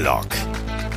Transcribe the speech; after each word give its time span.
Headlock, 0.00 0.28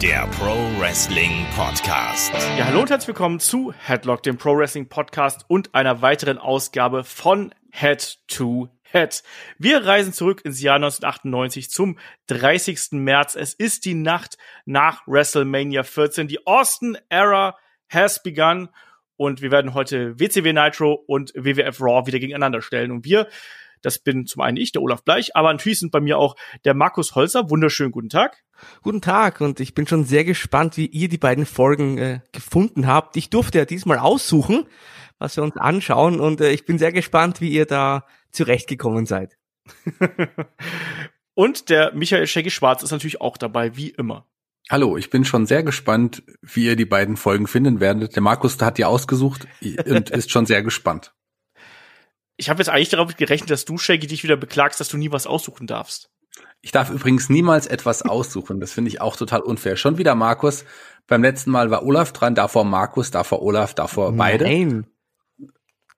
der 0.02 0.30
Pro 0.40 0.56
Wrestling 0.80 1.46
Podcast. 1.58 2.32
Ja, 2.58 2.68
hallo 2.68 2.80
und 2.80 2.90
herzlich 2.90 3.10
willkommen 3.10 3.42
zu 3.42 3.74
Headlock, 3.74 4.24
dem 4.24 4.38
Pro 4.38 4.58
Wrestling 4.58 4.88
Podcast 4.88 5.44
und 5.50 5.76
einer 5.76 6.02
weiteren 6.02 6.38
Ausgabe 6.38 7.04
von 7.04 7.54
Head 7.70 8.20
to 8.30 8.70
Head. 8.84 9.24
Wir 9.58 9.86
reisen 9.86 10.14
zurück 10.14 10.46
ins 10.46 10.62
Jahr 10.62 10.78
1998 10.78 11.70
zum 11.70 12.00
30. 12.28 12.94
März. 12.94 13.36
Es 13.36 13.54
ist 13.54 13.84
die 13.84 13.94
Nacht 13.94 14.38
nach 14.64 15.06
WrestleMania 15.06 15.84
14. 15.84 16.30
Die 16.30 16.48
Austin 16.48 16.98
Era 17.10 17.58
has 17.90 18.24
begun 18.24 18.70
und 19.18 19.42
wir 19.42 19.52
werden 19.52 19.74
heute 19.74 20.18
WCW 20.18 20.54
Nitro 20.54 20.94
und 20.94 21.34
WWF 21.36 21.82
Raw 21.82 22.08
wieder 22.08 22.20
gegeneinander 22.20 22.62
stellen 22.62 22.92
und 22.92 23.04
wir 23.04 23.28
das 23.84 24.00
bin 24.00 24.26
zum 24.26 24.42
einen 24.42 24.56
ich, 24.58 24.72
der 24.72 24.82
Olaf 24.82 25.04
Bleich, 25.04 25.36
aber 25.36 25.52
natürlich 25.52 25.80
sind 25.80 25.92
bei 25.92 26.00
mir 26.00 26.18
auch 26.18 26.36
der 26.64 26.74
Markus 26.74 27.16
Holzer. 27.16 27.50
Wunderschönen 27.50 27.92
guten 27.92 28.08
Tag. 28.08 28.44
Guten 28.82 29.02
Tag 29.02 29.42
und 29.42 29.60
ich 29.60 29.74
bin 29.74 29.88
schon 29.88 30.06
sehr 30.06 30.24
gespannt, 30.24 30.78
wie 30.78 30.88
ihr 30.88 31.10
die 31.10 31.18
beiden 31.18 31.46
Folgen 31.46 31.98
äh, 31.98 32.20
gefunden 32.32 32.88
habt. 32.88 33.18
Ich 33.18 33.30
durfte 33.30 33.58
ja 33.58 33.66
diesmal 33.66 34.00
aussuchen, 34.00 34.66
was 35.20 35.38
wir 35.38 35.44
uns 35.44 35.58
anschauen 35.58 36.20
und 36.20 36.42
äh, 36.42 36.52
ich 36.52 36.66
bin 36.66 36.78
sehr 36.78 36.92
gespannt, 36.92 37.42
wie 37.42 37.50
ihr 37.50 37.66
da 37.66 38.06
zurechtgekommen 38.32 39.06
seid. 39.06 39.38
und 41.34 41.70
der 41.70 41.94
Michael 41.94 42.28
Shaggy 42.28 42.52
Schwarz 42.52 42.84
ist 42.84 42.92
natürlich 42.92 43.22
auch 43.22 43.38
dabei, 43.38 43.76
wie 43.76 43.90
immer. 43.90 44.28
Hallo, 44.70 44.98
ich 44.98 45.10
bin 45.10 45.26
schon 45.26 45.46
sehr 45.46 45.62
gespannt, 45.64 46.24
wie 46.42 46.66
ihr 46.66 46.76
die 46.76 46.86
beiden 46.86 47.18
Folgen 47.18 47.48
finden 47.48 47.80
werdet. 47.80 48.16
Der 48.16 48.24
Markus 48.24 48.60
hat 48.62 48.78
die 48.78 48.86
ausgesucht 48.86 49.46
und 49.62 50.10
ist 50.10 50.32
schon 50.32 50.46
sehr 50.46 50.64
gespannt. 50.64 51.14
Ich 52.38 52.50
habe 52.50 52.60
jetzt 52.60 52.70
eigentlich 52.70 52.90
darauf 52.90 53.16
gerechnet, 53.16 53.50
dass 53.52 53.66
du, 53.66 53.78
Shaggy, 53.78 54.08
dich 54.08 54.24
wieder 54.24 54.38
beklagst, 54.38 54.80
dass 54.80 54.90
du 54.90 54.98
nie 54.98 55.12
was 55.12 55.28
aussuchen 55.28 55.68
darfst. 55.68 56.10
Ich 56.64 56.72
darf 56.72 56.90
übrigens 56.90 57.30
niemals 57.30 57.68
etwas 57.68 58.02
aussuchen. 58.10 58.60
Das 58.60 58.72
finde 58.72 58.90
ich 58.90 59.02
auch 59.02 59.16
total 59.16 59.42
unfair. 59.42 59.76
Schon 59.76 60.00
wieder 60.00 60.16
Markus. 60.16 60.66
Beim 61.06 61.22
letzten 61.22 61.52
Mal 61.52 61.70
war 61.70 61.84
Olaf 61.84 62.14
dran, 62.14 62.34
davor 62.34 62.64
Markus, 62.64 63.12
davor 63.12 63.44
Olaf, 63.44 63.76
davor 63.76 64.14
beide. 64.14 64.46
Nein. 64.46 64.88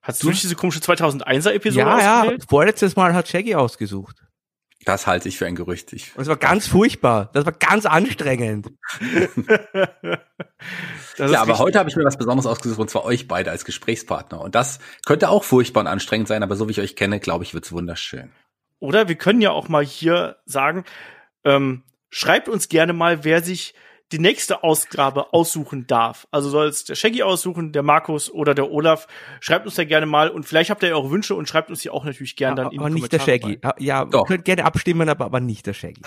Hast 0.02 0.24
du 0.24 0.30
nicht 0.30 0.44
diese 0.44 0.56
komische 0.56 0.80
2001er 0.80 1.52
Episode 1.52 1.80
ja, 1.80 2.18
ausgewählt? 2.18 2.42
Ja, 2.42 2.48
vorletztes 2.50 2.96
Mal 2.96 3.14
hat 3.14 3.28
Shaggy 3.28 3.56
ausgesucht. 3.56 4.24
Das 4.84 5.08
halte 5.08 5.30
ich 5.30 5.38
für 5.38 5.48
ein 5.48 5.56
Gerücht. 5.56 5.94
Ich 5.94 6.16
Und 6.16 6.24
es 6.24 6.28
war 6.28 6.38
ganz 6.38 6.68
furchtbar. 6.68 7.32
Das 7.34 7.46
war 7.46 7.54
ganz 7.54 7.88
anstrengend. 7.88 8.72
ja, 11.18 11.42
aber 11.42 11.58
heute 11.58 11.80
habe 11.80 11.90
ich 11.90 11.96
mir 11.96 12.04
was 12.04 12.18
Besonderes 12.18 12.46
ausgesucht, 12.46 12.80
und 12.80 12.90
zwar 12.90 13.04
euch 13.04 13.28
beide 13.28 13.50
als 13.50 13.66
Gesprächspartner. 13.66 14.42
Und 14.42 14.54
das 14.54 14.80
könnte 15.06 15.30
auch 15.30 15.44
furchtbar 15.44 15.82
und 15.82 15.88
anstrengend 15.88 16.28
sein, 16.28 16.44
aber 16.44 16.56
so 16.56 16.68
wie 16.68 16.72
ich 16.72 16.82
euch 16.82 16.96
kenne, 16.96 17.20
glaube 17.20 17.44
ich, 17.44 17.56
wird's 17.56 17.72
wunderschön. 17.72 18.32
Oder 18.80 19.08
wir 19.08 19.16
können 19.16 19.42
ja 19.42 19.52
auch 19.52 19.70
mal 19.70 19.86
hier 19.86 20.38
sagen, 20.46 20.84
ähm, 21.44 21.84
schreibt 22.10 22.50
uns 22.50 22.70
gerne 22.70 22.94
mal, 22.94 23.24
wer 23.24 23.42
sich 23.42 23.74
die 24.12 24.20
nächste 24.20 24.64
Ausgabe 24.64 25.34
aussuchen 25.34 25.88
darf. 25.88 26.28
Also 26.30 26.50
soll 26.50 26.68
es 26.68 26.86
der 26.86 26.96
Shaggy 26.96 27.24
aussuchen, 27.24 27.72
der 27.72 27.82
Markus 27.82 28.32
oder 28.32 28.54
der 28.54 28.70
Olaf. 28.70 29.08
Schreibt 29.40 29.66
uns 29.66 29.76
da 29.76 29.84
gerne 29.84 30.06
mal 30.06 30.30
und 30.30 30.46
vielleicht 30.46 30.70
habt 30.70 30.84
ihr 30.84 30.90
ja 30.90 30.96
auch 30.96 31.10
Wünsche 31.10 31.34
und 31.34 31.50
schreibt 31.50 31.70
uns 31.70 31.80
die 31.80 31.90
auch 31.90 32.06
natürlich 32.06 32.36
gerne 32.36 32.56
dann 32.56 32.72
in 32.72 32.80
Aber 32.80 32.90
nicht 32.90 33.12
der 33.12 33.20
Shaggy. 33.20 33.60
Rein. 33.62 33.74
Ja, 33.80 34.06
Doch. 34.06 34.28
könnt 34.28 34.46
gerne 34.46 34.64
abstimmen, 34.66 35.10
aber, 35.10 35.26
aber 35.26 35.40
nicht 35.40 35.66
der 35.66 35.74
Shaggy. 35.74 36.02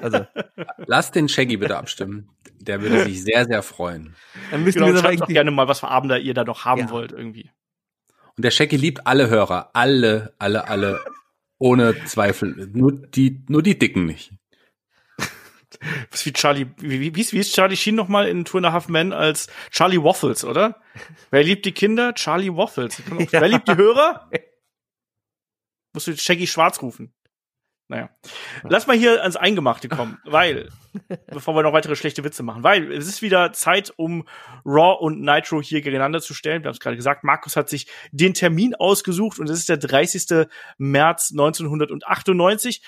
Also. 0.00 0.26
Lasst 0.86 1.14
den 1.14 1.28
Shaggy 1.28 1.58
bitte 1.58 1.76
abstimmen. 1.76 2.30
Der 2.60 2.80
würde 2.80 3.04
sich 3.04 3.22
sehr, 3.22 3.44
sehr 3.44 3.62
freuen. 3.62 4.14
Dann 4.50 4.64
müssen 4.64 4.78
genau, 4.78 4.92
wir 4.92 5.00
schreibt 5.00 5.20
doch 5.20 5.28
gerne 5.28 5.50
mal, 5.50 5.68
was 5.68 5.80
für 5.80 5.88
Abende 5.88 6.18
ihr 6.18 6.32
da 6.32 6.44
noch 6.44 6.64
haben 6.64 6.80
ja. 6.80 6.90
wollt 6.90 7.12
irgendwie. 7.12 7.50
Und 8.36 8.44
der 8.44 8.50
Shaggy 8.50 8.76
liebt 8.76 9.06
alle 9.06 9.28
Hörer. 9.28 9.70
Alle, 9.74 10.32
alle, 10.38 10.68
alle. 10.68 10.98
Ohne 11.64 12.04
Zweifel. 12.04 12.68
Nur 12.74 12.92
die, 12.92 13.42
nur 13.48 13.62
die 13.62 13.78
Dicken 13.78 14.04
nicht. 14.04 14.34
Was 16.10 16.26
wie 16.26 16.32
Charlie, 16.34 16.66
wie, 16.76 17.00
wie, 17.00 17.16
wie 17.16 17.38
ist 17.38 17.54
Charlie 17.54 17.78
Sheen 17.78 17.94
nochmal 17.94 18.28
in 18.28 18.44
Two 18.44 18.58
and 18.58 18.66
a 18.66 18.72
Half 18.72 18.88
Men 18.88 19.14
als 19.14 19.48
Charlie 19.70 20.02
Waffles, 20.02 20.44
oder? 20.44 20.82
Wer 21.30 21.42
liebt 21.42 21.64
die 21.64 21.72
Kinder? 21.72 22.12
Charlie 22.14 22.54
Waffles. 22.54 23.02
Ja. 23.32 23.40
Wer 23.40 23.48
liebt 23.48 23.66
die 23.66 23.76
Hörer? 23.76 24.28
Musst 25.94 26.06
du 26.06 26.14
Shaggy 26.14 26.46
Schwarz 26.46 26.82
rufen. 26.82 27.14
Naja. 27.88 28.08
Lass 28.62 28.86
mal 28.86 28.96
hier 28.96 29.20
ans 29.20 29.36
Eingemachte 29.36 29.88
kommen, 29.88 30.18
weil, 30.24 30.70
bevor 31.26 31.54
wir 31.54 31.62
noch 31.62 31.74
weitere 31.74 31.96
schlechte 31.96 32.24
Witze 32.24 32.42
machen, 32.42 32.62
weil 32.62 32.90
es 32.92 33.06
ist 33.06 33.20
wieder 33.20 33.52
Zeit, 33.52 33.92
um 33.96 34.26
Raw 34.64 34.96
und 35.00 35.20
Nitro 35.20 35.60
hier 35.60 35.82
gegeneinander 35.82 36.20
zu 36.20 36.32
stellen. 36.32 36.62
Wir 36.62 36.68
haben 36.68 36.74
es 36.74 36.80
gerade 36.80 36.96
gesagt, 36.96 37.24
Markus 37.24 37.56
hat 37.56 37.68
sich 37.68 37.86
den 38.10 38.32
Termin 38.32 38.74
ausgesucht 38.74 39.38
und 39.38 39.50
es 39.50 39.58
ist 39.58 39.68
der 39.68 39.76
30. 39.76 40.46
März 40.78 41.30
1998. 41.32 42.82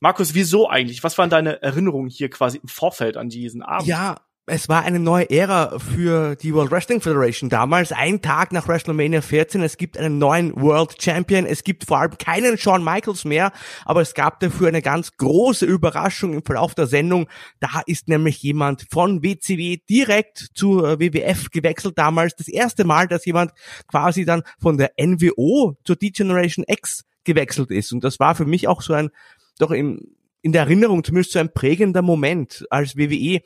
Markus, 0.00 0.32
wieso 0.32 0.70
eigentlich? 0.70 1.04
Was 1.04 1.18
waren 1.18 1.28
deine 1.28 1.60
Erinnerungen 1.60 2.08
hier 2.08 2.30
quasi 2.30 2.58
im 2.62 2.68
Vorfeld 2.68 3.18
an 3.18 3.28
diesen 3.28 3.62
Abend? 3.62 3.86
Ja, 3.86 4.22
es 4.50 4.68
war 4.68 4.82
eine 4.82 4.98
neue 4.98 5.30
Ära 5.30 5.78
für 5.78 6.34
die 6.34 6.52
World 6.52 6.72
Wrestling 6.72 7.00
Federation 7.00 7.48
damals. 7.48 7.92
Ein 7.92 8.20
Tag 8.20 8.52
nach 8.52 8.66
WrestleMania 8.66 9.20
14. 9.22 9.62
Es 9.62 9.76
gibt 9.76 9.96
einen 9.96 10.18
neuen 10.18 10.60
World 10.60 11.00
Champion. 11.00 11.46
Es 11.46 11.62
gibt 11.62 11.84
vor 11.84 11.98
allem 11.98 12.18
keinen 12.18 12.58
Shawn 12.58 12.82
Michaels 12.82 13.24
mehr, 13.24 13.52
aber 13.84 14.00
es 14.00 14.12
gab 14.12 14.40
dafür 14.40 14.66
eine 14.66 14.82
ganz 14.82 15.16
große 15.16 15.64
Überraschung 15.66 16.34
im 16.34 16.42
Verlauf 16.42 16.74
der 16.74 16.88
Sendung. 16.88 17.28
Da 17.60 17.82
ist 17.86 18.08
nämlich 18.08 18.42
jemand 18.42 18.86
von 18.90 19.22
WCW 19.22 19.78
direkt 19.88 20.48
zur 20.54 20.98
WWF 20.98 21.50
gewechselt 21.50 21.96
damals. 21.96 22.34
Das 22.34 22.48
erste 22.48 22.84
Mal, 22.84 23.06
dass 23.06 23.24
jemand 23.24 23.52
quasi 23.86 24.24
dann 24.24 24.42
von 24.58 24.78
der 24.78 24.90
NWO 25.00 25.76
zur 25.84 25.94
D-Generation 25.94 26.64
X 26.66 27.04
gewechselt 27.22 27.70
ist. 27.70 27.92
Und 27.92 28.02
das 28.02 28.18
war 28.18 28.34
für 28.34 28.46
mich 28.46 28.66
auch 28.66 28.82
so 28.82 28.94
ein 28.94 29.10
doch 29.60 29.70
in, 29.70 30.16
in 30.42 30.50
der 30.50 30.62
Erinnerung 30.62 31.04
zumindest 31.04 31.34
so 31.34 31.38
ein 31.38 31.52
prägender 31.52 32.02
Moment, 32.02 32.66
als 32.70 32.96
WWE 32.96 33.42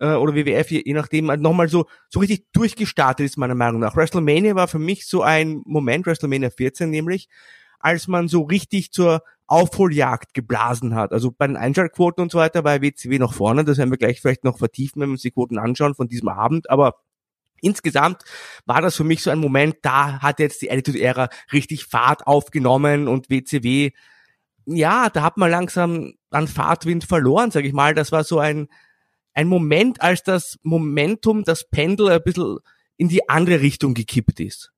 äh, 0.00 0.14
oder 0.14 0.34
WWF, 0.34 0.70
je, 0.70 0.82
je 0.84 0.94
nachdem, 0.94 1.30
halt 1.30 1.40
nochmal 1.40 1.68
so, 1.68 1.86
so 2.08 2.20
richtig 2.20 2.46
durchgestartet 2.52 3.26
ist, 3.26 3.36
meiner 3.36 3.54
Meinung 3.54 3.80
nach. 3.80 3.96
WrestleMania 3.96 4.54
war 4.54 4.68
für 4.68 4.78
mich 4.78 5.06
so 5.06 5.22
ein 5.22 5.62
Moment, 5.64 6.06
WrestleMania 6.06 6.50
14 6.50 6.90
nämlich, 6.90 7.28
als 7.78 8.08
man 8.08 8.28
so 8.28 8.42
richtig 8.42 8.92
zur 8.92 9.22
Aufholjagd 9.46 10.34
geblasen 10.34 10.94
hat. 10.94 11.12
Also 11.12 11.30
bei 11.30 11.46
den 11.46 11.56
Einschaltquoten 11.56 12.22
und 12.22 12.32
so 12.32 12.38
weiter 12.38 12.64
war 12.64 12.82
WCW 12.82 13.18
noch 13.18 13.34
vorne, 13.34 13.64
das 13.64 13.78
werden 13.78 13.90
wir 13.90 13.98
gleich 13.98 14.20
vielleicht 14.20 14.44
noch 14.44 14.58
vertiefen, 14.58 15.00
wenn 15.00 15.10
wir 15.10 15.14
uns 15.14 15.22
die 15.22 15.30
Quoten 15.30 15.58
anschauen 15.58 15.94
von 15.94 16.08
diesem 16.08 16.28
Abend, 16.28 16.70
aber 16.70 16.94
Insgesamt 17.62 18.22
war 18.66 18.82
das 18.82 18.96
für 18.96 19.02
mich 19.02 19.22
so 19.22 19.30
ein 19.30 19.38
Moment, 19.38 19.76
da 19.80 20.20
hat 20.20 20.40
jetzt 20.40 20.60
die 20.60 20.70
Attitude 20.70 21.00
Era 21.00 21.30
richtig 21.54 21.86
Fahrt 21.86 22.26
aufgenommen 22.26 23.08
und 23.08 23.30
WCW 23.30 23.92
ja, 24.66 25.08
da 25.08 25.22
hat 25.22 25.36
man 25.36 25.50
langsam 25.50 26.14
an 26.30 26.48
Fahrtwind 26.48 27.04
verloren, 27.04 27.50
sag 27.50 27.64
ich 27.64 27.72
mal. 27.72 27.94
Das 27.94 28.12
war 28.12 28.24
so 28.24 28.40
ein, 28.40 28.68
ein 29.36 29.48
Moment, 29.48 30.00
als 30.00 30.22
das 30.22 30.58
Momentum, 30.62 31.44
das 31.44 31.68
Pendel 31.68 32.08
ein 32.08 32.22
bisschen 32.22 32.58
in 32.96 33.08
die 33.08 33.28
andere 33.28 33.60
Richtung 33.60 33.92
gekippt 33.92 34.40
ist. 34.40 34.72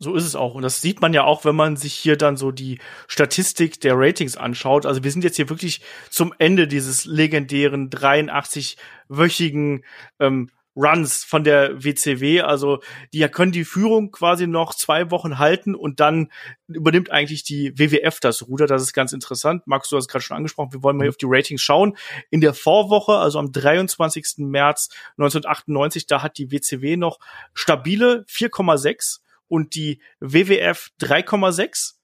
So 0.00 0.14
ist 0.14 0.24
es 0.24 0.34
auch. 0.34 0.54
Und 0.54 0.62
das 0.62 0.80
sieht 0.80 1.00
man 1.00 1.12
ja 1.12 1.24
auch, 1.24 1.44
wenn 1.44 1.54
man 1.54 1.76
sich 1.76 1.94
hier 1.94 2.16
dann 2.16 2.36
so 2.36 2.50
die 2.50 2.80
Statistik 3.06 3.80
der 3.80 3.96
Ratings 3.96 4.36
anschaut. 4.36 4.86
Also 4.86 5.04
wir 5.04 5.12
sind 5.12 5.22
jetzt 5.22 5.36
hier 5.36 5.50
wirklich 5.50 5.82
zum 6.08 6.34
Ende 6.38 6.66
dieses 6.66 7.04
legendären 7.04 7.90
83-wöchigen 7.90 9.84
ähm, 10.18 10.50
Runs 10.76 11.24
von 11.24 11.44
der 11.44 11.82
WCW. 11.82 12.42
Also 12.42 12.80
die 13.12 13.26
können 13.28 13.52
die 13.52 13.64
Führung 13.64 14.10
quasi 14.10 14.46
noch 14.46 14.74
zwei 14.74 15.10
Wochen 15.10 15.38
halten 15.38 15.74
und 15.74 16.00
dann 16.00 16.30
übernimmt 16.68 17.10
eigentlich 17.10 17.42
die 17.42 17.78
WWF 17.78 18.20
das 18.20 18.46
Ruder. 18.46 18.66
Das 18.66 18.82
ist 18.82 18.92
ganz 18.92 19.12
interessant. 19.12 19.66
Max, 19.66 19.88
du 19.88 19.96
hast 19.96 20.08
gerade 20.08 20.24
schon 20.24 20.36
angesprochen, 20.36 20.72
wir 20.72 20.82
wollen 20.82 20.96
mal 20.96 21.08
auf 21.08 21.16
die 21.16 21.26
Ratings 21.28 21.62
schauen. 21.62 21.96
In 22.30 22.40
der 22.40 22.54
Vorwoche, 22.54 23.14
also 23.14 23.38
am 23.38 23.52
23. 23.52 24.38
März 24.38 24.90
1998, 25.18 26.06
da 26.06 26.22
hat 26.22 26.38
die 26.38 26.50
WCW 26.50 26.96
noch 26.96 27.18
stabile 27.54 28.24
4,6 28.28 29.20
und 29.48 29.74
die 29.74 30.00
WWF 30.20 30.90
3,6. 31.00 31.94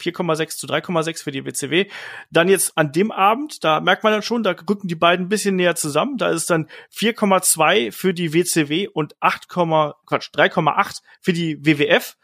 4,6 0.00 0.56
zu 0.56 0.66
3,6 0.66 1.22
für 1.22 1.30
die 1.30 1.44
WCW. 1.44 1.86
Dann 2.30 2.48
jetzt 2.48 2.76
an 2.76 2.92
dem 2.92 3.10
Abend, 3.10 3.64
da 3.64 3.80
merkt 3.80 4.04
man 4.04 4.12
dann 4.12 4.22
schon, 4.22 4.42
da 4.42 4.54
rücken 4.68 4.88
die 4.88 4.94
beiden 4.94 5.26
ein 5.26 5.28
bisschen 5.28 5.56
näher 5.56 5.74
zusammen. 5.74 6.18
Da 6.18 6.30
ist 6.30 6.50
dann 6.50 6.68
4,2 6.94 7.92
für 7.92 8.14
die 8.14 8.32
WCW 8.32 8.88
und 8.88 9.14
8, 9.20 9.48
Quatsch, 9.48 10.30
3,8 10.34 11.02
für 11.20 11.32
die 11.32 11.64
WWF. 11.64 12.16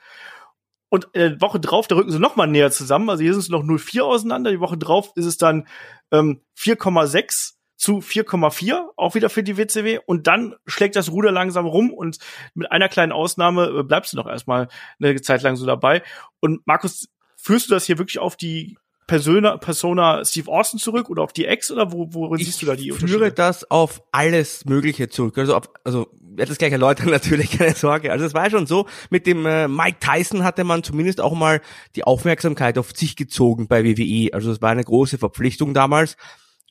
Und 0.88 1.08
der 1.14 1.40
Woche 1.40 1.58
drauf, 1.58 1.88
da 1.88 1.96
rücken 1.96 2.12
sie 2.12 2.20
noch 2.20 2.36
mal 2.36 2.46
näher 2.46 2.70
zusammen. 2.70 3.10
Also 3.10 3.22
hier 3.22 3.32
sind 3.32 3.42
es 3.42 3.48
noch 3.48 3.64
0,4 3.64 4.02
auseinander. 4.02 4.52
Die 4.52 4.60
Woche 4.60 4.78
drauf 4.78 5.10
ist 5.16 5.24
es 5.24 5.36
dann 5.36 5.66
ähm, 6.12 6.40
4,6 6.56 7.54
zu 7.76 7.98
4,4, 7.98 8.90
auch 8.96 9.14
wieder 9.14 9.28
für 9.28 9.42
die 9.42 9.56
WCW. 9.56 9.98
Und 10.06 10.26
dann 10.26 10.54
schlägt 10.66 10.96
das 10.96 11.10
Ruder 11.10 11.32
langsam 11.32 11.66
rum 11.66 11.92
und 11.92 12.18
mit 12.54 12.70
einer 12.70 12.88
kleinen 12.88 13.12
Ausnahme 13.12 13.66
äh, 13.66 13.82
bleibst 13.82 14.12
du 14.12 14.16
noch 14.16 14.26
erstmal 14.26 14.68
eine 15.00 15.20
Zeit 15.20 15.42
lang 15.42 15.56
so 15.56 15.66
dabei. 15.66 16.02
Und 16.40 16.66
Markus, 16.66 17.08
führst 17.44 17.68
du 17.68 17.74
das 17.74 17.84
hier 17.84 17.98
wirklich 17.98 18.18
auf 18.18 18.36
die 18.36 18.78
Persona, 19.06 19.58
Persona 19.58 20.24
Steve 20.24 20.50
Austin 20.50 20.80
zurück 20.80 21.10
oder 21.10 21.22
auf 21.22 21.34
die 21.34 21.44
Ex 21.44 21.70
oder 21.70 21.92
wo, 21.92 22.08
worin 22.14 22.40
ich 22.40 22.46
siehst 22.46 22.62
du 22.62 22.66
da 22.66 22.74
die 22.74 22.90
Unterschiede? 22.90 23.12
Ich 23.12 23.18
führe 23.18 23.32
das 23.32 23.70
auf 23.70 24.02
alles 24.12 24.64
Mögliche 24.64 25.10
zurück. 25.10 25.36
Also, 25.36 25.54
auf, 25.54 25.70
also 25.84 26.08
werde 26.22 26.48
das 26.48 26.58
gleich 26.58 26.72
erläutern, 26.72 27.10
natürlich, 27.10 27.50
keine 27.50 27.74
Sorge. 27.74 28.10
Also 28.10 28.24
es 28.24 28.32
war 28.32 28.48
schon 28.48 28.66
so, 28.66 28.86
mit 29.10 29.26
dem 29.26 29.44
äh, 29.44 29.68
Mike 29.68 29.98
Tyson 30.00 30.42
hatte 30.42 30.64
man 30.64 30.82
zumindest 30.82 31.20
auch 31.20 31.34
mal 31.34 31.60
die 31.96 32.04
Aufmerksamkeit 32.04 32.78
auf 32.78 32.92
sich 32.96 33.14
gezogen 33.14 33.68
bei 33.68 33.84
WWE. 33.84 34.32
Also 34.32 34.50
es 34.50 34.62
war 34.62 34.70
eine 34.70 34.84
große 34.84 35.18
Verpflichtung 35.18 35.74
damals. 35.74 36.16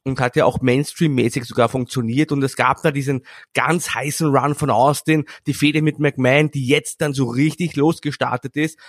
und 0.03 0.19
hat 0.19 0.35
ja 0.35 0.45
auch 0.45 0.59
Mainstream-mäßig 0.59 1.45
sogar 1.45 1.69
funktioniert 1.69 2.31
und 2.31 2.43
es 2.43 2.55
gab 2.55 2.81
da 2.81 2.91
diesen 2.91 3.21
ganz 3.53 3.93
heißen 3.93 4.35
Run 4.35 4.55
von 4.55 4.71
Austin, 4.71 5.25
die 5.45 5.53
Fehde 5.53 5.83
mit 5.83 5.99
McMahon, 5.99 6.49
die 6.49 6.65
jetzt 6.65 6.99
dann 6.99 7.13
so 7.13 7.25
richtig 7.25 7.75
losgestartet 7.75 8.57
ist. 8.57 8.79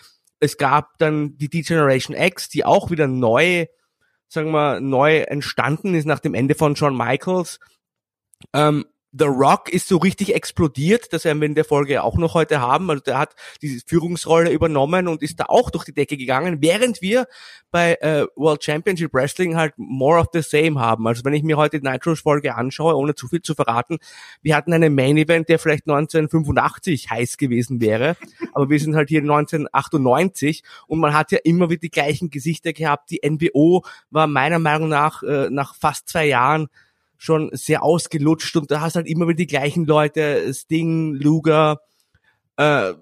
Es 0.41 0.57
gab 0.57 0.99
dann 0.99 1.37
die 1.39 1.49
D-Generation 1.49 2.17
X, 2.17 2.49
die 2.49 2.65
auch 2.65 2.91
wieder 2.91 3.07
neu, 3.07 3.67
sagen 4.29 4.51
wir, 4.51 4.81
neu 4.81 5.19
entstanden 5.21 5.95
ist 5.95 6.07
nach 6.07 6.21
dem 6.21 6.35
Ende 6.35 6.55
von 6.55 6.77
Shawn 6.77 6.97
Michaels. 6.97 7.61
Ähm, 8.53 8.85
The 9.17 9.27
Rock 9.27 9.69
ist 9.69 9.87
so 9.87 9.99
richtig 9.99 10.35
explodiert, 10.35 11.13
das 11.13 11.25
werden 11.25 11.41
wir 11.41 11.47
in 11.47 11.55
der 11.55 11.65
Folge 11.65 12.03
auch 12.03 12.17
noch 12.17 12.35
heute 12.35 12.61
haben. 12.61 12.91
Also 12.91 13.03
der 13.03 13.19
hat 13.19 13.37
diese 13.63 13.81
Führungsrolle 13.87 14.51
übernommen 14.51 15.07
und 15.07 15.23
ist 15.23 15.39
da 15.39 15.45
auch 15.47 15.71
durch 15.71 15.85
die 15.85 15.95
Decke 15.95 16.17
gegangen, 16.17 16.59
während 16.61 17.01
wir 17.01 17.29
bei 17.71 17.95
äh, 18.01 18.27
World 18.35 18.65
Championship 18.65 19.15
Wrestling 19.15 19.57
halt 19.57 19.75
more 19.77 20.19
of 20.19 20.27
the 20.33 20.43
same 20.43 20.81
haben. 20.81 21.07
Also 21.07 21.25
wenn 21.25 21.33
ich 21.33 21.45
mir 21.45 21.57
heute 21.57 21.79
die 21.79 21.89
Nitro-Folge 21.89 22.57
anschaue, 22.57 22.97
ohne 22.97 23.15
zu 23.15 23.29
viel 23.29 23.41
zu 23.41 23.55
verraten, 23.55 23.99
wir 24.43 24.57
hatten 24.57 24.73
einen 24.73 24.95
Main-Event, 24.97 25.49
der 25.49 25.61
vielleicht 25.61 25.87
1985 25.87 27.11
heiß 27.11 27.37
gewesen 27.37 27.81
wäre, 27.81 28.17
aber 28.53 28.69
wir 28.69 28.81
sind 28.81 28.97
halt 28.97 29.11
hier 29.11 29.21
1998 29.21 30.65
und 30.89 30.99
man 30.99 31.15
hat 31.15 31.31
ja 31.31 31.39
immer 31.45 31.71
wieder 31.71 31.81
die 31.81 31.91
gleichen 31.91 32.31
Gesichter 32.31 32.73
gehabt. 32.73 33.11
Die 33.11 33.21
NWO 33.25 33.85
war 34.11 34.27
meiner 34.27 34.59
Meinung 34.59 34.89
nach 34.89 35.23
äh, 35.23 35.51
nach 35.51 35.77
fast 35.77 36.09
zwei 36.09 36.27
Jahren 36.27 36.69
schon 37.17 37.51
sehr 37.53 37.83
ausgelutscht 37.83 38.57
und 38.57 38.71
da 38.71 38.81
hast 38.81 38.97
halt 38.97 39.07
immer 39.07 39.27
wieder 39.27 39.37
die 39.37 39.47
gleichen 39.47 39.87
Leute, 39.87 40.53
Sting, 40.53 41.15
Luger, 41.15 41.81
äh, 42.57 42.95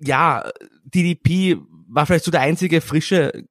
ja, 0.00 0.50
DDP 0.84 1.58
war 1.88 2.06
vielleicht 2.06 2.24
so 2.24 2.30
der 2.30 2.40
einzige 2.40 2.80
frische 2.80 3.44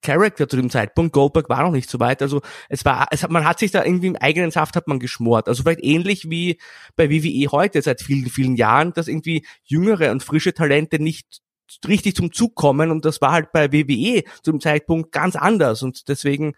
Charakter 0.00 0.48
zu 0.48 0.56
dem 0.56 0.70
Zeitpunkt. 0.70 1.12
Goldberg 1.12 1.48
war 1.48 1.62
noch 1.62 1.72
nicht 1.72 1.90
so 1.90 1.98
weit. 1.98 2.22
Also 2.22 2.40
es 2.68 2.84
war, 2.84 3.08
es 3.10 3.22
hat, 3.22 3.30
man 3.30 3.44
hat 3.44 3.58
sich 3.58 3.72
da 3.72 3.84
irgendwie 3.84 4.06
im 4.06 4.16
eigenen 4.16 4.50
Saft 4.50 4.76
hat 4.76 4.86
man 4.86 5.00
geschmort. 5.00 5.48
Also 5.48 5.62
vielleicht 5.62 5.82
ähnlich 5.82 6.30
wie 6.30 6.58
bei 6.96 7.10
WWE 7.10 7.50
heute 7.50 7.82
seit 7.82 8.00
vielen, 8.00 8.30
vielen 8.30 8.56
Jahren, 8.56 8.92
dass 8.92 9.08
irgendwie 9.08 9.44
jüngere 9.64 10.12
und 10.12 10.22
frische 10.22 10.54
Talente 10.54 11.02
nicht 11.02 11.42
richtig 11.86 12.14
zum 12.14 12.32
Zug 12.32 12.54
kommen 12.54 12.90
und 12.90 13.04
das 13.04 13.20
war 13.20 13.32
halt 13.32 13.52
bei 13.52 13.72
WWE 13.72 14.24
zu 14.42 14.52
dem 14.52 14.60
Zeitpunkt 14.60 15.12
ganz 15.12 15.36
anders 15.36 15.82
und 15.82 16.08
deswegen 16.08 16.54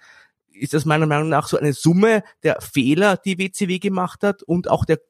ist 0.53 0.75
das 0.75 0.85
meiner 0.85 1.07
Meinung 1.07 1.29
nach 1.29 1.49
so 1.49 1.59
eine 1.59 1.73
Summe 1.73 2.23
der 2.43 2.61
Fehler, 2.61 3.17
die 3.17 3.39
WCW 3.39 3.79
gemacht 3.79 4.23
hat 4.23 4.43
und 4.43 4.71
auch 4.71 4.85
der 4.85 5.01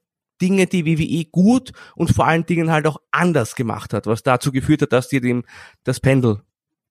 Dinge, 0.40 0.66
die 0.66 0.86
WWE 0.86 1.24
gut 1.30 1.72
und 1.94 2.14
vor 2.14 2.26
allen 2.26 2.46
Dingen 2.46 2.70
halt 2.70 2.86
auch 2.86 2.98
anders 3.10 3.54
gemacht 3.54 3.92
hat, 3.92 4.06
was 4.06 4.22
dazu 4.22 4.52
geführt 4.52 4.82
hat, 4.82 4.92
dass 4.92 5.08
dir 5.08 5.20
dem 5.20 5.44
das 5.84 6.00
Pendel 6.00 6.42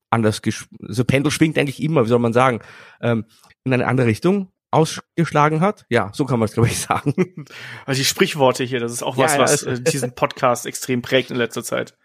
anders, 0.10 0.42
also 0.88 1.06
Pendel 1.06 1.32
schwingt 1.32 1.58
eigentlich 1.58 1.82
immer, 1.82 2.06
wie 2.06 2.10
soll 2.10 2.20
man 2.20 2.34
sagen, 2.34 2.62
ähm, 3.02 3.26
in 3.64 3.74
eine 3.74 3.88
andere 3.88 4.08
Richtung 4.08 4.52
ausgeschlagen 4.72 5.62
hat. 5.62 5.86
Ja, 5.90 6.12
so 6.14 6.26
kann 6.26 6.40
man 6.40 6.48
es, 6.48 6.54
glaube 6.54 6.70
ich, 6.70 6.78
sagen. 6.80 7.46
Also 7.86 8.00
die 8.00 8.06
Sprichworte 8.06 8.64
hier, 8.64 8.80
das 8.80 8.92
ist 8.92 9.04
auch 9.04 9.18
was, 9.18 9.34
ja, 9.34 9.38
ja, 9.38 9.44
was 9.44 9.64
äh, 9.64 9.82
diesen 9.92 10.16
Podcast 10.16 10.66
extrem 10.66 11.02
prägt 11.02 11.32
in 11.32 11.38
letzter 11.38 11.64
Zeit. 11.64 11.98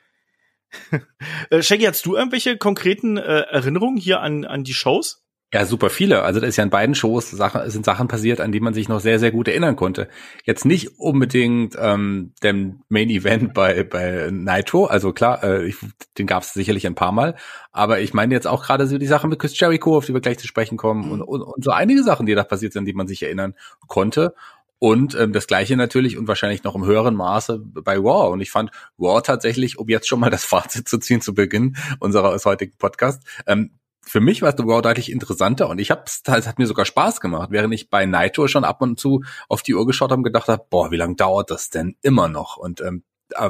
äh, 1.51 1.63
Shaggy, 1.63 1.85
hast 1.85 2.05
du 2.07 2.17
irgendwelche 2.17 2.57
konkreten 2.57 3.17
äh, 3.17 3.41
Erinnerungen 3.43 3.97
hier 3.97 4.21
an, 4.21 4.45
an 4.45 4.65
die 4.65 4.75
Shows? 4.75 5.24
Ja, 5.55 5.65
super 5.67 5.89
viele. 5.89 6.25
Also 6.25 6.41
da 6.41 6.49
ist 6.49 6.57
ja 6.57 6.65
in 6.65 6.71
beiden 6.71 6.97
Shows 6.97 7.31
Sachen, 7.31 7.71
sind 7.71 7.85
Sachen 7.85 8.09
passiert, 8.09 8.41
an 8.41 8.51
die 8.51 8.59
man 8.59 8.75
sich 8.75 8.89
noch 8.89 8.99
sehr, 8.99 9.21
sehr 9.21 9.31
gut 9.31 9.47
erinnern 9.47 9.77
konnte. 9.77 10.09
Jetzt 10.43 10.65
nicht 10.65 10.99
unbedingt 10.99 11.77
ähm, 11.79 12.33
dem 12.43 12.81
Main 12.89 13.09
Event 13.09 13.55
bei, 13.55 13.85
bei 13.85 14.31
Nitro, 14.33 14.87
also 14.87 15.13
klar, 15.13 15.45
äh, 15.45 15.65
ich, 15.65 15.77
den 16.19 16.27
gab 16.27 16.43
es 16.43 16.55
sicherlich 16.55 16.89
ein 16.89 16.97
paar 16.97 17.13
Mal, 17.13 17.37
aber 17.71 18.01
ich 18.01 18.13
meine 18.15 18.35
jetzt 18.35 18.49
auch 18.49 18.65
gerade 18.65 18.89
so 18.89 18.99
die 18.99 19.07
Sache 19.07 19.29
mit 19.29 19.39
Chris 19.39 19.57
Jericho, 19.57 19.97
auf 19.97 20.07
die 20.07 20.13
wir 20.13 20.21
gleich 20.21 20.41
zu 20.41 20.49
sprechen 20.49 20.77
kommen, 20.77 21.05
mhm. 21.05 21.13
und, 21.13 21.23
und, 21.23 21.43
und 21.43 21.63
so 21.63 21.71
einige 21.71 22.03
Sachen, 22.03 22.27
die 22.27 22.35
da 22.35 22.43
passiert 22.43 22.73
sind, 22.73 22.87
die 22.87 22.93
man 22.93 23.07
sich 23.07 23.23
erinnern 23.23 23.55
konnte. 23.87 24.35
Und 24.81 25.15
ähm, 25.15 25.33
das 25.33 25.47
gleiche 25.47 25.77
natürlich 25.77 26.19
und 26.19 26.27
wahrscheinlich 26.27 26.65
noch 26.65 26.75
im 26.75 26.85
höheren 26.85 27.15
Maße 27.15 27.61
bei 27.61 27.95
Raw. 27.97 28.33
Und 28.33 28.41
ich 28.41 28.51
fand 28.51 28.73
Raw 28.99 29.23
tatsächlich, 29.23 29.79
um 29.79 29.89
jetzt 29.89 30.09
schon 30.09 30.19
mal 30.19 30.31
das 30.31 30.45
Fazit 30.45 30.89
zu 30.89 30.99
ziehen 30.99 31.21
zu 31.21 31.33
Beginn 31.33 31.77
unseres 32.01 32.45
heutigen 32.45 32.77
Podcasts, 32.77 33.25
ähm, 33.47 33.71
für 34.07 34.21
mich 34.21 34.43
war 34.43 34.51
es 34.51 34.57
deutlich 34.57 35.11
interessanter 35.11 35.69
und 35.69 35.79
ich 35.79 35.91
habe 35.91 36.05
es 36.07 36.23
hat 36.27 36.59
mir 36.59 36.67
sogar 36.67 36.85
Spaß 36.85 37.21
gemacht, 37.21 37.51
während 37.51 37.75
ich 37.75 37.91
bei 37.91 38.07
Naito 38.07 38.49
schon 38.49 38.65
ab 38.65 38.81
und 38.83 38.99
zu 38.99 39.25
auf 39.49 39.63
die 39.63 39.75
Uhr 39.75 39.87
geschaut 39.87 40.11
habe 40.11 40.21
und 40.21 40.25
gedacht 40.25 40.49
habe, 40.49 40.65
boah, 40.69 40.91
wie 40.91 40.97
lange 40.97 41.17
dauert 41.17 41.51
das 41.51 41.71
denn 41.71 41.97
immer 42.03 42.29
noch? 42.29 42.57
Und 42.57 42.81
ähm, 42.81 43.05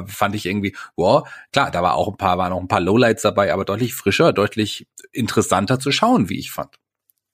fand 0.07 0.35
ich 0.35 0.45
irgendwie, 0.45 0.75
wow, 0.95 1.27
klar, 1.51 1.71
da 1.71 1.83
war 1.83 1.95
auch 1.95 2.07
ein 2.07 2.17
paar, 2.17 2.37
waren 2.37 2.53
auch 2.53 2.61
ein 2.61 2.67
paar 2.67 2.79
Lowlights 2.79 3.21
dabei, 3.21 3.53
aber 3.53 3.65
deutlich 3.65 3.93
frischer, 3.93 4.33
deutlich 4.33 4.87
interessanter 5.11 5.79
zu 5.79 5.91
schauen, 5.91 6.29
wie 6.29 6.39
ich 6.39 6.51
fand. 6.51 6.75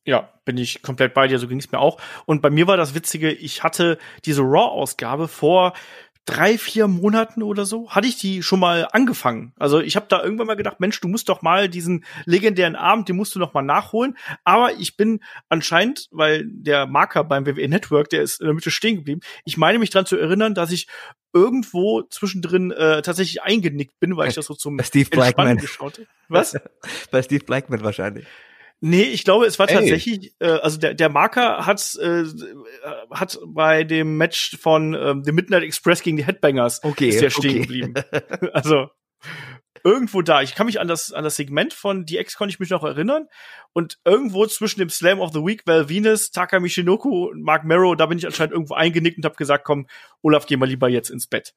Ja, 0.03 0.33
bin 0.45 0.57
ich 0.57 0.81
komplett 0.81 1.13
bei 1.13 1.27
dir, 1.27 1.37
so 1.37 1.47
ging 1.47 1.59
es 1.59 1.71
mir 1.71 1.79
auch. 1.79 2.01
Und 2.25 2.41
bei 2.41 2.49
mir 2.49 2.65
war 2.65 2.75
das 2.75 2.95
Witzige, 2.95 3.31
ich 3.31 3.63
hatte 3.63 3.99
diese 4.25 4.41
Raw-Ausgabe 4.41 5.27
vor 5.27 5.73
drei, 6.31 6.57
vier 6.57 6.87
Monaten 6.87 7.43
oder 7.43 7.65
so, 7.65 7.89
hatte 7.89 8.07
ich 8.07 8.17
die 8.17 8.41
schon 8.41 8.61
mal 8.61 8.87
angefangen. 8.91 9.53
Also 9.59 9.81
ich 9.81 9.97
habe 9.97 10.05
da 10.07 10.23
irgendwann 10.23 10.47
mal 10.47 10.55
gedacht, 10.55 10.79
Mensch, 10.79 10.99
du 11.01 11.09
musst 11.09 11.27
doch 11.27 11.41
mal 11.41 11.67
diesen 11.67 12.05
legendären 12.25 12.77
Abend, 12.77 13.09
den 13.09 13.17
musst 13.17 13.35
du 13.35 13.39
noch 13.39 13.53
mal 13.53 13.61
nachholen. 13.61 14.17
Aber 14.45 14.73
ich 14.73 14.95
bin 14.95 15.19
anscheinend, 15.49 16.07
weil 16.11 16.45
der 16.45 16.87
Marker 16.87 17.25
beim 17.25 17.45
WWE 17.45 17.67
Network, 17.67 18.09
der 18.09 18.21
ist 18.21 18.39
in 18.39 18.47
der 18.47 18.55
Mitte 18.55 18.71
stehen 18.71 18.95
geblieben. 18.95 19.19
Ich 19.43 19.57
meine 19.57 19.77
mich 19.77 19.89
dran 19.89 20.05
zu 20.05 20.15
erinnern, 20.15 20.55
dass 20.55 20.71
ich 20.71 20.87
irgendwo 21.33 22.03
zwischendrin 22.03 22.71
äh, 22.71 23.01
tatsächlich 23.01 23.41
eingenickt 23.41 23.99
bin, 23.99 24.15
weil 24.15 24.29
ich 24.29 24.35
das 24.35 24.45
so 24.45 24.53
zum 24.53 24.79
Steve 24.81 25.09
Blackman 25.09 25.57
geschaut 25.57 25.97
habe. 25.97 26.07
Was? 26.29 26.55
Bei 27.11 27.21
Steve 27.21 27.43
Blackman 27.43 27.83
wahrscheinlich. 27.83 28.25
Nee, 28.83 29.03
ich 29.03 29.23
glaube, 29.23 29.45
es 29.45 29.59
war 29.59 29.69
Ey. 29.69 29.75
tatsächlich, 29.75 30.33
äh, 30.39 30.47
also 30.47 30.79
der, 30.79 30.95
der 30.95 31.09
Marker 31.09 31.67
hat, 31.67 31.95
äh, 32.01 32.23
hat 33.11 33.39
bei 33.45 33.83
dem 33.83 34.17
Match 34.17 34.57
von 34.59 34.95
ähm, 34.95 35.23
The 35.23 35.31
Midnight 35.31 35.61
Express 35.61 36.01
gegen 36.01 36.17
die 36.17 36.25
Headbangers 36.25 36.83
okay, 36.83 37.09
ist 37.09 37.21
der 37.21 37.29
okay. 37.29 37.49
stehen 37.49 37.61
geblieben. 37.61 37.93
also 38.53 38.89
irgendwo 39.83 40.23
da. 40.23 40.41
Ich 40.41 40.55
kann 40.55 40.65
mich 40.65 40.79
an 40.79 40.87
das, 40.87 41.13
an 41.13 41.23
das 41.23 41.35
Segment 41.35 41.73
von 41.73 42.05
DX 42.05 42.35
konnte 42.35 42.53
ich 42.53 42.59
mich 42.59 42.71
noch 42.71 42.83
erinnern. 42.83 43.27
Und 43.73 43.99
irgendwo 44.03 44.45
zwischen 44.47 44.79
dem 44.79 44.89
Slam 44.89 45.19
of 45.19 45.31
the 45.31 45.39
Week, 45.39 45.61
Val 45.65 45.87
Venus, 45.87 46.31
Taka 46.31 46.59
Michinoku 46.59 47.29
und 47.29 47.43
Mark 47.43 47.63
Merrow, 47.63 47.95
da 47.95 48.07
bin 48.07 48.17
ich 48.17 48.25
anscheinend 48.25 48.53
irgendwo 48.53 48.73
eingenickt 48.73 49.17
und 49.17 49.25
habe 49.25 49.35
gesagt, 49.35 49.63
komm, 49.63 49.87
Olaf, 50.21 50.45
geh 50.45 50.57
mal 50.57 50.67
lieber 50.67 50.89
jetzt 50.89 51.09
ins 51.09 51.27
Bett. 51.27 51.53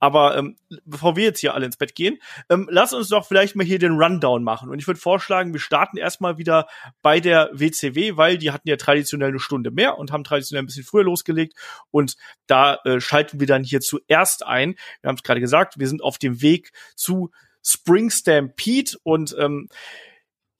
Aber 0.00 0.36
ähm, 0.36 0.56
bevor 0.84 1.16
wir 1.16 1.24
jetzt 1.24 1.40
hier 1.40 1.54
alle 1.54 1.66
ins 1.66 1.76
Bett 1.76 1.94
gehen, 1.94 2.18
ähm, 2.48 2.68
lass 2.70 2.92
uns 2.92 3.08
doch 3.08 3.26
vielleicht 3.26 3.56
mal 3.56 3.66
hier 3.66 3.78
den 3.78 3.92
Rundown 3.92 4.44
machen. 4.44 4.70
Und 4.70 4.78
ich 4.78 4.86
würde 4.86 5.00
vorschlagen, 5.00 5.52
wir 5.52 5.60
starten 5.60 5.96
erstmal 5.96 6.38
wieder 6.38 6.68
bei 7.02 7.20
der 7.20 7.50
WCW, 7.52 8.16
weil 8.16 8.38
die 8.38 8.50
hatten 8.50 8.68
ja 8.68 8.76
traditionell 8.76 9.28
eine 9.28 9.40
Stunde 9.40 9.70
mehr 9.70 9.98
und 9.98 10.12
haben 10.12 10.24
traditionell 10.24 10.62
ein 10.62 10.66
bisschen 10.66 10.84
früher 10.84 11.04
losgelegt. 11.04 11.54
Und 11.90 12.16
da 12.46 12.78
äh, 12.84 13.00
schalten 13.00 13.40
wir 13.40 13.46
dann 13.46 13.64
hier 13.64 13.80
zuerst 13.80 14.44
ein. 14.46 14.74
Wir 15.00 15.08
haben 15.08 15.16
es 15.16 15.22
gerade 15.22 15.40
gesagt, 15.40 15.78
wir 15.78 15.88
sind 15.88 16.02
auf 16.02 16.18
dem 16.18 16.42
Weg 16.42 16.72
zu 16.94 17.30
Spring 17.62 18.10
Stampede 18.10 18.96
und 19.02 19.36
ähm, 19.38 19.68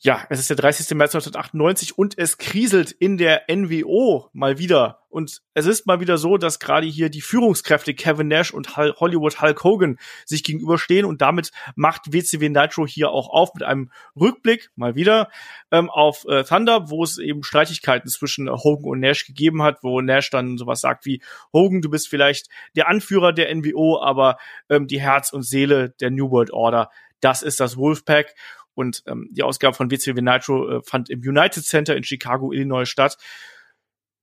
ja, 0.00 0.25
es 0.31 0.38
ist 0.38 0.49
der 0.49 0.57
30. 0.57 0.97
März 0.97 1.14
1998 1.17 1.99
und 1.99 2.17
es 2.17 2.38
kriselt 2.38 2.93
in 2.93 3.19
der 3.19 3.43
NWO 3.50 4.28
mal 4.33 4.59
wieder. 4.59 5.00
Und 5.09 5.40
es 5.55 5.67
ist 5.67 5.87
mal 5.87 5.99
wieder 5.99 6.19
so, 6.19 6.37
dass 6.37 6.61
gerade 6.61 6.87
hier 6.87 7.09
die 7.09 7.21
Führungskräfte 7.21 7.95
Kevin 7.95 8.28
Nash 8.28 8.52
und 8.52 8.76
Hollywood 8.76 9.40
Hulk 9.40 9.64
Hogan 9.64 9.99
sich 10.25 10.45
gegenüberstehen 10.45 11.05
und 11.05 11.21
damit 11.21 11.50
macht 11.75 12.12
WCW 12.12 12.49
Nitro 12.49 12.87
hier 12.87 13.11
auch 13.11 13.28
auf 13.28 13.55
mit 13.55 13.64
einem 13.64 13.90
Rückblick 14.14 14.71
mal 14.76 14.95
wieder 14.95 15.31
ähm, 15.73 15.90
auf 15.90 16.25
äh, 16.28 16.45
Thunder, 16.45 16.90
wo 16.90 17.02
es 17.02 17.19
eben 17.19 17.43
Streitigkeiten 17.43 18.09
zwischen 18.09 18.49
Hogan 18.49 18.90
und 18.90 19.00
Nash 19.00 19.26
gegeben 19.26 19.64
hat, 19.64 19.83
wo 19.83 20.00
Nash 20.00 20.31
dann 20.31 20.59
sowas 20.59 20.81
sagt 20.81 21.07
wie 21.07 21.23
Hogan, 21.52 21.81
du 21.81 21.90
bist 21.90 22.09
vielleicht 22.09 22.49
der 22.76 22.87
Anführer 22.87 23.33
der 23.33 23.52
NWO, 23.52 24.00
aber 24.00 24.37
ähm, 24.69 24.87
die 24.87 25.00
Herz 25.00 25.33
und 25.33 25.43
Seele 25.43 25.90
der 26.00 26.11
New 26.11 26.31
World 26.31 26.52
Order, 26.52 26.90
das 27.21 27.43
ist 27.43 27.61
das 27.61 27.76
Wolfpack. 27.76 28.35
Und 28.78 29.02
ähm, 29.08 29.26
die 29.32 29.42
Ausgabe 29.42 29.75
von 29.75 29.90
WCW 29.90 30.23
Nitro 30.23 30.70
äh, 30.70 30.82
fand 30.85 31.11
im 31.11 31.18
United 31.18 31.64
Center 31.64 31.97
in 31.97 32.04
Chicago, 32.04 32.52
Illinois 32.52 32.85
statt. 32.85 33.18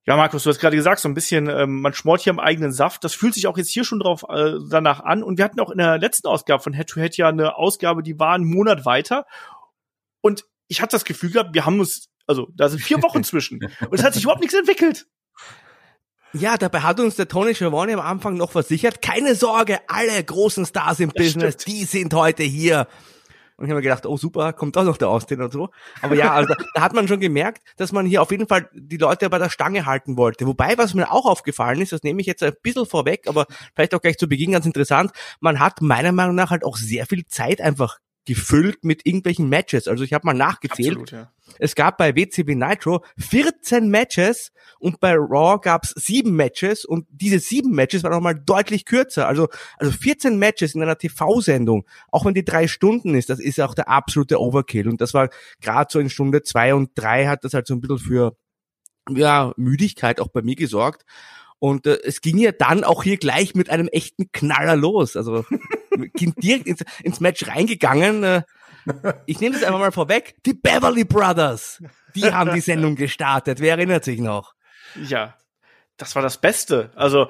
Ja, 0.06 0.16
Markus, 0.16 0.44
du 0.44 0.50
hast 0.50 0.60
gerade 0.60 0.78
gesagt, 0.78 1.02
so 1.02 1.10
ein 1.10 1.14
bisschen, 1.14 1.50
ähm, 1.50 1.82
man 1.82 1.94
schmort 1.94 2.22
hier 2.22 2.32
im 2.32 2.40
eigenen 2.40 2.72
Saft. 2.72 3.04
Das 3.04 3.14
fühlt 3.14 3.34
sich 3.34 3.48
auch 3.48 3.58
jetzt 3.58 3.70
hier 3.70 3.84
schon 3.84 4.00
drauf 4.00 4.24
äh, 4.30 4.54
danach 4.70 5.02
an. 5.02 5.24
Und 5.24 5.38
wir 5.38 5.44
hatten 5.44 5.60
auch 5.60 5.72
in 5.72 5.78
der 5.78 5.98
letzten 5.98 6.28
Ausgabe 6.28 6.64
von 6.64 6.72
Head 6.72 6.88
to 6.88 7.02
Head 7.02 7.18
ja 7.18 7.28
eine 7.28 7.58
Ausgabe, 7.58 8.02
die 8.02 8.18
war 8.18 8.34
einen 8.34 8.46
Monat 8.46 8.86
weiter. 8.86 9.26
Und 10.22 10.46
ich 10.70 10.82
hatte 10.82 10.96
das 10.96 11.04
Gefühl 11.04 11.32
gehabt, 11.32 11.54
wir 11.54 11.66
haben 11.66 11.82
uns, 11.82 12.08
also 12.26 12.48
da 12.56 12.70
sind 12.70 12.82
vier 12.82 13.04
Wochen 13.04 13.24
zwischen. 13.26 13.60
Und 13.62 13.94
es 14.00 14.06
hat 14.06 14.14
sich 14.14 14.24
überhaupt 14.24 14.40
nichts 14.40 14.56
entwickelt. 14.56 15.06
Ja, 16.32 16.56
dabei 16.56 16.80
hat 16.80 17.02
uns 17.02 17.18
der 17.18 17.28
Tony 17.28 17.56
Schiavone 17.56 17.94
am 17.94 18.00
Anfang 18.00 18.38
noch 18.38 18.52
versichert, 18.52 19.02
keine 19.02 19.36
Sorge, 19.36 19.80
alle 19.90 20.24
großen 20.24 20.66
Stars 20.66 21.02
im 21.02 21.10
das 21.10 21.26
Business, 21.26 21.54
stimmt. 21.56 21.68
die 21.68 21.84
sind 21.84 22.14
heute 22.14 22.44
hier. 22.44 22.88
Und 23.58 23.66
ich 23.66 23.72
habe 23.72 23.80
mir 23.80 23.84
gedacht, 23.84 24.06
oh 24.06 24.18
super, 24.18 24.52
kommt 24.52 24.78
auch 24.78 24.84
noch 24.84 24.98
der 24.98 25.08
Austin 25.08 25.42
und 25.42 25.54
so. 25.54 25.70
Aber 26.02 26.16
ja, 26.16 26.34
also 26.34 26.54
da, 26.54 26.64
da, 26.74 26.82
hat 26.82 26.94
man 26.94 27.08
schon 27.08 27.22
gemerkt, 27.22 27.64
dass 27.78 27.94
man 27.94 28.06
hier 28.06 28.22
auf 28.22 28.32
jeden 28.32 28.48
Fall 28.48 28.70
die 28.74 28.98
Leute 28.98 29.30
bei 29.30 29.38
der 29.38 29.50
Stange 29.50 29.86
halten 29.86 30.18
wollte. 30.18 30.46
Wobei, 30.46 30.78
was 30.78 30.94
mir 30.94 31.12
auch 31.12 31.26
aufgefallen 31.26 31.82
ist, 31.82 31.94
das 31.94 32.04
nehme 32.04 32.20
ich 32.20 32.28
jetzt 32.28 32.44
ein 32.44 32.54
bisschen 32.62 32.86
vorweg, 32.86 33.28
aber 33.28 33.46
vielleicht 33.74 33.96
auch 33.96 34.02
gleich 34.02 34.18
zu 34.18 34.28
Beginn 34.28 34.52
ganz 34.52 34.66
interessant, 34.66 35.12
man 35.40 35.60
hat 35.60 35.82
meiner 35.82 36.12
Meinung 36.12 36.36
nach 36.36 36.52
halt 36.52 36.66
auch 36.66 36.76
sehr 36.76 37.06
viel 37.06 37.26
Zeit 37.28 37.62
einfach 37.62 38.00
gefüllt 38.26 38.84
mit 38.84 39.06
irgendwelchen 39.06 39.48
Matches. 39.48 39.88
Also 39.88 40.04
ich 40.04 40.12
habe 40.14 40.26
mal 40.26 40.34
nachgezählt. 40.34 40.98
Absolut, 40.98 41.12
ja. 41.12 41.32
Es 41.60 41.76
gab 41.76 41.98
bei 41.98 42.16
WCW 42.16 42.56
Nitro 42.56 43.04
14 43.18 43.90
Matches 43.90 44.52
und 44.80 45.00
bei 45.00 45.14
Raw 45.16 45.60
gab's 45.62 45.94
sieben 45.96 46.36
Matches 46.36 46.86
und 46.86 47.08
diese 47.10 47.40
sieben 47.40 47.72
Matches 47.72 48.04
waren 48.04 48.12
nochmal 48.12 48.36
deutlich 48.36 48.86
kürzer. 48.86 49.28
Also, 49.28 49.48
also 49.78 49.92
14 49.92 50.38
Matches 50.38 50.76
in 50.76 50.82
einer 50.82 50.98
TV-Sendung, 50.98 51.86
auch 52.12 52.26
wenn 52.26 52.34
die 52.34 52.46
drei 52.46 52.68
Stunden 52.68 53.16
ist, 53.16 53.30
das 53.30 53.40
ist 53.40 53.60
auch 53.62 53.74
der 53.74 53.90
absolute 53.90 54.40
Overkill. 54.42 54.90
Und 54.90 55.02
das 55.02 55.14
war 55.14 55.30
gerade 55.62 55.88
so 55.92 56.00
in 56.00 56.10
Stunde 56.10 56.44
zwei 56.44 56.74
und 56.74 56.92
drei 56.96 57.28
hat 57.28 57.44
das 57.44 57.54
halt 57.54 57.68
so 57.68 57.74
ein 57.74 57.82
bisschen 57.82 58.00
für 58.00 58.38
ja, 59.10 59.54
Müdigkeit 59.56 60.20
auch 60.20 60.30
bei 60.30 60.42
mir 60.42 60.56
gesorgt. 60.56 61.06
Und 61.60 61.88
äh, 61.88 62.00
es 62.04 62.22
ging 62.22 62.38
ja 62.38 62.52
dann 62.52 62.84
auch 62.84 63.04
hier 63.04 63.18
gleich 63.18 63.56
mit 63.56 63.70
einem 63.70 63.88
echten 63.88 64.32
Knaller 64.32 64.76
los. 64.76 65.16
Also 65.16 65.46
ging 66.16 66.34
direkt 66.36 66.68
ins, 66.68 66.84
ins 67.04 67.20
Match 67.20 67.48
reingegangen. 67.48 68.24
Äh, 68.24 68.44
ich 69.26 69.40
nehme 69.40 69.56
das 69.56 69.64
einfach 69.64 69.80
mal 69.80 69.92
vorweg. 69.92 70.36
Die 70.46 70.54
Beverly 70.54 71.04
Brothers, 71.04 71.82
die 72.16 72.24
haben 72.34 72.54
die 72.54 72.62
Sendung 72.62 72.96
gestartet. 72.96 73.60
Wer 73.60 73.72
erinnert 73.78 74.04
sich 74.04 74.20
noch? 74.20 74.54
Ja, 74.96 75.36
das 75.98 76.16
war 76.16 76.22
das 76.22 76.40
Beste. 76.40 76.92
Also 76.96 77.30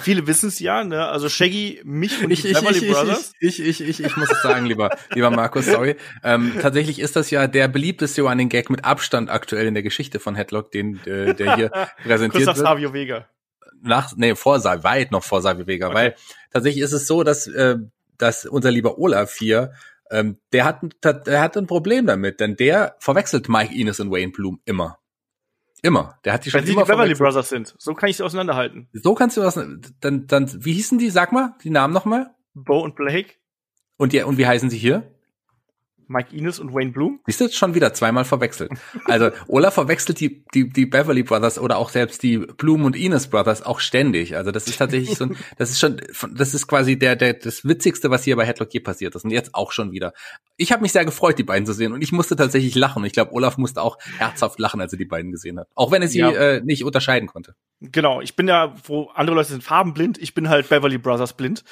viele 0.00 0.26
wissen 0.26 0.48
es 0.48 0.58
ja, 0.60 0.82
ne? 0.82 1.06
Also 1.06 1.28
Shaggy, 1.28 1.80
mich 1.84 2.22
und 2.24 2.30
Ich, 2.30 2.42
die 2.42 2.48
ich, 2.48 2.54
Beverly 2.58 2.78
ich, 2.86 2.90
Brothers. 2.92 3.32
ich, 3.40 3.60
ich, 3.60 3.80
ich, 3.80 4.00
ich, 4.00 4.04
ich 4.04 4.16
muss 4.16 4.30
es 4.30 4.42
sagen, 4.42 4.64
lieber, 4.66 4.90
lieber 5.12 5.30
Markus, 5.30 5.66
sorry. 5.66 5.96
Ähm, 6.22 6.54
tatsächlich 6.60 6.98
ist 6.98 7.16
das 7.16 7.30
ja 7.30 7.46
der 7.46 7.68
beliebteste 7.68 8.22
Running 8.22 8.48
Gag 8.48 8.70
mit 8.70 8.84
Abstand 8.84 9.30
aktuell 9.30 9.66
in 9.66 9.74
der 9.74 9.82
Geschichte 9.82 10.20
von 10.20 10.34
Headlock, 10.34 10.70
den, 10.70 11.00
äh, 11.06 11.34
der 11.34 11.56
hier 11.56 11.70
präsentiert 12.02 12.46
nach 12.46 12.56
wird. 12.56 12.66
Savio 12.66 12.92
Vega. 12.94 13.28
nach, 13.82 14.12
nee, 14.16 14.34
vor 14.34 14.62
weit 14.64 15.12
noch 15.12 15.22
vor 15.22 15.42
Savio 15.42 15.66
Vega, 15.66 15.88
Okay. 15.88 15.94
weil 15.94 16.14
tatsächlich 16.50 16.82
ist 16.82 16.92
es 16.92 17.06
so, 17.06 17.22
dass, 17.22 17.46
äh, 17.46 17.76
dass 18.16 18.46
unser 18.46 18.70
lieber 18.70 18.98
Olaf 18.98 19.34
hier, 19.36 19.74
ähm, 20.14 20.38
der 20.52 20.64
hat, 20.64 20.82
ein- 20.82 20.90
der 21.26 21.40
hat 21.42 21.56
ein 21.56 21.66
Problem 21.66 22.06
damit, 22.06 22.40
denn 22.40 22.56
der 22.56 22.96
verwechselt 23.00 23.48
Mike 23.48 23.74
Ines 23.74 24.00
und 24.00 24.10
Wayne 24.10 24.32
Bloom 24.32 24.60
immer. 24.64 24.98
Immer. 25.82 26.18
Der 26.24 26.32
hat 26.32 26.46
die 26.46 26.50
schon 26.50 26.60
Wenn 26.60 26.66
sie 26.66 26.72
die 26.72 26.76
immer 26.76 26.86
Beverly 26.86 27.14
verwechselt. 27.14 27.18
Brothers 27.18 27.48
sind. 27.50 27.74
So 27.78 27.92
kann 27.94 28.08
ich 28.08 28.16
sie 28.16 28.22
auseinanderhalten. 28.22 28.88
So 28.94 29.14
kannst 29.14 29.36
du 29.36 29.42
was, 29.42 29.54
dann, 30.00 30.26
dann, 30.26 30.64
wie 30.64 30.72
hießen 30.72 30.98
die? 30.98 31.10
Sag 31.10 31.32
mal, 31.32 31.54
die 31.62 31.68
Namen 31.70 31.92
nochmal. 31.92 32.34
Bo 32.54 32.78
und 32.80 32.94
Blake, 32.96 33.34
Und, 33.96 34.12
die, 34.12 34.22
und 34.22 34.38
wie 34.38 34.46
heißen 34.46 34.70
sie 34.70 34.78
hier? 34.78 35.13
Mike 36.08 36.34
Ines 36.36 36.58
und 36.58 36.74
Wayne 36.74 36.92
Bloom. 36.92 37.20
Siehst 37.26 37.40
du, 37.40 37.48
schon 37.50 37.74
wieder 37.74 37.92
zweimal 37.94 38.24
verwechselt. 38.24 38.70
Also 39.06 39.30
Olaf 39.48 39.74
verwechselt 39.74 40.20
die, 40.20 40.44
die, 40.54 40.68
die 40.68 40.86
Beverly 40.86 41.22
Brothers 41.22 41.58
oder 41.58 41.78
auch 41.78 41.90
selbst 41.90 42.22
die 42.22 42.38
Bloom 42.38 42.84
und 42.84 42.96
Ines 42.96 43.28
Brothers 43.28 43.62
auch 43.62 43.80
ständig. 43.80 44.36
Also 44.36 44.50
das 44.50 44.66
ist 44.66 44.78
tatsächlich 44.78 45.16
so 45.16 45.24
ein, 45.24 45.36
das 45.58 45.70
ist 45.70 45.80
schon, 45.80 46.00
das 46.34 46.54
ist 46.54 46.66
quasi 46.66 46.98
der, 46.98 47.16
der, 47.16 47.34
das 47.34 47.64
Witzigste, 47.64 48.10
was 48.10 48.24
hier 48.24 48.36
bei 48.36 48.44
Headlock 48.46 48.72
je 48.72 48.80
passiert 48.80 49.14
ist. 49.14 49.24
Und 49.24 49.30
jetzt 49.30 49.54
auch 49.54 49.72
schon 49.72 49.92
wieder. 49.92 50.12
Ich 50.56 50.72
habe 50.72 50.82
mich 50.82 50.92
sehr 50.92 51.04
gefreut, 51.04 51.38
die 51.38 51.44
beiden 51.44 51.66
zu 51.66 51.72
sehen 51.72 51.92
und 51.92 52.02
ich 52.02 52.12
musste 52.12 52.36
tatsächlich 52.36 52.74
lachen. 52.74 53.00
Und 53.02 53.06
ich 53.06 53.12
glaube, 53.12 53.32
Olaf 53.32 53.58
musste 53.58 53.82
auch 53.82 53.98
herzhaft 54.18 54.58
lachen, 54.58 54.80
als 54.80 54.92
er 54.92 54.98
die 54.98 55.04
beiden 55.04 55.30
gesehen 55.32 55.58
hat. 55.58 55.68
Auch 55.74 55.90
wenn 55.90 56.02
er 56.02 56.08
sie 56.08 56.18
Ja. 56.20 56.30
äh, 56.30 56.60
nicht 56.62 56.84
unterscheiden 56.84 57.28
konnte. 57.28 57.54
Genau, 57.80 58.20
ich 58.20 58.36
bin 58.36 58.48
ja, 58.48 58.74
wo 58.86 59.10
andere 59.14 59.36
Leute 59.36 59.50
sind 59.50 59.62
farbenblind, 59.62 60.16
ich 60.18 60.32
bin 60.34 60.48
halt 60.48 60.68
Beverly 60.68 60.98
Brothers 60.98 61.34
blind. 61.34 61.64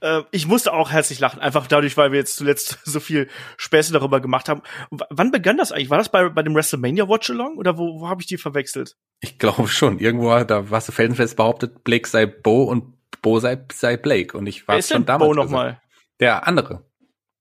Äh, 0.00 0.22
ich 0.30 0.46
musste 0.46 0.72
auch 0.72 0.90
herzlich 0.90 1.20
lachen, 1.20 1.40
einfach 1.40 1.66
dadurch, 1.66 1.96
weil 1.96 2.12
wir 2.12 2.18
jetzt 2.18 2.36
zuletzt 2.36 2.78
so 2.84 3.00
viel 3.00 3.28
Späße 3.56 3.92
darüber 3.92 4.20
gemacht 4.20 4.48
haben. 4.48 4.62
W 4.90 5.04
wann 5.10 5.30
begann 5.30 5.56
das 5.56 5.72
eigentlich? 5.72 5.90
War 5.90 5.98
das 5.98 6.10
bei, 6.10 6.28
bei 6.28 6.42
dem 6.42 6.54
WrestleMania 6.54 7.08
Watch 7.08 7.30
Along 7.30 7.56
oder 7.56 7.78
wo, 7.78 8.00
wo 8.00 8.08
habe 8.08 8.20
ich 8.20 8.26
die 8.26 8.36
verwechselt? 8.36 8.96
Ich 9.20 9.38
glaube 9.38 9.68
schon. 9.68 9.98
Irgendwo, 9.98 10.38
da 10.44 10.70
warst 10.70 10.88
du 10.88 10.92
felsenfest 10.92 11.36
behauptet, 11.36 11.84
Blake 11.84 12.08
sei 12.08 12.26
Bo 12.26 12.64
und 12.64 12.94
Bo 13.22 13.40
sei, 13.40 13.64
sei 13.72 13.96
Blake. 13.96 14.36
Und 14.36 14.46
ich 14.46 14.68
war 14.68 14.80
schon 14.82 14.98
denn 14.98 15.06
damals. 15.06 15.28
Bo 15.28 15.34
nochmal? 15.34 15.80
Der 16.20 16.46
andere. 16.46 16.84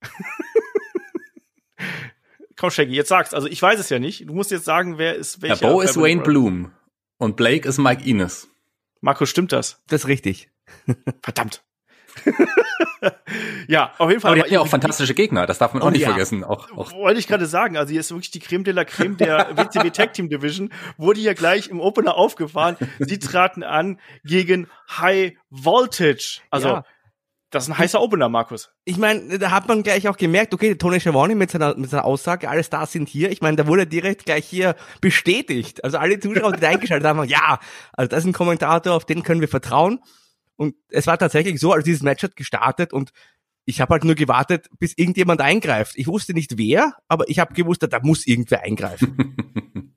Komm, 2.57 2.71
Shaggy, 2.71 2.93
jetzt 2.93 3.09
sag's. 3.09 3.33
Also 3.33 3.47
ich 3.47 3.61
weiß 3.61 3.79
es 3.79 3.89
ja 3.89 3.99
nicht. 3.99 4.29
Du 4.29 4.33
musst 4.33 4.51
jetzt 4.51 4.65
sagen, 4.65 4.97
wer 4.97 5.15
ist 5.15 5.37
Ja, 5.37 5.49
welcher. 5.49 5.67
Bo 5.67 5.81
ist 5.81 5.97
Wayne. 5.97 6.23
Bloom 6.23 6.71
und 7.17 7.35
Blake 7.35 7.67
ist 7.67 7.77
Mike 7.77 8.07
Ines. 8.09 8.47
Marco, 9.01 9.25
stimmt 9.25 9.51
das? 9.51 9.83
Das 9.87 10.01
ist 10.01 10.07
richtig. 10.07 10.49
Verdammt. 11.21 11.63
ja, 13.67 13.91
auf 13.97 14.09
jeden 14.09 14.21
Fall. 14.21 14.29
Aber 14.31 14.35
die 14.35 14.41
hatten 14.43 14.53
ja 14.53 14.59
auch 14.61 14.67
fantastische 14.67 15.13
Gegner, 15.13 15.45
das 15.45 15.57
darf 15.57 15.73
man 15.73 15.83
Oh 15.83 15.87
auch 15.87 15.91
nicht 15.91 16.01
ja. 16.01 16.09
vergessen. 16.09 16.43
Auch, 16.43 16.71
auch 16.75 16.91
Wollte 16.93 17.19
ich 17.19 17.27
gerade 17.27 17.45
sagen, 17.45 17.77
also 17.77 17.91
hier 17.91 17.99
ist 17.99 18.11
wirklich 18.11 18.31
die 18.31 18.39
Creme 18.39 18.63
de 18.63 18.73
la 18.73 18.85
Creme 18.85 19.17
der 19.17 19.49
WCW 19.57 19.89
Tag 19.91 20.13
Team 20.13 20.29
Division, 20.29 20.71
wurde 20.97 21.19
hier 21.19 21.33
gleich 21.33 21.67
im 21.67 21.79
Opener 21.79 22.15
aufgefahren. 22.15 22.77
Sie 22.99 23.19
traten 23.19 23.63
an 23.63 23.99
gegen 24.23 24.67
High 24.89 25.33
Voltage. 25.49 26.39
Also, 26.49 26.69
Ja. 26.69 26.85
das 27.51 27.63
ist 27.65 27.69
ein 27.69 27.77
heißer 27.77 28.01
Opener, 28.01 28.29
Markus. 28.29 28.71
Ich 28.83 28.97
meine, 28.97 29.39
da 29.39 29.51
hat 29.51 29.67
man 29.67 29.83
gleich 29.83 30.07
auch 30.07 30.17
gemerkt, 30.17 30.53
okay, 30.53 30.75
Tony 30.75 30.99
Schiavone 30.99 31.35
mit 31.35 31.51
seiner, 31.51 31.75
mit 31.75 31.89
seiner 31.89 32.05
Aussage, 32.05 32.49
alle 32.49 32.63
Stars 32.63 32.91
sind 32.91 33.07
hier. 33.09 33.31
Ich 33.31 33.41
meine, 33.41 33.57
da 33.57 33.67
wurde 33.67 33.87
direkt 33.87 34.25
gleich 34.25 34.45
hier 34.45 34.75
bestätigt. 35.01 35.83
Also 35.83 35.97
alle 35.97 36.19
Zuschauer, 36.19 36.53
die 36.53 36.59
da 36.61 36.69
eingeschaltet 36.69 37.07
haben, 37.07 37.23
ja, 37.25 37.59
also 37.93 38.09
das 38.09 38.19
ist 38.19 38.25
ein 38.25 38.33
Kommentator, 38.33 38.93
auf 38.93 39.05
den 39.05 39.23
können 39.23 39.41
wir 39.41 39.47
vertrauen. 39.47 39.99
Und 40.57 40.75
es 40.89 41.07
war 41.07 41.17
tatsächlich 41.17 41.59
so, 41.59 41.71
also 41.71 41.83
dieses 41.83 42.03
Match 42.03 42.23
hat 42.23 42.35
gestartet 42.35 42.93
und 42.93 43.11
ich 43.65 43.81
habe 43.81 43.93
halt 43.93 44.03
nur 44.03 44.15
gewartet, 44.15 44.69
bis 44.79 44.93
irgendjemand 44.95 45.41
eingreift. 45.41 45.93
Ich 45.97 46.07
wusste 46.07 46.33
nicht 46.33 46.57
wer, 46.57 46.95
aber 47.07 47.27
ich 47.29 47.39
habe 47.39 47.53
gewusst, 47.53 47.83
da 47.83 47.99
muss 48.01 48.27
irgendwer 48.27 48.63
eingreifen. 48.63 49.35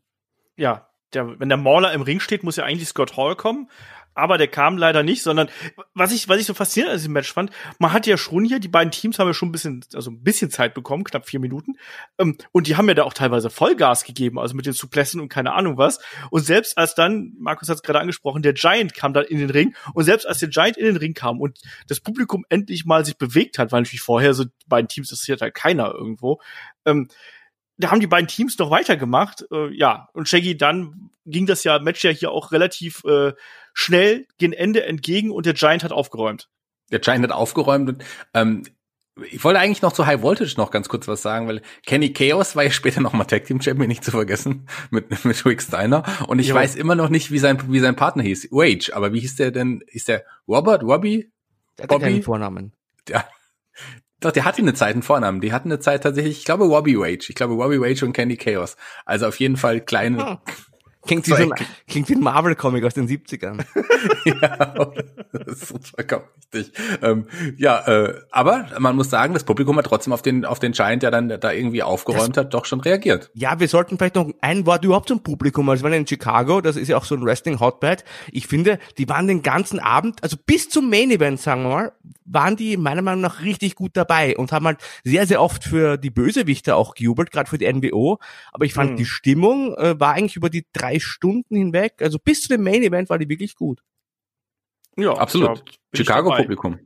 Ja, 0.60 0.88
der, 1.14 1.38
wenn 1.38 1.48
der 1.48 1.56
Mauler 1.56 1.92
im 1.92 2.02
Ring 2.02 2.18
steht, 2.18 2.42
muss 2.42 2.56
ja 2.56 2.64
eigentlich 2.64 2.88
Scott 2.88 3.16
Hall 3.16 3.36
kommen. 3.36 3.70
Aber 4.18 4.36
der 4.36 4.48
kam 4.48 4.76
leider 4.76 5.04
nicht, 5.04 5.22
sondern 5.22 5.48
was 5.94 6.12
ich, 6.12 6.28
was 6.28 6.40
ich 6.40 6.46
so 6.46 6.52
faszinierend 6.52 6.92
an 6.92 6.98
diesem 6.98 7.12
Match 7.12 7.32
fand, 7.32 7.52
man 7.78 7.92
hat 7.92 8.04
ja 8.06 8.16
schon 8.16 8.44
hier, 8.44 8.58
die 8.58 8.66
beiden 8.66 8.90
Teams 8.90 9.18
haben 9.20 9.28
ja 9.28 9.34
schon 9.34 9.50
ein 9.50 9.52
bisschen, 9.52 9.84
also 9.94 10.10
ein 10.10 10.24
bisschen 10.24 10.50
Zeit 10.50 10.74
bekommen, 10.74 11.04
knapp 11.04 11.28
vier 11.28 11.38
Minuten. 11.38 11.76
Ähm, 12.18 12.36
und 12.50 12.66
die 12.66 12.76
haben 12.76 12.88
ja 12.88 12.94
da 12.94 13.04
auch 13.04 13.12
teilweise 13.12 13.48
Vollgas 13.48 14.02
gegeben, 14.04 14.40
also 14.40 14.56
mit 14.56 14.66
den 14.66 14.72
Suplessen 14.72 15.20
und 15.20 15.28
keine 15.28 15.52
Ahnung 15.52 15.78
was. 15.78 16.00
Und 16.30 16.44
selbst 16.44 16.76
als 16.76 16.96
dann, 16.96 17.34
Markus 17.38 17.68
hat 17.68 17.76
es 17.76 17.82
gerade 17.82 18.00
angesprochen, 18.00 18.42
der 18.42 18.54
Giant 18.54 18.92
kam 18.92 19.12
dann 19.12 19.24
in 19.24 19.38
den 19.38 19.50
Ring. 19.50 19.76
Und 19.94 20.02
selbst 20.02 20.26
als 20.26 20.38
der 20.40 20.48
Giant 20.48 20.76
in 20.76 20.86
den 20.86 20.96
Ring 20.96 21.14
kam 21.14 21.40
und 21.40 21.60
das 21.86 22.00
Publikum 22.00 22.44
endlich 22.48 22.84
mal 22.84 23.04
sich 23.04 23.18
bewegt 23.18 23.58
hat, 23.58 23.70
weil 23.70 23.82
natürlich 23.82 24.02
vorher 24.02 24.34
so 24.34 24.46
beiden 24.66 24.88
Teams 24.88 25.10
interessiert 25.10 25.42
halt 25.42 25.54
keiner 25.54 25.94
irgendwo, 25.94 26.40
ähm, 26.84 27.08
da 27.78 27.90
haben 27.90 28.00
die 28.00 28.06
beiden 28.06 28.28
Teams 28.28 28.58
noch 28.58 28.70
weitergemacht. 28.70 29.44
Äh, 29.52 29.68
ja, 29.74 30.08
und 30.12 30.28
Shaggy, 30.28 30.56
dann 30.56 31.10
ging 31.24 31.46
das 31.46 31.64
ja 31.64 31.78
Match 31.78 32.04
ja 32.04 32.10
hier 32.10 32.30
auch 32.30 32.52
relativ 32.52 33.02
äh, 33.04 33.32
schnell 33.72 34.26
gen 34.38 34.52
Ende 34.52 34.84
entgegen 34.84 35.30
und 35.30 35.46
der 35.46 35.54
Giant 35.54 35.84
hat 35.84 35.92
aufgeräumt. 35.92 36.48
der 36.90 36.98
Giant 37.00 37.22
hat 37.24 37.32
aufgeräumt. 37.32 37.88
Und, 37.88 38.04
ähm, 38.34 38.62
ich 39.30 39.42
wollte 39.42 39.58
eigentlich 39.58 39.82
noch 39.82 39.92
zu 39.92 40.06
High 40.06 40.22
Voltage 40.22 40.54
noch 40.56 40.70
ganz 40.70 40.88
kurz 40.88 41.08
was 41.08 41.22
sagen, 41.22 41.48
weil 41.48 41.60
Kenny 41.84 42.12
Chaos 42.12 42.54
war 42.54 42.62
ja 42.62 42.70
später 42.70 43.00
noch 43.00 43.12
mal 43.12 43.24
Tag 43.24 43.44
Team 43.46 43.60
Champion, 43.60 43.88
nicht 43.88 44.04
zu 44.04 44.12
vergessen, 44.12 44.68
mit, 44.90 45.24
mit 45.24 45.44
Rick 45.44 45.60
Steiner. 45.62 46.04
Und 46.28 46.38
ich 46.38 46.48
Jo. 46.48 46.54
weiß 46.54 46.76
immer 46.76 46.94
noch 46.94 47.08
nicht, 47.08 47.30
wie 47.32 47.38
sein, 47.40 47.60
wie 47.72 47.80
sein 47.80 47.96
Partner 47.96 48.22
hieß. 48.22 48.50
Wage, 48.52 48.90
aber 48.94 49.12
wie 49.12 49.20
hieß 49.20 49.36
der 49.36 49.50
denn? 49.50 49.82
Ist 49.88 50.08
der 50.08 50.24
Robert, 50.46 50.82
Robbie? 50.84 51.30
Der 51.78 51.84
hat 51.84 51.90
Bobby? 51.90 52.04
keinen 52.04 52.22
Vornamen. 52.22 52.72
Ja. 53.08 53.24
Doch, 54.20 54.32
der 54.32 54.44
hatte 54.44 54.62
eine 54.62 54.74
Zeit 54.74 54.94
einen 54.94 55.02
Vornamen. 55.02 55.40
Die 55.40 55.52
hatten 55.52 55.70
eine 55.70 55.78
Zeit 55.78 56.02
tatsächlich, 56.02 56.38
ich 56.38 56.44
glaube 56.44 56.64
Robbie 56.64 56.98
Wage. 56.98 57.26
Ich 57.28 57.34
glaube 57.34 57.54
Robbie 57.54 57.80
Wage 57.80 58.02
und 58.04 58.12
Candy 58.12 58.36
Chaos. 58.36 58.76
Also 59.04 59.26
auf 59.26 59.38
jeden 59.38 59.56
Fall 59.56 59.80
kleine, 59.80 60.30
Hm. 60.30 60.38
Klingt 61.06 61.26
wie, 61.26 61.30
so 61.30 61.36
ein, 61.36 61.52
klingt 61.86 62.08
wie 62.08 62.14
ein 62.14 62.20
Marvel-Comic 62.20 62.84
aus 62.84 62.94
den 62.94 63.08
70ern. 63.08 63.64
ja, 64.24 64.92
das 65.32 65.62
ist 65.62 65.88
vollkommen 65.88 66.24
richtig. 66.52 66.72
Ähm, 67.02 67.26
ja, 67.56 67.86
äh, 67.86 68.20
aber 68.30 68.66
man 68.78 68.96
muss 68.96 69.10
sagen, 69.10 69.34
das 69.34 69.44
Publikum 69.44 69.76
hat 69.76 69.86
trotzdem 69.86 70.12
auf 70.12 70.22
den 70.22 70.44
auf 70.44 70.58
den 70.58 70.72
Giant, 70.72 71.02
der 71.02 71.10
dann 71.10 71.28
da 71.28 71.52
irgendwie 71.52 71.82
aufgeräumt 71.82 72.36
hat, 72.36 72.54
doch 72.54 72.64
schon 72.64 72.80
reagiert. 72.80 73.30
Ja, 73.34 73.60
wir 73.60 73.68
sollten 73.68 73.98
vielleicht 73.98 74.14
noch 74.16 74.30
ein 74.40 74.66
Wort 74.66 74.84
überhaupt 74.84 75.08
zum 75.08 75.22
Publikum. 75.22 75.68
Also 75.68 75.82
wir 75.84 75.90
waren 75.90 75.98
in 76.00 76.06
Chicago, 76.06 76.60
das 76.60 76.76
ist 76.76 76.88
ja 76.88 76.96
auch 76.96 77.04
so 77.04 77.14
ein 77.14 77.24
Wrestling-Hotbed. 77.24 78.04
Ich 78.32 78.46
finde, 78.46 78.78
die 78.98 79.08
waren 79.08 79.26
den 79.26 79.42
ganzen 79.42 79.78
Abend, 79.80 80.22
also 80.22 80.36
bis 80.44 80.68
zum 80.68 80.90
Main-Event, 80.90 81.40
sagen 81.40 81.62
wir 81.62 81.68
mal, 81.68 81.92
waren 82.24 82.56
die 82.56 82.76
meiner 82.76 83.02
Meinung 83.02 83.22
nach 83.22 83.42
richtig 83.42 83.74
gut 83.74 83.92
dabei 83.94 84.36
und 84.36 84.52
haben 84.52 84.66
halt 84.66 84.78
sehr, 85.04 85.26
sehr 85.26 85.40
oft 85.40 85.64
für 85.64 85.96
die 85.96 86.10
Bösewichte 86.10 86.76
auch 86.76 86.94
gejubelt, 86.94 87.30
gerade 87.30 87.48
für 87.48 87.58
die 87.58 87.72
NWO. 87.72 88.18
Aber 88.52 88.64
ich 88.64 88.74
fand, 88.74 88.92
Mhm. 88.92 88.96
die 88.96 89.04
Stimmung 89.06 89.74
äh, 89.76 89.98
war 89.98 90.12
eigentlich 90.12 90.36
über 90.36 90.50
die 90.50 90.66
drei 90.72 90.97
Stunden 91.00 91.56
hinweg, 91.56 91.94
also 92.00 92.18
bis 92.18 92.42
zu 92.42 92.48
dem 92.48 92.62
Main-Event 92.62 93.10
war 93.10 93.18
die 93.18 93.28
wirklich 93.28 93.54
gut. 93.54 93.82
Ja, 94.96 95.12
Absolut. 95.12 95.48
da 95.48 95.54
bin 95.54 95.62
ich 95.92 95.98
Chicago 95.98 96.30
dabei. 96.30 96.42
Publikum. 96.42 96.78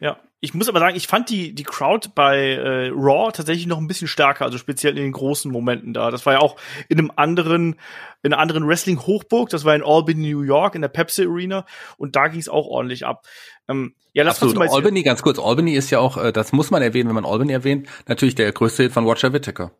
Ja, 0.00 0.18
ich 0.40 0.52
muss 0.52 0.68
aber 0.68 0.80
sagen, 0.80 0.96
ich 0.96 1.06
fand 1.06 1.30
die 1.30 1.54
die 1.54 1.62
Crowd 1.62 2.08
bei 2.16 2.54
äh, 2.54 2.88
Raw 2.88 3.30
tatsächlich 3.30 3.68
noch 3.68 3.78
ein 3.78 3.86
bisschen 3.86 4.08
stärker, 4.08 4.44
also 4.44 4.58
speziell 4.58 4.96
in 4.98 5.04
den 5.04 5.12
großen 5.12 5.52
Momenten 5.52 5.94
da. 5.94 6.10
Das 6.10 6.26
war 6.26 6.32
ja 6.32 6.40
auch 6.40 6.56
in 6.88 6.98
einem 6.98 7.12
anderen 7.14 7.76
in 8.24 8.32
einer 8.32 8.42
anderen 8.42 8.66
Wrestling 8.66 8.98
Hochburg, 8.98 9.50
das 9.50 9.64
war 9.64 9.76
in 9.76 9.84
Albany, 9.84 10.32
New 10.32 10.42
York, 10.42 10.74
in 10.74 10.80
der 10.80 10.88
Pepsi 10.88 11.24
Arena 11.24 11.66
und 11.98 12.16
da 12.16 12.26
ging 12.26 12.40
es 12.40 12.48
auch 12.48 12.66
ordentlich 12.66 13.06
ab. 13.06 13.24
Ähm, 13.68 13.94
ja, 14.12 14.24
lass 14.24 14.42
uns 14.42 14.52
Absolut. 14.52 14.70
mal 14.70 14.74
Albany, 14.76 15.04
ganz 15.04 15.22
kurz, 15.22 15.38
Albany 15.38 15.74
ist 15.74 15.90
ja 15.90 16.00
auch, 16.00 16.16
äh, 16.16 16.32
das 16.32 16.52
muss 16.52 16.72
man 16.72 16.82
erwähnen, 16.82 17.08
wenn 17.08 17.14
man 17.14 17.24
Albany 17.24 17.52
erwähnt, 17.52 17.88
natürlich 18.08 18.34
der 18.34 18.50
größte 18.50 18.82
Hit 18.82 18.92
von 18.92 19.04
Roger 19.04 19.32
Whittaker. 19.32 19.70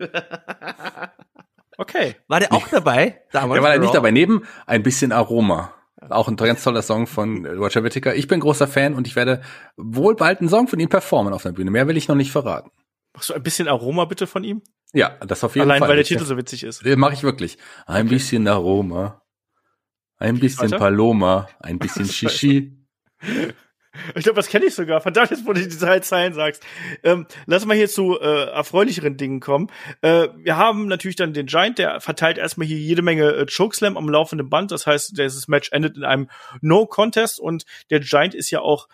Okay. 1.78 2.16
War 2.28 2.40
der 2.40 2.52
auch 2.52 2.68
dabei? 2.68 3.20
Damals 3.32 3.54
Der 3.54 3.62
war 3.62 3.72
da 3.72 3.78
nicht 3.78 3.94
dabei, 3.94 4.10
neben 4.10 4.42
ein 4.66 4.82
bisschen 4.82 5.12
Aroma. 5.12 5.72
Auch 6.08 6.28
ein 6.28 6.36
ganz 6.36 6.62
toller 6.62 6.82
Song 6.82 7.06
von 7.06 7.44
Roger 7.46 7.82
Whittaker. 7.82 8.14
Ich 8.14 8.28
bin 8.28 8.40
großer 8.40 8.68
Fan 8.68 8.94
und 8.94 9.06
ich 9.06 9.16
werde 9.16 9.42
wohl 9.76 10.14
bald 10.14 10.40
einen 10.40 10.48
Song 10.48 10.68
von 10.68 10.78
ihm 10.78 10.88
performen 10.88 11.32
auf 11.32 11.42
der 11.42 11.52
Bühne. 11.52 11.70
Mehr 11.70 11.88
will 11.88 11.96
ich 11.96 12.06
noch 12.08 12.16
nicht 12.16 12.30
verraten. 12.32 12.70
Machst 13.14 13.30
du 13.30 13.34
ein 13.34 13.42
bisschen 13.42 13.66
Aroma 13.66 14.04
bitte 14.04 14.26
von 14.26 14.44
ihm? 14.44 14.62
Ja, 14.92 15.16
das 15.26 15.42
auf 15.42 15.54
jeden 15.56 15.68
Allein, 15.68 15.80
Fall. 15.80 15.88
weil 15.88 15.96
der 15.96 16.04
Titel 16.04 16.24
so 16.24 16.36
witzig 16.36 16.62
ist. 16.64 16.84
Den 16.84 16.98
mache 16.98 17.14
ich 17.14 17.22
wirklich. 17.22 17.56
Ein 17.86 18.06
Okay. 18.06 18.14
bisschen 18.14 18.46
Aroma. 18.46 19.22
Ein 20.18 20.38
bisschen? 20.38 20.70
Paloma. 20.70 21.48
Ein 21.60 21.78
bisschen 21.78 22.04
Shishi. 22.08 22.76
Ich 24.14 24.24
glaube, 24.24 24.36
das 24.36 24.48
kenne 24.48 24.66
ich 24.66 24.74
sogar. 24.74 25.00
Verdammt, 25.00 25.30
jetzt, 25.30 25.46
wo 25.46 25.52
du 25.52 25.60
die 25.60 25.78
drei 25.78 26.00
Zeilen 26.00 26.32
sagst. 26.32 26.62
Ähm, 27.02 27.26
lass 27.46 27.64
mal 27.66 27.76
hier 27.76 27.88
zu 27.88 28.20
äh, 28.20 28.50
erfreulicheren 28.50 29.16
Dingen 29.16 29.40
kommen. 29.40 29.68
Äh, 30.02 30.28
wir 30.36 30.56
haben 30.56 30.86
natürlich 30.86 31.16
dann 31.16 31.32
den 31.32 31.46
Giant, 31.46 31.78
der 31.78 32.00
verteilt 32.00 32.38
erstmal 32.38 32.66
hier 32.66 32.78
jede 32.78 33.02
Menge 33.02 33.30
äh, 33.32 33.46
Chokeslam 33.46 33.96
am 33.96 34.08
laufenden 34.08 34.48
Band. 34.48 34.70
Das 34.70 34.86
heißt, 34.86 35.18
dieses 35.18 35.48
Match 35.48 35.70
endet 35.72 35.96
in 35.96 36.04
einem 36.04 36.28
No-Contest 36.60 37.40
und 37.40 37.64
der 37.90 38.00
Giant 38.00 38.34
ist 38.34 38.50
ja 38.50 38.60
auch 38.60 38.88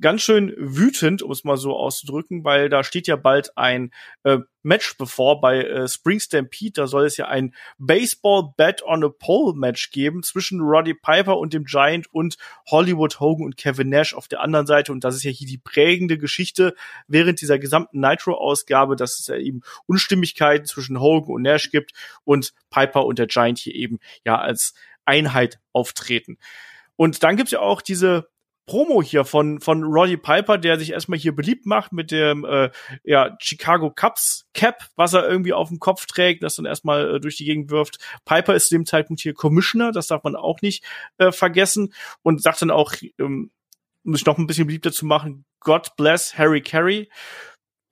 ganz 0.00 0.22
schön 0.22 0.54
wütend, 0.58 1.22
um 1.22 1.30
es 1.30 1.44
mal 1.44 1.56
so 1.56 1.76
auszudrücken, 1.76 2.44
weil 2.44 2.68
da 2.68 2.84
steht 2.84 3.06
ja 3.06 3.16
bald 3.16 3.56
ein 3.56 3.92
äh, 4.24 4.38
Match 4.62 4.96
bevor 4.98 5.40
bei 5.40 5.62
äh, 5.62 5.88
Spring 5.88 6.20
Stampede. 6.20 6.72
Da 6.72 6.86
soll 6.86 7.06
es 7.06 7.16
ja 7.16 7.28
ein 7.28 7.54
Baseball 7.78 8.52
Bet 8.56 8.82
on 8.82 9.04
a 9.04 9.08
Pole 9.08 9.54
Match 9.56 9.90
geben 9.90 10.22
zwischen 10.22 10.60
Roddy 10.60 10.94
Piper 10.94 11.38
und 11.38 11.54
dem 11.54 11.64
Giant 11.64 12.12
und 12.12 12.36
Hollywood 12.66 13.20
Hogan 13.20 13.46
und 13.46 13.56
Kevin 13.56 13.88
Nash 13.88 14.12
auf 14.12 14.28
der 14.28 14.40
anderen 14.40 14.66
Seite. 14.66 14.92
Und 14.92 15.04
das 15.04 15.16
ist 15.16 15.22
ja 15.22 15.30
hier 15.30 15.46
die 15.46 15.58
prägende 15.58 16.18
Geschichte 16.18 16.74
während 17.08 17.40
dieser 17.40 17.58
gesamten 17.58 18.00
Nitro-Ausgabe, 18.00 18.96
dass 18.96 19.18
es 19.18 19.28
ja 19.28 19.36
eben 19.36 19.62
Unstimmigkeiten 19.86 20.66
zwischen 20.66 21.00
Hogan 21.00 21.34
und 21.34 21.42
Nash 21.42 21.70
gibt 21.70 21.92
und 22.24 22.52
Piper 22.70 23.06
und 23.06 23.18
der 23.18 23.28
Giant 23.28 23.58
hier 23.58 23.74
eben 23.74 23.98
ja 24.24 24.38
als 24.38 24.74
Einheit 25.06 25.58
auftreten. 25.72 26.38
Und 26.96 27.22
dann 27.22 27.36
gibt's 27.36 27.52
ja 27.52 27.60
auch 27.60 27.82
diese 27.82 28.28
Promo 28.66 29.02
hier 29.02 29.24
von 29.24 29.60
von 29.60 29.84
Roddy 29.84 30.16
Piper, 30.16 30.58
der 30.58 30.78
sich 30.78 30.90
erstmal 30.90 31.18
hier 31.18 31.34
beliebt 31.34 31.66
macht 31.66 31.92
mit 31.92 32.10
dem 32.10 32.44
äh, 32.44 32.70
ja 33.04 33.36
Chicago 33.40 33.90
Cubs 33.90 34.46
Cap, 34.54 34.88
was 34.96 35.12
er 35.14 35.28
irgendwie 35.28 35.52
auf 35.52 35.68
dem 35.68 35.78
Kopf 35.78 36.06
trägt, 36.06 36.42
das 36.42 36.56
dann 36.56 36.66
erstmal 36.66 37.16
äh, 37.16 37.20
durch 37.20 37.36
die 37.36 37.44
Gegend 37.44 37.70
wirft. 37.70 37.98
Piper 38.24 38.54
ist 38.54 38.68
zu 38.68 38.74
dem 38.74 38.84
Zeitpunkt 38.84 39.22
hier 39.22 39.34
Commissioner, 39.34 39.92
das 39.92 40.08
darf 40.08 40.24
man 40.24 40.34
auch 40.36 40.60
nicht 40.62 40.84
äh, 41.18 41.30
vergessen 41.32 41.94
und 42.22 42.42
sagt 42.42 42.60
dann 42.62 42.70
auch, 42.72 42.92
ähm, 43.18 43.50
um 44.04 44.14
sich 44.14 44.26
noch 44.26 44.38
ein 44.38 44.46
bisschen 44.46 44.66
beliebter 44.66 44.92
zu 44.92 45.06
machen, 45.06 45.44
God 45.60 45.96
bless 45.96 46.36
Harry 46.36 46.60
Carey. 46.60 47.08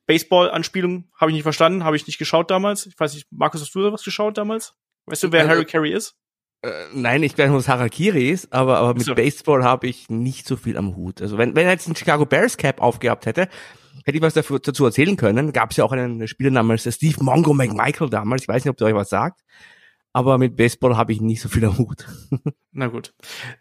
Baseball-Anspielung 0.07 1.09
habe 1.17 1.31
ich 1.31 1.35
nicht 1.35 1.45
verstanden, 1.45 1.85
habe 1.85 1.97
ich 1.97 2.07
nicht 2.07 2.19
geschaut 2.19 2.51
damals. 2.51 2.87
Ich 2.87 2.99
weiß 2.99 3.15
nicht, 3.15 3.27
Markus, 3.31 3.63
hast 3.63 3.75
du 3.75 3.83
da 3.83 3.93
was 3.93 4.05
geschaut 4.05 4.37
damals? 4.37 4.75
Weißt 5.07 5.23
du, 5.23 5.33
wer 5.33 5.41
Also- 5.43 5.53
Harry 5.53 5.65
Carey 5.65 5.93
ist? 5.93 6.17
Äh, 6.65 6.87
nein, 6.95 7.23
ich 7.23 7.37
weiß, 7.37 7.53
was 7.53 7.69
Harakiri 7.69 8.31
ist, 8.31 8.53
aber, 8.53 8.79
aber 8.79 8.95
mit 8.95 9.05
So. 9.05 9.15
Baseball 9.15 9.65
habe 9.65 9.87
ich 9.87 10.09
nicht 10.09 10.47
so 10.47 10.57
viel 10.57 10.77
am 10.79 10.97
Hut. 10.97 11.21
Also 11.21 11.37
wenn, 11.37 11.55
wenn 11.55 11.67
er 11.67 11.73
jetzt 11.73 11.87
einen 11.87 11.97
Chicago 11.97 12.25
Bears 12.25 12.57
Cap 12.57 12.81
aufgehabt 12.81 13.27
hätte, 13.27 13.49
hätte 14.05 14.17
ich 14.17 14.23
was 14.23 14.35
dafür, 14.35 14.61
dazu 14.61 14.85
erzählen 14.87 15.17
können. 15.17 15.53
Gab 15.53 15.71
es 15.73 15.77
ja 15.77 15.85
auch 15.85 15.93
einen 15.93 16.27
Spieler 16.27 16.51
namens 16.51 16.89
Steve 16.91 17.23
Mongo 17.23 17.53
McMichael 17.53 18.09
damals. 18.09 18.43
Ich 18.43 18.49
weiß 18.49 18.65
nicht, 18.65 18.71
ob 18.71 18.77
der 18.79 18.89
euch 18.89 18.95
was 18.95 19.11
sagt. 19.11 19.41
Aber 20.13 20.39
mit 20.39 20.57
Baseball 20.57 20.97
habe 20.97 21.13
ich 21.13 21.21
nicht 21.21 21.43
so 21.43 21.49
viel 21.49 21.65
am 21.65 21.77
Hut. 21.77 22.07
Na 22.73 22.87
gut. 22.87 23.13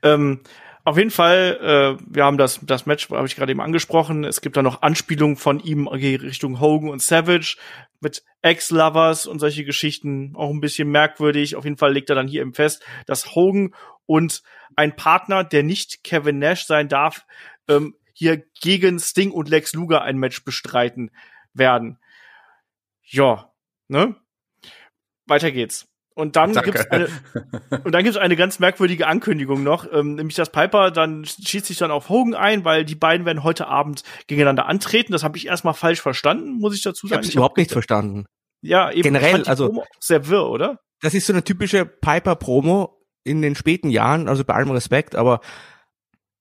Ähm, 0.02 0.42
auf 0.86 0.98
jeden 0.98 1.12
Fall, 1.12 1.98
äh, 2.00 2.06
wir 2.14 2.26
haben 2.26 2.38
das, 2.38 2.60
das 2.62 2.86
Match, 2.86 3.10
habe 3.10 3.26
ich 3.26 3.36
gerade 3.36 3.52
eben 3.52 3.62
angesprochen. 3.62 4.26
Es 4.26 4.42
gibt 4.42 4.58
da 4.58 4.62
noch 4.62 4.82
Anspielungen 4.82 5.38
von 5.38 5.62
ihm 5.62 5.88
Richtung 5.88 6.60
Hogan 6.60 6.90
und 6.90 7.02
Savage 7.02 7.58
mit 8.02 8.24
Ex-Lovers 8.42 9.26
und 9.26 9.40
solche 9.40 9.64
Geschichten. 9.64 10.34
Auch 10.36 10.50
ein 10.50 10.60
bisschen 10.60 10.90
merkwürdig. 10.90 11.56
Auf 11.56 11.64
jeden 11.64 11.78
Fall 11.78 11.94
legt 11.94 12.10
er 12.10 12.16
dann 12.16 12.28
hier 12.28 12.42
eben 12.42 12.54
fest, 12.54 12.86
dass 13.06 13.34
Hogan 13.34 13.74
und 14.06 14.44
ein 14.76 14.96
Partner, 14.96 15.46
der 15.46 15.64
nicht 15.64 16.04
Kevin 16.04 16.40
Nash 16.40 16.66
sein 16.66 16.90
darf, 16.90 17.26
ähm, 17.70 17.96
hier 18.14 18.44
gegen 18.62 19.00
Sting 19.00 19.32
und 19.32 19.48
Lex 19.48 19.74
Luger 19.74 20.02
ein 20.02 20.18
Match 20.18 20.44
bestreiten 20.44 21.12
werden. 21.54 21.98
Ja, 23.04 23.54
ne? 23.88 24.18
Weiter 25.26 25.52
geht's. 25.52 25.93
Und 26.16 26.36
dann 26.36 26.54
Danke. 26.54 26.72
gibt's 26.72 26.92
eine, 26.92 27.08
und 27.84 27.92
dann 27.92 28.04
gibt's 28.04 28.18
eine 28.20 28.36
ganz 28.36 28.60
merkwürdige 28.60 29.08
Ankündigung 29.08 29.64
noch, 29.64 29.92
ähm, 29.92 30.16
nämlich 30.16 30.36
dass 30.36 30.52
Piper 30.52 30.92
dann 30.92 31.26
schießt 31.26 31.66
sich 31.66 31.78
dann 31.78 31.90
auf 31.90 32.10
Hogan 32.10 32.36
ein, 32.36 32.64
weil 32.66 32.86
die 32.86 32.94
beiden 32.96 33.26
werden 33.26 33.44
heute 33.44 33.68
Abend 33.68 34.04
gegeneinander 34.28 34.68
antreten. 34.68 35.12
Das 35.12 35.24
habe 35.24 35.38
ich 35.38 35.48
erstmal 35.48 35.74
falsch 35.74 36.02
verstanden, 36.02 36.60
muss 36.60 36.76
ich 36.76 36.84
dazu 36.84 37.08
Ich 37.08 37.10
sagen. 37.10 37.18
habe 37.18 37.24
es 37.24 37.30
Ich 37.30 37.36
überhaupt 37.36 37.54
hab- 37.54 37.58
nicht 37.58 37.72
verstanden. 37.72 38.26
Ja, 38.62 38.92
eben. 38.92 39.02
generell, 39.02 39.26
ich 39.30 39.32
fand 39.34 39.46
die 39.48 39.50
also- 39.50 39.66
Promo 39.68 39.82
auch 39.82 39.88
sehr 40.00 40.28
wirr, 40.28 40.48
oder? 40.50 40.80
Das 41.02 41.14
ist 41.16 41.26
so 41.26 41.34
eine 41.34 41.44
typische 41.44 41.86
Piper-Promo 41.86 42.98
in 43.26 43.42
den 43.42 43.56
späten 43.56 43.90
Jahren, 43.90 44.30
also 44.30 44.44
bei 44.46 44.54
allem 44.54 44.72
Respekt, 44.72 45.16
aber 45.16 45.42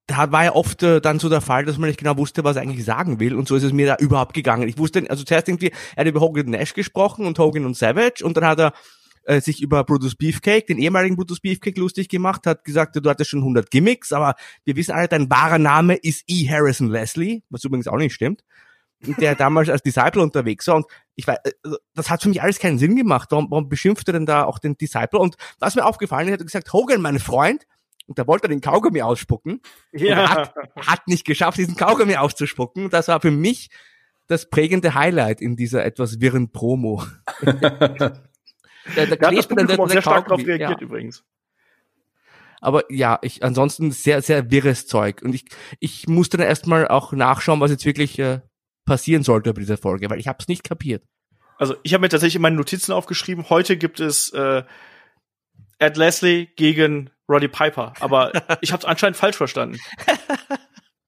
da 0.06 0.30
war 0.32 0.44
ja 0.44 0.52
oft 0.54 0.82
äh, 0.82 1.00
dann 1.00 1.18
so 1.18 1.28
der 1.28 1.40
Fall, 1.40 1.64
dass 1.64 1.78
man 1.78 1.88
nicht 1.88 1.98
genau 1.98 2.16
wusste, 2.18 2.44
was 2.44 2.56
er 2.56 2.62
eigentlich 2.62 2.84
sagen 2.84 3.20
will 3.20 3.34
und 3.34 3.48
so 3.48 3.56
ist 3.56 3.62
es 3.62 3.72
mir 3.72 3.86
da 3.86 3.96
überhaupt 3.98 4.34
gegangen. 4.34 4.68
Ich 4.68 4.76
wusste, 4.78 5.04
also 5.08 5.24
zuerst 5.24 5.48
irgendwie, 5.48 5.72
er 5.96 6.00
hat 6.02 6.06
über 6.06 6.20
Hogan 6.20 6.44
und 6.46 6.50
Nash 6.50 6.74
gesprochen 6.74 7.24
und 7.26 7.38
Hogan 7.38 7.64
und 7.64 7.76
Savage 7.76 8.22
und 8.24 8.36
dann 8.36 8.44
hat 8.44 8.58
er 8.60 8.72
äh, 9.24 9.40
sich 9.40 9.62
über 9.62 9.84
Brutus 9.84 10.14
Beefcake, 10.14 10.66
den 10.66 10.78
ehemaligen 10.78 11.16
Brutus 11.16 11.40
Beefcake 11.40 11.78
lustig 11.78 12.08
gemacht, 12.08 12.46
hat 12.46 12.64
gesagt, 12.64 12.96
du 12.96 13.08
hattest 13.08 13.30
schon 13.30 13.40
100 13.40 13.70
Gimmicks, 13.70 14.12
aber 14.12 14.34
wir 14.64 14.76
wissen 14.76 14.92
alle, 14.92 15.08
dein 15.08 15.30
wahrer 15.30 15.58
Name 15.58 15.94
ist 15.94 16.24
E. 16.26 16.48
Harrison 16.48 16.88
Leslie, 16.88 17.42
was 17.50 17.64
übrigens 17.64 17.88
auch 17.88 17.96
nicht 17.96 18.14
stimmt. 18.14 18.44
Der 19.18 19.34
damals 19.34 19.68
als 19.68 19.82
Disciple 19.82 20.22
unterwegs 20.22 20.68
war 20.68 20.76
und 20.76 20.86
ich 21.16 21.26
weiß, 21.26 21.38
also, 21.64 21.76
das 21.94 22.08
hat 22.08 22.22
für 22.22 22.28
mich 22.28 22.40
alles 22.40 22.60
keinen 22.60 22.78
Sinn 22.78 22.94
gemacht. 22.94 23.28
Warum, 23.32 23.50
warum 23.50 23.68
beschimpft 23.68 24.08
er 24.08 24.12
denn 24.12 24.26
da 24.26 24.44
auch 24.44 24.60
den 24.60 24.76
Disciple? 24.76 25.18
Und 25.18 25.36
was 25.58 25.74
mir 25.74 25.84
aufgefallen 25.84 26.28
ist, 26.28 26.34
hat 26.34 26.40
er 26.40 26.46
gesagt, 26.46 26.72
Hogan, 26.72 27.02
mein 27.02 27.18
Freund, 27.18 27.66
und 28.06 28.18
da 28.18 28.26
wollte 28.26 28.46
er 28.46 28.50
den 28.50 28.60
Kaugummi 28.60 29.02
ausspucken. 29.02 29.60
Er 29.92 30.28
hat, 30.28 30.54
hat 30.76 31.08
nicht 31.08 31.24
geschafft, 31.24 31.58
diesen 31.58 31.76
Kaugummi 31.76 32.16
auszuspucken. 32.16 32.90
Das 32.90 33.08
war 33.08 33.20
für 33.20 33.30
mich 33.30 33.70
das 34.28 34.50
prägende 34.50 34.94
Highlight 34.94 35.40
in 35.40 35.56
dieser 35.56 35.84
etwas 35.84 36.20
wirren 36.20 36.52
Promo. 36.52 37.04
da, 38.96 39.06
da 39.06 39.16
Da 39.16 39.26
hat 39.28 39.36
das 39.38 39.48
dann 39.48 39.56
Publikum 39.58 39.66
der- 39.76 39.80
auch 39.80 39.88
sehr 39.88 39.94
der 39.96 40.02
stark 40.02 40.24
darauf 40.28 40.46
reagiert 40.46 40.70
ja. 40.70 40.78
übrigens. 40.80 41.24
Aber 42.60 42.84
ja, 42.90 43.18
ich 43.22 43.42
ansonsten 43.42 43.90
sehr, 43.90 44.22
sehr 44.22 44.50
wirres 44.50 44.86
Zeug. 44.86 45.20
Und 45.22 45.34
ich, 45.34 45.44
ich 45.80 46.06
musste 46.06 46.36
dann 46.36 46.46
erstmal 46.46 46.86
auch 46.88 47.12
nachschauen, 47.12 47.60
was 47.60 47.72
jetzt 47.72 47.84
wirklich 47.84 48.18
äh, 48.20 48.40
passieren 48.84 49.24
sollte 49.24 49.52
bei 49.52 49.60
dieser 49.60 49.76
Folge, 49.78 50.08
weil 50.10 50.20
ich 50.20 50.28
habe 50.28 50.38
es 50.40 50.46
nicht 50.48 50.62
kapiert. 50.62 51.02
Also 51.58 51.74
ich 51.82 51.92
habe 51.92 52.02
mir 52.02 52.08
tatsächlich 52.08 52.36
in 52.36 52.42
meinen 52.42 52.56
Notizen 52.56 52.92
aufgeschrieben, 52.92 53.48
heute 53.50 53.76
gibt 53.76 53.98
es 54.00 54.30
äh, 54.30 54.62
Ed 55.78 55.96
Leslie 55.96 56.46
gegen 56.56 57.10
Roddy 57.28 57.48
Piper, 57.48 57.94
aber 58.00 58.32
ich 58.60 58.72
habe 58.72 58.80
es 58.80 58.84
anscheinend 58.84 59.16
falsch 59.16 59.36
verstanden. 59.36 59.78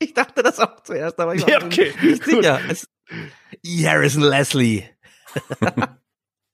Ich 0.01 0.13
dachte 0.13 0.43
das 0.43 0.59
auch 0.59 0.83
zuerst, 0.83 1.19
aber 1.21 1.37
ich 1.37 1.43
war 1.43 1.49
Ja, 1.51 1.65
okay, 1.65 1.95
nicht 2.03 2.25
gut. 2.25 2.43
sicher. 2.43 2.61
Es. 2.69 2.89
Harrison 3.65 4.25
Leslie. 4.25 4.83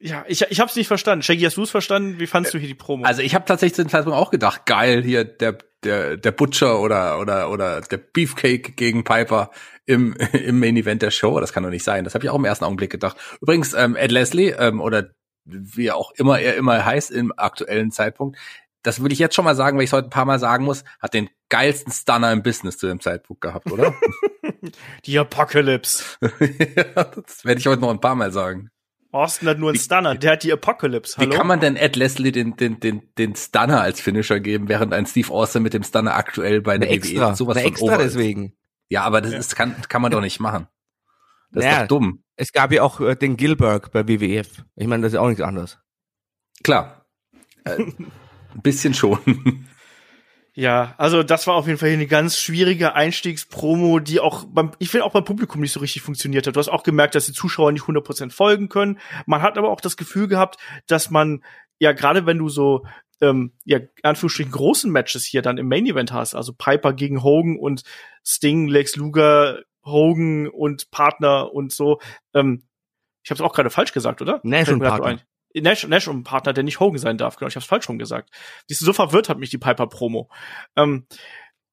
Ja, 0.03 0.25
ich, 0.27 0.43
ich 0.49 0.61
habe 0.61 0.71
es 0.71 0.77
nicht 0.77 0.89
verstanden. 0.89 1.23
Shaggy, 1.23 1.43
hast 1.43 1.59
du 1.59 1.63
es 1.63 1.71
verstanden? 1.71 2.19
Wie 2.19 2.27
fandst 2.27 2.55
du 2.55 2.59
hier 2.59 2.69
die 2.69 2.75
Promo? 2.75 3.05
Also 3.05 3.21
ich 3.21 3.35
habe 3.35 3.45
tatsächlich 3.45 3.75
zu 3.75 3.85
dem 3.85 3.91
Zeitpunkt 3.91 4.19
auch 4.19 4.31
gedacht, 4.31 4.65
geil, 4.65 5.03
hier 5.03 5.25
der 5.25 5.59
der 5.85 6.17
der 6.17 6.33
Butcher 6.33 6.81
oder 6.81 7.21
oder 7.21 7.51
oder 7.51 7.83
der 7.83 7.99
Beefcake 7.99 8.73
gegen 8.73 9.05
Piper 9.05 9.51
im 9.85 10.15
im 10.33 10.59
Main 10.59 10.77
Event 10.79 11.03
der 11.03 11.11
Show. 11.11 11.39
Das 11.39 11.53
kann 11.53 11.63
doch 11.63 11.71
nicht 11.71 11.85
sein. 11.85 12.05
Das 12.05 12.15
habe 12.15 12.25
ich 12.25 12.31
auch 12.31 12.39
im 12.39 12.47
ersten 12.47 12.65
Augenblick 12.65 12.91
gedacht. 12.91 13.19
Übrigens 13.43 13.75
ähm, 13.75 13.95
Ed 13.95 14.11
Leslie 14.11 14.53
ähm, 14.53 14.81
oder 14.81 15.11
wie 15.45 15.91
auch 15.91 16.13
immer 16.13 16.41
er 16.41 16.57
immer 16.57 16.83
heißt 16.83 17.11
im 17.11 17.33
aktuellen 17.37 17.91
Zeitpunkt. 17.91 18.39
Das 18.83 19.01
würde 19.01 19.13
ich 19.13 19.19
jetzt 19.19 19.35
schon 19.35 19.45
mal 19.45 19.57
sagen, 19.57 19.77
weil 19.77 19.85
ich 19.85 19.91
es 19.91 19.93
heute 19.93 20.07
ein 20.07 20.11
paar 20.11 20.25
Mal 20.25 20.39
sagen 20.39 20.65
muss, 20.65 20.85
hat 21.01 21.13
den 21.13 21.29
geilsten 21.51 21.93
Stunner 21.93 22.33
im 22.33 22.43
Business 22.43 22.79
zu 22.79 22.87
dem 22.87 23.01
Zeitpunkt 23.01 23.43
gehabt, 23.43 23.71
oder? 23.71 23.95
die 25.05 25.19
Apocalypse. 25.19 26.05
Ja, 26.41 27.05
das 27.05 27.45
werde 27.45 27.61
ich 27.61 27.67
heute 27.67 27.83
noch 27.83 27.91
ein 27.91 28.01
paar 28.01 28.15
Mal 28.15 28.33
sagen. 28.33 28.71
Austin 29.13 29.49
hat 29.49 29.59
nur 29.59 29.71
einen 29.71 29.79
Stunner, 29.79 30.15
der 30.15 30.33
hat 30.33 30.43
die 30.45 30.53
Apocalypse. 30.53 31.17
Wie 31.19 31.23
Hallo? 31.23 31.37
kann 31.37 31.47
man 31.47 31.61
denn 31.61 31.77
Ed 31.77 31.97
Leslie 31.97 32.31
den, 32.33 32.57
den, 32.57 32.79
den, 32.81 33.03
den 33.19 33.35
Stunner 33.35 33.81
als 33.81 34.01
Finisher 34.01 34.39
geben, 34.41 34.69
während 34.69 34.95
ein 34.95 35.07
Steve 35.07 35.31
Austin 35.33 35.63
mit 35.63 35.75
dem 35.75 35.83
Stunner 35.83 36.15
aktuell 36.15 36.61
bei 36.61 36.75
Eine 36.75 36.87
der 36.87 36.95
extra, 36.95 37.31
WWE 37.31 37.35
sowas 37.37 37.57
eine 37.57 37.65
von 37.65 37.73
extra 37.73 37.95
ist? 37.97 38.15
deswegen. 38.15 38.55
Ja, 38.89 39.03
aber 39.03 39.21
das 39.21 39.33
ist, 39.33 39.57
kann, 39.57 39.75
kann 39.89 40.03
man 40.03 40.11
doch 40.13 40.21
nicht 40.21 40.39
machen. 40.41 40.67
Das 41.53 41.65
ist 41.65 41.71
Naja. 41.71 41.81
doch 41.83 41.89
dumm. 41.89 42.23
Es 42.37 42.53
gab 42.53 42.71
ja 42.73 42.83
auch 42.83 43.01
äh, 43.01 43.17
den 43.17 43.37
Gilbert 43.37 43.91
bei 43.93 44.07
WWF. 44.07 44.65
Ich 44.77 44.87
meine, 44.87 45.03
das 45.03 45.13
ist 45.13 45.19
auch 45.19 45.29
nichts 45.29 45.43
anderes. 45.43 45.79
Klar. 46.63 47.05
Äh, 47.65 47.77
ein 48.55 48.63
bisschen 48.63 48.95
schon. 48.95 49.67
Ja, 50.61 50.95
also 50.99 51.23
das 51.23 51.47
war 51.47 51.55
auf 51.55 51.67
jeden 51.67 51.79
Fall 51.79 51.89
hier 51.89 51.97
eine 51.97 52.07
ganz 52.07 52.39
schwierige 52.39 52.93
Einstiegspromo, 52.93 53.99
die 53.99 54.21
auch 54.21 54.45
beim, 54.45 54.73
ich 54.79 54.91
finde 54.91 55.07
auch 55.07 55.13
beim 55.13 55.25
Publikum 55.25 55.63
nicht 55.63 55.73
so 55.73 55.81
richtig 55.81 56.03
funktioniert 56.03 56.47
hat. 56.47 56.55
Du 56.55 56.61
hast 56.61 56.69
auch 56.69 56.83
gemerkt, 56.83 57.15
dass 57.15 57.25
die 57.25 57.33
Zuschauer 57.33 57.73
nicht 57.73 57.85
100% 57.85 58.31
folgen 58.31 58.69
können. 58.69 58.99
Man 59.25 59.41
hat 59.41 59.57
aber 59.57 59.71
auch 59.71 59.81
das 59.81 59.97
Gefühl 59.97 60.29
gehabt, 60.29 60.59
dass 60.87 61.09
man, 61.09 61.43
ja, 61.79 61.93
gerade 61.93 62.27
wenn 62.27 62.37
du 62.37 62.51
so, 62.51 62.85
ähm, 63.23 63.55
ja, 63.65 63.79
in 63.79 63.89
Anführungsstrichen 64.03 64.53
großen 64.53 64.93
Matches 64.93 65.25
hier 65.25 65.41
dann 65.41 65.57
im 65.57 65.67
Main 65.67 65.87
Event 65.87 66.13
hast, 66.13 66.35
also 66.35 66.53
Piper 66.53 66.93
gegen 66.93 67.23
Hogan 67.23 67.57
und 67.59 67.83
Sting, 68.23 68.69
Lex 68.69 68.97
Luger, 68.97 69.63
Hogan 69.83 70.47
und 70.47 70.91
Partner 70.91 71.55
und 71.55 71.73
so, 71.73 72.01
ähm, 72.35 72.65
ich 73.23 73.31
habe 73.31 73.43
es 73.43 73.49
auch 73.49 73.55
gerade 73.55 73.71
falsch 73.71 73.95
gesagt, 73.95 74.21
oder? 74.21 74.41
Mir 74.77 74.91
grad 74.91 75.01
Partner. 75.01 75.23
Nash, 75.55 75.87
Nash 75.87 76.09
und 76.09 76.25
Partner, 76.25 76.53
der 76.53 76.65
nicht 76.65 76.81
Hogan 76.81 76.99
sein 76.99 77.19
darf. 77.19 77.37
Genau, 77.37 77.49
ich 77.49 77.57
habe 77.57 77.67
falsch 77.67 77.89
rum 77.89 77.99
gesagt. 77.99 78.31
Siehst 78.69 78.81
du, 78.81 78.85
so 78.87 78.93
verwirrt 78.93 79.29
hat 79.29 79.39
mich 79.39 79.51
die 79.51 79.59
Piper 79.59 79.87
Promo. 79.87 80.31
Ähm, 80.77 81.07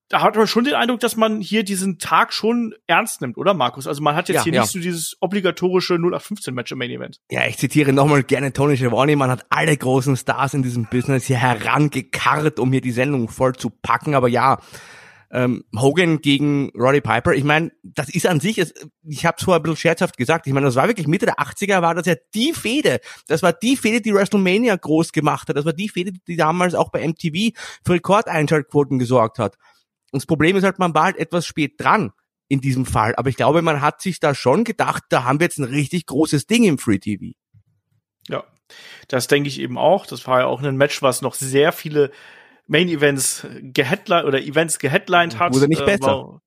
da 0.10 0.22
hat 0.22 0.36
man 0.38 0.48
schon 0.48 0.64
den 0.64 0.74
Eindruck, 0.74 1.02
dass 1.02 1.18
man 1.18 1.42
hier 1.42 1.64
diesen 1.64 2.00
Tag 2.00 2.32
schon 2.32 2.74
ernst 2.88 3.20
nimmt, 3.22 3.38
oder 3.38 3.54
Markus? 3.54 3.88
Also 3.88 4.02
man 4.02 4.16
hat 4.16 4.30
jetzt 4.30 4.38
Ja, 4.38 4.44
hier 4.46 4.54
ja. 4.54 4.62
nicht 4.62 4.72
so 4.72 4.80
dieses 4.80 5.18
obligatorische 5.20 5.96
0815-Match 5.96 6.72
im 6.72 6.78
Main 6.78 6.92
Event. 6.92 7.20
Ja, 7.30 7.46
ich 7.46 7.58
zitiere 7.58 7.92
nochmal 7.92 8.24
gerne 8.24 8.54
Tony 8.54 8.78
Schiavone, 8.78 9.16
man 9.18 9.30
hat 9.30 9.46
alle 9.50 9.76
großen 9.76 10.16
Stars 10.16 10.54
in 10.54 10.64
diesem 10.64 10.86
Business 10.86 11.26
hier 11.26 11.38
herangekarrt, 11.38 12.60
um 12.60 12.72
hier 12.72 12.82
die 12.82 12.92
Sendung 12.92 13.28
voll 13.28 13.56
zu 13.56 13.70
packen, 13.70 14.16
aber 14.16 14.30
ja, 14.30 14.60
ähm, 15.32 15.66
Hogan 15.76 16.22
gegen 16.22 16.72
Roddy 16.76 17.02
Piper, 17.02 17.34
ich 17.34 17.44
meine, 17.44 17.72
das 17.84 18.10
ist 18.10 18.26
an 18.26 18.40
sich, 18.40 18.58
ich 19.04 19.26
habe 19.26 19.36
es 19.38 19.44
vorher 19.44 19.60
ein 19.60 19.64
bisschen 19.64 19.78
scherzhaft 19.78 20.18
gesagt, 20.18 20.48
ich 20.48 20.54
meine, 20.54 20.68
das 20.68 20.76
war 20.76 20.88
wirklich 20.88 21.08
Mitte 21.08 21.26
der 21.26 21.40
80er, 21.40 21.82
war 21.82 21.96
das 21.96 22.06
ja 22.06 22.16
die 22.34 22.54
Fehde, 22.54 23.00
das 23.28 23.44
war 23.44 23.54
die 23.54 23.76
Fehde, 23.76 24.02
die 24.02 24.14
WrestleMania 24.14 24.76
groß 24.76 25.12
gemacht 25.12 25.50
hat, 25.50 25.58
das 25.58 25.66
war 25.66 25.74
die 25.74 25.90
Fehde, 25.90 26.14
die 26.28 26.38
damals 26.38 26.76
auch 26.76 26.90
bei 26.90 27.06
MTV 27.06 27.58
für 27.86 27.94
Rekordeinschaltquoten 27.94 29.00
gesorgt 29.00 29.40
hat. 29.40 29.56
Und 30.12 30.22
das 30.22 30.26
Problem 30.26 30.56
ist 30.56 30.64
halt, 30.64 30.80
man 30.80 30.94
war 30.94 31.06
halt 31.06 31.18
etwas 31.18 31.46
spät 31.46 31.74
dran 31.78 32.12
in 32.48 32.62
diesem 32.62 32.86
Fall, 32.86 33.14
aber 33.18 33.30
ich 33.30 33.36
glaube, 33.36 33.62
man 33.62 33.82
hat 33.82 34.02
sich 34.02 34.22
da 34.22 34.34
schon 34.34 34.64
gedacht, 34.64 35.04
da 35.10 35.26
haben 35.26 35.40
wir 35.40 35.46
jetzt 35.46 35.60
ein 35.60 35.66
richtig 35.66 36.06
großes 36.06 36.48
Ding 36.48 36.64
im 36.64 36.78
Free 36.78 37.00
TV. 37.00 37.38
Ja, 38.30 38.46
das 39.10 39.28
denke 39.28 39.50
ich 39.50 39.60
eben 39.60 39.78
auch. 39.78 40.06
Das 40.06 40.26
war 40.28 40.40
ja 40.40 40.46
auch 40.46 40.62
ein 40.62 40.78
Match, 40.78 41.02
was 41.02 41.22
noch 41.22 41.34
sehr 41.34 41.74
viele 41.74 42.12
Main 42.68 42.90
Events 42.90 43.48
geheadlined 43.62 44.26
oder 44.26 44.40
Events 44.42 44.78
geheadlined 44.80 45.40
hat. 45.40 45.54
Wurde 45.54 45.68
nicht 45.68 45.82
Äh, 45.82 45.86
besser. 45.86 46.08
war- 46.08 46.42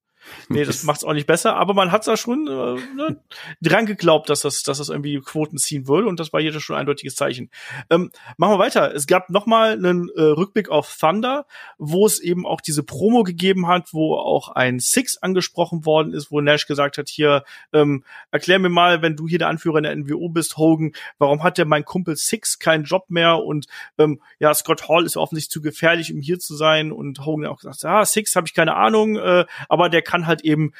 Nee, 0.48 0.64
das 0.64 0.82
macht's 0.84 1.04
auch 1.04 1.12
nicht 1.12 1.26
besser, 1.26 1.56
aber 1.56 1.74
man 1.74 1.92
hat 1.92 2.06
da 2.06 2.16
schon 2.16 2.46
äh, 2.46 2.96
ne, 2.96 3.20
dran 3.60 3.86
geglaubt, 3.86 4.28
dass 4.28 4.42
das, 4.42 4.62
dass 4.62 4.78
das 4.78 4.88
irgendwie 4.88 5.20
Quoten 5.20 5.58
ziehen 5.58 5.88
würde 5.88 6.08
und 6.08 6.20
das 6.20 6.32
war 6.32 6.40
hier 6.40 6.58
schon 6.60 6.76
ein 6.76 6.80
eindeutiges 6.80 7.14
Zeichen. 7.14 7.50
Ähm, 7.90 8.10
machen 8.36 8.54
wir 8.54 8.58
weiter. 8.58 8.94
Es 8.94 9.06
gab 9.06 9.30
noch 9.30 9.46
mal 9.46 9.72
einen 9.72 10.08
äh, 10.10 10.22
Rückblick 10.22 10.68
auf 10.68 10.96
Thunder, 10.98 11.46
wo 11.78 12.06
es 12.06 12.20
eben 12.20 12.46
auch 12.46 12.60
diese 12.60 12.82
Promo 12.82 13.22
gegeben 13.22 13.66
hat, 13.66 13.92
wo 13.92 14.16
auch 14.16 14.48
ein 14.48 14.78
Six 14.78 15.18
angesprochen 15.18 15.84
worden 15.84 16.12
ist, 16.12 16.30
wo 16.30 16.40
Nash 16.40 16.66
gesagt 16.66 16.98
hat, 16.98 17.08
hier, 17.08 17.44
ähm, 17.72 18.04
erklär 18.30 18.58
mir 18.58 18.68
mal, 18.68 19.02
wenn 19.02 19.16
du 19.16 19.28
hier 19.28 19.38
der 19.38 19.48
Anführer 19.48 19.78
in 19.78 19.84
der 19.84 19.96
NWO 19.96 20.28
bist, 20.28 20.56
Hogan, 20.56 20.92
warum 21.18 21.42
hat 21.42 21.58
der 21.58 21.64
mein 21.64 21.84
Kumpel 21.84 22.16
Six 22.16 22.58
keinen 22.58 22.84
Job 22.84 23.06
mehr 23.08 23.38
und 23.42 23.66
ähm, 23.98 24.20
ja, 24.38 24.52
Scott 24.54 24.88
Hall 24.88 25.04
ist 25.04 25.16
offensichtlich 25.16 25.50
zu 25.50 25.62
gefährlich, 25.62 26.12
um 26.12 26.20
hier 26.20 26.38
zu 26.38 26.54
sein 26.54 26.92
und 26.92 27.24
Hogan 27.24 27.46
hat 27.46 27.52
auch 27.52 27.58
gesagt, 27.58 27.82
ja, 27.82 28.04
Six 28.04 28.36
habe 28.36 28.46
ich 28.46 28.54
keine 28.54 28.76
Ahnung, 28.76 29.16
äh, 29.16 29.44
aber 29.68 29.88
der 29.88 30.02
kann 30.02 30.19
halt 30.26 30.42
eben 30.42 30.72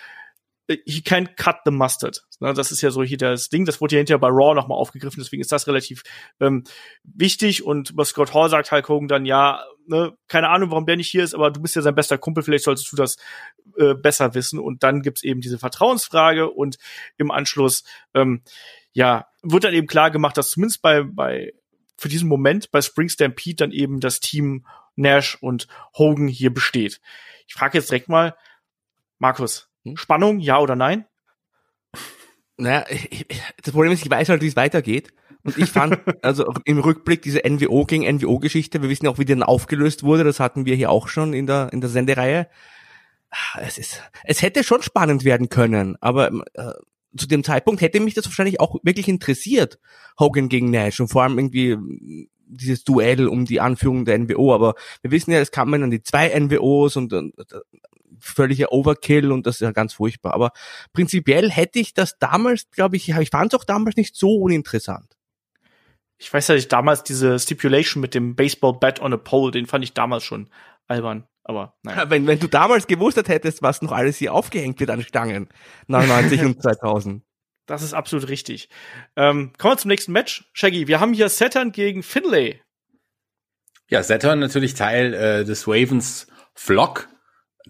äh, 0.70 0.78
he 0.86 1.00
can't 1.00 1.36
cut 1.36 1.58
the 1.64 1.70
mustard. 1.70 2.22
Das 2.40 2.72
ist 2.72 2.80
ja 2.80 2.90
so 2.90 3.02
hier 3.02 3.18
das 3.18 3.48
Ding. 3.50 3.66
Das 3.66 3.80
wurde 3.80 3.96
ja 3.96 3.98
hinterher 3.98 4.18
bei 4.18 4.28
Raw 4.28 4.54
nochmal 4.54 4.78
aufgegriffen, 4.78 5.20
deswegen 5.20 5.42
ist 5.42 5.52
das 5.52 5.66
relativ 5.66 6.02
ähm, 6.40 6.64
wichtig. 7.02 7.64
Und 7.64 7.94
bei 7.96 8.04
Scott 8.04 8.32
Hall 8.32 8.48
sagt 8.48 8.72
Hulk 8.72 8.88
Hogan 8.88 9.08
dann, 9.08 9.26
ja, 9.26 9.62
ne, 9.86 10.16
keine 10.28 10.48
Ahnung, 10.48 10.70
warum 10.70 10.86
der 10.86 10.96
nicht 10.96 11.10
hier 11.10 11.24
ist, 11.24 11.34
aber 11.34 11.50
du 11.50 11.60
bist 11.60 11.76
ja 11.76 11.82
sein 11.82 11.94
bester 11.94 12.16
Kumpel, 12.16 12.42
vielleicht 12.42 12.64
solltest 12.64 12.90
du 12.90 12.96
das 12.96 13.16
äh, 13.76 13.94
besser 13.94 14.34
wissen. 14.34 14.58
Und 14.58 14.82
dann 14.82 15.02
gibt's 15.02 15.22
eben 15.22 15.40
diese 15.40 15.58
Vertrauensfrage 15.58 16.48
und 16.48 16.78
im 17.18 17.30
Anschluss, 17.30 17.84
ähm, 18.14 18.42
ja, 18.92 19.26
wird 19.42 19.64
dann 19.64 19.74
eben 19.74 19.86
klar 19.86 20.10
gemacht, 20.10 20.36
dass 20.36 20.50
zumindest 20.50 20.82
bei, 20.82 21.02
bei 21.02 21.52
für 21.98 22.08
diesen 22.08 22.28
Moment 22.28 22.70
bei 22.70 22.80
Spring 22.80 23.08
Stampede 23.08 23.56
dann 23.56 23.72
eben 23.72 24.00
das 24.00 24.20
Team 24.20 24.66
Nash 24.96 25.36
und 25.40 25.68
Hogan 25.96 26.28
hier 26.28 26.52
besteht. 26.52 27.00
Ich 27.46 27.54
frage 27.54 27.78
jetzt 27.78 27.90
direkt 27.90 28.08
mal, 28.08 28.34
Markus, 29.20 29.68
Hm? 29.84 29.96
Spannung, 29.96 30.40
ja 30.40 30.58
oder 30.58 30.74
nein? 30.76 31.06
Naja, 32.56 32.84
ich, 32.90 33.26
das 33.62 33.72
Problem 33.72 33.92
ist, 33.92 34.04
ich 34.04 34.10
weiß 34.10 34.28
halt, 34.28 34.42
wie 34.42 34.48
es 34.48 34.56
weitergeht. 34.56 35.12
Und 35.42 35.56
ich 35.56 35.70
fand, 35.70 35.98
also 36.22 36.52
im 36.64 36.78
Rückblick 36.80 37.22
diese 37.22 37.40
NWO 37.48 37.84
gegen 37.86 38.04
NWO-Geschichte, 38.04 38.82
wir 38.82 38.90
wissen 38.90 39.06
ja 39.06 39.10
auch, 39.10 39.18
wie 39.18 39.24
die 39.24 39.32
dann 39.32 39.42
aufgelöst 39.42 40.02
wurde, 40.02 40.24
das 40.24 40.40
hatten 40.40 40.66
wir 40.66 40.74
hier 40.74 40.90
auch 40.90 41.08
schon 41.08 41.32
in 41.32 41.46
der, 41.46 41.70
in 41.72 41.80
der 41.80 41.88
Sendereihe. 41.88 42.48
Ah, 43.30 43.60
Es 43.62 43.78
ist, 43.78 44.02
es 44.24 44.42
hätte 44.42 44.64
schon 44.64 44.82
spannend 44.82 45.24
werden 45.24 45.48
können, 45.48 45.96
aber 46.00 46.30
äh, 46.54 46.72
zu 47.16 47.26
dem 47.26 47.44
Zeitpunkt 47.44 47.80
hätte 47.80 48.00
mich 48.00 48.14
das 48.14 48.26
wahrscheinlich 48.26 48.60
auch 48.60 48.76
wirklich 48.82 49.08
interessiert, 49.08 49.78
Hogan 50.18 50.48
gegen 50.48 50.70
Nash 50.70 51.00
und 51.00 51.08
vor 51.08 51.22
allem 51.22 51.38
irgendwie 51.38 51.76
mm, 51.76 52.28
dieses 52.46 52.84
Duell 52.84 53.28
um 53.28 53.44
die 53.44 53.60
Anführung 53.60 54.04
der 54.04 54.18
NWO, 54.18 54.52
aber 54.52 54.74
wir 55.02 55.10
wissen 55.12 55.30
ja, 55.30 55.38
es 55.38 55.52
kamen 55.52 55.80
dann 55.80 55.90
die 55.90 56.02
zwei 56.02 56.28
NWOs 56.38 56.96
und, 56.96 57.12
und 57.12 57.34
völliger 58.20 58.72
Overkill 58.72 59.32
und 59.32 59.46
das 59.46 59.56
ist 59.56 59.60
ja 59.60 59.72
ganz 59.72 59.94
furchtbar, 59.94 60.34
aber 60.34 60.52
prinzipiell 60.92 61.50
hätte 61.50 61.78
ich 61.78 61.94
das 61.94 62.18
damals, 62.18 62.70
glaube 62.70 62.96
ich, 62.96 63.08
ich 63.08 63.30
fand 63.30 63.52
es 63.52 63.58
auch 63.58 63.64
damals 63.64 63.96
nicht 63.96 64.14
so 64.14 64.36
uninteressant. 64.36 65.16
Ich 66.18 66.32
weiß 66.32 66.48
ja 66.48 66.54
nicht, 66.54 66.70
damals 66.70 67.02
diese 67.02 67.38
Stipulation 67.38 68.00
mit 68.00 68.14
dem 68.14 68.36
Baseball 68.36 68.74
Bat 68.74 69.00
on 69.00 69.14
a 69.14 69.16
Pole, 69.16 69.52
den 69.52 69.66
fand 69.66 69.84
ich 69.84 69.94
damals 69.94 70.22
schon 70.22 70.50
albern. 70.86 71.26
Aber 71.44 71.74
naja. 71.82 72.10
Wenn, 72.10 72.26
wenn 72.26 72.38
du 72.38 72.46
damals 72.46 72.86
gewusst 72.86 73.16
hättest, 73.26 73.62
was 73.62 73.80
noch 73.82 73.92
alles 73.92 74.18
hier 74.18 74.34
aufgehängt 74.34 74.78
wird 74.78 74.90
an 74.90 75.02
Stangen, 75.02 75.48
99 75.88 76.42
und 76.42 76.62
2000. 76.62 77.24
Das 77.66 77.82
ist 77.82 77.94
absolut 77.94 78.28
richtig. 78.28 78.68
Ähm, 79.16 79.52
kommen 79.56 79.74
wir 79.74 79.78
zum 79.78 79.88
nächsten 79.88 80.12
Match. 80.12 80.50
Shaggy, 80.52 80.88
wir 80.88 81.00
haben 81.00 81.14
hier 81.14 81.28
Saturn 81.28 81.72
gegen 81.72 82.02
Finlay. 82.02 82.60
Ja, 83.88 84.02
Saturn 84.02 84.40
natürlich 84.40 84.74
Teil 84.74 85.14
äh, 85.14 85.44
des 85.44 85.66
Ravens 85.66 86.26
Flock 86.54 87.08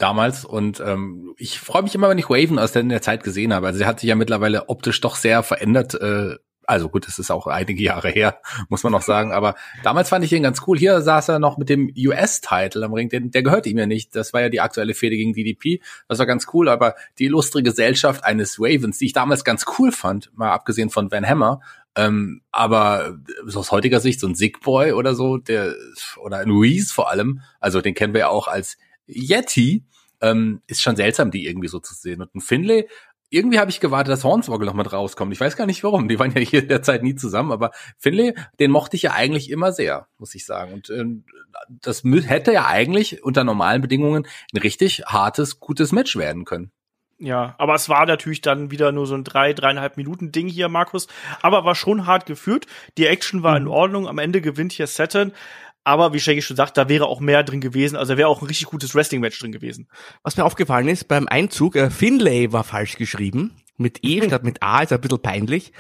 damals 0.01 0.45
und 0.45 0.81
ähm, 0.81 1.35
ich 1.37 1.61
freue 1.61 1.83
mich 1.83 1.95
immer, 1.95 2.09
wenn 2.09 2.19
ich 2.19 2.31
Raven 2.31 2.59
aus 2.59 2.73
der, 2.73 3.03
Zeit 3.03 3.23
gesehen 3.23 3.53
habe. 3.53 3.67
Also 3.67 3.79
der 3.79 3.89
hat 3.89 4.01
sich 4.01 4.09
ja 4.09 4.15
mittlerweile 4.15 4.69
optisch 4.69 5.01
doch 5.01 5.17
sehr 5.17 5.43
verändert. 5.43 5.95
Äh, 5.95 6.37
also 6.67 6.89
gut, 6.89 7.09
es 7.09 7.19
ist 7.19 7.31
auch 7.31 7.47
einige 7.47 7.83
Jahre 7.83 8.11
her, 8.11 8.41
muss 8.69 8.83
man 8.83 8.93
noch 8.93 9.03
sagen. 9.03 9.33
Aber 9.33 9.57
damals 9.83 10.09
fand 10.09 10.25
ich 10.25 10.33
ihn 10.33 10.43
ganz 10.43 10.63
cool. 10.67 10.79
Hier 10.79 11.01
saß 11.01 11.29
er 11.29 11.39
noch 11.39 11.59
mit 11.59 11.69
dem 11.69 11.93
US-Title 11.97 12.85
am 12.85 12.95
Ring. 12.95 13.09
Den, 13.09 13.31
der 13.31 13.43
gehört 13.43 13.67
ihm 13.67 13.79
ja 13.79 13.87
nicht. 13.87 14.15
Das 14.15 14.33
war 14.33 14.41
ja 14.41 14.49
die 14.49 14.61
aktuelle 14.61 14.95
Fehde 14.95 15.17
gegen 15.17 15.33
DDP. 15.33 15.81
Das 16.09 16.19
war 16.19 16.27
ganz 16.27 16.47
cool. 16.53 16.69
Aber 16.69 16.95
die 17.19 17.25
illustre 17.25 17.63
Gesellschaft 17.63 18.25
eines 18.25 18.59
Ravens, 18.59 18.99
die 18.99 19.07
ich 19.07 19.13
damals 19.13 19.45
ganz 19.45 19.67
cool 19.79 19.93
fand, 19.93 20.31
mal 20.35 20.53
abgesehen 20.53 20.91
von 20.91 21.11
Van 21.11 21.29
Hammer, 21.29 21.61
ähm, 21.97 22.43
aber 22.53 23.19
aus 23.53 23.73
heutiger 23.73 23.99
Sicht 23.99 24.21
so 24.21 24.29
ein 24.29 24.37
Sick 24.37 24.61
Boy 24.61 24.93
oder 24.93 25.15
so, 25.15 25.39
der 25.39 25.75
oder 26.23 26.39
ein 26.39 26.51
Reese 26.51 26.95
vor 26.95 27.11
allem, 27.11 27.41
also 27.59 27.81
den 27.81 27.95
kennen 27.95 28.15
wir 28.15 28.21
ja 28.21 28.29
auch 28.29 28.47
als 28.47 28.79
Yeti, 29.13 29.85
ähm, 30.21 30.63
ist 30.67 30.83
schon 30.83 30.97
seltsam, 30.97 31.31
die 31.31 31.47
irgendwie 31.47 31.69
so 31.69 31.81
zu 31.81 31.95
sehen. 31.95 32.21
Und 32.21 32.35
ein 32.35 32.41
Finlay, 32.41 32.89
irgendwie 33.31 33.61
habe 33.61 33.71
ich 33.71 33.81
gewartet, 33.81 34.13
dass 34.13 34.25
Hornswoggle 34.25 34.67
noch 34.67 34.75
mit 34.75 34.93
rauskommt. 34.93 35.33
Ich 35.33 35.41
weiß 35.41 35.57
gar 35.57 35.67
nicht 35.67 35.85
warum. 35.85 36.09
Die 36.09 36.19
waren 36.19 36.33
ja 36.33 36.41
hier 36.41 36.63
derzeit 36.67 37.03
nie 37.03 37.15
zusammen, 37.15 37.53
aber 37.53 37.71
Finlay, 37.97 38.35
den 38.59 38.71
mochte 38.71 38.97
ich 38.97 39.03
ja 39.03 39.13
eigentlich 39.13 39.51
immer 39.51 39.73
sehr, 39.73 40.09
muss 40.19 40.35
ich 40.35 40.45
sagen. 40.45 40.73
Und 40.73 40.91
ähm, 40.91 41.25
das 41.69 42.03
hätte 42.05 42.53
ja 42.53 42.67
eigentlich 42.67 43.23
unter 43.23 43.45
normalen 43.45 43.81
Bedingungen 43.81 44.27
ein 44.53 44.59
richtig 44.59 45.05
hartes, 45.07 45.61
gutes 45.61 45.93
Match 45.93 46.17
werden 46.17 46.45
können. 46.45 46.73
Ja, 47.23 47.55
aber 47.59 47.75
es 47.75 47.91
war 47.91 48.07
natürlich 48.07 48.41
dann 48.41 48.71
wieder 48.71 48.93
nur 48.93 49.07
so 49.07 49.15
ein 49.15 49.25
drei, 49.25 49.53
dreieinhalb 49.53 49.99
Minuten 49.99 50.33
Ding 50.33 50.49
hier, 50.49 50.71
Markus. 50.71 51.07
Aber 51.43 51.67
war 51.67 51.75
schon 51.75 52.07
hart 52.07 52.25
geführt. 52.25 52.67
Die 52.97 53.07
Action 53.07 53.43
war 53.43 53.59
in 53.59 53.69
Ordnung. 53.69 54.09
Am 54.09 54.19
Ende 54.19 54.41
gewinnt 54.41 54.73
hier 54.73 54.87
Saturn. 54.87 55.33
Aber 55.85 56.13
wie 56.13 56.21
Shaggy 56.21 56.43
schon 56.43 56.57
sagt, 56.57 56.77
da 56.77 56.89
wäre 56.89 57.07
auch 57.07 57.21
mehr 57.21 57.43
drin 57.43 57.61
gewesen. 57.61 57.97
Also 57.97 58.13
da 58.13 58.19
wäre 58.19 58.29
auch 58.29 58.43
ein 58.43 58.47
richtig 58.47 58.67
gutes 58.67 58.95
Wrestling-Match 58.95 59.39
drin 59.39 59.53
gewesen. 59.53 59.89
Was 60.23 60.37
mir 60.37 60.45
aufgefallen 60.45 60.89
ist, 60.89 61.09
beim 61.09 61.27
Einzug, 61.27 61.77
äh, 61.77 61.91
Finlay 61.91 62.53
war 62.53 62.65
falsch 62.65 62.97
geschrieben. 62.97 63.57
Mit 63.77 64.05
E 64.05 64.23
statt 64.27 64.45
mit 64.45 64.63
A, 64.63 64.83
ist 64.83 64.93
ein 64.93 65.01
bisschen 65.01 65.23
peinlich. 65.23 65.73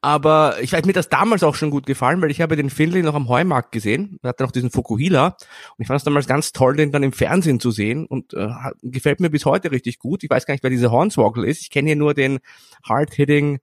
Aber 0.00 0.60
ich 0.60 0.72
weiß, 0.72 0.84
mir 0.84 0.92
das 0.92 1.08
damals 1.08 1.42
auch 1.42 1.54
schon 1.54 1.70
gut 1.70 1.86
gefallen, 1.86 2.20
weil 2.20 2.30
ich 2.30 2.42
habe 2.42 2.56
den 2.56 2.68
Finlay 2.68 3.02
noch 3.02 3.14
am 3.14 3.28
Heumarkt 3.28 3.72
gesehen. 3.72 4.18
Er 4.22 4.30
hatte 4.30 4.42
noch 4.42 4.52
diesen 4.52 4.70
Fukuhila. 4.70 5.28
Und 5.28 5.36
ich 5.78 5.86
fand 5.86 5.98
es 5.98 6.04
damals 6.04 6.26
ganz 6.26 6.52
toll, 6.52 6.76
den 6.76 6.92
dann 6.92 7.02
im 7.02 7.12
Fernsehen 7.12 7.60
zu 7.60 7.70
sehen. 7.70 8.06
Und 8.06 8.34
äh, 8.34 8.48
gefällt 8.82 9.20
mir 9.20 9.30
bis 9.30 9.46
heute 9.46 9.70
richtig 9.70 9.98
gut. 9.98 10.22
Ich 10.22 10.30
weiß 10.30 10.44
gar 10.46 10.52
nicht, 10.54 10.62
wer 10.62 10.70
dieser 10.70 10.90
Hornswoggle 10.90 11.46
ist. 11.46 11.62
Ich 11.62 11.70
kenne 11.70 11.88
hier 11.88 11.96
nur 11.96 12.12
den 12.12 12.40
Hard-Hitting 12.86 13.60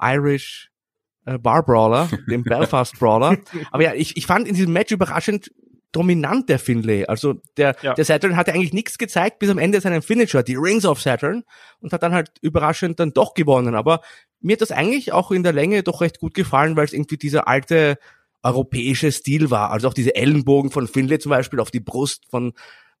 Irish 0.00 0.70
äh, 1.26 1.38
Bar 1.38 1.64
Brawler, 1.64 2.08
den 2.30 2.42
Belfast 2.44 2.98
Brawler. 2.98 3.38
Aber 3.70 3.82
ja, 3.82 3.94
ich, 3.94 4.16
ich 4.16 4.26
fand 4.26 4.46
in 4.48 4.54
diesem 4.54 4.72
Match 4.72 4.92
überraschend 4.92 5.50
dominant 5.92 6.48
der 6.48 6.58
Finlay. 6.58 7.06
Also 7.06 7.34
der, 7.56 7.76
Ja. 7.82 7.94
der 7.94 8.04
Saturn 8.04 8.36
hatte 8.36 8.52
eigentlich 8.52 8.72
nichts 8.72 8.98
gezeigt 8.98 9.38
bis 9.38 9.48
am 9.50 9.58
Ende 9.58 9.80
seinen 9.80 10.02
Finisher, 10.02 10.42
die 10.42 10.56
Rings 10.56 10.84
of 10.84 11.00
Saturn, 11.00 11.44
und 11.80 11.92
hat 11.92 12.02
dann 12.02 12.12
halt 12.12 12.32
überraschend 12.40 12.98
dann 12.98 13.12
doch 13.12 13.34
gewonnen. 13.34 13.74
Aber 13.76 14.00
mir 14.40 14.54
hat 14.54 14.60
das 14.60 14.72
eigentlich 14.72 15.12
auch 15.12 15.30
in 15.30 15.44
der 15.44 15.52
Länge 15.52 15.82
doch 15.84 16.00
recht 16.00 16.18
gut 16.18 16.34
gefallen, 16.34 16.76
weil 16.76 16.84
es 16.84 16.92
irgendwie 16.92 17.16
dieser 17.16 17.46
alte 17.46 17.96
europäische 18.42 19.10
Stil 19.12 19.50
war. 19.50 19.70
Also 19.70 19.88
auch 19.88 19.94
diese 19.94 20.14
Ellenbogen 20.16 20.70
von 20.70 20.86
Finlay 20.88 21.18
zum 21.18 21.30
Beispiel 21.30 21.60
auf 21.60 21.70
die 21.70 21.80
Brust 21.80 22.24
von 22.28 22.52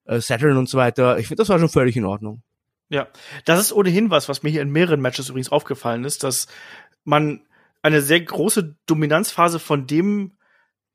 äh, 0.06 0.20
Saturn 0.20 0.56
und 0.56 0.68
so 0.68 0.78
weiter. 0.78 1.18
Ich 1.18 1.26
finde, 1.28 1.42
das 1.42 1.48
war 1.48 1.58
schon 1.58 1.68
völlig 1.68 1.96
in 1.96 2.04
Ordnung. 2.04 2.42
Ja, 2.90 3.08
das 3.44 3.60
ist 3.60 3.72
ohnehin 3.72 4.10
was, 4.10 4.28
was 4.28 4.42
mir 4.42 4.50
hier 4.50 4.62
in 4.62 4.70
mehreren 4.70 5.00
Matches 5.00 5.28
übrigens 5.30 5.50
aufgefallen 5.50 6.04
ist, 6.04 6.22
dass 6.22 6.46
man 7.02 7.40
eine 7.84 8.00
sehr 8.00 8.22
große 8.22 8.76
Dominanzphase 8.86 9.58
von 9.58 9.86
dem 9.86 10.32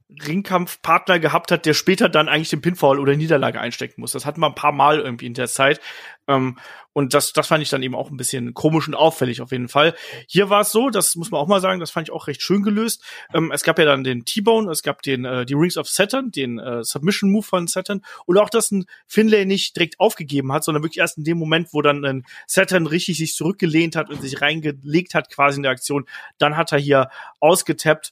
Ringkampfpartner 0.10 1.20
gehabt 1.20 1.52
hat, 1.52 1.66
der 1.66 1.76
später 1.76 2.10
dann 2.10 2.30
eigentlich 2.30 2.50
den 2.50 2.62
Pinfall 2.62 3.00
oder 3.00 3.16
Niederlage 3.16 3.60
einstecken 3.60 4.02
muss. 4.02 4.12
Das 4.12 4.26
hatten 4.26 4.42
wir 4.42 4.48
ein 4.48 4.56
paar 4.56 4.72
Mal 4.72 5.00
irgendwie 5.00 5.28
in 5.28 5.36
der 5.36 5.48
Zeit. 5.48 5.80
Ähm, 6.28 6.58
und 6.94 7.14
das, 7.14 7.32
das 7.32 7.48
fand 7.48 7.62
ich 7.62 7.70
dann 7.70 7.84
eben 7.84 7.94
auch 7.94 8.10
ein 8.10 8.18
bisschen 8.18 8.56
komisch 8.56 8.88
und 8.88 8.96
auffällig 8.96 9.40
auf 9.42 9.52
jeden 9.52 9.68
Fall. 9.68 9.94
Hier 10.28 10.50
war 10.50 10.62
es 10.62 10.72
so, 10.72 10.90
das 10.90 11.16
muss 11.16 11.30
man 11.30 11.40
auch 11.40 11.48
mal 11.48 11.62
sagen, 11.62 11.80
das 11.80 11.92
fand 11.92 12.08
ich 12.08 12.14
auch 12.14 12.26
recht 12.26 12.42
schön 12.42 12.64
gelöst. 12.64 13.04
Ähm, 13.34 13.52
es 13.52 13.62
gab 13.62 13.78
ja 13.78 13.86
dann 13.86 14.04
den 14.04 14.26
T-Bone, 14.26 14.72
es 14.72 14.82
gab 14.82 15.04
den 15.04 15.26
äh, 15.26 15.46
die 15.46 15.54
Rings 15.54 15.78
of 15.78 15.88
Saturn, 15.88 16.32
den 16.32 16.58
äh, 16.58 16.84
Submission 16.84 17.32
Move 17.32 17.46
von 17.46 17.68
Saturn 17.68 18.02
und 18.26 18.38
auch, 18.40 18.50
dass 18.50 18.72
ein 18.72 18.86
Finlay 19.06 19.46
nicht 19.46 19.76
direkt 19.76 20.00
aufgegeben 20.00 20.52
hat, 20.52 20.64
sondern 20.64 20.84
wirklich 20.84 21.00
erst 21.00 21.20
in 21.20 21.24
dem 21.24 21.38
Moment, 21.38 21.70
wo 21.72 21.84
dann 21.84 22.04
ein 22.04 22.26
Saturn 22.48 22.88
richtig 22.88 23.20
sich 23.20 23.36
zurückgelehnt 23.36 23.96
hat 23.96 24.10
und 24.10 24.22
sich 24.22 24.42
reingelegt 24.42 25.14
hat 25.14 25.30
quasi 25.30 25.58
in 25.58 25.64
der 25.64 25.72
Aktion, 25.72 26.08
dann 26.40 26.58
hat 26.58 26.72
er 26.72 26.80
hier 26.80 27.10
ausgetappt 27.40 28.12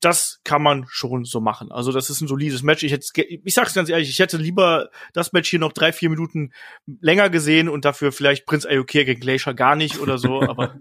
das 0.00 0.40
kann 0.44 0.62
man 0.62 0.86
schon 0.88 1.24
so 1.24 1.40
machen. 1.40 1.70
Also 1.70 1.92
das 1.92 2.10
ist 2.10 2.20
ein 2.20 2.28
solides 2.28 2.62
Match. 2.62 2.82
Ich 2.82 2.92
hätte, 2.92 3.06
ich 3.22 3.54
sag's 3.54 3.74
ganz 3.74 3.88
ehrlich, 3.88 4.08
ich 4.08 4.18
hätte 4.18 4.36
lieber 4.36 4.90
das 5.12 5.32
Match 5.32 5.48
hier 5.50 5.58
noch 5.58 5.72
drei, 5.72 5.92
vier 5.92 6.10
Minuten 6.10 6.52
länger 7.00 7.30
gesehen 7.30 7.68
und 7.68 7.84
dafür 7.84 8.12
vielleicht 8.12 8.46
Prinz 8.46 8.66
Ayokir 8.66 9.04
gegen 9.04 9.20
Glacier 9.20 9.54
gar 9.54 9.76
nicht 9.76 10.00
oder 10.00 10.18
so, 10.18 10.40
aber 10.48 10.76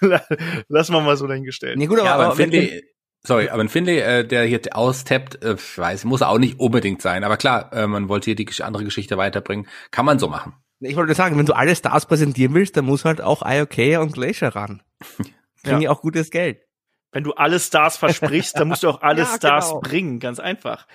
lassen 0.68 0.92
wir 0.92 1.00
mal 1.00 1.16
so 1.16 1.26
dahingestellt. 1.26 1.78
Nee, 1.78 1.86
gut, 1.86 1.98
aber, 1.98 2.06
ja, 2.06 2.14
aber, 2.14 2.26
aber 2.26 2.36
Finlay, 2.36 2.82
sorry, 3.22 3.48
aber 3.48 3.62
ein 3.62 3.68
Finlay, 3.68 3.98
äh, 4.00 4.26
der 4.26 4.44
hier 4.44 4.60
austappt, 4.72 5.44
äh, 5.44 5.54
ich 5.54 5.78
weiß, 5.78 6.04
muss 6.04 6.22
auch 6.22 6.38
nicht 6.38 6.58
unbedingt 6.58 7.02
sein, 7.02 7.24
aber 7.24 7.36
klar, 7.36 7.72
äh, 7.72 7.86
man 7.86 8.08
wollte 8.08 8.26
hier 8.26 8.34
die 8.34 8.48
andere 8.62 8.84
Geschichte 8.84 9.16
weiterbringen, 9.18 9.66
kann 9.90 10.06
man 10.06 10.18
so 10.18 10.28
machen. 10.28 10.54
Ich 10.80 10.94
wollte 10.94 11.14
sagen, 11.14 11.36
wenn 11.36 11.46
du 11.46 11.54
alle 11.54 11.74
Stars 11.74 12.06
präsentieren 12.06 12.54
willst, 12.54 12.76
dann 12.76 12.84
muss 12.84 13.04
halt 13.04 13.20
auch 13.20 13.42
IOK 13.44 14.00
und 14.00 14.12
Glacier 14.12 14.54
ran. 14.54 14.82
Kriegen 15.64 15.80
ja 15.80 15.90
auch 15.90 16.00
gutes 16.00 16.30
Geld. 16.30 16.67
Wenn 17.12 17.24
du 17.24 17.32
alle 17.32 17.58
Stars 17.58 17.96
versprichst, 17.96 18.58
dann 18.58 18.68
musst 18.68 18.82
du 18.82 18.88
auch 18.90 19.00
alle 19.02 19.22
ja, 19.22 19.26
Stars 19.26 19.68
genau. 19.68 19.80
bringen, 19.80 20.20
ganz 20.20 20.40
einfach. 20.40 20.86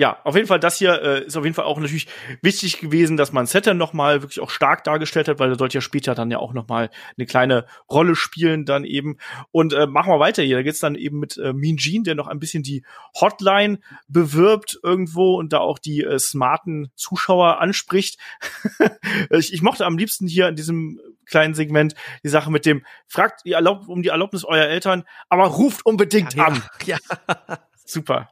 Ja, 0.00 0.20
auf 0.22 0.36
jeden 0.36 0.46
Fall, 0.46 0.60
das 0.60 0.78
hier 0.78 1.02
äh, 1.02 1.24
ist 1.24 1.36
auf 1.36 1.42
jeden 1.42 1.56
Fall 1.56 1.64
auch 1.64 1.80
natürlich 1.80 2.06
wichtig 2.40 2.78
gewesen, 2.78 3.16
dass 3.16 3.32
man 3.32 3.46
Saturn 3.46 3.76
noch 3.78 3.92
mal 3.92 4.22
wirklich 4.22 4.38
auch 4.38 4.50
stark 4.50 4.84
dargestellt 4.84 5.26
hat, 5.26 5.40
weil 5.40 5.50
er 5.50 5.58
sollte 5.58 5.74
ja 5.74 5.80
später 5.80 6.14
dann 6.14 6.30
ja 6.30 6.38
auch 6.38 6.52
noch 6.52 6.68
mal 6.68 6.88
eine 7.16 7.26
kleine 7.26 7.66
Rolle 7.90 8.14
spielen 8.14 8.64
dann 8.64 8.84
eben. 8.84 9.18
Und 9.50 9.72
äh, 9.72 9.88
machen 9.88 10.12
wir 10.12 10.20
weiter 10.20 10.44
hier. 10.44 10.54
Da 10.54 10.62
geht's 10.62 10.78
dann 10.78 10.94
eben 10.94 11.18
mit 11.18 11.36
äh, 11.36 11.52
Mean 11.52 11.74
Gene, 11.74 12.04
der 12.04 12.14
noch 12.14 12.28
ein 12.28 12.38
bisschen 12.38 12.62
die 12.62 12.84
Hotline 13.20 13.80
bewirbt 14.06 14.78
irgendwo 14.84 15.36
und 15.36 15.52
da 15.52 15.58
auch 15.58 15.80
die 15.80 16.04
äh, 16.04 16.20
smarten 16.20 16.92
Zuschauer 16.94 17.60
anspricht. 17.60 18.20
ich, 19.30 19.52
ich 19.52 19.62
mochte 19.62 19.84
am 19.84 19.98
liebsten 19.98 20.28
hier 20.28 20.46
in 20.46 20.54
diesem 20.54 21.00
kleinen 21.26 21.54
Segment 21.54 21.96
die 22.22 22.28
Sache 22.28 22.52
mit 22.52 22.66
dem, 22.66 22.86
fragt 23.08 23.40
ihr 23.44 23.56
erlaubt 23.56 23.88
um 23.88 24.02
die 24.02 24.10
Erlaubnis 24.10 24.44
eurer 24.44 24.68
Eltern, 24.68 25.02
aber 25.28 25.46
ruft 25.46 25.84
unbedingt 25.84 26.34
ja, 26.34 26.44
an. 26.44 26.62
Ja. 26.86 26.98
Super. 27.84 28.28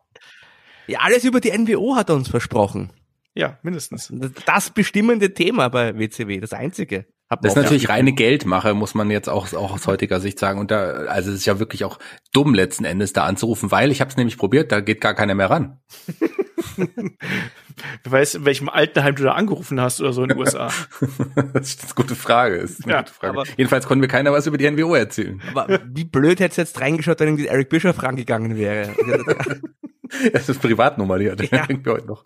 Ja, 0.86 1.00
alles 1.00 1.24
über 1.24 1.40
die 1.40 1.56
NWO 1.56 1.96
hat 1.96 2.10
er 2.10 2.16
uns 2.16 2.28
versprochen. 2.28 2.90
Ja, 3.34 3.58
mindestens. 3.62 4.12
Das 4.46 4.70
bestimmende 4.70 5.34
Thema 5.34 5.68
bei 5.68 5.98
WCW, 5.98 6.40
das 6.40 6.52
einzige. 6.52 7.06
Das 7.28 7.54
ist 7.54 7.56
natürlich 7.56 7.88
reine 7.88 8.12
Geldmache, 8.12 8.72
muss 8.72 8.94
man 8.94 9.10
jetzt 9.10 9.28
auch, 9.28 9.52
auch 9.52 9.72
aus 9.72 9.86
heutiger 9.88 10.20
Sicht 10.20 10.38
sagen. 10.38 10.60
Und 10.60 10.70
da, 10.70 10.90
also 11.06 11.30
es 11.30 11.38
ist 11.38 11.46
ja 11.46 11.58
wirklich 11.58 11.84
auch 11.84 11.98
dumm 12.32 12.54
letzten 12.54 12.84
Endes 12.84 13.12
da 13.12 13.24
anzurufen, 13.24 13.72
weil 13.72 13.90
ich 13.90 14.00
habe 14.00 14.10
es 14.10 14.16
nämlich 14.16 14.38
probiert, 14.38 14.70
da 14.70 14.80
geht 14.80 15.00
gar 15.00 15.14
keiner 15.14 15.34
mehr 15.34 15.50
ran. 15.50 15.80
Wer 16.76 18.12
weiß, 18.12 18.36
in 18.36 18.44
welchem 18.44 18.68
Altenheim 18.68 19.16
du 19.16 19.24
da 19.24 19.32
angerufen 19.32 19.80
hast 19.80 20.00
oder 20.00 20.12
so 20.12 20.22
in 20.22 20.28
den 20.28 20.38
USA. 20.38 20.70
das 21.52 21.68
ist 21.68 21.84
eine 21.84 21.94
gute 21.94 22.14
Frage. 22.14 22.60
Das 22.60 22.70
ist 22.70 22.84
eine 22.84 22.94
ja, 22.94 23.00
gute 23.00 23.12
Frage. 23.12 23.42
Jedenfalls 23.56 23.86
konnten 23.86 24.02
wir 24.02 24.08
keiner 24.08 24.32
was 24.32 24.46
über 24.46 24.56
die 24.56 24.70
NWO 24.70 24.94
erzählen. 24.94 25.42
Aber 25.50 25.80
wie 25.84 26.04
blöd 26.04 26.38
hätte 26.38 26.52
es 26.52 26.56
jetzt 26.56 26.80
reingeschaut, 26.80 27.18
wenn 27.20 27.28
irgendwie 27.28 27.48
Eric 27.48 27.70
Bischoff 27.70 28.02
rangegangen 28.02 28.56
wäre. 28.56 28.94
das 30.32 30.48
ist 30.48 30.60
Privatnummer, 30.60 31.18
die 31.18 31.30
hat 31.30 31.40
ja. 31.50 31.66
heute 31.86 32.06
noch. 32.06 32.24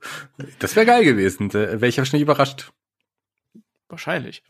Das 0.59 0.77
wäre 0.77 0.87
geil 0.87 1.05
gewesen. 1.05 1.53
Wäre 1.53 1.87
ich 1.87 1.99
wahrscheinlich 1.99 2.23
überrascht. 2.23 2.73
Wahrscheinlich. 3.89 4.43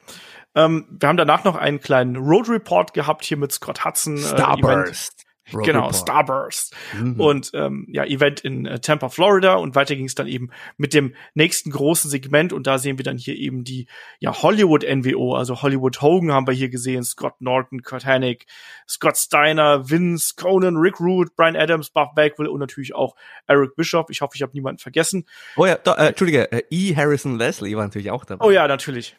Ähm, 0.54 0.86
wir 0.90 1.08
haben 1.08 1.16
danach 1.16 1.44
noch 1.44 1.56
einen 1.56 1.80
kleinen 1.80 2.16
Road 2.16 2.48
Report 2.48 2.92
gehabt 2.92 3.24
hier 3.24 3.36
mit 3.36 3.52
Scott 3.52 3.84
Hudson. 3.84 4.16
Äh, 4.16 4.20
Starburst. 4.20 5.19
Road 5.52 5.64
genau. 5.64 5.92
Starburst. 5.92 6.74
Mhm. 6.94 7.20
Und 7.20 7.50
ähm, 7.54 7.86
ja, 7.90 8.04
Event 8.04 8.40
in 8.40 8.66
äh, 8.66 8.80
Tampa, 8.80 9.08
Florida. 9.08 9.54
Und 9.54 9.74
weiter 9.74 9.96
ging 9.96 10.06
es 10.06 10.14
dann 10.14 10.26
eben 10.26 10.50
mit 10.76 10.94
dem 10.94 11.14
nächsten 11.34 11.70
großen 11.70 12.10
Segment. 12.10 12.52
Und 12.52 12.66
da 12.66 12.78
sehen 12.78 12.98
wir 12.98 13.04
dann 13.04 13.18
hier 13.18 13.36
eben 13.36 13.64
die 13.64 13.86
ja, 14.18 14.42
Hollywood 14.42 14.84
NWO, 14.84 15.34
also 15.34 15.62
Hollywood 15.62 16.00
Hogan 16.00 16.32
haben 16.32 16.46
wir 16.46 16.54
hier 16.54 16.68
gesehen, 16.68 17.02
Scott 17.04 17.40
Norton, 17.40 17.82
Kurt 17.82 18.04
Hennig, 18.04 18.46
Scott 18.88 19.16
Steiner, 19.16 19.90
Vince, 19.90 20.34
Conan, 20.36 20.76
Rick 20.76 21.00
Root, 21.00 21.34
Brian 21.36 21.56
Adams, 21.56 21.90
Buff 21.90 22.08
Bagwell 22.14 22.48
und 22.48 22.60
natürlich 22.60 22.94
auch 22.94 23.16
Eric 23.46 23.76
Bishop. 23.76 24.10
Ich 24.10 24.20
hoffe, 24.20 24.36
ich 24.36 24.42
habe 24.42 24.52
niemanden 24.52 24.78
vergessen. 24.78 25.26
Oh 25.56 25.66
ja, 25.66 25.76
da, 25.76 25.94
äh, 25.94 26.08
Entschuldige, 26.08 26.50
äh, 26.52 26.62
E. 26.70 26.94
Harrison 26.94 27.36
Leslie 27.36 27.76
war 27.76 27.84
natürlich 27.84 28.10
auch 28.10 28.24
dabei. 28.24 28.44
Oh 28.44 28.50
ja, 28.50 28.68
natürlich. 28.68 29.16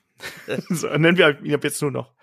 so, 0.69 0.87
nennen 0.87 1.17
wir 1.17 1.43
ihn 1.43 1.53
ab 1.53 1.63
jetzt 1.63 1.81
nur 1.81 1.91
noch. 1.91 2.13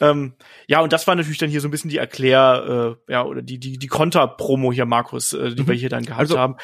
Ähm, 0.00 0.34
ja, 0.66 0.80
und 0.80 0.92
das 0.92 1.06
war 1.06 1.14
natürlich 1.14 1.38
dann 1.38 1.50
hier 1.50 1.60
so 1.60 1.68
ein 1.68 1.70
bisschen 1.70 1.90
die 1.90 1.98
Erklär, 1.98 2.96
äh, 3.08 3.12
ja, 3.12 3.24
oder 3.24 3.42
die, 3.42 3.58
die, 3.58 3.78
die 3.78 3.86
Konter-Promo 3.86 4.72
hier, 4.72 4.86
Markus, 4.86 5.32
äh, 5.32 5.54
die 5.54 5.62
mhm. 5.62 5.68
wir 5.68 5.74
hier 5.74 5.88
dann 5.88 6.04
gehabt 6.04 6.20
also, 6.20 6.38
haben. 6.38 6.56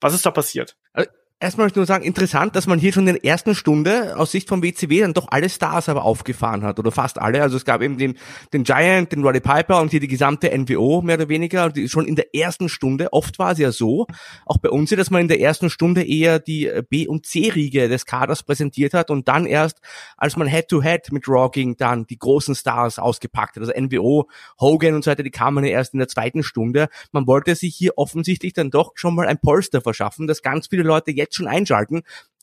Was 0.00 0.14
ist 0.14 0.26
da 0.26 0.30
passiert? 0.30 0.76
Also, 0.92 1.10
erstmal 1.42 1.66
möchte 1.66 1.80
ich 1.80 1.80
nur 1.80 1.86
sagen, 1.86 2.04
interessant, 2.04 2.54
dass 2.54 2.66
man 2.66 2.78
hier 2.78 2.92
schon 2.92 3.06
in 3.08 3.14
der 3.14 3.24
ersten 3.24 3.54
Stunde 3.54 4.16
aus 4.16 4.30
Sicht 4.30 4.48
vom 4.48 4.62
WCW 4.62 5.00
dann 5.00 5.12
doch 5.12 5.26
alle 5.30 5.48
Stars 5.48 5.88
aber 5.88 6.04
aufgefahren 6.04 6.62
hat 6.62 6.78
oder 6.78 6.92
fast 6.92 7.18
alle. 7.18 7.42
Also 7.42 7.56
es 7.56 7.64
gab 7.64 7.82
eben 7.82 7.98
den, 7.98 8.16
den 8.52 8.62
Giant, 8.62 9.10
den 9.12 9.24
Roddy 9.24 9.40
Piper 9.40 9.80
und 9.80 9.90
hier 9.90 10.00
die 10.00 10.08
gesamte 10.08 10.56
NWO 10.56 11.02
mehr 11.02 11.16
oder 11.16 11.28
weniger. 11.28 11.70
Die, 11.70 11.88
schon 11.88 12.06
in 12.06 12.14
der 12.14 12.34
ersten 12.34 12.68
Stunde, 12.68 13.12
oft 13.12 13.38
war 13.38 13.52
es 13.52 13.58
ja 13.58 13.72
so, 13.72 14.06
auch 14.46 14.58
bei 14.58 14.70
uns, 14.70 14.90
dass 14.90 15.10
man 15.10 15.22
in 15.22 15.28
der 15.28 15.40
ersten 15.40 15.70
Stunde 15.70 16.04
eher 16.04 16.38
die 16.38 16.68
äh, 16.68 16.82
B- 16.88 17.08
und 17.08 17.26
C-Riege 17.26 17.88
des 17.88 18.06
Kaders 18.06 18.42
präsentiert 18.42 18.94
hat 18.94 19.10
und 19.10 19.26
dann 19.26 19.46
erst, 19.46 19.80
als 20.16 20.36
man 20.36 20.46
Head-to-Head 20.46 21.06
-head 21.06 21.14
mit 21.14 21.28
Raw 21.28 21.50
ging, 21.50 21.76
dann 21.76 22.06
die 22.06 22.18
großen 22.18 22.54
Stars 22.54 22.98
ausgepackt 22.98 23.56
hat. 23.56 23.62
Also 23.62 23.72
NWO, 23.72 24.28
Hogan 24.60 24.94
und 24.94 25.04
so 25.04 25.10
weiter, 25.10 25.22
die 25.22 25.30
kamen 25.30 25.64
ja 25.64 25.72
erst 25.72 25.94
in 25.94 25.98
der 25.98 26.08
zweiten 26.08 26.42
Stunde. 26.42 26.88
Man 27.10 27.26
wollte 27.26 27.54
sich 27.56 27.74
hier 27.74 27.92
offensichtlich 27.96 28.52
dann 28.52 28.70
doch 28.70 28.92
schon 28.94 29.14
mal 29.14 29.26
ein 29.26 29.38
Polster 29.38 29.80
verschaffen, 29.80 30.26
dass 30.26 30.42
ganz 30.42 30.68
viele 30.68 30.82
Leute 30.82 31.10
jetzt 31.10 31.31
jetzt 31.32 31.36
schon 31.36 31.48
einschalten 31.48 32.02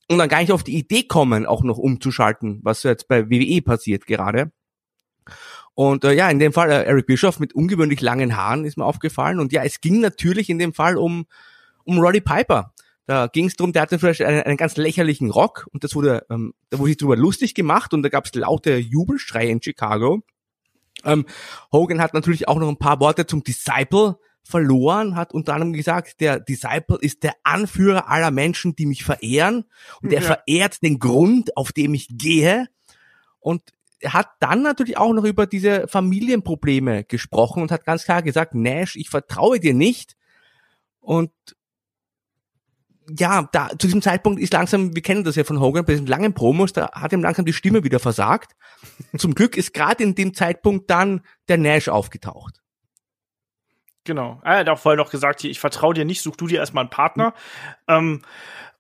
und 0.10 0.18
dann 0.18 0.30
gar 0.30 0.42
nicht 0.42 0.52
auf 0.52 0.64
die 0.64 0.78
Idee 0.78 1.04
kommen, 1.04 1.46
auch 1.46 1.64
noch 1.64 1.78
umzuschalten, 1.78 2.60
was 2.64 2.84
jetzt 2.84 3.08
bei 3.08 3.30
WWE 3.30 3.62
passiert 3.62 4.06
gerade. 4.06 4.52
Und 5.76 6.04
äh, 6.04 6.14
ja, 6.14 6.30
in 6.30 6.40
dem 6.40 6.52
Fall 6.52 6.72
äh, 6.72 6.84
Eric 6.84 7.06
Bischoff 7.06 7.40
mit 7.40 7.54
ungewöhnlich 7.54 8.02
langen 8.02 8.36
Haaren 8.36 8.66
ist 8.66 8.78
mir 8.78 8.86
aufgefallen. 8.86 9.40
Und 9.40 9.54
ja, 9.54 9.64
es 9.64 9.80
ging 9.80 10.02
natürlich 10.02 10.50
in 10.50 10.60
dem 10.60 10.74
Fall 10.74 10.98
um, 10.98 11.26
um 11.86 12.00
Roddy 12.00 12.22
Piper. 12.22 12.74
Da 13.06 13.28
ging 13.28 13.46
es 13.46 13.56
darum, 13.56 13.72
der 13.72 13.84
hatte 13.84 13.98
vielleicht 13.98 14.22
einen, 14.22 14.42
einen 14.42 14.58
ganz 14.58 14.78
lächerlichen 14.78 15.32
Rock 15.32 15.68
und 15.72 15.84
das 15.84 15.96
wurde, 15.96 16.26
ähm, 16.30 16.54
da 16.70 16.78
wurde 16.78 16.90
sich 16.90 16.98
drüber 16.98 17.16
lustig 17.16 17.56
gemacht 17.56 17.94
und 17.94 18.04
da 18.04 18.10
gab 18.10 18.26
es 18.26 18.36
laute 18.36 18.76
Jubelschreie 18.78 19.50
in 19.50 19.62
Chicago. 19.62 20.22
Ähm, 21.06 21.26
Hogan 21.72 22.02
hat 22.02 22.14
natürlich 22.14 22.48
auch 22.48 22.60
noch 22.60 22.68
ein 22.68 22.78
paar 22.78 23.00
Worte 23.00 23.26
zum 23.26 23.44
Disciple 23.44 24.18
verloren, 24.44 25.16
hat 25.16 25.34
unter 25.34 25.54
anderem 25.54 25.74
gesagt, 25.74 26.22
der 26.22 26.40
Disciple 26.40 26.98
ist 27.00 27.24
der 27.24 27.34
Anführer 27.44 28.10
aller 28.10 28.32
Menschen, 28.32 28.76
die 28.76 28.86
mich 28.86 29.04
verehren 29.04 29.66
und 30.02 30.12
er 30.12 30.22
ja. 30.22 30.28
verehrt 30.28 30.82
den 30.82 31.00
Grund, 31.00 31.56
auf 31.56 31.72
dem 31.72 31.94
ich 31.94 32.08
gehe 32.12 32.68
und 33.40 33.62
er 34.02 34.14
hat 34.14 34.30
dann 34.40 34.62
natürlich 34.62 34.98
auch 34.98 35.14
noch 35.14 35.26
über 35.26 35.46
diese 35.46 35.88
Familienprobleme 35.88 37.04
gesprochen 37.04 37.62
und 37.62 37.72
hat 37.72 37.86
ganz 37.86 38.06
klar 38.06 38.22
gesagt, 38.22 38.56
Nash, 38.56 38.96
ich 38.96 39.10
vertraue 39.10 39.60
dir 39.60 39.74
nicht 39.74 40.16
und 41.00 41.32
ja, 43.18 43.50
da 43.52 43.70
zu 43.70 43.88
diesem 43.88 44.02
Zeitpunkt 44.02 44.40
ist 44.40 44.54
langsam, 44.54 44.96
wir 44.96 45.02
kennen 45.02 45.24
das 45.24 45.36
ja 45.36 45.44
von 45.44 45.60
Hogan 45.60 45.86
bei 45.86 45.94
diesen 45.94 46.08
langen 46.08 46.34
Promos, 46.34 46.74
da 46.74 46.92
hat 46.92 47.14
ihm 47.14 47.22
langsam 47.22 47.46
die 47.46 47.54
Stimme 47.54 47.84
wieder 47.84 48.00
versagt. 48.00 48.56
Zum 49.18 49.34
Glück 49.34 49.58
ist 49.58 49.74
gerade 49.74 50.04
in 50.04 50.16
dem 50.16 50.34
Zeitpunkt 50.34 50.90
dann 50.90 51.22
der 51.48 51.58
Nash 51.58 51.90
aufgetaucht. 51.90 52.62
Genau. 54.06 54.42
Er 54.44 54.60
hat 54.60 54.70
auch 54.70 54.80
vorher 54.80 54.98
noch 54.98 55.12
gesagt, 55.12 55.44
ich 55.44 55.60
vertraue 55.60 55.94
dir 55.94 56.06
nicht, 56.06 56.22
such 56.22 56.36
du 56.36 56.48
dir 56.48 56.60
erstmal 56.60 56.84
einen 56.84 56.90
Partner. 56.90 57.34
Mhm. 57.88 57.96
Ähm, 57.96 58.22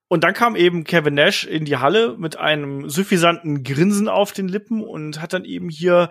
und 0.08 0.23
dann 0.23 0.34
kam 0.34 0.55
eben 0.55 0.86
Kevin 0.86 1.13
Nash 1.13 1.45
in 1.45 1.65
die 1.65 1.77
Halle 1.77 2.15
mit 2.17 2.36
einem 2.36 2.89
suffisanten 2.89 3.63
Grinsen 3.63 4.10
auf 4.10 4.32
den 4.32 4.47
Lippen 4.47 4.84
und 4.84 5.21
hat 5.21 5.34
dann 5.34 5.45
eben 5.45 5.69
hier, 5.69 6.10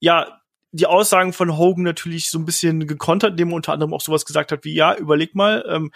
ja, 0.00 0.40
die 0.72 0.86
Aussagen 0.86 1.32
von 1.32 1.56
Hogan 1.56 1.84
natürlich 1.84 2.30
so 2.30 2.38
ein 2.38 2.46
bisschen 2.46 2.86
gekontert, 2.86 3.32
indem 3.32 3.50
er 3.50 3.56
unter 3.56 3.72
anderem 3.72 3.92
auch 3.92 4.00
sowas 4.00 4.24
gesagt 4.24 4.52
hat 4.52 4.64
wie, 4.64 4.74
ja, 4.74 4.94
überleg 4.94 5.34
mal, 5.34 5.64
ähm, 5.68 5.92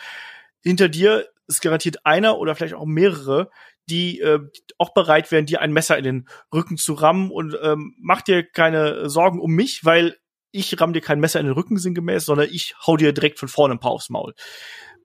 hinter 0.62 0.88
dir 0.88 1.28
ist 1.48 1.62
garantiert 1.62 2.04
einer 2.04 2.38
oder 2.38 2.54
vielleicht 2.54 2.74
auch 2.74 2.86
mehrere, 2.86 3.50
die 3.88 4.20
äh, 4.20 4.40
auch 4.78 4.94
bereit 4.94 5.32
wären, 5.32 5.46
dir 5.46 5.60
ein 5.60 5.72
Messer 5.72 5.98
in 5.98 6.04
den 6.04 6.28
Rücken 6.54 6.76
zu 6.76 6.94
rammen 6.94 7.30
und 7.30 7.58
ähm, 7.62 7.94
mach 7.98 8.22
dir 8.22 8.44
keine 8.44 9.08
Sorgen 9.08 9.40
um 9.40 9.52
mich, 9.52 9.84
weil 9.84 10.16
ich 10.52 10.80
ramm 10.80 10.92
dir 10.92 11.00
kein 11.00 11.20
Messer 11.20 11.40
in 11.40 11.46
den 11.46 11.54
Rücken 11.54 11.78
sinngemäß, 11.78 12.24
sondern 12.24 12.48
ich 12.50 12.74
hau 12.86 12.96
dir 12.96 13.12
direkt 13.12 13.38
von 13.38 13.48
vorne 13.48 13.74
ein 13.74 13.80
paar 13.80 13.92
aufs 13.92 14.10
Maul. 14.10 14.34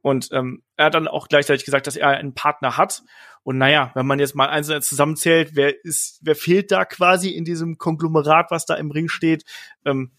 Und 0.01 0.29
ähm, 0.31 0.61
er 0.77 0.85
hat 0.85 0.93
dann 0.93 1.07
auch 1.07 1.27
gleichzeitig 1.27 1.65
gesagt, 1.65 1.87
dass 1.87 1.95
er 1.95 2.09
einen 2.09 2.35
Partner 2.35 2.77
hat. 2.77 3.01
Und 3.41 3.57
naja, 3.57 3.91
wenn 3.95 4.05
man 4.05 4.19
jetzt 4.19 4.35
mal 4.35 4.49
einzeln 4.49 4.81
zusammenzählt, 4.83 5.55
wer 5.55 5.83
ist, 5.83 6.19
wer 6.21 6.35
fehlt 6.35 6.71
da 6.71 6.85
quasi 6.85 7.29
in 7.29 7.43
diesem 7.43 7.77
Konglomerat, 7.77 8.51
was 8.51 8.65
da 8.65 8.75
im 8.75 8.91
Ring 8.91 9.07
steht? 9.07 9.45
Ähm, 9.83 10.11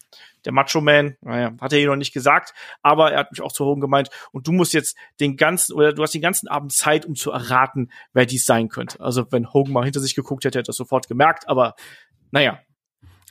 der 0.43 0.53
Macho 0.53 0.81
Man, 0.81 1.15
naja, 1.21 1.53
hat 1.59 1.73
er 1.73 1.79
hier 1.79 1.87
noch 1.87 1.95
nicht 1.95 2.13
gesagt, 2.13 2.53
aber 2.81 3.11
er 3.11 3.19
hat 3.19 3.31
mich 3.31 3.41
auch 3.41 3.51
zu 3.51 3.65
Hogan 3.65 3.81
gemeint, 3.81 4.09
und 4.31 4.47
du 4.47 4.51
musst 4.51 4.73
jetzt 4.73 4.97
den 5.19 5.35
ganzen, 5.35 5.73
oder 5.73 5.93
du 5.93 6.03
hast 6.03 6.13
den 6.13 6.21
ganzen 6.21 6.47
Abend 6.47 6.73
Zeit, 6.73 7.05
um 7.05 7.15
zu 7.15 7.31
erraten, 7.31 7.91
wer 8.13 8.25
dies 8.25 8.45
sein 8.45 8.69
könnte. 8.69 8.99
Also 9.01 9.25
wenn 9.31 9.53
Hogan 9.53 9.73
mal 9.73 9.83
hinter 9.83 9.99
sich 9.99 10.15
geguckt 10.15 10.45
hätte, 10.45 10.59
hätte 10.59 10.67
er 10.67 10.71
das 10.71 10.77
sofort 10.77 11.07
gemerkt, 11.07 11.47
aber 11.49 11.75
naja, 12.31 12.59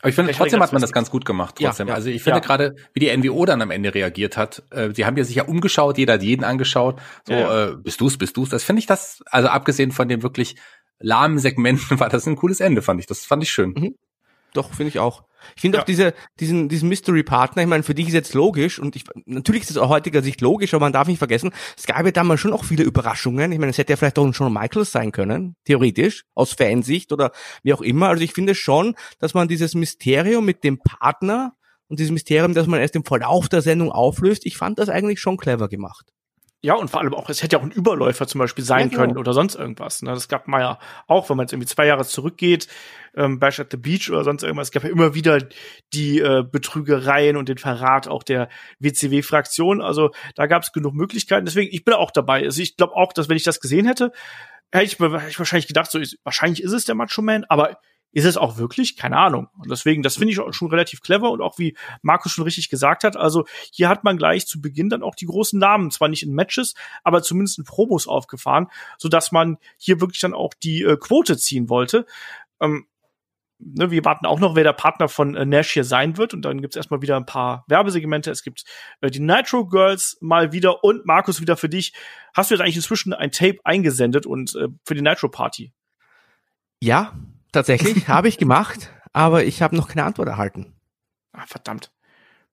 aber 0.00 0.10
ich 0.10 0.14
finde, 0.14 0.32
trotzdem 0.32 0.62
hat 0.62 0.72
man 0.72 0.82
das 0.82 0.92
ganz 0.92 1.10
gut 1.10 1.24
gemacht, 1.24 1.56
trotzdem. 1.60 1.86
Ja, 1.88 1.92
ja. 1.92 1.96
also 1.96 2.10
ich 2.10 2.22
finde 2.22 2.38
Ja. 2.38 2.44
gerade, 2.44 2.76
wie 2.92 3.00
die 3.00 3.16
NWO 3.16 3.44
dann 3.46 3.62
am 3.62 3.70
Ende 3.70 3.94
reagiert 3.94 4.36
hat, 4.36 4.62
äh, 4.70 4.90
sie 4.92 5.06
haben 5.06 5.16
ja 5.16 5.24
sich 5.24 5.36
ja 5.36 5.44
umgeschaut, 5.44 5.96
jeder 5.98 6.14
hat 6.14 6.22
jeden 6.22 6.44
angeschaut, 6.44 7.00
so, 7.26 7.32
äh, 7.32 7.76
bist 7.82 8.00
du's, 8.00 8.18
bist 8.18 8.36
du's. 8.36 8.50
Das 8.50 8.62
finde 8.62 8.80
ich 8.80 8.86
das, 8.86 9.22
also 9.30 9.48
abgesehen 9.48 9.92
von 9.92 10.08
den 10.08 10.22
wirklich 10.22 10.56
lahmen 10.98 11.38
Segmenten, 11.38 11.98
war 12.00 12.08
das 12.08 12.26
ein 12.26 12.36
cooles 12.36 12.60
Ende, 12.60 12.82
fand 12.82 13.00
ich. 13.00 13.06
Das 13.06 13.24
fand 13.24 13.42
ich 13.42 13.50
schön. 13.50 13.94
Doch, 14.56 14.72
finde 14.72 14.88
ich 14.88 14.98
auch. 14.98 15.24
Ich 15.54 15.60
finde 15.60 15.78
Ja. 15.78 15.82
auch 15.82 15.86
diese, 15.86 16.14
diesen, 16.40 16.68
diesen 16.68 16.88
Mystery-Partner, 16.88 17.62
ich 17.62 17.68
meine, 17.68 17.82
für 17.82 17.94
dich 17.94 18.08
ist 18.08 18.14
jetzt 18.14 18.34
logisch 18.34 18.78
und 18.78 18.96
ich, 18.96 19.04
natürlich 19.26 19.62
ist 19.62 19.70
es 19.70 19.76
aus 19.76 19.88
heutiger 19.88 20.22
Sicht 20.22 20.40
logisch, 20.40 20.74
aber 20.74 20.86
man 20.86 20.92
darf 20.92 21.06
nicht 21.08 21.18
vergessen, 21.18 21.52
es 21.76 21.86
gab 21.86 22.04
ja 22.04 22.10
damals 22.10 22.40
schon 22.40 22.52
auch 22.52 22.64
viele 22.64 22.82
Überraschungen. 22.82 23.52
Ich 23.52 23.58
meine, 23.58 23.70
es 23.70 23.78
hätte 23.78 23.92
ja 23.92 23.96
vielleicht 23.96 24.18
auch 24.18 24.24
ein 24.24 24.34
Shawn 24.34 24.52
Michaels 24.52 24.90
sein 24.92 25.12
können, 25.12 25.54
theoretisch, 25.64 26.24
aus 26.34 26.52
Fansicht 26.54 27.12
oder 27.12 27.32
wie 27.62 27.74
auch 27.74 27.82
immer. 27.82 28.08
Also 28.08 28.24
ich 28.24 28.32
finde 28.32 28.54
schon, 28.54 28.96
dass 29.18 29.34
man 29.34 29.46
dieses 29.46 29.74
Mysterium 29.74 30.44
mit 30.44 30.64
dem 30.64 30.78
Partner 30.78 31.52
und 31.88 32.00
dieses 32.00 32.12
Mysterium, 32.12 32.54
das 32.54 32.66
man 32.66 32.80
erst 32.80 32.96
im 32.96 33.04
Verlauf 33.04 33.48
der 33.48 33.62
Sendung 33.62 33.92
auflöst, 33.92 34.46
ich 34.46 34.56
fand 34.56 34.78
das 34.78 34.88
eigentlich 34.88 35.20
schon 35.20 35.36
clever 35.36 35.68
gemacht. 35.68 36.12
Ja, 36.62 36.74
und 36.74 36.88
vor 36.88 37.00
allem 37.00 37.14
auch, 37.14 37.28
es 37.28 37.42
hätte 37.42 37.56
ja 37.56 37.60
auch 37.60 37.64
ein 37.64 37.70
Überläufer 37.70 38.26
zum 38.26 38.38
Beispiel 38.38 38.64
sein 38.64 38.80
Ja, 38.80 38.86
genau. 38.86 39.00
können 39.00 39.18
oder 39.18 39.32
sonst 39.34 39.54
irgendwas. 39.54 40.02
Ne? 40.02 40.10
Das 40.10 40.28
gab 40.28 40.48
man 40.48 40.60
ja 40.60 40.78
auch, 41.06 41.28
wenn 41.28 41.36
man 41.36 41.44
jetzt 41.44 41.52
irgendwie 41.52 41.68
zwei 41.68 41.86
Jahre 41.86 42.04
zurückgeht, 42.04 42.66
ähm, 43.14 43.38
Bash 43.38 43.60
at 43.60 43.70
the 43.70 43.76
Beach 43.76 44.10
oder 44.10 44.24
sonst 44.24 44.42
irgendwas. 44.42 44.68
Es 44.68 44.72
gab 44.72 44.82
ja 44.82 44.88
immer 44.88 45.14
wieder 45.14 45.38
die 45.92 46.18
äh, 46.18 46.42
Betrügereien 46.50 47.36
und 47.36 47.48
den 47.48 47.58
Verrat 47.58 48.08
auch 48.08 48.22
der 48.22 48.48
WCW-Fraktion. 48.80 49.80
Also 49.82 50.10
da 50.34 50.46
gab 50.46 50.62
es 50.62 50.72
genug 50.72 50.94
Möglichkeiten. 50.94 51.44
Deswegen, 51.44 51.72
ich 51.72 51.84
bin 51.84 51.94
auch 51.94 52.10
dabei. 52.10 52.42
Also 52.42 52.60
ich 52.62 52.76
glaube 52.76 52.94
auch, 52.94 53.12
dass 53.12 53.28
wenn 53.28 53.36
ich 53.36 53.44
das 53.44 53.60
gesehen 53.60 53.86
hätte, 53.86 54.12
hätte 54.72 54.84
ich, 54.84 54.98
hätte 54.98 55.28
ich 55.28 55.38
wahrscheinlich 55.38 55.68
gedacht, 55.68 55.90
so 55.90 55.98
ist, 55.98 56.18
wahrscheinlich 56.24 56.62
ist 56.62 56.72
es 56.72 56.84
der 56.84 56.94
Macho 56.94 57.22
Man, 57.22 57.44
aber 57.48 57.78
ist 58.12 58.24
es 58.24 58.36
auch 58.36 58.56
wirklich? 58.56 58.96
Keine 58.96 59.18
Ahnung. 59.18 59.48
Und 59.58 59.70
deswegen, 59.70 60.02
das 60.02 60.16
finde 60.16 60.32
ich 60.32 60.40
auch 60.40 60.52
schon 60.54 60.70
relativ 60.70 61.02
clever 61.02 61.30
und 61.30 61.42
auch 61.42 61.58
wie 61.58 61.76
Markus 62.02 62.32
schon 62.32 62.44
richtig 62.44 62.70
gesagt 62.70 63.04
hat, 63.04 63.16
also 63.16 63.44
hier 63.72 63.88
hat 63.88 64.04
man 64.04 64.16
gleich 64.16 64.46
zu 64.46 64.60
Beginn 64.60 64.88
dann 64.88 65.02
auch 65.02 65.14
die 65.14 65.26
großen 65.26 65.58
Namen, 65.58 65.90
zwar 65.90 66.08
nicht 66.08 66.22
in 66.22 66.32
Matches, 66.32 66.74
aber 67.04 67.22
zumindest 67.22 67.58
in 67.58 67.64
Promos 67.64 68.08
aufgefahren, 68.08 68.68
so 68.96 69.08
dass 69.08 69.32
man 69.32 69.58
hier 69.76 70.00
wirklich 70.00 70.20
dann 70.20 70.32
auch 70.32 70.54
die 70.54 70.82
äh, 70.82 70.96
Quote 70.96 71.36
ziehen 71.36 71.68
wollte. 71.68 72.06
Ähm, 72.60 72.86
ne, 73.58 73.90
wir 73.90 74.04
warten 74.04 74.26
auch 74.26 74.40
noch, 74.40 74.54
wer 74.54 74.64
der 74.64 74.72
Partner 74.72 75.08
von 75.08 75.34
äh, 75.34 75.44
Nash 75.44 75.70
hier 75.72 75.84
sein 75.84 76.16
wird. 76.16 76.34
Und 76.34 76.42
dann 76.42 76.60
gibt's 76.60 76.76
erstmal 76.76 77.02
wieder 77.02 77.16
ein 77.16 77.26
paar 77.26 77.64
Werbesegmente. 77.68 78.30
Es 78.30 78.42
gibt 78.42 78.64
äh, 79.00 79.10
die 79.10 79.20
Nitro 79.20 79.66
Girls 79.66 80.18
mal 80.20 80.52
wieder 80.52 80.84
und 80.84 81.06
Markus 81.06 81.40
wieder 81.40 81.56
für 81.56 81.68
dich. 81.68 81.92
Hast 82.34 82.50
du 82.50 82.54
jetzt 82.54 82.62
eigentlich 82.62 82.76
inzwischen 82.76 83.12
ein 83.12 83.30
Tape 83.30 83.58
eingesendet 83.64 84.26
und 84.26 84.54
äh, 84.56 84.68
für 84.84 84.94
die 84.94 85.02
Nitro 85.02 85.28
Party? 85.28 85.72
Ja, 86.80 87.14
tatsächlich, 87.56 88.08
habe 88.08 88.28
ich 88.28 88.38
gemacht, 88.38 88.90
aber 89.12 89.44
ich 89.44 89.62
habe 89.62 89.76
noch 89.76 89.88
keine 89.88 90.04
Antwort 90.04 90.28
erhalten. 90.28 90.74
Ah, 91.32 91.44
verdammt. 91.46 91.90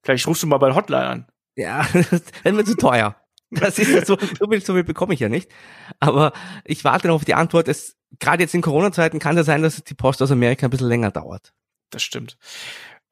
Vielleicht 0.01 0.27
rufst 0.27 0.43
du 0.43 0.47
mal 0.47 0.57
bei 0.57 0.67
der 0.67 0.75
Hotline 0.75 1.07
an. 1.07 1.27
Ja, 1.55 1.85
das 1.93 2.11
ist 2.11 2.43
mir 2.45 2.65
zu 2.65 2.75
teuer. 2.75 3.15
Das 3.51 3.77
ist 3.77 4.07
so, 4.07 4.17
so 4.17 4.47
viel, 4.49 4.65
so 4.65 4.73
viel 4.73 4.83
bekomme 4.83 5.13
ich 5.13 5.19
ja 5.19 5.29
nicht. 5.29 5.51
Aber 5.99 6.33
ich 6.65 6.83
warte 6.83 7.07
noch 7.07 7.15
auf 7.15 7.25
die 7.25 7.35
Antwort. 7.35 7.67
Es, 7.67 7.95
gerade 8.19 8.41
jetzt 8.41 8.55
in 8.55 8.63
Corona-Zeiten 8.63 9.19
kann 9.19 9.37
es 9.37 9.45
sein, 9.45 9.61
dass 9.61 9.83
die 9.83 9.93
Post 9.93 10.21
aus 10.23 10.31
Amerika 10.31 10.65
ein 10.65 10.71
bisschen 10.71 10.89
länger 10.89 11.11
dauert. 11.11 11.53
Das 11.91 12.01
stimmt. 12.01 12.37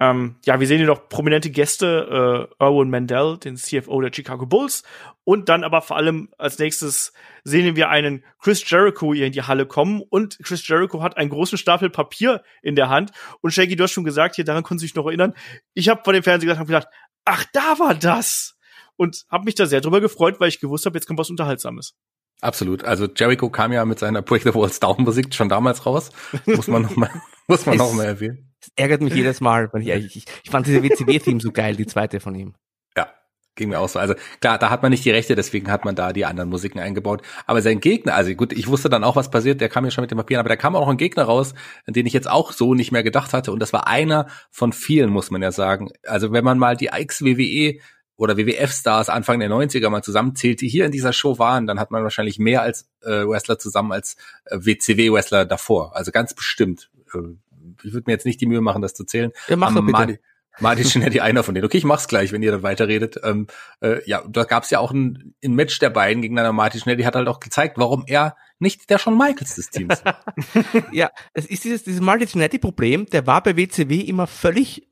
Ähm, 0.02 0.38
ja, 0.46 0.60
wir 0.60 0.66
sehen 0.66 0.80
hier 0.80 0.88
noch 0.88 1.10
prominente 1.10 1.52
Gäste, 1.52 2.50
äh, 2.60 2.64
Erwin 2.64 2.90
Mandel, 2.90 3.38
den 3.38 3.56
CFO 3.56 4.02
der 4.02 4.12
Chicago 4.12 4.48
Bulls. 4.48 4.82
Und 5.24 5.48
dann 5.48 5.64
aber 5.64 5.84
vor 5.84 5.96
allem 5.96 6.30
als 6.40 6.58
nächstes 6.58 7.14
sehen 7.44 7.76
wir 7.76 7.90
einen 7.90 8.26
Chris 8.42 8.68
Jericho 8.68 9.14
hier 9.14 9.28
in 9.28 9.32
die 9.32 9.44
Halle 9.44 9.68
kommen. 9.68 10.02
Und 10.10 10.40
Chris 10.44 10.68
Jericho 10.68 11.04
hat 11.04 11.18
einen 11.18 11.30
großen 11.30 11.56
Stapel 11.60 11.92
Papier 11.92 12.42
in 12.64 12.76
der 12.76 12.90
Hand. 12.90 13.12
Und 13.42 13.52
Shaggy, 13.52 13.76
du 13.76 13.84
hast 13.84 13.92
schon 13.92 14.04
gesagt, 14.04 14.36
hier, 14.38 14.44
daran 14.44 14.64
konnte 14.64 14.84
ich 14.86 14.96
noch 14.96 15.06
erinnern. 15.06 15.36
Ich 15.76 15.88
habe 15.88 16.02
vor 16.04 16.14
dem 16.14 16.24
Fernseher 16.24 16.48
gesagt, 16.48 16.60
hab 16.62 16.68
gedacht, 16.68 16.88
ach, 17.26 17.46
da 17.54 17.78
war 17.78 17.94
das. 17.94 18.56
Und 18.96 19.26
habe 19.30 19.46
mich 19.46 19.54
da 19.54 19.68
sehr 19.68 19.82
drüber 19.82 20.02
gefreut, 20.02 20.40
weil 20.40 20.50
ich 20.50 20.60
gewusst 20.60 20.88
habe, 20.88 20.98
jetzt 20.98 21.06
kommt 21.06 21.20
was 21.20 21.30
Unterhaltsames. 21.30 21.94
Absolut. 22.42 22.84
Also 22.86 23.08
Jericho 23.16 23.52
kam 23.52 23.72
ja 23.72 23.86
mit 23.86 24.00
seiner 24.00 24.24
Break 24.24 24.42
the 24.42 24.56
Walls 24.56 24.80
Down 24.80 25.04
Musik 25.04 25.36
schon 25.36 25.48
damals 25.48 25.86
raus. 25.86 26.10
Muss 26.48 26.68
man 26.68 26.82
noch 26.82 26.96
mal, 26.96 27.12
muss 27.48 27.68
man 27.68 27.76
Es- 27.76 27.80
noch 27.82 27.94
mal 27.94 28.06
erwähnen. 28.06 28.51
Das 28.62 28.72
ärgert 28.76 29.02
mich 29.02 29.14
jedes 29.14 29.42
Mal, 29.42 29.70
weil 29.74 29.82
ich, 29.82 30.16
ich, 30.16 30.26
ich 30.44 30.50
fand 30.50 30.68
diese 30.68 30.84
WCW-Theme 30.84 31.40
so 31.40 31.52
geil, 31.52 31.76
die 31.76 31.88
zweite 31.88 32.20
von 32.20 32.36
ihm. 32.36 32.54
Ja, 32.96 33.08
ging 33.56 33.70
mir 33.70 33.80
auch 33.80 33.90
so. 33.90 33.98
Also 33.98 34.14
klar, 34.40 34.60
da 34.60 34.70
hat 34.70 34.84
man 34.84 34.92
nicht 34.92 35.04
die 35.04 35.10
Rechte, 35.10 35.36
deswegen 35.36 35.72
hat 35.72 35.84
man 35.84 35.96
da 35.96 36.14
die 36.14 36.26
anderen 36.26 36.50
Musiken 36.50 36.80
eingebaut. 36.80 37.24
Aber 37.48 37.64
sein 37.64 37.80
Gegner, 37.80 38.14
also 38.14 38.34
gut, 38.36 38.54
ich 38.54 38.68
wusste 38.68 38.90
dann 38.90 39.04
auch, 39.04 39.16
was 39.16 39.32
passiert, 39.32 39.62
der 39.62 39.70
kam 39.70 39.84
ja 39.84 39.90
schon 39.90 40.04
mit 40.04 40.12
den 40.12 40.18
Papieren, 40.18 40.40
aber 40.40 40.50
da 40.50 40.56
kam 40.56 40.76
auch 40.76 40.88
ein 40.88 40.98
Gegner 40.98 41.24
raus, 41.24 41.56
an 41.88 41.94
den 41.94 42.06
ich 42.06 42.14
jetzt 42.14 42.30
auch 42.30 42.52
so 42.52 42.76
nicht 42.76 42.92
mehr 42.92 43.04
gedacht 43.04 43.34
hatte. 43.34 43.52
Und 43.52 43.60
das 43.60 43.74
war 43.74 43.88
einer 43.88 44.28
von 44.52 44.74
vielen, 44.74 45.10
muss 45.10 45.32
man 45.32 45.42
ja 45.42 45.52
sagen. 45.52 45.90
Also 46.06 46.32
wenn 46.32 46.46
man 46.46 46.60
mal 46.60 46.78
die 46.78 46.88
Ex-WWE 46.88 47.80
oder 48.16 48.38
WWF-Stars 48.38 49.10
Anfang 49.10 49.40
der 49.40 49.50
90er 49.50 49.90
mal 49.90 50.04
zusammenzählt, 50.04 50.62
die 50.62 50.68
hier 50.68 50.86
in 50.86 50.92
dieser 50.92 51.14
Show 51.14 51.40
waren, 51.40 51.66
dann 51.66 51.80
hat 51.80 51.90
man 51.90 52.04
wahrscheinlich 52.04 52.38
mehr 52.38 52.62
als 52.62 52.88
äh, 53.02 53.28
Wrestler 53.28 53.58
zusammen 53.58 53.92
als 53.92 54.18
äh, 54.46 54.58
WCW-Wrestler 54.60 55.46
davor. 55.46 55.96
Also 55.96 56.12
ganz 56.12 56.36
bestimmt. 56.36 56.92
Äh, 57.16 57.36
ich 57.84 57.94
würde 57.94 58.04
mir 58.08 58.14
jetzt 58.14 58.26
nicht 58.26 58.40
die 58.42 58.46
Mühe 58.46 58.62
machen, 58.62 58.82
das 58.82 58.94
zu 58.94 59.04
zählen. 59.04 59.32
Ja, 59.48 59.56
mach 59.56 59.70
doch 59.74 59.78
Aber 59.88 60.06
bitte. 60.06 60.20
Marty 60.60 60.84
Jannetty 60.84 61.22
einer 61.22 61.44
von 61.44 61.56
denen. 61.56 61.66
Okay, 61.66 61.78
ich 61.78 61.86
mach's 61.86 62.10
gleich, 62.10 62.34
wenn 62.34 62.44
ihr 62.44 62.52
dann 62.52 62.62
weiterredet. 62.62 63.16
Ähm, 63.24 63.48
äh, 63.80 64.08
ja, 64.08 64.22
da 64.28 64.44
gab's 64.44 64.70
ja 64.70 64.80
auch 64.80 64.92
ein, 64.92 65.34
ein 65.44 65.54
Match 65.56 65.80
der 65.80 65.90
beiden 65.90 66.22
gegeneinander. 66.22 66.52
Marty 66.52 66.78
Jannetty 66.80 67.04
hat 67.04 67.16
halt 67.16 67.28
auch 67.30 67.40
gezeigt, 67.40 67.78
warum 67.78 68.04
er 68.06 68.36
nicht 68.60 68.90
der 68.90 69.00
Shawn 69.00 69.18
Michaels 69.18 69.56
des 69.56 69.70
Teams 69.70 70.04
war. 70.04 70.20
Ja, 70.92 71.10
es 71.34 71.46
ist 71.46 71.64
dieses, 71.64 71.84
dieses 71.84 72.02
Multi-Problem, 72.02 73.06
der 73.08 73.26
war 73.28 73.42
bei 73.42 73.56
WCW 73.56 74.02
immer 74.02 74.28
völlig 74.28 74.88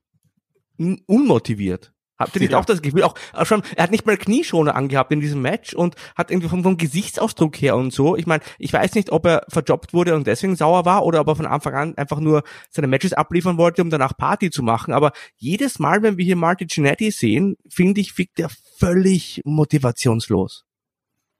un- 0.79 1.01
unmotiviert. 1.05 1.93
Habt 2.19 2.35
ihr 2.35 2.41
nicht 2.41 2.53
auch 2.53 2.65
das 2.65 2.81
Gefühl, 2.81 3.03
auch, 3.03 3.15
auch 3.33 3.45
schon, 3.45 3.63
er 3.77 3.83
hat 3.83 3.91
nicht 3.91 4.05
mal 4.05 4.17
Knieschoner 4.17 4.75
angehabt 4.75 5.11
in 5.13 5.21
diesem 5.21 5.41
Match 5.41 5.73
und 5.73 5.95
hat 6.15 6.31
irgendwie 6.31 6.49
vom, 6.49 6.63
vom 6.63 6.75
Gesichtsausdruck 6.75 7.55
her 7.61 7.77
und 7.77 7.93
so. 7.93 8.17
Ich 8.17 8.27
meine, 8.27 8.43
ich 8.57 8.73
weiß 8.73 8.95
nicht, 8.95 9.11
ob 9.11 9.25
er 9.25 9.45
verjobbt 9.47 9.93
wurde 9.93 10.15
und 10.15 10.27
deswegen 10.27 10.57
sauer 10.57 10.83
war 10.83 11.05
oder 11.05 11.21
ob 11.21 11.29
er 11.29 11.35
von 11.37 11.45
Anfang 11.45 11.73
an 11.73 11.97
einfach 11.97 12.19
nur 12.19 12.43
seine 12.69 12.87
Matches 12.87 13.13
abliefern 13.13 13.57
wollte, 13.57 13.81
um 13.81 13.89
danach 13.89 14.17
Party 14.17 14.49
zu 14.51 14.63
machen. 14.63 14.93
Aber 14.93 15.13
jedes 15.37 15.79
Mal, 15.79 16.03
wenn 16.03 16.17
wir 16.17 16.25
hier 16.25 16.35
Marty 16.35 16.67
Jannetty 16.69 17.11
sehen, 17.11 17.55
finde 17.69 18.01
ich, 18.01 18.11
fickt 18.11 18.39
er 18.39 18.49
völlig 18.77 19.41
motivationslos. 19.45 20.65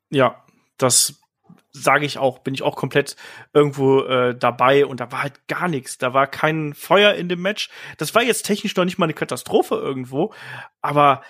Ja, 0.10 0.44
das 0.78 1.20
sage 1.72 2.06
ich 2.06 2.18
auch, 2.18 2.40
bin 2.40 2.54
ich 2.54 2.64
auch 2.64 2.76
komplett 2.76 3.16
irgendwo 3.54 4.02
äh, 4.02 4.36
dabei 4.36 4.86
und 4.86 5.00
da 5.00 5.12
war 5.12 5.24
halt 5.24 5.48
gar 5.48 5.68
nichts. 5.68 5.98
Da 5.98 6.14
war 6.14 6.28
kein 6.28 6.74
Feuer 6.74 7.14
in 7.14 7.30
dem 7.30 7.42
Match. 7.42 7.70
Das 7.98 8.16
war 8.16 8.24
jetzt 8.24 8.46
technisch 8.46 8.76
noch 8.76 8.86
nicht 8.86 8.98
mal 8.98 9.06
eine 9.06 9.14
Katastrophe 9.14 9.76
irgendwo, 9.76 10.34
aber 10.82 11.22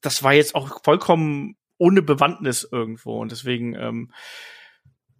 das 0.00 0.22
war 0.22 0.32
jetzt 0.32 0.54
auch 0.54 0.82
vollkommen 0.84 1.56
ohne 1.78 2.02
Bewandtnis 2.02 2.66
irgendwo 2.70 3.20
und 3.20 3.32
deswegen 3.32 3.74
ähm, 3.74 4.12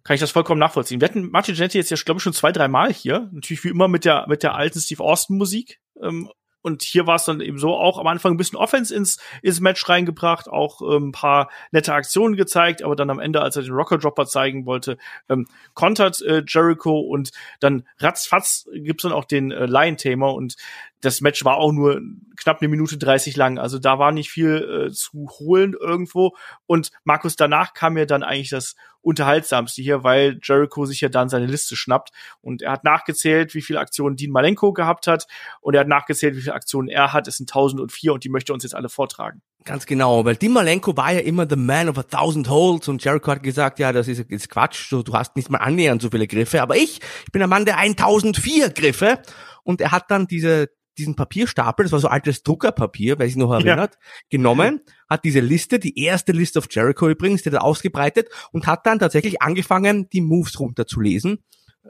kann 0.07 0.13
ich 0.13 0.21
das 0.21 0.31
vollkommen 0.31 0.59
nachvollziehen. 0.59 1.01
Wir 1.01 1.09
hatten 1.09 1.29
Martin 1.29 1.53
Jannetty 1.53 1.77
jetzt 1.77 1.91
ja, 1.91 1.97
glaube 1.97 2.19
ich, 2.19 2.23
schon 2.23 2.31
zwei, 2.31 2.53
drei 2.53 2.69
Mal 2.69 2.93
hier. 2.93 3.29
Natürlich 3.33 3.65
wie 3.65 3.69
immer 3.69 3.89
mit 3.89 4.05
der, 4.05 4.25
mit 4.29 4.41
der 4.41 4.55
alten 4.55 4.79
Steve 4.79 5.03
Austin 5.03 5.37
Musik. 5.37 5.81
Ähm, 6.01 6.31
und 6.67 6.83
hier 6.83 7.07
war 7.07 7.15
es 7.15 7.23
dann 7.23 7.41
eben 7.41 7.57
so 7.57 7.75
auch 7.75 7.97
am 7.97 8.05
Anfang 8.07 8.33
ein 8.33 8.37
bisschen 8.37 8.59
Offense 8.59 8.93
ins, 8.93 9.17
ins 9.41 9.61
Match 9.61 9.87
reingebracht, 9.87 10.49
auch 10.49 10.81
ähm, 10.81 11.09
ein 11.09 11.11
paar 11.13 11.49
nette 11.71 11.93
Aktionen 11.93 12.35
gezeigt, 12.35 12.83
aber 12.83 12.95
dann 12.95 13.09
am 13.09 13.19
Ende, 13.19 13.41
als 13.41 13.55
er 13.55 13.63
den 13.63 13.73
Rocker 13.73 13.97
Dropper 13.97 14.25
zeigen 14.25 14.65
wollte, 14.65 14.97
ähm, 15.29 15.47
kontert 15.73 16.21
äh, 16.21 16.43
Jericho 16.45 16.99
und 16.99 17.31
dann 17.61 17.87
ratzfatz 17.99 18.67
gibt's 18.73 19.03
dann 19.03 19.13
auch 19.13 19.25
den 19.25 19.51
äh, 19.51 19.65
Lion-Tamer 19.65 20.33
und 20.33 20.57
das 21.01 21.21
Match 21.21 21.45
war 21.45 21.57
auch 21.57 21.71
nur 21.71 22.01
knapp 22.37 22.61
eine 22.61 22.69
Minute 22.69 22.97
30 22.97 23.35
lang. 23.35 23.59
Also 23.59 23.79
da 23.79 23.99
war 23.99 24.11
nicht 24.11 24.29
viel 24.29 24.87
äh, 24.87 24.91
zu 24.91 25.29
holen 25.39 25.75
irgendwo. 25.79 26.35
Und 26.65 26.91
Markus, 27.03 27.35
danach 27.35 27.73
kam 27.73 27.93
mir 27.93 28.05
dann 28.05 28.23
eigentlich 28.23 28.49
das 28.49 28.75
Unterhaltsamste 29.01 29.81
hier, 29.81 30.03
weil 30.03 30.39
Jericho 30.43 30.85
sich 30.85 31.01
ja 31.01 31.09
dann 31.09 31.29
seine 31.29 31.45
Liste 31.45 31.75
schnappt. 31.75 32.09
Und 32.41 32.61
er 32.61 32.71
hat 32.71 32.83
nachgezählt, 32.83 33.53
wie 33.53 33.61
viele 33.61 33.79
Aktionen 33.79 34.15
Dean 34.15 34.31
Malenko 34.31 34.73
gehabt 34.73 35.07
hat. 35.07 35.27
Und 35.61 35.75
er 35.75 35.81
hat 35.81 35.87
nachgezählt, 35.87 36.35
wie 36.35 36.41
viele 36.41 36.55
Aktionen 36.55 36.89
er 36.89 37.13
hat. 37.13 37.27
Es 37.27 37.37
sind 37.37 37.49
1004 37.49 38.13
und 38.13 38.23
die 38.23 38.29
möchte 38.29 38.53
uns 38.53 38.63
jetzt 38.63 38.75
alle 38.75 38.89
vortragen. 38.89 39.41
Ganz 39.63 39.85
genau, 39.85 40.23
weil 40.23 40.35
Dean 40.35 40.53
Malenko 40.53 40.95
war 40.95 41.11
ja 41.11 41.19
immer 41.19 41.45
the 41.47 41.57
man 41.57 41.89
of 41.89 41.97
a 41.97 42.03
thousand 42.03 42.49
holds 42.49 42.87
und 42.87 43.03
Jericho 43.03 43.31
hat 43.31 43.43
gesagt, 43.43 43.79
ja, 43.79 43.91
das 43.91 44.07
ist, 44.07 44.21
ist 44.31 44.49
Quatsch, 44.49 44.89
du, 44.91 45.03
du 45.03 45.13
hast 45.13 45.35
nicht 45.35 45.49
mal 45.49 45.57
annähernd 45.57 46.01
so 46.01 46.09
viele 46.09 46.25
Griffe, 46.25 46.61
aber 46.61 46.77
ich, 46.77 47.01
ich 47.25 47.31
bin 47.33 47.39
der 47.39 47.49
Mann 47.49 47.65
der 47.65 47.77
1004 47.77 48.69
Griffe 48.69 49.19
und 49.63 49.81
er 49.81 49.91
hat 49.91 50.09
dann 50.09 50.27
diese 50.27 50.69
diesen 50.97 51.15
Papierstapel, 51.15 51.85
das 51.85 51.91
war 51.91 51.99
so 51.99 52.07
altes 52.07 52.43
Druckerpapier, 52.43 53.19
wer 53.19 53.27
sich 53.27 53.35
noch 53.35 53.51
erinnert, 53.51 53.95
ja. 53.95 53.99
genommen, 54.29 54.81
hat 55.09 55.23
diese 55.23 55.39
Liste, 55.39 55.79
die 55.79 55.99
erste 56.03 56.31
Liste 56.31 56.59
of 56.59 56.67
Jericho 56.69 57.09
übrigens, 57.09 57.43
die 57.43 57.49
hat 57.49 57.55
er 57.55 57.63
ausgebreitet 57.63 58.29
und 58.51 58.67
hat 58.67 58.85
dann 58.85 58.99
tatsächlich 58.99 59.41
angefangen, 59.41 60.09
die 60.09 60.21
Moves 60.21 60.59
runterzulesen 60.59 61.39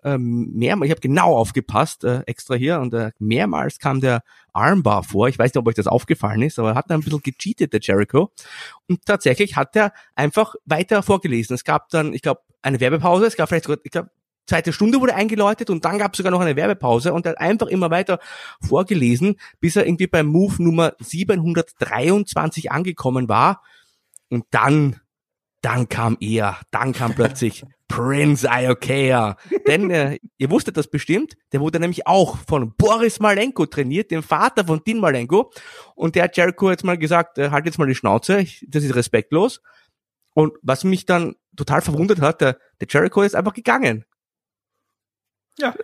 ähm, 0.04 0.52
mehrmals, 0.54 0.88
ich 0.88 0.92
habe 0.92 1.02
genau 1.02 1.36
aufgepasst, 1.36 2.04
äh, 2.04 2.22
extra 2.26 2.56
hier, 2.56 2.80
und 2.80 2.94
äh, 2.94 3.12
mehrmals 3.20 3.80
kam 3.80 4.02
der 4.02 4.24
Armbar 4.54 5.04
vor. 5.04 5.28
Ich 5.28 5.38
weiß 5.38 5.54
nicht, 5.54 5.58
ob 5.58 5.68
euch 5.68 5.76
das 5.76 5.88
aufgefallen 5.88 6.42
ist, 6.42 6.60
aber 6.60 6.70
er 6.70 6.76
hat 6.76 6.90
ein 6.92 7.02
bisschen 7.02 7.22
gecheatet, 7.22 7.74
der 7.74 7.80
Jericho. 7.82 8.32
Und 8.88 9.06
tatsächlich 9.06 9.56
hat 9.56 9.76
er 9.76 9.94
einfach 10.16 10.56
weiter 10.66 11.04
vorgelesen. 11.04 11.54
Es 11.54 11.64
gab 11.64 11.90
dann, 11.90 12.14
ich 12.14 12.22
glaube, 12.22 12.42
eine 12.62 12.80
Werbepause, 12.80 13.26
es 13.26 13.36
gab 13.36 13.50
vielleicht 13.50 13.66
sogar, 13.66 13.80
ich 13.84 13.92
glaube, 13.92 14.10
zweite 14.48 14.74
Stunde 14.74 15.00
wurde 15.00 15.16
eingeläutet 15.16 15.70
und 15.70 15.86
dann 15.86 16.00
gab 16.00 16.14
es 16.14 16.18
sogar 16.18 16.32
noch 16.32 16.42
eine 16.42 16.56
Werbepause 16.56 17.14
und 17.14 17.26
er 17.26 17.34
hat 17.34 17.40
einfach 17.40 17.68
immer 17.68 17.92
weiter 17.92 18.20
vorgelesen, 18.62 19.36
bis 19.60 19.76
er 19.76 19.86
irgendwie 19.86 20.08
beim 20.08 20.28
Move 20.28 20.62
Nummer 20.64 20.94
723 21.00 22.72
angekommen 22.72 23.30
war. 23.30 23.62
Und 24.30 24.46
dann 24.52 25.00
dann 25.62 25.90
kam 25.90 26.18
er, 26.20 26.60
dann 26.72 26.94
kam 26.94 27.14
plötzlich 27.14 27.66
Prince 27.88 28.48
Iokea. 28.50 29.38
Denn 29.66 29.90
äh, 29.90 30.20
ihr 30.38 30.52
wusstet 30.52 30.78
das 30.78 30.88
bestimmt, 30.88 31.36
der 31.52 31.62
wurde 31.62 31.80
nämlich 31.80 32.06
auch 32.06 32.38
von 32.38 32.74
Boris 32.76 33.20
Malenko 33.20 33.66
trainiert, 33.66 34.12
dem 34.12 34.24
Vater 34.24 34.66
von 34.66 34.82
Dean 34.86 35.00
Malenko. 35.00 35.52
Und 35.96 36.16
der 36.16 36.26
hat 36.26 36.38
Jericho 36.38 36.70
jetzt 36.70 36.84
mal 36.84 36.98
gesagt, 36.98 37.38
äh, 37.38 37.50
halt 37.50 37.66
jetzt 37.66 37.80
mal 37.80 37.88
die 37.88 37.96
Schnauze, 37.96 38.40
ich, 38.40 38.66
das 38.68 38.84
ist 38.84 38.96
respektlos. 38.96 39.62
Und 40.34 40.54
was 40.62 40.84
mich 40.84 41.06
dann 41.06 41.36
total 41.56 41.82
verwundert 41.82 42.22
hat, 42.22 42.42
der, 42.42 42.58
der 42.80 42.88
Jericho 42.90 43.22
ist 43.22 43.36
einfach 43.36 43.54
gegangen. 43.54 44.06
Ja. 45.58 45.76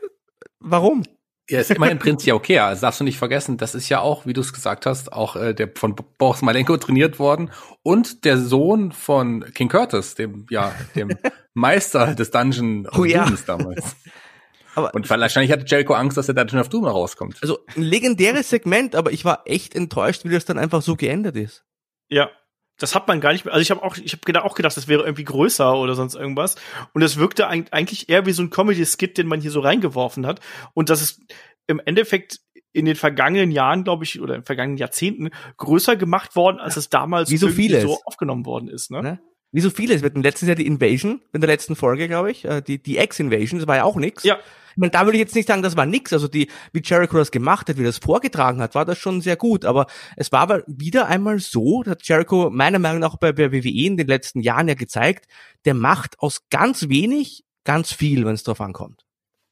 Warum? 0.60 1.04
Ja, 1.50 1.60
ist 1.60 1.72
immerhin 1.72 2.00
Prinz 2.00 2.26
Jaukea, 2.26 2.68
also 2.68 2.82
darfst 2.82 3.02
du 3.02 3.04
nicht 3.04 3.18
vergessen, 3.18 3.58
das 3.58 3.76
ist 3.76 3.90
ja 3.90 4.00
auch, 4.00 4.26
wie 4.26 4.32
du 4.32 4.40
es 4.40 4.54
gesagt 4.54 4.86
hast, 4.86 5.12
auch 5.12 5.36
äh, 5.36 5.54
der 5.54 5.70
von 5.76 5.94
Boris 6.18 6.42
Malenko 6.42 6.78
trainiert 6.78 7.20
worden 7.20 7.52
und 7.82 8.24
der 8.24 8.38
Sohn 8.38 8.94
von 8.94 9.44
King 9.54 9.68
Curtis, 9.68 10.16
dem 10.16 10.46
ja, 10.50 10.74
dem 10.96 11.10
Meister 11.54 12.16
des 12.16 12.32
Dungeon 12.32 12.88
oh, 12.98 13.04
ja. 13.04 13.30
damals. 13.46 13.98
Aber 14.76 14.96
und 14.96 15.10
wahrscheinlich 15.10 15.52
hatte 15.52 15.66
Jericho 15.68 15.94
Angst, 15.94 16.18
dass 16.18 16.28
der 16.28 16.36
Dungeon 16.36 16.62
of 16.62 16.70
Doom 16.70 16.86
rauskommt. 16.86 17.38
Also 17.42 17.60
ein 17.76 17.84
legendäres 17.84 18.50
Segment, 18.50 18.96
aber 18.96 19.12
ich 19.12 19.24
war 19.24 19.44
echt 19.46 19.76
enttäuscht, 19.76 20.26
wie 20.26 20.30
das 20.30 20.46
dann 20.46 20.58
einfach 20.58 20.82
so 20.82 20.96
geendet 20.96 21.36
ist. 21.36 21.64
Ja, 22.10 22.32
das 22.78 22.96
hat 22.96 23.08
man 23.08 23.22
gar 23.22 23.34
nicht 23.34 23.46
mehr. 23.46 23.54
Also 23.54 23.62
ich 23.62 23.72
habe 23.72 23.84
auch, 23.84 23.98
ich 23.98 24.14
habe 24.14 24.44
auch 24.44 24.56
gedacht, 24.56 24.76
das 24.76 24.88
wäre 24.88 25.04
irgendwie 25.04 25.24
größer 25.24 25.76
oder 25.78 25.96
sonst 25.96 26.16
irgendwas. 26.16 26.56
Und 26.94 27.02
es 27.02 27.18
wirkte 27.18 27.48
eigentlich 27.48 28.10
eher 28.10 28.26
wie 28.26 28.32
so 28.32 28.42
ein 28.42 28.50
Comedy-Skit, 28.50 29.18
den 29.18 29.28
man 29.28 29.42
hier 29.42 29.52
so 29.52 29.60
reingeworfen 29.60 30.26
hat. 30.26 30.40
Und 30.74 30.90
das 30.90 31.02
ist 31.02 31.22
im 31.68 31.80
Endeffekt 31.86 32.40
in 32.74 32.86
den 32.86 32.96
vergangenen 32.96 33.52
Jahren, 33.52 33.84
glaube 33.84 34.04
ich, 34.04 34.20
oder 34.20 34.36
in 34.36 34.42
den 34.42 34.46
vergangenen 34.46 34.78
Jahrzehnten 34.78 35.30
größer 35.58 35.96
gemacht 35.96 36.36
worden, 36.36 36.60
als 36.60 36.76
es 36.76 36.90
damals 36.90 37.30
wie 37.30 37.38
so, 37.38 37.48
vieles. 37.48 37.84
so 37.84 38.00
aufgenommen 38.06 38.46
worden 38.46 38.68
ist. 38.68 38.90
Ne? 38.90 39.04
ne? 39.04 39.20
Wie 39.52 39.62
so 39.62 39.70
vieles. 39.70 40.02
Wir 40.02 40.10
hatten 40.10 40.24
letztes 40.24 40.48
Jahr 40.48 40.56
die 40.56 40.66
Invasion, 40.66 41.22
in 41.32 41.42
der 41.42 41.48
letzten 41.48 41.76
Folge, 41.76 42.08
glaube 42.08 42.32
ich, 42.32 42.46
äh, 42.46 42.62
die, 42.62 42.82
die 42.82 42.98
Ex-Invasion, 42.98 43.60
das 43.60 43.68
war 43.68 43.76
ja 43.76 43.84
auch 43.84 43.96
nix. 43.96 44.24
Ja. 44.24 44.40
Ich 44.74 44.78
meine, 44.78 44.92
da 44.92 45.06
würde 45.06 45.18
ich 45.18 45.22
jetzt 45.22 45.36
nicht 45.36 45.48
sagen, 45.48 45.62
das 45.62 45.78
war 45.78 45.86
nix. 45.86 46.14
Also 46.14 46.28
die, 46.28 46.50
wie 46.72 46.82
Jericho 46.84 47.18
das 47.18 47.32
gemacht 47.32 47.70
hat, 47.70 47.78
wie 47.78 47.84
das 47.84 47.98
vorgetragen 47.98 48.62
hat, 48.62 48.76
war 48.76 48.86
das 48.86 48.98
schon 48.98 49.22
sehr 49.22 49.36
gut. 49.36 49.66
Aber 49.66 49.88
es 50.18 50.32
war 50.32 50.42
aber 50.42 50.64
wieder 50.68 51.08
einmal 51.08 51.40
so, 51.40 51.84
hat 51.86 52.08
Jericho 52.08 52.50
meiner 52.50 52.80
Meinung 52.80 53.00
nach 53.00 53.18
bei, 53.18 53.32
bei 53.32 53.52
WWE 53.52 53.86
in 53.86 53.98
den 53.98 54.08
letzten 54.08 54.42
Jahren 54.42 54.68
ja 54.68 54.76
gezeigt, 54.76 55.28
der 55.66 55.74
macht 55.74 56.20
aus 56.20 56.48
ganz 56.50 56.90
wenig 56.90 57.44
ganz 57.64 57.94
viel, 57.94 58.26
wenn 58.26 58.34
es 58.34 58.44
drauf 58.44 58.62
ankommt. 58.62 59.06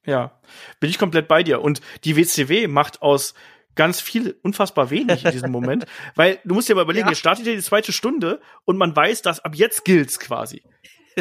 Ja, 0.06 0.40
bin 0.80 0.90
ich 0.90 0.98
komplett 0.98 1.28
bei 1.28 1.44
dir. 1.44 1.62
Und 1.62 1.82
die 2.04 2.16
WCW 2.16 2.68
macht 2.68 3.02
aus 3.02 3.34
ganz 3.76 4.02
viel 4.02 4.38
unfassbar 4.44 4.90
wenig 4.90 5.24
in 5.24 5.32
diesem 5.32 5.52
Moment, 5.52 5.86
weil 6.16 6.40
du 6.44 6.56
musst 6.56 6.70
dir 6.70 6.76
mal 6.76 6.82
überlegen, 6.82 7.08
ja. 7.08 7.12
ihr 7.12 7.16
startet 7.16 7.46
ja 7.46 7.54
die 7.54 7.62
zweite 7.62 7.92
Stunde 7.94 8.42
und 8.66 8.78
man 8.78 8.96
weiß, 8.96 9.22
dass 9.22 9.40
ab 9.40 9.56
jetzt 9.56 9.86
gilt's 9.86 10.20
quasi. 10.20 10.64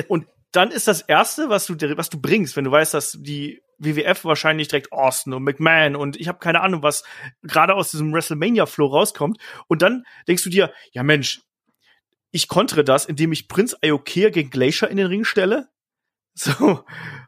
Und 0.09 0.27
dann 0.53 0.71
ist 0.71 0.89
das 0.89 1.03
erste, 1.03 1.49
was 1.49 1.67
du 1.67 1.77
was 1.97 2.11
du 2.11 2.21
bringst, 2.21 2.57
wenn 2.57 2.65
du 2.65 2.71
weißt, 2.71 2.95
dass 2.95 3.17
die 3.21 3.63
WWF 3.81 4.25
wahrscheinlich 4.25 4.69
direkt 4.69 4.93
Austin 4.93 5.33
und 5.33 5.43
McMahon 5.43 5.97
und 5.97 6.19
ich 6.19 6.29
habe 6.29 6.39
keine 6.39 6.61
Ahnung, 6.61 6.83
was 6.83 7.03
gerade 7.43 7.75
aus 7.75 7.91
diesem 7.91 8.13
WrestleMania 8.13 8.67
Flow 8.67 8.87
rauskommt 8.87 9.39
und 9.67 9.83
dann 9.83 10.05
denkst 10.29 10.45
du 10.45 10.51
dir, 10.51 10.73
ja 10.93 11.03
Mensch, 11.03 11.41
ich 12.31 12.49
kontere 12.49 12.85
das, 12.85 13.07
indem 13.07 13.33
ich 13.33 13.49
Prinz 13.49 13.77
Iokea 13.85 14.31
gegen 14.31 14.51
Glacier 14.51 14.89
in 14.89 14.97
den 14.97 15.07
Ring 15.07 15.25
stelle. 15.25 15.69
So, 16.35 16.85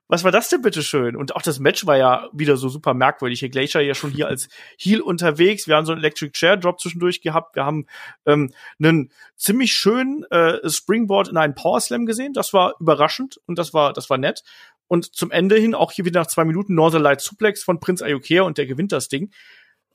was 0.06 0.24
war 0.24 0.30
das 0.30 0.48
denn 0.48 0.62
bitte 0.62 0.82
schön? 0.82 1.16
Und 1.16 1.34
auch 1.34 1.42
das 1.42 1.58
Match 1.58 1.86
war 1.86 1.96
ja 1.96 2.30
wieder 2.32 2.56
so 2.56 2.68
super 2.68 2.94
merkwürdig. 2.94 3.40
Hier 3.40 3.50
Glacier 3.50 3.80
ja 3.80 3.94
schon 3.94 4.10
hier 4.12 4.28
als 4.28 4.48
Heel 4.78 5.00
unterwegs. 5.00 5.66
Wir 5.66 5.76
haben 5.76 5.84
so 5.84 5.92
einen 5.92 6.00
Electric 6.00 6.32
Chair 6.32 6.56
Drop 6.56 6.80
zwischendurch 6.80 7.20
gehabt. 7.20 7.56
Wir 7.56 7.64
haben 7.64 7.86
ähm, 8.26 8.52
einen 8.78 9.10
ziemlich 9.36 9.72
schönen 9.72 10.22
äh, 10.30 10.68
Springboard 10.70 11.28
in 11.28 11.36
einen 11.36 11.54
Power 11.54 11.80
Slam 11.80 12.06
gesehen. 12.06 12.32
Das 12.32 12.52
war 12.52 12.74
überraschend 12.78 13.40
und 13.46 13.58
das 13.58 13.74
war 13.74 13.92
das 13.92 14.08
war 14.08 14.18
nett. 14.18 14.44
Und 14.92 15.14
zum 15.14 15.30
Ende 15.30 15.56
hin 15.56 15.74
auch 15.74 15.90
hier 15.92 16.04
wieder 16.04 16.20
nach 16.20 16.26
zwei 16.26 16.44
Minuten 16.44 16.74
Northern 16.74 17.02
Light 17.02 17.20
Suplex 17.20 17.62
von 17.62 17.80
Prinz 17.80 18.02
Ayukea 18.02 18.42
und 18.42 18.58
der 18.58 18.66
gewinnt 18.66 18.92
das 18.92 19.08
Ding. 19.08 19.30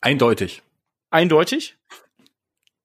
Eindeutig. 0.02 0.64
Eindeutig 1.12 1.78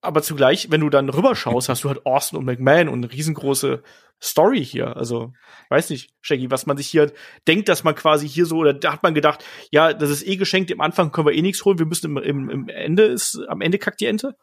aber 0.03 0.21
zugleich, 0.21 0.69
wenn 0.69 0.81
du 0.81 0.89
dann 0.89 1.09
rüberschaust, 1.09 1.69
hast 1.69 1.85
du 1.85 1.87
halt 1.87 2.05
Austin 2.05 2.37
und 2.37 2.45
McMahon 2.45 2.89
und 2.89 3.03
eine 3.03 3.11
riesengroße 3.11 3.81
Story 4.21 4.63
hier. 4.63 4.97
Also, 4.97 5.33
weiß 5.69 5.89
nicht, 5.91 6.11
Shaggy, 6.21 6.51
was 6.51 6.65
man 6.65 6.75
sich 6.75 6.87
hier 6.87 7.13
denkt, 7.47 7.69
dass 7.69 7.85
man 7.85 7.95
quasi 7.95 8.27
hier 8.27 8.45
so, 8.45 8.57
oder 8.57 8.73
da 8.73 8.91
hat 8.91 9.03
man 9.03 9.13
gedacht, 9.13 9.45
ja, 9.71 9.93
das 9.93 10.09
ist 10.09 10.27
eh 10.27 10.35
geschenkt, 10.35 10.71
im 10.71 10.81
Anfang 10.81 11.13
können 11.13 11.27
wir 11.27 11.33
eh 11.33 11.41
nichts 11.41 11.63
holen, 11.63 11.79
wir 11.79 11.85
müssen 11.85 12.17
im, 12.17 12.17
im, 12.17 12.49
im 12.49 12.67
Ende 12.67 13.03
ist, 13.03 13.39
am 13.47 13.61
Ende 13.61 13.79
kackt 13.79 14.01
die 14.01 14.05
Ente. 14.05 14.35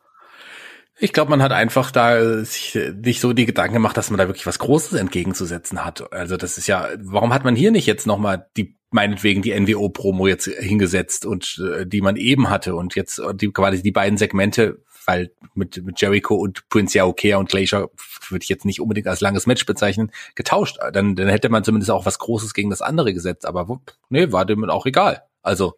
Ich 1.00 1.12
glaube, 1.12 1.30
man 1.30 1.42
hat 1.42 1.52
einfach 1.52 1.90
da 1.90 2.44
sich 2.44 2.78
nicht 3.02 3.20
so 3.20 3.32
die 3.32 3.46
Gedanken 3.46 3.74
gemacht, 3.74 3.96
dass 3.96 4.10
man 4.10 4.18
da 4.18 4.28
wirklich 4.28 4.46
was 4.46 4.58
Großes 4.58 4.92
entgegenzusetzen 4.98 5.84
hat. 5.84 6.12
Also 6.12 6.36
das 6.36 6.58
ist 6.58 6.66
ja, 6.66 6.88
warum 6.98 7.32
hat 7.32 7.42
man 7.42 7.56
hier 7.56 7.70
nicht 7.70 7.86
jetzt 7.86 8.06
nochmal 8.06 8.46
die 8.56 8.76
meinetwegen 8.92 9.40
die 9.40 9.58
NWO-Promo 9.58 10.26
jetzt 10.26 10.46
hingesetzt 10.46 11.24
und 11.24 11.62
äh, 11.64 11.86
die 11.86 12.00
man 12.00 12.16
eben 12.16 12.50
hatte 12.50 12.74
und 12.74 12.96
jetzt 12.96 13.22
die, 13.34 13.52
quasi 13.52 13.82
die 13.82 13.92
beiden 13.92 14.18
Segmente 14.18 14.82
weil 15.06 15.32
mit, 15.54 15.84
mit 15.84 16.00
Jericho 16.00 16.34
und 16.36 16.68
Prince 16.68 16.96
Yaokea 16.96 17.36
und 17.36 17.48
Glacier 17.48 17.90
würde 18.28 18.42
ich 18.42 18.48
jetzt 18.48 18.64
nicht 18.64 18.80
unbedingt 18.80 19.08
als 19.08 19.20
langes 19.20 19.46
Match 19.46 19.66
bezeichnen, 19.66 20.12
getauscht. 20.34 20.78
Dann, 20.92 21.16
dann 21.16 21.28
hätte 21.28 21.48
man 21.48 21.64
zumindest 21.64 21.90
auch 21.90 22.06
was 22.06 22.18
Großes 22.18 22.54
gegen 22.54 22.70
das 22.70 22.82
andere 22.82 23.12
gesetzt, 23.12 23.46
aber 23.46 23.80
nee, 24.08 24.30
war 24.30 24.44
dem 24.44 24.68
auch 24.68 24.86
egal. 24.86 25.22
Also, 25.42 25.74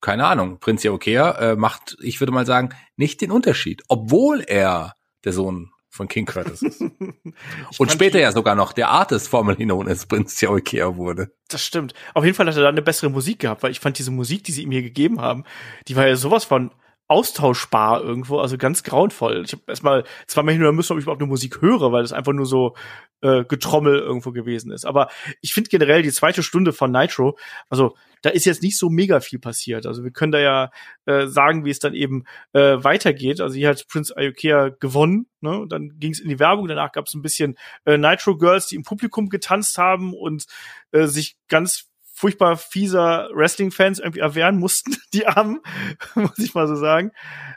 keine 0.00 0.26
Ahnung, 0.26 0.58
Prince 0.58 0.86
Yaokea 0.86 1.30
äh, 1.32 1.56
macht, 1.56 1.96
ich 2.00 2.20
würde 2.20 2.32
mal 2.32 2.46
sagen, 2.46 2.70
nicht 2.96 3.20
den 3.20 3.30
Unterschied, 3.30 3.82
obwohl 3.88 4.40
er 4.40 4.94
der 5.24 5.32
Sohn 5.32 5.70
von 5.90 6.06
King 6.06 6.26
Curtis 6.26 6.62
ist. 6.62 6.80
und 7.78 7.90
später 7.90 8.20
ja 8.20 8.30
sogar 8.30 8.54
noch 8.54 8.72
der 8.72 8.88
Artist 8.88 9.28
formerly 9.28 9.64
known 9.64 9.88
as 9.88 10.06
Prince 10.06 10.44
Yaokea 10.44 10.96
wurde. 10.96 11.32
Das 11.48 11.64
stimmt. 11.64 11.94
Auf 12.14 12.24
jeden 12.24 12.36
Fall 12.36 12.46
hat 12.46 12.56
er 12.56 12.62
da 12.62 12.68
eine 12.68 12.82
bessere 12.82 13.10
Musik 13.10 13.40
gehabt, 13.40 13.62
weil 13.62 13.72
ich 13.72 13.80
fand 13.80 13.98
diese 13.98 14.10
Musik, 14.10 14.44
die 14.44 14.52
sie 14.52 14.62
ihm 14.62 14.70
hier 14.70 14.82
gegeben 14.82 15.20
haben, 15.20 15.44
die 15.88 15.96
war 15.96 16.06
ja 16.06 16.16
sowas 16.16 16.44
von 16.44 16.70
austauschbar 17.08 18.02
irgendwo, 18.02 18.38
also 18.38 18.58
ganz 18.58 18.82
grauenvoll. 18.82 19.42
Ich 19.44 19.52
habe 19.52 19.62
erstmal 19.66 20.04
zweimal 20.26 20.52
hin 20.52 20.62
oder 20.62 20.72
müssen, 20.72 20.92
ob 20.92 20.98
ich 20.98 21.04
überhaupt 21.04 21.22
eine 21.22 21.28
Musik 21.28 21.62
höre, 21.62 21.90
weil 21.90 22.02
das 22.02 22.12
einfach 22.12 22.34
nur 22.34 22.44
so 22.44 22.76
äh, 23.22 23.44
Getrommel 23.44 23.98
irgendwo 23.98 24.30
gewesen 24.30 24.70
ist. 24.70 24.84
Aber 24.84 25.08
ich 25.40 25.54
finde 25.54 25.70
generell 25.70 26.02
die 26.02 26.12
zweite 26.12 26.42
Stunde 26.42 26.72
von 26.72 26.92
Nitro, 26.92 27.38
also 27.70 27.96
da 28.22 28.30
ist 28.30 28.44
jetzt 28.44 28.62
nicht 28.62 28.78
so 28.78 28.90
mega 28.90 29.20
viel 29.20 29.38
passiert. 29.38 29.86
Also 29.86 30.04
wir 30.04 30.10
können 30.10 30.32
da 30.32 30.38
ja 30.38 30.70
äh, 31.06 31.26
sagen, 31.26 31.64
wie 31.64 31.70
es 31.70 31.78
dann 31.78 31.94
eben 31.94 32.24
äh, 32.52 32.76
weitergeht. 32.82 33.40
Also 33.40 33.54
hier 33.54 33.70
hat 33.70 33.86
Prince 33.88 34.14
Ayokea 34.14 34.70
gewonnen, 34.80 35.26
ne? 35.40 35.64
Dann 35.68 35.98
ging 35.98 36.12
es 36.12 36.20
in 36.20 36.28
die 36.28 36.38
Werbung, 36.38 36.68
danach 36.68 36.92
gab 36.92 37.06
es 37.06 37.14
ein 37.14 37.22
bisschen 37.22 37.56
äh, 37.84 37.96
Nitro 37.96 38.36
Girls, 38.36 38.66
die 38.66 38.76
im 38.76 38.82
Publikum 38.82 39.28
getanzt 39.28 39.78
haben 39.78 40.14
und 40.14 40.46
äh, 40.92 41.06
sich 41.06 41.36
ganz 41.48 41.87
furchtbar 42.18 42.56
fieser 42.56 43.28
Wrestling-Fans 43.32 44.00
irgendwie 44.00 44.20
erwehren 44.20 44.58
mussten, 44.58 44.96
die 45.14 45.26
Armen, 45.26 45.60
muss 46.14 46.38
ich 46.38 46.54
mal 46.54 46.66
so 46.66 46.74
sagen. 46.74 47.12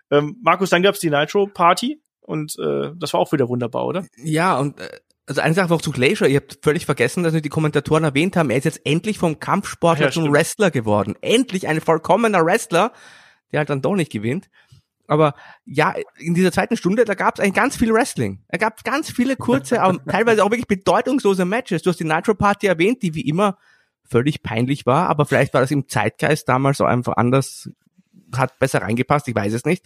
Ähm, 0.09 0.37
Markus, 0.41 0.69
dann 0.69 0.83
gab's 0.83 0.99
die 0.99 1.09
Nitro-Party 1.09 2.01
und 2.21 2.57
äh, 2.59 2.91
das 2.95 3.13
war 3.13 3.19
auch 3.19 3.31
wieder 3.31 3.49
wunderbar, 3.49 3.85
oder? 3.85 4.05
Ja, 4.17 4.57
und 4.57 4.79
äh, 4.79 4.89
also 5.27 5.41
eine 5.41 5.53
Sache 5.53 5.73
auch 5.73 5.81
zu 5.81 5.91
Glacier, 5.91 6.27
ihr 6.27 6.41
habt 6.41 6.59
völlig 6.61 6.85
vergessen, 6.85 7.23
dass 7.23 7.33
die 7.33 7.49
Kommentatoren 7.49 8.03
erwähnt 8.03 8.35
haben, 8.35 8.49
er 8.49 8.57
ist 8.57 8.65
jetzt 8.65 8.81
endlich 8.85 9.17
vom 9.17 9.39
Kampfsportler 9.39 10.07
ja, 10.07 10.11
zum 10.11 10.31
Wrestler 10.31 10.71
geworden. 10.71 11.15
Endlich 11.21 11.67
ein 11.67 11.81
vollkommener 11.81 12.45
Wrestler, 12.45 12.91
der 13.51 13.59
halt 13.59 13.69
dann 13.69 13.81
doch 13.81 13.95
nicht 13.95 14.11
gewinnt. 14.11 14.49
Aber 15.07 15.33
ja, 15.65 15.93
in 16.17 16.33
dieser 16.33 16.51
zweiten 16.51 16.77
Stunde, 16.77 17.05
da 17.05 17.15
gab 17.15 17.35
es 17.35 17.41
eigentlich 17.41 17.55
ganz 17.55 17.75
viel 17.75 17.93
Wrestling. 17.93 18.43
Er 18.47 18.59
gab 18.59 18.83
ganz 18.83 19.11
viele 19.11 19.35
kurze, 19.35 19.81
aber 19.83 20.03
teilweise 20.05 20.43
auch 20.43 20.51
wirklich 20.51 20.67
bedeutungslose 20.67 21.45
Matches. 21.45 21.81
Du 21.81 21.89
hast 21.89 21.99
die 21.99 22.05
Nitro 22.05 22.33
Party 22.33 22.67
erwähnt, 22.67 23.01
die 23.01 23.13
wie 23.13 23.27
immer 23.27 23.57
völlig 24.07 24.43
peinlich 24.43 24.85
war, 24.85 25.09
aber 25.09 25.25
vielleicht 25.25 25.53
war 25.53 25.61
das 25.61 25.71
im 25.71 25.87
Zeitgeist 25.87 26.49
damals 26.49 26.81
auch 26.81 26.87
einfach 26.87 27.17
anders, 27.17 27.69
hat 28.35 28.59
besser 28.59 28.81
reingepasst, 28.81 29.27
ich 29.27 29.35
weiß 29.35 29.53
es 29.53 29.65
nicht. 29.65 29.85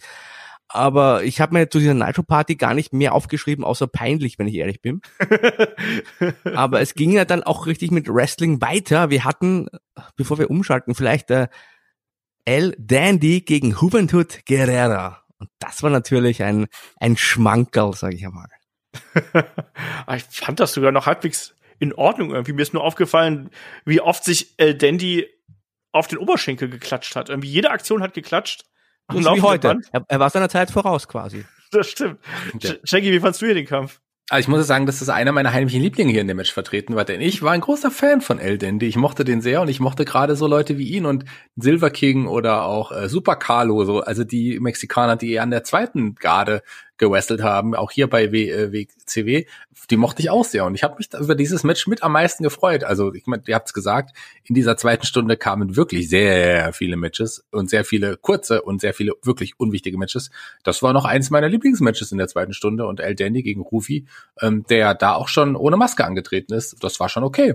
Aber 0.68 1.22
ich 1.22 1.40
habe 1.40 1.54
mir 1.54 1.70
zu 1.70 1.78
dieser 1.78 1.94
Nitro 1.94 2.24
Party 2.24 2.56
gar 2.56 2.74
nicht 2.74 2.92
mehr 2.92 3.14
aufgeschrieben, 3.14 3.64
außer 3.64 3.86
peinlich, 3.86 4.38
wenn 4.38 4.48
ich 4.48 4.56
ehrlich 4.56 4.82
bin. 4.82 5.00
aber 6.54 6.80
es 6.80 6.94
ging 6.94 7.12
ja 7.12 7.24
dann 7.24 7.44
auch 7.44 7.66
richtig 7.66 7.92
mit 7.92 8.08
Wrestling 8.08 8.60
weiter. 8.60 9.10
Wir 9.10 9.24
hatten, 9.24 9.68
bevor 10.16 10.38
wir 10.38 10.50
umschalten, 10.50 10.96
vielleicht 10.96 11.30
äh, 11.30 11.46
El 12.44 12.74
Dandy 12.78 13.42
gegen 13.42 13.72
Juventud 13.72 14.44
Guerrera. 14.44 15.22
Und 15.38 15.50
das 15.60 15.82
war 15.82 15.90
natürlich 15.90 16.42
ein, 16.42 16.66
ein 16.98 17.16
Schmankerl, 17.16 17.94
sag 17.94 18.14
ich 18.14 18.26
einmal. 18.26 18.48
ich 20.16 20.24
fand 20.30 20.58
das 20.58 20.72
sogar 20.72 20.90
noch 20.90 21.06
halbwegs 21.06 21.54
in 21.78 21.92
Ordnung 21.92 22.30
irgendwie. 22.30 22.52
Mir 22.52 22.62
ist 22.62 22.74
nur 22.74 22.84
aufgefallen, 22.84 23.50
wie 23.84 24.00
oft 24.00 24.24
sich 24.24 24.54
El 24.58 24.74
Dandy 24.74 25.26
auf 25.92 26.06
den 26.08 26.18
Oberschenkel 26.18 26.68
geklatscht 26.68 27.16
hat. 27.16 27.28
Irgendwie 27.28 27.48
jede 27.48 27.70
Aktion 27.70 28.02
hat 28.02 28.14
geklatscht. 28.14 28.64
Am 29.08 29.18
wie 29.18 29.42
heute. 29.42 29.80
Er, 29.92 30.04
er, 30.08 30.20
war 30.20 30.30
seiner 30.30 30.48
Zeit 30.48 30.70
voraus 30.70 31.08
quasi. 31.08 31.44
Das 31.72 31.88
stimmt. 31.88 32.20
Ja. 32.60 32.74
Shaggy, 32.84 33.10
wie 33.10 33.18
fandst 33.18 33.42
du 33.42 33.46
hier 33.46 33.54
den 33.56 33.66
Kampf? 33.66 34.00
Also 34.28 34.40
ich 34.40 34.48
muss 34.48 34.66
sagen, 34.66 34.86
das 34.86 35.02
ist 35.02 35.08
einer 35.08 35.30
meiner 35.30 35.52
heimlichen 35.52 35.82
Lieblinge 35.82 36.10
hier 36.10 36.20
in 36.20 36.26
dem 36.26 36.36
Match 36.36 36.52
vertreten 36.52 36.96
war, 36.96 37.04
denn 37.04 37.20
ich 37.20 37.42
war 37.42 37.52
ein 37.52 37.60
großer 37.60 37.92
Fan 37.92 38.20
von 38.20 38.40
El 38.40 38.58
Dandy. 38.58 38.86
Ich 38.86 38.96
mochte 38.96 39.24
den 39.24 39.40
sehr 39.40 39.60
und 39.62 39.68
ich 39.68 39.78
mochte 39.78 40.04
gerade 40.04 40.34
so 40.34 40.48
Leute 40.48 40.78
wie 40.78 40.88
ihn 40.88 41.06
und 41.06 41.24
Silver 41.56 41.90
King 41.90 42.26
oder 42.26 42.64
auch 42.64 42.90
äh, 42.90 43.08
Super 43.08 43.34
Carlo, 43.36 43.84
so, 43.84 44.00
also 44.00 44.24
die 44.24 44.58
Mexikaner, 44.58 45.16
die 45.16 45.38
an 45.38 45.50
der 45.50 45.62
zweiten 45.62 46.16
Garde 46.16 46.62
gewrestelt 46.98 47.42
haben, 47.42 47.74
auch 47.74 47.90
hier 47.90 48.08
bei 48.08 48.32
w, 48.32 48.50
äh, 48.50 48.72
WCW, 48.72 49.46
die 49.90 49.96
mochte 49.96 50.22
ich 50.22 50.30
auch 50.30 50.44
sehr. 50.44 50.64
Und 50.64 50.74
ich 50.74 50.82
habe 50.82 50.96
mich 50.96 51.12
über 51.14 51.34
dieses 51.34 51.62
Match 51.62 51.86
mit 51.86 52.02
am 52.02 52.12
meisten 52.12 52.42
gefreut. 52.42 52.84
Also, 52.84 53.14
ich 53.14 53.26
meine, 53.26 53.42
ihr 53.46 53.54
habt's 53.54 53.72
gesagt, 53.72 54.16
in 54.44 54.54
dieser 54.54 54.76
zweiten 54.76 55.06
Stunde 55.06 55.36
kamen 55.36 55.76
wirklich 55.76 56.08
sehr 56.08 56.72
viele 56.72 56.96
Matches 56.96 57.44
und 57.50 57.70
sehr 57.70 57.84
viele 57.84 58.16
kurze 58.16 58.62
und 58.62 58.80
sehr 58.80 58.94
viele 58.94 59.12
wirklich 59.22 59.58
unwichtige 59.58 59.98
Matches. 59.98 60.30
Das 60.64 60.82
war 60.82 60.92
noch 60.92 61.04
eins 61.04 61.30
meiner 61.30 61.48
Lieblingsmatches 61.48 62.12
in 62.12 62.18
der 62.18 62.28
zweiten 62.28 62.52
Stunde 62.52 62.86
und 62.86 63.00
El 63.00 63.14
Dandy 63.14 63.42
gegen 63.42 63.60
Rufi, 63.60 64.06
ähm, 64.40 64.64
der 64.68 64.94
da 64.94 65.14
auch 65.14 65.28
schon 65.28 65.56
ohne 65.56 65.76
Maske 65.76 66.04
angetreten 66.04 66.54
ist. 66.54 66.82
Das 66.82 66.98
war 67.00 67.08
schon 67.08 67.24
okay. 67.24 67.54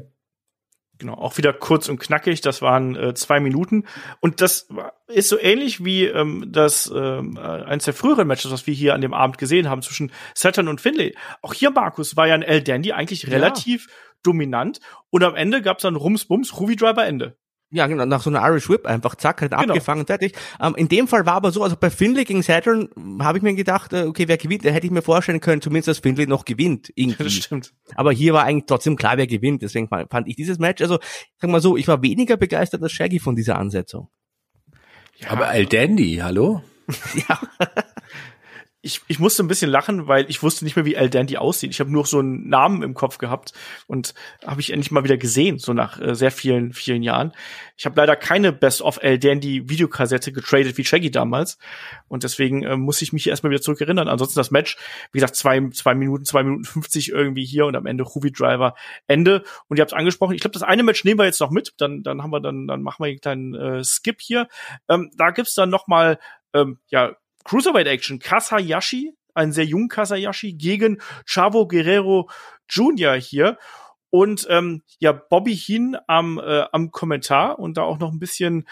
Genau, 1.02 1.16
auch 1.16 1.40
wieder 1.40 1.52
kurz 1.52 1.90
und 1.90 2.00
knackig. 2.00 2.42
Das 2.42 2.62
waren 2.62 2.96
äh, 2.96 3.16
zwei 3.16 3.40
Minuten. 3.40 3.86
Und 4.20 4.40
das 4.40 4.68
ist 5.08 5.30
so 5.30 5.40
ähnlich 5.40 5.84
wie 5.84 6.06
ähm, 6.06 6.46
das 6.48 6.94
ähm, 6.96 7.38
äh, 7.38 7.42
eines 7.42 7.86
der 7.86 7.96
früheren 7.96 8.28
Matches, 8.28 8.52
was 8.52 8.68
wir 8.68 8.74
hier 8.76 8.94
an 8.94 9.02
dem 9.02 9.16
Abend 9.16 9.40
gesehen 9.40 9.68
haben 9.68 9.82
zwischen 9.82 10.12
Saturn 10.36 10.68
und 10.68 10.80
Finlay. 10.80 11.16
Auch 11.42 11.56
hier, 11.56 11.72
Markus, 11.72 12.18
war 12.18 12.28
ja 12.28 12.36
ein 12.36 12.44
El 12.44 12.62
Dandy 12.62 12.92
eigentlich 12.92 13.32
relativ 13.32 13.88
ja. 13.88 13.94
dominant. 14.22 14.80
Und 15.10 15.24
am 15.24 15.34
Ende 15.34 15.64
gab 15.64 15.78
es 15.78 15.82
dann 15.82 15.96
Rums 15.96 16.26
Bums, 16.26 16.60
Ruby 16.60 16.76
Driver 16.76 17.04
Ende. 17.04 17.36
Ja, 17.74 17.88
genau, 17.88 18.06
nach 18.06 18.22
so 18.22 18.30
einer 18.30 18.46
Irish 18.46 18.70
Whip 18.70 18.86
einfach, 18.86 19.16
zack, 19.16 19.42
halt 19.42 19.52
genau. 19.52 19.64
abgefangen, 19.64 20.06
fertig. 20.06 20.34
Ähm, 20.60 20.76
in 20.76 20.90
dem 20.90 21.08
Fall 21.08 21.26
war 21.26 21.36
aber 21.36 21.52
so, 21.52 21.64
also 21.64 21.78
bei 21.78 21.90
Finley 21.90 22.26
gegen 22.26 22.44
Saturn 22.44 22.90
habe 23.22 23.38
ich 23.38 23.44
mir 23.44 23.54
gedacht, 23.54 23.94
äh, 23.94 24.04
okay, 24.04 24.28
wer 24.28 24.38
gewinnt, 24.38 24.66
da 24.66 24.70
hätte 24.70 24.86
ich 24.86 24.92
mir 24.92 25.02
vorstellen 25.02 25.40
können, 25.40 25.62
zumindest, 25.62 25.88
dass 25.88 26.00
Finley 26.00 26.28
noch 26.28 26.44
gewinnt, 26.44 26.92
irgendwie. 26.96 27.24
Das 27.24 27.34
stimmt. 27.34 27.74
Aber 27.96 28.12
hier 28.12 28.34
war 28.34 28.44
eigentlich 28.44 28.66
trotzdem 28.68 28.98
klar, 28.98 29.16
wer 29.16 29.28
gewinnt, 29.28 29.62
deswegen 29.62 29.88
fand 29.88 30.28
ich 30.28 30.36
dieses 30.36 30.60
Match, 30.60 30.82
also, 30.82 31.00
sag 31.38 31.50
mal 31.50 31.62
so, 31.62 31.78
ich 31.78 31.88
war 31.88 32.02
weniger 32.02 32.36
begeistert 32.36 32.84
als 32.84 32.92
Shaggy 32.92 33.20
von 33.20 33.38
dieser 33.38 33.58
Ansetzung. 33.58 34.10
Ja. 35.18 35.30
Aber 35.30 35.48
Al 35.48 35.66
Dandy, 35.66 36.20
hallo? 36.22 36.62
ja 37.30 37.40
ich, 38.84 39.02
ich 39.08 39.20
musste 39.20 39.44
ein 39.44 39.48
bisschen 39.48 39.70
lachen, 39.70 40.08
weil 40.08 40.28
ich 40.28 40.42
wusste 40.42 40.66
nicht 40.66 40.76
mehr, 40.76 40.86
wie 40.86 40.96
El 40.96 41.12
Dandy 41.12 41.38
aussieht. 41.38 41.70
Ich 41.70 41.80
habe 41.80 41.92
nur 41.92 42.06
so 42.06 42.18
einen 42.18 42.50
Namen 42.50 42.82
im 42.82 42.96
Kopf 42.96 43.20
gehabt 43.20 43.54
und 43.86 44.16
habe 44.44 44.60
ich 44.60 44.72
endlich 44.72 44.90
mal 44.90 45.04
wieder 45.04 45.18
gesehen, 45.18 45.60
so 45.60 45.74
nach 45.74 46.02
äh, 46.02 46.16
sehr 46.16 46.32
vielen, 46.32 46.74
vielen 46.74 47.04
Jahren. 47.04 47.32
Ich 47.78 47.86
habe 47.86 47.96
leider 48.00 48.16
keine 48.16 48.52
Best 48.52 48.82
of 48.82 48.98
El 49.02 49.20
Dandy 49.20 49.70
Videokassette 49.70 50.32
getradet 50.32 50.80
wie 50.80 50.84
Shaggy 50.84 51.12
damals 51.12 51.60
und 52.08 52.24
deswegen 52.24 52.64
äh, 52.64 52.76
muss 52.76 53.04
ich 53.04 53.14
mich 53.14 53.28
erstmal 53.28 53.52
wieder 53.52 53.62
zurückerinnern. 53.62 54.08
Ansonsten 54.08 54.40
das 54.40 54.50
Match, 54.50 54.78
wie 55.12 55.20
gesagt, 55.20 55.36
zwei, 55.36 55.62
zwei 55.70 55.94
Minuten, 55.94 56.26
zwei 56.26 56.42
Minuten 56.42 56.64
50 56.64 57.10
irgendwie 57.10 57.46
hier 57.46 57.68
und 57.68 57.76
am 57.76 57.86
Ende 57.86 58.04
Ruby 58.04 58.32
Driver 58.32 58.74
Ende. 59.06 59.44
Und 59.68 59.78
ihr 59.78 59.82
habt 59.82 59.92
es 59.92 59.98
angesprochen. 59.98 60.34
Ich 60.34 60.42
glaube, 60.42 60.54
das 60.54 60.64
eine 60.64 60.82
Match 60.82 61.04
nehmen 61.04 61.20
wir 61.20 61.26
jetzt 61.26 61.40
noch 61.40 61.52
mit. 61.52 61.74
Dann, 61.78 62.02
dann 62.02 62.24
haben 62.24 62.32
wir 62.32 62.40
dann, 62.40 62.66
dann 62.66 62.82
machen 62.82 63.04
wir 63.04 63.10
einen 63.10 63.22
kleinen 63.22 63.54
äh, 63.54 63.84
Skip 63.84 64.22
hier. 64.22 64.48
Ähm, 64.90 65.12
da 65.16 65.30
gibt's 65.30 65.54
dann 65.54 65.70
noch 65.70 65.88
mal 65.88 66.18
ähm, 66.54 66.80
ja 66.90 67.16
Cruiserweight 67.44 67.88
Action, 67.88 68.20
Kasayashi, 68.20 69.14
ein 69.34 69.52
sehr 69.52 69.66
junger 69.66 69.88
Kasayashi 69.88 70.54
gegen 70.54 71.02
Chavo 71.26 71.68
Guerrero 71.68 72.30
Jr. 72.70 73.16
hier. 73.16 73.58
Und 74.10 74.46
ähm, 74.50 74.84
ja, 75.00 75.14
Bobby 75.14 75.56
Heen 75.56 75.98
am, 76.08 76.38
äh, 76.38 76.66
am 76.72 76.92
Kommentar 76.92 77.60
und 77.60 77.78
da 77.78 77.84
auch 77.84 78.00
noch 78.00 78.12
ein 78.12 78.20
bisschen 78.20 78.68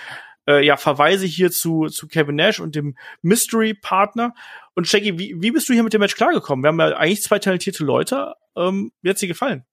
äh, 0.47 0.65
ja, 0.65 0.75
Verweise 0.75 1.25
hier 1.25 1.51
zu, 1.51 1.87
zu 1.87 2.07
Kevin 2.07 2.35
Nash 2.35 2.59
und 2.59 2.75
dem 2.75 2.97
Mystery-Partner. 3.21 4.33
Und 4.75 4.87
Shaggy, 4.87 5.17
wie, 5.17 5.35
wie 5.39 5.51
bist 5.51 5.69
du 5.69 5.73
hier 5.73 5.83
mit 5.83 5.93
dem 5.93 6.01
Match 6.01 6.15
klargekommen? 6.15 6.63
Wir 6.63 6.69
haben 6.69 6.79
ja 6.79 6.97
eigentlich 6.97 7.21
zwei 7.21 7.39
talentierte 7.39 7.83
Leute. 7.83 8.33
Ähm, 8.57 8.91
wie 9.01 9.09
hat's 9.09 9.21
dir 9.21 9.27
gefallen? 9.27 9.65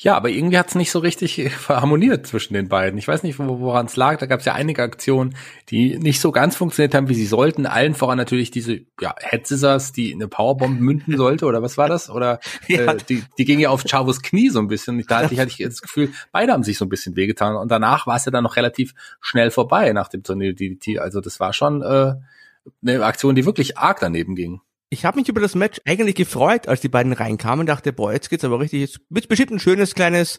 Ja, 0.00 0.16
aber 0.16 0.28
irgendwie 0.28 0.58
hat's 0.58 0.74
nicht 0.74 0.90
so 0.90 0.98
richtig 0.98 1.38
harmoniert 1.68 2.26
zwischen 2.26 2.54
den 2.54 2.68
beiden. 2.68 2.98
Ich 2.98 3.06
weiß 3.06 3.22
nicht, 3.22 3.38
woran 3.38 3.86
es 3.86 3.96
lag. 3.96 4.18
Da 4.18 4.26
gab 4.26 4.40
es 4.40 4.46
ja 4.46 4.54
einige 4.54 4.82
Aktionen, 4.82 5.36
die 5.70 5.98
nicht 5.98 6.20
so 6.20 6.32
ganz 6.32 6.56
funktioniert 6.56 6.94
haben, 6.94 7.08
wie 7.08 7.14
sie 7.14 7.26
sollten. 7.26 7.66
Allen 7.66 7.94
voran 7.94 8.18
natürlich 8.18 8.50
diese 8.50 8.80
ja, 9.00 9.14
Head 9.20 9.46
Scissors, 9.46 9.92
die 9.92 10.10
in 10.10 10.20
eine 10.20 10.28
Powerbomb 10.28 10.80
münden 10.80 11.16
sollte, 11.16 11.46
oder 11.46 11.62
was 11.62 11.78
war 11.78 11.88
das? 11.88 12.10
Oder 12.10 12.40
ja. 12.68 12.92
äh, 12.92 12.96
die, 13.08 13.22
die 13.38 13.44
ging 13.44 13.60
ja 13.60 13.70
auf 13.70 13.84
Chavos 13.84 14.22
Knie 14.22 14.50
so 14.50 14.58
ein 14.58 14.68
bisschen. 14.68 15.04
Da 15.06 15.18
hatte 15.18 15.34
ich, 15.34 15.40
hatte 15.40 15.52
ich 15.56 15.64
das 15.64 15.82
Gefühl, 15.82 16.10
beide 16.32 16.52
haben 16.52 16.64
sich 16.64 16.78
so 16.78 16.84
ein 16.84 16.90
bisschen 16.90 17.16
wehgetan. 17.16 17.56
Und 17.56 17.70
danach 17.70 18.06
war 18.06 18.16
es 18.16 18.24
ja 18.24 18.32
dann 18.32 18.44
noch 18.44 18.56
relativ 18.56 18.94
schnell 19.20 19.50
vorbei 19.50 19.92
nach 19.92 20.08
dem 20.08 20.22
Turnier 20.22 20.54
DDT. 20.54 20.98
Also 20.98 21.20
das 21.20 21.38
war 21.40 21.52
schon 21.52 21.82
äh, 21.82 22.14
eine 22.82 23.04
Aktion, 23.04 23.34
die 23.34 23.46
wirklich 23.46 23.78
arg 23.78 24.00
daneben 24.00 24.34
ging. 24.34 24.60
Ich 24.94 25.04
habe 25.04 25.18
mich 25.18 25.28
über 25.28 25.40
das 25.40 25.56
Match 25.56 25.80
eigentlich 25.84 26.14
gefreut, 26.14 26.68
als 26.68 26.80
die 26.80 26.88
beiden 26.88 27.12
reinkamen, 27.12 27.66
dachte, 27.66 27.92
boah, 27.92 28.12
jetzt 28.12 28.30
geht's 28.30 28.44
aber 28.44 28.60
richtig, 28.60 28.80
jetzt 28.80 29.00
wird 29.10 29.26
bestimmt 29.26 29.50
ein 29.50 29.58
schönes 29.58 29.96
kleines, 29.96 30.38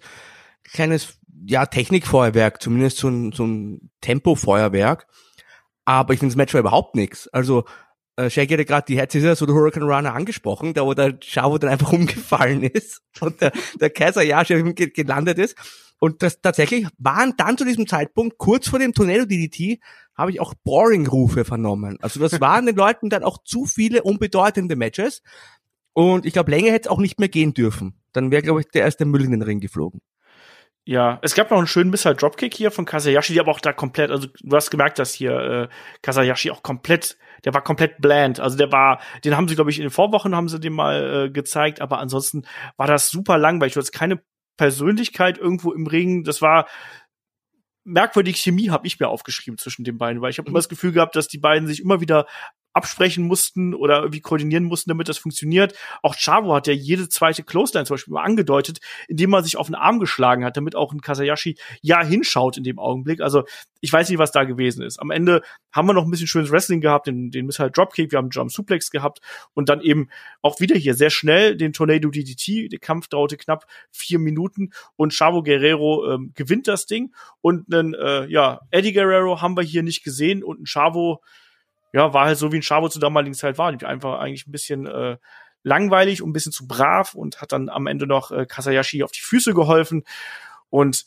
kleines, 0.64 1.20
ja, 1.45 1.66
Technikfeuerwerk, 1.66 2.62
zumindest 2.62 2.97
so 2.97 3.10
ein, 3.10 3.34
so 3.34 3.45
ein 3.45 3.91
Tempofeuerwerk. 3.99 5.08
Aber 5.84 6.14
ich 6.14 6.20
finde 6.22 6.32
das 6.32 6.38
Match 6.38 6.53
war 6.53 6.62
überhaupt 6.62 6.95
nichts. 6.95 7.28
Also, 7.28 7.66
äh, 8.16 8.30
Shaggy 8.30 8.53
hatte 8.53 8.64
gerade 8.64 8.86
die 8.88 8.97
Head 8.97 9.12
Scissors 9.12 9.41
oder 9.41 9.53
Hurricane 9.53 9.84
Runner 9.84 10.14
angesprochen, 10.14 10.74
da 10.74 10.86
wo 10.86 10.93
der 10.93 11.20
Chavo 11.20 11.58
dann 11.58 11.72
einfach 11.72 11.91
umgefallen 11.91 12.64
ist 12.64 13.01
und 13.20 13.41
der, 13.41 13.51
der 13.82 13.89
Kaiser 13.89 14.22
ja 14.22 14.45
schon 14.45 14.74
gelandet 14.74 15.38
ist. 15.38 15.58
Und 15.99 16.24
das 16.24 16.39
tatsächlich 16.39 16.88
waren 16.97 17.34
dann 17.36 17.58
zu 17.58 17.66
diesem 17.66 17.88
Zeitpunkt, 17.88 18.38
kurz 18.38 18.70
vor 18.70 18.80
dem 18.80 18.93
Tornado 18.93 19.26
DDT, 19.26 19.82
habe 20.16 20.32
ich 20.32 20.39
auch 20.39 20.53
Boring-Rufe 20.63 21.45
vernommen. 21.45 21.97
Also 22.01 22.20
das 22.20 22.39
waren 22.41 22.66
den 22.66 22.76
Leuten 22.76 23.09
dann 23.09 23.24
auch 23.24 23.43
zu 23.43 23.66
viele 23.66 24.03
unbedeutende 24.03 24.76
Matches. 24.76 25.22
Und 25.93 26.26
ich 26.26 26.34
glaube, 26.34 26.51
länger 26.51 26.72
hätte 26.72 26.88
es 26.89 26.91
auch 26.91 26.99
nicht 26.99 27.20
mehr 27.20 27.30
gehen 27.30 27.53
dürfen. 27.53 27.95
Dann 28.13 28.32
wäre, 28.32 28.41
glaube 28.41 28.61
ich, 28.61 28.68
der 28.68 28.84
erste 28.84 29.05
Müll 29.05 29.24
in 29.24 29.32
den 29.32 29.41
Ring 29.41 29.59
geflogen. 29.59 30.01
Ja, 30.88 31.20
es 31.24 31.34
gab 31.34 31.49
noch 31.49 31.57
einen 31.57 31.68
schönen 31.68 31.89
Missile 31.89 32.16
Dropkick 32.16 32.53
hier 32.53 32.70
von 32.70 32.86
Kasayashi, 32.86 33.34
die 33.34 33.39
aber 33.39 33.51
auch 33.51 33.59
da 33.59 33.74
komplett, 33.74 34.11
also 34.11 34.28
du 34.39 34.55
hast 34.55 34.70
gemerkt, 34.70 34.99
dass 34.99 35.13
hier 35.13 35.32
äh, 35.32 35.68
Kasayashi 36.03 36.51
auch 36.51 36.61
komplett, 36.61 37.18
der 37.43 37.55
war 37.55 37.63
komplett 37.63 37.97
bland. 37.99 38.39
Also 38.39 38.55
der 38.55 38.72
war, 38.72 38.99
den 39.24 39.36
haben 39.36 39.47
sie, 39.47 39.55
glaube 39.55 39.72
ich, 39.72 39.80
in 39.80 39.86
den 39.86 39.89
Vorwochen 39.89 40.36
haben 40.36 40.47
sie 40.47 40.59
den 40.59 40.74
mal 40.74 41.26
äh, 41.26 41.30
gezeigt, 41.32 41.82
aber 41.82 41.97
ansonsten 41.97 42.43
war 42.78 42.86
das 42.86 43.09
super 43.09 43.39
langweilig. 43.39 43.74
Du 43.74 43.80
hast 43.80 43.93
keine 43.93 44.22
Persönlichkeit 44.57 45.39
irgendwo 45.39 45.72
im 45.72 45.88
Ring. 45.88 46.24
Das 46.24 46.41
war 46.43 46.68
merkwürdige 47.86 48.38
Chemie 48.38 48.69
habe 48.69 48.88
ich 48.88 48.99
mir 48.99 49.07
aufgeschrieben 49.07 49.57
zwischen 49.57 49.83
den 49.83 49.97
beiden, 49.97 50.21
weil 50.21 50.31
ich 50.31 50.38
habe 50.38 50.49
mhm. 50.49 50.53
immer 50.53 50.59
das 50.59 50.69
Gefühl 50.69 50.91
gehabt, 50.91 51.15
dass 51.15 51.27
die 51.27 51.38
beiden 51.38 51.67
sich 51.67 51.81
immer 51.81 52.01
wieder 52.01 52.25
absprechen 52.76 53.26
mussten 53.26 53.73
oder 53.73 53.99
irgendwie 53.99 54.19
koordinieren 54.19 54.65
mussten, 54.65 54.89
damit 54.89 55.07
das 55.07 55.17
funktioniert. 55.17 55.73
Auch 56.03 56.15
Chavo 56.15 56.53
hat 56.53 56.67
ja 56.67 56.73
jede 56.73 57.07
zweite 57.07 57.41
Clothesline 57.41 57.86
zum 57.86 57.95
Beispiel 57.95 58.13
mal 58.13 58.23
angedeutet, 58.23 58.80
indem 59.07 59.30
man 59.30 59.43
sich 59.45 59.55
auf 59.55 59.67
den 59.67 59.76
Arm 59.76 59.99
geschlagen 59.99 60.43
hat, 60.43 60.57
damit 60.57 60.76
auch 60.76 60.91
ein 60.91 60.99
Kasayashi 60.99 61.57
ja 61.82 62.03
hinschaut 62.03 62.57
in 62.57 62.65
dem 62.65 62.78
Augenblick. 62.78 63.21
Also 63.21 63.43
ich 63.80 63.93
weiß 63.93 64.09
nicht, 64.09 64.19
was 64.19 64.34
da 64.34 64.43
gewesen 64.43 64.84
ist. 64.84 64.99
Am 64.99 65.09
Ende 65.09 65.41
haben 65.71 65.88
wir 65.88 65.93
noch 65.93 66.03
ein 66.03 66.11
bisschen 66.11 66.28
schönes 66.28 66.51
Wrestling 66.51 66.82
gehabt, 66.82 67.07
den, 67.07 67.32
den 67.32 67.45
Missile 67.45 67.71
Dropkick, 67.71 68.11
wir 68.11 68.17
haben 68.17 68.30
Jump 68.30 68.51
Suplex 68.51 68.91
gehabt 68.91 69.19
und 69.53 69.69
dann 69.69 69.80
eben 69.80 70.09
auch 70.41 70.59
wieder 70.59 70.76
hier 70.76 70.95
sehr 70.95 71.11
schnell 71.11 71.55
den 71.55 71.71
Tornado 71.71 72.09
DDT. 72.09 72.69
Der 72.71 72.80
Kampf 72.80 73.07
dauerte 73.07 73.38
knapp 73.38 73.65
vier 73.89 74.19
Minuten 74.19 74.71
und 74.97 75.13
Chavo 75.13 75.43
Guerrero 75.43 76.13
ähm, 76.13 76.32
gewinnt 76.36 76.67
das 76.67 76.88
Ding 76.88 77.13
und 77.39 77.73
einen, 77.73 77.93
äh, 77.93 78.26
ja, 78.26 78.59
Eddie 78.71 78.91
Guerrero 78.91 79.41
haben 79.41 79.55
wir 79.55 79.63
hier 79.63 79.84
nicht 79.84 80.03
gesehen 80.03 80.43
und 80.43 80.59
ein 80.59 80.65
Chavo 80.65 81.21
ja, 81.96 82.14
war 82.14 82.26
halt 82.26 82.38
so 82.38 82.52
wie 82.52 82.58
ein 82.58 82.62
Chavo 82.62 82.89
zur 82.89 83.00
damaligen 83.00 83.34
Zeit 83.34 83.58
war. 83.58 83.70
Einfach 83.70 84.20
eigentlich 84.20 84.48
ein 84.48 84.52
bisschen 84.52 84.86
äh, 84.86 85.16
langweilig 85.64 86.22
und 86.22 86.30
ein 86.30 86.34
bisschen 86.34 86.52
zu 86.52 86.68
brav 86.68 87.16
und 87.16 87.39
hat 87.39 87.54
dann 87.54 87.70
am 87.70 87.88
Ende 87.88 88.06
noch 88.06 88.32
äh, 88.32 88.46
Kasayashi 88.46 89.02
auf 89.02 89.14
die 89.14 89.22
Füße 89.22 89.54
geholfen. 89.54 90.04
Und 90.70 91.06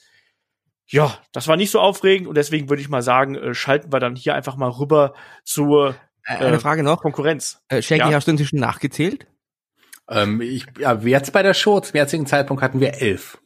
ja, 0.86 1.18
das 1.32 1.46
war 1.46 1.58
nicht 1.58 1.70
so 1.70 1.78
aufregend 1.78 2.26
und 2.26 2.38
deswegen 2.38 2.70
würde 2.70 2.80
ich 2.80 2.88
mal 2.88 3.02
sagen, 3.02 3.34
äh, 3.34 3.52
schalten 3.52 3.92
wir 3.92 4.00
dann 4.00 4.16
hier 4.16 4.34
einfach 4.34 4.56
mal 4.56 4.70
rüber 4.70 5.12
zur 5.44 5.94
äh, 6.24 6.36
eine 6.36 6.58
Frage 6.58 6.82
noch 6.82 7.02
Konkurrenz. 7.02 7.62
Äh, 7.68 7.82
Shaggy, 7.82 8.08
ja. 8.08 8.12
hast 8.14 8.26
du 8.26 8.30
inzwischen 8.30 8.58
nachgezählt? 8.58 9.26
Ähm, 10.08 10.40
ich, 10.40 10.64
ja, 10.78 10.94
jetzt 10.94 11.34
bei 11.34 11.42
der 11.42 11.52
Show 11.52 11.80
zum 11.80 11.96
jetzigen 11.96 12.24
Zeitpunkt 12.24 12.62
hatten 12.62 12.80
wir 12.80 12.94
elf. 12.94 13.36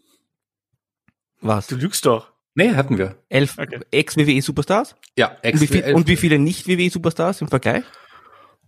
Was? 1.41 1.67
Du 1.67 1.75
lügst 1.75 2.07
doch. 2.07 2.32
Nee, 2.55 2.75
hatten 2.75 2.99
wir. 2.99 3.17
Elf 3.29 3.59
okay. 3.59 3.81
Ex-WWE-Superstars? 3.91 4.97
Ja, 5.17 5.37
ex 5.43 5.61
und 5.61 5.63
wie, 5.63 5.73
viel, 5.73 5.95
und 5.95 6.09
wie 6.09 6.17
viele 6.17 6.39
Nicht-WWE-Superstars 6.39 7.41
im 7.41 7.49
Vergleich? 7.49 7.85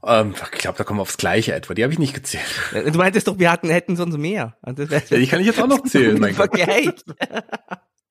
Ähm, 0.07 0.35
ich 0.53 0.59
glaube, 0.59 0.79
da 0.79 0.85
kommen 0.85 0.99
wir 0.99 1.03
aufs 1.03 1.17
Gleiche 1.17 1.55
etwa. 1.55 1.75
Die 1.75 1.83
habe 1.83 1.93
ich 1.93 1.99
nicht 1.99 2.15
gezählt. 2.15 2.45
Äh, 2.73 2.91
du 2.91 2.99
meintest 2.99 3.29
doch, 3.29 3.39
wir 3.39 3.51
hatten, 3.51 3.69
hätten 3.71 3.97
sonst 3.97 4.17
mehr. 4.17 4.57
Ja, 4.67 4.73
die 4.73 5.27
kann 5.27 5.41
ich 5.41 5.47
jetzt 5.47 5.61
auch 5.61 5.67
noch 5.67 5.83
zählen, 5.85 6.19
mein 6.19 6.35
Gott. 6.37 6.51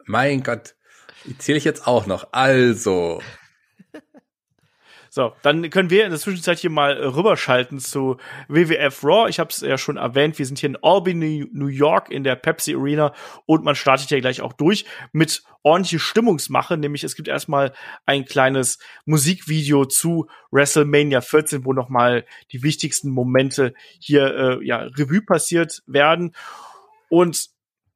mein 0.05 0.43
Gott. 0.43 0.76
Die 1.26 1.38
zähle 1.38 1.57
ich 1.57 1.63
jetzt 1.63 1.88
auch 1.88 2.05
noch. 2.05 2.34
Also. 2.34 3.21
So, 5.16 5.32
dann 5.43 5.70
können 5.70 5.91
wir 5.91 6.05
in 6.05 6.09
der 6.09 6.20
Zwischenzeit 6.20 6.57
hier 6.57 6.72
mal 6.72 6.97
äh, 6.97 7.05
rüberschalten 7.05 7.78
zu 7.78 8.18
WWF 8.47 9.03
Raw. 9.03 9.30
Ich 9.30 9.39
habe 9.39 9.51
es 9.51 9.61
ja 9.61 9.78
schon 9.78 9.97
erwähnt, 9.97 10.39
wir 10.39 10.45
sind 10.47 10.57
hier 10.57 10.70
in 10.70 10.78
Albany, 10.82 11.47
New 11.53 11.68
York 11.68 12.09
in 12.09 12.24
der 12.24 12.36
Pepsi 12.36 12.74
Arena 12.74 13.14
und 13.45 13.64
man 13.64 13.76
startet 13.76 14.09
ja 14.09 14.20
gleich 14.20 14.41
auch 14.41 14.53
durch 14.53 14.86
mit 15.11 15.43
ordentliche 15.61 15.99
Stimmungsmache, 15.99 16.78
nämlich 16.78 17.03
es 17.03 17.16
gibt 17.16 17.28
erstmal 17.28 17.74
ein 18.07 18.26
kleines 18.26 18.80
Musikvideo 19.05 19.86
zu 19.86 20.30
WrestleMania 20.49 21.22
14, 21.22 21.64
wo 21.64 21.74
nochmal 21.74 22.26
die 22.51 22.64
wichtigsten 22.64 23.11
Momente 23.11 23.76
hier 23.99 24.36
äh, 24.36 24.66
ja 24.66 24.80
Revue 24.80 25.22
passiert 25.22 25.84
werden 25.86 26.36
und 27.09 27.49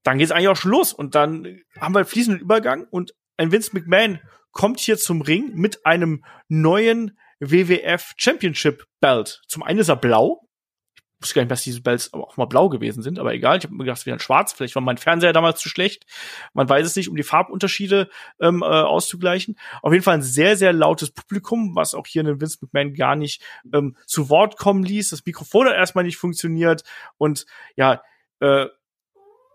dann 0.03 0.19
geht's 0.19 0.31
eigentlich 0.31 0.49
auch 0.49 0.55
schon 0.55 0.69
los 0.69 0.93
und 0.93 1.15
dann 1.15 1.61
haben 1.81 1.95
wir 1.95 2.01
einen 2.01 2.07
fließenden 2.07 2.39
Übergang 2.39 2.85
und 2.91 3.15
ein 3.37 3.51
Vince 3.51 3.71
McMahon 3.73 4.19
kommt 4.57 4.79
hier 4.79 4.97
zum 4.97 5.21
Ring 5.21 5.51
mit 5.53 5.85
einem 5.85 6.25
neuen 6.49 7.15
WWF 7.39 8.15
Championship 8.17 8.85
Belt. 8.99 9.43
Zum 9.47 9.61
einen 9.61 9.77
ist 9.77 9.89
er 9.89 9.95
blau. 9.95 10.49
Ich 10.95 11.21
wusste 11.21 11.35
gar 11.35 11.41
nicht, 11.43 11.51
dass 11.51 11.61
diese 11.61 11.83
Belts 11.83 12.11
auch 12.11 12.37
mal 12.37 12.45
blau 12.45 12.67
gewesen 12.67 13.03
sind, 13.03 13.19
aber 13.19 13.35
egal. 13.35 13.59
Ich 13.59 13.65
habe 13.65 13.75
mir 13.75 13.83
gedacht, 13.83 13.99
es 13.99 14.07
wäre 14.07 14.19
schwarz. 14.19 14.53
Vielleicht 14.53 14.73
war 14.73 14.81
mein 14.81 14.97
Fernseher 14.97 15.31
damals 15.31 15.59
zu 15.59 15.69
schlecht. 15.69 16.07
Man 16.53 16.67
weiß 16.67 16.87
es 16.87 16.95
nicht, 16.95 17.07
um 17.07 17.15
die 17.15 17.21
Farbunterschiede 17.21 18.09
ähm, 18.39 18.63
äh, 18.63 18.65
auszugleichen. 18.65 19.59
Auf 19.83 19.93
jeden 19.93 20.03
Fall 20.03 20.15
ein 20.15 20.23
sehr, 20.23 20.57
sehr 20.57 20.73
lautes 20.73 21.11
Publikum, 21.11 21.75
was 21.75 21.93
auch 21.93 22.07
hier 22.07 22.25
in 22.25 22.41
Vince 22.41 22.57
McMahon 22.61 22.95
gar 22.95 23.15
nicht 23.15 23.43
ähm, 23.71 23.95
zu 24.07 24.29
Wort 24.29 24.57
kommen 24.57 24.83
ließ. 24.83 25.11
Das 25.11 25.23
Mikrofon 25.23 25.67
hat 25.67 25.75
erstmal 25.75 26.03
nicht 26.03 26.17
funktioniert 26.17 26.83
und 27.19 27.45
ja, 27.75 28.01
äh, 28.39 28.65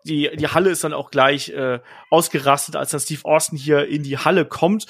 die, 0.04 0.30
die 0.34 0.48
Halle 0.48 0.70
ist 0.70 0.84
dann 0.84 0.92
auch 0.92 1.10
gleich 1.10 1.50
äh, 1.50 1.80
ausgerastet, 2.10 2.76
als 2.76 2.90
dann 2.90 3.00
Steve 3.00 3.24
Austin 3.24 3.58
hier 3.58 3.86
in 3.86 4.02
die 4.02 4.18
Halle 4.18 4.44
kommt, 4.44 4.86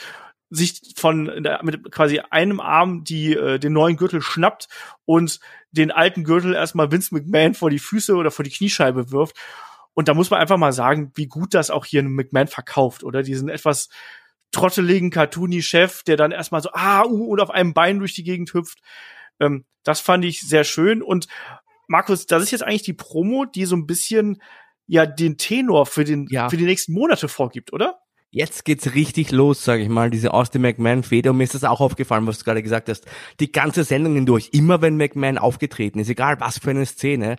sich 0.51 0.81
von 0.97 1.47
mit 1.63 1.91
quasi 1.91 2.21
einem 2.31 2.61
Arm 2.61 3.05
die 3.05 3.35
äh, 3.35 3.59
den 3.59 3.73
neuen 3.73 3.97
Gürtel 3.97 4.21
schnappt 4.21 4.69
und 5.07 5.41
den 5.71 5.91
alten 5.91 6.25
Gürtel 6.25 6.55
erstmal 6.55 6.93
Vince 6.93 7.15
McMahon 7.15 7.55
vor 7.55 7.71
die 7.71 7.79
Füße 7.79 8.15
oder 8.15 8.31
vor 8.31 8.45
die 8.45 8.51
Kniescheibe 8.51 9.11
wirft. 9.11 9.37
Und 9.95 10.09
da 10.09 10.15
muss 10.15 10.31
man 10.31 10.41
einfach 10.41 10.59
mal 10.59 10.73
sagen, 10.73 11.11
wie 11.15 11.27
gut 11.27 11.55
das 11.55 11.71
auch 11.71 11.87
hier 11.87 12.03
ein 12.03 12.13
McMahon 12.13 12.49
verkauft, 12.49 13.05
oder? 13.05 13.23
Diesen 13.23 13.49
etwas 13.49 13.89
trotteligen, 14.53 15.11
cartoony 15.11 15.63
Chef, 15.63 16.03
der 16.03 16.17
dann 16.17 16.33
erstmal 16.33 16.61
so, 16.61 16.71
ah, 16.73 17.05
uh, 17.05 17.33
und 17.33 17.41
auf 17.41 17.51
einem 17.51 17.73
Bein 17.73 17.99
durch 17.99 18.15
die 18.15 18.23
Gegend 18.25 18.53
hüpft. 18.53 18.79
Ähm, 19.41 19.65
das 19.83 20.01
fand 20.01 20.25
ich 20.25 20.41
sehr 20.41 20.65
schön. 20.65 21.03
Und 21.03 21.27
Markus, 21.89 22.27
das 22.27 22.43
ist 22.43 22.51
jetzt 22.51 22.63
eigentlich 22.63 22.83
die 22.83 22.93
Promo, 22.93 23.47
die 23.47 23.65
so 23.65 23.77
ein 23.77 23.87
bisschen 23.87 24.41
ja 24.87 25.07
den 25.07 25.39
Tenor 25.39 25.87
für 25.87 26.05
den 26.05 26.27
ja. 26.31 26.49
für 26.49 26.57
die 26.57 26.65
nächsten 26.65 26.93
Monate 26.93 27.29
vorgibt, 27.29 27.73
oder? 27.73 27.99
Jetzt 28.35 28.65
geht's 28.65 28.95
richtig 28.95 29.31
los, 29.31 29.63
sage 29.63 29.83
ich 29.83 29.91
mal, 29.91 30.09
diese 30.09 30.33
Austin 30.33 30.63
McMahon 30.63 31.03
Feder. 31.03 31.33
Und 31.33 31.37
mir 31.37 31.45
ist 31.45 31.55
das 31.55 31.65
auch 31.65 31.83
aufgefallen, 31.83 32.27
was 32.27 32.39
du 32.39 32.45
gerade 32.45 32.63
gesagt 32.63 32.89
hast. 32.89 33.05
Die 33.41 33.53
ganze 33.53 33.85
Sendung 33.85 34.15
hindurch, 34.15 34.49
immer 34.53 34.81
wenn 34.81 34.97
McMahon 34.97 35.37
aufgetreten 35.37 35.99
ist, 35.99 36.09
egal 36.09 36.41
was 36.41 36.57
für 36.57 36.71
eine 36.71 36.87
Szene, 36.87 37.37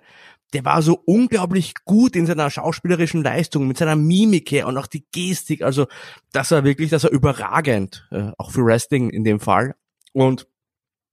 der 0.53 0.65
war 0.65 0.83
so 0.83 1.01
unglaublich 1.05 1.73
gut 1.83 2.15
in 2.15 2.27
seiner 2.27 2.51
schauspielerischen 2.51 3.23
Leistung, 3.23 3.67
mit 3.67 3.77
seiner 3.77 3.95
Mimik 3.95 4.51
her 4.51 4.67
und 4.67 4.77
auch 4.77 4.85
die 4.85 5.03
Gestik. 5.11 5.63
Also 5.63 5.87
das 6.31 6.51
war 6.51 6.63
wirklich, 6.63 6.91
das 6.91 7.05
war 7.05 7.11
überragend, 7.11 8.07
äh, 8.11 8.29
auch 8.37 8.51
für 8.51 8.63
Wrestling 8.63 9.09
in 9.09 9.23
dem 9.23 9.39
Fall. 9.39 9.73
Und 10.11 10.47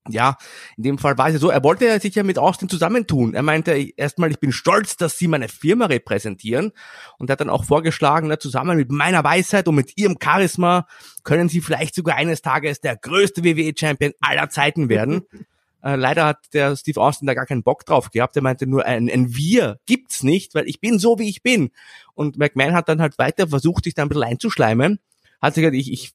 ja, 0.08 0.36
in 0.76 0.82
dem 0.84 0.98
Fall 0.98 1.18
war 1.18 1.26
es 1.26 1.34
ja 1.34 1.38
so, 1.38 1.50
er 1.50 1.62
wollte 1.62 2.00
sich 2.00 2.14
ja 2.14 2.22
mit 2.22 2.38
Austin 2.38 2.68
zusammentun. 2.68 3.34
Er 3.34 3.42
meinte 3.42 3.72
erstmal, 3.72 4.30
ich 4.30 4.40
bin 4.40 4.50
stolz, 4.50 4.96
dass 4.96 5.18
sie 5.18 5.28
meine 5.28 5.48
Firma 5.48 5.86
repräsentieren 5.86 6.72
und 7.18 7.30
hat 7.30 7.40
dann 7.40 7.50
auch 7.50 7.64
vorgeschlagen, 7.64 8.28
na, 8.28 8.38
zusammen 8.38 8.78
mit 8.78 8.90
meiner 8.90 9.22
Weisheit 9.24 9.68
und 9.68 9.74
mit 9.74 9.98
ihrem 9.98 10.16
Charisma 10.22 10.86
können 11.22 11.50
sie 11.50 11.60
vielleicht 11.60 11.94
sogar 11.94 12.16
eines 12.16 12.40
Tages 12.40 12.80
der 12.80 12.96
größte 12.96 13.44
WWE-Champion 13.44 14.12
aller 14.20 14.48
Zeiten 14.48 14.88
werden. 14.88 15.22
äh, 15.82 15.96
leider 15.96 16.24
hat 16.24 16.38
der 16.54 16.76
Steve 16.76 17.00
Austin 17.00 17.26
da 17.26 17.34
gar 17.34 17.46
keinen 17.46 17.62
Bock 17.62 17.84
drauf 17.84 18.10
gehabt. 18.10 18.36
Er 18.36 18.42
meinte 18.42 18.66
nur, 18.66 18.86
ein, 18.86 19.10
ein 19.10 19.34
Wir 19.34 19.80
gibt's 19.84 20.22
nicht, 20.22 20.54
weil 20.54 20.66
ich 20.66 20.80
bin 20.80 20.98
so, 20.98 21.18
wie 21.18 21.28
ich 21.28 21.42
bin. 21.42 21.70
Und 22.14 22.38
McMahon 22.38 22.74
hat 22.74 22.88
dann 22.88 23.02
halt 23.02 23.18
weiter 23.18 23.48
versucht, 23.48 23.84
sich 23.84 23.94
da 23.94 24.02
ein 24.02 24.08
bisschen 24.08 24.24
einzuschleimen. 24.24 24.98
Hat 25.42 25.54
sich 25.54 25.62
gesagt, 25.62 25.76
ich, 25.76 25.92
ich 25.92 26.12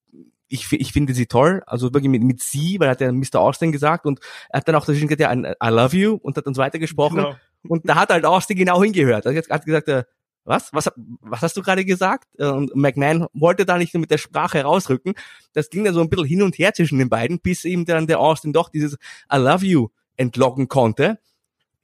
ich, 0.47 0.71
ich 0.71 0.91
finde 0.91 1.13
sie 1.13 1.25
toll, 1.25 1.63
also 1.65 1.93
wirklich 1.93 2.09
mit, 2.09 2.23
mit 2.23 2.41
sie, 2.41 2.79
weil 2.79 2.87
er 2.87 2.91
hat 2.91 3.01
ja 3.01 3.11
Mr. 3.11 3.39
Austin 3.39 3.71
gesagt 3.71 4.05
und 4.05 4.19
er 4.49 4.59
hat 4.59 4.67
dann 4.67 4.75
auch 4.75 4.85
dazwischen 4.85 5.07
gesagt, 5.07 5.21
ja, 5.21 5.33
I 5.33 5.73
love 5.73 5.95
you 5.95 6.15
und 6.21 6.37
hat 6.37 6.45
uns 6.45 6.57
weitergesprochen 6.57 7.17
genau. 7.17 7.35
und 7.67 7.87
da 7.87 7.95
hat 7.95 8.09
halt 8.09 8.25
Austin 8.25 8.57
genau 8.57 8.81
hingehört. 8.81 9.25
Also 9.25 9.35
jetzt 9.35 9.49
hat 9.49 9.65
gesagt, 9.65 9.87
äh, 9.87 10.03
was? 10.45 10.71
was? 10.73 10.91
Was 11.21 11.41
hast 11.41 11.57
du 11.57 11.63
gerade 11.63 11.83
gesagt? 11.83 12.27
Äh, 12.37 12.45
und 12.45 12.75
McMahon 12.75 13.27
wollte 13.33 13.65
da 13.65 13.77
nicht 13.77 13.93
nur 13.93 14.01
mit 14.01 14.11
der 14.11 14.19
Sprache 14.19 14.61
rausrücken. 14.61 15.15
Das 15.53 15.69
ging 15.69 15.83
dann 15.83 15.95
so 15.95 16.01
ein 16.01 16.09
bisschen 16.09 16.27
hin 16.27 16.43
und 16.43 16.57
her 16.57 16.73
zwischen 16.73 16.99
den 16.99 17.09
beiden, 17.09 17.39
bis 17.39 17.65
ihm 17.65 17.85
dann 17.85 18.07
der 18.07 18.19
Austin 18.19 18.53
doch 18.53 18.69
dieses 18.69 18.93
I 19.33 19.37
love 19.37 19.65
you 19.65 19.89
entlocken 20.17 20.67
konnte. 20.67 21.19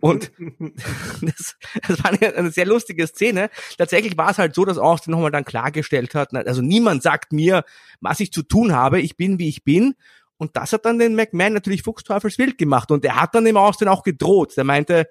Und 0.02 0.32
das, 1.22 1.56
das 1.88 2.04
war 2.04 2.12
eine, 2.12 2.36
eine, 2.36 2.52
sehr 2.52 2.66
lustige 2.66 3.08
Szene. 3.08 3.49
Tatsächlich 3.78 4.18
war 4.18 4.32
es 4.32 4.39
halt 4.39 4.54
so, 4.56 4.66
dass 4.66 4.78
Austin 4.78 5.12
nochmal 5.12 5.32
dann 5.32 5.45
klargestellt 5.45 6.16
hat, 6.16 6.36
also 6.36 6.62
niemand 6.62 7.04
sagt 7.04 7.32
mir, 7.32 7.64
was 8.02 8.20
ich 8.20 8.34
zu 8.34 8.43
tun 8.43 8.74
habe, 8.74 8.99
ich 8.99 9.16
bin, 9.16 9.39
wie 9.39 9.47
ich 9.47 9.64
bin. 9.64 9.95
Und 10.38 10.58
das 10.58 10.74
hat 10.74 10.86
dann 10.86 10.97
den 10.97 11.16
McMahon 11.16 11.54
natürlich 11.54 11.84
fuchsteufelswild 11.84 12.58
gemacht. 12.58 12.89
Und 12.89 13.06
er 13.06 13.22
hat 13.22 13.36
dann 13.36 13.45
dem 13.45 13.58
Austin 13.58 13.88
auch 13.88 14.02
gedroht. 14.02 14.58
Der 14.58 14.64
meinte, 14.64 15.08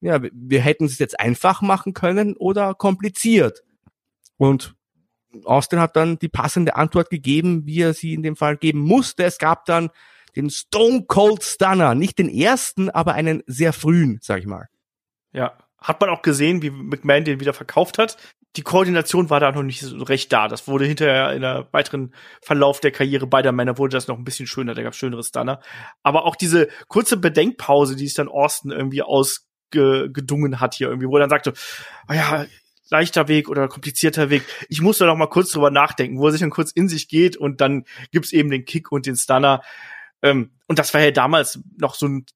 ja, 0.00 0.20
wir 0.32 0.60
hätten 0.60 0.84
es 0.84 1.00
jetzt 1.00 1.18
einfach 1.18 1.62
machen 1.62 1.94
können 1.94 2.36
oder 2.36 2.74
kompliziert. 2.74 3.64
Und 4.36 4.76
Austin 5.44 5.80
hat 5.80 5.96
dann 5.96 6.20
die 6.20 6.28
passende 6.28 6.76
Antwort 6.76 7.10
gegeben, 7.10 7.66
wie 7.66 7.82
er 7.82 7.92
sie 7.92 8.14
in 8.14 8.22
dem 8.22 8.36
Fall 8.36 8.56
geben 8.56 8.78
musste. 8.78 9.24
Es 9.24 9.38
gab 9.38 9.64
dann 9.64 9.90
den 10.36 10.50
Stone 10.50 11.04
Cold 11.06 11.42
Stunner. 11.42 11.94
Nicht 11.94 12.18
den 12.18 12.28
ersten, 12.28 12.90
aber 12.90 13.14
einen 13.14 13.42
sehr 13.46 13.72
frühen, 13.72 14.18
sag 14.22 14.40
ich 14.40 14.46
mal. 14.46 14.68
Ja, 15.32 15.56
hat 15.80 16.00
man 16.00 16.10
auch 16.10 16.22
gesehen, 16.22 16.62
wie 16.62 16.70
McMahon 16.70 17.24
den 17.24 17.40
wieder 17.40 17.54
verkauft 17.54 17.98
hat. 17.98 18.16
Die 18.56 18.62
Koordination 18.62 19.30
war 19.30 19.40
da 19.40 19.52
noch 19.52 19.62
nicht 19.62 19.80
so 19.80 19.96
recht 20.04 20.32
da. 20.32 20.48
Das 20.48 20.66
wurde 20.66 20.86
hinterher 20.86 21.32
in 21.32 21.42
der 21.42 21.68
weiteren 21.72 22.14
Verlauf 22.42 22.80
der 22.80 22.90
Karriere 22.90 23.26
beider 23.26 23.52
Männer 23.52 23.78
wurde 23.78 23.96
das 23.96 24.08
noch 24.08 24.16
ein 24.16 24.24
bisschen 24.24 24.46
schöner. 24.46 24.74
Da 24.74 24.82
gab 24.82 24.94
es 24.94 24.98
schönere 24.98 25.22
Stunner. 25.22 25.60
Aber 26.02 26.24
auch 26.24 26.34
diese 26.34 26.68
kurze 26.88 27.18
Bedenkpause, 27.18 27.94
die 27.94 28.06
sich 28.06 28.14
dann 28.14 28.28
Austin 28.28 28.70
irgendwie 28.70 29.02
ausgedungen 29.02 30.60
hat 30.60 30.74
hier 30.74 30.88
irgendwie, 30.88 31.08
wo 31.08 31.16
er 31.16 31.20
dann 31.20 31.30
sagte, 31.30 31.52
oh 32.08 32.14
ja, 32.14 32.46
leichter 32.90 33.28
Weg 33.28 33.48
oder 33.48 33.68
komplizierter 33.68 34.30
Weg. 34.30 34.42
Ich 34.68 34.80
muss 34.80 34.98
da 34.98 35.06
noch 35.06 35.16
mal 35.16 35.26
kurz 35.26 35.50
drüber 35.50 35.70
nachdenken, 35.70 36.18
wo 36.18 36.26
er 36.26 36.32
sich 36.32 36.40
dann 36.40 36.50
kurz 36.50 36.72
in 36.72 36.88
sich 36.88 37.08
geht 37.08 37.36
und 37.36 37.60
dann 37.60 37.84
gibt's 38.10 38.32
eben 38.32 38.50
den 38.50 38.64
Kick 38.64 38.90
und 38.90 39.06
den 39.06 39.16
Stunner. 39.16 39.62
Ähm, 40.22 40.52
und 40.66 40.78
das 40.78 40.92
war 40.94 41.00
ja 41.00 41.10
damals 41.10 41.60
noch 41.78 41.94
so 41.94 42.06
ein 42.06 42.26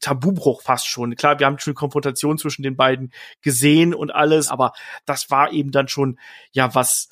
Tabubruch 0.00 0.62
fast 0.62 0.86
schon. 0.86 1.14
Klar, 1.16 1.38
wir 1.38 1.46
haben 1.46 1.58
schon 1.58 1.74
Konfrontation 1.74 2.38
zwischen 2.38 2.62
den 2.62 2.76
beiden 2.76 3.12
gesehen 3.42 3.94
und 3.94 4.10
alles, 4.10 4.48
aber 4.48 4.72
das 5.04 5.30
war 5.30 5.52
eben 5.52 5.70
dann 5.70 5.88
schon, 5.88 6.18
ja, 6.52 6.74
was 6.74 7.08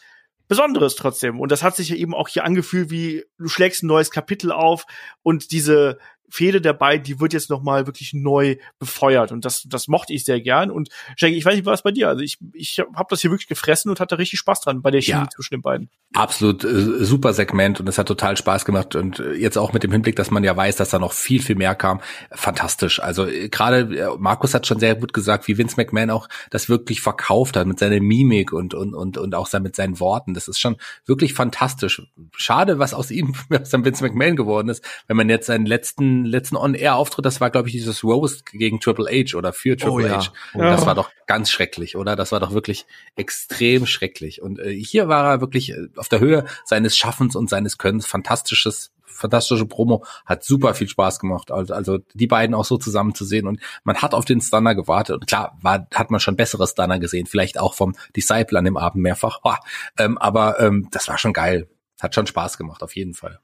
Besonderes 0.48 0.96
trotzdem. 0.96 1.38
Und 1.38 1.52
das 1.52 1.62
hat 1.62 1.76
sich 1.76 1.90
ja 1.90 1.96
eben 1.96 2.14
auch 2.14 2.28
hier 2.28 2.44
angefühlt, 2.44 2.90
wie 2.90 3.24
du 3.38 3.48
schlägst 3.48 3.84
ein 3.84 3.86
neues 3.86 4.10
Kapitel 4.10 4.50
auf 4.50 4.84
und 5.22 5.52
diese 5.52 5.98
Fehde 6.30 6.60
der 6.60 6.72
beiden, 6.72 7.04
die 7.04 7.20
wird 7.20 7.32
jetzt 7.32 7.50
noch 7.50 7.62
mal 7.62 7.86
wirklich 7.86 8.12
neu 8.14 8.56
befeuert 8.78 9.32
und 9.32 9.44
das 9.44 9.64
das 9.68 9.88
mochte 9.88 10.12
ich 10.12 10.24
sehr 10.24 10.40
gern 10.40 10.70
und 10.70 10.88
Shaggy, 11.16 11.36
ich 11.36 11.44
weiß 11.44 11.54
nicht, 11.54 11.66
was 11.66 11.82
bei 11.82 11.92
dir, 11.92 12.08
also 12.08 12.22
ich 12.22 12.38
ich 12.52 12.78
habe 12.78 13.06
das 13.10 13.20
hier 13.20 13.30
wirklich 13.30 13.48
gefressen 13.48 13.90
und 13.90 14.00
hatte 14.00 14.18
richtig 14.18 14.38
Spaß 14.38 14.60
dran 14.60 14.82
bei 14.82 14.90
der 14.90 15.02
Chemie 15.02 15.20
ja, 15.20 15.28
zwischen 15.28 15.54
den 15.54 15.62
beiden. 15.62 15.90
Absolut 16.14 16.64
äh, 16.64 17.04
super 17.04 17.32
Segment 17.32 17.80
und 17.80 17.88
es 17.88 17.98
hat 17.98 18.08
total 18.08 18.36
Spaß 18.36 18.64
gemacht 18.64 18.94
und 18.94 19.20
äh, 19.20 19.34
jetzt 19.34 19.58
auch 19.58 19.72
mit 19.72 19.82
dem 19.82 19.92
Hinblick, 19.92 20.16
dass 20.16 20.30
man 20.30 20.44
ja 20.44 20.56
weiß, 20.56 20.76
dass 20.76 20.90
da 20.90 20.98
noch 20.98 21.12
viel 21.12 21.42
viel 21.42 21.56
mehr 21.56 21.74
kam, 21.74 22.00
fantastisch. 22.32 23.00
Also 23.00 23.26
äh, 23.26 23.48
gerade 23.48 23.96
äh, 23.96 24.16
Markus 24.18 24.54
hat 24.54 24.66
schon 24.66 24.80
sehr 24.80 24.94
gut 24.94 25.12
gesagt, 25.12 25.48
wie 25.48 25.58
Vince 25.58 25.76
McMahon 25.76 26.10
auch 26.10 26.28
das 26.50 26.68
wirklich 26.68 27.00
verkauft 27.00 27.56
hat 27.56 27.66
mit 27.66 27.78
seiner 27.78 28.00
Mimik 28.00 28.52
und 28.52 28.74
und 28.74 28.94
und 28.94 29.18
und 29.18 29.34
auch 29.34 29.50
mit 29.60 29.76
seinen 29.76 30.00
Worten. 30.00 30.34
Das 30.34 30.48
ist 30.48 30.60
schon 30.60 30.76
wirklich 31.06 31.34
fantastisch. 31.34 32.02
Schade, 32.36 32.78
was 32.78 32.94
aus 32.94 33.10
ihm 33.10 33.34
aus 33.50 33.70
dem 33.70 33.84
Vince 33.84 34.04
McMahon 34.04 34.36
geworden 34.36 34.68
ist, 34.68 34.84
wenn 35.06 35.16
man 35.16 35.28
jetzt 35.28 35.46
seinen 35.46 35.66
letzten 35.66 36.19
letzten 36.24 36.56
On-Air-Auftritt, 36.56 37.24
das 37.24 37.40
war, 37.40 37.50
glaube 37.50 37.68
ich, 37.68 37.72
dieses 37.72 38.04
Roast 38.04 38.46
gegen 38.46 38.80
Triple 38.80 39.06
H 39.10 39.36
oder 39.36 39.52
für 39.52 39.76
Triple 39.76 40.06
oh, 40.06 40.16
H. 40.16 40.32
Ja. 40.54 40.70
Das 40.70 40.86
war 40.86 40.94
doch 40.94 41.10
ganz 41.26 41.50
schrecklich, 41.50 41.96
oder? 41.96 42.16
Das 42.16 42.32
war 42.32 42.40
doch 42.40 42.52
wirklich 42.52 42.86
extrem 43.16 43.86
schrecklich. 43.86 44.42
Und 44.42 44.58
äh, 44.58 44.72
hier 44.72 45.08
war 45.08 45.30
er 45.30 45.40
wirklich 45.40 45.70
äh, 45.70 45.88
auf 45.96 46.08
der 46.08 46.20
Höhe 46.20 46.44
seines 46.64 46.96
Schaffens 46.96 47.36
und 47.36 47.48
seines 47.48 47.78
Könnens. 47.78 48.06
Fantastisches 48.06 48.92
fantastische 49.20 49.66
Promo, 49.66 50.04
hat 50.24 50.42
super 50.42 50.74
viel 50.74 50.88
Spaß 50.88 51.20
gemacht. 51.20 51.50
Also, 51.50 51.74
also 51.74 51.98
die 52.14 52.26
beiden 52.26 52.54
auch 52.54 52.64
so 52.64 52.78
zusammen 52.78 53.14
zu 53.14 53.24
sehen 53.24 53.46
und 53.46 53.60
man 53.84 53.96
hat 53.96 54.14
auf 54.14 54.24
den 54.24 54.40
Stunner 54.40 54.74
gewartet 54.74 55.16
und 55.16 55.26
klar, 55.26 55.56
war, 55.60 55.86
hat 55.94 56.10
man 56.10 56.20
schon 56.20 56.36
bessere 56.36 56.66
Stunner 56.66 56.98
gesehen, 56.98 57.26
vielleicht 57.26 57.58
auch 57.60 57.74
vom 57.74 57.94
Disciple 58.16 58.58
an 58.58 58.64
dem 58.64 58.76
Abend 58.76 59.02
mehrfach. 59.02 59.40
Oh, 59.44 59.54
ähm, 59.98 60.18
aber 60.18 60.58
ähm, 60.60 60.88
das 60.90 61.06
war 61.08 61.18
schon 61.18 61.32
geil, 61.32 61.68
hat 62.00 62.14
schon 62.14 62.26
Spaß 62.26 62.58
gemacht, 62.58 62.82
auf 62.82 62.96
jeden 62.96 63.14
Fall. 63.14 63.40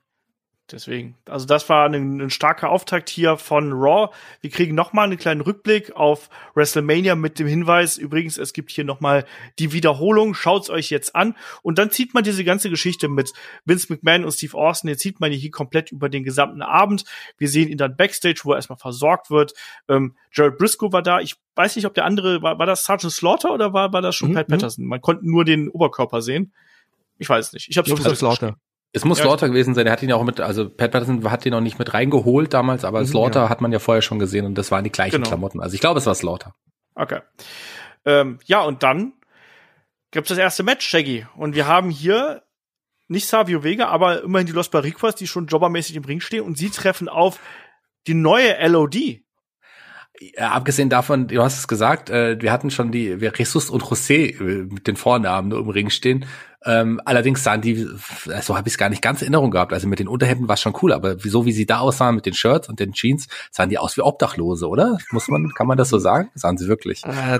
Deswegen, 0.72 1.14
also 1.26 1.46
das 1.46 1.68
war 1.68 1.88
ein, 1.88 2.20
ein, 2.20 2.30
starker 2.30 2.70
Auftakt 2.70 3.08
hier 3.08 3.36
von 3.36 3.72
Raw. 3.72 4.12
Wir 4.40 4.50
kriegen 4.50 4.74
noch 4.74 4.92
mal 4.92 5.04
einen 5.04 5.16
kleinen 5.16 5.40
Rückblick 5.40 5.94
auf 5.94 6.28
WrestleMania 6.56 7.14
mit 7.14 7.38
dem 7.38 7.46
Hinweis, 7.46 7.96
übrigens, 7.96 8.36
es 8.36 8.52
gibt 8.52 8.72
hier 8.72 8.82
noch 8.82 8.98
mal 8.98 9.24
die 9.60 9.72
Wiederholung, 9.72 10.34
schaut's 10.34 10.68
euch 10.68 10.90
jetzt 10.90 11.14
an. 11.14 11.36
Und 11.62 11.78
dann 11.78 11.92
zieht 11.92 12.14
man 12.14 12.24
diese 12.24 12.42
ganze 12.42 12.68
Geschichte 12.68 13.08
mit 13.08 13.32
Vince 13.64 13.92
McMahon 13.92 14.24
und 14.24 14.32
Steve 14.32 14.56
Austin, 14.58 14.88
jetzt 14.88 15.02
zieht 15.02 15.20
man 15.20 15.30
hier 15.30 15.50
komplett 15.52 15.92
über 15.92 16.08
den 16.08 16.24
gesamten 16.24 16.62
Abend. 16.62 17.04
Wir 17.38 17.48
sehen 17.48 17.68
ihn 17.68 17.78
dann 17.78 17.96
Backstage, 17.96 18.40
wo 18.42 18.50
er 18.50 18.56
erstmal 18.56 18.78
versorgt 18.78 19.30
wird. 19.30 19.54
Ähm, 19.88 20.16
Jared 20.32 20.58
Briscoe 20.58 20.90
war 20.90 21.02
da. 21.02 21.20
Ich 21.20 21.36
weiß 21.54 21.76
nicht, 21.76 21.86
ob 21.86 21.94
der 21.94 22.04
andere, 22.04 22.42
war, 22.42 22.58
war 22.58 22.66
das 22.66 22.84
Sergeant 22.84 23.12
Slaughter 23.12 23.54
oder 23.54 23.72
war, 23.72 23.92
war 23.92 24.02
das 24.02 24.16
schon 24.16 24.30
mhm. 24.30 24.34
Pat 24.34 24.48
mhm. 24.48 24.54
Patterson? 24.54 24.84
Man 24.84 25.00
konnte 25.00 25.28
nur 25.28 25.44
den 25.44 25.68
Oberkörper 25.68 26.22
sehen. 26.22 26.52
Ich 27.18 27.28
weiß 27.28 27.52
nicht. 27.52 27.68
Ich 27.70 27.78
habe 27.78 27.88
es 27.88 28.18
Slaughter. 28.18 28.56
Es 28.92 29.04
muss 29.04 29.18
ja, 29.18 29.24
Slaughter 29.24 29.48
gewesen 29.48 29.74
sein. 29.74 29.86
Er 29.86 29.92
hat 29.92 30.02
ihn 30.02 30.08
ja 30.08 30.16
auch 30.16 30.24
mit, 30.24 30.40
also 30.40 30.68
Pat 30.68 30.90
Patterson 30.90 31.30
hat 31.30 31.44
ihn 31.44 31.52
noch 31.52 31.60
nicht 31.60 31.78
mit 31.78 31.92
reingeholt 31.92 32.54
damals, 32.54 32.84
aber 32.84 33.00
mhm, 33.00 33.06
Slaughter 33.06 33.42
ja. 33.42 33.48
hat 33.48 33.60
man 33.60 33.72
ja 33.72 33.78
vorher 33.78 34.02
schon 34.02 34.18
gesehen 34.18 34.46
und 34.46 34.56
das 34.56 34.70
waren 34.70 34.84
die 34.84 34.92
gleichen 34.92 35.16
genau. 35.16 35.28
Klamotten. 35.28 35.60
Also 35.60 35.74
ich 35.74 35.80
glaube, 35.80 35.98
es 35.98 36.06
war 36.06 36.14
Slaughter. 36.14 36.54
Okay. 36.94 37.20
Ähm, 38.04 38.38
ja, 38.44 38.62
und 38.62 38.82
dann 38.82 39.12
gibt's 40.10 40.30
das 40.30 40.38
erste 40.38 40.62
Match, 40.62 40.86
Shaggy. 40.86 41.26
Und 41.36 41.54
wir 41.54 41.66
haben 41.66 41.90
hier 41.90 42.42
nicht 43.08 43.28
Savio 43.28 43.62
Vega, 43.62 43.88
aber 43.88 44.22
immerhin 44.22 44.46
die 44.46 44.52
Los 44.52 44.70
Barriquas, 44.70 45.14
die 45.14 45.26
schon 45.26 45.46
jobbermäßig 45.46 45.96
im 45.96 46.04
Ring 46.04 46.20
stehen 46.20 46.44
und 46.44 46.56
sie 46.56 46.70
treffen 46.70 47.08
auf 47.08 47.38
die 48.06 48.14
neue 48.14 48.56
LOD. 48.66 49.20
Ja, 50.18 50.52
abgesehen 50.52 50.88
davon, 50.88 51.28
du 51.28 51.42
hast 51.42 51.58
es 51.58 51.68
gesagt, 51.68 52.08
äh, 52.08 52.40
wir 52.40 52.50
hatten 52.50 52.70
schon 52.70 52.90
die 52.90 53.20
wir 53.20 53.32
Jesus 53.36 53.68
und 53.68 53.82
José 53.82 54.40
äh, 54.40 54.64
mit 54.64 54.86
den 54.86 54.96
Vornamen 54.96 55.48
nur 55.48 55.60
im 55.60 55.68
Ring 55.68 55.90
stehen. 55.90 56.24
Ähm, 56.66 57.00
allerdings 57.04 57.44
sahen 57.44 57.60
die, 57.60 57.86
so 58.42 58.56
habe 58.56 58.68
ich 58.68 58.74
es 58.74 58.78
gar 58.78 58.88
nicht 58.88 59.00
ganz 59.00 59.20
in 59.20 59.26
Erinnerung 59.26 59.52
gehabt. 59.52 59.72
Also 59.72 59.86
mit 59.86 60.00
den 60.00 60.08
Unterhemden 60.08 60.48
war 60.48 60.54
es 60.54 60.60
schon 60.60 60.74
cool, 60.82 60.92
aber 60.92 61.16
so 61.18 61.46
wie 61.46 61.52
sie 61.52 61.64
da 61.64 61.78
aussahen 61.78 62.16
mit 62.16 62.26
den 62.26 62.34
Shirts 62.34 62.68
und 62.68 62.80
den 62.80 62.92
Jeans, 62.92 63.28
sahen 63.52 63.70
die 63.70 63.78
aus 63.78 63.96
wie 63.96 64.02
Obdachlose, 64.02 64.68
oder? 64.68 64.98
Muss 65.12 65.28
man, 65.28 65.52
kann 65.54 65.68
man 65.68 65.78
das 65.78 65.90
so 65.90 65.98
sagen? 65.98 66.30
Sahen 66.34 66.58
sie 66.58 66.66
wirklich? 66.66 67.04
Äh, 67.04 67.38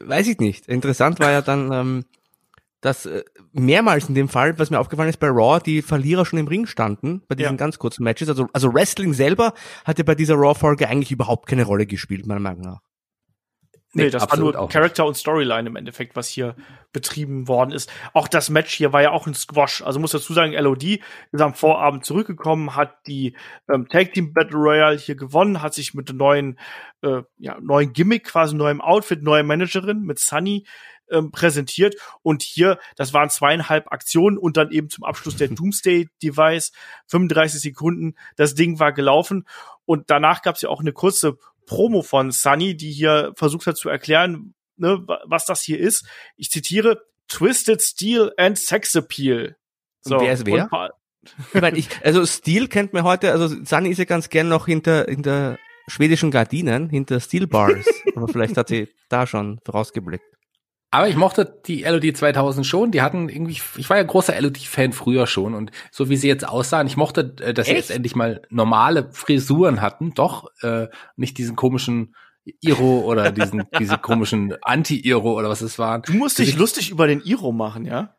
weiß 0.00 0.26
ich 0.28 0.38
nicht. 0.38 0.66
Interessant 0.66 1.20
war 1.20 1.30
ja 1.30 1.42
dann, 1.42 1.70
ähm, 1.72 2.04
dass 2.80 3.04
äh, 3.04 3.22
mehrmals 3.52 4.08
in 4.08 4.14
dem 4.14 4.28
Fall, 4.28 4.58
was 4.58 4.70
mir 4.70 4.80
aufgefallen 4.80 5.10
ist, 5.10 5.20
bei 5.20 5.28
Raw 5.28 5.60
die 5.60 5.82
Verlierer 5.82 6.24
schon 6.24 6.38
im 6.38 6.48
Ring 6.48 6.66
standen, 6.66 7.22
bei 7.28 7.34
diesen 7.34 7.52
ja. 7.52 7.56
ganz 7.56 7.78
kurzen 7.78 8.02
Matches. 8.02 8.30
Also, 8.30 8.48
also 8.54 8.72
Wrestling 8.72 9.12
selber 9.12 9.52
hatte 9.84 10.04
bei 10.04 10.14
dieser 10.14 10.36
Raw-Folge 10.36 10.88
eigentlich 10.88 11.12
überhaupt 11.12 11.48
keine 11.48 11.64
Rolle 11.64 11.86
gespielt, 11.86 12.26
meiner 12.26 12.40
Meinung 12.40 12.62
nach. 12.62 12.80
Nee, 13.94 14.08
das 14.08 14.30
war 14.30 14.38
nur 14.38 14.68
Character 14.68 15.04
und 15.04 15.16
Storyline 15.16 15.68
im 15.68 15.76
Endeffekt, 15.76 16.16
was 16.16 16.28
hier 16.28 16.56
betrieben 16.92 17.46
worden 17.46 17.72
ist. 17.72 17.92
Auch 18.14 18.26
das 18.26 18.48
Match 18.48 18.72
hier 18.72 18.92
war 18.92 19.02
ja 19.02 19.10
auch 19.10 19.26
ein 19.26 19.34
Squash. 19.34 19.82
Also 19.82 20.00
muss 20.00 20.12
dazu 20.12 20.32
sagen, 20.32 20.52
LOD 20.52 21.00
ist 21.30 21.40
am 21.40 21.54
Vorabend 21.54 22.04
zurückgekommen, 22.04 22.74
hat 22.74 23.06
die 23.06 23.36
ähm, 23.68 23.88
Tag 23.88 24.14
Team 24.14 24.32
Battle 24.32 24.56
Royale 24.56 24.96
hier 24.96 25.14
gewonnen, 25.14 25.60
hat 25.60 25.74
sich 25.74 25.92
mit 25.92 26.12
neuen, 26.12 26.58
äh, 27.02 27.22
ja, 27.38 27.58
neuen 27.60 27.92
Gimmick, 27.92 28.24
quasi 28.24 28.54
neuem 28.54 28.80
Outfit, 28.80 29.22
neue 29.22 29.42
Managerin 29.42 30.02
mit 30.02 30.18
Sunny 30.18 30.64
ähm, 31.10 31.30
präsentiert. 31.30 31.94
Und 32.22 32.42
hier, 32.42 32.78
das 32.96 33.12
waren 33.12 33.28
zweieinhalb 33.30 33.92
Aktionen 33.92 34.38
und 34.38 34.56
dann 34.56 34.70
eben 34.70 34.88
zum 34.88 35.04
Abschluss 35.04 35.36
der 35.36 35.48
Doomsday 35.48 36.08
Device, 36.22 36.72
35 37.08 37.60
Sekunden, 37.60 38.14
das 38.36 38.54
Ding 38.54 38.78
war 38.78 38.92
gelaufen. 38.92 39.46
Und 39.84 40.10
danach 40.10 40.42
gab 40.42 40.56
es 40.56 40.62
ja 40.62 40.68
auch 40.68 40.80
eine 40.80 40.92
kurze 40.92 41.36
Promo 41.66 42.02
von 42.02 42.30
Sunny, 42.30 42.76
die 42.76 42.90
hier 42.90 43.32
versucht 43.36 43.66
hat 43.66 43.76
zu 43.76 43.88
erklären, 43.88 44.54
ne, 44.76 45.04
was 45.24 45.46
das 45.46 45.62
hier 45.62 45.78
ist. 45.78 46.06
Ich 46.36 46.50
zitiere, 46.50 47.02
Twisted 47.28 47.80
Steel 47.80 48.32
and 48.36 48.58
Sex 48.58 48.94
Appeal. 48.94 49.56
So, 50.00 50.16
und 50.16 50.22
wer 50.22 50.32
ist 50.32 50.46
wer? 50.46 50.68
ich 51.54 51.60
meine, 51.60 51.78
ich, 51.78 51.88
also 52.04 52.26
Steel 52.26 52.68
kennt 52.68 52.92
man 52.92 53.04
heute, 53.04 53.30
also 53.30 53.48
Sunny 53.64 53.90
ist 53.90 53.98
ja 53.98 54.04
ganz 54.04 54.28
gern 54.28 54.48
noch 54.48 54.66
hinter, 54.66 55.04
hinter 55.04 55.58
schwedischen 55.86 56.30
Gardinen, 56.30 56.90
hinter 56.90 57.20
Steel 57.20 57.46
Bars. 57.46 57.86
Aber 58.16 58.28
vielleicht 58.28 58.56
hat 58.56 58.68
sie 58.68 58.88
da 59.08 59.26
schon 59.26 59.60
vorausgeblickt. 59.64 60.24
Aber 60.94 61.08
ich 61.08 61.16
mochte 61.16 61.58
die 61.66 61.84
LOD 61.84 62.14
2000 62.14 62.66
schon. 62.66 62.90
Die 62.90 63.00
hatten 63.00 63.30
irgendwie, 63.30 63.58
ich 63.76 63.88
war 63.88 63.96
ja 63.96 64.02
großer 64.02 64.38
LOD-Fan 64.38 64.92
früher 64.92 65.26
schon 65.26 65.54
und 65.54 65.70
so 65.90 66.10
wie 66.10 66.16
sie 66.16 66.28
jetzt 66.28 66.46
aussahen, 66.46 66.86
ich 66.86 66.98
mochte, 66.98 67.34
äh, 67.40 67.54
dass 67.54 67.66
Echt? 67.66 67.74
sie 67.74 67.80
jetzt 67.80 67.90
endlich 67.90 68.14
mal 68.14 68.42
normale 68.50 69.08
Frisuren 69.10 69.80
hatten, 69.80 70.12
doch 70.12 70.50
äh, 70.60 70.88
nicht 71.16 71.38
diesen 71.38 71.56
komischen 71.56 72.14
Iro 72.60 73.00
oder 73.06 73.32
diesen 73.32 73.64
diese 73.78 73.96
komischen 73.96 74.54
Anti-Iro 74.60 75.32
oder 75.32 75.48
was 75.48 75.62
es 75.62 75.78
war. 75.78 76.02
Du 76.02 76.12
musst 76.12 76.38
dich 76.38 76.58
lustig 76.58 76.90
über 76.90 77.06
den 77.06 77.22
Iro 77.22 77.52
machen, 77.52 77.86
ja? 77.86 78.14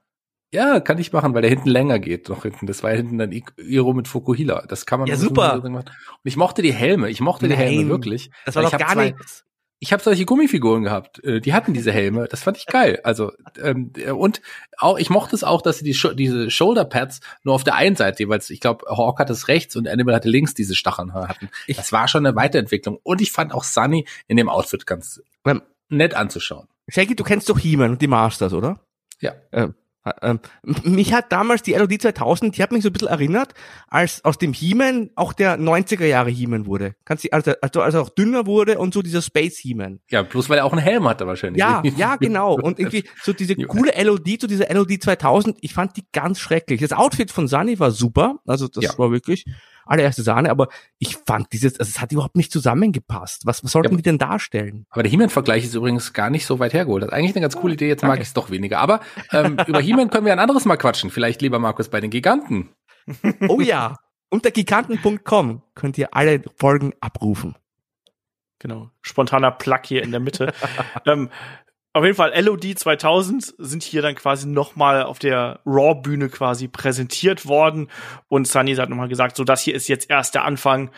Ja, 0.51 0.80
kann 0.80 0.97
ich 0.97 1.13
machen, 1.13 1.36
weil 1.36 1.41
der 1.41 1.51
hinten 1.51 1.69
länger 1.69 1.99
geht, 1.99 2.30
noch 2.30 2.41
hinten. 2.41 2.65
Das 2.65 2.82
war 2.82 2.89
ja 2.89 2.97
hinten 2.97 3.19
dann 3.19 3.32
Iro 3.57 3.93
mit 3.93 4.07
Fukuhila. 4.07 4.65
Das 4.67 4.88
kann 4.88 4.99
man. 4.99 5.07
Ja, 5.07 5.15
super. 5.15 5.63
Und 5.63 5.91
ich 6.24 6.38
mochte 6.38 6.63
die 6.63 6.74
Helme. 6.74 7.09
Ich 7.09 7.21
mochte 7.21 7.47
Nein, 7.47 7.57
die 7.57 7.63
Helme 7.63 7.89
wirklich. 7.89 8.32
Das 8.45 8.55
war 8.55 8.63
doch 8.63 8.78
gar 8.78 8.95
nichts 8.95 9.45
ich 9.84 9.91
habe 9.91 10.01
solche 10.01 10.23
Gummifiguren 10.23 10.84
gehabt, 10.84 11.21
äh, 11.25 11.41
die 11.41 11.53
hatten 11.53 11.73
diese 11.73 11.91
Helme. 11.91 12.29
Das 12.29 12.41
fand 12.41 12.55
ich 12.55 12.67
geil. 12.67 13.01
Also 13.03 13.34
ähm, 13.61 13.91
und 14.15 14.41
auch 14.77 14.97
ich 14.97 15.09
mochte 15.09 15.36
es 15.36 15.43
auch, 15.43 15.61
dass 15.61 15.79
sie 15.79 15.84
die 15.84 16.15
diese 16.15 16.49
Shoulder 16.49 16.86
Pads 16.86 17.19
nur 17.43 17.53
auf 17.53 17.65
der 17.65 17.75
einen 17.75 17.97
Seite 17.97 18.23
jeweils, 18.23 18.49
ich 18.49 18.61
glaube, 18.61 18.86
Hawk 18.88 19.19
hatte 19.19 19.34
es 19.34 19.49
rechts 19.49 19.75
und 19.75 19.89
Animal 19.89 20.15
hatte 20.15 20.29
links 20.29 20.53
diese 20.53 20.73
Stacheln 20.73 21.13
hatten. 21.13 21.49
Das 21.67 21.91
war 21.91 22.07
schon 22.07 22.25
eine 22.25 22.34
Weiterentwicklung. 22.34 22.97
Und 23.03 23.19
ich 23.19 23.34
fand 23.34 23.53
auch 23.53 23.65
Sunny 23.65 24.07
in 24.27 24.38
dem 24.38 24.47
Outfit 24.47 24.88
ganz 24.88 25.21
nett 25.89 26.13
anzuschauen. 26.13 26.69
Shaggy, 26.88 27.15
du 27.15 27.25
kennst 27.25 27.49
doch 27.49 27.59
He-Man 27.59 27.91
und 27.91 28.01
die 28.01 28.07
Masters, 28.07 28.53
oder? 28.53 28.79
Ja. 29.19 29.34
Ähm, 29.51 29.75
ähm, 30.22 30.39
mich 30.84 31.14
hat 31.14 31.32
damals 31.32 31.62
die 31.62 31.74
LOD 31.74 32.01
2000, 32.01 32.58
die 32.58 32.64
hat 32.64 32.72
mich 32.72 32.84
so 32.84 32.89
ein 32.89 32.93
bisschen 32.93 33.08
erinnert, 33.08 33.54
als 33.88 34.24
aus 34.26 34.38
dem 34.38 34.54
He-Man 34.54 35.12
auch 35.16 35.34
der 35.34 35.58
90er 35.58 36.06
Jahre 36.06 36.30
He-Man 36.30 36.66
wurde. 36.66 36.95
Kannst 37.06 37.24
du, 37.24 37.32
also, 37.32 37.54
also, 37.62 37.82
also 37.82 38.01
auch 38.01 38.10
dünner 38.10 38.45
wurde 38.45 38.78
und 38.80 38.93
so 38.93 39.01
dieser 39.01 39.22
Space 39.22 39.58
He-Man. 39.58 39.99
Ja, 40.10 40.24
bloß 40.24 40.49
weil 40.49 40.58
er 40.58 40.66
auch 40.66 40.74
einen 40.74 40.82
Helm 40.82 41.08
hatte 41.08 41.26
wahrscheinlich. 41.26 41.60
Ja, 41.60 41.82
ja, 41.97 42.16
genau. 42.18 42.56
Und 42.56 42.80
irgendwie 42.80 43.06
so 43.22 43.34
diese 43.34 43.56
coole 43.56 43.91
LOD, 44.01 44.41
so 44.41 44.47
diese 44.47 44.66
LOD 44.72 45.01
2000, 45.01 45.58
ich 45.62 45.74
fand 45.74 45.95
die 45.95 46.06
ganz 46.12 46.39
schrecklich. 46.39 46.82
Das 46.82 46.91
Outfit 46.91 47.32
von 47.32 47.47
Sunny 47.47 47.80
war 47.80 47.91
super, 47.91 48.39
also 48.45 48.68
das 48.68 48.84
ja. 48.84 48.97
war 48.97 49.12
wirklich 49.12 49.45
allererste 49.86 50.23
Sahne, 50.23 50.49
aber 50.49 50.67
ich 50.99 51.17
fand 51.17 51.51
dieses, 51.53 51.79
also 51.79 51.89
es 51.89 52.01
hat 52.01 52.11
überhaupt 52.11 52.36
nicht 52.36 52.51
zusammengepasst. 52.51 53.45
Was, 53.45 53.63
was 53.63 53.71
sollten 53.71 53.91
ja, 53.91 53.97
die 53.97 54.03
denn 54.03 54.17
darstellen? 54.17 54.86
Aber 54.89 55.03
der 55.03 55.11
He-Man-Vergleich 55.11 55.65
ist 55.65 55.75
übrigens 55.75 56.13
gar 56.13 56.29
nicht 56.29 56.45
so 56.45 56.59
weit 56.59 56.73
hergeholt. 56.73 57.03
Das 57.03 57.09
ist 57.09 57.13
eigentlich 57.13 57.36
eine 57.36 57.41
ganz 57.41 57.55
coole 57.55 57.73
Idee, 57.73 57.88
jetzt 57.88 58.03
Danke. 58.03 58.15
mag 58.15 58.21
ich 58.21 58.27
es 58.27 58.34
doch 58.34 58.49
weniger. 58.49 58.79
Aber 58.79 59.01
ähm, 59.31 59.57
über 59.67 59.79
He-Man 59.79 60.09
können 60.09 60.25
wir 60.25 60.34
ein 60.34 60.39
anderes 60.39 60.65
Mal 60.65 60.77
quatschen. 60.77 61.09
Vielleicht 61.09 61.41
lieber 61.41 61.59
Markus 61.59 61.89
bei 61.89 62.01
den 62.01 62.09
Giganten. 62.09 62.69
Oh 63.49 63.59
ja, 63.59 63.97
unter 64.29 64.49
giganten.com 64.49 65.61
könnt 65.75 65.97
ihr 65.97 66.15
alle 66.15 66.41
Folgen 66.55 66.93
abrufen. 67.01 67.55
Genau, 68.59 68.89
spontaner 69.01 69.51
Plug 69.51 69.81
hier 69.84 70.03
in 70.03 70.11
der 70.11 70.21
Mitte. 70.21 70.53
ähm, 71.05 71.29
auf 71.94 72.04
jeden 72.04 72.16
Fall, 72.16 72.34
LOD 72.39 72.78
2000 72.78 73.54
sind 73.58 73.84
hier 73.84 74.02
dann 74.02 74.16
quasi 74.16 74.48
nochmal 74.48 75.04
auf 75.04 75.20
der 75.20 75.60
Raw-Bühne 75.66 76.30
quasi 76.30 76.68
präsentiert 76.68 77.46
worden. 77.46 77.89
Und 78.28 78.48
Sunny 78.48 78.76
hat 78.76 78.89
nochmal 78.89 79.10
gesagt, 79.10 79.38
so 79.38 79.44
das 79.44 79.62
hier 79.62 79.76
ist 79.76 79.88
jetzt 79.88 80.10
erst 80.10 80.34
der 80.34 80.44
Anfang. 80.44 80.89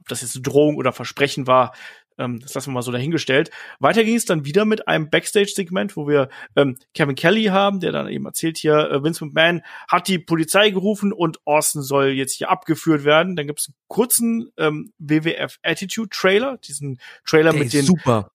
Ob 0.00 0.08
das 0.08 0.22
jetzt 0.22 0.36
eine 0.36 0.42
Drohung 0.42 0.76
oder 0.76 0.92
Versprechen 0.92 1.46
war, 1.46 1.74
ähm, 2.16 2.40
das 2.40 2.54
lassen 2.54 2.70
wir 2.70 2.74
mal 2.74 2.82
so 2.82 2.92
dahingestellt. 2.92 3.50
Weiter 3.78 4.02
ging 4.02 4.16
es 4.16 4.24
dann 4.24 4.46
wieder 4.46 4.64
mit 4.64 4.88
einem 4.88 5.10
Backstage-Segment, 5.10 5.98
wo 5.98 6.08
wir 6.08 6.30
ähm, 6.56 6.78
Kevin 6.94 7.14
Kelly 7.14 7.44
haben, 7.44 7.80
der 7.80 7.92
dann 7.92 8.08
eben 8.08 8.24
erzählt 8.24 8.56
hier, 8.56 8.90
äh, 8.90 9.04
Vince 9.04 9.22
McMahon 9.24 9.60
hat 9.86 10.08
die 10.08 10.18
Polizei 10.18 10.70
gerufen 10.70 11.12
und 11.12 11.46
Austin 11.46 11.82
soll 11.82 12.08
jetzt 12.08 12.32
hier 12.32 12.48
abgeführt 12.48 13.04
werden. 13.04 13.36
Dann 13.36 13.46
gibt 13.46 13.60
es 13.60 13.68
einen 13.68 13.76
kurzen 13.86 14.50
ähm, 14.56 14.92
WWF 14.98 15.58
Attitude 15.62 16.08
Trailer, 16.10 16.56
diesen 16.56 16.98
Trailer 17.26 17.52
der 17.52 17.60
mit 17.60 17.72
den 17.74 17.84
super 17.84 18.30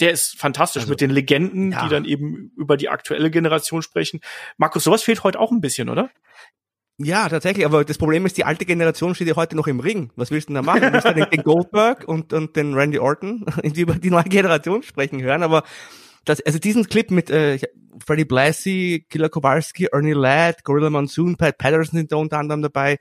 der 0.00 0.12
ist 0.12 0.38
fantastisch 0.38 0.82
also, 0.82 0.90
mit 0.90 1.00
den 1.00 1.10
Legenden, 1.10 1.72
ja. 1.72 1.84
die 1.84 1.90
dann 1.90 2.04
eben 2.04 2.52
über 2.56 2.76
die 2.76 2.88
aktuelle 2.88 3.30
Generation 3.30 3.82
sprechen. 3.82 4.20
Markus, 4.56 4.84
sowas 4.84 5.02
fehlt 5.02 5.24
heute 5.24 5.40
auch 5.40 5.50
ein 5.50 5.60
bisschen, 5.60 5.88
oder? 5.88 6.10
Ja, 6.98 7.28
tatsächlich, 7.28 7.66
aber 7.66 7.84
das 7.84 7.98
Problem 7.98 8.24
ist, 8.24 8.38
die 8.38 8.44
alte 8.44 8.64
Generation 8.64 9.14
steht 9.14 9.28
ja 9.28 9.36
heute 9.36 9.54
noch 9.54 9.66
im 9.66 9.80
Ring. 9.80 10.12
Was 10.16 10.30
willst 10.30 10.48
du 10.48 10.54
denn 10.54 10.62
da 10.64 10.72
machen? 10.72 10.80
Du 10.80 10.92
willst 10.92 11.06
du 11.06 11.12
den 11.12 11.42
Goldberg 11.42 12.08
und, 12.08 12.32
und 12.32 12.56
den 12.56 12.72
Randy 12.72 12.98
Orton 12.98 13.44
die 13.64 13.82
über 13.82 13.94
die 13.94 14.10
neue 14.10 14.24
Generation 14.24 14.82
sprechen 14.82 15.22
hören, 15.22 15.42
aber 15.42 15.62
das, 16.24 16.40
also 16.40 16.58
diesen 16.58 16.88
Clip 16.88 17.10
mit 17.10 17.30
äh, 17.30 17.58
Freddie 18.04 18.24
Blassie, 18.24 19.06
Killer 19.08 19.28
Kowalski, 19.28 19.88
Ernie 19.92 20.12
Ladd, 20.12 20.64
Gorilla 20.64 20.90
Monsoon, 20.90 21.36
Pat 21.36 21.58
Patterson 21.58 21.98
sind 21.98 22.12
da 22.12 22.16
unter 22.16 22.38
anderem 22.38 22.62
dabei, 22.62 22.98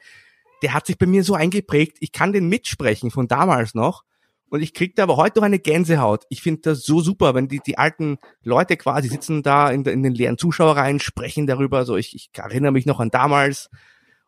der 0.62 0.74
hat 0.74 0.86
sich 0.86 0.98
bei 0.98 1.06
mir 1.06 1.24
so 1.24 1.34
eingeprägt, 1.34 1.98
ich 2.02 2.12
kann 2.12 2.34
den 2.34 2.50
mitsprechen 2.50 3.12
von 3.12 3.28
damals 3.28 3.76
noch 3.76 4.04
und 4.50 4.62
ich 4.62 4.74
krieg 4.74 4.96
da 4.96 5.04
aber 5.04 5.18
heute 5.18 5.40
noch 5.40 5.46
eine 5.46 5.60
Gänsehaut. 5.60 6.26
Ich 6.30 6.42
finde 6.42 6.62
das 6.62 6.84
so 6.84 7.02
super, 7.02 7.34
wenn 7.34 7.48
die, 7.48 7.60
die 7.60 7.78
alten 7.78 8.18
Leute 8.44 8.78
quasi 8.78 9.10
sitzen 9.10 9.44
da 9.44 9.70
in, 9.70 9.84
in 9.86 10.04
den 10.04 10.14
leeren 10.14 10.38
Zuschauereien, 10.38 11.00
sprechen 11.00 11.48
darüber. 11.48 11.86
So, 11.86 11.98
ich, 11.98 12.16
ich 12.16 12.30
erinnere 12.34 12.72
mich 12.72 12.86
noch 12.86 13.00
an 13.00 13.10
damals 13.10 13.70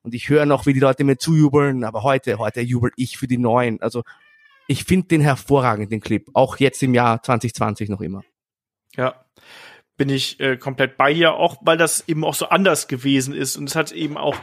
und 0.02 0.16
ich 0.16 0.30
höre 0.30 0.46
noch, 0.46 0.66
wie 0.66 0.74
die 0.74 0.80
Leute 0.80 1.04
mir 1.04 1.18
zujubeln, 1.18 1.84
aber 1.84 2.04
heute, 2.04 2.40
heute 2.40 2.62
jubel 2.62 2.92
ich 2.96 3.18
für 3.18 3.28
die 3.28 3.38
Neuen. 3.38 3.82
Also 3.82 4.04
ich 4.68 4.84
finde 4.84 5.08
den 5.08 5.22
hervorragend, 5.22 5.92
den 5.92 6.02
Clip. 6.02 6.28
Auch 6.34 6.58
jetzt 6.58 6.82
im 6.84 6.94
Jahr 6.94 7.22
2020 7.22 7.90
noch 7.90 8.02
immer. 8.02 8.24
Ja, 8.96 9.26
bin 9.98 10.10
ich 10.10 10.40
äh, 10.40 10.58
komplett 10.58 10.98
bei 10.98 11.14
dir, 11.14 11.34
auch 11.34 11.58
weil 11.62 11.78
das 11.78 12.08
eben 12.08 12.24
auch 12.24 12.36
so 12.36 12.50
anders 12.50 12.88
gewesen 12.88 13.34
ist. 13.34 13.56
Und 13.56 13.70
es 13.70 13.76
hat 13.76 13.92
eben 13.92 14.18
auch 14.18 14.36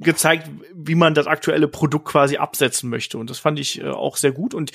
gezeigt, 0.00 0.50
wie 0.74 0.94
man 0.94 1.14
das 1.14 1.26
aktuelle 1.26 1.68
Produkt 1.68 2.06
quasi 2.06 2.36
absetzen 2.36 2.90
möchte. 2.90 3.18
Und 3.18 3.30
das 3.30 3.38
fand 3.38 3.58
ich 3.58 3.80
äh, 3.80 3.88
auch 3.88 4.16
sehr 4.16 4.32
gut. 4.32 4.54
Und 4.54 4.72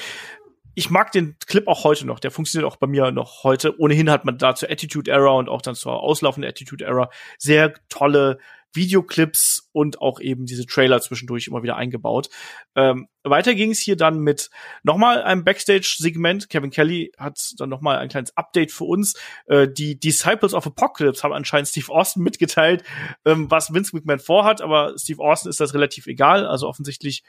ich 0.75 0.89
mag 0.89 1.11
den 1.11 1.37
Clip 1.47 1.67
auch 1.67 1.83
heute 1.83 2.05
noch. 2.05 2.19
Der 2.19 2.31
funktioniert 2.31 2.71
auch 2.71 2.75
bei 2.77 2.87
mir 2.87 3.11
noch 3.11 3.43
heute. 3.43 3.79
Ohnehin 3.79 4.09
hat 4.09 4.25
man 4.25 4.37
da 4.37 4.55
zur 4.55 4.69
Attitude 4.69 5.09
Era 5.09 5.31
und 5.31 5.49
auch 5.49 5.61
dann 5.61 5.73
zur 5.73 6.01
auslaufenden 6.03 6.49
Attitude 6.49 6.85
Era 6.85 7.09
sehr 7.37 7.73
tolle 7.89 8.39
Videoclips 8.75 9.69
und 9.71 10.01
auch 10.01 10.19
eben 10.19 10.45
diese 10.45 10.65
Trailer 10.65 11.01
zwischendurch 11.01 11.47
immer 11.47 11.63
wieder 11.63 11.75
eingebaut. 11.75 12.29
Ähm, 12.75 13.07
weiter 13.23 13.55
ging 13.55 13.71
es 13.71 13.79
hier 13.79 13.95
dann 13.95 14.19
mit 14.19 14.49
nochmal 14.83 15.23
einem 15.23 15.43
Backstage-Segment. 15.43 16.49
Kevin 16.49 16.69
Kelly 16.69 17.11
hat 17.17 17.39
dann 17.57 17.69
nochmal 17.69 17.97
ein 17.97 18.09
kleines 18.09 18.35
Update 18.37 18.71
für 18.71 18.85
uns. 18.85 19.15
Äh, 19.47 19.67
die 19.67 19.99
Disciples 19.99 20.53
of 20.53 20.67
Apocalypse 20.67 21.23
haben 21.23 21.33
anscheinend 21.33 21.67
Steve 21.67 21.91
Austin 21.91 22.23
mitgeteilt, 22.23 22.83
ähm, 23.25 23.49
was 23.49 23.73
Vince 23.73 23.95
McMahon 23.95 24.19
vorhat, 24.19 24.61
aber 24.61 24.93
Steve 24.97 25.21
Austin 25.21 25.49
ist 25.49 25.59
das 25.59 25.73
relativ 25.73 26.07
egal. 26.07 26.45
Also 26.45 26.67
offensichtlich 26.67 27.23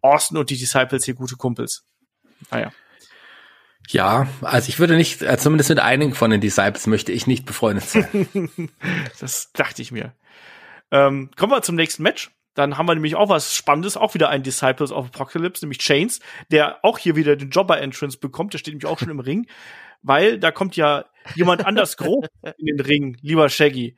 Austin 0.00 0.36
und 0.36 0.50
die 0.50 0.58
Disciples 0.58 1.04
hier 1.04 1.14
gute 1.14 1.36
Kumpels. 1.36 1.84
Naja. 2.50 2.72
Ja, 3.88 4.28
also 4.42 4.68
ich 4.68 4.78
würde 4.78 4.96
nicht, 4.96 5.22
äh, 5.22 5.36
zumindest 5.38 5.70
mit 5.70 5.80
einigen 5.80 6.14
von 6.14 6.30
den 6.30 6.40
Disciples 6.40 6.86
möchte 6.86 7.12
ich 7.12 7.26
nicht 7.26 7.46
befreundet 7.46 7.84
sein. 7.88 8.28
das 9.20 9.50
dachte 9.52 9.82
ich 9.82 9.92
mir. 9.92 10.14
Ähm, 10.92 11.30
kommen 11.36 11.50
wir 11.50 11.62
zum 11.62 11.74
nächsten 11.74 12.04
Match. 12.04 12.30
Dann 12.54 12.76
haben 12.76 12.86
wir 12.86 12.94
nämlich 12.94 13.16
auch 13.16 13.30
was 13.30 13.56
Spannendes, 13.56 13.96
auch 13.96 14.12
wieder 14.12 14.28
ein 14.28 14.42
Disciples 14.42 14.92
of 14.92 15.06
Apocalypse, 15.06 15.64
nämlich 15.64 15.78
Chains, 15.78 16.20
der 16.50 16.84
auch 16.84 16.98
hier 16.98 17.16
wieder 17.16 17.34
den 17.34 17.48
Jobber-Entrance 17.48 18.18
bekommt. 18.18 18.52
Der 18.52 18.58
steht 18.58 18.74
nämlich 18.74 18.86
auch 18.86 18.98
schon 18.98 19.08
im 19.08 19.20
Ring, 19.20 19.46
weil 20.02 20.38
da 20.38 20.50
kommt 20.50 20.76
ja 20.76 21.06
jemand 21.34 21.64
anders 21.66 21.96
grob 21.96 22.26
in 22.58 22.66
den 22.66 22.80
Ring, 22.80 23.16
lieber 23.22 23.48
Shaggy. 23.48 23.96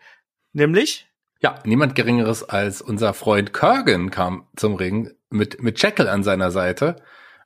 Nämlich? 0.52 1.08
Ja, 1.40 1.58
niemand 1.64 1.96
Geringeres 1.96 2.44
als 2.48 2.80
unser 2.80 3.12
Freund 3.12 3.52
Kurgan 3.52 4.12
kam 4.12 4.46
zum 4.56 4.76
Ring 4.76 5.10
mit, 5.30 5.60
mit 5.60 5.82
Jekyll 5.82 6.08
an 6.08 6.22
seiner 6.22 6.52
Seite. 6.52 6.96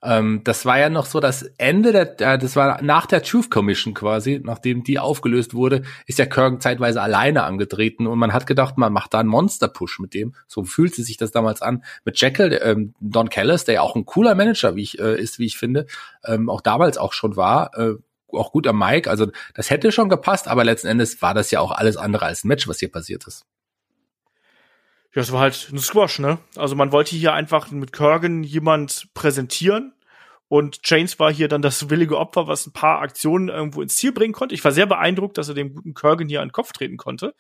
Ähm, 0.02 0.42
das 0.44 0.64
war 0.64 0.78
ja 0.78 0.88
noch 0.88 1.06
so 1.06 1.20
das 1.20 1.42
Ende 1.58 1.92
der, 1.92 2.20
äh, 2.20 2.38
das 2.38 2.56
war 2.56 2.82
nach 2.82 3.06
der 3.06 3.22
Truth 3.22 3.50
Commission 3.50 3.94
quasi, 3.94 4.40
nachdem 4.42 4.84
die 4.84 4.98
aufgelöst 4.98 5.54
wurde, 5.54 5.82
ist 6.06 6.18
ja 6.18 6.26
Kurgan 6.26 6.60
zeitweise 6.60 7.02
alleine 7.02 7.44
angetreten 7.44 8.06
und 8.06 8.18
man 8.18 8.32
hat 8.32 8.46
gedacht, 8.46 8.78
man 8.78 8.92
macht 8.92 9.14
da 9.14 9.20
einen 9.20 9.28
Monster-Push 9.28 9.98
mit 10.00 10.14
dem. 10.14 10.34
So 10.46 10.64
fühlte 10.64 11.02
sich 11.02 11.16
das 11.16 11.32
damals 11.32 11.62
an. 11.62 11.84
Mit 12.04 12.20
Jekyll, 12.20 12.58
ähm, 12.62 12.94
Don 13.00 13.28
Callis, 13.28 13.64
der 13.64 13.74
ja 13.76 13.82
auch 13.82 13.96
ein 13.96 14.06
cooler 14.06 14.34
Manager 14.34 14.76
wie 14.76 14.82
ich, 14.82 14.98
äh, 14.98 15.20
ist, 15.20 15.38
wie 15.38 15.46
ich 15.46 15.58
finde, 15.58 15.86
ähm, 16.24 16.48
auch 16.48 16.60
damals 16.60 16.98
auch 16.98 17.12
schon 17.12 17.36
war, 17.36 17.76
äh, 17.76 17.94
auch 18.32 18.52
gut 18.52 18.66
am 18.66 18.78
Mike. 18.78 19.10
Also 19.10 19.26
das 19.54 19.70
hätte 19.70 19.90
schon 19.92 20.08
gepasst, 20.08 20.48
aber 20.48 20.64
letzten 20.64 20.88
Endes 20.88 21.20
war 21.22 21.34
das 21.34 21.50
ja 21.50 21.60
auch 21.60 21.72
alles 21.72 21.96
andere 21.96 22.26
als 22.26 22.44
ein 22.44 22.48
Match, 22.48 22.68
was 22.68 22.78
hier 22.78 22.90
passiert 22.90 23.26
ist. 23.26 23.46
Ja, 25.18 25.22
es 25.22 25.32
war 25.32 25.40
halt 25.40 25.70
ein 25.72 25.80
Squash, 25.80 26.20
ne? 26.20 26.38
Also 26.54 26.76
man 26.76 26.92
wollte 26.92 27.16
hier 27.16 27.32
einfach 27.32 27.72
mit 27.72 27.92
Kurgan 27.92 28.44
jemand 28.44 29.08
präsentieren. 29.14 29.92
Und 30.46 30.84
Chains 30.84 31.18
war 31.18 31.32
hier 31.32 31.48
dann 31.48 31.60
das 31.60 31.90
willige 31.90 32.16
Opfer, 32.16 32.46
was 32.46 32.68
ein 32.68 32.72
paar 32.72 33.00
Aktionen 33.00 33.48
irgendwo 33.48 33.82
ins 33.82 33.96
Ziel 33.96 34.12
bringen 34.12 34.32
konnte. 34.32 34.54
Ich 34.54 34.62
war 34.62 34.70
sehr 34.70 34.86
beeindruckt, 34.86 35.36
dass 35.36 35.48
er 35.48 35.56
dem 35.56 35.74
guten 35.74 35.92
Kurgan 35.92 36.28
hier 36.28 36.40
an 36.40 36.46
den 36.46 36.52
Kopf 36.52 36.70
treten 36.70 36.98
konnte. 36.98 37.34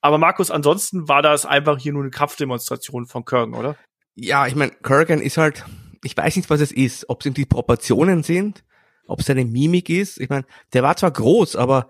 Aber 0.00 0.18
Markus, 0.18 0.50
ansonsten 0.50 1.06
war 1.06 1.22
das 1.22 1.46
einfach 1.46 1.78
hier 1.78 1.92
nur 1.92 2.02
eine 2.02 2.10
Kraftdemonstration 2.10 3.06
von 3.06 3.24
Kurgan, 3.24 3.54
oder? 3.54 3.76
Ja, 4.16 4.48
ich 4.48 4.56
meine, 4.56 4.72
Kurgan 4.72 5.20
ist 5.20 5.36
halt, 5.36 5.64
ich 6.02 6.16
weiß 6.16 6.34
nicht, 6.34 6.50
was 6.50 6.60
es 6.60 6.72
ist, 6.72 7.08
ob 7.08 7.20
es 7.20 7.26
ihm 7.26 7.34
die 7.34 7.46
Proportionen 7.46 8.24
sind, 8.24 8.64
ob 9.06 9.20
es 9.20 9.26
seine 9.26 9.44
Mimik 9.44 9.90
ist. 9.90 10.18
Ich 10.18 10.28
meine, 10.28 10.44
der 10.72 10.82
war 10.82 10.96
zwar 10.96 11.12
groß, 11.12 11.54
aber 11.54 11.88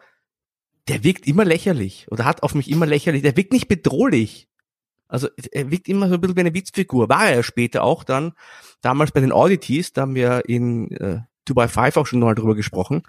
der 0.89 1.05
wirkt 1.05 1.27
immer 1.27 1.47
lächerlich 1.47 2.07
oder 2.11 2.27
hat 2.27 2.43
auf 2.43 2.55
mich 2.55 2.71
immer 2.71 2.85
lächerlich. 2.85 3.23
Der 3.23 3.39
wirkt 3.39 3.55
nicht 3.55 3.69
bedrohlich. 3.69 4.47
Also 5.09 5.29
er 5.53 5.71
wirkt 5.71 5.89
immer 5.89 6.09
so 6.09 6.15
ein 6.15 6.21
bisschen 6.21 6.37
wie 6.37 6.41
eine 6.41 6.55
Witzfigur. 6.55 7.09
War 7.09 7.29
er 7.29 7.37
ja 7.37 7.43
später 7.43 7.85
auch 7.85 8.05
dann, 8.05 8.33
damals 8.81 9.13
bei 9.13 9.21
den 9.21 9.33
Oddities, 9.33 9.93
da 9.93 10.03
haben 10.03 10.15
wir 10.15 10.49
in 10.49 10.91
äh, 10.93 11.21
Dubai 11.45 11.69
5 11.69 11.97
auch 11.97 12.07
schon 12.07 12.21
mal 12.21 12.35
drüber 12.35 12.55
gesprochen. 12.55 13.03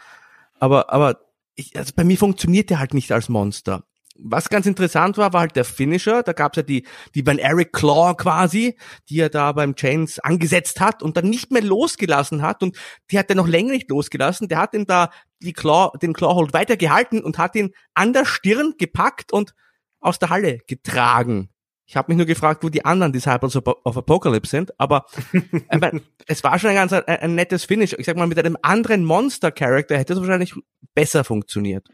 Aber, 0.59 0.91
aber 0.91 1.19
ich, 1.55 1.75
also 1.77 1.93
bei 1.95 2.03
mir 2.03 2.17
funktioniert 2.17 2.71
er 2.71 2.79
halt 2.79 2.93
nicht 2.93 3.11
als 3.11 3.29
Monster. 3.29 3.83
Was 4.19 4.49
ganz 4.49 4.65
interessant 4.65 5.17
war, 5.17 5.33
war 5.33 5.41
halt 5.41 5.55
der 5.55 5.65
Finisher. 5.65 6.23
Da 6.23 6.33
gab's 6.33 6.57
ja 6.57 6.63
die, 6.63 6.87
die 7.13 7.25
Van 7.25 7.37
Eric 7.37 7.71
Claw 7.71 8.15
quasi, 8.15 8.75
die 9.09 9.19
er 9.19 9.29
da 9.29 9.51
beim 9.51 9.75
Chains 9.75 10.17
angesetzt 10.19 10.79
hat 10.79 11.03
und 11.03 11.17
dann 11.17 11.29
nicht 11.29 11.51
mehr 11.51 11.61
losgelassen 11.61 12.41
hat. 12.41 12.63
Und 12.63 12.77
die 13.11 13.19
hat 13.19 13.29
er 13.29 13.35
noch 13.35 13.47
länger 13.47 13.73
nicht 13.73 13.89
losgelassen. 13.89 14.47
Der 14.47 14.57
hat 14.57 14.73
ihn 14.73 14.85
da 14.85 15.11
die 15.39 15.53
Claw, 15.53 15.91
den 16.01 16.13
Clawhold 16.13 16.53
weiter 16.53 16.77
gehalten 16.77 17.23
und 17.23 17.37
hat 17.37 17.55
ihn 17.55 17.73
an 17.93 18.13
der 18.13 18.25
Stirn 18.25 18.73
gepackt 18.77 19.31
und 19.31 19.53
aus 19.99 20.17
der 20.17 20.29
Halle 20.29 20.59
getragen. 20.67 21.49
Ich 21.89 21.95
habe 21.95 22.11
mich 22.11 22.17
nur 22.17 22.25
gefragt, 22.25 22.65
wo 22.65 22.69
die 22.69 22.83
anderen 22.83 23.13
Disciples 23.13 23.55
of 23.55 23.97
Apocalypse 23.97 24.51
sind, 24.51 24.77
aber 24.77 25.05
äh, 25.69 25.99
es 26.27 26.43
war 26.43 26.59
schon 26.59 26.71
ein 26.71 26.75
ganz 26.75 26.91
ein, 26.91 27.05
ein, 27.05 27.35
nettes 27.35 27.63
Finish. 27.63 27.93
Ich 27.97 28.05
sag 28.05 28.17
mal, 28.17 28.27
mit 28.27 28.37
einem 28.37 28.57
anderen 28.61 29.05
Monster-Character 29.05 29.97
hätte 29.97 30.13
es 30.13 30.19
wahrscheinlich 30.19 30.53
besser 30.93 31.23
funktioniert. 31.23 31.87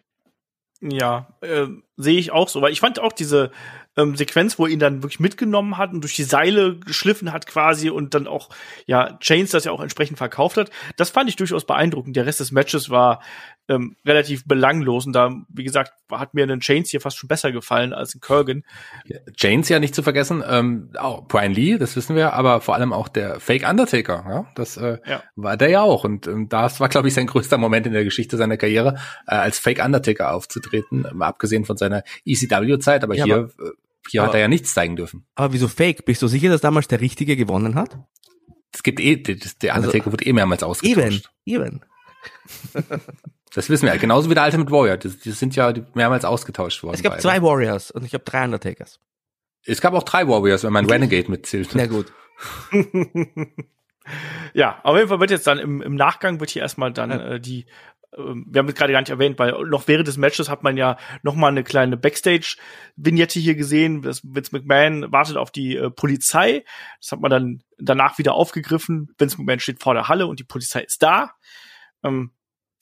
Ja, 0.82 1.38
äh, 1.42 1.68
sehe 1.98 2.20
ich 2.20 2.32
auch 2.32 2.50
so, 2.50 2.62
weil 2.62 2.72
ich 2.72 2.80
fand 2.80 3.00
auch 3.00 3.12
diese 3.12 3.52
ähm, 3.96 4.16
Sequenz, 4.16 4.58
wo 4.58 4.66
er 4.66 4.72
ihn 4.72 4.80
dann 4.80 5.04
wirklich 5.04 5.20
mitgenommen 5.20 5.78
hat 5.78 5.94
und 5.94 6.02
durch 6.02 6.16
die 6.16 6.24
Seile 6.24 6.78
geschliffen 6.80 7.32
hat 7.32 7.46
quasi 7.46 7.90
und 7.90 8.14
dann 8.14 8.28
auch, 8.28 8.50
ja, 8.86 9.18
Chains 9.20 9.52
das 9.52 9.66
ja 9.66 9.72
auch 9.72 9.82
entsprechend 9.82 10.18
verkauft 10.18 10.58
hat. 10.58 10.72
Das 10.98 11.12
fand 11.12 11.30
ich 11.30 11.36
durchaus 11.36 11.66
beeindruckend. 11.66 12.16
Der 12.16 12.26
Rest 12.26 12.40
des 12.40 12.52
Matches 12.52 12.90
war 12.90 13.22
ähm, 13.70 13.96
relativ 14.06 14.46
belanglos 14.46 15.06
und 15.06 15.14
da, 15.14 15.34
wie 15.48 15.64
gesagt, 15.64 15.94
hat 16.12 16.34
mir 16.34 16.46
ein 16.46 16.60
Chains 16.60 16.90
hier 16.90 17.00
fast 17.00 17.18
schon 17.18 17.30
besser 17.30 17.52
gefallen 17.52 17.94
als 17.94 18.14
ein 18.14 18.20
Kurgan. 18.20 18.64
Chains 19.38 19.70
ja 19.70 19.80
nicht 19.80 19.96
zu 19.96 20.04
vergessen, 20.04 20.44
ähm, 20.48 20.90
auch 20.98 21.28
Brian 21.28 21.54
Lee, 21.54 21.78
das 21.78 21.96
wissen 21.96 22.16
wir, 22.16 22.34
aber 22.34 22.60
vor 22.60 22.76
allem 22.76 22.92
auch 22.92 23.08
der 23.08 23.40
Fake 23.40 23.68
Undertaker, 23.68 24.26
ja, 24.28 24.46
das 24.56 24.76
äh, 24.76 24.98
ja. 25.06 25.24
war 25.36 25.56
der 25.56 25.70
ja 25.70 25.82
auch 25.82 26.04
und 26.04 26.28
ähm, 26.28 26.50
das 26.50 26.82
war, 26.82 26.90
glaube 26.90 27.08
ich, 27.08 27.14
sein 27.14 27.28
größter 27.28 27.58
Moment 27.58 27.88
in 27.88 27.94
der 27.94 28.04
Geschichte 28.04 28.36
seiner 28.36 28.58
Karriere, 28.58 28.98
äh, 29.28 29.36
als 29.36 29.60
Fake 29.60 29.84
Undertaker 29.84 30.34
aufzutreten, 30.34 31.08
mal 31.14 31.28
abgesehen 31.28 31.64
von 31.64 31.78
seiner 31.84 32.04
ECW-Zeit, 32.26 33.04
aber 33.04 33.16
ja, 33.16 33.26
hier 33.26 33.36
aber 33.36 33.48
äh, 33.66 33.72
hier 34.10 34.22
aber, 34.22 34.30
hat 34.30 34.36
er 34.36 34.42
ja 34.42 34.48
nichts 34.48 34.74
zeigen 34.74 34.96
dürfen. 34.96 35.26
Aber 35.36 35.54
wieso 35.54 35.68
fake? 35.68 36.06
Bist 36.06 36.22
du 36.22 36.28
sicher, 36.28 36.50
dass 36.50 36.62
damals 36.62 36.88
der 36.88 37.02
Richtige 37.02 37.36
gewonnen 37.36 37.76
hat? 37.76 37.98
Es 38.74 38.84
gibt 38.84 39.00
eh, 39.00 39.18
der 39.18 39.76
Undertaker 39.76 40.06
also, 40.06 40.12
wurde 40.14 40.26
eh 40.26 40.34
mehrmals 40.34 40.64
ausgetauscht. 40.64 41.30
Eben, 41.46 41.80
eben. 41.80 41.82
das 43.54 43.70
wissen 43.70 43.86
wir 43.86 43.94
ja. 43.94 44.00
Genauso 44.00 44.30
wie 44.30 44.34
der 44.34 44.44
Alte 44.44 44.58
mit 44.58 44.72
Warrior. 44.72 44.98
Die, 44.98 45.10
die 45.10 45.32
sind 45.32 45.56
ja 45.56 45.74
mehrmals 45.94 46.26
ausgetauscht 46.26 46.84
worden. 46.84 46.96
Es 46.96 47.04
gab 47.04 47.14
beide. 47.14 47.22
zwei 47.22 47.42
Warriors 47.42 47.92
und 47.92 48.04
ich 48.04 48.14
habe 48.14 48.24
drei 48.24 48.44
Undertakers. 48.44 49.00
Es 49.66 49.80
gab 49.80 49.94
auch 49.94 50.04
drei 50.04 50.28
Warriors, 50.28 50.64
wenn 50.64 50.74
man 50.74 50.86
Renegade 50.90 51.30
mitzählt. 51.30 51.70
Na 51.74 51.86
gut. 51.86 52.12
ja, 54.54 54.82
auf 54.84 54.98
jeden 54.98 55.08
Fall 55.08 55.20
wird 55.20 55.32
jetzt 55.32 55.48
dann 55.48 55.60
im, 55.60 55.82
im 55.82 55.96
Nachgang 55.96 56.40
wird 56.40 56.50
hier 56.50 56.64
erstmal 56.64 56.92
dann 56.92 57.12
äh, 57.12 57.40
die 57.40 57.66
wir 58.18 58.60
haben 58.60 58.68
es 58.68 58.76
gerade 58.76 58.94
gar 58.94 59.00
nicht 59.00 59.10
erwähnt, 59.10 59.40
weil 59.40 59.52
noch 59.66 59.88
während 59.88 60.08
des 60.08 60.18
Matches 60.18 60.50
hat 60.50 60.64
man 60.64 60.78
ja 60.78 60.98
noch 61.22 61.36
mal 61.36 61.48
eine 61.48 61.64
kleine 61.64 61.98
Backstage-Vignette 61.98 63.40
hier 63.40 63.56
gesehen. 63.56 64.02
Das 64.02 64.22
Vince 64.24 64.52
McMahon 64.52 65.12
wartet 65.12 65.38
auf 65.38 65.52
die 65.52 65.76
äh, 65.76 65.90
Polizei. 65.90 66.64
Das 67.00 67.12
hat 67.12 67.22
man 67.22 67.32
dann 67.32 67.64
danach 67.78 68.18
wieder 68.18 68.34
aufgegriffen. 68.34 69.14
Vince 69.18 69.38
McMahon 69.38 69.60
steht 69.60 69.82
vor 69.82 69.94
der 69.94 70.08
Halle 70.08 70.28
und 70.28 70.40
die 70.40 70.46
Polizei 70.46 70.82
ist 70.82 71.04
da. 71.04 71.32
Ähm, 72.04 72.32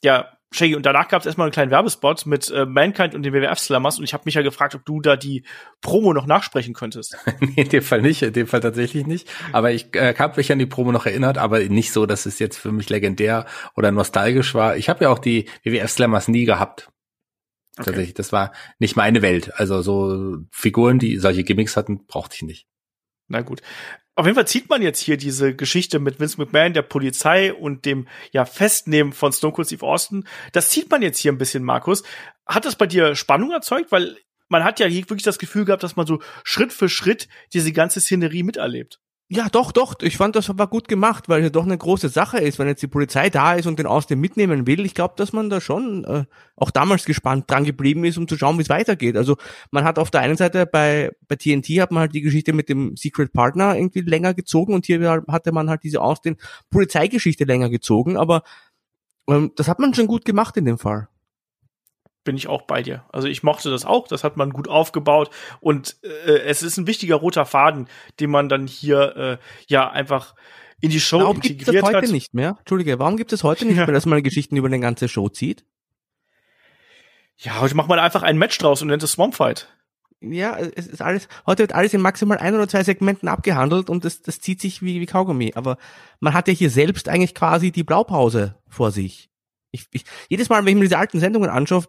ja, 0.04 0.38
Shaggy, 0.54 0.76
und 0.76 0.86
danach 0.86 1.08
gab 1.08 1.22
es 1.22 1.26
erstmal 1.26 1.46
einen 1.46 1.54
kleinen 1.54 1.72
Werbespot 1.72 2.26
mit 2.26 2.50
äh, 2.52 2.66
Mankind 2.66 3.16
und 3.16 3.24
den 3.24 3.34
WWF-Slammers 3.34 4.00
und 4.00 4.04
ich 4.04 4.14
habe 4.14 4.24
mich 4.26 4.36
ja 4.36 4.42
gefragt, 4.42 4.76
ob 4.76 4.84
du 4.84 5.00
da 5.00 5.16
die 5.16 5.46
Promo 5.80 6.14
noch 6.14 6.26
nachsprechen 6.26 6.74
könntest. 6.74 7.18
nee, 7.40 7.54
in 7.56 7.70
dem 7.70 7.82
Fall 7.82 8.02
nicht, 8.02 8.22
in 8.22 8.34
dem 8.34 8.48
Fall 8.48 8.60
tatsächlich 8.60 9.08
nicht. 9.08 9.30
Aber 9.54 9.72
ich 9.72 9.96
äh, 9.96 10.14
habe 10.16 10.36
mich 10.36 10.52
an 10.52 10.60
die 10.60 10.66
Promo 10.66 10.92
noch 10.92 11.06
erinnert, 11.06 11.38
aber 11.38 11.60
nicht 11.60 11.94
so, 11.94 12.06
dass 12.06 12.26
es 12.26 12.38
jetzt 12.40 12.58
für 12.58 12.74
mich 12.74 12.90
legendär 12.90 13.46
oder 13.76 13.92
nostalgisch 13.92 14.54
war. 14.54 14.76
Ich 14.76 14.90
habe 14.90 15.06
ja 15.06 15.10
auch 15.10 15.20
die 15.20 15.48
WWF-Slammers 15.64 16.28
nie 16.28 16.44
gehabt. 16.44 16.90
Okay. 17.78 17.86
Tatsächlich, 17.86 18.14
das 18.16 18.34
war 18.34 18.52
nicht 18.78 18.98
meine 18.98 19.22
Welt. 19.22 19.54
Also 19.56 19.82
so 19.82 20.40
Figuren, 20.52 21.00
die 21.00 21.18
solche 21.18 21.46
Gimmicks 21.46 21.78
hatten, 21.78 22.06
brauchte 22.08 22.36
ich 22.36 22.42
nicht. 22.42 22.68
Na 23.30 23.42
gut. 23.42 23.62
Auf 24.16 24.26
jeden 24.26 24.36
Fall 24.36 24.48
zieht 24.48 24.70
man 24.70 24.82
jetzt 24.82 25.00
hier 25.00 25.16
diese 25.16 25.56
Geschichte 25.56 26.00
mit 26.00 26.20
Vince 26.20 26.38
McMahon, 26.38 26.74
der 26.74 26.82
Polizei 26.82 27.54
und 27.54 27.86
dem 27.86 28.08
ja 28.32 28.46
Festnehmen 28.46 29.14
von 29.14 29.32
Stone 29.32 29.54
Cold 29.54 29.68
Steve 29.68 29.86
Austin. 29.86 30.28
Das 30.52 30.70
zieht 30.70 30.90
man 30.92 31.02
jetzt 31.02 31.20
hier 31.20 31.32
ein 31.32 31.38
bisschen, 31.38 31.64
Markus. 31.64 32.04
Hat 32.46 32.66
das 32.66 32.76
bei 32.76 32.88
dir 32.88 33.16
Spannung 33.16 33.52
erzeugt? 33.52 33.92
Weil 33.92 34.18
man 34.50 34.66
hat 34.66 34.82
ja 34.82 34.86
hier 34.86 35.02
wirklich 35.10 35.24
das 35.24 35.40
Gefühl 35.40 35.64
gehabt, 35.64 35.84
dass 35.84 35.96
man 35.96 36.06
so 36.06 36.22
Schritt 36.44 36.74
für 36.74 36.90
Schritt 36.90 37.30
diese 37.54 37.72
ganze 37.72 38.02
Szenerie 38.02 38.44
miterlebt. 38.44 39.00
Ja, 39.34 39.48
doch, 39.50 39.72
doch. 39.72 39.96
Ich 40.02 40.18
fand, 40.18 40.36
das 40.36 40.50
war 40.58 40.68
gut 40.68 40.90
gemacht, 40.90 41.30
weil 41.30 41.42
es 41.46 41.54
doch 41.54 41.64
eine 41.64 41.78
große 41.78 42.10
Sache 42.10 42.40
ist, 42.40 42.60
wenn 42.60 42.68
jetzt 42.68 42.82
die 42.82 42.88
Polizei 42.88 43.30
da 43.30 43.54
ist 43.54 43.66
und 43.66 43.80
den 43.80 43.86
Austin 43.86 44.20
mitnehmen 44.20 44.68
will. 44.68 44.86
Ich 44.86 44.94
glaube, 44.94 45.14
dass 45.16 45.32
man 45.32 45.50
da 45.50 45.62
schon 45.62 46.04
äh, 46.04 46.26
auch 46.58 46.70
damals 46.70 47.06
gespannt 47.06 47.50
dran 47.50 47.64
geblieben 47.64 48.04
ist, 48.04 48.18
um 48.18 48.28
zu 48.28 48.36
schauen, 48.36 48.58
wie 48.58 48.64
es 48.64 48.68
weitergeht. 48.68 49.16
Also 49.16 49.38
man 49.72 49.86
hat 49.86 50.00
auf 50.00 50.12
der 50.12 50.20
einen 50.20 50.36
Seite 50.36 50.66
bei, 50.66 51.12
bei 51.30 51.38
TNT 51.38 51.80
hat 51.80 51.92
man 51.92 52.02
halt 52.02 52.14
die 52.14 52.20
Geschichte 52.20 52.52
mit 52.52 52.68
dem 52.68 52.98
Secret 52.98 53.32
Partner 53.32 53.78
irgendwie 53.78 54.02
länger 54.02 54.34
gezogen 54.34 54.74
und 54.74 54.86
hier 54.86 55.24
hatte 55.30 55.54
man 55.54 55.70
halt 55.70 55.84
diese 55.84 56.02
Austin 56.02 56.36
Polizeigeschichte 56.70 57.46
länger 57.46 57.70
gezogen, 57.70 58.18
aber 58.18 58.44
ähm, 59.30 59.54
das 59.56 59.70
hat 59.70 59.80
man 59.80 59.94
schon 59.94 60.08
gut 60.08 60.26
gemacht 60.26 60.58
in 60.58 60.66
dem 60.66 60.78
Fall. 60.78 61.08
Bin 62.24 62.38
ich 62.38 62.48
auch 62.48 62.64
bei 62.64 62.82
dir. 62.82 63.04
Also 63.12 63.28
ich 63.28 63.44
mochte 63.44 63.70
das 63.70 63.86
auch, 63.86 64.08
das 64.08 64.24
hat 64.24 64.38
man 64.38 64.52
gut 64.52 64.68
aufgebaut 64.68 65.30
und 65.60 65.98
äh, 66.04 66.40
es 66.46 66.64
ist 66.64 66.78
ein 66.78 66.88
wichtiger 66.88 67.16
roter 67.16 67.46
Faden, 67.46 67.88
den 68.20 68.30
man 68.30 68.50
dann 68.50 68.68
hier 68.68 69.16
äh, 69.16 69.38
ja 69.68 69.90
einfach 69.90 70.36
in 70.82 70.90
die 70.90 71.00
Show 71.00 71.20
warum 71.20 71.38
integriert 71.38 71.66
gibt 71.66 71.78
es 71.78 71.84
heute 71.84 71.98
hat. 71.98 72.12
nicht 72.12 72.34
mehr? 72.34 72.58
Entschuldige, 72.60 73.00
warum 73.00 73.18
gibt 73.18 73.34
es 73.34 73.44
heute 73.44 73.66
nicht 73.66 73.78
ja. 73.78 73.86
mehr, 73.86 73.94
dass 73.94 74.06
man 74.06 74.22
Geschichten 74.24 74.58
über 74.58 74.68
eine 74.68 74.80
ganze 74.80 75.08
Show 75.08 75.30
zieht? 75.30 75.66
Ja, 77.38 77.60
heute 77.60 77.76
macht 77.76 77.90
man 77.90 78.00
einfach 78.00 78.24
ein 78.24 78.38
Match 78.38 78.58
draus 78.58 78.82
und 78.82 78.90
nennt 78.90 79.04
es 79.04 79.14
Swamp 79.14 79.36
Fight. 79.36 79.68
Ja, 80.24 80.56
es 80.58 80.86
ist 80.86 81.02
alles, 81.02 81.28
heute 81.48 81.64
wird 81.64 81.74
alles 81.74 81.96
in 81.96 82.02
maximal 82.02 82.38
ein 82.38 82.54
oder 82.54 82.68
zwei 82.68 82.84
Segmenten 82.84 83.28
abgehandelt 83.28 83.90
und 83.90 84.06
das, 84.06 84.22
das 84.22 84.40
zieht 84.40 84.62
sich 84.62 84.84
wie, 84.84 85.02
wie 85.02 85.08
Kaugummi. 85.08 85.54
Aber 85.56 85.78
man 86.20 86.36
hat 86.36 86.48
ja 86.48 86.54
hier 86.54 86.70
selbst 86.70 87.10
eigentlich 87.10 87.34
quasi 87.34 87.72
die 87.72 87.84
Blaupause 87.84 88.56
vor 88.68 88.92
sich. 88.92 89.31
Ich, 89.72 89.88
ich, 89.92 90.04
jedes 90.30 90.50
Mal, 90.50 90.66
wenn 90.66 90.70
ich 90.70 90.76
mir 90.76 90.82
diese 90.82 90.98
alten 90.98 91.20
Sendungen 91.20 91.50
anschaue, 91.50 91.86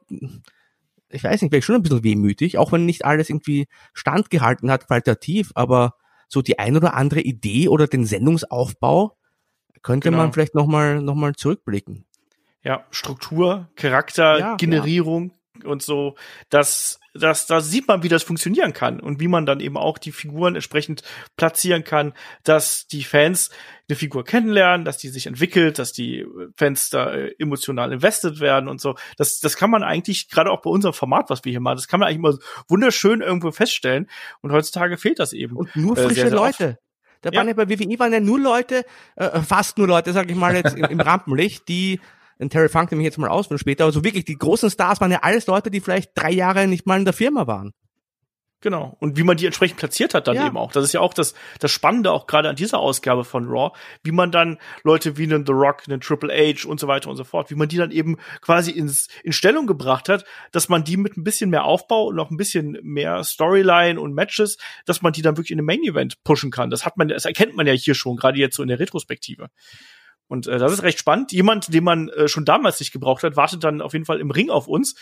ich 1.08 1.24
weiß 1.24 1.42
nicht, 1.42 1.52
wäre 1.52 1.58
ich 1.58 1.64
schon 1.64 1.76
ein 1.76 1.82
bisschen 1.82 2.04
wehmütig, 2.04 2.58
auch 2.58 2.72
wenn 2.72 2.86
nicht 2.86 3.04
alles 3.04 3.28
irgendwie 3.28 3.66
standgehalten 3.92 4.70
hat, 4.70 4.86
qualitativ, 4.86 5.52
aber 5.54 5.94
so 6.28 6.42
die 6.42 6.58
ein 6.58 6.76
oder 6.76 6.94
andere 6.94 7.20
Idee 7.20 7.68
oder 7.68 7.86
den 7.86 8.06
Sendungsaufbau 8.06 9.16
könnte 9.82 10.08
genau. 10.08 10.18
man 10.22 10.32
vielleicht 10.32 10.54
nochmal 10.54 11.02
noch 11.02 11.14
mal 11.14 11.34
zurückblicken. 11.34 12.06
Ja, 12.62 12.86
Struktur, 12.90 13.68
Charakter, 13.74 14.38
ja, 14.38 14.56
Generierung 14.56 15.30
ja. 15.30 15.36
Und 15.64 15.82
so, 15.82 16.16
das 16.48 17.00
das, 17.14 17.46
da 17.46 17.60
sieht 17.60 17.88
man, 17.88 18.02
wie 18.02 18.08
das 18.08 18.22
funktionieren 18.22 18.72
kann 18.72 18.98
und 18.98 19.20
wie 19.20 19.28
man 19.28 19.44
dann 19.44 19.60
eben 19.60 19.76
auch 19.76 19.98
die 19.98 20.12
Figuren 20.12 20.54
entsprechend 20.54 21.02
platzieren 21.36 21.84
kann, 21.84 22.14
dass 22.42 22.86
die 22.86 23.04
Fans 23.04 23.50
eine 23.88 23.96
Figur 23.96 24.24
kennenlernen, 24.24 24.84
dass 24.86 24.96
die 24.96 25.08
sich 25.08 25.26
entwickelt, 25.26 25.78
dass 25.78 25.92
die 25.92 26.24
Fans 26.56 26.88
da 26.88 27.12
äh, 27.12 27.34
emotional 27.38 27.92
invested 27.92 28.40
werden 28.40 28.68
und 28.68 28.80
so. 28.80 28.94
Das, 29.18 29.40
das 29.40 29.56
kann 29.56 29.70
man 29.70 29.82
eigentlich, 29.82 30.30
gerade 30.30 30.50
auch 30.50 30.62
bei 30.62 30.70
unserem 30.70 30.94
Format, 30.94 31.28
was 31.28 31.44
wir 31.44 31.50
hier 31.50 31.60
machen, 31.60 31.76
das 31.76 31.88
kann 31.88 32.00
man 32.00 32.08
eigentlich 32.08 32.18
immer 32.18 32.38
wunderschön 32.68 33.20
irgendwo 33.20 33.50
feststellen. 33.50 34.08
Und 34.40 34.52
heutzutage 34.52 34.96
fehlt 34.96 35.18
das 35.18 35.34
eben. 35.34 35.56
Und 35.56 35.74
nur 35.76 35.96
frische 35.96 36.12
äh, 36.12 36.14
sehr, 36.14 36.28
sehr 36.28 36.38
Leute. 36.38 36.78
Da 37.20 37.30
ja. 37.30 37.38
waren 37.38 37.48
ja 37.48 37.54
bei 37.54 37.68
WWE 37.68 37.98
waren 37.98 38.12
ja 38.12 38.20
nur 38.20 38.40
Leute, 38.40 38.84
äh, 39.16 39.40
fast 39.42 39.76
nur 39.76 39.86
Leute, 39.86 40.12
sag 40.12 40.30
ich 40.30 40.36
mal 40.36 40.54
jetzt 40.56 40.76
im, 40.76 40.84
im 40.84 41.00
Rampenlicht, 41.00 41.68
die 41.68 42.00
den 42.42 42.50
Terry 42.50 42.68
Funk 42.68 42.90
nehme 42.90 43.02
ich 43.02 43.06
jetzt 43.06 43.18
mal 43.18 43.28
aus 43.28 43.46
für 43.46 43.58
später, 43.58 43.84
aber 43.84 43.92
so 43.92 44.04
wirklich 44.04 44.24
die 44.24 44.36
großen 44.36 44.70
Stars 44.70 45.00
waren 45.00 45.10
ja 45.10 45.20
alles 45.22 45.46
Leute, 45.46 45.70
die 45.70 45.80
vielleicht 45.80 46.10
drei 46.14 46.30
Jahre 46.30 46.66
nicht 46.66 46.86
mal 46.86 46.98
in 46.98 47.04
der 47.04 47.14
Firma 47.14 47.46
waren. 47.46 47.72
Genau. 48.62 48.96
Und 49.00 49.18
wie 49.18 49.24
man 49.24 49.36
die 49.36 49.46
entsprechend 49.46 49.78
platziert 49.78 50.14
hat 50.14 50.28
dann 50.28 50.36
ja. 50.36 50.46
eben 50.46 50.56
auch. 50.56 50.70
Das 50.70 50.84
ist 50.84 50.92
ja 50.92 51.00
auch 51.00 51.14
das, 51.14 51.34
das 51.58 51.72
Spannende 51.72 52.12
auch 52.12 52.28
gerade 52.28 52.48
an 52.48 52.54
dieser 52.54 52.78
Ausgabe 52.78 53.24
von 53.24 53.48
Raw, 53.48 53.76
wie 54.04 54.12
man 54.12 54.30
dann 54.30 54.58
Leute 54.84 55.18
wie 55.18 55.24
einen 55.24 55.44
The 55.44 55.52
Rock, 55.52 55.82
einen 55.88 56.00
Triple 56.00 56.32
H 56.32 56.68
und 56.68 56.78
so 56.78 56.86
weiter 56.86 57.10
und 57.10 57.16
so 57.16 57.24
fort, 57.24 57.50
wie 57.50 57.56
man 57.56 57.68
die 57.68 57.76
dann 57.76 57.90
eben 57.90 58.18
quasi 58.40 58.70
ins, 58.70 59.08
in 59.24 59.32
Stellung 59.32 59.66
gebracht 59.66 60.08
hat, 60.08 60.24
dass 60.52 60.68
man 60.68 60.84
die 60.84 60.96
mit 60.96 61.16
ein 61.16 61.24
bisschen 61.24 61.50
mehr 61.50 61.64
Aufbau 61.64 62.04
und 62.06 62.14
noch 62.14 62.30
ein 62.30 62.36
bisschen 62.36 62.78
mehr 62.82 63.24
Storyline 63.24 64.00
und 64.00 64.14
Matches, 64.14 64.58
dass 64.86 65.02
man 65.02 65.12
die 65.12 65.22
dann 65.22 65.36
wirklich 65.36 65.50
in 65.50 65.58
einem 65.58 65.66
Main 65.66 65.82
Event 65.82 66.22
pushen 66.22 66.52
kann. 66.52 66.70
Das 66.70 66.86
hat 66.86 66.96
man, 66.96 67.08
das 67.08 67.24
erkennt 67.24 67.56
man 67.56 67.66
ja 67.66 67.72
hier 67.72 67.96
schon, 67.96 68.16
gerade 68.16 68.38
jetzt 68.38 68.54
so 68.54 68.62
in 68.62 68.68
der 68.68 68.78
Retrospektive. 68.78 69.48
Und 70.32 70.46
äh, 70.46 70.56
das 70.56 70.72
ist 70.72 70.82
recht 70.82 70.98
spannend. 70.98 71.30
Jemand, 71.30 71.74
den 71.74 71.84
man 71.84 72.08
äh, 72.08 72.26
schon 72.26 72.46
damals 72.46 72.80
nicht 72.80 72.90
gebraucht 72.90 73.22
hat, 73.22 73.36
wartet 73.36 73.62
dann 73.64 73.82
auf 73.82 73.92
jeden 73.92 74.06
Fall 74.06 74.18
im 74.18 74.30
Ring 74.30 74.48
auf 74.48 74.66
uns. 74.66 74.94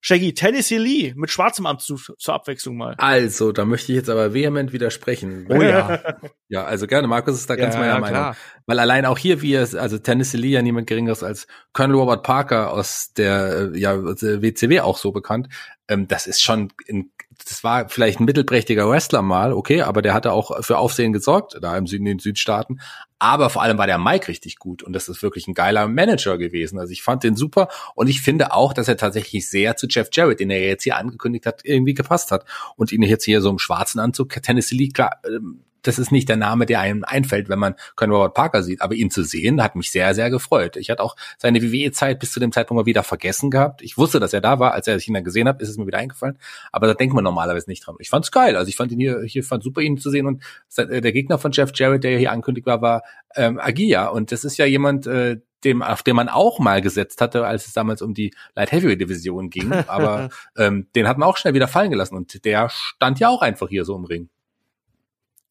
Shaggy, 0.00 0.34
Tennessee 0.34 0.78
Lee 0.78 1.14
mit 1.16 1.32
schwarzem 1.32 1.66
Anzug 1.66 2.14
zur 2.16 2.34
Abwechslung 2.34 2.76
mal. 2.76 2.94
Also, 2.98 3.50
da 3.50 3.64
möchte 3.64 3.90
ich 3.90 3.96
jetzt 3.96 4.08
aber 4.08 4.32
vehement 4.34 4.72
widersprechen. 4.72 5.48
Oh 5.50 5.60
ja. 5.60 6.00
ja, 6.48 6.62
also 6.62 6.86
gerne, 6.86 7.08
Markus 7.08 7.34
ist 7.34 7.50
da 7.50 7.56
ganz 7.56 7.74
ja, 7.74 7.80
meiner 7.80 7.94
ja, 7.94 7.98
Meinung. 7.98 8.20
Klar. 8.20 8.36
Weil 8.66 8.78
allein 8.78 9.04
auch 9.04 9.18
hier, 9.18 9.42
wie 9.42 9.54
es, 9.54 9.74
also 9.74 9.98
Tennessee 9.98 10.36
Lee 10.36 10.50
ja 10.50 10.62
niemand 10.62 10.86
geringeres 10.86 11.24
als 11.24 11.48
Colonel 11.72 11.96
Robert 11.96 12.22
Parker 12.22 12.72
aus 12.72 13.12
der, 13.16 13.72
äh, 13.74 13.78
ja, 13.80 14.00
WCW 14.00 14.78
auch 14.78 14.98
so 14.98 15.10
bekannt, 15.10 15.48
ähm, 15.88 16.06
das 16.06 16.28
ist 16.28 16.40
schon 16.40 16.72
in 16.86 17.10
das 17.46 17.62
war 17.62 17.88
vielleicht 17.88 18.20
ein 18.20 18.24
mittelprächtiger 18.24 18.88
Wrestler 18.88 19.22
mal, 19.22 19.52
okay, 19.52 19.82
aber 19.82 20.02
der 20.02 20.12
hatte 20.12 20.32
auch 20.32 20.62
für 20.64 20.78
Aufsehen 20.78 21.12
gesorgt, 21.12 21.56
da 21.60 21.76
im 21.76 21.86
Süden, 21.86 22.06
in 22.06 22.14
den 22.14 22.18
Südstaaten. 22.18 22.80
Aber 23.18 23.50
vor 23.50 23.62
allem 23.62 23.78
war 23.78 23.86
der 23.86 23.98
Mike 23.98 24.28
richtig 24.28 24.58
gut 24.58 24.82
und 24.82 24.92
das 24.92 25.08
ist 25.08 25.22
wirklich 25.22 25.48
ein 25.48 25.54
geiler 25.54 25.88
Manager 25.88 26.38
gewesen. 26.38 26.78
Also 26.78 26.92
ich 26.92 27.02
fand 27.02 27.24
den 27.24 27.36
super 27.36 27.68
und 27.94 28.08
ich 28.08 28.22
finde 28.22 28.52
auch, 28.52 28.72
dass 28.72 28.88
er 28.88 28.96
tatsächlich 28.96 29.48
sehr 29.48 29.76
zu 29.76 29.86
Jeff 29.88 30.08
Jarrett, 30.12 30.40
den 30.40 30.50
er 30.50 30.60
jetzt 30.60 30.84
hier 30.84 30.96
angekündigt 30.96 31.46
hat, 31.46 31.60
irgendwie 31.64 31.94
gepasst 31.94 32.30
hat. 32.30 32.44
Und 32.76 32.92
ihn 32.92 33.02
jetzt 33.02 33.24
hier 33.24 33.40
so 33.40 33.50
im 33.50 33.58
schwarzen 33.58 33.98
Anzug, 33.98 34.30
Tennessee 34.30 34.76
League, 34.76 34.94
klar, 34.94 35.20
ähm, 35.26 35.64
das 35.82 35.98
ist 35.98 36.12
nicht 36.12 36.28
der 36.28 36.36
Name, 36.36 36.66
der 36.66 36.80
einem 36.80 37.04
einfällt, 37.04 37.48
wenn 37.48 37.58
man 37.58 37.74
Colin 37.96 38.12
Robert 38.12 38.34
Parker 38.34 38.62
sieht. 38.62 38.82
Aber 38.82 38.94
ihn 38.94 39.10
zu 39.10 39.22
sehen, 39.22 39.62
hat 39.62 39.76
mich 39.76 39.90
sehr, 39.90 40.14
sehr 40.14 40.30
gefreut. 40.30 40.76
Ich 40.76 40.90
hatte 40.90 41.02
auch 41.02 41.16
seine 41.38 41.62
WWE-Zeit 41.62 42.18
bis 42.18 42.32
zu 42.32 42.40
dem 42.40 42.52
Zeitpunkt 42.52 42.82
mal 42.82 42.86
wieder 42.86 43.02
vergessen 43.02 43.50
gehabt. 43.50 43.82
Ich 43.82 43.96
wusste, 43.96 44.20
dass 44.20 44.32
er 44.32 44.40
da 44.40 44.58
war. 44.58 44.72
Als 44.72 44.86
er 44.86 44.98
ihn 44.98 45.14
dann 45.14 45.24
gesehen 45.24 45.48
hat, 45.48 45.60
ist 45.60 45.68
es 45.68 45.76
mir 45.76 45.86
wieder 45.86 45.98
eingefallen. 45.98 46.38
Aber 46.72 46.86
da 46.86 46.94
denkt 46.94 47.14
man 47.14 47.24
normalerweise 47.24 47.68
nicht 47.68 47.86
dran. 47.86 47.96
Ich 47.98 48.10
fand's 48.10 48.30
geil. 48.30 48.56
Also 48.56 48.68
ich 48.68 48.76
fand 48.76 48.92
ihn 48.92 49.00
hier, 49.00 49.22
hier 49.22 49.44
fand 49.44 49.62
super, 49.62 49.80
ihn 49.80 49.98
zu 49.98 50.10
sehen. 50.10 50.26
Und 50.26 50.42
äh, 50.76 51.00
der 51.00 51.12
Gegner 51.12 51.38
von 51.38 51.52
Jeff 51.52 51.70
Jarrett, 51.74 52.04
der 52.04 52.18
hier 52.18 52.32
angekündigt 52.32 52.66
war, 52.66 52.82
war 52.82 53.02
ähm, 53.36 53.58
Agia. 53.58 54.08
Und 54.08 54.32
das 54.32 54.44
ist 54.44 54.56
ja 54.56 54.66
jemand, 54.66 55.06
äh, 55.06 55.38
dem, 55.64 55.82
auf 55.82 56.02
den 56.02 56.16
man 56.16 56.28
auch 56.28 56.58
mal 56.58 56.80
gesetzt 56.80 57.20
hatte, 57.20 57.46
als 57.46 57.66
es 57.66 57.72
damals 57.72 58.02
um 58.02 58.14
die 58.14 58.32
Light 58.54 58.72
Heavyweight 58.72 59.00
Division 59.00 59.50
ging. 59.50 59.72
Aber 59.88 60.30
ähm, 60.56 60.86
den 60.94 61.08
hat 61.08 61.18
man 61.18 61.28
auch 61.28 61.36
schnell 61.36 61.54
wieder 61.54 61.68
fallen 61.68 61.90
gelassen. 61.90 62.16
Und 62.16 62.44
der 62.44 62.68
stand 62.68 63.20
ja 63.20 63.28
auch 63.28 63.42
einfach 63.42 63.68
hier 63.68 63.84
so 63.84 63.96
im 63.96 64.04
Ring. 64.04 64.28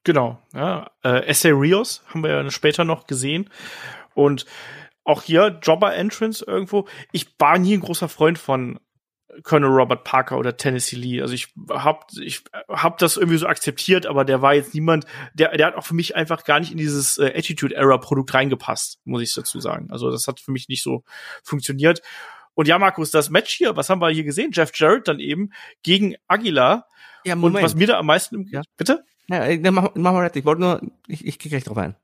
Genau, 0.08 0.42
ja. 0.54 0.90
Äh, 1.04 1.26
Essay 1.26 1.52
Rios 1.52 2.02
haben 2.08 2.24
wir 2.24 2.30
ja 2.30 2.50
später 2.50 2.86
noch 2.86 3.08
gesehen. 3.08 3.50
Und 4.14 4.46
auch 5.04 5.22
hier 5.22 5.60
Jobber 5.62 5.94
Entrance 5.94 6.46
irgendwo. 6.48 6.88
Ich 7.12 7.36
war 7.38 7.60
nie 7.60 7.74
ein 7.74 7.82
großer 7.82 8.08
Freund 8.08 8.40
von 8.40 8.80
Colonel 9.44 9.70
Robert 9.70 10.06
Parker 10.06 10.38
oder 10.38 10.56
Tennessee 10.56 10.96
Lee. 10.96 11.22
Also 11.22 11.34
ich 11.34 11.50
hab, 11.72 12.08
ich 12.22 12.42
hab 12.70 13.00
das 13.00 13.18
irgendwie 13.18 13.38
so 13.38 13.48
akzeptiert, 13.48 14.06
aber 14.06 14.24
der 14.24 14.42
war 14.42 14.54
jetzt 14.54 14.74
niemand, 14.74 15.04
der, 15.34 15.58
der 15.58 15.68
hat 15.68 15.76
auch 15.76 15.84
für 15.84 15.94
mich 15.94 16.16
einfach 16.16 16.46
gar 16.46 16.62
nicht 16.62 16.72
in 16.72 16.78
dieses 16.78 17.18
äh, 17.18 17.34
Attitude 17.36 17.76
Era 17.76 17.98
Produkt 17.98 18.34
reingepasst, 18.34 19.02
muss 19.04 19.22
ich 19.22 19.34
dazu 19.34 19.60
sagen. 19.60 19.92
Also 19.92 20.10
das 20.10 20.26
hat 20.30 20.40
für 20.40 20.54
mich 20.54 20.70
nicht 20.70 20.84
so 20.84 21.04
funktioniert. 21.44 22.02
Und 22.54 22.70
ja, 22.70 22.80
Markus, 22.80 23.12
das 23.12 23.30
Match 23.30 23.54
hier, 23.54 23.76
was 23.76 23.90
haben 23.90 24.00
wir 24.00 24.10
hier 24.10 24.24
gesehen? 24.24 24.52
Jeff 24.54 24.72
Jarrett 24.74 25.10
dann 25.10 25.20
eben 25.20 25.50
gegen 25.84 26.16
Aguilar. 26.30 26.88
Ja, 27.26 27.36
Moment. 27.36 27.58
Und 27.58 27.64
was 27.64 27.76
mir 27.76 27.88
da 27.88 28.00
am 28.00 28.06
meisten 28.06 28.36
im, 28.36 28.48
ja. 28.48 28.62
bitte? 28.78 29.04
Ja, 29.30 29.44
äh, 29.46 29.72
mach, 29.72 29.90
mach 29.96 30.14
mal 30.14 30.24
weiter. 30.24 30.38
Ich 30.38 30.46
wollte 30.46 30.62
nur, 30.62 30.82
ich, 31.08 31.26
ich 31.26 31.40
gehe 31.40 31.50
gleich 31.50 31.64
drauf 31.64 31.78
ein. 31.78 31.96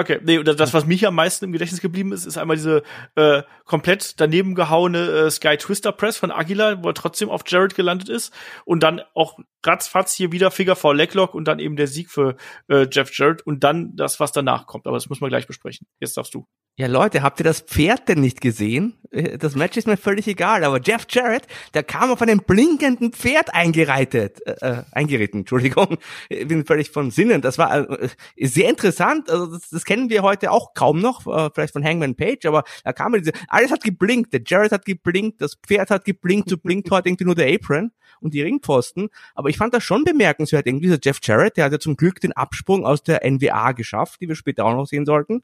Okay, 0.00 0.18
nee, 0.24 0.42
das, 0.42 0.72
was 0.72 0.86
mich 0.86 1.06
am 1.06 1.14
meisten 1.14 1.44
im 1.44 1.52
Gedächtnis 1.52 1.82
geblieben 1.82 2.12
ist, 2.12 2.24
ist 2.24 2.38
einmal 2.38 2.56
diese 2.56 2.82
äh, 3.16 3.42
komplett 3.66 4.18
daneben 4.18 4.54
gehauene 4.54 4.98
äh, 4.98 5.30
Sky 5.30 5.58
Twister 5.58 5.92
Press 5.92 6.16
von 6.16 6.30
Aguilar, 6.30 6.82
wo 6.82 6.88
er 6.88 6.94
trotzdem 6.94 7.28
auf 7.28 7.42
Jared 7.46 7.74
gelandet 7.74 8.08
ist. 8.08 8.32
Und 8.64 8.82
dann 8.82 9.02
auch 9.12 9.38
ratzfatz 9.62 10.14
hier 10.14 10.32
wieder 10.32 10.50
Figure 10.50 10.74
vor 10.76 10.94
Leglock 10.94 11.34
und 11.34 11.44
dann 11.44 11.58
eben 11.58 11.76
der 11.76 11.86
Sieg 11.86 12.10
für 12.10 12.36
äh, 12.68 12.86
Jeff 12.90 13.10
Jarrett 13.12 13.42
und 13.46 13.62
dann 13.62 13.94
das, 13.94 14.20
was 14.20 14.32
danach 14.32 14.66
kommt. 14.66 14.86
Aber 14.86 14.96
das 14.96 15.10
müssen 15.10 15.20
wir 15.20 15.28
gleich 15.28 15.46
besprechen. 15.46 15.86
Jetzt 15.98 16.16
darfst 16.16 16.32
du. 16.32 16.46
Ja, 16.80 16.86
Leute, 16.86 17.20
habt 17.22 17.38
ihr 17.40 17.44
das 17.44 17.60
Pferd 17.60 18.08
denn 18.08 18.22
nicht 18.22 18.40
gesehen? 18.40 18.94
Äh, 19.10 19.36
das 19.36 19.54
Match 19.54 19.76
ist 19.76 19.86
mir 19.86 19.98
völlig 19.98 20.26
egal, 20.26 20.64
aber 20.64 20.80
Jeff 20.80 21.04
Jarrett, 21.10 21.46
der 21.74 21.82
kam 21.82 22.10
auf 22.10 22.22
einem 22.22 22.38
blinkenden 22.38 23.12
Pferd 23.12 23.52
eingereitet, 23.52 24.40
äh, 24.46 24.52
äh 24.66 24.82
eingeritten, 24.90 25.40
Entschuldigung, 25.40 25.98
ich 26.30 26.48
bin 26.48 26.64
völlig 26.64 26.88
von 26.90 27.10
Sinnen. 27.10 27.42
Das 27.42 27.58
war 27.58 27.90
äh, 28.00 28.08
sehr 28.40 28.70
interessant, 28.70 29.28
also 29.28 29.44
das, 29.44 29.68
das 29.68 29.84
kennen 29.84 30.08
wir 30.08 30.22
heute 30.22 30.52
auch 30.52 30.72
kaum 30.72 31.02
noch, 31.02 31.26
äh, 31.26 31.50
vielleicht 31.54 31.74
von 31.74 31.84
Hangman 31.84 32.14
Page, 32.14 32.46
aber 32.46 32.64
da 32.82 32.94
kam 32.94 33.12
diese, 33.12 33.32
alles 33.48 33.70
hat 33.72 33.84
geblinkt, 33.84 34.32
der 34.32 34.40
Jarrett 34.46 34.72
hat 34.72 34.86
geblinkt, 34.86 35.42
das 35.42 35.56
Pferd 35.56 35.90
hat 35.90 36.06
geblinkt, 36.06 36.48
so 36.48 36.56
blinkt 36.56 36.90
heute 36.90 37.10
irgendwie 37.10 37.26
nur 37.26 37.34
der 37.34 37.54
Apron 37.54 37.90
und 38.22 38.32
die 38.32 38.40
Ringpfosten, 38.40 39.10
aber 39.34 39.50
ich 39.50 39.58
fand 39.58 39.74
das 39.74 39.84
schon 39.84 40.04
bemerkenswert, 40.04 40.66
irgendwie 40.66 40.86
dieser 40.86 41.00
Jeff 41.02 41.18
Jarrett, 41.22 41.58
der 41.58 41.66
hat 41.66 41.72
ja 41.72 41.78
zum 41.78 41.98
Glück 41.98 42.22
den 42.22 42.32
Absprung 42.32 42.86
aus 42.86 43.02
der 43.02 43.20
NWA 43.30 43.72
geschafft, 43.72 44.22
die 44.22 44.28
wir 44.28 44.34
später 44.34 44.64
auch 44.64 44.72
noch 44.72 44.86
sehen 44.86 45.04
sollten. 45.04 45.42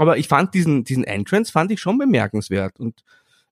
Aber 0.00 0.16
ich 0.16 0.28
fand 0.28 0.54
diesen, 0.54 0.82
diesen 0.82 1.04
Entrance 1.04 1.52
fand 1.52 1.70
ich 1.70 1.78
schon 1.78 1.98
bemerkenswert. 1.98 2.80
Und 2.80 3.04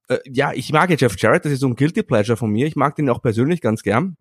äh, 0.08 0.16
ja, 0.24 0.54
ich 0.54 0.72
mag 0.72 0.88
ja 0.88 0.96
Jeff 0.98 1.14
Jarrett, 1.18 1.44
das 1.44 1.52
ist 1.52 1.60
so 1.60 1.66
ein 1.66 1.76
Guilty 1.76 2.02
Pleasure 2.02 2.38
von 2.38 2.50
mir. 2.50 2.66
Ich 2.66 2.74
mag 2.74 2.96
den 2.96 3.10
auch 3.10 3.20
persönlich 3.20 3.60
ganz 3.60 3.82
gern. 3.82 4.16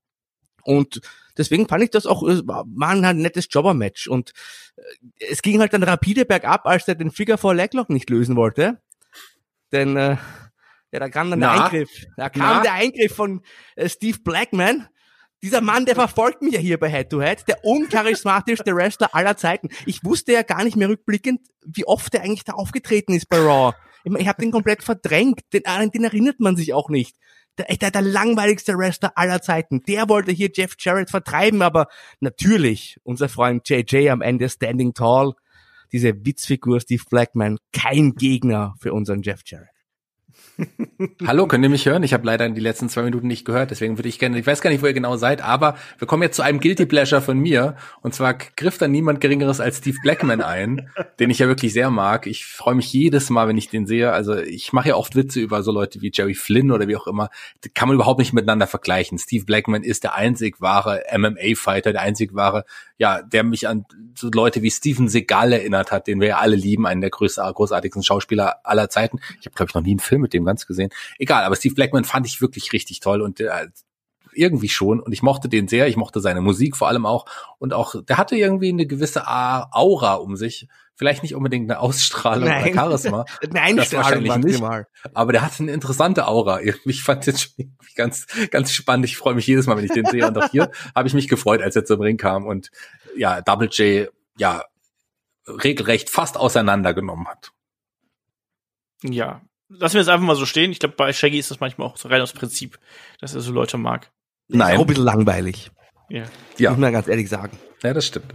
Und 0.64 1.00
deswegen 1.38 1.70
fand 1.70 1.86
ich 1.86 1.90
das 1.90 2.06
auch, 2.06 2.24
war 2.24 2.90
ein 2.90 3.18
nettes 3.20 3.48
Jobber-Match. 3.50 4.10
Und 4.10 4.34
äh, 4.76 4.82
es 5.32 5.42
ging 5.42 5.62
halt 5.62 5.72
dann 5.72 5.84
rapide 5.84 6.26
bergab, 6.26 6.66
als 6.66 6.86
er 6.90 6.96
den 6.96 7.12
Figure 7.12 7.38
for 7.38 7.56
Leglock 7.56 7.90
nicht 7.90 8.10
lösen 8.10 8.36
wollte. 8.36 8.82
Denn 9.72 9.96
äh, 9.96 10.18
ja, 10.92 11.00
da 11.00 11.08
kam 11.08 11.30
dann 11.30 11.40
Na? 11.40 11.54
der 11.54 11.64
Eingriff. 11.64 12.08
Da 12.18 12.30
kam 12.30 12.58
Na? 12.58 12.62
der 12.62 12.74
Eingriff 12.74 13.16
von 13.16 13.42
äh, 13.78 13.88
Steve 13.88 14.18
Blackman 14.22 14.90
dieser 15.44 15.62
Mann, 15.62 15.86
der 15.86 15.96
verfolgt 15.96 16.42
mich 16.42 16.54
ja 16.54 16.60
hier 16.60 16.80
bei 16.80 16.90
Head 16.90 17.10
to 17.10 17.22
Head, 17.22 17.48
der 17.48 17.64
uncharismatischste 17.64 18.76
Wrestler 18.76 19.14
aller 19.14 19.38
Zeiten. 19.38 19.70
Ich 19.86 20.04
wusste 20.04 20.34
ja 20.34 20.42
gar 20.42 20.64
nicht 20.64 20.76
mehr 20.76 20.90
rückblickend, 20.90 21.42
wie 21.66 21.86
oft 21.86 22.14
er 22.16 22.24
eigentlich 22.24 22.44
da 22.44 22.54
aufgetreten 22.54 23.14
ist 23.14 23.30
bei 23.30 23.38
Raw. 23.38 23.76
Ich, 24.04 24.14
ich 24.14 24.28
habe 24.28 24.42
den 24.42 24.52
komplett 24.52 24.84
verdrängt, 24.84 25.42
den, 25.54 25.64
den 25.94 26.04
erinnert 26.04 26.40
man 26.40 26.56
sich 26.56 26.74
auch 26.74 26.90
nicht. 26.90 27.18
Der, 27.58 27.66
der, 27.76 27.92
der 27.92 28.02
langweiligste 28.02 28.78
Wrestler 28.78 29.14
aller 29.16 29.42
Zeiten. 29.42 29.82
Der 29.84 30.10
wollte 30.10 30.32
hier 30.32 30.50
Jeff 30.54 30.76
Jarrett 30.80 31.10
vertreiben, 31.10 31.62
aber 31.62 31.88
natürlich, 32.20 33.00
unser 33.04 33.30
Freund 33.30 33.68
JJ 33.68 34.10
am 34.10 34.22
Ende 34.22 34.48
standing 34.50 34.94
tall, 34.94 35.34
diese 35.92 36.26
Witzfigur 36.26 36.80
Steve 36.80 37.04
Blackman, 37.10 37.58
kein 37.74 38.14
Gegner 38.14 38.76
für 38.80 38.94
unseren 38.94 39.22
Jeff 39.22 39.42
Jarrett. 39.46 39.77
Hallo, 41.26 41.46
könnt 41.48 41.64
ihr 41.64 41.70
mich 41.70 41.86
hören? 41.86 42.02
Ich 42.02 42.14
habe 42.14 42.26
leider 42.26 42.50
die 42.50 42.62
letzten 42.62 42.90
zwei 42.90 43.04
Minuten 43.04 43.28
nicht 43.28 43.46
gehört, 43.46 43.70
deswegen 43.70 43.98
würde 43.98 44.10
ich 44.10 44.18
gerne, 44.18 44.40
ich 44.40 44.48
weiß 44.48 44.62
gar 44.62 44.72
nicht, 44.72 44.82
wo 44.82 44.88
ihr 44.88 44.94
genau 44.94 45.16
seid, 45.16 45.42
aber 45.42 45.78
wir 46.00 46.08
kommen 46.08 46.24
jetzt 46.24 46.36
zu 46.36 46.42
einem 46.42 46.60
Guilty 46.60 46.88
Pleasure 46.88 47.22
von 47.22 47.38
mir. 47.38 47.76
Und 48.02 48.16
zwar 48.16 48.34
griff 48.34 48.78
da 48.78 48.88
niemand 48.88 49.22
Geringeres 49.22 49.60
als 49.60 49.78
Steve 49.78 49.98
Blackman 50.02 50.42
ein, 50.42 50.90
den 51.20 51.30
ich 51.30 51.40
ja 51.40 51.48
wirklich 51.48 51.74
sehr 51.74 51.92
mag. 51.92 52.26
Ich 52.26 52.46
freue 52.46 52.76
mich 52.76 52.92
jedes 52.92 53.30
Mal, 53.30 53.48
wenn 53.48 53.58
ich 53.58 53.70
den 53.70 53.86
sehe. 53.86 54.12
Also 54.12 54.36
ich 54.36 54.74
mache 54.74 54.90
ja 54.90 54.96
oft 54.96 55.16
Witze 55.16 55.40
über 55.40 55.62
so 55.62 55.72
Leute 55.72 56.02
wie 56.02 56.12
Jerry 56.14 56.34
Flynn 56.34 56.72
oder 56.72 56.88
wie 56.88 56.96
auch 56.96 57.08
immer. 57.08 57.30
Die 57.64 57.70
kann 57.70 57.88
man 57.88 57.96
überhaupt 57.96 58.20
nicht 58.20 58.34
miteinander 58.34 58.66
vergleichen. 58.66 59.20
Steve 59.20 59.46
Blackman 59.46 59.84
ist 59.84 60.04
der 60.04 60.16
einzig 60.16 60.60
wahre 60.60 61.04
MMA-Fighter, 61.16 61.92
der 61.92 62.02
einzig 62.02 62.34
wahre, 62.34 62.66
ja, 62.98 63.22
der 63.22 63.44
mich 63.44 63.68
an 63.68 63.86
so 64.16 64.30
Leute 64.34 64.64
wie 64.64 64.72
Steven 64.72 65.08
Seagal 65.08 65.54
erinnert 65.54 65.92
hat, 65.92 66.08
den 66.08 66.20
wir 66.20 66.28
ja 66.28 66.38
alle 66.40 66.56
lieben, 66.56 66.88
einen 66.88 67.02
der 67.02 67.12
großartigsten 67.12 68.02
Schauspieler 68.02 68.56
aller 68.64 68.90
Zeiten. 68.90 69.20
Ich 69.40 69.46
habe, 69.46 69.56
glaube 69.56 69.70
ich, 69.70 69.76
noch 69.76 69.84
nie 69.84 69.92
einen 69.92 70.00
Film 70.00 70.24
mit 70.28 70.34
dem 70.34 70.46
ganz 70.46 70.68
gesehen. 70.68 70.90
Egal, 71.18 71.44
aber 71.44 71.56
Steve 71.56 71.76
Blackman 71.76 72.04
fand 72.04 72.28
ich 72.28 72.42
wirklich 72.42 72.74
richtig 72.74 73.00
toll 73.00 73.22
und 73.22 73.40
äh, 73.40 73.68
irgendwie 74.34 74.70
schon 74.70 75.00
und 75.00 75.12
ich 75.14 75.24
mochte 75.24 75.50
den 75.50 75.68
sehr, 75.68 75.88
ich 75.88 75.98
mochte 75.98 76.20
seine 76.20 76.42
Musik 76.42 76.78
vor 76.78 76.88
allem 76.88 77.06
auch 77.06 77.26
und 77.58 77.74
auch, 77.74 77.96
der 78.04 78.18
hatte 78.18 78.36
irgendwie 78.36 78.70
eine 78.70 78.86
gewisse 78.86 79.26
Aura 79.28 80.16
um 80.16 80.36
sich, 80.36 80.68
vielleicht 80.96 81.24
nicht 81.24 81.36
unbedingt 81.36 81.70
eine 81.70 81.80
Ausstrahlung 81.80 82.48
Nein. 82.48 82.66
oder 82.66 82.74
Charisma, 82.74 83.26
Nein, 83.52 83.78
das 83.78 83.94
wahrscheinlich 83.94 84.36
nicht, 84.38 84.62
Mal. 84.62 84.88
aber 85.14 85.32
der 85.32 85.42
hatte 85.42 85.64
eine 85.64 85.72
interessante 85.72 86.28
Aura. 86.28 86.60
Ich 86.86 87.04
fand 87.04 87.28
irgendwie 87.28 87.72
ganz, 87.96 88.28
ganz 88.52 88.72
spannend. 88.72 89.06
Ich 89.06 89.18
freue 89.18 89.36
mich 89.36 89.48
jedes 89.48 89.68
Mal, 89.68 89.78
wenn 89.78 89.86
ich 89.86 89.92
den 89.92 90.06
sehe 90.06 90.28
und 90.28 90.38
auch 90.38 90.50
hier 90.52 90.72
habe 90.96 91.08
ich 91.08 91.14
mich 91.14 91.28
gefreut, 91.28 91.62
als 91.62 91.76
er 91.76 91.86
zum 91.86 92.02
Ring 92.02 92.18
kam 92.18 92.46
und 92.46 92.72
ja, 93.16 93.42
Double 93.42 93.70
J, 93.70 94.10
ja, 94.38 94.64
regelrecht 95.48 96.10
fast 96.10 96.38
auseinandergenommen 96.38 97.28
hat. 97.28 97.52
Ja. 99.04 99.42
Lassen 99.70 99.96
wir 99.96 100.02
es 100.02 100.08
einfach 100.08 100.26
mal 100.26 100.36
so 100.36 100.46
stehen. 100.46 100.72
Ich 100.72 100.80
glaube, 100.80 100.96
bei 100.96 101.12
Shaggy 101.12 101.40
ist 101.40 101.52
das 101.52 101.60
manchmal 101.60 101.88
auch 101.88 101.98
so 101.98 102.08
rein 102.08 102.22
aus 102.22 102.34
Prinzip, 102.34 102.80
dass 103.20 103.34
er 103.36 103.42
so 103.42 103.52
Leute 103.52 103.78
mag. 103.78 104.12
Ist 104.48 104.62
auch 104.62 104.68
ein 104.68 104.86
bisschen 104.88 105.04
langweilig. 105.04 105.72
Ja. 106.10 106.24
Ja. 106.58 106.70
Muss 106.72 106.80
man 106.80 106.94
ganz 106.94 107.08
ehrlich 107.10 107.28
sagen. 107.28 107.58
Ja, 107.84 107.94
das 107.94 108.08
stimmt. 108.08 108.34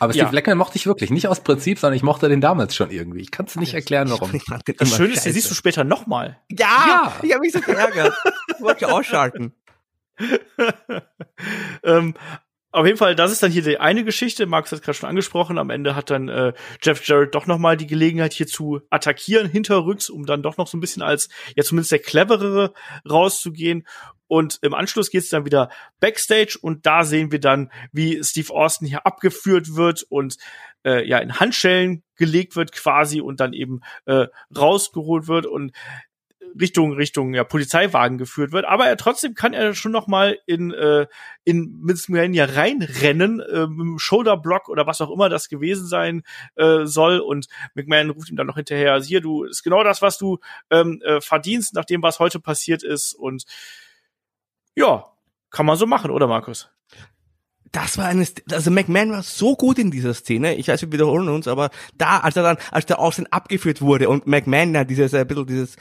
Aber 0.00 0.12
Steve 0.12 0.24
Ja. 0.26 0.30
Blackman 0.30 0.58
mochte 0.58 0.76
ich 0.76 0.86
wirklich. 0.86 1.10
Nicht 1.10 1.28
aus 1.28 1.40
Prinzip, 1.40 1.78
sondern 1.78 1.96
ich 1.96 2.02
mochte 2.02 2.28
den 2.28 2.40
damals 2.40 2.74
schon 2.74 2.90
irgendwie. 2.90 3.20
Ich 3.20 3.30
kann 3.30 3.46
es 3.46 3.54
nicht 3.54 3.74
erklären, 3.74 4.10
warum. 4.10 4.32
Das 4.76 4.96
Schöne 4.96 5.12
ist, 5.14 5.24
den 5.24 5.32
siehst 5.32 5.50
du 5.50 5.54
später 5.54 5.84
nochmal. 5.84 6.38
Ja, 6.50 6.66
Ja. 6.86 7.12
ich 7.22 7.30
habe 7.32 7.40
mich 7.42 7.52
so 7.52 7.60
geärgert. 7.60 8.12
Ich 8.56 8.60
wollte 8.60 8.82
ja 8.86 8.88
ausschalten. 8.88 9.54
ähm, 11.84 12.14
auf 12.72 12.86
jeden 12.86 12.98
Fall, 12.98 13.16
das 13.16 13.32
ist 13.32 13.42
dann 13.42 13.50
hier 13.50 13.62
die 13.62 13.78
eine 13.78 14.04
Geschichte. 14.04 14.46
Markus 14.46 14.70
hat 14.70 14.82
gerade 14.82 14.96
schon 14.96 15.08
angesprochen. 15.08 15.58
Am 15.58 15.70
Ende 15.70 15.96
hat 15.96 16.10
dann 16.10 16.28
äh, 16.28 16.52
Jeff 16.80 17.04
Jarrett 17.04 17.34
doch 17.34 17.46
noch 17.46 17.58
mal 17.58 17.76
die 17.76 17.88
Gelegenheit 17.88 18.32
hier 18.32 18.46
zu 18.46 18.80
attackieren 18.90 19.48
hinterrücks, 19.48 20.08
um 20.08 20.24
dann 20.24 20.42
doch 20.42 20.56
noch 20.56 20.68
so 20.68 20.76
ein 20.76 20.80
bisschen 20.80 21.02
als 21.02 21.28
ja 21.56 21.64
zumindest 21.64 21.90
der 21.90 21.98
cleverere 21.98 22.72
rauszugehen. 23.08 23.86
Und 24.28 24.60
im 24.62 24.74
Anschluss 24.74 25.10
geht's 25.10 25.30
dann 25.30 25.44
wieder 25.44 25.70
backstage 25.98 26.56
und 26.60 26.86
da 26.86 27.02
sehen 27.02 27.32
wir 27.32 27.40
dann, 27.40 27.72
wie 27.90 28.22
Steve 28.22 28.52
Austin 28.52 28.86
hier 28.86 29.04
abgeführt 29.04 29.74
wird 29.74 30.04
und 30.08 30.36
äh, 30.84 31.04
ja 31.04 31.18
in 31.18 31.40
Handschellen 31.40 32.04
gelegt 32.14 32.54
wird 32.54 32.70
quasi 32.70 33.20
und 33.20 33.40
dann 33.40 33.52
eben 33.52 33.80
äh, 34.06 34.26
rausgeholt 34.56 35.26
wird 35.26 35.46
und 35.46 35.72
Richtung 36.58 36.92
Richtung 36.92 37.34
ja, 37.34 37.44
Polizeiwagen 37.44 38.18
geführt 38.18 38.52
wird, 38.52 38.64
aber 38.64 38.86
er 38.86 38.96
trotzdem 38.96 39.34
kann 39.34 39.52
er 39.52 39.74
schon 39.74 39.92
noch 39.92 40.06
mal 40.06 40.38
in 40.46 40.72
äh, 40.72 41.06
in 41.44 41.82
Mania 42.08 42.44
reinrennen 42.44 43.40
äh, 43.40 43.66
mit 43.66 43.80
dem 43.80 43.98
Shoulderblock 43.98 44.68
oder 44.68 44.86
was 44.86 45.00
auch 45.00 45.10
immer 45.10 45.28
das 45.28 45.48
gewesen 45.48 45.86
sein 45.86 46.22
äh, 46.56 46.84
soll 46.84 47.18
und 47.18 47.48
McMahon 47.74 48.10
ruft 48.10 48.30
ihm 48.30 48.36
dann 48.36 48.46
noch 48.46 48.56
hinterher, 48.56 49.00
hier 49.00 49.20
du 49.20 49.44
ist 49.44 49.62
genau 49.62 49.84
das, 49.84 50.02
was 50.02 50.18
du 50.18 50.38
ähm, 50.70 51.00
äh, 51.04 51.20
verdienst 51.20 51.74
nach 51.74 51.84
dem, 51.84 52.02
was 52.02 52.18
heute 52.18 52.40
passiert 52.40 52.82
ist 52.82 53.14
und 53.14 53.44
ja, 54.74 55.04
kann 55.50 55.66
man 55.66 55.76
so 55.76 55.86
machen, 55.86 56.10
oder 56.10 56.26
Markus? 56.26 56.70
Das 57.72 57.98
war 57.98 58.06
eine, 58.06 58.26
also 58.50 58.70
McMahon 58.70 59.12
war 59.12 59.22
so 59.22 59.54
gut 59.54 59.78
in 59.78 59.92
dieser 59.92 60.12
Szene. 60.12 60.56
Ich 60.56 60.66
weiß, 60.66 60.82
wir 60.82 60.92
wiederholen 60.92 61.28
uns, 61.28 61.46
aber 61.46 61.70
da, 61.94 62.18
als 62.18 62.36
er 62.36 62.42
dann, 62.42 62.56
als 62.72 62.86
der 62.86 62.98
Austin 62.98 63.28
abgeführt 63.30 63.80
wurde 63.80 64.08
und 64.08 64.26
McMahon 64.26 64.72
da 64.72 64.82
dieses, 64.82 65.14
ein 65.14 65.26
bisschen 65.26 65.46
dieses 65.46 65.76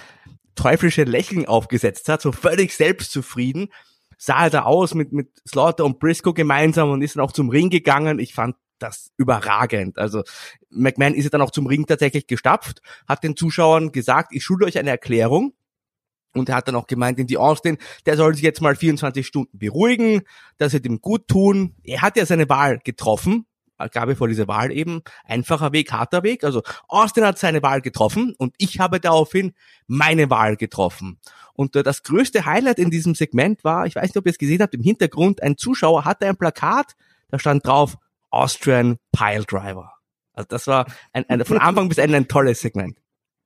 teuflische 0.60 1.04
Lächeln 1.04 1.46
aufgesetzt 1.46 2.10
hat, 2.10 2.22
so 2.22 2.32
völlig 2.32 2.76
selbstzufrieden, 2.76 3.70
sah 4.18 4.44
er 4.44 4.50
da 4.50 4.64
aus 4.64 4.94
mit, 4.94 5.14
mit 5.14 5.30
Slaughter 5.48 5.86
und 5.86 6.00
Briscoe 6.00 6.34
gemeinsam 6.34 6.90
und 6.92 7.02
ist 7.02 7.16
dann 7.16 7.24
auch 7.24 7.32
zum 7.32 7.50
Ring 7.50 7.70
gegangen. 7.70 8.20
Ich 8.20 8.34
fand 8.34 8.56
das 8.78 9.12
überragend. 9.18 9.98
Also 9.98 10.24
McMahon 10.70 11.14
ist 11.14 11.24
ja 11.24 11.30
dann 11.30 11.42
auch 11.42 11.52
zum 11.52 11.68
Ring 11.68 11.86
tatsächlich 11.86 12.28
gestapft, 12.28 12.82
hat 13.08 13.24
den 13.24 13.38
Zuschauern 13.38 13.92
gesagt, 13.94 14.34
ich 14.34 14.44
schulde 14.44 14.66
euch 14.66 14.78
eine 14.78 14.90
Erklärung. 14.90 15.54
Und 16.36 16.50
er 16.50 16.56
hat 16.56 16.68
dann 16.68 16.76
auch 16.76 16.88
gemeint, 16.88 17.18
in 17.18 17.26
die 17.26 17.38
Austin, 17.38 17.78
der 18.06 18.16
soll 18.16 18.36
sich 18.36 18.44
jetzt 18.44 18.62
mal 18.62 18.76
24 18.76 19.26
Stunden 19.26 19.58
beruhigen, 19.58 20.22
das 20.58 20.74
wird 20.74 20.86
ihm 20.86 21.02
gut 21.02 21.28
tun. 21.28 21.76
Er 21.84 22.02
hat 22.02 22.18
ja 22.18 22.26
seine 22.26 22.48
Wahl 22.50 22.80
getroffen, 22.84 23.46
gab 23.88 24.10
es 24.10 24.18
vor 24.18 24.28
dieser 24.28 24.48
Wahl 24.48 24.72
eben, 24.72 25.02
einfacher 25.26 25.72
Weg, 25.72 25.92
harter 25.92 26.24
Weg. 26.24 26.44
Also 26.44 26.62
Austin 26.88 27.26
hat 27.26 27.40
seine 27.40 27.62
Wahl 27.64 27.82
getroffen 27.82 28.36
und 28.38 28.54
ich 28.58 28.80
habe 28.80 29.00
daraufhin 29.00 29.54
meine 29.88 30.30
Wahl 30.30 30.58
getroffen. 30.58 31.20
Und 31.54 31.76
äh, 31.76 31.84
das 31.84 32.04
größte 32.04 32.46
Highlight 32.46 32.80
in 32.80 32.90
diesem 32.90 33.16
Segment 33.16 33.64
war, 33.64 33.86
ich 33.86 33.96
weiß 33.96 34.04
nicht, 34.04 34.18
ob 34.18 34.26
ihr 34.26 34.32
es 34.32 34.38
gesehen 34.38 34.62
habt, 34.62 34.74
im 34.74 34.84
Hintergrund, 34.84 35.42
ein 35.42 35.58
Zuschauer 35.58 36.06
hatte 36.06 36.28
ein 36.28 36.38
Plakat, 36.38 36.96
da 37.30 37.40
stand 37.40 37.66
drauf 37.66 37.98
Austrian 38.30 38.98
Pile 39.12 39.44
Driver. 39.46 39.94
Also 40.34 40.48
das 40.50 40.68
war 40.68 40.86
ein, 41.14 41.28
ein, 41.30 41.44
von 41.46 41.58
Anfang 41.58 41.90
bis 41.90 41.98
Ende 41.98 42.18
ein 42.18 42.28
tolles 42.28 42.62
Segment. 42.62 42.98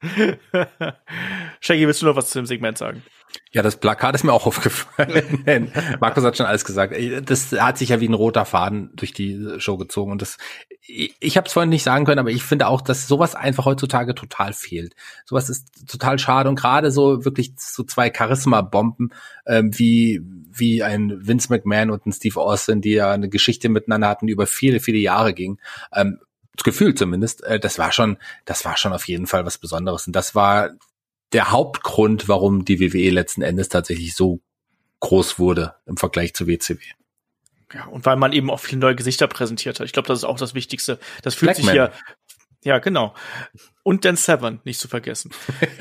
Shaggy, 1.59 1.87
willst 1.87 2.01
du 2.01 2.05
noch 2.05 2.15
was 2.15 2.29
zu 2.29 2.39
dem 2.39 2.45
Segment 2.45 2.77
sagen? 2.77 3.03
Ja, 3.51 3.61
das 3.61 3.77
Plakat 3.77 4.15
ist 4.15 4.23
mir 4.23 4.33
auch 4.33 4.45
aufgefallen. 4.45 5.71
Markus 5.99 6.23
hat 6.23 6.37
schon 6.37 6.45
alles 6.45 6.65
gesagt. 6.65 6.95
Das 7.25 7.51
hat 7.51 7.77
sich 7.77 7.89
ja 7.89 7.99
wie 7.99 8.07
ein 8.07 8.13
roter 8.13 8.45
Faden 8.45 8.91
durch 8.95 9.13
die 9.13 9.55
Show 9.57 9.77
gezogen. 9.77 10.11
Und 10.11 10.21
das, 10.21 10.37
ich, 10.81 11.15
ich 11.19 11.37
habe 11.37 11.47
es 11.47 11.53
vorhin 11.53 11.69
nicht 11.69 11.83
sagen 11.83 12.05
können, 12.05 12.19
aber 12.19 12.31
ich 12.31 12.43
finde 12.43 12.67
auch, 12.67 12.81
dass 12.81 13.07
sowas 13.07 13.35
einfach 13.35 13.65
heutzutage 13.65 14.15
total 14.15 14.53
fehlt. 14.53 14.95
Sowas 15.25 15.49
ist 15.49 15.87
total 15.87 16.19
schade. 16.19 16.49
Und 16.49 16.55
gerade 16.55 16.91
so 16.91 17.25
wirklich 17.25 17.53
so 17.57 17.83
zwei 17.83 18.11
Charisma-Bomben 18.11 19.13
ähm, 19.45 19.77
wie, 19.77 20.21
wie 20.51 20.83
ein 20.83 21.19
Vince 21.21 21.49
McMahon 21.51 21.91
und 21.91 22.05
ein 22.05 22.11
Steve 22.11 22.39
Austin, 22.39 22.81
die 22.81 22.91
ja 22.91 23.11
eine 23.11 23.29
Geschichte 23.29 23.69
miteinander 23.69 24.09
hatten, 24.09 24.27
die 24.27 24.33
über 24.33 24.47
viele, 24.47 24.79
viele 24.79 24.99
Jahre 24.99 25.33
ging. 25.33 25.59
Ähm, 25.93 26.19
Gefühl 26.57 26.93
zumindest, 26.93 27.43
äh, 27.43 27.59
das 27.59 27.79
war 27.79 27.91
schon, 27.91 28.17
das 28.45 28.65
war 28.65 28.77
schon 28.77 28.93
auf 28.93 29.07
jeden 29.07 29.27
Fall 29.27 29.45
was 29.45 29.57
Besonderes. 29.57 30.07
Und 30.07 30.15
das 30.15 30.35
war 30.35 30.71
der 31.31 31.51
Hauptgrund, 31.51 32.27
warum 32.27 32.63
die 32.63 32.79
WWE 32.79 33.09
letzten 33.09 33.41
Endes 33.41 33.69
tatsächlich 33.69 34.15
so 34.15 34.39
groß 34.99 35.39
wurde 35.39 35.75
im 35.85 35.97
Vergleich 35.97 36.33
zu 36.33 36.47
WCW. 36.47 36.83
Ja, 37.73 37.85
und 37.85 38.05
weil 38.05 38.17
man 38.17 38.33
eben 38.33 38.51
auch 38.51 38.59
viele 38.59 38.81
neue 38.81 38.95
Gesichter 38.95 39.27
präsentiert 39.27 39.79
hat. 39.79 39.85
Ich 39.85 39.93
glaube, 39.93 40.07
das 40.07 40.19
ist 40.19 40.23
auch 40.25 40.37
das 40.37 40.53
Wichtigste. 40.53 40.99
Das 41.23 41.33
fühlt 41.33 41.55
sich 41.55 41.65
Blackman. 41.65 41.91
hier. 41.91 42.03
Ja, 42.63 42.79
genau. 42.79 43.13
Und 43.85 44.05
Dan 44.05 44.15
Severn, 44.15 44.61
nicht 44.63 44.79
zu 44.79 44.87
vergessen. 44.87 45.31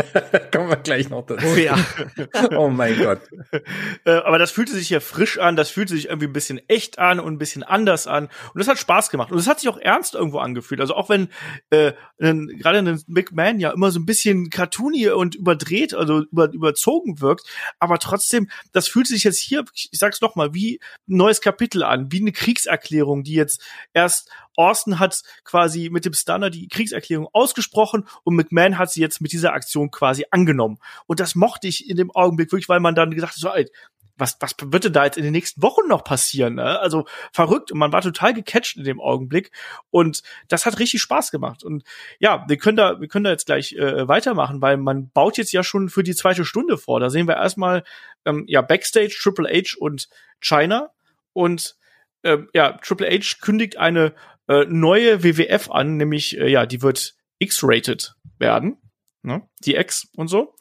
Kommen 0.53 0.69
wir 0.69 0.77
gleich 0.77 1.09
noch 1.09 1.25
dazu. 1.25 1.47
Oh 1.47 1.55
ja. 1.57 1.79
oh 2.57 2.69
mein 2.69 2.99
Gott. 2.99 3.21
Äh, 4.05 4.13
aber 4.15 4.39
das 4.39 4.51
fühlte 4.51 4.73
sich 4.73 4.89
hier 4.89 5.01
frisch 5.01 5.39
an, 5.39 5.55
das 5.55 5.71
fühlte 5.71 5.95
sich 5.95 6.07
irgendwie 6.07 6.27
ein 6.27 6.33
bisschen 6.33 6.61
echt 6.69 6.99
an 6.99 7.21
und 7.21 7.33
ein 7.35 7.39
bisschen 7.39 7.63
anders 7.63 8.09
an. 8.09 8.25
Und 8.53 8.59
das 8.59 8.67
hat 8.67 8.79
Spaß 8.79 9.11
gemacht. 9.11 9.31
Und 9.31 9.39
es 9.39 9.47
hat 9.47 9.61
sich 9.61 9.69
auch 9.69 9.79
ernst 9.79 10.15
irgendwo 10.15 10.39
angefühlt. 10.39 10.81
Also 10.81 10.95
auch 10.95 11.09
wenn 11.09 11.29
äh, 11.71 11.93
ein- 12.21 12.49
gerade 12.59 12.79
ein 12.79 13.01
McMahon 13.07 13.61
ja 13.61 13.71
immer 13.71 13.93
so 13.93 14.01
ein 14.01 14.07
bisschen 14.07 14.51
cartoony 14.51 15.11
und 15.11 15.37
überdreht, 15.37 15.95
also 15.95 16.23
über, 16.33 16.51
überzogen 16.53 17.21
wirkt, 17.21 17.47
aber 17.79 17.99
trotzdem, 17.99 18.49
das 18.73 18.89
fühlt 18.89 19.07
sich 19.07 19.23
jetzt 19.23 19.39
hier, 19.39 19.65
ich 19.75 19.91
sag's 19.93 20.21
noch 20.21 20.35
mal, 20.35 20.53
wie 20.53 20.81
ein 21.09 21.17
neues 21.19 21.41
Kapitel 21.41 21.85
an, 21.85 22.11
wie 22.11 22.21
eine 22.21 22.33
Kriegserklärung, 22.33 23.23
die 23.23 23.35
jetzt 23.35 23.63
erst 23.93 24.31
Austin 24.57 24.99
hat 24.99 25.23
quasi 25.45 25.89
mit 25.91 26.05
dem 26.05 26.13
Stunner 26.13 26.51
die 26.51 26.69
Kriegserklärung 26.69 27.27
ausgesprochen 27.33 27.92
und 28.25 28.35
McMahon 28.35 28.79
hat 28.79 28.91
sie 28.91 29.01
jetzt 29.01 29.21
mit 29.21 29.33
dieser 29.33 29.53
Aktion 29.53 29.91
quasi 29.91 30.27
angenommen. 30.31 30.79
Und 31.07 31.21
das 31.21 31.35
mochte 31.35 31.69
ich 31.69 31.89
in 31.89 31.97
dem 31.97 32.11
Augenblick 32.11 32.53
wirklich, 32.53 32.69
weil 32.69 32.81
man 32.81 32.95
dann 32.95 33.11
gesagt 33.11 33.35
hat, 33.35 33.41
so, 33.41 33.49
ey, 33.49 33.69
was, 34.17 34.37
was 34.41 34.55
wird 34.61 34.85
denn 34.85 34.93
da 34.93 35.05
jetzt 35.05 35.17
in 35.17 35.25
den 35.25 35.33
nächsten 35.33 35.63
Wochen 35.63 35.89
noch 35.89 36.05
passieren? 36.05 36.55
Ne? 36.55 36.81
Also 36.81 37.07
verrückt 37.33 37.73
und 37.73 37.79
man 37.79 37.93
war 37.93 38.03
total 38.03 38.35
gecatcht 38.35 38.77
in 38.77 38.85
dem 38.85 39.01
Augenblick 39.01 39.51
und 39.91 40.23
das 40.49 40.67
hat 40.67 40.79
richtig 40.79 41.03
Spaß 41.03 41.31
gemacht. 41.31 41.65
Und 41.65 41.85
ja, 42.19 42.45
wir 42.49 42.57
können 42.57 42.77
da, 42.77 43.01
wir 43.01 43.09
können 43.09 43.25
da 43.25 43.31
jetzt 43.31 43.47
gleich 43.47 43.73
äh, 43.73 44.07
weitermachen, 44.07 44.61
weil 44.61 44.77
man 44.77 45.11
baut 45.11 45.39
jetzt 45.39 45.53
ja 45.53 45.65
schon 45.65 45.89
für 45.89 46.03
die 46.03 46.15
zweite 46.15 46.45
Stunde 46.45 46.79
vor. 46.79 47.01
Da 47.01 47.11
sehen 47.11 47.27
wir 47.27 47.37
erstmal 47.37 47.85
ähm, 48.25 48.45
ja 48.47 48.63
Backstage 48.63 49.17
Triple 49.21 49.49
H 49.49 49.77
und 49.79 50.09
China 50.41 50.91
und 51.33 51.77
ähm, 52.23 52.49
ja 52.55 52.73
Triple 52.73 53.09
H 53.11 53.39
kündigt 53.41 53.79
eine 53.79 54.15
äh, 54.49 54.65
neue 54.67 55.25
WWF 55.25 55.71
an, 55.71 55.97
nämlich 55.97 56.39
äh, 56.39 56.49
ja 56.49 56.67
die 56.67 56.83
wird 56.83 57.15
X-rated 57.43 58.15
werden, 58.39 58.79
ne? 59.23 59.43
die 59.65 59.75
X 59.75 60.09
und 60.17 60.29
so. 60.29 60.55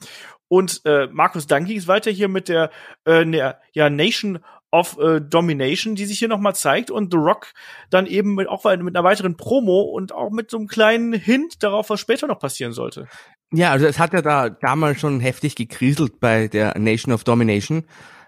Und 0.47 0.81
äh, 0.83 1.07
Markus 1.07 1.47
Danke 1.47 1.73
ist 1.73 1.87
weiter 1.87 2.11
hier 2.11 2.27
mit 2.27 2.49
der, 2.49 2.71
äh, 3.05 3.25
der 3.25 3.61
ja, 3.73 3.89
Nation 3.89 4.39
of 4.71 4.97
äh, 4.99 5.21
Domination, 5.21 5.95
die 5.95 6.05
sich 6.05 6.19
hier 6.19 6.27
nochmal 6.27 6.55
zeigt 6.55 6.91
und 6.91 7.11
The 7.11 7.17
Rock 7.17 7.53
dann 7.89 8.05
eben 8.05 8.35
mit, 8.35 8.47
auch 8.47 8.63
mit 8.63 8.95
einer 8.95 9.03
weiteren 9.03 9.37
Promo 9.37 9.81
und 9.81 10.13
auch 10.13 10.31
mit 10.31 10.49
so 10.49 10.57
einem 10.57 10.67
kleinen 10.67 11.13
Hint 11.13 11.63
darauf, 11.63 11.89
was 11.89 11.99
später 11.99 12.27
noch 12.27 12.39
passieren 12.39 12.73
sollte. 12.73 13.07
Ja, 13.53 13.71
also 13.71 13.85
es 13.85 13.99
hat 13.99 14.13
ja 14.13 14.21
da 14.21 14.49
damals 14.49 14.99
schon 14.99 15.19
heftig 15.19 15.55
gekriselt 15.55 16.19
bei 16.19 16.47
der 16.47 16.77
Nation 16.77 17.13
of 17.13 17.23
Domination. 17.23 17.85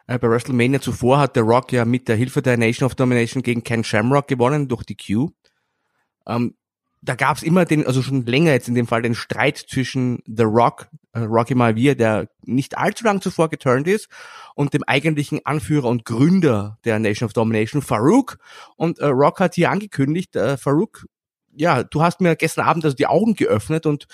Äh, 0.07 0.19
bei 0.19 0.29
WrestleMania 0.29 0.81
zuvor 0.81 1.19
hat 1.19 1.35
The 1.35 1.41
Rock 1.41 1.71
ja 1.71 1.85
mit 1.85 2.07
der 2.07 2.17
Hilfe 2.17 2.41
der 2.41 2.57
Nation 2.57 2.85
of 2.85 2.95
Domination 2.95 3.41
gegen 3.41 3.63
Ken 3.63 3.83
Shamrock 3.83 4.27
gewonnen 4.27 4.67
durch 4.67 4.83
die 4.83 4.97
Q. 4.97 5.31
Ähm, 6.27 6.55
da 7.03 7.15
gab 7.15 7.35
es 7.35 7.43
immer 7.43 7.65
den, 7.65 7.85
also 7.85 8.01
schon 8.01 8.25
länger 8.25 8.53
jetzt 8.53 8.69
in 8.69 8.75
dem 8.75 8.87
Fall, 8.87 9.01
den 9.01 9.13
Streit 9.13 9.57
zwischen 9.57 10.23
The 10.25 10.43
Rock, 10.43 10.87
äh, 11.11 11.19
Rocky 11.19 11.53
Maivia, 11.53 11.95
der 11.95 12.29
nicht 12.45 12.77
allzu 12.77 13.03
lang 13.03 13.19
zuvor 13.21 13.49
geturnt 13.49 13.87
ist, 13.87 14.07
und 14.55 14.73
dem 14.73 14.83
eigentlichen 14.83 15.45
Anführer 15.45 15.89
und 15.89 16.05
Gründer 16.05 16.77
der 16.85 16.99
Nation 16.99 17.25
of 17.25 17.33
Domination, 17.33 17.81
Farouk. 17.81 18.37
Und 18.77 18.99
äh, 18.99 19.07
Rock 19.07 19.41
hat 19.41 19.55
hier 19.55 19.69
angekündigt, 19.69 20.35
äh, 20.37 20.55
Farouk, 20.55 21.05
ja, 21.51 21.83
du 21.83 22.01
hast 22.01 22.21
mir 22.21 22.37
gestern 22.37 22.65
Abend 22.65 22.85
also 22.85 22.95
die 22.95 23.07
Augen 23.07 23.35
geöffnet 23.35 23.85
und 23.85 24.07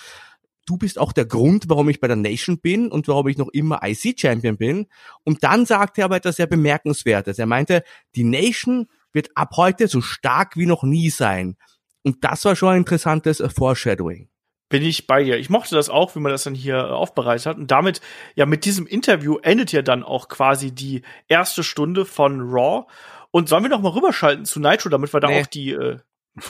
du 0.66 0.76
bist 0.76 0.98
auch 0.98 1.12
der 1.12 1.26
Grund, 1.26 1.68
warum 1.68 1.88
ich 1.88 2.00
bei 2.00 2.08
der 2.08 2.16
Nation 2.16 2.58
bin 2.58 2.88
und 2.88 3.06
warum 3.06 3.28
ich 3.28 3.38
noch 3.38 3.48
immer 3.48 3.80
IC-Champion 3.84 4.56
bin. 4.56 4.86
Und 5.24 5.44
dann 5.44 5.64
sagte 5.64 6.02
er 6.02 6.06
aber 6.06 6.16
etwas 6.16 6.36
sehr 6.36 6.48
Bemerkenswertes. 6.48 7.38
Er 7.38 7.46
meinte, 7.46 7.84
die 8.16 8.24
Nation 8.24 8.88
wird 9.12 9.30
ab 9.36 9.50
heute 9.56 9.88
so 9.88 10.00
stark 10.00 10.56
wie 10.56 10.66
noch 10.66 10.82
nie 10.82 11.10
sein. 11.10 11.56
Und 12.02 12.24
das 12.24 12.44
war 12.44 12.56
schon 12.56 12.70
ein 12.70 12.78
interessantes 12.78 13.42
Foreshadowing. 13.54 14.28
Bin 14.68 14.82
ich 14.82 15.06
bei 15.08 15.24
dir. 15.24 15.36
Ich 15.36 15.50
mochte 15.50 15.74
das 15.74 15.90
auch, 15.90 16.14
wie 16.14 16.20
man 16.20 16.30
das 16.30 16.44
dann 16.44 16.54
hier 16.54 16.94
aufbereitet 16.94 17.46
hat. 17.46 17.56
Und 17.56 17.70
damit, 17.70 18.00
ja, 18.36 18.46
mit 18.46 18.64
diesem 18.64 18.86
Interview 18.86 19.38
endet 19.42 19.72
ja 19.72 19.82
dann 19.82 20.04
auch 20.04 20.28
quasi 20.28 20.70
die 20.70 21.02
erste 21.26 21.64
Stunde 21.64 22.04
von 22.04 22.40
Raw. 22.40 22.86
Und 23.32 23.48
sollen 23.48 23.64
wir 23.64 23.70
noch 23.70 23.80
mal 23.80 23.90
rüberschalten 23.90 24.44
zu 24.44 24.60
Nitro, 24.60 24.88
damit 24.88 25.12
wir 25.12 25.20
da 25.20 25.28
nee. 25.28 25.42
auch 25.42 25.46
die. 25.46 25.72
Äh 25.72 25.98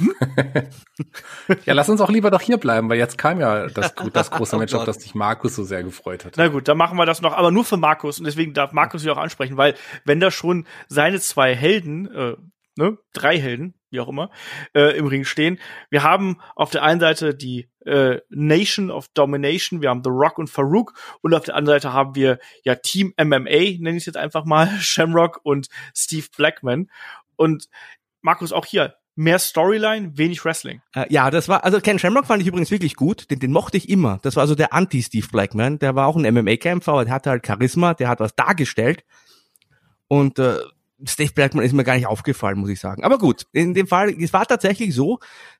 ja, 1.64 1.72
lass 1.72 1.88
uns 1.88 2.02
auch 2.02 2.10
lieber 2.10 2.30
doch 2.30 2.42
hier 2.42 2.58
bleiben, 2.58 2.90
weil 2.90 2.98
jetzt 2.98 3.16
kam 3.16 3.40
ja 3.40 3.68
das, 3.68 3.94
das 4.12 4.30
große 4.30 4.58
Match, 4.58 4.74
auf 4.74 4.84
das 4.84 4.96
sich 4.96 5.14
Markus 5.14 5.56
so 5.56 5.64
sehr 5.64 5.82
gefreut 5.82 6.26
hat. 6.26 6.34
Na 6.36 6.48
gut, 6.48 6.68
dann 6.68 6.76
machen 6.76 6.98
wir 6.98 7.06
das 7.06 7.22
noch, 7.22 7.32
aber 7.32 7.50
nur 7.50 7.64
für 7.64 7.78
Markus. 7.78 8.18
Und 8.18 8.26
deswegen 8.26 8.52
darf 8.52 8.72
Markus 8.72 9.00
sich 9.00 9.10
auch 9.10 9.16
ansprechen, 9.16 9.56
weil 9.56 9.74
wenn 10.04 10.20
da 10.20 10.30
schon 10.30 10.66
seine 10.88 11.20
zwei 11.20 11.54
Helden, 11.56 12.14
äh, 12.14 12.36
ne, 12.76 12.98
drei 13.12 13.38
Helden, 13.38 13.74
wie 13.90 14.00
auch 14.00 14.08
immer, 14.08 14.30
äh, 14.74 14.96
im 14.96 15.06
Ring 15.06 15.24
stehen. 15.24 15.58
Wir 15.90 16.02
haben 16.02 16.40
auf 16.54 16.70
der 16.70 16.82
einen 16.82 17.00
Seite 17.00 17.34
die 17.34 17.68
äh, 17.84 18.20
Nation 18.28 18.90
of 18.90 19.08
Domination, 19.08 19.82
wir 19.82 19.90
haben 19.90 20.02
The 20.04 20.10
Rock 20.10 20.38
und 20.38 20.48
Farouk 20.48 20.94
und 21.22 21.34
auf 21.34 21.44
der 21.44 21.56
anderen 21.56 21.80
Seite 21.80 21.92
haben 21.92 22.14
wir 22.14 22.38
ja 22.64 22.74
Team 22.76 23.14
MMA, 23.16 23.78
nenne 23.78 23.90
ich 23.90 24.02
es 24.02 24.06
jetzt 24.06 24.16
einfach 24.16 24.44
mal, 24.44 24.68
Shamrock 24.80 25.40
und 25.42 25.68
Steve 25.94 26.26
Blackman. 26.36 26.90
Und 27.36 27.68
Markus, 28.22 28.52
auch 28.52 28.66
hier, 28.66 28.94
mehr 29.16 29.38
Storyline, 29.38 30.16
wenig 30.16 30.44
Wrestling. 30.44 30.82
Äh, 30.94 31.06
ja, 31.12 31.30
das 31.30 31.48
war, 31.48 31.64
also 31.64 31.80
Ken 31.80 31.98
Shamrock 31.98 32.26
fand 32.26 32.42
ich 32.42 32.48
übrigens 32.48 32.70
wirklich 32.70 32.96
gut, 32.96 33.30
den, 33.30 33.38
den 33.38 33.52
mochte 33.52 33.76
ich 33.76 33.88
immer. 33.88 34.18
Das 34.22 34.36
war 34.36 34.42
also 34.42 34.54
der 34.54 34.72
Anti-Steve 34.72 35.28
Blackman, 35.30 35.78
der 35.78 35.94
war 35.94 36.06
auch 36.06 36.16
ein 36.16 36.34
MMA-Kämpfer, 36.34 37.04
der 37.04 37.14
hatte 37.14 37.30
halt 37.30 37.46
Charisma, 37.46 37.94
der 37.94 38.08
hat 38.08 38.20
was 38.20 38.34
dargestellt. 38.34 39.04
Und 40.08 40.38
äh, 40.38 40.58
Steve 41.04 41.32
Blackman 41.32 41.64
ist 41.64 41.72
mir 41.72 41.84
gar 41.84 41.96
nicht 41.96 42.06
aufgefallen, 42.06 42.58
muss 42.58 42.70
ich 42.70 42.80
sagen. 42.80 43.04
Aber 43.04 43.18
gut, 43.18 43.46
in 43.52 43.74
dem 43.74 43.86
Fall, 43.86 44.10
es 44.10 44.32
war 44.32 44.46
tatsächlich 44.46 44.94
so, 44.94 45.18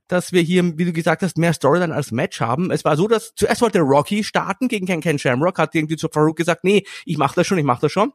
dass 0.08 0.32
wir 0.32 0.42
hier, 0.42 0.76
wie 0.78 0.84
du 0.84 0.92
gesagt 0.92 1.22
hast, 1.22 1.38
mehr 1.38 1.52
Storyline 1.52 1.94
als 1.94 2.10
Match 2.10 2.40
haben. 2.40 2.70
Es 2.70 2.84
war 2.84 2.96
so, 2.96 3.08
dass 3.08 3.34
zuerst 3.34 3.62
wollte 3.62 3.80
Rocky 3.80 4.24
starten 4.24 4.68
gegen 4.68 4.86
Ken, 4.86 5.00
Ken 5.00 5.18
Shamrock, 5.18 5.58
hat 5.58 5.74
irgendwie 5.74 5.96
zu 5.96 6.08
Farouk 6.08 6.36
gesagt, 6.36 6.64
nee, 6.64 6.84
ich 7.04 7.16
mach 7.16 7.34
das 7.34 7.46
schon, 7.46 7.58
ich 7.58 7.64
mach 7.64 7.80
das 7.80 7.92
schon. 7.92 8.12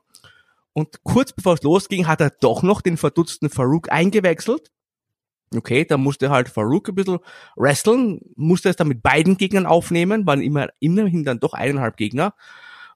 Und 0.74 1.04
kurz 1.04 1.32
bevor 1.32 1.54
es 1.54 1.64
losging, 1.64 2.06
hat 2.06 2.22
er 2.22 2.32
doch 2.32 2.62
noch 2.62 2.82
den 2.82 2.98
verdutzten 2.98 3.50
Farouk 3.50 3.92
eingewechselt. 3.92 4.72
Okay, 5.56 5.86
da 5.86 5.98
musste 5.98 6.30
halt 6.30 6.50
Farouk 6.50 6.90
ein 6.90 6.96
bisschen 6.96 7.20
wresteln, 7.56 8.20
musste 8.36 8.70
es 8.70 8.76
dann 8.76 8.90
mit 8.90 9.02
beiden 9.02 9.38
Gegnern 9.38 9.66
aufnehmen, 9.66 10.26
waren 10.28 10.42
immer, 10.42 10.68
immerhin 10.80 11.24
dann 11.24 11.40
doch 11.40 11.54
eineinhalb 11.54 11.96
Gegner. 11.98 12.34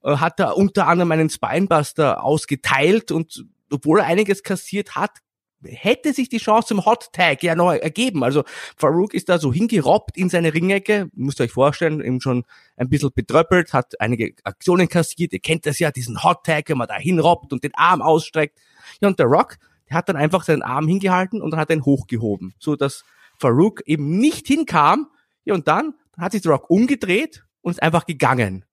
Äh, 0.04 0.18
hat 0.18 0.40
da 0.40 0.52
unter 0.52 0.88
anderem 0.88 1.12
einen 1.12 1.30
Spinebuster 1.30 2.24
ausgeteilt 2.24 3.12
und 3.12 3.46
obwohl 3.72 4.00
er 4.00 4.06
einiges 4.06 4.44
kassiert 4.44 4.96
hat, 4.96 5.20
hätte 5.64 6.14
sich 6.14 6.30
die 6.30 6.38
Chance 6.38 6.70
zum 6.70 6.86
Hot 6.86 7.12
Tag 7.12 7.44
ja 7.44 7.56
noch 7.56 7.72
ergeben. 7.74 8.24
Also 8.24 8.44
Farouk 8.78 9.14
ist 9.14 9.30
da 9.30 9.40
so 9.40 9.52
hingerobbt 9.52 10.18
in 10.18 10.30
seine 10.30 10.54
Ringecke, 10.54 11.10
müsst 11.14 11.40
ihr 11.40 11.46
euch 11.46 11.52
vorstellen, 11.52 12.02
eben 12.02 12.22
schon 12.22 12.46
ein 12.78 12.90
bisschen 12.90 13.12
betröppelt, 13.14 13.74
hat 13.74 14.00
einige 14.00 14.34
Aktionen 14.44 14.88
kassiert. 14.88 15.34
Ihr 15.34 15.40
kennt 15.40 15.66
das 15.66 15.80
ja, 15.80 15.92
diesen 15.92 16.24
Hot 16.24 16.46
Tag, 16.46 16.70
wenn 16.70 16.78
man 16.78 16.88
da 16.88 16.96
hinrobbt 16.96 17.52
und 17.52 17.64
den 17.64 17.76
Arm 17.76 18.02
ausstreckt. 18.02 18.58
Ja, 19.02 19.10
und 19.10 19.20
der 19.20 19.26
Rock, 19.26 19.58
der 19.90 19.98
hat 19.98 20.10
dann 20.10 20.16
einfach 20.16 20.44
seinen 20.44 20.62
Arm 20.62 20.88
hingehalten 20.88 21.42
und 21.42 21.52
dann 21.52 21.60
hat 21.60 21.70
er 21.70 21.78
ihn 21.78 21.86
hochgehoben, 21.86 22.54
so 22.60 22.76
dass 22.76 23.04
Farouk 23.38 23.82
eben 23.86 24.18
nicht 24.18 24.48
hinkam. 24.48 25.08
Ja, 25.44 25.54
und 25.54 25.68
dann 25.68 25.96
hat 26.18 26.32
sich 26.34 26.42
der 26.42 26.54
Rock 26.54 26.70
umgedreht 26.70 27.44
und 27.62 27.72
ist 27.72 27.84
einfach 27.84 28.06
gegangen 28.06 28.66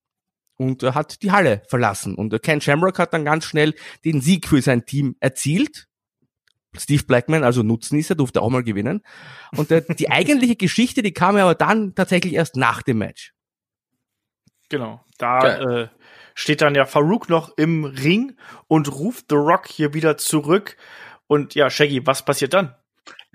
und 0.57 0.83
er 0.83 0.95
hat 0.95 1.23
die 1.23 1.33
Halle 1.33 1.63
verlassen. 1.69 2.15
Und 2.15 2.43
Ken 2.43 2.61
Shamrock 2.61 2.99
hat 2.99 3.13
dann 3.13 3.25
ganz 3.25 3.45
schnell 3.45 3.75
den 4.05 4.21
Sieg 4.21 4.49
für 4.49 4.63
sein 4.63 4.87
Team 4.87 5.17
erzielt. 5.21 5.89
Steve 6.77 7.05
Blackman, 7.05 7.45
also 7.45 7.63
Nutznießer, 7.63 8.15
durfte 8.15 8.43
auch 8.43 8.51
mal 8.51 8.63
gewinnen. 8.63 9.03
Und 9.57 9.71
der, 9.71 9.83
die 9.83 10.11
eigentliche 10.11 10.57
Geschichte, 10.57 11.03
die 11.03 11.13
kam 11.13 11.37
ja 11.37 11.45
aber 11.45 11.55
dann 11.55 11.95
tatsächlich 11.95 12.35
erst 12.35 12.57
nach 12.57 12.83
dem 12.83 12.99
Match. 12.99 13.33
Genau, 14.69 15.05
da 15.19 15.59
äh, 15.59 15.89
steht 16.35 16.61
dann 16.61 16.75
ja 16.75 16.87
Farouk 16.87 17.29
noch 17.29 17.57
im 17.57 17.85
Ring 17.85 18.37
und 18.67 18.93
ruft 18.93 19.27
The 19.31 19.37
Rock 19.37 19.69
hier 19.69 19.95
wieder 19.95 20.17
zurück. 20.17 20.77
Und 21.29 21.55
ja, 21.55 21.71
Shaggy, 21.71 22.07
was 22.07 22.25
passiert 22.25 22.53
dann? 22.53 22.75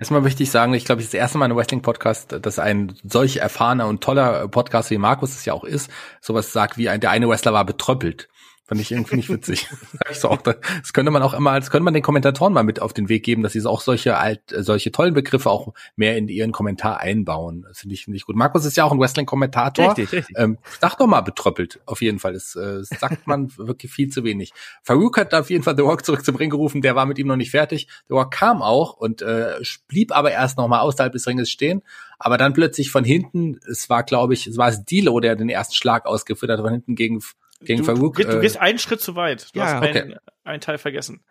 Erstmal 0.02 0.20
möchte 0.20 0.42
ich 0.42 0.50
sagen, 0.50 0.74
ich 0.74 0.84
glaube, 0.84 1.00
ich 1.00 1.06
das 1.06 1.14
erste 1.14 1.38
Mal 1.38 1.44
in 1.44 1.52
einem 1.52 1.58
Wrestling-Podcast, 1.58 2.40
dass 2.42 2.58
ein 2.58 2.96
solch 3.04 3.36
erfahrener 3.36 3.86
und 3.86 4.02
toller 4.02 4.48
Podcast 4.48 4.90
wie 4.90 4.98
Markus 4.98 5.30
es 5.30 5.44
ja 5.44 5.52
auch 5.52 5.62
ist, 5.62 5.92
sowas 6.20 6.52
sagt 6.52 6.76
wie 6.76 6.88
ein, 6.88 7.00
der 7.00 7.10
eine 7.10 7.28
Wrestler 7.28 7.52
war 7.52 7.64
betröppelt. 7.64 8.28
Fand 8.72 8.80
ich 8.80 8.90
irgendwie 8.90 9.16
nicht 9.16 9.28
witzig. 9.28 9.68
ich 10.10 10.18
so 10.18 10.30
auch, 10.30 10.40
das 10.40 10.94
könnte 10.94 11.10
man 11.10 11.20
auch 11.20 11.34
immer, 11.34 11.60
das 11.60 11.70
könnte 11.70 11.84
man 11.84 11.92
den 11.92 12.02
Kommentatoren 12.02 12.54
mal 12.54 12.62
mit 12.62 12.80
auf 12.80 12.94
den 12.94 13.10
Weg 13.10 13.22
geben, 13.22 13.42
dass 13.42 13.52
sie 13.52 13.62
auch 13.66 13.82
solche 13.82 14.16
alt, 14.16 14.40
solche 14.48 14.90
tollen 14.90 15.12
Begriffe 15.12 15.50
auch 15.50 15.74
mehr 15.94 16.16
in 16.16 16.26
ihren 16.28 16.52
Kommentar 16.52 16.98
einbauen. 16.98 17.66
Das 17.68 17.80
finde 17.80 17.96
ich, 17.96 18.04
finde 18.04 18.16
ich 18.16 18.24
gut. 18.24 18.34
Markus 18.34 18.64
ist 18.64 18.78
ja 18.78 18.84
auch 18.84 18.92
ein 18.92 18.98
Wrestling-Kommentator. 18.98 19.88
Richtig, 19.88 20.10
richtig. 20.12 20.38
Ähm, 20.38 20.56
sag 20.80 20.96
doch 20.96 21.06
mal 21.06 21.20
betröppelt, 21.20 21.80
auf 21.84 22.00
jeden 22.00 22.18
Fall. 22.18 22.32
Das, 22.32 22.56
äh, 22.56 22.82
sagt 22.82 23.26
man 23.26 23.52
wirklich 23.58 23.92
viel 23.92 24.08
zu 24.08 24.24
wenig. 24.24 24.54
Farouk 24.84 25.18
hat 25.18 25.34
da 25.34 25.40
auf 25.40 25.50
jeden 25.50 25.64
Fall 25.64 25.76
The 25.76 25.82
Rock 25.82 26.06
zurück 26.06 26.24
zum 26.24 26.36
Ring 26.36 26.48
gerufen, 26.48 26.80
der 26.80 26.96
war 26.96 27.04
mit 27.04 27.18
ihm 27.18 27.26
noch 27.26 27.36
nicht 27.36 27.50
fertig. 27.50 27.88
The 28.08 28.14
Rock 28.14 28.30
kam 28.30 28.62
auch 28.62 28.94
und 28.94 29.20
äh, 29.20 29.56
blieb 29.86 30.16
aber 30.16 30.32
erst 30.32 30.56
noch 30.56 30.66
mal 30.66 30.80
außerhalb 30.80 31.12
des 31.12 31.26
Ringes 31.26 31.50
stehen. 31.50 31.82
Aber 32.18 32.38
dann 32.38 32.54
plötzlich 32.54 32.90
von 32.90 33.04
hinten, 33.04 33.60
es 33.70 33.90
war, 33.90 34.02
glaube 34.02 34.32
ich, 34.32 34.46
es 34.46 34.56
war 34.56 34.68
es 34.68 34.82
Dilo, 34.82 35.20
der 35.20 35.36
den 35.36 35.50
ersten 35.50 35.74
Schlag 35.74 36.06
ausgeführt 36.06 36.50
hat, 36.52 36.60
von 36.60 36.70
hinten 36.72 36.94
gegen 36.94 37.20
gegen 37.64 37.80
du, 37.80 37.84
Farouk. 37.84 38.16
Du, 38.16 38.24
du 38.24 38.40
gehst 38.40 38.56
äh, 38.56 38.60
einen 38.60 38.78
Schritt 38.78 39.00
zu 39.00 39.16
weit. 39.16 39.54
Du 39.54 39.60
ja, 39.60 39.66
hast 39.66 39.76
okay. 39.76 40.00
einen, 40.00 40.16
einen 40.44 40.60
Teil 40.60 40.78
vergessen. 40.78 41.22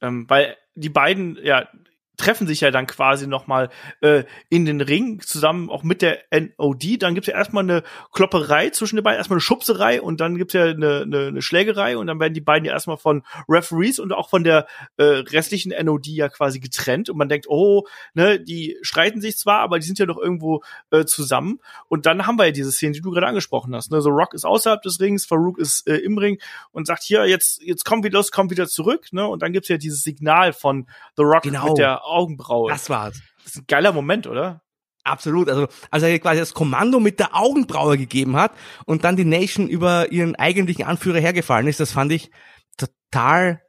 Ähm, 0.00 0.28
weil 0.28 0.56
die 0.74 0.88
beiden, 0.88 1.38
ja, 1.42 1.68
treffen 2.18 2.46
sich 2.46 2.60
ja 2.60 2.70
dann 2.70 2.86
quasi 2.86 3.26
noch 3.26 3.46
mal 3.46 3.70
äh, 4.02 4.24
in 4.50 4.66
den 4.66 4.82
Ring 4.82 5.20
zusammen 5.20 5.70
auch 5.70 5.82
mit 5.82 6.02
der 6.02 6.18
NOD. 6.30 7.02
Dann 7.02 7.14
gibt's 7.14 7.28
ja 7.28 7.34
erstmal 7.34 7.64
eine 7.64 7.82
Klopperei 8.12 8.70
zwischen 8.70 8.96
den 8.96 9.02
beiden, 9.02 9.16
erstmal 9.16 9.36
eine 9.36 9.40
Schubserei 9.40 10.02
und 10.02 10.20
dann 10.20 10.36
gibt's 10.36 10.54
ja 10.54 10.64
eine, 10.64 11.02
eine, 11.02 11.28
eine 11.28 11.42
Schlägerei 11.42 11.96
und 11.96 12.06
dann 12.06 12.20
werden 12.20 12.34
die 12.34 12.42
beiden 12.42 12.66
ja 12.66 12.72
erstmal 12.72 12.98
von 12.98 13.22
Referees 13.48 13.98
und 13.98 14.12
auch 14.12 14.28
von 14.28 14.44
der 14.44 14.66
äh, 14.98 15.04
restlichen 15.04 15.72
NOD 15.84 16.08
ja 16.08 16.28
quasi 16.28 16.60
getrennt 16.60 17.08
und 17.08 17.16
man 17.16 17.28
denkt, 17.28 17.46
oh, 17.48 17.86
ne, 18.14 18.38
die 18.38 18.76
streiten 18.82 19.20
sich 19.20 19.38
zwar, 19.38 19.60
aber 19.60 19.78
die 19.78 19.86
sind 19.86 19.98
ja 19.98 20.06
doch 20.06 20.18
irgendwo 20.18 20.62
äh, 20.90 21.04
zusammen 21.06 21.60
und 21.88 22.04
dann 22.04 22.26
haben 22.26 22.36
wir 22.36 22.46
ja 22.46 22.52
diese 22.52 22.72
Szene, 22.72 22.92
die 22.92 23.00
du 23.00 23.10
gerade 23.10 23.26
angesprochen 23.26 23.74
hast. 23.74 23.90
Ne? 23.90 24.00
So 24.02 24.10
Rock 24.10 24.34
ist 24.34 24.44
außerhalb 24.44 24.82
des 24.82 25.00
Rings, 25.00 25.24
Farouk 25.24 25.58
ist 25.58 25.88
äh, 25.88 25.96
im 25.96 26.18
Ring 26.18 26.38
und 26.72 26.86
sagt 26.86 27.04
hier, 27.04 27.26
jetzt, 27.26 27.62
jetzt 27.62 27.84
komm 27.84 28.04
wieder 28.04 28.18
los, 28.18 28.30
komm 28.32 28.50
wieder 28.50 28.66
zurück, 28.66 29.12
ne? 29.12 29.26
Und 29.26 29.42
dann 29.42 29.52
gibt's 29.52 29.68
ja 29.68 29.78
dieses 29.78 30.02
Signal 30.02 30.52
von 30.52 30.86
The 31.16 31.22
Rock 31.22 31.42
Genau. 31.42 31.68
mit 31.68 31.78
der 31.78 32.04
Augenbraue. 32.08 32.70
Das 32.70 32.90
war's. 32.90 33.20
Das 33.44 33.54
ist 33.54 33.62
ein 33.62 33.66
geiler 33.66 33.92
Moment, 33.92 34.26
oder? 34.26 34.62
Absolut. 35.04 35.48
Also, 35.48 35.68
als 35.90 36.02
er 36.02 36.18
quasi 36.18 36.40
das 36.40 36.54
Kommando 36.54 37.00
mit 37.00 37.18
der 37.18 37.34
Augenbraue 37.34 37.96
gegeben 37.96 38.36
hat 38.36 38.52
und 38.84 39.04
dann 39.04 39.16
die 39.16 39.24
Nation 39.24 39.68
über 39.68 40.12
ihren 40.12 40.36
eigentlichen 40.36 40.84
Anführer 40.84 41.18
hergefallen 41.18 41.66
ist, 41.66 41.80
das 41.80 41.92
fand 41.92 42.12
ich 42.12 42.30
total 42.76 43.62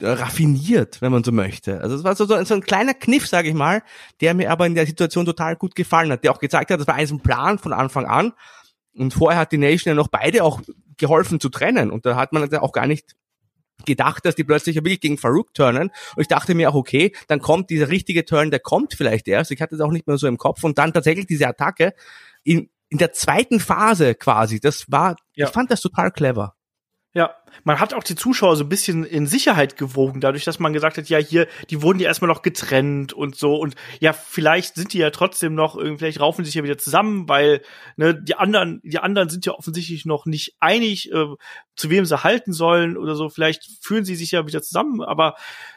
äh, 0.00 0.08
raffiniert, 0.08 1.00
wenn 1.00 1.12
man 1.12 1.24
so 1.24 1.32
möchte. 1.32 1.80
Also 1.80 1.96
es 1.96 2.04
war 2.04 2.14
so, 2.16 2.26
so, 2.26 2.42
so 2.44 2.54
ein 2.54 2.60
kleiner 2.60 2.92
Kniff, 2.92 3.26
sage 3.26 3.48
ich 3.48 3.54
mal, 3.54 3.82
der 4.20 4.34
mir 4.34 4.50
aber 4.50 4.66
in 4.66 4.74
der 4.74 4.86
Situation 4.86 5.24
total 5.24 5.56
gut 5.56 5.74
gefallen 5.74 6.12
hat, 6.12 6.24
der 6.24 6.32
auch 6.32 6.40
gezeigt 6.40 6.70
hat, 6.70 6.80
das 6.80 6.86
war 6.86 6.96
ein 6.96 7.20
Plan 7.20 7.58
von 7.58 7.72
Anfang 7.72 8.06
an. 8.06 8.32
Und 8.94 9.14
vorher 9.14 9.40
hat 9.40 9.52
die 9.52 9.58
Nation 9.58 9.92
ja 9.92 9.94
noch 9.94 10.08
beide 10.08 10.44
auch 10.44 10.60
geholfen 10.98 11.40
zu 11.40 11.48
trennen. 11.48 11.90
Und 11.90 12.04
da 12.04 12.16
hat 12.16 12.32
man 12.32 12.48
ja 12.50 12.60
auch 12.60 12.72
gar 12.72 12.86
nicht 12.86 13.14
gedacht, 13.84 14.24
dass 14.24 14.34
die 14.34 14.44
plötzlich 14.44 14.76
wirklich 14.76 15.00
gegen 15.00 15.18
Farouk 15.18 15.54
turnen. 15.54 15.90
Und 16.14 16.20
ich 16.20 16.28
dachte 16.28 16.54
mir 16.54 16.70
auch, 16.70 16.74
okay, 16.74 17.12
dann 17.28 17.40
kommt 17.40 17.70
dieser 17.70 17.88
richtige 17.88 18.24
Turn, 18.24 18.50
der 18.50 18.60
kommt 18.60 18.94
vielleicht 18.94 19.26
erst. 19.28 19.50
Ich 19.50 19.60
hatte 19.60 19.74
es 19.74 19.80
auch 19.80 19.90
nicht 19.90 20.06
mehr 20.06 20.18
so 20.18 20.26
im 20.28 20.38
Kopf. 20.38 20.62
Und 20.64 20.78
dann 20.78 20.92
tatsächlich 20.92 21.26
diese 21.26 21.48
Attacke 21.48 21.92
in, 22.44 22.70
in 22.88 22.98
der 22.98 23.12
zweiten 23.12 23.58
Phase 23.60 24.14
quasi. 24.14 24.60
Das 24.60 24.84
war, 24.90 25.16
Ja. 25.34 25.46
ich 25.48 25.52
fand 25.52 25.70
das 25.70 25.80
total 25.80 26.10
clever. 26.10 26.54
Ja, 27.14 27.34
man 27.64 27.78
hat 27.78 27.92
auch 27.92 28.04
die 28.04 28.14
Zuschauer 28.14 28.56
so 28.56 28.64
ein 28.64 28.70
bisschen 28.70 29.04
in 29.04 29.26
Sicherheit 29.26 29.76
gewogen, 29.76 30.22
dadurch, 30.22 30.44
dass 30.44 30.58
man 30.58 30.72
gesagt 30.72 30.96
hat, 30.96 31.10
ja, 31.10 31.18
hier, 31.18 31.46
die 31.68 31.82
wurden 31.82 31.98
ja 31.98 32.06
erstmal 32.06 32.30
noch 32.30 32.40
getrennt 32.40 33.12
und 33.12 33.36
so. 33.36 33.56
Und 33.56 33.74
ja, 34.00 34.14
vielleicht 34.14 34.76
sind 34.76 34.94
die 34.94 34.98
ja 34.98 35.10
trotzdem 35.10 35.54
noch, 35.54 35.78
vielleicht 35.98 36.20
raufen 36.20 36.42
sich 36.42 36.54
ja 36.54 36.64
wieder 36.64 36.78
zusammen, 36.78 37.28
weil 37.28 37.60
ne, 37.96 38.14
die 38.14 38.34
anderen, 38.36 38.80
die 38.82 38.98
anderen 38.98 39.28
sind 39.28 39.44
ja 39.44 39.52
offensichtlich 39.52 40.06
noch 40.06 40.24
nicht 40.24 40.56
einig, 40.58 41.12
äh, 41.12 41.26
zu 41.76 41.90
wem 41.90 42.06
sie 42.06 42.24
halten 42.24 42.54
sollen 42.54 42.96
oder 42.96 43.14
so. 43.14 43.28
Vielleicht 43.28 43.68
fühlen 43.82 44.06
sie 44.06 44.14
sich 44.14 44.30
ja 44.30 44.46
wieder 44.46 44.62
zusammen, 44.62 45.02
aber 45.02 45.34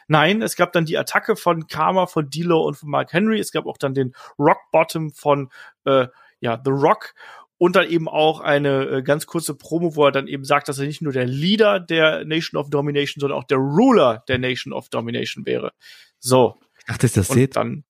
nein, 0.08 0.40
es 0.40 0.56
gab 0.56 0.72
dann 0.72 0.86
die 0.86 0.96
Attacke 0.96 1.36
von 1.36 1.66
Karma, 1.66 2.06
von 2.06 2.30
Dilo 2.30 2.62
und 2.62 2.76
von 2.76 2.88
Mark 2.88 3.12
Henry. 3.12 3.38
Es 3.38 3.52
gab 3.52 3.66
auch 3.66 3.76
dann 3.76 3.92
den 3.92 4.14
Rock 4.38 4.60
Bottom 4.72 5.10
von 5.10 5.50
äh, 5.84 6.06
ja, 6.40 6.60
The 6.64 6.70
Rock 6.70 7.14
und 7.58 7.76
dann 7.76 7.88
eben 7.88 8.08
auch 8.08 8.40
eine 8.40 8.84
äh, 8.84 9.02
ganz 9.02 9.26
kurze 9.26 9.54
Promo, 9.54 9.96
wo 9.96 10.04
er 10.04 10.12
dann 10.12 10.28
eben 10.28 10.44
sagt, 10.44 10.68
dass 10.68 10.78
er 10.78 10.86
nicht 10.86 11.02
nur 11.02 11.12
der 11.12 11.26
Leader 11.26 11.80
der 11.80 12.24
Nation 12.24 12.60
of 12.60 12.70
Domination, 12.70 13.20
sondern 13.20 13.38
auch 13.38 13.44
der 13.44 13.58
Ruler 13.58 14.24
der 14.28 14.38
Nation 14.38 14.72
of 14.72 14.88
Domination 14.88 15.46
wäre. 15.46 15.72
So. 16.18 16.58
Ich 16.78 16.84
dachte, 16.84 17.02
das 17.02 17.16
ist 17.16 17.16
der 17.16 17.34
Sith. 17.34 17.50
Dann, 17.50 17.84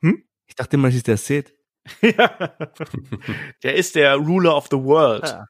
hm? 0.00 0.24
Ich 0.46 0.54
dachte 0.54 0.76
immer, 0.76 0.88
es 0.88 0.94
ist 0.94 1.08
der 1.08 1.16
Sith. 1.16 1.52
ja. 2.00 2.56
der 3.64 3.74
ist 3.74 3.96
der 3.96 4.14
Ruler 4.14 4.56
of 4.56 4.68
the 4.70 4.76
World. 4.76 5.24
Ja. 5.24 5.46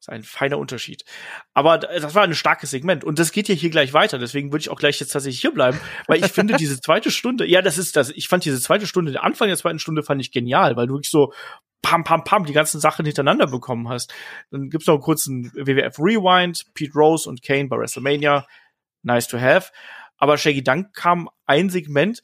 Das 0.00 0.08
ist 0.08 0.14
ein 0.14 0.22
feiner 0.22 0.58
Unterschied. 0.58 1.04
Aber 1.52 1.76
das 1.76 2.14
war 2.14 2.24
ein 2.24 2.34
starkes 2.34 2.70
Segment. 2.70 3.04
Und 3.04 3.18
das 3.18 3.32
geht 3.32 3.48
ja 3.48 3.54
hier 3.54 3.68
gleich 3.68 3.92
weiter. 3.92 4.18
Deswegen 4.18 4.50
würde 4.50 4.62
ich 4.62 4.70
auch 4.70 4.78
gleich 4.78 4.98
jetzt 4.98 5.10
tatsächlich 5.10 5.42
hier 5.42 5.52
bleiben. 5.52 5.78
Weil 6.08 6.24
ich 6.24 6.32
finde, 6.32 6.56
diese 6.56 6.80
zweite 6.80 7.10
Stunde, 7.10 7.46
ja, 7.46 7.60
das 7.60 7.76
ist 7.76 7.96
das. 7.96 8.08
Ich 8.08 8.26
fand 8.26 8.46
diese 8.46 8.60
zweite 8.60 8.86
Stunde, 8.86 9.12
der 9.12 9.24
Anfang 9.24 9.48
der 9.48 9.58
zweiten 9.58 9.78
Stunde 9.78 10.02
fand 10.02 10.20
ich 10.22 10.32
genial, 10.32 10.74
weil 10.76 10.86
du 10.86 10.94
wirklich 10.94 11.10
so, 11.10 11.34
pam, 11.82 12.04
pam, 12.04 12.24
pam, 12.24 12.44
die 12.44 12.52
ganzen 12.52 12.80
Sachen 12.80 13.04
hintereinander 13.04 13.46
bekommen 13.46 13.88
hast. 13.88 14.12
Dann 14.50 14.70
gibt's 14.70 14.86
noch 14.86 14.94
einen 14.94 15.02
kurzen 15.02 15.52
WWF 15.54 15.98
Rewind, 15.98 16.66
Pete 16.74 16.92
Rose 16.94 17.28
und 17.28 17.42
Kane 17.42 17.68
bei 17.68 17.76
WrestleMania. 17.78 18.46
Nice 19.02 19.28
to 19.28 19.40
have. 19.40 19.72
Aber 20.18 20.36
Shaggy, 20.36 20.62
dann 20.62 20.92
kam 20.92 21.30
ein 21.46 21.70
Segment, 21.70 22.20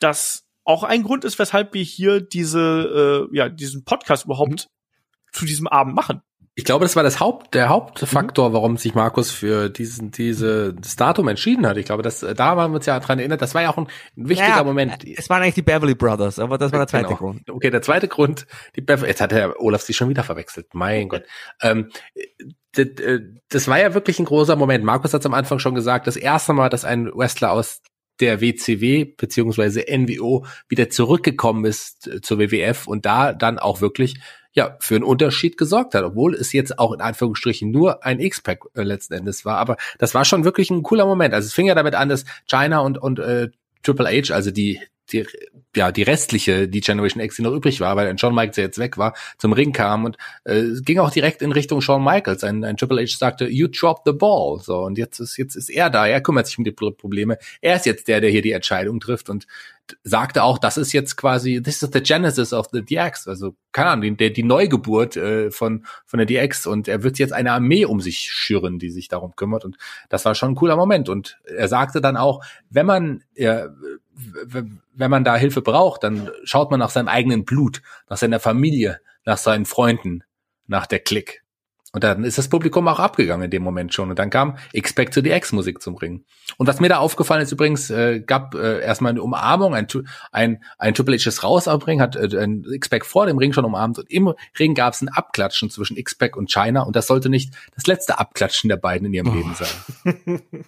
das 0.00 0.44
auch 0.64 0.82
ein 0.82 1.02
Grund 1.02 1.24
ist, 1.24 1.38
weshalb 1.38 1.72
wir 1.72 1.82
hier 1.82 2.20
diese, 2.20 3.28
äh, 3.32 3.36
ja, 3.36 3.48
diesen 3.48 3.84
Podcast 3.84 4.26
überhaupt 4.26 4.50
mhm. 4.50 5.32
zu 5.32 5.46
diesem 5.46 5.66
Abend 5.66 5.94
machen. 5.94 6.22
Ich 6.58 6.64
glaube, 6.64 6.84
das 6.84 6.96
war 6.96 7.04
das 7.04 7.20
Haupt, 7.20 7.54
der 7.54 7.68
Hauptfaktor, 7.68 8.48
mhm. 8.48 8.52
warum 8.52 8.76
sich 8.78 8.92
Markus 8.92 9.30
für 9.30 9.68
diesen, 9.68 10.10
diese, 10.10 10.74
das 10.74 10.96
Datum 10.96 11.28
entschieden 11.28 11.64
hat. 11.64 11.76
Ich 11.76 11.86
glaube, 11.86 12.02
das, 12.02 12.18
da 12.18 12.46
haben 12.46 12.72
wir 12.72 12.76
uns 12.78 12.86
ja 12.86 12.98
dran 12.98 13.20
erinnert. 13.20 13.40
Das 13.40 13.54
war 13.54 13.62
ja 13.62 13.70
auch 13.70 13.76
ein, 13.76 13.86
ein 14.16 14.28
wichtiger 14.28 14.56
ja, 14.56 14.64
Moment. 14.64 15.04
Es 15.06 15.30
waren 15.30 15.40
eigentlich 15.40 15.54
die 15.54 15.62
Beverly 15.62 15.94
Brothers, 15.94 16.40
aber 16.40 16.58
das 16.58 16.72
war 16.72 16.80
der 16.80 16.88
zweite 16.88 17.06
genau. 17.06 17.16
Grund. 17.16 17.48
Okay, 17.48 17.70
der 17.70 17.80
zweite 17.80 18.08
Grund, 18.08 18.48
die 18.74 18.80
Beverly, 18.80 19.10
jetzt 19.10 19.20
hat 19.20 19.32
Herr 19.32 19.60
Olaf 19.60 19.82
sich 19.82 19.96
schon 19.96 20.08
wieder 20.08 20.24
verwechselt. 20.24 20.74
Mein 20.74 21.08
Gott. 21.08 21.22
Ähm, 21.62 21.92
das, 22.72 22.86
äh, 22.86 23.20
das 23.50 23.68
war 23.68 23.78
ja 23.78 23.94
wirklich 23.94 24.18
ein 24.18 24.24
großer 24.24 24.56
Moment. 24.56 24.82
Markus 24.82 25.14
hat 25.14 25.20
es 25.20 25.26
am 25.26 25.34
Anfang 25.34 25.60
schon 25.60 25.76
gesagt, 25.76 26.08
das 26.08 26.16
erste 26.16 26.54
Mal, 26.54 26.70
dass 26.70 26.84
ein 26.84 27.08
Wrestler 27.14 27.52
aus 27.52 27.82
der 28.18 28.40
WCW 28.40 29.04
beziehungsweise 29.04 29.84
NWO 29.88 30.44
wieder 30.68 30.90
zurückgekommen 30.90 31.64
ist 31.66 32.08
äh, 32.08 32.20
zur 32.20 32.40
WWF 32.40 32.88
und 32.88 33.06
da 33.06 33.32
dann 33.32 33.60
auch 33.60 33.80
wirklich 33.80 34.16
ja, 34.52 34.76
für 34.80 34.96
einen 34.96 35.04
Unterschied 35.04 35.56
gesorgt 35.56 35.94
hat, 35.94 36.04
obwohl 36.04 36.34
es 36.34 36.52
jetzt 36.52 36.78
auch 36.78 36.92
in 36.92 37.00
Anführungsstrichen 37.00 37.70
nur 37.70 38.04
ein 38.04 38.20
X-Pack 38.20 38.64
äh, 38.74 38.82
letzten 38.82 39.14
Endes 39.14 39.44
war. 39.44 39.58
Aber 39.58 39.76
das 39.98 40.14
war 40.14 40.24
schon 40.24 40.44
wirklich 40.44 40.70
ein 40.70 40.82
cooler 40.82 41.06
Moment. 41.06 41.34
Also 41.34 41.46
es 41.46 41.52
fing 41.52 41.66
ja 41.66 41.74
damit 41.74 41.94
an, 41.94 42.08
dass 42.08 42.24
China 42.46 42.80
und, 42.80 42.98
und 42.98 43.18
äh, 43.18 43.48
Triple 43.82 44.08
H, 44.08 44.34
also 44.34 44.50
die, 44.50 44.80
die, 45.12 45.26
ja, 45.76 45.92
die 45.92 46.02
restliche, 46.02 46.68
die 46.68 46.80
Generation 46.80 47.22
X, 47.22 47.36
die 47.36 47.42
noch 47.42 47.52
übrig 47.52 47.80
war, 47.80 47.94
weil 47.96 48.08
ein 48.08 48.18
Shawn 48.18 48.34
Michaels 48.34 48.56
jetzt 48.56 48.78
weg 48.78 48.98
war, 48.98 49.14
zum 49.38 49.52
Ring 49.52 49.72
kam 49.72 50.04
und 50.04 50.16
äh, 50.44 50.64
ging 50.82 50.98
auch 50.98 51.10
direkt 51.10 51.42
in 51.42 51.52
Richtung 51.52 51.80
Shawn 51.80 52.02
Michaels. 52.02 52.42
Ein, 52.42 52.64
ein 52.64 52.76
Triple 52.76 53.00
H 53.00 53.16
sagte, 53.18 53.46
you 53.46 53.68
drop 53.68 54.02
the 54.04 54.12
ball. 54.12 54.58
So, 54.60 54.78
und 54.80 54.98
jetzt 54.98 55.20
ist, 55.20 55.36
jetzt 55.36 55.54
ist 55.54 55.70
er 55.70 55.90
da, 55.90 56.06
er 56.06 56.20
kümmert 56.20 56.46
sich 56.46 56.58
um 56.58 56.64
die 56.64 56.72
Probleme. 56.72 57.38
Er 57.60 57.76
ist 57.76 57.86
jetzt 57.86 58.08
der, 58.08 58.20
der 58.20 58.30
hier 58.30 58.42
die 58.42 58.52
Entscheidung 58.52 59.00
trifft 59.00 59.30
und 59.30 59.46
sagte 60.02 60.42
auch, 60.42 60.58
das 60.58 60.76
ist 60.76 60.92
jetzt 60.92 61.16
quasi, 61.16 61.62
this 61.62 61.82
is 61.82 61.90
the 61.92 62.02
genesis 62.02 62.52
of 62.52 62.66
the 62.72 62.82
DX, 62.82 63.28
also 63.28 63.54
keine 63.72 63.90
Ahnung, 63.90 64.16
die, 64.16 64.32
die 64.32 64.42
Neugeburt 64.42 65.16
äh, 65.16 65.50
von 65.50 65.86
von 66.06 66.18
der 66.18 66.26
DX 66.26 66.66
und 66.66 66.88
er 66.88 67.02
wird 67.02 67.18
jetzt 67.18 67.32
eine 67.32 67.52
Armee 67.52 67.84
um 67.84 68.00
sich 68.00 68.20
schüren, 68.20 68.78
die 68.78 68.90
sich 68.90 69.08
darum 69.08 69.36
kümmert. 69.36 69.64
Und 69.64 69.76
das 70.08 70.24
war 70.24 70.34
schon 70.34 70.52
ein 70.52 70.54
cooler 70.54 70.76
Moment. 70.76 71.08
Und 71.08 71.38
er 71.44 71.68
sagte 71.68 72.00
dann 72.00 72.16
auch, 72.16 72.44
wenn 72.70 72.86
man 72.86 73.22
äh, 73.34 73.66
wenn 74.94 75.10
man 75.10 75.24
da 75.24 75.36
Hilfe 75.36 75.62
braucht, 75.62 76.02
dann 76.02 76.30
schaut 76.44 76.70
man 76.70 76.80
nach 76.80 76.90
seinem 76.90 77.08
eigenen 77.08 77.44
Blut, 77.44 77.82
nach 78.08 78.16
seiner 78.16 78.40
Familie, 78.40 79.00
nach 79.24 79.38
seinen 79.38 79.64
Freunden, 79.64 80.24
nach 80.66 80.86
der 80.86 80.98
Klick. 80.98 81.42
Und 81.92 82.04
dann 82.04 82.22
ist 82.22 82.36
das 82.36 82.48
Publikum 82.48 82.86
auch 82.86 82.98
abgegangen 82.98 83.46
in 83.46 83.50
dem 83.50 83.62
Moment 83.62 83.94
schon. 83.94 84.10
Und 84.10 84.18
dann 84.18 84.28
kam 84.28 84.58
Expect 84.74 85.14
to 85.14 85.22
the 85.22 85.30
X-Musik 85.30 85.80
zum 85.80 85.96
Ring. 85.96 86.24
Und 86.58 86.66
was 86.66 86.80
mir 86.80 86.88
da 86.88 86.98
aufgefallen 86.98 87.42
ist 87.42 87.52
übrigens, 87.52 87.88
äh, 87.88 88.20
gab 88.20 88.54
äh, 88.54 88.80
erstmal 88.80 89.10
eine 89.10 89.22
Umarmung, 89.22 89.74
ein, 89.74 89.86
ein, 90.30 90.62
ein 90.76 90.92
Triple 90.92 91.16
H 91.16 91.28
ist 91.28 91.42
raus 91.42 91.66
am 91.66 91.80
Ring, 91.80 92.02
hat 92.02 92.14
äh, 92.14 92.28
ein 92.38 92.64
X-Pac 92.70 93.06
vor 93.06 93.24
dem 93.24 93.38
Ring 93.38 93.54
schon 93.54 93.64
umarmt. 93.64 93.98
Und 93.98 94.10
im 94.10 94.34
Ring 94.58 94.74
gab 94.74 94.92
es 94.92 95.00
ein 95.00 95.08
Abklatschen 95.08 95.70
zwischen 95.70 95.96
X-Pac 95.96 96.36
und 96.36 96.52
China. 96.52 96.82
Und 96.82 96.94
das 96.94 97.06
sollte 97.06 97.30
nicht 97.30 97.54
das 97.74 97.86
letzte 97.86 98.18
Abklatschen 98.18 98.68
der 98.68 98.76
beiden 98.76 99.06
in 99.06 99.14
ihrem 99.14 99.28
oh. 99.28 99.34
Leben 99.34 99.54
sein. 99.54 100.42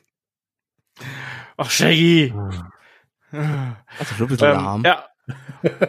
Ach, 1.58 1.70
Shaggy. 1.70 2.32
Also 3.32 4.14
schon 4.16 4.26
ein 4.26 4.28
bisschen 4.28 4.58
ähm, 4.58 4.82
Ja, 4.84 5.09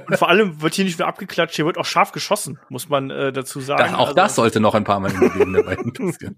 und 0.07 0.17
vor 0.17 0.29
allem 0.29 0.61
wird 0.61 0.73
hier 0.73 0.85
nicht 0.85 0.99
nur 0.99 1.07
abgeklatscht, 1.07 1.55
hier 1.55 1.65
wird 1.65 1.77
auch 1.77 1.85
scharf 1.85 2.11
geschossen, 2.11 2.59
muss 2.69 2.89
man 2.89 3.09
äh, 3.09 3.31
dazu 3.31 3.59
sagen. 3.59 3.83
Das, 3.83 3.93
auch 3.93 4.07
also, 4.07 4.13
das 4.13 4.35
sollte 4.35 4.59
noch 4.59 4.75
ein 4.75 4.83
paar 4.83 4.99
Mal 4.99 5.11
im 5.11 5.53
Leben 5.53 5.93
passieren. 5.93 6.37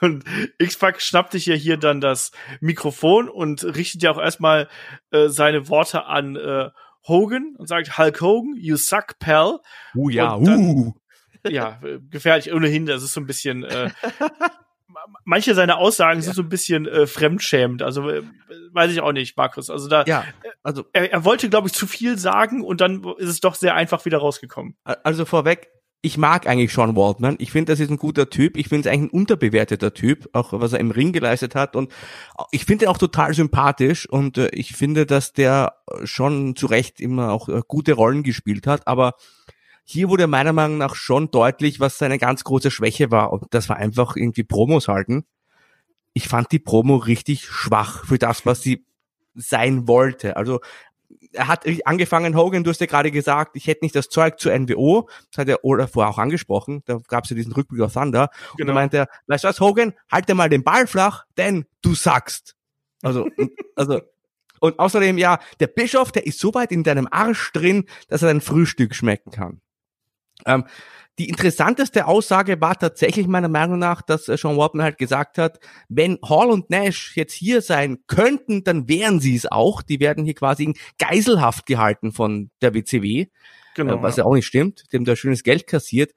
und 0.00 0.24
X-Pac 0.58 1.00
schnappt 1.00 1.32
sich 1.32 1.46
ja 1.46 1.54
hier 1.54 1.76
dann 1.76 2.00
das 2.00 2.32
Mikrofon 2.60 3.28
und 3.28 3.64
richtet 3.64 4.02
ja 4.02 4.10
auch 4.12 4.20
erstmal 4.20 4.68
äh, 5.10 5.28
seine 5.28 5.68
Worte 5.68 6.06
an 6.06 6.36
äh, 6.36 6.70
Hogan 7.06 7.54
und 7.56 7.66
sagt, 7.68 7.98
Hulk 7.98 8.20
Hogan, 8.20 8.56
you 8.56 8.76
suck, 8.76 9.18
pal. 9.18 9.60
Uh, 9.94 10.10
ja, 10.10 10.38
dann, 10.38 10.58
uh. 10.58 10.94
Ja, 11.48 11.80
gefährlich 12.10 12.52
ohnehin, 12.52 12.84
das 12.84 13.02
ist 13.02 13.14
so 13.14 13.20
ein 13.20 13.26
bisschen 13.26 13.64
äh, 13.64 13.90
manche 15.24 15.54
seiner 15.54 15.78
Aussagen 15.78 16.20
ja. 16.20 16.24
sind 16.24 16.34
so 16.34 16.42
ein 16.42 16.48
bisschen 16.48 16.86
äh, 16.86 17.06
fremdschämend. 17.06 17.82
Also 17.82 18.08
äh, 18.08 18.22
weiß 18.72 18.92
ich 18.92 19.00
auch 19.00 19.12
nicht, 19.12 19.36
Markus. 19.36 19.70
Also 19.70 19.88
da, 19.88 20.04
ja, 20.04 20.24
also 20.62 20.84
er, 20.92 21.12
er 21.12 21.24
wollte, 21.24 21.48
glaube 21.48 21.68
ich, 21.68 21.74
zu 21.74 21.86
viel 21.86 22.18
sagen 22.18 22.62
und 22.62 22.80
dann 22.80 23.04
ist 23.18 23.28
es 23.28 23.40
doch 23.40 23.54
sehr 23.54 23.74
einfach 23.74 24.04
wieder 24.04 24.18
rausgekommen. 24.18 24.76
Also 24.84 25.24
vorweg, 25.24 25.70
ich 26.02 26.16
mag 26.16 26.46
eigentlich 26.46 26.72
Sean 26.72 26.96
Waldman. 26.96 27.36
Ich 27.38 27.52
finde, 27.52 27.72
das 27.72 27.80
ist 27.80 27.90
ein 27.90 27.98
guter 27.98 28.30
Typ. 28.30 28.56
Ich 28.56 28.68
finde 28.68 28.88
es 28.88 28.92
eigentlich 28.92 29.12
ein 29.12 29.18
unterbewerteter 29.18 29.92
Typ, 29.92 30.30
auch 30.32 30.52
was 30.52 30.72
er 30.72 30.80
im 30.80 30.90
Ring 30.90 31.12
geleistet 31.12 31.54
hat. 31.54 31.76
Und 31.76 31.92
ich 32.52 32.64
finde 32.64 32.86
ihn 32.86 32.88
auch 32.88 32.98
total 32.98 33.34
sympathisch. 33.34 34.08
Und 34.08 34.38
äh, 34.38 34.48
ich 34.52 34.72
finde, 34.72 35.04
dass 35.04 35.32
der 35.32 35.74
schon 36.04 36.56
zu 36.56 36.66
Recht 36.66 37.00
immer 37.00 37.32
auch 37.32 37.48
äh, 37.48 37.60
gute 37.68 37.92
Rollen 37.92 38.22
gespielt 38.22 38.66
hat. 38.66 38.86
Aber 38.86 39.14
hier 39.84 40.08
wurde 40.08 40.26
meiner 40.26 40.54
Meinung 40.54 40.78
nach 40.78 40.94
schon 40.94 41.30
deutlich, 41.30 41.80
was 41.80 41.98
seine 41.98 42.18
ganz 42.18 42.44
große 42.44 42.70
Schwäche 42.70 43.10
war. 43.10 43.32
Und 43.32 43.44
das 43.50 43.68
war 43.68 43.76
einfach 43.76 44.16
irgendwie 44.16 44.44
Promos 44.44 44.88
halten. 44.88 45.24
Ich 46.14 46.28
fand 46.28 46.50
die 46.50 46.58
Promo 46.58 46.96
richtig 46.96 47.46
schwach 47.46 48.06
für 48.06 48.18
das, 48.18 48.46
was 48.46 48.62
sie 48.62 48.86
sein 49.34 49.86
wollte. 49.88 50.36
Also 50.36 50.60
er 51.32 51.48
hat 51.48 51.64
angefangen, 51.84 52.36
Hogan, 52.36 52.64
du 52.64 52.70
hast 52.70 52.80
ja 52.80 52.86
gerade 52.86 53.10
gesagt, 53.10 53.56
ich 53.56 53.66
hätte 53.66 53.84
nicht 53.84 53.94
das 53.94 54.08
Zeug 54.08 54.38
zur 54.38 54.56
NWO, 54.56 55.08
das 55.30 55.38
hat 55.38 55.48
er 55.48 55.64
Olaf 55.64 55.92
vorher 55.92 56.10
auch 56.10 56.18
angesprochen, 56.18 56.82
da 56.86 56.98
gab 57.08 57.24
es 57.24 57.30
ja 57.30 57.36
diesen 57.36 57.52
Rückblick 57.52 57.80
auf 57.82 57.92
Thunder, 57.92 58.30
genau. 58.56 58.62
und 58.62 58.66
da 58.68 58.72
meinte 58.74 58.96
er, 58.98 59.08
weißt 59.26 59.44
du 59.44 59.48
was, 59.48 59.60
Hogan, 59.60 59.94
halt 60.10 60.28
dir 60.28 60.34
mal 60.34 60.48
den 60.48 60.64
Ball 60.64 60.86
flach, 60.86 61.24
denn 61.36 61.66
du 61.82 61.94
sagst. 61.94 62.56
Also, 63.02 63.28
also, 63.76 64.00
und 64.60 64.78
außerdem, 64.78 65.18
ja, 65.18 65.38
der 65.58 65.68
Bischof, 65.68 66.12
der 66.12 66.26
ist 66.26 66.38
so 66.38 66.52
weit 66.54 66.70
in 66.70 66.84
deinem 66.84 67.08
Arsch 67.10 67.52
drin, 67.52 67.86
dass 68.08 68.22
er 68.22 68.28
dein 68.28 68.40
Frühstück 68.40 68.94
schmecken 68.94 69.30
kann. 69.30 69.60
Ähm, 70.46 70.64
die 71.20 71.28
interessanteste 71.28 72.06
Aussage 72.06 72.62
war 72.62 72.78
tatsächlich 72.78 73.26
meiner 73.26 73.48
Meinung 73.48 73.78
nach, 73.78 74.00
dass 74.00 74.26
äh, 74.26 74.38
Sean 74.38 74.56
Waltman 74.56 74.84
halt 74.84 74.96
gesagt 74.96 75.36
hat, 75.36 75.60
wenn 75.90 76.18
Hall 76.26 76.48
und 76.48 76.70
Nash 76.70 77.14
jetzt 77.14 77.34
hier 77.34 77.60
sein 77.60 77.98
könnten, 78.06 78.64
dann 78.64 78.88
wären 78.88 79.20
sie 79.20 79.36
es 79.36 79.44
auch. 79.44 79.82
Die 79.82 80.00
werden 80.00 80.24
hier 80.24 80.34
quasi 80.34 80.64
in 80.64 80.74
Geiselhaft 80.98 81.66
gehalten 81.66 82.12
von 82.12 82.50
der 82.62 82.72
WCW. 82.72 83.26
Genau. 83.74 83.96
Äh, 83.96 84.02
was 84.02 84.16
ja 84.16 84.24
auch 84.24 84.32
nicht 84.32 84.46
stimmt. 84.46 84.84
Die 84.90 84.96
haben 84.96 85.04
da 85.04 85.14
schönes 85.14 85.42
Geld 85.42 85.66
kassiert. 85.66 86.14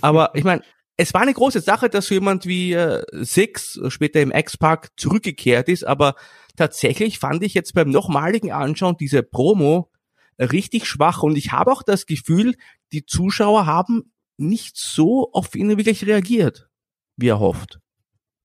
Aber 0.00 0.30
ich 0.34 0.44
meine, 0.44 0.62
es 0.96 1.12
war 1.12 1.20
eine 1.20 1.34
große 1.34 1.60
Sache, 1.60 1.90
dass 1.90 2.06
so 2.06 2.14
jemand 2.14 2.46
wie 2.46 2.72
äh, 2.72 3.04
Six 3.12 3.78
später 3.88 4.22
im 4.22 4.32
X-Pack 4.32 4.88
zurückgekehrt 4.96 5.68
ist, 5.68 5.84
aber 5.84 6.14
tatsächlich 6.56 7.18
fand 7.18 7.42
ich 7.42 7.52
jetzt 7.52 7.74
beim 7.74 7.90
nochmaligen 7.90 8.52
Anschauen 8.52 8.96
diese 8.98 9.22
Promo 9.22 9.90
richtig 10.38 10.86
schwach 10.86 11.22
und 11.22 11.36
ich 11.36 11.52
habe 11.52 11.70
auch 11.70 11.82
das 11.82 12.06
Gefühl, 12.06 12.54
die 12.92 13.04
Zuschauer 13.04 13.66
haben 13.66 14.09
nicht 14.40 14.76
so 14.76 15.30
auf 15.32 15.54
ihn 15.54 15.76
wirklich 15.76 16.06
reagiert, 16.06 16.68
wie 17.16 17.28
er 17.28 17.40
hofft. 17.40 17.78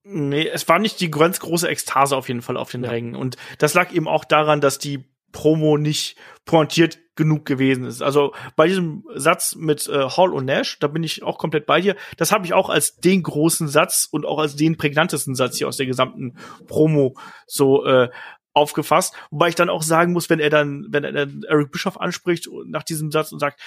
Nee, 0.04 0.48
es 0.48 0.68
war 0.68 0.78
nicht 0.78 1.00
die 1.00 1.10
ganz 1.10 1.40
große 1.40 1.68
Ekstase 1.68 2.16
auf 2.16 2.28
jeden 2.28 2.44
Fall 2.44 2.58
auf 2.58 2.70
den 2.70 2.84
ja. 2.84 2.92
Rängen. 2.92 3.16
Und 3.16 3.38
das 3.58 3.74
lag 3.74 3.92
eben 3.92 4.08
auch 4.08 4.24
daran, 4.24 4.62
dass 4.62 4.78
die 4.78 5.04
Promo 5.32 5.78
nicht 5.78 6.16
pointiert 6.46 7.00
genug 7.16 7.46
gewesen 7.46 7.86
ist. 7.86 8.02
Also 8.02 8.34
bei 8.56 8.68
diesem 8.68 9.04
Satz 9.16 9.56
mit 9.56 9.88
äh, 9.88 10.10
Hall 10.10 10.34
und 10.34 10.46
Nash, 10.46 10.80
da 10.80 10.88
bin 10.88 11.04
ich 11.04 11.24
auch 11.24 11.38
komplett 11.38 11.66
bei 11.66 11.82
dir. 11.82 11.96
Das 12.18 12.32
habe 12.32 12.46
ich 12.46 12.54
auch 12.54 12.70
als 12.70 12.98
den 12.98 13.24
großen 13.24 13.68
Satz 13.68 14.08
und 14.10 14.26
auch 14.26 14.40
als 14.40 14.56
den 14.56 14.78
prägnantesten 14.78 15.34
Satz 15.34 15.58
hier 15.58 15.68
aus 15.68 15.78
der 15.78 15.88
gesamten 15.88 16.38
Promo 16.68 17.18
so 17.48 17.86
äh, 17.86 18.10
aufgefasst. 18.56 19.14
Wobei 19.30 19.50
ich 19.50 19.56
dann 19.56 19.70
auch 19.70 19.84
sagen 19.84 20.14
muss, 20.14 20.30
wenn 20.30 20.40
er 20.40 20.50
dann, 20.50 20.88
wenn 20.90 21.04
er 21.04 21.12
dann 21.12 21.44
Eric 21.48 21.72
Bischoff 21.72 22.00
anspricht 22.00 22.50
nach 22.66 22.84
diesem 22.84 23.12
Satz 23.12 23.32
und 23.32 23.40
sagt, 23.40 23.60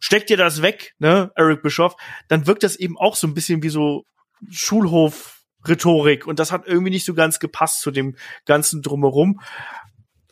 steck 0.00 0.26
dir 0.26 0.36
das 0.36 0.62
weg, 0.62 0.94
ne, 0.98 1.32
Eric 1.34 1.62
Bischoff, 1.62 1.96
dann 2.28 2.46
wirkt 2.46 2.62
das 2.62 2.76
eben 2.76 2.96
auch 2.96 3.16
so 3.16 3.26
ein 3.26 3.34
bisschen 3.34 3.62
wie 3.62 3.68
so 3.68 4.04
Schulhof 4.50 5.42
Rhetorik 5.66 6.26
und 6.26 6.38
das 6.38 6.52
hat 6.52 6.66
irgendwie 6.66 6.90
nicht 6.90 7.04
so 7.04 7.14
ganz 7.14 7.40
gepasst 7.40 7.80
zu 7.80 7.90
dem 7.90 8.16
ganzen 8.46 8.80
drumherum. 8.80 9.40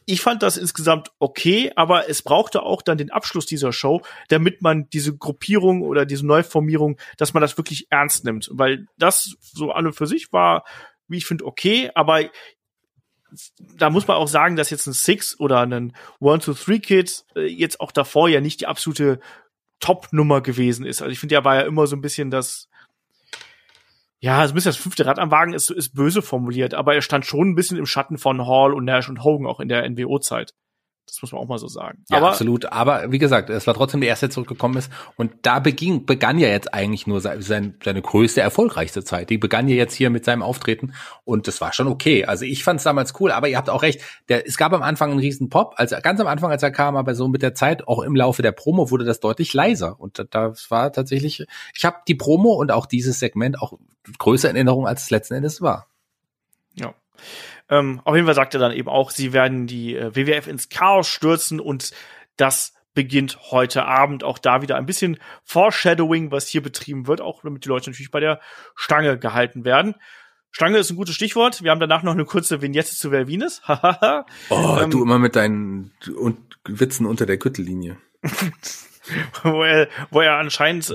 Ich 0.08 0.20
fand 0.20 0.44
das 0.44 0.56
insgesamt 0.56 1.10
okay, 1.18 1.72
aber 1.74 2.08
es 2.08 2.22
brauchte 2.22 2.62
auch 2.62 2.80
dann 2.80 2.96
den 2.96 3.10
Abschluss 3.10 3.44
dieser 3.44 3.72
Show, 3.72 4.02
damit 4.28 4.62
man 4.62 4.88
diese 4.90 5.16
Gruppierung 5.16 5.82
oder 5.82 6.06
diese 6.06 6.24
Neuformierung, 6.24 6.96
dass 7.16 7.34
man 7.34 7.40
das 7.40 7.58
wirklich 7.58 7.88
ernst 7.90 8.24
nimmt, 8.24 8.48
weil 8.52 8.86
das 8.98 9.34
so 9.40 9.72
an 9.72 9.86
und 9.86 9.94
für 9.94 10.06
sich 10.06 10.32
war, 10.32 10.64
wie 11.08 11.18
ich 11.18 11.26
finde, 11.26 11.44
okay, 11.44 11.90
aber 11.94 12.30
da 13.76 13.90
muss 13.90 14.06
man 14.06 14.16
auch 14.16 14.28
sagen, 14.28 14.56
dass 14.56 14.70
jetzt 14.70 14.86
ein 14.86 14.92
Six 14.92 15.38
oder 15.38 15.60
ein 15.60 15.96
One, 16.20 16.38
Two, 16.38 16.54
Three 16.54 16.78
Kids 16.78 17.26
äh, 17.34 17.46
jetzt 17.46 17.80
auch 17.80 17.92
davor 17.92 18.28
ja 18.28 18.40
nicht 18.40 18.60
die 18.60 18.66
absolute 18.66 19.20
Top-Nummer 19.80 20.40
gewesen 20.40 20.86
ist. 20.86 21.02
Also 21.02 21.12
ich 21.12 21.18
finde, 21.18 21.34
ja 21.34 21.44
war 21.44 21.56
ja 21.56 21.62
immer 21.62 21.86
so 21.86 21.96
ein 21.96 22.00
bisschen 22.00 22.30
das, 22.30 22.68
ja, 24.20 24.46
so 24.46 24.52
ein 24.52 24.54
bisschen 24.54 24.70
das 24.70 24.76
fünfte 24.76 25.06
Rad 25.06 25.18
am 25.18 25.30
Wagen 25.30 25.52
ist, 25.52 25.70
ist 25.70 25.94
böse 25.94 26.22
formuliert, 26.22 26.74
aber 26.74 26.94
er 26.94 27.02
stand 27.02 27.26
schon 27.26 27.50
ein 27.50 27.54
bisschen 27.54 27.76
im 27.76 27.86
Schatten 27.86 28.18
von 28.18 28.46
Hall 28.46 28.72
und 28.72 28.84
Nash 28.84 29.08
und 29.08 29.22
Hogan 29.22 29.46
auch 29.46 29.60
in 29.60 29.68
der 29.68 29.88
NWO-Zeit. 29.88 30.54
Das 31.06 31.22
muss 31.22 31.32
man 31.32 31.40
auch 31.40 31.46
mal 31.46 31.58
so 31.58 31.68
sagen. 31.68 32.04
Ja, 32.10 32.18
aber, 32.18 32.30
absolut. 32.30 32.66
Aber 32.66 33.12
wie 33.12 33.18
gesagt, 33.18 33.48
es 33.48 33.66
war 33.66 33.74
trotzdem 33.74 34.00
der 34.00 34.10
erste, 34.10 34.26
der 34.26 34.34
zurückgekommen 34.34 34.76
ist. 34.76 34.90
Und 35.16 35.32
da 35.42 35.60
beging, 35.60 36.04
begann 36.04 36.38
ja 36.38 36.48
jetzt 36.48 36.74
eigentlich 36.74 37.06
nur 37.06 37.20
sein, 37.20 37.42
seine 37.42 38.02
größte, 38.02 38.40
erfolgreichste 38.40 39.04
Zeit. 39.04 39.30
Die 39.30 39.38
begann 39.38 39.68
ja 39.68 39.76
jetzt 39.76 39.94
hier 39.94 40.10
mit 40.10 40.24
seinem 40.24 40.42
Auftreten. 40.42 40.94
Und 41.24 41.46
das 41.46 41.60
war 41.60 41.72
schon 41.72 41.86
okay. 41.86 42.24
Also 42.24 42.44
ich 42.44 42.64
fand 42.64 42.78
es 42.78 42.84
damals 42.84 43.14
cool. 43.20 43.30
Aber 43.30 43.48
ihr 43.48 43.56
habt 43.56 43.70
auch 43.70 43.82
recht. 43.82 44.00
Der, 44.28 44.46
es 44.46 44.56
gab 44.56 44.72
am 44.72 44.82
Anfang 44.82 45.10
einen 45.10 45.20
riesen 45.20 45.48
Pop. 45.48 45.74
Als, 45.76 45.94
ganz 46.02 46.20
am 46.20 46.26
Anfang, 46.26 46.50
als 46.50 46.62
er 46.62 46.72
kam, 46.72 46.96
aber 46.96 47.14
so 47.14 47.28
mit 47.28 47.42
der 47.42 47.54
Zeit, 47.54 47.86
auch 47.86 48.02
im 48.02 48.16
Laufe 48.16 48.42
der 48.42 48.52
Promo, 48.52 48.90
wurde 48.90 49.04
das 49.04 49.20
deutlich 49.20 49.54
leiser. 49.54 50.00
Und 50.00 50.26
das 50.30 50.70
war 50.70 50.92
tatsächlich, 50.92 51.46
ich 51.74 51.84
habe 51.84 51.98
die 52.08 52.16
Promo 52.16 52.54
und 52.54 52.72
auch 52.72 52.86
dieses 52.86 53.20
Segment 53.20 53.62
auch 53.62 53.74
größer 54.18 54.50
in 54.50 54.56
Erinnerung, 54.56 54.86
als 54.86 55.04
es 55.04 55.10
letzten 55.10 55.34
Endes 55.34 55.62
war. 55.62 55.86
Ja. 56.74 56.94
Ähm, 57.68 58.00
auf 58.04 58.14
jeden 58.14 58.26
Fall 58.26 58.34
sagt 58.34 58.54
er 58.54 58.60
dann 58.60 58.72
eben 58.72 58.88
auch, 58.88 59.10
sie 59.10 59.32
werden 59.32 59.66
die 59.66 59.96
äh, 59.96 60.14
WWF 60.14 60.46
ins 60.46 60.68
Chaos 60.68 61.08
stürzen 61.08 61.60
und 61.60 61.92
das 62.36 62.74
beginnt 62.94 63.38
heute 63.50 63.84
Abend. 63.84 64.24
Auch 64.24 64.38
da 64.38 64.62
wieder 64.62 64.76
ein 64.76 64.86
bisschen 64.86 65.18
Foreshadowing, 65.44 66.30
was 66.30 66.48
hier 66.48 66.62
betrieben 66.62 67.06
wird, 67.06 67.20
auch 67.20 67.42
damit 67.42 67.64
die 67.64 67.68
Leute 67.68 67.90
natürlich 67.90 68.10
bei 68.10 68.20
der 68.20 68.40
Stange 68.74 69.18
gehalten 69.18 69.64
werden. 69.64 69.94
Stange 70.50 70.78
ist 70.78 70.90
ein 70.90 70.96
gutes 70.96 71.14
Stichwort. 71.14 71.62
Wir 71.62 71.70
haben 71.70 71.80
danach 71.80 72.02
noch 72.02 72.14
eine 72.14 72.24
kurze 72.24 72.62
Vignette 72.62 72.94
zu 72.94 73.10
Vervines. 73.10 73.60
oh, 74.48 74.78
ähm, 74.80 74.90
du 74.90 75.02
immer 75.02 75.18
mit 75.18 75.36
deinen 75.36 75.92
und 76.16 76.38
Witzen 76.64 77.04
unter 77.04 77.26
der 77.26 77.36
Gürtellinie. 77.36 77.98
wo, 79.42 79.62
er, 79.62 79.88
wo 80.10 80.20
er 80.20 80.38
anscheinend 80.38 80.88
äh, 80.90 80.94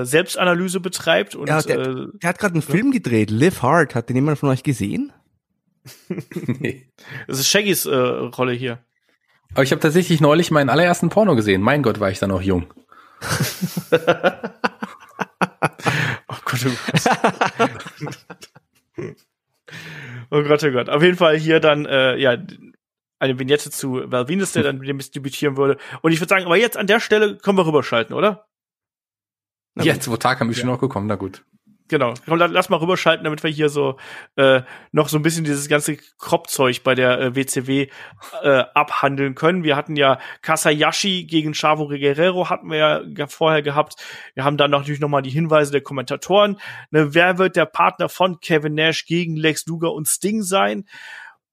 äh 0.00 0.04
Selbstanalyse 0.04 0.80
betreibt. 0.80 1.34
Und, 1.34 1.48
ja, 1.48 1.60
der, 1.60 1.78
äh, 1.78 2.06
der 2.14 2.28
hat 2.30 2.38
gerade 2.38 2.54
einen 2.54 2.62
Film 2.62 2.90
gedreht, 2.90 3.30
Live 3.30 3.62
Hard. 3.62 3.94
Hat 3.94 4.08
den 4.08 4.16
jemand 4.16 4.38
von 4.38 4.48
euch 4.48 4.62
gesehen? 4.62 5.12
nee. 6.46 6.88
Das 7.26 7.38
ist 7.38 7.48
Shaggys 7.48 7.86
äh, 7.86 7.94
Rolle 7.94 8.52
hier. 8.52 8.84
Aber 9.52 9.62
ich 9.62 9.72
habe 9.72 9.80
tatsächlich 9.80 10.20
neulich 10.20 10.50
meinen 10.50 10.70
allerersten 10.70 11.08
Porno 11.08 11.36
gesehen. 11.36 11.60
Mein 11.62 11.82
Gott, 11.82 12.00
war 12.00 12.10
ich 12.10 12.18
da 12.18 12.26
noch 12.26 12.42
jung. 12.42 12.72
oh 13.92 13.96
Gott, 16.44 16.66
oh 16.66 16.70
Gott. 16.76 18.50
oh 20.30 20.42
Gott, 20.42 20.64
oh 20.64 20.70
Gott. 20.70 20.88
Auf 20.88 21.02
jeden 21.02 21.16
Fall 21.16 21.36
hier 21.36 21.60
dann, 21.60 21.84
äh, 21.86 22.16
ja, 22.16 22.36
eine 23.18 23.38
Vignette 23.38 23.70
zu 23.70 24.10
Val 24.10 24.28
Venus, 24.28 24.52
der 24.52 24.64
dann 24.64 24.78
mit 24.78 24.88
dem 24.88 24.98
debütieren 24.98 25.56
würde. 25.56 25.78
Und 26.00 26.12
ich 26.12 26.20
würde 26.20 26.30
sagen, 26.30 26.46
aber 26.46 26.56
jetzt 26.56 26.76
an 26.76 26.86
der 26.86 26.98
Stelle 26.98 27.36
können 27.36 27.56
wir 27.58 27.66
rüberschalten, 27.66 28.16
oder? 28.16 28.46
Na 29.74 29.84
jetzt, 29.84 30.10
wo 30.10 30.16
Tag 30.16 30.40
haben 30.40 30.48
wir 30.48 30.56
ja. 30.56 30.60
schon 30.60 30.70
noch 30.70 30.80
gekommen, 30.80 31.06
na 31.06 31.14
gut. 31.14 31.44
Genau. 31.88 32.14
Komm, 32.26 32.38
lass 32.38 32.68
mal 32.68 32.78
rüberschalten, 32.78 33.24
damit 33.24 33.42
wir 33.42 33.50
hier 33.50 33.68
so 33.68 33.98
äh, 34.36 34.62
noch 34.92 35.08
so 35.08 35.18
ein 35.18 35.22
bisschen 35.22 35.44
dieses 35.44 35.68
ganze 35.68 35.96
Kropfzeug 36.18 36.82
bei 36.84 36.94
der 36.94 37.20
äh, 37.20 37.36
WCW 37.36 37.88
äh, 38.42 38.64
abhandeln 38.74 39.34
können. 39.34 39.64
Wir 39.64 39.76
hatten 39.76 39.96
ja 39.96 40.18
Kasayashi 40.42 41.24
gegen 41.24 41.52
Chavo 41.52 41.88
Guerrero 41.88 42.48
hatten 42.48 42.70
wir 42.70 43.04
ja 43.16 43.26
vorher 43.26 43.62
gehabt. 43.62 43.96
Wir 44.34 44.44
haben 44.44 44.56
dann 44.56 44.70
natürlich 44.70 45.00
noch 45.00 45.08
mal 45.08 45.22
die 45.22 45.30
Hinweise 45.30 45.72
der 45.72 45.82
Kommentatoren. 45.82 46.58
Ne, 46.90 47.14
wer 47.14 47.38
wird 47.38 47.56
der 47.56 47.66
Partner 47.66 48.08
von 48.08 48.40
Kevin 48.40 48.74
Nash 48.74 49.04
gegen 49.04 49.36
Lex 49.36 49.66
Luger 49.66 49.92
und 49.92 50.08
Sting 50.08 50.42
sein? 50.42 50.86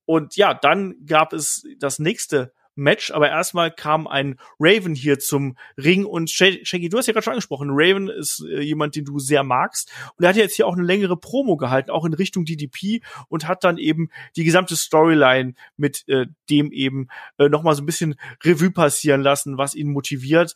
Und 0.05 0.37
ja, 0.37 0.53
dann 0.53 0.95
gab 1.05 1.33
es 1.33 1.67
das 1.79 1.99
nächste 1.99 2.53
Match, 2.79 3.11
aber 3.11 3.29
erstmal 3.29 3.71
kam 3.71 4.07
ein 4.07 4.39
Raven 4.59 4.95
hier 4.95 5.19
zum 5.19 5.55
Ring 5.77 6.05
und 6.05 6.29
Shaggy, 6.29 6.89
du 6.89 6.97
hast 6.97 7.07
ja 7.07 7.13
gerade 7.13 7.23
schon 7.23 7.33
angesprochen, 7.33 7.69
Raven 7.71 8.07
ist 8.09 8.43
äh, 8.49 8.61
jemand, 8.61 8.95
den 8.95 9.05
du 9.05 9.19
sehr 9.19 9.43
magst 9.43 9.91
und 10.15 10.23
er 10.23 10.29
hat 10.29 10.35
jetzt 10.35 10.55
hier 10.55 10.67
auch 10.67 10.73
eine 10.73 10.83
längere 10.83 11.17
Promo 11.17 11.57
gehalten, 11.57 11.91
auch 11.91 12.05
in 12.05 12.13
Richtung 12.13 12.45
DDP 12.45 13.01
und 13.27 13.47
hat 13.47 13.63
dann 13.63 13.77
eben 13.77 14.09
die 14.35 14.43
gesamte 14.43 14.75
Storyline 14.75 15.53
mit 15.77 16.07
äh, 16.07 16.25
dem 16.49 16.71
eben 16.71 17.07
äh, 17.37 17.49
nochmal 17.49 17.75
so 17.75 17.83
ein 17.83 17.85
bisschen 17.85 18.15
Revue 18.43 18.71
passieren 18.71 19.21
lassen, 19.21 19.57
was 19.57 19.75
ihn 19.75 19.91
motiviert, 19.91 20.55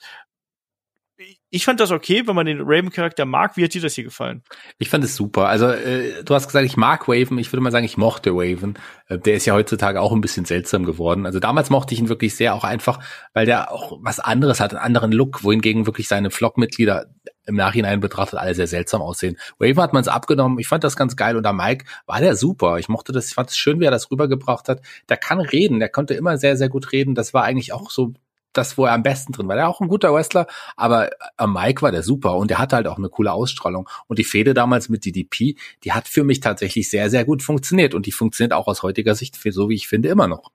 ich 1.53 1.65
fand 1.65 1.79
das 1.79 1.91
okay, 1.91 2.23
wenn 2.25 2.35
man 2.35 2.47
den 2.47 2.61
Raven-Charakter 2.61 3.25
mag. 3.25 3.57
Wie 3.57 3.63
hat 3.63 3.75
dir 3.75 3.81
das 3.81 3.93
hier 3.93 4.03
gefallen? 4.03 4.41
Ich 4.79 4.89
fand 4.89 5.03
es 5.03 5.15
super. 5.15 5.47
Also 5.49 5.67
äh, 5.67 6.23
du 6.23 6.33
hast 6.33 6.47
gesagt, 6.47 6.65
ich 6.65 6.77
mag 6.77 7.07
Raven. 7.07 7.37
Ich 7.37 7.53
würde 7.53 7.61
mal 7.61 7.71
sagen, 7.71 7.85
ich 7.85 7.95
mochte 7.95 8.31
Raven. 8.31 8.79
Äh, 9.07 9.19
der 9.19 9.35
ist 9.35 9.45
ja 9.45 9.53
heutzutage 9.53 10.01
auch 10.01 10.11
ein 10.11 10.21
bisschen 10.21 10.45
seltsam 10.45 10.83
geworden. 10.83 11.27
Also 11.27 11.39
damals 11.39 11.69
mochte 11.69 11.93
ich 11.93 11.99
ihn 11.99 12.09
wirklich 12.09 12.35
sehr, 12.35 12.55
auch 12.55 12.63
einfach, 12.63 12.99
weil 13.33 13.45
der 13.45 13.71
auch 13.71 13.99
was 14.01 14.19
anderes 14.19 14.59
hat, 14.59 14.71
einen 14.73 14.83
anderen 14.83 15.11
Look, 15.11 15.43
wohingegen 15.43 15.85
wirklich 15.85 16.07
seine 16.07 16.31
Flock-Mitglieder 16.31 17.05
im 17.45 17.55
Nachhinein 17.55 17.99
betrachtet 17.99 18.39
alle 18.39 18.55
sehr 18.55 18.67
seltsam 18.67 19.03
aussehen. 19.03 19.37
Raven 19.59 19.83
hat 19.83 19.93
man 19.93 20.01
es 20.01 20.07
abgenommen. 20.07 20.57
Ich 20.57 20.67
fand 20.67 20.83
das 20.83 20.95
ganz 20.95 21.15
geil. 21.15 21.37
Und 21.37 21.43
der 21.43 21.53
Mike 21.53 21.85
war 22.07 22.19
der 22.19 22.35
super. 22.35 22.79
Ich 22.79 22.89
mochte 22.89 23.11
das. 23.11 23.27
Ich 23.27 23.35
fand 23.35 23.51
es 23.51 23.57
schön, 23.57 23.79
wie 23.79 23.85
er 23.85 23.91
das 23.91 24.09
rübergebracht 24.09 24.69
hat. 24.69 24.81
Der 25.07 25.17
kann 25.17 25.39
reden. 25.39 25.79
Der 25.79 25.89
konnte 25.89 26.15
immer 26.15 26.37
sehr, 26.39 26.57
sehr 26.57 26.69
gut 26.69 26.91
reden. 26.91 27.13
Das 27.13 27.33
war 27.35 27.43
eigentlich 27.43 27.73
auch 27.73 27.91
so 27.91 28.13
das, 28.53 28.77
wo 28.77 28.85
er 28.85 28.93
am 28.93 29.03
besten 29.03 29.33
drin 29.33 29.47
war. 29.47 29.57
Er 29.57 29.69
auch 29.69 29.81
ein 29.81 29.87
guter 29.87 30.13
Wrestler, 30.13 30.47
aber 30.75 31.09
am 31.37 31.53
Mike 31.53 31.81
war 31.81 31.91
der 31.91 32.03
super 32.03 32.35
und 32.37 32.51
er 32.51 32.59
hatte 32.59 32.75
halt 32.75 32.87
auch 32.87 32.97
eine 32.97 33.09
coole 33.09 33.31
Ausstrahlung. 33.31 33.89
Und 34.07 34.19
die 34.19 34.23
Fehde 34.23 34.53
damals 34.53 34.89
mit 34.89 35.05
DDP, 35.05 35.55
die 35.83 35.91
hat 35.91 36.07
für 36.07 36.23
mich 36.23 36.39
tatsächlich 36.39 36.89
sehr, 36.89 37.09
sehr 37.09 37.25
gut 37.25 37.43
funktioniert 37.43 37.93
und 37.93 38.05
die 38.05 38.11
funktioniert 38.11 38.53
auch 38.53 38.67
aus 38.67 38.83
heutiger 38.83 39.15
Sicht, 39.15 39.37
so 39.43 39.69
wie 39.69 39.75
ich 39.75 39.87
finde, 39.87 40.09
immer 40.09 40.27
noch. 40.27 40.51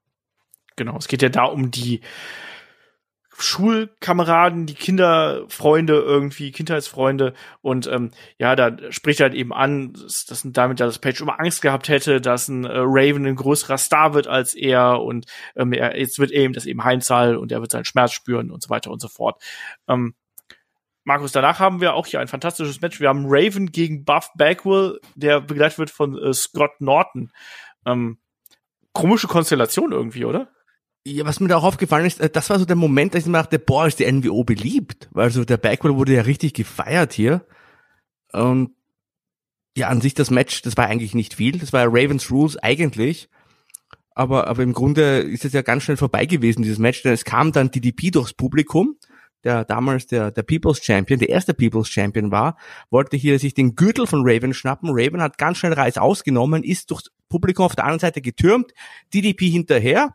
Genau, 0.77 0.97
es 0.97 1.09
geht 1.09 1.23
ja 1.23 1.29
da 1.29 1.45
um 1.45 1.71
die 1.71 2.01
Schulkameraden, 3.41 4.67
die 4.67 4.75
Kinderfreunde 4.75 5.95
irgendwie, 5.95 6.51
Kindheitsfreunde 6.51 7.35
und 7.61 7.87
ähm, 7.87 8.11
ja, 8.39 8.57
da 8.57 8.77
spricht 8.91 9.21
er 9.21 9.25
halt 9.25 9.35
eben 9.35 9.53
an, 9.53 9.93
dass, 9.93 10.25
dass 10.27 10.43
damit 10.45 10.81
ja 10.81 10.87
das 10.87 10.99
Page 10.99 11.21
immer 11.21 11.39
Angst 11.39 11.63
gehabt 11.63 11.89
hätte, 11.89 12.21
dass 12.21 12.49
ein 12.49 12.65
äh, 12.65 12.71
Raven 12.75 13.27
ein 13.27 13.37
größerer 13.37 13.79
Star 13.79 14.15
wird 14.15 14.27
als 14.27 14.55
er 14.55 15.01
und 15.01 15.27
ähm, 15.57 15.73
er, 15.73 15.99
jetzt 15.99 16.19
wird 16.19 16.33
eben 16.33 16.53
das 16.53 16.67
eben 16.67 16.83
Heimzahl 16.83 17.37
und 17.37 17.53
er 17.53 17.61
wird 17.61 17.71
seinen 17.71 17.85
Schmerz 17.85 18.13
spüren 18.13 18.51
und 18.51 18.63
so 18.63 18.71
weiter 18.71 18.91
und 18.91 19.01
so 19.01 19.09
fort. 19.09 19.41
Ähm, 19.87 20.15
Markus, 21.05 21.33
danach 21.33 21.59
haben 21.59 21.81
wir 21.81 21.95
auch 21.95 22.07
hier 22.07 22.21
ein 22.21 22.29
fantastisches 22.29 22.83
Match. 22.83 23.01
Wir 23.01 23.09
haben 23.09 23.25
Raven 23.27 23.73
gegen 23.73 24.05
Buff 24.05 24.31
Bagwell, 24.37 25.01
der 25.15 25.41
begleitet 25.41 25.79
wird 25.79 25.91
von 25.91 26.19
äh, 26.19 26.35
Scott 26.35 26.81
Norton. 26.81 27.33
Ähm, 27.87 28.19
komische 28.93 29.29
Konstellation 29.29 29.93
irgendwie, 29.93 30.25
oder? 30.25 30.51
Ja, 31.11 31.25
was 31.25 31.41
mir 31.41 31.49
da 31.49 31.57
auch 31.57 31.65
aufgefallen 31.65 32.05
ist, 32.05 32.21
äh, 32.21 32.29
das 32.29 32.51
war 32.51 32.59
so 32.59 32.67
der 32.67 32.77
Moment, 32.77 33.15
als 33.15 33.25
ich 33.25 33.31
mir 33.31 33.39
dachte, 33.39 33.59
boah, 33.59 33.87
ist 33.87 33.99
die 33.99 34.11
NWO 34.11 34.45
beliebt. 34.45 35.09
Weil 35.11 35.31
so 35.31 35.45
der 35.45 35.57
Backwell 35.57 35.97
wurde 35.97 36.13
ja 36.13 36.23
richtig 36.23 36.53
gefeiert 36.53 37.15
hier. 37.15 37.47
Und 38.33 38.73
ja, 39.75 39.89
an 39.89 40.03
sich 40.03 40.13
das 40.13 40.31
Match, 40.31 40.61
das 40.63 40.77
war 40.77 40.87
eigentlich 40.87 41.15
nicht 41.15 41.35
viel. 41.35 41.59
Das 41.59 41.73
war 41.73 41.81
ja 41.81 41.87
Ravens 41.89 42.31
Rules 42.31 42.59
eigentlich. 42.59 43.31
Aber, 44.15 44.49
aber 44.49 44.63
im 44.63 44.75
Grunde 44.75 45.21
ist 45.21 45.47
es 45.47 45.55
ja 45.55 45.63
ganz 45.63 45.85
schnell 45.85 45.97
vorbei 45.97 46.27
gewesen, 46.27 46.63
dieses 46.63 46.79
Match, 46.79 47.03
denn 47.03 47.13
es 47.13 47.25
kam 47.25 47.53
dann 47.53 47.71
DDP 47.71 48.11
durchs 48.11 48.35
Publikum, 48.35 48.97
der 49.45 49.65
damals 49.65 50.09
der, 50.09 50.33
der 50.33 50.43
People's 50.43 50.85
Champion, 50.85 51.21
der 51.21 51.29
erste 51.29 51.55
People's 51.55 51.89
Champion 51.89 52.33
war, 52.33 52.59
wollte 52.91 53.17
hier 53.17 53.39
sich 53.39 53.55
den 53.55 53.77
Gürtel 53.77 54.09
von 54.09 54.23
Raven 54.25 54.53
schnappen. 54.53 54.91
Raven 54.93 55.23
hat 55.23 55.39
ganz 55.39 55.59
schnell 55.59 55.73
Reis 55.73 55.97
ausgenommen, 55.97 56.65
ist 56.65 56.91
durchs 56.91 57.13
Publikum 57.29 57.65
auf 57.65 57.77
der 57.77 57.85
anderen 57.85 58.01
Seite 58.01 58.21
getürmt, 58.21 58.75
DDP 59.15 59.49
hinterher 59.49 60.15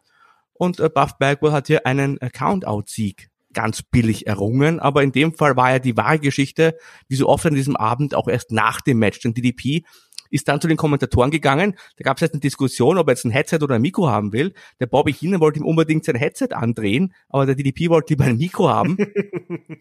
und 0.54 0.80
äh, 0.80 0.90
Buff 0.90 1.18
Bagwell 1.18 1.52
hat 1.52 1.68
hier 1.68 1.86
einen 1.86 2.20
Count-Out-Sieg 2.20 3.30
ganz 3.54 3.84
billig 3.84 4.28
errungen, 4.28 4.80
aber 4.80 5.04
in 5.04 5.12
dem 5.12 5.34
Fall 5.34 5.56
war 5.56 5.72
ja 5.72 5.80
die 5.80 5.96
wahre 5.96 6.20
Geschichte, 6.20 6.76
wie 7.08 7.16
so 7.16 7.30
oft 7.30 7.46
an 7.46 7.54
diesem 7.54 7.76
Abend, 7.76 8.16
auch 8.16 8.28
erst 8.28 8.52
nach 8.52 8.82
dem 8.82 8.98
Match, 8.98 9.20
denn 9.20 9.34
DDP 9.34 9.84
ist 10.32 10.48
dann 10.48 10.60
zu 10.60 10.68
den 10.68 10.78
Kommentatoren 10.78 11.30
gegangen. 11.30 11.76
Da 11.98 12.04
gab 12.04 12.18
es 12.18 12.22
jetzt 12.22 12.34
eine 12.34 12.42
Diskussion, 12.42 12.98
ob 12.98 13.08
er 13.08 13.12
jetzt 13.12 13.24
ein 13.24 13.30
Headset 13.30 13.60
oder 13.62 13.76
ein 13.76 13.84
Mikro 13.84 14.10
haben 14.10 14.34
will. 14.34 14.54
Der 14.80 14.88
Bobby 14.88 15.14
Heenan 15.14 15.40
wollte 15.40 15.60
ihm 15.60 15.66
unbedingt 15.66 16.06
sein 16.06 16.16
Headset 16.16 16.54
andrehen, 16.54 17.14
aber 17.30 17.46
der 17.46 17.54
DDP 17.54 17.90
wollte 17.90 18.14
lieber 18.14 18.24
ein 18.24 18.38
Mikro 18.38 18.68
haben. 18.68 18.98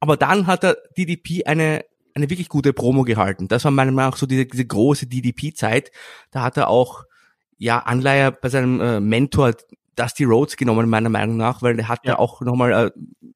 aber 0.00 0.16
dann 0.16 0.46
hat 0.46 0.62
der 0.62 0.78
DDP 0.96 1.44
eine 1.44 1.84
eine 2.14 2.30
wirklich 2.30 2.48
gute 2.48 2.72
Promo 2.72 3.02
gehalten. 3.04 3.48
Das 3.48 3.64
war 3.64 3.70
meiner 3.70 3.92
Meinung 3.92 4.10
nach 4.10 4.16
so 4.16 4.26
diese, 4.26 4.46
diese 4.46 4.66
große 4.66 5.06
DDP-Zeit. 5.06 5.92
Da 6.30 6.42
hat 6.42 6.56
er 6.56 6.68
auch 6.68 7.04
ja 7.56 7.78
Anleihe 7.78 8.32
bei 8.32 8.48
seinem 8.48 8.80
äh, 8.80 9.00
Mentor 9.00 9.54
Dusty 9.96 10.24
Rhodes 10.24 10.56
genommen, 10.56 10.88
meiner 10.88 11.08
Meinung 11.08 11.36
nach, 11.36 11.62
weil 11.62 11.78
er 11.78 11.88
hat 11.88 12.00
ja, 12.04 12.12
ja 12.12 12.18
auch 12.18 12.40
nochmal 12.40 12.72
äh, 12.72 12.90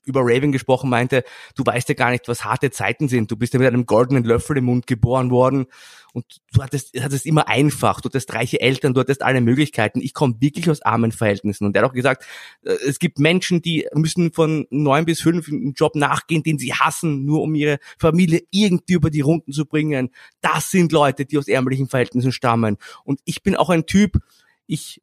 über 0.04 0.20
Raven 0.22 0.52
gesprochen, 0.52 0.90
meinte, 0.90 1.24
du 1.54 1.64
weißt 1.64 1.88
ja 1.88 1.94
gar 1.94 2.10
nicht, 2.10 2.28
was 2.28 2.44
harte 2.44 2.70
Zeiten 2.70 3.08
sind. 3.08 3.30
Du 3.30 3.36
bist 3.36 3.52
ja 3.52 3.58
mit 3.58 3.68
einem 3.68 3.86
goldenen 3.86 4.24
Löffel 4.24 4.56
im 4.58 4.64
Mund 4.64 4.86
geboren 4.86 5.30
worden 5.30 5.66
und 6.14 6.40
du 6.52 6.62
hattest, 6.62 6.94
hattest 7.00 7.26
immer 7.26 7.48
einfach, 7.48 8.00
du 8.00 8.08
hattest 8.08 8.32
reiche 8.34 8.60
Eltern, 8.60 8.94
du 8.94 9.00
hattest 9.00 9.22
alle 9.22 9.40
Möglichkeiten. 9.40 10.00
Ich 10.00 10.14
komme 10.14 10.36
wirklich 10.38 10.70
aus 10.70 10.80
armen 10.80 11.10
Verhältnissen. 11.10 11.66
Und 11.66 11.74
er 11.74 11.82
hat 11.82 11.90
auch 11.90 11.94
gesagt, 11.94 12.24
äh, 12.62 12.72
es 12.86 13.00
gibt 13.00 13.18
Menschen, 13.18 13.62
die 13.62 13.88
müssen 13.94 14.32
von 14.32 14.66
neun 14.70 15.06
bis 15.06 15.20
fünf 15.20 15.48
einen 15.48 15.72
Job 15.72 15.96
nachgehen, 15.96 16.44
den 16.44 16.58
sie 16.58 16.72
hassen, 16.72 17.24
nur 17.24 17.42
um 17.42 17.56
ihre 17.56 17.78
Familie 17.98 18.42
irgendwie 18.50 18.92
über 18.92 19.10
die 19.10 19.22
Runden 19.22 19.52
zu 19.52 19.66
bringen. 19.66 20.10
Das 20.40 20.70
sind 20.70 20.92
Leute, 20.92 21.26
die 21.26 21.36
aus 21.36 21.48
ärmlichen 21.48 21.88
Verhältnissen 21.88 22.30
stammen. 22.30 22.76
Und 23.02 23.20
ich 23.24 23.42
bin 23.42 23.56
auch 23.56 23.70
ein 23.70 23.86
Typ, 23.86 24.18
ich 24.66 25.02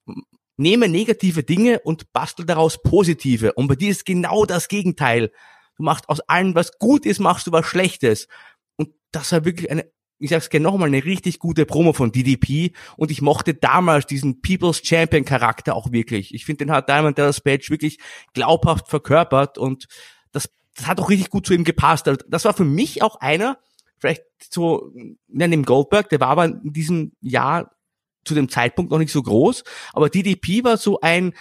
nehme 0.61 0.87
negative 0.87 1.43
Dinge 1.43 1.79
und 1.79 2.13
bastel 2.13 2.45
daraus 2.45 2.81
positive. 2.81 3.53
Und 3.53 3.67
bei 3.67 3.75
dir 3.75 3.89
ist 3.89 4.05
genau 4.05 4.45
das 4.45 4.67
Gegenteil. 4.67 5.31
Du 5.75 5.83
machst 5.83 6.07
aus 6.07 6.21
allem, 6.21 6.55
was 6.55 6.77
gut 6.77 7.05
ist, 7.05 7.19
machst 7.19 7.47
du 7.47 7.51
was 7.51 7.65
Schlechtes. 7.65 8.27
Und 8.77 8.89
das 9.11 9.31
war 9.31 9.43
wirklich 9.43 9.69
eine, 9.71 9.91
ich 10.19 10.29
sag's 10.29 10.49
gerne 10.49 10.63
nochmal, 10.63 10.87
eine 10.87 11.03
richtig 11.03 11.39
gute 11.39 11.65
Promo 11.65 11.93
von 11.93 12.11
DDP. 12.11 12.73
Und 12.95 13.09
ich 13.09 13.21
mochte 13.21 13.55
damals 13.55 14.05
diesen 14.05 14.41
People's 14.41 14.81
Champion 14.83 15.25
Charakter 15.25 15.75
auch 15.75 15.91
wirklich. 15.91 16.33
Ich 16.33 16.45
finde, 16.45 16.65
den 16.65 16.71
hat 16.71 16.87
Diamond 16.87 17.17
Dallas 17.17 17.41
Page 17.41 17.69
wirklich 17.71 17.97
glaubhaft 18.33 18.87
verkörpert 18.87 19.57
und 19.57 19.87
das, 20.31 20.49
das 20.75 20.87
hat 20.87 20.99
auch 20.99 21.09
richtig 21.09 21.31
gut 21.31 21.47
zu 21.47 21.53
ihm 21.53 21.63
gepasst. 21.63 22.07
Also 22.07 22.23
das 22.29 22.45
war 22.45 22.53
für 22.53 22.65
mich 22.65 23.01
auch 23.01 23.15
einer, 23.15 23.57
vielleicht 23.97 24.23
so, 24.51 24.91
ihm 25.27 25.63
Goldberg, 25.63 26.09
der 26.09 26.19
war 26.19 26.29
aber 26.29 26.45
in 26.45 26.71
diesem 26.71 27.13
Jahr 27.21 27.71
zu 28.25 28.35
dem 28.35 28.49
Zeitpunkt 28.49 28.91
noch 28.91 28.99
nicht 28.99 29.11
so 29.11 29.21
groß, 29.21 29.63
aber 29.93 30.09
DDP 30.09 30.63
war 30.63 30.77
so 30.77 30.99
ein 31.01 31.33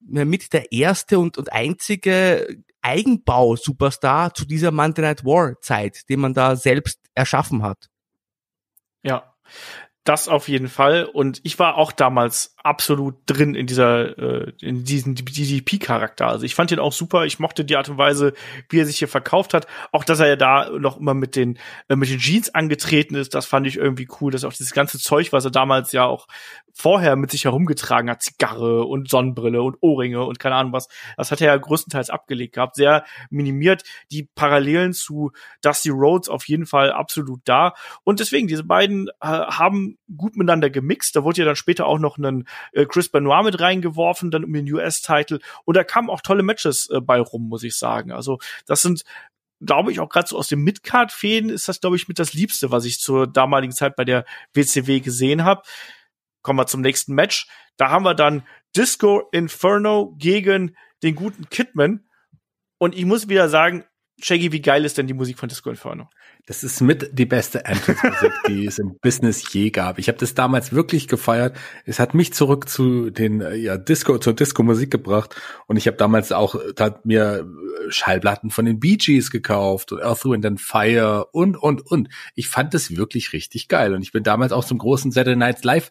mit 0.00 0.52
der 0.52 0.72
erste 0.72 1.18
und, 1.18 1.36
und 1.36 1.52
einzige 1.52 2.62
Eigenbau-Superstar 2.82 4.34
zu 4.34 4.44
dieser 4.44 4.70
Monday 4.70 5.02
Night 5.02 5.24
War 5.24 5.60
Zeit, 5.60 6.08
den 6.08 6.20
man 6.20 6.34
da 6.34 6.54
selbst 6.54 7.00
erschaffen 7.14 7.62
hat. 7.62 7.88
Ja, 9.02 9.34
das 10.06 10.28
auf 10.28 10.48
jeden 10.48 10.68
Fall. 10.68 11.04
Und 11.04 11.40
ich 11.42 11.58
war 11.58 11.76
auch 11.76 11.90
damals 11.90 12.54
absolut 12.62 13.16
drin 13.26 13.54
in 13.54 13.66
dieser, 13.66 14.18
äh, 14.18 14.52
in 14.60 14.84
diesem 14.84 15.14
DDP-Charakter. 15.14 16.28
Also 16.28 16.44
ich 16.44 16.54
fand 16.54 16.70
ihn 16.70 16.78
auch 16.78 16.92
super. 16.92 17.26
Ich 17.26 17.38
mochte 17.38 17.64
die 17.64 17.76
Art 17.76 17.88
und 17.88 17.98
Weise, 17.98 18.32
wie 18.68 18.80
er 18.80 18.86
sich 18.86 18.98
hier 18.98 19.08
verkauft 19.08 19.52
hat. 19.52 19.66
Auch, 19.92 20.04
dass 20.04 20.20
er 20.20 20.28
ja 20.28 20.36
da 20.36 20.70
noch 20.70 20.98
immer 20.98 21.14
mit 21.14 21.34
den, 21.34 21.58
äh, 21.88 21.96
mit 21.96 22.08
den 22.08 22.18
Jeans 22.18 22.54
angetreten 22.54 23.16
ist, 23.16 23.34
das 23.34 23.46
fand 23.46 23.66
ich 23.66 23.76
irgendwie 23.76 24.08
cool. 24.20 24.30
Dass 24.30 24.44
auch 24.44 24.52
dieses 24.52 24.72
ganze 24.72 24.98
Zeug, 24.98 25.32
was 25.32 25.44
er 25.44 25.50
damals 25.50 25.90
ja 25.92 26.04
auch 26.04 26.28
vorher 26.72 27.16
mit 27.16 27.30
sich 27.30 27.44
herumgetragen 27.44 28.10
hat, 28.10 28.22
Zigarre 28.22 28.84
und 28.84 29.08
Sonnenbrille 29.08 29.62
und 29.62 29.76
Ohrringe 29.80 30.24
und 30.24 30.38
keine 30.38 30.56
Ahnung 30.56 30.72
was, 30.72 30.88
das 31.16 31.30
hat 31.30 31.40
er 31.40 31.48
ja 31.48 31.56
größtenteils 31.56 32.10
abgelegt 32.10 32.54
gehabt. 32.54 32.76
Sehr 32.76 33.04
minimiert. 33.30 33.82
Die 34.10 34.24
Parallelen 34.24 34.92
zu 34.92 35.32
Dusty 35.62 35.88
Rhodes 35.88 36.28
auf 36.28 36.46
jeden 36.46 36.66
Fall 36.66 36.92
absolut 36.92 37.40
da. 37.44 37.74
Und 38.04 38.20
deswegen, 38.20 38.46
diese 38.46 38.64
beiden 38.64 39.08
äh, 39.20 39.26
haben 39.26 39.95
gut 40.16 40.36
miteinander 40.36 40.70
gemixt. 40.70 41.16
Da 41.16 41.24
wurde 41.24 41.40
ja 41.40 41.44
dann 41.44 41.56
später 41.56 41.86
auch 41.86 41.98
noch 41.98 42.18
ein 42.18 42.46
äh, 42.72 42.86
Chris 42.86 43.08
Benoit 43.08 43.44
mit 43.44 43.60
reingeworfen, 43.60 44.30
dann 44.30 44.44
um 44.44 44.52
den 44.52 44.72
US-Title. 44.72 45.40
Und 45.64 45.76
da 45.76 45.84
kamen 45.84 46.10
auch 46.10 46.20
tolle 46.20 46.42
Matches 46.42 46.88
äh, 46.90 47.00
bei 47.00 47.20
rum, 47.20 47.48
muss 47.48 47.62
ich 47.62 47.76
sagen. 47.76 48.12
Also 48.12 48.38
das 48.66 48.82
sind 48.82 49.04
glaube 49.60 49.90
ich, 49.90 50.00
auch 50.00 50.08
gerade 50.08 50.28
so 50.28 50.36
aus 50.36 50.48
dem 50.48 50.64
Midcard-Fäden 50.64 51.50
ist 51.50 51.68
das, 51.68 51.80
glaube 51.80 51.96
ich, 51.96 52.08
mit 52.08 52.18
das 52.18 52.34
Liebste, 52.34 52.70
was 52.70 52.84
ich 52.84 53.00
zur 53.00 53.26
damaligen 53.26 53.72
Zeit 53.72 53.96
bei 53.96 54.04
der 54.04 54.24
WCW 54.52 55.00
gesehen 55.00 55.44
habe. 55.44 55.62
Kommen 56.42 56.58
wir 56.58 56.66
zum 56.66 56.82
nächsten 56.82 57.14
Match. 57.14 57.48
Da 57.76 57.90
haben 57.90 58.04
wir 58.04 58.14
dann 58.14 58.46
Disco 58.76 59.28
Inferno 59.32 60.14
gegen 60.18 60.76
den 61.02 61.14
guten 61.14 61.48
Kidman. 61.48 62.06
Und 62.78 62.94
ich 62.94 63.04
muss 63.04 63.28
wieder 63.28 63.48
sagen, 63.48 63.84
Shaggy, 64.20 64.52
wie 64.52 64.62
geil 64.62 64.84
ist 64.84 64.98
denn 64.98 65.06
die 65.06 65.14
Musik 65.14 65.38
von 65.38 65.48
Disco 65.48 65.70
Inferno? 65.70 66.08
Das 66.46 66.62
ist 66.62 66.80
mit 66.80 67.10
die 67.12 67.26
beste 67.26 67.64
Entrance-Musik, 67.64 68.32
die 68.46 68.66
es 68.66 68.78
im 68.78 68.96
Business 69.00 69.52
je 69.52 69.70
gab. 69.70 69.98
Ich 69.98 70.06
habe 70.06 70.16
das 70.16 70.34
damals 70.34 70.72
wirklich 70.72 71.08
gefeiert. 71.08 71.56
Es 71.84 71.98
hat 71.98 72.14
mich 72.14 72.32
zurück 72.34 72.68
zu 72.68 73.10
den 73.10 73.40
äh, 73.40 73.56
ja 73.56 73.76
Disco 73.76 74.16
zur 74.18 74.32
Disco-Musik 74.32 74.92
gebracht 74.92 75.34
und 75.66 75.76
ich 75.76 75.88
habe 75.88 75.96
damals 75.96 76.30
auch 76.30 76.54
hat 76.78 77.04
mir 77.04 77.40
äh, 77.40 77.90
Schallplatten 77.90 78.50
von 78.50 78.64
den 78.64 78.78
Bee 78.78 78.96
Gees 78.96 79.32
gekauft 79.32 79.90
und 79.90 80.00
Earth 80.02 80.24
Wind 80.24 80.46
and 80.46 80.60
Fire 80.60 81.26
und 81.32 81.56
und 81.56 81.84
und. 81.84 82.08
Ich 82.36 82.48
fand 82.48 82.74
das 82.74 82.96
wirklich 82.96 83.32
richtig 83.32 83.66
geil 83.66 83.92
und 83.92 84.02
ich 84.02 84.12
bin 84.12 84.22
damals 84.22 84.52
auch 84.52 84.64
zum 84.64 84.78
großen 84.78 85.10
Saturday 85.10 85.36
Night 85.36 85.64
Live 85.64 85.90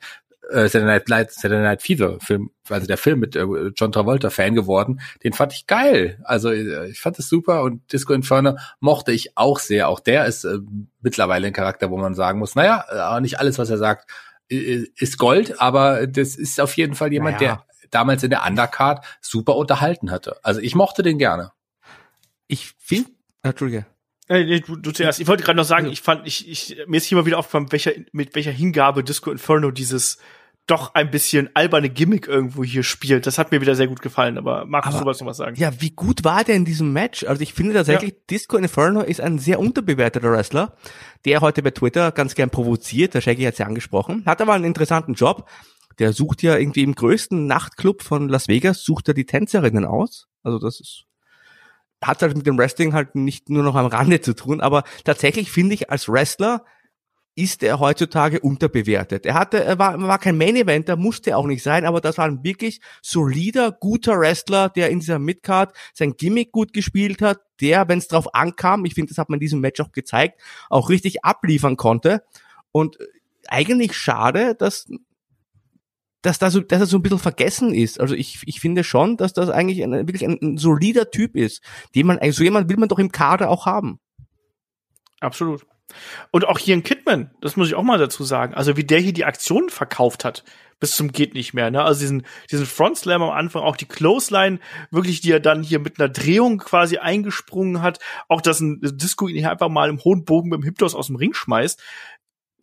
äh, 0.51 0.67
Saturday 0.67 0.85
Night 0.85 1.09
Light, 1.09 1.31
Saturday 1.31 1.63
Night 1.63 1.81
Fever 1.81 2.19
Film, 2.19 2.51
also 2.69 2.87
der 2.87 2.97
Film 2.97 3.19
mit 3.19 3.35
äh, 3.35 3.45
John 3.75 3.91
Travolta 3.91 4.29
Fan 4.29 4.55
geworden. 4.55 5.01
Den 5.23 5.33
fand 5.33 5.53
ich 5.53 5.67
geil. 5.67 6.19
Also 6.23 6.51
äh, 6.51 6.89
ich 6.89 6.99
fand 6.99 7.19
es 7.19 7.29
super 7.29 7.63
und 7.63 7.91
Disco 7.91 8.13
Inferno 8.13 8.57
mochte 8.79 9.11
ich 9.11 9.37
auch 9.37 9.59
sehr. 9.59 9.89
Auch 9.89 9.99
der 9.99 10.25
ist 10.25 10.43
äh, 10.43 10.59
mittlerweile 11.01 11.47
ein 11.47 11.53
Charakter, 11.53 11.89
wo 11.91 11.97
man 11.97 12.15
sagen 12.15 12.39
muss, 12.39 12.55
naja, 12.55 13.17
äh, 13.17 13.21
nicht 13.21 13.39
alles, 13.39 13.57
was 13.57 13.69
er 13.69 13.77
sagt, 13.77 14.09
ist 14.47 15.17
Gold, 15.17 15.59
aber 15.59 16.05
das 16.05 16.35
ist 16.35 16.61
auf 16.61 16.77
jeden 16.77 16.93
Fall 16.93 17.11
jemand, 17.11 17.41
naja. 17.41 17.55
der 17.55 17.89
damals 17.89 18.21
in 18.21 18.29
der 18.29 18.45
Undercard 18.45 19.03
super 19.19 19.55
unterhalten 19.55 20.11
hatte. 20.11 20.37
Also 20.43 20.59
ich 20.59 20.75
mochte 20.75 21.01
den 21.01 21.17
gerne. 21.17 21.51
Ich 22.47 22.73
finde, 22.77 23.09
Entschuldige. 23.41 23.85
Äh, 24.27 24.59
du, 24.61 24.75
du 24.75 24.91
zuerst. 24.91 25.19
Ich 25.19 25.27
wollte 25.27 25.43
gerade 25.43 25.57
noch 25.57 25.65
sagen, 25.65 25.87
ich 25.87 26.01
fand, 26.01 26.25
ich, 26.25 26.49
ich, 26.49 26.77
mir 26.87 26.97
ist 26.97 27.05
hier 27.05 27.17
mal 27.17 27.25
wieder 27.25 27.37
aufgefallen, 27.37 27.71
welcher, 27.71 27.91
mit 28.11 28.35
welcher 28.35 28.51
Hingabe 28.51 29.03
Disco 29.03 29.31
Inferno 29.31 29.71
dieses 29.71 30.17
doch 30.67 30.95
ein 30.95 31.11
bisschen 31.11 31.49
alberne 31.53 31.89
Gimmick 31.89 32.27
irgendwo 32.27 32.63
hier 32.63 32.83
spielt. 32.83 33.27
Das 33.27 33.37
hat 33.37 33.51
mir 33.51 33.61
wieder 33.61 33.75
sehr 33.75 33.87
gut 33.87 34.01
gefallen, 34.01 34.37
aber 34.37 34.65
magst 34.65 34.93
du 34.93 34.97
sowas 34.97 35.19
noch 35.19 35.27
was 35.27 35.37
sagen? 35.37 35.55
Ja, 35.57 35.79
wie 35.79 35.91
gut 35.91 36.23
war 36.23 36.43
der 36.43 36.55
in 36.55 36.65
diesem 36.65 36.91
Match? 36.91 37.23
Also 37.23 37.43
ich 37.43 37.53
finde 37.53 37.73
tatsächlich, 37.73 38.11
ja. 38.11 38.17
Disco 38.31 38.57
Inferno 38.57 39.01
ist 39.01 39.21
ein 39.21 39.37
sehr 39.37 39.59
unterbewerteter 39.59 40.31
Wrestler, 40.31 40.75
der 41.25 41.41
heute 41.41 41.61
bei 41.61 41.71
Twitter 41.71 42.11
ganz 42.11 42.33
gern 42.33 42.49
provoziert, 42.49 43.13
der 43.13 43.21
Shaggy 43.21 43.43
hat 43.43 43.59
ja 43.59 43.67
angesprochen, 43.67 44.23
hat 44.25 44.41
aber 44.41 44.53
einen 44.53 44.65
interessanten 44.65 45.13
Job. 45.13 45.47
Der 45.99 46.11
sucht 46.13 46.41
ja 46.41 46.57
irgendwie 46.57 46.83
im 46.83 46.95
größten 46.95 47.45
Nachtclub 47.45 48.01
von 48.01 48.27
Las 48.27 48.47
Vegas, 48.47 48.83
sucht 48.83 49.07
er 49.07 49.13
die 49.13 49.25
Tänzerinnen 49.25 49.85
aus. 49.85 50.27
Also 50.43 50.59
das 50.59 50.79
ist 50.79 51.05
hat 52.03 52.21
halt 52.21 52.35
mit 52.35 52.45
dem 52.45 52.57
Wrestling 52.57 52.93
halt 52.93 53.15
nicht 53.15 53.49
nur 53.49 53.63
noch 53.63 53.75
am 53.75 53.85
Rande 53.85 54.21
zu 54.21 54.35
tun, 54.35 54.61
aber 54.61 54.83
tatsächlich 55.05 55.51
finde 55.51 55.73
ich 55.73 55.89
als 55.89 56.09
Wrestler 56.09 56.65
ist 57.35 57.63
er 57.63 57.79
heutzutage 57.79 58.39
unterbewertet. 58.39 59.25
Er 59.25 59.33
hatte, 59.33 59.63
er 59.63 59.77
war, 59.77 60.01
war 60.01 60.19
kein 60.19 60.37
Main 60.37 60.55
Eventer, 60.55 60.95
musste 60.95 61.35
auch 61.35 61.45
nicht 61.45 61.63
sein, 61.63 61.85
aber 61.85 61.99
das 61.99 62.17
war 62.17 62.25
ein 62.25 62.43
wirklich 62.43 62.79
solider, 63.01 63.73
guter 63.73 64.17
Wrestler, 64.17 64.69
der 64.69 64.89
in 64.89 65.01
dieser 65.01 65.19
Midcard 65.19 65.75
sein 65.93 66.15
Gimmick 66.15 66.53
gut 66.53 66.71
gespielt 66.71 67.21
hat, 67.21 67.41
der, 67.59 67.89
wenn 67.89 67.99
es 67.99 68.07
drauf 68.07 68.33
ankam, 68.33 68.85
ich 68.85 68.93
finde, 68.93 69.09
das 69.09 69.17
hat 69.17 69.29
man 69.29 69.37
in 69.37 69.41
diesem 69.41 69.59
Match 69.59 69.81
auch 69.81 69.91
gezeigt, 69.91 70.41
auch 70.69 70.89
richtig 70.89 71.25
abliefern 71.25 71.75
konnte. 71.75 72.23
Und 72.71 72.97
eigentlich 73.47 73.95
schade, 73.95 74.55
dass 74.55 74.87
dass, 76.21 76.39
da 76.39 76.49
so, 76.49 76.59
dass 76.59 76.79
er 76.79 76.87
so 76.87 76.97
ein 76.97 77.03
bisschen 77.03 77.19
vergessen 77.19 77.71
ist. 77.71 77.99
Also 77.99 78.15
ich, 78.15 78.41
ich 78.47 78.59
finde 78.59 78.83
schon, 78.83 79.15
dass 79.15 79.33
das 79.33 79.49
eigentlich 79.49 79.83
ein, 79.83 79.91
wirklich 79.91 80.25
ein, 80.25 80.39
ein 80.41 80.57
solider 80.57 81.11
Typ 81.11 81.35
ist, 81.35 81.61
den 81.93 82.07
man, 82.07 82.19
so 82.31 82.43
jemand 82.43 82.67
will 82.67 82.77
man 82.77 82.89
doch 82.89 82.97
im 82.97 83.11
Kader 83.11 83.49
auch 83.51 83.67
haben. 83.67 83.99
Absolut. 85.19 85.67
Und 86.31 86.45
auch 86.45 86.59
hier 86.59 86.73
in 86.73 86.83
Kidman, 86.83 87.31
das 87.41 87.55
muss 87.55 87.67
ich 87.67 87.75
auch 87.75 87.83
mal 87.83 87.97
dazu 87.97 88.23
sagen. 88.23 88.53
Also 88.53 88.75
wie 88.75 88.83
der 88.83 88.99
hier 88.99 89.13
die 89.13 89.25
Aktionen 89.25 89.69
verkauft 89.69 90.25
hat, 90.25 90.43
bis 90.79 90.95
zum 90.95 91.11
geht 91.11 91.33
nicht 91.35 91.53
mehr. 91.53 91.71
Ne? 91.71 91.83
Also 91.83 92.01
diesen, 92.01 92.25
diesen 92.51 92.65
Front 92.65 92.97
Slam 92.97 93.21
am 93.21 93.29
Anfang, 93.29 93.63
auch 93.63 93.77
die 93.77 93.85
Clothesline, 93.85 94.59
wirklich, 94.91 95.21
die 95.21 95.31
er 95.31 95.39
dann 95.39 95.63
hier 95.63 95.79
mit 95.79 95.99
einer 95.99 96.09
Drehung 96.09 96.57
quasi 96.57 96.97
eingesprungen 96.97 97.81
hat. 97.81 97.99
Auch 98.27 98.41
dass 98.41 98.59
ein 98.59 98.81
Disco 98.81 99.27
ihn 99.27 99.37
hier 99.37 99.51
einfach 99.51 99.69
mal 99.69 99.89
im 99.89 100.03
hohen 100.03 100.25
Bogen 100.25 100.49
mit 100.49 100.59
dem 100.59 100.63
Hiptos 100.63 100.95
aus 100.95 101.07
dem 101.07 101.15
Ring 101.15 101.33
schmeißt 101.33 101.81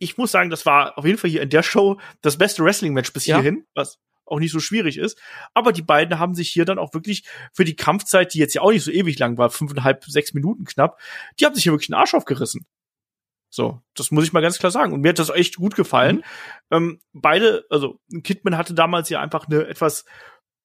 ich 0.03 0.17
muss 0.17 0.31
sagen, 0.31 0.49
das 0.49 0.65
war 0.65 0.97
auf 0.97 1.05
jeden 1.05 1.17
Fall 1.17 1.29
hier 1.29 1.41
in 1.41 1.49
der 1.49 1.63
Show 1.63 1.99
das 2.21 2.37
beste 2.37 2.63
Wrestling-Match 2.63 3.13
bis 3.13 3.23
hierhin, 3.23 3.57
ja. 3.57 3.63
was 3.75 3.99
auch 4.25 4.39
nicht 4.39 4.51
so 4.51 4.59
schwierig 4.59 4.97
ist. 4.97 5.19
Aber 5.53 5.71
die 5.71 5.81
beiden 5.81 6.19
haben 6.19 6.35
sich 6.35 6.49
hier 6.49 6.65
dann 6.65 6.79
auch 6.79 6.93
wirklich 6.93 7.23
für 7.53 7.65
die 7.65 7.75
Kampfzeit, 7.75 8.33
die 8.33 8.39
jetzt 8.39 8.53
ja 8.53 8.61
auch 8.61 8.71
nicht 8.71 8.83
so 8.83 8.91
ewig 8.91 9.17
lang 9.19 9.37
war, 9.37 9.49
fünfeinhalb, 9.49 10.03
sechs 10.05 10.33
Minuten 10.33 10.65
knapp, 10.65 10.99
die 11.39 11.45
haben 11.45 11.55
sich 11.55 11.63
hier 11.63 11.71
wirklich 11.71 11.89
einen 11.89 11.99
Arsch 11.99 12.13
aufgerissen. 12.13 12.65
So, 13.55 13.83
das 13.93 14.09
muss 14.09 14.23
ich 14.23 14.33
mal 14.33 14.41
ganz 14.41 14.57
klar 14.57 14.71
sagen. 14.71 14.93
Und 14.93 15.01
mir 15.01 15.09
hat 15.09 15.19
das 15.19 15.29
echt 15.29 15.57
gut 15.57 15.75
gefallen. 15.75 16.17
Mhm. 16.17 16.23
Ähm, 16.71 16.99
beide, 17.13 17.65
also 17.69 17.99
Kidman 18.23 18.57
hatte 18.57 18.73
damals 18.73 19.09
ja 19.09 19.19
einfach 19.21 19.47
eine 19.47 19.67
etwas 19.67 20.05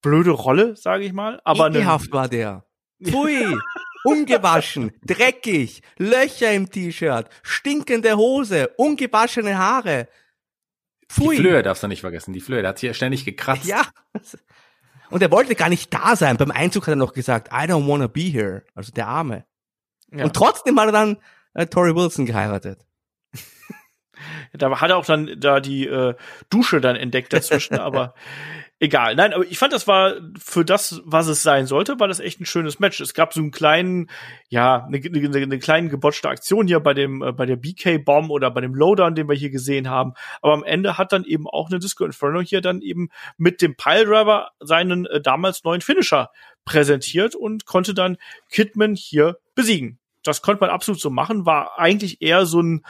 blöde 0.00 0.30
Rolle, 0.30 0.74
sage 0.74 1.04
ich 1.04 1.12
mal. 1.12 1.38
Aber 1.44 1.68
Ekelhaft 1.68 2.10
war 2.12 2.28
der. 2.28 2.64
Pfui. 3.04 3.44
ungewaschen, 4.04 4.92
dreckig, 5.04 5.82
Löcher 5.98 6.50
im 6.54 6.70
T-Shirt, 6.70 7.28
stinkende 7.42 8.16
Hose, 8.16 8.70
ungewaschene 8.78 9.58
Haare. 9.58 10.08
Pfui. 11.10 11.36
Die 11.36 11.42
Flöhe 11.42 11.62
darfst 11.62 11.82
du 11.82 11.88
nicht 11.88 12.00
vergessen. 12.00 12.32
Die 12.32 12.40
Flöhe, 12.40 12.62
der 12.62 12.70
hat 12.70 12.78
hier 12.78 12.94
ständig 12.94 13.26
gekratzt. 13.26 13.66
Ja. 13.66 13.82
Und 15.10 15.20
er 15.20 15.30
wollte 15.30 15.54
gar 15.56 15.68
nicht 15.68 15.92
da 15.92 16.16
sein. 16.16 16.38
Beim 16.38 16.52
Einzug 16.52 16.86
hat 16.86 16.94
er 16.94 16.96
noch 16.96 17.12
gesagt, 17.12 17.48
I 17.48 17.70
don't 17.70 17.86
wanna 17.86 18.06
be 18.06 18.22
here. 18.22 18.64
Also 18.74 18.92
der 18.92 19.08
Arme. 19.08 19.44
Ja. 20.10 20.24
Und 20.24 20.34
trotzdem 20.34 20.80
hat 20.80 20.86
er 20.86 20.92
dann 20.92 21.18
äh, 21.54 21.66
Tori 21.66 21.94
Wilson 21.94 22.26
geheiratet. 22.26 22.84
Da 24.52 24.80
hat 24.80 24.90
er 24.90 24.96
auch 24.96 25.04
dann 25.04 25.36
da 25.38 25.60
die 25.60 25.86
äh, 25.86 26.14
Dusche 26.50 26.80
dann 26.80 26.96
entdeckt 26.96 27.32
dazwischen, 27.32 27.74
aber 27.78 28.14
egal. 28.80 29.14
Nein, 29.14 29.32
aber 29.32 29.44
ich 29.44 29.58
fand, 29.58 29.72
das 29.72 29.86
war 29.86 30.14
für 30.38 30.64
das, 30.64 31.00
was 31.04 31.26
es 31.26 31.42
sein 31.42 31.66
sollte, 31.66 31.98
war 32.00 32.08
das 32.08 32.20
echt 32.20 32.40
ein 32.40 32.46
schönes 32.46 32.78
Match. 32.78 33.00
Es 33.00 33.14
gab 33.14 33.32
so 33.32 33.40
einen 33.40 33.50
kleinen, 33.50 34.08
ja, 34.48 34.86
eine, 34.86 34.98
eine, 34.98 35.36
eine 35.36 35.58
kleine 35.58 35.88
gebotschte 35.88 36.28
Aktion 36.28 36.66
hier 36.66 36.80
bei 36.80 36.94
dem, 36.94 37.22
äh, 37.22 37.32
bei 37.32 37.46
der 37.46 37.56
BK-Bomb 37.56 38.30
oder 38.30 38.50
bei 38.50 38.60
dem 38.60 38.74
Lowdown, 38.74 39.14
den 39.14 39.28
wir 39.28 39.36
hier 39.36 39.50
gesehen 39.50 39.88
haben. 39.88 40.14
Aber 40.42 40.54
am 40.54 40.64
Ende 40.64 40.98
hat 40.98 41.12
dann 41.12 41.24
eben 41.24 41.46
auch 41.46 41.70
eine 41.70 41.78
Disco 41.78 42.04
Inferno 42.04 42.40
hier 42.40 42.60
dann 42.60 42.80
eben 42.80 43.08
mit 43.36 43.62
dem 43.62 43.76
Piledriver 43.76 44.50
seinen 44.60 45.06
äh, 45.06 45.20
damals 45.20 45.64
neuen 45.64 45.80
Finisher 45.80 46.30
präsentiert 46.64 47.34
und 47.34 47.66
konnte 47.66 47.94
dann 47.94 48.16
Kidman 48.50 48.94
hier 48.94 49.38
besiegen. 49.54 49.98
Das 50.28 50.42
konnte 50.42 50.60
man 50.60 50.70
absolut 50.70 51.00
so 51.00 51.10
machen, 51.10 51.46
war 51.46 51.78
eigentlich 51.78 52.22
eher 52.22 52.46
so 52.46 52.60
ein 52.60 52.84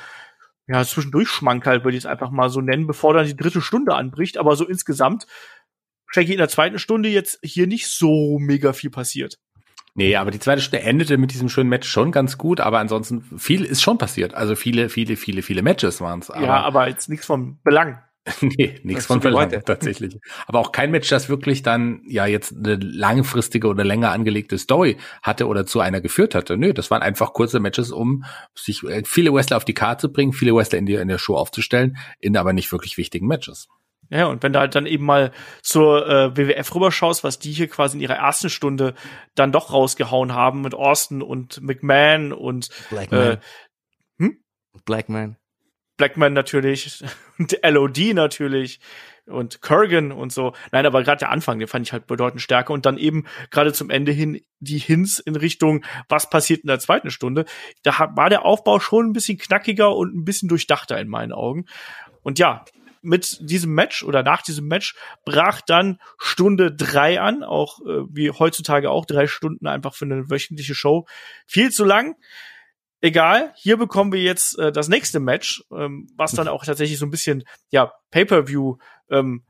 ja, 0.68 0.84
zwischendurch 0.84 1.28
Schmankerl, 1.28 1.82
würde 1.82 1.96
ich 1.96 2.04
es 2.04 2.10
einfach 2.10 2.30
mal 2.30 2.50
so 2.50 2.60
nennen, 2.60 2.86
bevor 2.86 3.14
dann 3.14 3.26
die 3.26 3.36
dritte 3.36 3.62
Stunde 3.62 3.94
anbricht. 3.94 4.36
Aber 4.36 4.54
so 4.54 4.66
insgesamt, 4.66 5.26
Shaggy 6.10 6.32
in 6.32 6.38
der 6.38 6.48
zweiten 6.48 6.78
Stunde 6.78 7.08
jetzt 7.08 7.38
hier 7.42 7.66
nicht 7.66 7.88
so 7.88 8.38
mega 8.38 8.74
viel 8.74 8.90
passiert. 8.90 9.38
Nee, 9.94 10.14
aber 10.14 10.30
die 10.30 10.38
zweite 10.38 10.60
Stunde 10.60 10.84
endete 10.84 11.16
mit 11.16 11.32
diesem 11.32 11.48
schönen 11.48 11.70
Match 11.70 11.88
schon 11.88 12.12
ganz 12.12 12.38
gut, 12.38 12.60
aber 12.60 12.78
ansonsten 12.78 13.22
viel 13.38 13.64
ist 13.64 13.82
schon 13.82 13.98
passiert. 13.98 14.34
Also 14.34 14.54
viele, 14.54 14.90
viele, 14.90 15.16
viele, 15.16 15.42
viele 15.42 15.62
Matches 15.62 16.00
waren 16.00 16.20
es. 16.20 16.28
Ja, 16.28 16.62
aber 16.62 16.88
jetzt 16.88 17.08
nichts 17.08 17.26
vom 17.26 17.58
Belang. 17.64 18.00
nee, 18.40 18.78
nichts 18.82 19.06
von 19.06 19.20
Belang, 19.20 19.50
tatsächlich. 19.64 20.18
Aber 20.46 20.60
auch 20.60 20.72
kein 20.72 20.90
Match, 20.90 21.08
das 21.08 21.28
wirklich 21.28 21.62
dann 21.62 22.02
ja 22.06 22.26
jetzt 22.26 22.54
eine 22.56 22.76
langfristige 22.76 23.68
oder 23.68 23.84
länger 23.84 24.10
angelegte 24.10 24.58
Story 24.58 24.96
hatte 25.22 25.46
oder 25.46 25.66
zu 25.66 25.80
einer 25.80 26.00
geführt 26.00 26.34
hatte. 26.34 26.56
Nö, 26.56 26.72
das 26.72 26.90
waren 26.90 27.02
einfach 27.02 27.32
kurze 27.32 27.60
Matches, 27.60 27.90
um 27.90 28.24
sich 28.54 28.82
äh, 28.84 29.02
viele 29.04 29.32
Wrestler 29.32 29.56
auf 29.56 29.64
die 29.64 29.74
Karte 29.74 30.02
zu 30.02 30.12
bringen, 30.12 30.32
viele 30.32 30.54
Wrestler 30.54 30.78
in, 30.78 30.86
die, 30.86 30.94
in 30.94 31.08
der 31.08 31.18
Show 31.18 31.36
aufzustellen, 31.36 31.96
in 32.20 32.36
aber 32.36 32.52
nicht 32.52 32.70
wirklich 32.72 32.96
wichtigen 32.98 33.26
Matches. 33.26 33.68
Ja, 34.10 34.26
und 34.26 34.42
wenn 34.42 34.52
du 34.54 34.58
halt 34.58 34.74
dann 34.74 34.86
eben 34.86 35.04
mal 35.04 35.32
zur 35.62 36.06
äh, 36.08 36.36
WWF 36.36 36.74
rüberschaust, 36.74 37.24
was 37.24 37.38
die 37.38 37.52
hier 37.52 37.68
quasi 37.68 37.98
in 37.98 38.02
ihrer 38.02 38.16
ersten 38.16 38.48
Stunde 38.48 38.94
dann 39.34 39.52
doch 39.52 39.72
rausgehauen 39.72 40.32
haben 40.32 40.62
mit 40.62 40.74
Austin 40.74 41.20
und 41.20 41.60
McMahon 41.60 42.32
und 42.32 42.70
Blackman. 42.88 43.32
Äh, 43.32 43.38
hm? 44.18 44.38
Blackman. 44.86 45.36
Blackman 45.98 46.32
natürlich 46.32 47.04
und 47.38 47.58
LOD 47.62 48.14
natürlich 48.14 48.80
und 49.26 49.60
Kurgan 49.60 50.10
und 50.10 50.32
so. 50.32 50.54
Nein, 50.72 50.86
aber 50.86 51.02
gerade 51.02 51.18
der 51.18 51.30
Anfang, 51.30 51.58
den 51.58 51.68
fand 51.68 51.86
ich 51.86 51.92
halt 51.92 52.06
bedeutend 52.06 52.40
stärker 52.40 52.72
und 52.72 52.86
dann 52.86 52.96
eben 52.96 53.26
gerade 53.50 53.74
zum 53.74 53.90
Ende 53.90 54.10
hin 54.10 54.40
die 54.60 54.78
Hints 54.78 55.18
in 55.18 55.36
Richtung, 55.36 55.84
was 56.08 56.30
passiert 56.30 56.60
in 56.62 56.68
der 56.68 56.78
zweiten 56.78 57.10
Stunde. 57.10 57.44
Da 57.82 58.12
war 58.14 58.30
der 58.30 58.46
Aufbau 58.46 58.80
schon 58.80 59.10
ein 59.10 59.12
bisschen 59.12 59.36
knackiger 59.36 59.94
und 59.94 60.14
ein 60.14 60.24
bisschen 60.24 60.48
durchdachter 60.48 60.98
in 60.98 61.08
meinen 61.08 61.32
Augen. 61.32 61.66
Und 62.22 62.38
ja, 62.38 62.64
mit 63.00 63.38
diesem 63.40 63.74
Match 63.74 64.02
oder 64.02 64.22
nach 64.22 64.42
diesem 64.42 64.66
Match 64.66 64.96
brach 65.24 65.60
dann 65.60 65.98
Stunde 66.18 66.74
drei 66.74 67.20
an, 67.20 67.44
auch 67.44 67.80
äh, 67.80 68.04
wie 68.10 68.30
heutzutage 68.30 68.90
auch 68.90 69.06
drei 69.06 69.26
Stunden 69.26 69.66
einfach 69.66 69.94
für 69.94 70.04
eine 70.04 70.30
wöchentliche 70.30 70.74
Show. 70.74 71.06
Viel 71.46 71.70
zu 71.70 71.84
lang 71.84 72.16
egal, 73.00 73.52
hier 73.56 73.76
bekommen 73.76 74.12
wir 74.12 74.20
jetzt 74.20 74.58
äh, 74.58 74.72
das 74.72 74.88
nächste 74.88 75.20
Match, 75.20 75.64
ähm, 75.72 76.08
was 76.16 76.32
dann 76.32 76.48
auch 76.48 76.64
tatsächlich 76.64 76.98
so 76.98 77.06
ein 77.06 77.10
bisschen 77.10 77.44
ja 77.70 77.92
Pay-per-View 78.10 78.76
ähm, 79.10 79.44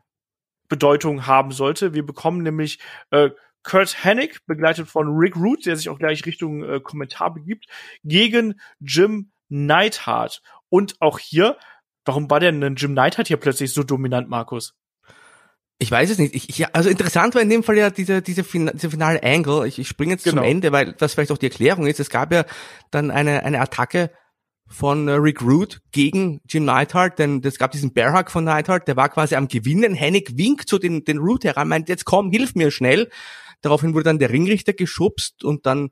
Bedeutung 0.69 1.27
haben 1.27 1.51
sollte. 1.53 1.95
Wir 1.95 2.05
bekommen 2.05 2.43
nämlich 2.43 2.79
äh, 3.11 3.31
Kurt 3.63 4.05
Hennig, 4.05 4.47
begleitet 4.47 4.89
von 4.89 5.09
Rick 5.17 5.37
Root, 5.37 5.67
der 5.67 5.77
sich 5.77 5.89
auch 5.89 5.99
gleich 5.99 6.25
Richtung 6.27 6.63
äh, 6.63 6.81
Kommentar 6.81 7.33
begibt, 7.35 7.67
gegen 8.05 8.61
Jim 8.81 9.33
Neidhart. 9.49 10.43
Und 10.69 11.01
auch 11.01 11.19
hier, 11.19 11.57
warum 12.05 12.31
war 12.31 12.41
denn 12.41 12.77
Jim 12.77 12.95
Neidhart 12.95 13.29
hier 13.29 13.39
plötzlich 13.39 13.73
so 13.73 13.83
dominant, 13.83 14.29
Markus? 14.29 14.75
Ich 15.81 15.91
weiß 15.91 16.11
es 16.11 16.19
nicht. 16.19 16.35
Ich, 16.35 16.49
ich, 16.49 16.75
also 16.75 16.89
interessant 16.91 17.35
war 17.35 17.43
in 17.43 17.51
dem 17.51 17.63
Fall 17.63 17.77
ja 17.77 17.91
diese, 17.91 18.21
diese, 18.21 18.43
fin 18.43 18.71
diese 18.75 18.91
finale 18.91 19.23
Angle. 19.23 19.67
Ich, 19.69 19.79
ich 19.79 19.87
springe 19.87 20.13
jetzt 20.13 20.25
Genau. 20.25 20.43
zum 20.43 20.51
Ende, 20.51 20.73
weil 20.73 20.93
das 20.93 21.15
vielleicht 21.15 21.31
auch 21.31 21.39
die 21.39 21.47
Erklärung 21.47 21.87
ist. 21.87 22.01
Es 22.01 22.11
gab 22.11 22.33
ja 22.33 22.45
dann 22.91 23.11
eine, 23.13 23.45
eine 23.45 23.61
Attacke 23.61 24.11
von 24.67 25.09
äh, 25.09 25.13
Rick 25.13 25.41
Root 25.41 25.81
gegen 25.93 26.41
Jim 26.49 26.65
Neidhart, 26.65 27.19
denn 27.19 27.41
es 27.45 27.59
gab 27.59 27.71
diesen 27.71 27.93
Bearhug 27.93 28.31
von 28.31 28.45
Neidhart, 28.45 28.87
der 28.89 28.97
war 28.97 29.09
quasi 29.09 29.37
am 29.37 29.49
Gewinnen. 29.49 29.95
Hennig 29.95 30.37
winkt 30.37 30.69
zu 30.69 30.79
den, 30.79 31.05
den 31.05 31.19
Root 31.19 31.45
heran, 31.45 31.69
meint, 31.69 31.89
jetzt 31.89 32.05
komm, 32.05 32.31
hilf 32.31 32.55
mir 32.55 32.71
schnell. 32.71 33.09
Daraufhin 33.63 33.95
wurde 33.95 34.05
dann 34.05 34.19
der 34.19 34.31
Ringrichter 34.31 34.73
geschubst 34.73 35.43
und 35.45 35.65
dann 35.65 35.91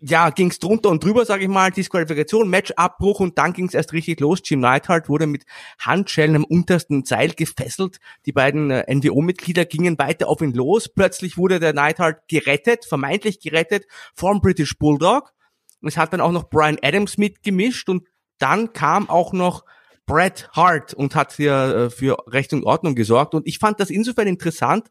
ja, 0.00 0.28
ging's 0.28 0.58
drunter 0.58 0.90
und 0.90 1.02
drüber, 1.02 1.24
sage 1.24 1.44
ich 1.44 1.48
mal, 1.48 1.70
Disqualifikation, 1.70 2.50
Matchabbruch 2.50 3.20
und 3.20 3.38
dann 3.38 3.54
ging's 3.54 3.72
erst 3.72 3.94
richtig 3.94 4.20
los. 4.20 4.40
Jim 4.44 4.60
Neidhart 4.60 5.08
wurde 5.08 5.26
mit 5.26 5.44
Handschellen 5.78 6.36
am 6.36 6.44
untersten 6.44 7.04
Seil 7.04 7.30
gefesselt. 7.30 7.98
Die 8.26 8.32
beiden 8.32 8.70
äh, 8.70 8.94
NWO-Mitglieder 8.94 9.64
gingen 9.64 9.98
weiter 9.98 10.28
auf 10.28 10.42
ihn 10.42 10.52
los. 10.52 10.90
Plötzlich 10.90 11.38
wurde 11.38 11.60
der 11.60 11.72
Neidhart 11.72 12.28
gerettet, 12.28 12.84
vermeintlich 12.84 13.40
gerettet 13.40 13.86
vom 14.14 14.42
British 14.42 14.76
Bulldog. 14.78 15.32
Und 15.80 15.88
es 15.88 15.96
hat 15.96 16.12
dann 16.12 16.20
auch 16.20 16.32
noch 16.32 16.50
Brian 16.50 16.78
Adams 16.82 17.16
mitgemischt 17.16 17.88
und 17.88 18.06
dann 18.38 18.74
kam 18.74 19.08
auch 19.08 19.32
noch 19.32 19.64
Bret 20.04 20.50
Hart 20.52 20.92
und 20.92 21.14
hat 21.14 21.32
hier 21.32 21.52
äh, 21.52 21.90
für 21.90 22.18
Recht 22.26 22.52
und 22.52 22.64
Ordnung 22.64 22.94
gesorgt. 22.94 23.34
Und 23.34 23.46
ich 23.46 23.58
fand 23.58 23.80
das 23.80 23.88
insofern 23.88 24.26
interessant, 24.26 24.88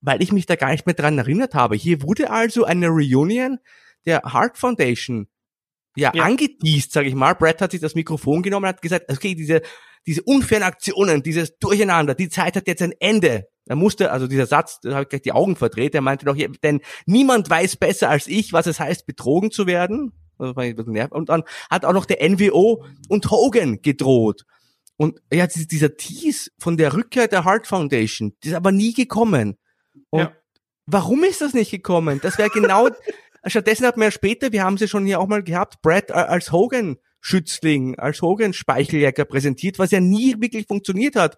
weil 0.00 0.20
ich 0.20 0.32
mich 0.32 0.46
da 0.46 0.56
gar 0.56 0.72
nicht 0.72 0.84
mehr 0.84 0.96
dran 0.96 1.16
erinnert 1.16 1.54
habe. 1.54 1.76
Hier 1.76 2.02
wurde 2.02 2.30
also 2.30 2.64
eine 2.64 2.88
Reunion 2.88 3.60
der 4.06 4.22
Hart 4.22 4.58
Foundation 4.58 5.28
ja, 5.96 6.10
Ja. 6.14 6.22
angeteased, 6.24 6.90
sage 6.92 7.08
ich 7.08 7.14
mal. 7.14 7.34
Brett 7.34 7.60
hat 7.60 7.72
sich 7.72 7.80
das 7.80 7.94
Mikrofon 7.94 8.42
genommen 8.42 8.64
und 8.64 8.68
hat 8.70 8.82
gesagt, 8.82 9.10
okay, 9.12 9.34
diese, 9.34 9.60
diese 10.06 10.22
unfairen 10.22 10.62
Aktionen, 10.62 11.22
dieses 11.22 11.58
Durcheinander, 11.58 12.14
die 12.14 12.28
Zeit 12.30 12.56
hat 12.56 12.66
jetzt 12.66 12.80
ein 12.82 12.94
Ende. 12.98 13.46
Er 13.66 13.76
musste, 13.76 14.10
also 14.10 14.26
dieser 14.26 14.46
Satz, 14.46 14.80
da 14.80 14.92
habe 14.94 15.02
ich 15.02 15.08
gleich 15.10 15.22
die 15.22 15.32
Augen 15.32 15.54
verdreht, 15.54 15.94
er 15.94 16.00
meinte 16.00 16.24
doch, 16.24 16.36
denn 16.64 16.80
niemand 17.06 17.48
weiß 17.50 17.76
besser 17.76 18.08
als 18.08 18.26
ich, 18.26 18.52
was 18.52 18.66
es 18.66 18.80
heißt, 18.80 19.06
betrogen 19.06 19.50
zu 19.50 19.66
werden. 19.66 20.12
Und 20.38 21.28
dann 21.28 21.42
hat 21.70 21.84
auch 21.84 21.92
noch 21.92 22.06
der 22.06 22.22
NWO 22.28 22.84
und 23.08 23.30
Hogan 23.30 23.80
gedroht. 23.82 24.44
Und 24.96 25.20
ja, 25.32 25.46
dieser- 25.46 25.66
dieser 25.66 25.96
Tease 25.96 26.50
von 26.58 26.76
der 26.76 26.94
Rückkehr 26.94 27.28
der 27.28 27.44
Hart 27.44 27.66
Foundation, 27.66 28.32
die 28.42 28.48
ist 28.48 28.54
aber 28.54 28.72
nie 28.72 28.92
gekommen. 28.94 29.58
Und 30.10 30.20
Ja. 30.20 30.32
warum 30.86 31.22
ist 31.22 31.40
das 31.42 31.54
nicht 31.54 31.70
gekommen? 31.70 32.18
Das 32.22 32.38
wäre 32.38 32.50
genau, 32.50 32.88
stattdessen 33.50 33.86
hat 33.86 33.96
man 33.96 34.06
ja 34.06 34.10
später, 34.10 34.52
wir 34.52 34.62
haben 34.64 34.78
sie 34.78 34.88
schon 34.88 35.06
hier 35.06 35.20
auch 35.20 35.26
mal 35.28 35.42
gehabt, 35.42 35.82
Brad 35.82 36.10
äh, 36.10 36.14
als 36.14 36.52
Hogan-Schützling, 36.52 37.98
als 37.98 38.22
Hogan-Speicheljäger 38.22 39.24
präsentiert, 39.24 39.78
was 39.78 39.90
ja 39.90 40.00
nie 40.00 40.36
wirklich 40.40 40.66
funktioniert 40.66 41.16
hat. 41.16 41.36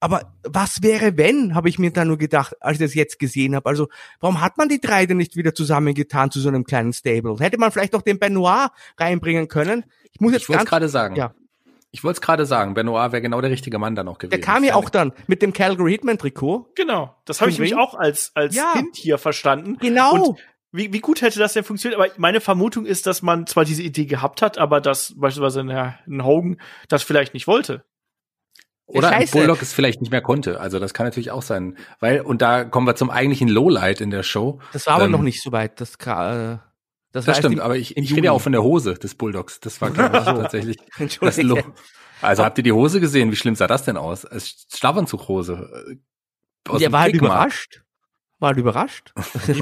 Aber 0.00 0.32
was 0.44 0.82
wäre, 0.82 1.16
wenn, 1.16 1.56
habe 1.56 1.68
ich 1.68 1.78
mir 1.80 1.90
da 1.92 2.04
nur 2.04 2.18
gedacht, 2.18 2.54
als 2.60 2.74
ich 2.78 2.86
das 2.86 2.94
jetzt 2.94 3.18
gesehen 3.18 3.56
habe. 3.56 3.68
Also, 3.68 3.88
warum 4.20 4.40
hat 4.40 4.56
man 4.56 4.68
die 4.68 4.80
drei 4.80 5.06
denn 5.06 5.16
nicht 5.16 5.34
wieder 5.34 5.54
zusammengetan 5.54 6.30
zu 6.30 6.38
so 6.38 6.48
einem 6.48 6.62
kleinen 6.64 6.92
Stable? 6.92 7.34
Hätte 7.40 7.58
man 7.58 7.72
vielleicht 7.72 7.94
noch 7.94 8.02
den 8.02 8.20
Benoit 8.20 8.68
reinbringen 8.96 9.48
können? 9.48 9.84
Ich 10.12 10.20
muss 10.20 10.32
jetzt 10.32 10.42
Ich 10.42 10.48
wollte 10.50 10.58
es 10.58 10.64
ganz, 10.66 10.70
gerade 10.70 10.88
sagen. 10.88 11.16
ja. 11.16 11.34
Ich 11.90 12.04
wollte 12.04 12.18
es 12.18 12.20
gerade 12.20 12.44
sagen. 12.46 12.74
Benoit 12.74 13.10
wäre 13.12 13.22
genau 13.22 13.40
der 13.40 13.50
richtige 13.50 13.78
Mann 13.78 13.96
dann 13.96 14.06
noch 14.06 14.18
gewesen. 14.18 14.30
der 14.30 14.40
kam 14.40 14.62
ja 14.62 14.74
auch 14.74 14.90
dann 14.90 15.12
mit 15.26 15.40
dem 15.42 15.52
Calgary 15.54 15.92
Hitman 15.92 16.18
Trikot. 16.18 16.70
Genau, 16.76 17.16
das 17.24 17.40
habe 17.40 17.50
ich 17.50 17.58
Ring? 17.60 17.74
auch 17.74 17.94
als 17.94 18.30
als 18.34 18.54
Ja. 18.54 18.74
Hint 18.74 18.94
hier 18.94 19.16
verstanden. 19.18 19.78
Genau. 19.80 20.28
Und 20.28 20.38
wie, 20.72 20.92
wie 20.92 21.00
gut 21.00 21.22
hätte 21.22 21.38
das 21.38 21.54
denn 21.54 21.64
funktioniert? 21.64 22.00
Aber 22.00 22.10
meine 22.18 22.40
Vermutung 22.40 22.84
ist, 22.86 23.06
dass 23.06 23.22
man 23.22 23.46
zwar 23.46 23.64
diese 23.64 23.82
Idee 23.82 24.04
gehabt 24.06 24.42
hat, 24.42 24.58
aber 24.58 24.80
dass 24.80 25.14
beispielsweise 25.16 25.60
ein, 25.60 25.70
ein 25.70 26.24
Hogan 26.24 26.60
das 26.88 27.02
vielleicht 27.02 27.32
nicht 27.34 27.46
wollte. 27.46 27.84
Oder 28.86 29.08
ein 29.10 29.20
Scheiße. 29.22 29.32
Bulldog 29.32 29.60
es 29.60 29.72
vielleicht 29.74 30.00
nicht 30.00 30.10
mehr 30.10 30.22
konnte. 30.22 30.60
Also 30.60 30.78
das 30.78 30.94
kann 30.94 31.04
natürlich 31.06 31.30
auch 31.30 31.42
sein. 31.42 31.76
Weil, 32.00 32.22
und 32.22 32.40
da 32.40 32.64
kommen 32.64 32.86
wir 32.86 32.96
zum 32.96 33.10
eigentlichen 33.10 33.48
Lowlight 33.48 34.00
in 34.00 34.10
der 34.10 34.22
Show. 34.22 34.60
Das 34.72 34.86
war 34.86 34.94
aber 34.94 35.04
Ähm, 35.04 35.10
noch 35.10 35.20
nicht 35.22 35.42
so 35.42 35.52
weit. 35.52 35.78
Das, 35.80 35.94
äh, 35.96 36.58
das, 37.12 37.24
Das 37.26 37.36
stimmt, 37.38 37.56
im- 37.56 37.60
aber 37.60 37.76
ich, 37.76 37.96
ich 37.98 38.12
rede 38.16 38.26
ja 38.26 38.32
auch 38.32 38.40
von 38.40 38.52
der 38.52 38.62
Hose 38.62 38.94
des 38.94 39.14
Bulldogs. 39.14 39.60
Das 39.60 39.80
war 39.82 39.90
glaube 39.90 40.16
ich 40.18 40.24
tatsächlich 40.24 40.78
das. 41.20 41.36
Low. 41.42 41.60
Also 42.22 42.44
habt 42.44 42.56
ihr 42.58 42.64
die 42.64 42.72
Hose 42.72 43.00
gesehen? 43.00 43.30
Wie 43.30 43.36
schlimm 43.36 43.54
sah 43.56 43.66
das 43.66 43.84
denn 43.84 43.96
aus? 43.98 44.24
Als 44.24 44.66
Schlafanzughose. 44.74 45.96
äh, 46.66 46.70
aus 46.70 46.78
Der 46.80 46.90
war 46.90 47.00
halt 47.02 47.14
überrascht. 47.14 47.82
War 48.38 48.48
halt 48.48 48.58
überrascht. 48.58 49.12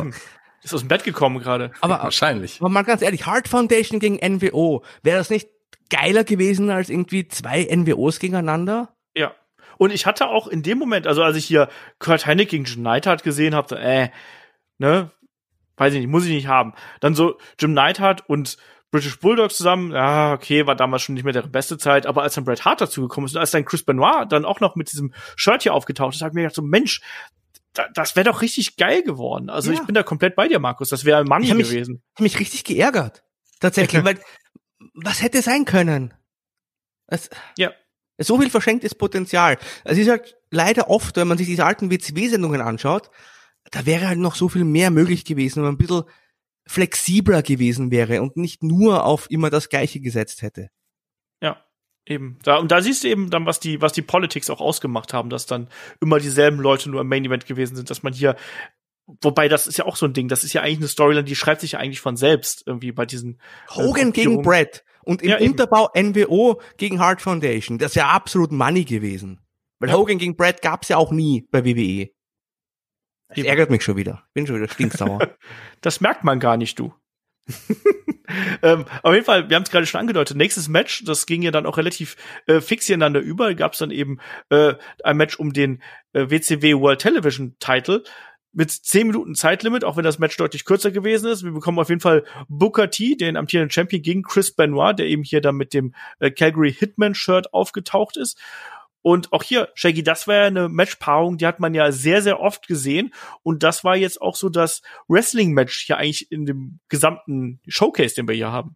Ist 0.66 0.74
aus 0.74 0.80
dem 0.80 0.88
Bett 0.88 1.04
gekommen 1.04 1.38
gerade. 1.38 1.70
aber, 1.80 2.02
Wahrscheinlich. 2.02 2.60
aber 2.60 2.68
mal 2.68 2.82
ganz 2.82 3.00
ehrlich, 3.00 3.24
Hard 3.24 3.46
Foundation 3.46 4.00
gegen 4.00 4.16
NWO. 4.16 4.82
Wäre 5.04 5.18
das 5.18 5.30
nicht 5.30 5.48
geiler 5.90 6.24
gewesen 6.24 6.70
als 6.70 6.90
irgendwie 6.90 7.28
zwei 7.28 7.68
NWOs 7.72 8.18
gegeneinander? 8.18 8.92
Ja. 9.14 9.32
Und 9.78 9.92
ich 9.92 10.06
hatte 10.06 10.26
auch 10.26 10.48
in 10.48 10.64
dem 10.64 10.78
Moment, 10.78 11.06
also 11.06 11.22
als 11.22 11.36
ich 11.36 11.44
hier 11.44 11.68
Kurt 12.00 12.26
Hennig 12.26 12.48
gegen 12.48 12.64
Jim 12.64 12.82
Neidhart 12.82 13.22
gesehen 13.22 13.54
habe, 13.54 13.68
so, 13.68 13.76
äh, 13.76 14.08
ne, 14.78 15.12
weiß 15.76 15.94
ich 15.94 16.00
nicht, 16.00 16.10
muss 16.10 16.24
ich 16.24 16.32
nicht 16.32 16.48
haben. 16.48 16.74
Dann 16.98 17.14
so 17.14 17.38
Jim 17.60 17.72
Neidhart 17.72 18.28
und 18.28 18.56
British 18.90 19.20
Bulldogs 19.20 19.56
zusammen. 19.56 19.92
Ja, 19.92 20.32
okay, 20.32 20.66
war 20.66 20.74
damals 20.74 21.02
schon 21.02 21.14
nicht 21.14 21.22
mehr 21.22 21.32
der 21.32 21.42
beste 21.42 21.78
Zeit, 21.78 22.06
aber 22.06 22.22
als 22.22 22.34
dann 22.34 22.44
Bret 22.44 22.64
Hart 22.64 22.80
dazugekommen 22.80 23.26
ist 23.28 23.36
und 23.36 23.40
als 23.40 23.52
dann 23.52 23.64
Chris 23.64 23.84
Benoit 23.84 24.26
dann 24.32 24.44
auch 24.44 24.58
noch 24.58 24.74
mit 24.74 24.90
diesem 24.90 25.14
Shirt 25.36 25.62
hier 25.62 25.74
aufgetaucht 25.74 26.16
ist, 26.16 26.22
habe 26.22 26.30
ich 26.30 26.34
mir 26.34 26.42
gedacht 26.42 26.56
so, 26.56 26.62
Mensch, 26.62 27.02
da, 27.78 27.88
das 27.94 28.16
wäre 28.16 28.24
doch 28.24 28.42
richtig 28.42 28.76
geil 28.76 29.02
geworden. 29.02 29.50
Also 29.50 29.70
Ja. 29.72 29.78
ich 29.80 29.86
bin 29.86 29.94
da 29.94 30.02
komplett 30.02 30.34
bei 30.36 30.48
dir, 30.48 30.58
Markus. 30.58 30.88
Das 30.88 31.04
wäre 31.04 31.24
Ich 31.24 31.30
hab 31.50 31.58
gewesen. 31.58 32.02
Ich 32.04 32.14
hab 32.16 32.20
mich 32.22 32.38
richtig 32.40 32.64
geärgert. 32.64 33.22
Tatsächlich, 33.60 34.04
weil 34.04 34.18
was 34.94 35.22
hätte 35.22 35.42
sein 35.42 35.64
können? 35.64 36.14
Es, 37.06 37.30
Ja. 37.56 37.72
So 38.18 38.40
viel 38.40 38.48
verschenktes 38.48 38.94
Potenzial. 38.94 39.58
Es 39.84 39.98
ist 39.98 40.08
halt 40.08 40.36
leider 40.50 40.88
oft, 40.88 41.16
wenn 41.16 41.28
man 41.28 41.36
sich 41.36 41.46
diese 41.46 41.66
alten 41.66 41.90
WCW-Sendungen 41.90 42.62
anschaut, 42.62 43.10
da 43.70 43.84
wäre 43.84 44.08
halt 44.08 44.18
noch 44.18 44.36
so 44.36 44.48
viel 44.48 44.64
mehr 44.64 44.90
möglich 44.90 45.26
gewesen, 45.26 45.56
wenn 45.56 45.64
man 45.64 45.74
ein 45.74 45.78
bisschen 45.78 46.04
flexibler 46.66 47.42
gewesen 47.42 47.90
wäre 47.90 48.22
und 48.22 48.36
nicht 48.36 48.62
nur 48.62 49.04
auf 49.04 49.30
immer 49.30 49.50
das 49.50 49.68
Gleiche 49.68 50.00
gesetzt 50.00 50.40
hätte. 50.42 50.70
Ja, 52.08 52.14
eben. 52.14 52.38
Da, 52.42 52.56
und 52.56 52.70
da 52.72 52.80
siehst 52.80 53.04
du 53.04 53.08
eben 53.08 53.30
dann, 53.30 53.46
was 53.46 53.60
die, 53.60 53.80
was 53.80 53.92
die 53.92 54.02
Politics 54.02 54.50
auch 54.50 54.60
ausgemacht 54.60 55.12
haben, 55.12 55.30
dass 55.30 55.46
dann 55.46 55.68
immer 56.00 56.18
dieselben 56.18 56.58
Leute 56.58 56.90
nur 56.90 57.00
im 57.00 57.08
Main 57.08 57.24
Event 57.24 57.46
gewesen 57.46 57.76
sind, 57.76 57.90
dass 57.90 58.02
man 58.02 58.12
hier, 58.12 58.36
wobei 59.22 59.48
das 59.48 59.66
ist 59.66 59.76
ja 59.78 59.84
auch 59.84 59.96
so 59.96 60.06
ein 60.06 60.12
Ding, 60.12 60.28
das 60.28 60.44
ist 60.44 60.52
ja 60.52 60.62
eigentlich 60.62 60.78
eine 60.78 60.88
Storyline, 60.88 61.24
die 61.24 61.36
schreibt 61.36 61.60
sich 61.60 61.72
ja 61.72 61.78
eigentlich 61.78 62.00
von 62.00 62.16
selbst 62.16 62.64
irgendwie 62.66 62.92
bei 62.92 63.06
diesen 63.06 63.40
Hogan 63.74 64.08
äh, 64.08 64.12
gegen. 64.12 64.42
Brett 64.42 64.84
und 65.04 65.22
im 65.22 65.30
Ja, 65.30 65.38
eben. 65.38 65.52
Unterbau 65.52 65.90
NWO 65.96 66.60
gegen 66.76 66.98
Hart 67.00 67.22
Foundation. 67.22 67.78
Das 67.78 67.94
wäre 67.96 68.08
absolut 68.08 68.50
Money 68.52 68.84
gewesen. 68.84 69.40
Weil 69.78 69.90
Ja. 69.90 69.96
Hogan 69.96 70.18
gegen 70.18 70.36
Brett 70.36 70.62
gab's 70.62 70.88
ja 70.88 70.96
auch 70.96 71.12
nie 71.12 71.46
bei 71.50 71.64
WWE. 71.64 72.10
Das 73.28 73.38
Eben. 73.38 73.48
ärgert 73.48 73.70
mich 73.70 73.82
schon 73.82 73.96
wieder. 73.96 74.24
Bin 74.34 74.46
schon 74.46 74.56
wieder 74.56 74.68
stinksauer. 74.68 75.18
Das 75.82 76.00
merkt 76.00 76.24
man 76.24 76.40
gar 76.40 76.56
nicht, 76.56 76.78
du. 76.78 76.94
ähm, 78.62 78.84
auf 79.02 79.14
jeden 79.14 79.24
Fall, 79.24 79.48
wir 79.48 79.56
haben 79.56 79.62
es 79.62 79.70
gerade 79.70 79.86
schon 79.86 80.00
angedeutet, 80.00 80.36
nächstes 80.36 80.68
Match, 80.68 81.04
das 81.04 81.26
ging 81.26 81.42
ja 81.42 81.50
dann 81.50 81.66
auch 81.66 81.76
relativ 81.76 82.16
äh, 82.46 82.60
fix 82.60 82.88
ineinander 82.88 83.20
über, 83.20 83.54
gab 83.54 83.74
es 83.74 83.78
dann 83.78 83.90
eben 83.90 84.18
äh, 84.50 84.74
ein 85.04 85.16
Match 85.16 85.38
um 85.38 85.52
den 85.52 85.82
äh, 86.12 86.28
WCW 86.30 86.74
World 86.74 87.00
Television 87.00 87.56
Title 87.60 88.02
mit 88.56 88.70
10 88.70 89.08
Minuten 89.08 89.34
Zeitlimit, 89.34 89.84
auch 89.84 89.98
wenn 89.98 90.04
das 90.04 90.18
Match 90.18 90.36
deutlich 90.38 90.64
kürzer 90.64 90.90
gewesen 90.90 91.30
ist. 91.30 91.44
Wir 91.44 91.52
bekommen 91.52 91.78
auf 91.78 91.90
jeden 91.90 92.00
Fall 92.00 92.24
Booker 92.48 92.90
T, 92.90 93.14
den 93.14 93.36
amtierenden 93.36 93.70
Champion, 93.70 94.00
gegen 94.00 94.22
Chris 94.22 94.50
Benoit, 94.50 94.98
der 94.98 95.06
eben 95.06 95.22
hier 95.22 95.42
dann 95.42 95.56
mit 95.56 95.74
dem 95.74 95.94
äh, 96.20 96.30
Calgary 96.30 96.72
Hitman 96.72 97.14
Shirt 97.14 97.52
aufgetaucht 97.52 98.16
ist. 98.16 98.40
Und 99.08 99.32
auch 99.32 99.44
hier, 99.44 99.68
Shaggy, 99.74 100.02
das 100.02 100.26
war 100.26 100.34
ja 100.34 100.44
eine 100.46 100.68
Matchpaarung, 100.68 101.38
die 101.38 101.46
hat 101.46 101.60
man 101.60 101.74
ja 101.74 101.92
sehr, 101.92 102.22
sehr 102.22 102.40
oft 102.40 102.66
gesehen. 102.66 103.14
Und 103.44 103.62
das 103.62 103.84
war 103.84 103.94
jetzt 103.96 104.20
auch 104.20 104.34
so 104.34 104.48
das 104.48 104.82
Wrestling-Match 105.06 105.84
hier 105.86 105.96
eigentlich 105.98 106.32
in 106.32 106.44
dem 106.44 106.80
gesamten 106.88 107.60
Showcase, 107.68 108.16
den 108.16 108.26
wir 108.26 108.34
hier 108.34 108.50
haben. 108.50 108.74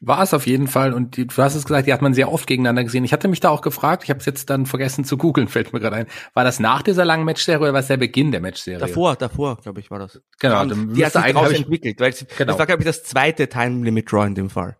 War 0.00 0.22
es 0.22 0.32
auf 0.32 0.46
jeden 0.46 0.68
Fall. 0.68 0.92
Und 0.94 1.16
die, 1.16 1.26
du 1.26 1.36
hast 1.42 1.56
es 1.56 1.64
gesagt, 1.64 1.88
die 1.88 1.92
hat 1.92 2.02
man 2.02 2.14
sehr 2.14 2.30
oft 2.30 2.46
gegeneinander 2.46 2.84
gesehen. 2.84 3.02
Ich 3.02 3.12
hatte 3.12 3.26
mich 3.26 3.40
da 3.40 3.48
auch 3.48 3.62
gefragt, 3.62 4.04
ich 4.04 4.10
habe 4.10 4.20
es 4.20 4.26
jetzt 4.26 4.48
dann 4.48 4.66
vergessen 4.66 5.04
zu 5.04 5.16
googeln, 5.16 5.48
fällt 5.48 5.72
mir 5.72 5.80
gerade 5.80 5.96
ein. 5.96 6.06
War 6.34 6.44
das 6.44 6.60
nach 6.60 6.82
dieser 6.82 7.04
langen 7.04 7.24
Matchserie 7.24 7.58
oder 7.60 7.72
war 7.72 7.80
es 7.80 7.88
der 7.88 7.96
Beginn 7.96 8.30
der 8.30 8.42
Matchserie? 8.42 8.78
davor, 8.78 9.16
davor, 9.16 9.56
glaube 9.60 9.80
ich, 9.80 9.90
war 9.90 9.98
das. 9.98 10.20
Genau, 10.38 10.64
die 10.66 11.04
hat 11.04 11.14
sich 11.14 11.20
eigentlich- 11.20 11.34
daraus 11.34 11.52
entwickelt, 11.52 11.98
weil 11.98 12.12
Genau. 12.12 12.52
das 12.52 12.58
war, 12.60 12.66
glaube 12.66 12.82
ich, 12.82 12.86
das 12.86 13.02
zweite 13.02 13.48
Time 13.48 13.84
Limit 13.84 14.12
Draw 14.12 14.24
in 14.28 14.36
dem 14.36 14.50
Fall. 14.50 14.76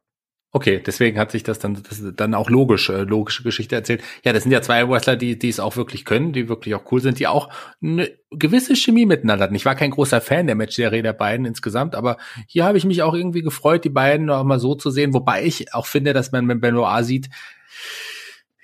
Okay, 0.57 0.81
deswegen 0.87 1.19
hat 1.19 1.33
sich 1.33 1.43
das 1.43 1.59
dann 1.59 1.83
das 1.83 2.01
dann 2.15 2.33
auch 2.33 2.49
logisch 2.49 2.89
äh, 2.89 3.03
logische 3.03 3.43
Geschichte 3.43 3.75
erzählt. 3.75 4.05
Ja, 4.25 4.33
das 4.33 4.45
sind 4.45 4.53
ja 4.53 4.63
zwei 4.63 4.89
Wrestler, 4.89 5.17
die 5.17 5.37
die 5.37 5.49
es 5.49 5.59
auch 5.59 5.75
wirklich 5.77 6.05
können, 6.05 6.33
die 6.33 6.49
wirklich 6.49 6.77
auch 6.77 6.93
cool 6.93 7.01
sind, 7.01 7.19
die 7.19 7.27
auch 7.27 7.49
eine 7.83 8.09
gewisse 8.31 8.77
Chemie 8.77 9.05
miteinander 9.05 9.47
hatten. 9.47 9.57
Ich 9.57 9.65
war 9.65 9.75
kein 9.75 9.91
großer 9.91 10.21
Fan 10.21 10.47
der 10.47 10.55
Matchserie 10.55 11.03
der 11.03 11.13
beiden 11.13 11.45
insgesamt, 11.45 11.97
aber 11.97 12.19
hier 12.47 12.65
habe 12.65 12.79
ich 12.79 12.85
mich 12.85 13.03
auch 13.03 13.15
irgendwie 13.15 13.43
gefreut, 13.43 13.83
die 13.83 13.91
beiden 13.91 14.31
auch 14.31 14.45
mal 14.45 14.61
so 14.61 14.77
zu 14.77 14.91
sehen, 14.91 15.13
wobei 15.13 15.43
ich 15.43 15.75
auch 15.75 15.87
finde, 15.87 16.13
dass 16.13 16.31
man 16.31 16.47
wenn 16.47 16.61
Benoit 16.61 17.05
sieht, 17.05 17.31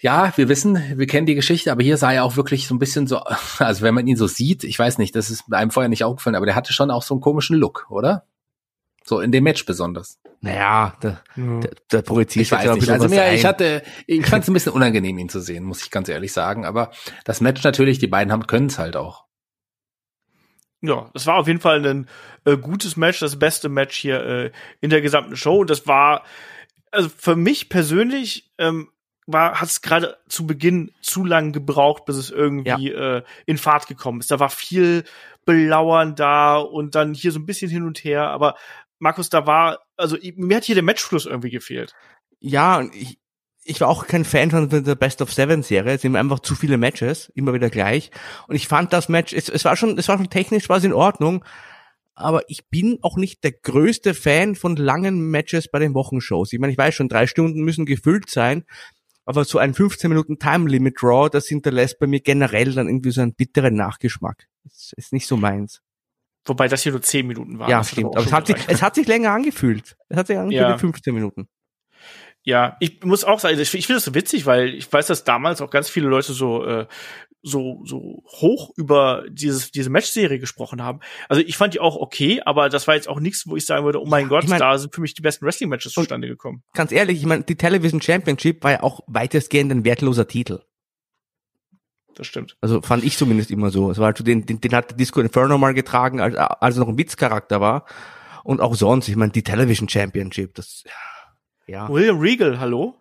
ja, 0.00 0.32
wir 0.36 0.48
wissen, 0.48 0.80
wir 0.94 1.08
kennen 1.08 1.26
die 1.26 1.34
Geschichte, 1.34 1.72
aber 1.72 1.82
hier 1.82 1.96
sah 1.96 2.12
er 2.12 2.22
auch 2.22 2.36
wirklich 2.36 2.68
so 2.68 2.74
ein 2.76 2.78
bisschen 2.78 3.08
so, 3.08 3.18
also 3.58 3.82
wenn 3.82 3.94
man 3.94 4.06
ihn 4.06 4.16
so 4.16 4.28
sieht, 4.28 4.62
ich 4.62 4.78
weiß 4.78 4.98
nicht, 4.98 5.16
das 5.16 5.28
ist 5.28 5.52
einem 5.52 5.72
vorher 5.72 5.88
nicht 5.88 6.04
aufgefallen, 6.04 6.36
aber 6.36 6.46
der 6.46 6.54
hatte 6.54 6.72
schon 6.72 6.92
auch 6.92 7.02
so 7.02 7.14
einen 7.14 7.20
komischen 7.20 7.56
Look, 7.56 7.88
oder? 7.90 8.26
So 9.10 9.18
in 9.18 9.32
dem 9.32 9.42
Match 9.42 9.66
besonders. 9.66 10.20
Naja, 10.40 10.96
da, 11.00 11.20
da, 11.34 11.68
da 11.88 12.00
projiziert 12.02 12.46
Ich 12.46 12.52
weiß 12.52 12.60
ein 12.60 12.74
nicht. 12.74 12.78
bisschen 12.82 12.92
Also 12.92 13.06
was 13.06 13.10
mir, 13.10 13.24
ein. 13.24 13.34
ich 13.34 13.44
hatte, 13.44 13.82
ich 14.06 14.24
fand 14.24 14.44
es 14.44 14.48
ein 14.48 14.52
bisschen 14.52 14.70
unangenehm, 14.70 15.18
ihn 15.18 15.28
zu 15.28 15.40
sehen, 15.40 15.64
muss 15.64 15.82
ich 15.82 15.90
ganz 15.90 16.08
ehrlich 16.08 16.32
sagen. 16.32 16.64
Aber 16.64 16.92
das 17.24 17.40
Match 17.40 17.64
natürlich, 17.64 17.98
die 17.98 18.06
beiden 18.06 18.32
haben 18.32 18.46
können 18.46 18.66
es 18.66 18.78
halt 18.78 18.94
auch. 18.94 19.24
Ja, 20.80 21.10
das 21.12 21.26
war 21.26 21.38
auf 21.38 21.48
jeden 21.48 21.58
Fall 21.58 21.84
ein 21.84 22.08
äh, 22.44 22.56
gutes 22.56 22.96
Match, 22.96 23.18
das 23.18 23.36
beste 23.36 23.68
Match 23.68 23.96
hier 23.96 24.24
äh, 24.24 24.52
in 24.80 24.90
der 24.90 25.00
gesamten 25.00 25.34
Show. 25.34 25.58
Und 25.58 25.70
das 25.70 25.88
war, 25.88 26.22
also 26.92 27.08
für 27.08 27.34
mich 27.34 27.68
persönlich, 27.68 28.52
ähm, 28.58 28.90
war, 29.26 29.60
hat 29.60 29.68
es 29.68 29.82
gerade 29.82 30.18
zu 30.28 30.46
Beginn 30.46 30.92
zu 31.00 31.24
lang 31.24 31.50
gebraucht, 31.52 32.04
bis 32.04 32.16
es 32.16 32.30
irgendwie 32.30 32.90
äh, 32.92 33.22
in 33.46 33.58
Fahrt 33.58 33.88
gekommen 33.88 34.20
ist. 34.20 34.30
Da 34.30 34.38
war 34.38 34.50
viel 34.50 35.02
Belauern 35.44 36.14
da 36.14 36.58
und 36.58 36.94
dann 36.94 37.14
hier 37.14 37.32
so 37.32 37.38
ein 37.38 37.46
bisschen 37.46 37.70
hin 37.70 37.84
und 37.84 38.04
her. 38.04 38.28
Aber 38.28 38.56
Markus, 39.00 39.30
da 39.30 39.46
war, 39.46 39.80
also 39.96 40.16
mir 40.36 40.58
hat 40.58 40.64
hier 40.64 40.76
der 40.76 40.84
Matchfluss 40.84 41.26
irgendwie 41.26 41.50
gefehlt. 41.50 41.94
Ja, 42.38 42.82
ich, 42.92 43.18
ich 43.64 43.80
war 43.80 43.88
auch 43.88 44.06
kein 44.06 44.24
Fan 44.24 44.50
von 44.50 44.68
der 44.68 44.94
Best 44.94 45.22
of 45.22 45.32
Seven 45.32 45.62
Serie. 45.62 45.94
Es 45.94 46.02
sind 46.02 46.16
einfach 46.16 46.40
zu 46.40 46.54
viele 46.54 46.76
Matches, 46.76 47.30
immer 47.34 47.54
wieder 47.54 47.70
gleich. 47.70 48.10
Und 48.46 48.56
ich 48.56 48.68
fand 48.68 48.92
das 48.92 49.08
Match, 49.08 49.32
es, 49.32 49.48
es 49.48 49.64
war 49.64 49.76
schon, 49.76 49.98
es 49.98 50.08
war 50.08 50.18
schon 50.18 50.30
technisch 50.30 50.68
was 50.68 50.84
in 50.84 50.92
Ordnung. 50.92 51.44
Aber 52.14 52.42
ich 52.48 52.68
bin 52.68 52.98
auch 53.00 53.16
nicht 53.16 53.42
der 53.42 53.52
größte 53.52 54.12
Fan 54.12 54.54
von 54.54 54.76
langen 54.76 55.30
Matches 55.30 55.70
bei 55.70 55.78
den 55.78 55.94
Wochenshows. 55.94 56.52
Ich 56.52 56.58
meine, 56.58 56.72
ich 56.72 56.78
weiß 56.78 56.94
schon, 56.94 57.08
drei 57.08 57.26
Stunden 57.26 57.62
müssen 57.62 57.86
gefüllt 57.86 58.28
sein. 58.28 58.64
Aber 59.24 59.44
so 59.44 59.58
ein 59.58 59.72
15 59.72 60.10
Minuten 60.10 60.38
Time 60.38 60.68
Limit 60.68 61.00
Draw, 61.00 61.30
das 61.30 61.46
hinterlässt 61.46 61.98
bei 61.98 62.06
mir 62.06 62.20
generell 62.20 62.72
dann 62.74 62.88
irgendwie 62.88 63.12
so 63.12 63.22
einen 63.22 63.34
bitteren 63.34 63.74
Nachgeschmack. 63.74 64.48
Das 64.64 64.92
ist 64.96 65.12
nicht 65.12 65.26
so 65.26 65.38
meins. 65.38 65.80
Wobei 66.46 66.68
das 66.68 66.82
hier 66.82 66.92
nur 66.92 67.02
zehn 67.02 67.26
Minuten 67.26 67.58
war. 67.58 67.68
ja, 67.68 67.84
stimmt. 67.84 68.16
Aber 68.16 68.24
es 68.24 68.32
hat, 68.32 68.46
sich, 68.46 68.56
es 68.66 68.80
hat 68.82 68.94
sich 68.94 69.06
länger 69.06 69.30
angefühlt. 69.32 69.96
Es 70.08 70.16
hat 70.16 70.26
sich 70.26 70.38
angefühlt 70.38 70.68
Ja. 70.68 70.74
wie 70.74 70.78
15 70.80 71.14
Minuten. 71.14 71.48
Ja, 72.42 72.76
ich 72.80 73.04
muss 73.04 73.24
auch 73.24 73.38
sagen, 73.38 73.58
ich, 73.60 73.68
finde 73.70 73.94
das 73.94 74.04
so 74.04 74.14
witzig, 74.14 74.46
weil 74.46 74.74
ich 74.74 74.90
weiß, 74.90 75.08
dass 75.08 75.24
damals 75.24 75.60
auch 75.60 75.68
ganz 75.70 75.90
viele 75.90 76.08
Leute 76.08 76.32
so 76.32 76.64
äh, 76.64 76.86
so 77.42 77.82
so 77.84 78.22
hoch 78.26 78.70
über 78.76 79.24
dieses 79.30 79.70
diese 79.70 79.90
Matchserie 79.90 80.38
gesprochen 80.38 80.82
haben. 80.82 81.00
Also 81.28 81.42
ich 81.42 81.56
fand 81.58 81.74
die 81.74 81.80
auch 81.80 81.96
okay, 81.96 82.40
aber 82.44 82.68
das 82.70 82.86
war 82.86 82.94
jetzt 82.94 83.08
auch 83.08 83.20
nichts, 83.20 83.46
wo 83.46 83.56
ich 83.56 83.66
sagen 83.66 83.84
würde, 83.84 84.00
oh 84.00 84.06
mein 84.06 84.28
Gott, 84.28 84.44
ich 84.44 84.50
mein- 84.50 84.58
da 84.58 84.76
sind 84.78 84.94
für 84.94 85.00
mich 85.02 85.12
die 85.14 85.22
besten 85.22 85.44
Wrestling 85.46 85.68
Matches 85.70 85.92
zustande 85.92 86.28
gekommen. 86.28 86.62
ganz 86.74 86.92
ehrlich, 86.92 87.18
ich 87.18 87.26
meine, 87.26 87.42
die 87.44 87.56
Television 87.56 88.00
Championship 88.00 88.62
war 88.64 88.70
ja 88.72 88.82
auch 88.82 89.00
weitestgehend 89.06 89.70
ein 89.72 89.84
wertloser 89.84 90.26
Titel. 90.26 90.60
Das 92.20 92.26
stimmt. 92.26 92.58
Also 92.60 92.82
fand 92.82 93.02
ich 93.02 93.16
zumindest 93.16 93.50
immer 93.50 93.70
so. 93.70 93.90
Es 93.90 93.96
war 93.96 94.08
also 94.08 94.22
den, 94.22 94.44
den, 94.44 94.60
den 94.60 94.74
hat 94.74 95.00
Disco 95.00 95.22
Inferno 95.22 95.56
mal 95.56 95.72
getragen, 95.72 96.20
als, 96.20 96.36
als 96.36 96.76
er 96.76 96.80
noch 96.80 96.88
ein 96.88 96.98
Witzcharakter 96.98 97.62
war. 97.62 97.86
Und 98.44 98.60
auch 98.60 98.74
sonst, 98.74 99.08
ich 99.08 99.16
meine, 99.16 99.32
die 99.32 99.42
Television 99.42 99.88
Championship, 99.88 100.54
das, 100.54 100.84
ja. 101.66 101.88
William 101.88 102.18
Regal, 102.18 102.60
hallo? 102.60 102.94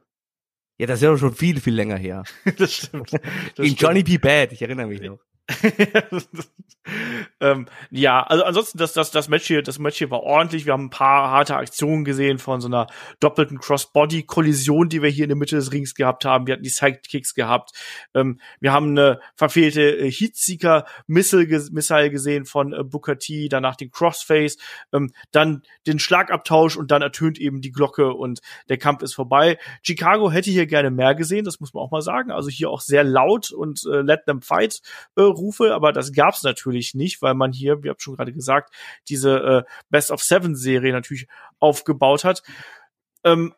Ja, 0.77 0.87
das 0.87 0.99
ist 0.99 1.03
ja 1.03 1.17
schon 1.17 1.35
viel, 1.35 1.59
viel 1.59 1.73
länger 1.73 1.97
her. 1.97 2.23
das 2.57 2.73
stimmt. 2.73 3.11
Das 3.11 3.21
In 3.57 3.65
stimmt. 3.65 3.81
Johnny 3.81 4.03
B. 4.03 4.17
Bad, 4.19 4.53
ich 4.53 4.61
erinnere 4.61 4.87
mich 4.87 5.01
noch. 5.01 5.19
ähm, 7.39 7.67
ja, 7.89 8.21
also 8.21 8.43
ansonsten 8.43 8.77
das 8.77 8.93
das 8.93 9.11
das 9.11 9.29
Match 9.29 9.47
hier, 9.47 9.63
das 9.63 9.79
Match 9.79 9.97
hier 9.97 10.11
war 10.11 10.21
ordentlich. 10.21 10.65
Wir 10.65 10.73
haben 10.73 10.85
ein 10.85 10.89
paar 10.91 11.31
harte 11.31 11.55
Aktionen 11.55 12.05
gesehen 12.05 12.37
von 12.37 12.61
so 12.61 12.67
einer 12.67 12.87
doppelten 13.19 13.59
Crossbody-Kollision, 13.59 14.89
die 14.89 15.01
wir 15.01 15.09
hier 15.09 15.25
in 15.25 15.29
der 15.29 15.37
Mitte 15.37 15.55
des 15.55 15.71
Rings 15.71 15.95
gehabt 15.95 16.25
haben. 16.25 16.45
Wir 16.45 16.53
hatten 16.53 16.63
die 16.63 16.69
Sidekicks 16.69 17.33
gehabt. 17.33 17.71
Ähm, 18.13 18.39
wir 18.59 18.73
haben 18.73 18.89
eine 18.89 19.19
verfehlte 19.35 19.81
äh, 19.81 20.11
Heatseeker-Missile 20.11 21.47
ges 21.47 21.71
Missile 21.71 22.11
gesehen 22.11 22.45
von 22.45 22.73
äh, 22.73 22.83
Booker 22.83 23.17
T, 23.17 23.49
danach 23.49 23.75
den 23.75 23.91
Crossface, 23.91 24.57
ähm, 24.93 25.11
dann 25.31 25.63
den 25.87 25.99
Schlagabtausch 25.99 26.77
und 26.77 26.91
dann 26.91 27.01
ertönt 27.01 27.39
eben 27.39 27.61
die 27.61 27.71
Glocke 27.71 28.13
und 28.13 28.41
der 28.69 28.77
Kampf 28.77 29.01
ist 29.01 29.15
vorbei. 29.15 29.57
Chicago 29.81 30.31
hätte 30.31 30.51
hier 30.51 30.67
gerne 30.67 30.91
mehr 30.91 31.15
gesehen, 31.15 31.45
das 31.45 31.59
muss 31.59 31.73
man 31.73 31.83
auch 31.83 31.91
mal 31.91 32.01
sagen. 32.01 32.31
Also 32.31 32.49
hier 32.49 32.69
auch 32.69 32.81
sehr 32.81 33.03
laut 33.03 33.51
und 33.51 33.81
äh, 33.91 34.01
Let 34.01 34.25
them 34.25 34.41
fight 34.41 34.81
äh, 35.15 35.21
Rufe, 35.39 35.73
aber 35.73 35.91
das 35.91 36.11
gab's 36.11 36.43
natürlich 36.43 36.93
nicht, 36.93 37.21
weil 37.21 37.33
man 37.33 37.51
hier, 37.51 37.83
wie 37.83 37.89
habt 37.89 38.01
schon 38.01 38.15
gerade 38.15 38.33
gesagt, 38.33 38.73
diese 39.07 39.37
äh, 39.37 39.63
Best 39.89 40.11
of 40.11 40.21
Seven 40.21 40.55
Serie 40.55 40.93
natürlich 40.93 41.27
aufgebaut 41.59 42.23
hat. 42.23 42.43
Ähm, 43.23 43.53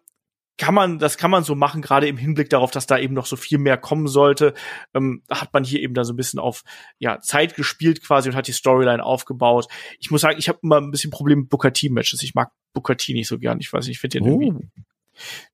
kann 0.57 0.75
man, 0.75 0.99
das 0.99 1.17
kann 1.17 1.31
man 1.31 1.43
so 1.43 1.55
machen, 1.55 1.81
gerade 1.81 2.07
im 2.07 2.17
Hinblick 2.17 2.49
darauf, 2.49 2.69
dass 2.69 2.85
da 2.85 2.99
eben 2.99 3.15
noch 3.15 3.25
so 3.25 3.35
viel 3.35 3.57
mehr 3.57 3.77
kommen 3.77 4.07
sollte. 4.07 4.53
Ähm, 4.93 5.23
hat 5.27 5.51
man 5.53 5.63
hier 5.63 5.79
eben 5.79 5.95
da 5.95 6.03
so 6.03 6.13
ein 6.13 6.17
bisschen 6.17 6.39
auf 6.39 6.63
ja, 6.99 7.19
Zeit 7.19 7.55
gespielt 7.55 8.03
quasi 8.03 8.29
und 8.29 8.35
hat 8.35 8.47
die 8.47 8.51
Storyline 8.51 9.03
aufgebaut. 9.03 9.67
Ich 9.97 10.11
muss 10.11 10.21
sagen, 10.21 10.37
ich 10.37 10.49
habe 10.49 10.59
immer 10.61 10.77
ein 10.77 10.91
bisschen 10.91 11.09
Problem 11.09 11.39
mit 11.39 11.49
Booker 11.49 11.73
T 11.73 11.89
Matches. 11.89 12.21
Ich 12.21 12.35
mag 12.35 12.51
Booker 12.73 12.95
T 12.95 13.13
nicht 13.13 13.27
so 13.27 13.39
gern. 13.39 13.59
Ich 13.59 13.73
weiß 13.73 13.87
nicht, 13.87 13.95
ich 13.95 13.99
finde 13.99 14.19
den 14.19 14.27
irgendwie 14.27 14.67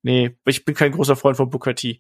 Nee, 0.02 0.38
ich 0.46 0.66
bin 0.66 0.76
kein 0.76 0.92
großer 0.92 1.16
Freund 1.16 1.38
von 1.38 1.50
Booker 1.50 1.76
T. 1.76 2.00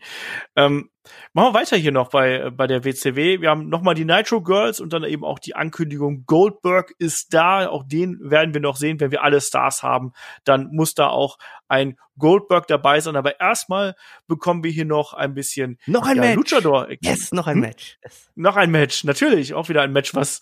Ähm, 0.56 0.89
machen 1.34 1.53
wir 1.53 1.60
weiter 1.60 1.77
hier 1.77 1.91
noch 1.91 2.10
bei, 2.10 2.49
bei 2.49 2.68
der 2.68 2.84
WCW. 2.84 3.41
Wir 3.41 3.49
haben 3.49 3.69
nochmal 3.69 3.95
die 3.95 4.06
Nitro 4.06 4.41
Girls 4.41 4.80
und 4.80 4.94
dann 4.94 5.03
eben 5.03 5.23
auch 5.23 5.39
die 5.39 5.56
Ankündigung, 5.56 6.26
Goldberg 6.26 6.94
ist 6.99 7.34
da. 7.34 7.68
Auch 7.69 7.84
den 7.84 8.18
werden 8.22 8.53
wir 8.53 8.61
noch 8.61 8.76
sehen, 8.76 8.99
wenn 8.99 9.11
wir 9.11 9.23
alle 9.23 9.41
Stars 9.41 9.84
haben. 9.84 10.14
Dann 10.44 10.69
muss 10.72 10.94
da 10.94 11.07
auch 11.07 11.38
ein 11.68 11.98
Goldberg 12.18 12.68
dabei 12.68 12.99
sein. 12.99 13.15
Aber 13.15 13.39
erstmal 13.39 13.95
bekommen 14.27 14.64
wir 14.64 14.72
hier 14.72 14.85
noch 14.85 15.14
ein 15.14 15.34
bisschen 15.34 15.77
noch 15.85 16.06
ein 16.06 16.18
ja, 16.18 16.23
Match. 16.23 16.35
Luchador. 16.52 16.88
Yes, 17.02 17.31
noch 17.31 17.48
ein 17.48 17.56
Hm? 17.56 17.61
Match. 17.61 17.98
Yes. 18.03 18.30
Noch 18.35 18.56
ein 18.56 18.72
Match, 18.72 19.03
natürlich. 19.03 19.53
Auch 19.53 19.69
wieder 19.69 19.81
ein 19.81 19.94
Match, 19.94 20.14
was 20.15 20.41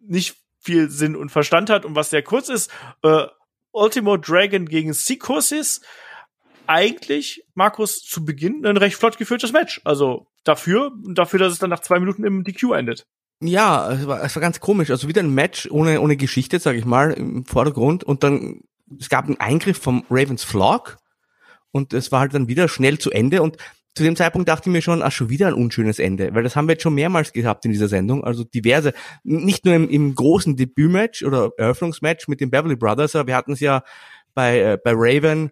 nicht 0.00 0.36
viel 0.58 0.90
Sinn 0.90 1.16
und 1.16 1.30
Verstand 1.30 1.70
hat 1.70 1.84
und 1.84 1.96
was 1.96 2.10
sehr 2.10 2.22
kurz 2.22 2.48
ist. 2.48 2.70
Äh, 3.02 3.26
Ultimo 3.72 4.16
Dragon 4.16 4.66
gegen 4.66 4.92
Psychosis. 4.92 5.80
Eigentlich, 6.70 7.42
Markus, 7.54 8.00
zu 8.04 8.24
Beginn 8.24 8.64
ein 8.64 8.76
recht 8.76 8.94
flott 8.94 9.18
geführtes 9.18 9.50
Match. 9.50 9.80
Also 9.82 10.28
dafür, 10.44 10.92
dafür, 11.04 11.40
dass 11.40 11.52
es 11.52 11.58
dann 11.58 11.70
nach 11.70 11.80
zwei 11.80 11.98
Minuten 11.98 12.22
im 12.22 12.44
DQ 12.44 12.74
endet. 12.74 13.08
Ja, 13.42 13.90
es 13.90 14.06
war, 14.06 14.22
es 14.22 14.36
war 14.36 14.40
ganz 14.40 14.60
komisch. 14.60 14.88
Also 14.92 15.08
wieder 15.08 15.20
ein 15.20 15.34
Match 15.34 15.68
ohne, 15.68 16.00
ohne 16.00 16.16
Geschichte, 16.16 16.60
sag 16.60 16.76
ich 16.76 16.84
mal, 16.84 17.10
im 17.10 17.44
Vordergrund. 17.44 18.04
Und 18.04 18.22
dann, 18.22 18.60
es 19.00 19.08
gab 19.08 19.24
einen 19.24 19.40
Eingriff 19.40 19.78
vom 19.78 20.04
Ravens 20.10 20.44
Flock. 20.44 20.98
Und 21.72 21.92
es 21.92 22.12
war 22.12 22.20
halt 22.20 22.34
dann 22.34 22.46
wieder 22.46 22.68
schnell 22.68 22.98
zu 22.98 23.10
Ende. 23.10 23.42
Und 23.42 23.56
zu 23.96 24.04
dem 24.04 24.14
Zeitpunkt 24.14 24.48
dachte 24.48 24.70
ich 24.70 24.72
mir 24.72 24.80
schon, 24.80 25.02
ach, 25.02 25.10
schon 25.10 25.28
wieder 25.28 25.48
ein 25.48 25.54
unschönes 25.54 25.98
Ende. 25.98 26.32
Weil 26.36 26.44
das 26.44 26.54
haben 26.54 26.68
wir 26.68 26.74
jetzt 26.74 26.84
schon 26.84 26.94
mehrmals 26.94 27.32
gehabt 27.32 27.64
in 27.64 27.72
dieser 27.72 27.88
Sendung. 27.88 28.22
Also 28.22 28.44
diverse, 28.44 28.94
nicht 29.24 29.64
nur 29.64 29.74
im, 29.74 29.88
im 29.88 30.14
großen 30.14 30.54
Debütmatch 30.54 31.24
oder 31.24 31.50
Eröffnungsmatch 31.58 32.28
mit 32.28 32.40
den 32.40 32.52
Beverly 32.52 32.76
Brothers, 32.76 33.16
aber 33.16 33.26
wir 33.26 33.34
hatten 33.34 33.54
es 33.54 33.60
ja 33.60 33.82
bei, 34.34 34.60
äh, 34.60 34.78
bei 34.84 34.92
Raven 34.94 35.50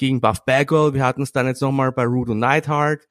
gegen 0.00 0.20
Buff 0.20 0.44
Bagwell. 0.44 0.94
Wir 0.94 1.04
hatten 1.04 1.22
es 1.22 1.30
dann 1.30 1.46
jetzt 1.46 1.60
nochmal 1.60 1.92
bei 1.92 2.04
Rude 2.04 2.32
und 2.32 2.40
Neidhart. 2.40 3.06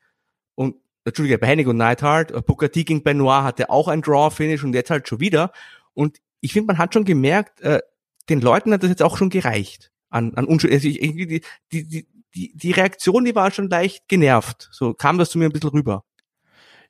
Und 0.55 0.75
Entschuldige, 1.05 1.37
bei 1.37 1.47
Hennig 1.47 1.67
und 1.67 1.77
Neidhart, 1.77 2.31
äh, 2.31 2.41
Booker 2.41 2.67
gegen 2.67 3.03
Benoit 3.03 3.43
hatte 3.43 3.69
auch 3.69 3.87
ein 3.87 4.01
Draw-Finish 4.01 4.63
und 4.63 4.73
jetzt 4.73 4.89
halt 4.89 5.07
schon 5.07 5.21
wieder. 5.21 5.53
Und 5.93 6.17
ich 6.41 6.51
finde, 6.51 6.67
man 6.67 6.77
hat 6.77 6.93
schon 6.93 7.05
gemerkt, 7.05 7.61
äh, 7.61 7.79
den 8.27 8.41
Leuten 8.41 8.73
hat 8.73 8.83
das 8.83 8.89
jetzt 8.89 9.03
auch 9.03 9.17
schon 9.17 9.29
gereicht. 9.29 9.91
An, 10.09 10.33
an 10.35 10.47
also 10.49 10.67
ich, 10.67 11.01
irgendwie 11.01 11.27
die, 11.27 11.41
die, 11.71 12.07
die, 12.35 12.53
die 12.55 12.71
Reaktion, 12.71 13.23
die 13.23 13.35
war 13.35 13.51
schon 13.51 13.69
leicht 13.69 14.07
genervt. 14.07 14.67
So 14.71 14.93
kam 14.93 15.17
das 15.17 15.29
zu 15.29 15.37
mir 15.37 15.45
ein 15.45 15.51
bisschen 15.51 15.69
rüber. 15.69 16.03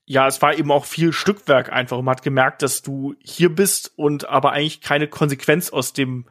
Ja, 0.06 0.28
es 0.28 0.42
war 0.42 0.58
eben 0.58 0.72
auch 0.72 0.86
viel 0.86 1.14
Stückwerk 1.14 1.72
einfach. 1.72 2.02
Man 2.02 2.16
hat 2.16 2.24
gemerkt, 2.24 2.62
dass 2.62 2.82
du 2.82 3.16
hier 3.24 3.54
bist 3.54 3.92
und 3.96 4.28
aber 4.28 4.54
eigentlich 4.54 4.82
keine 4.82 5.08
Konsequenz 5.08 5.70
aus 5.70 5.94
dem 5.94 6.26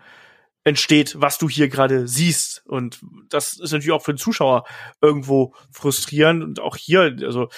entsteht, 0.65 1.15
was 1.19 1.39
du 1.39 1.49
hier 1.49 1.69
gerade 1.69 2.07
siehst. 2.07 2.63
Und 2.67 3.01
das 3.29 3.59
ist 3.59 3.73
natürlich 3.73 3.93
auch 3.93 4.05
für 4.05 4.13
den 4.13 4.19
Zuschauer 4.19 4.65
irgendwo 5.01 5.55
frustrierend. 5.71 6.43
Und 6.43 6.61
auch 6.61 6.77
hier, 6.77 7.17
also 7.23 7.49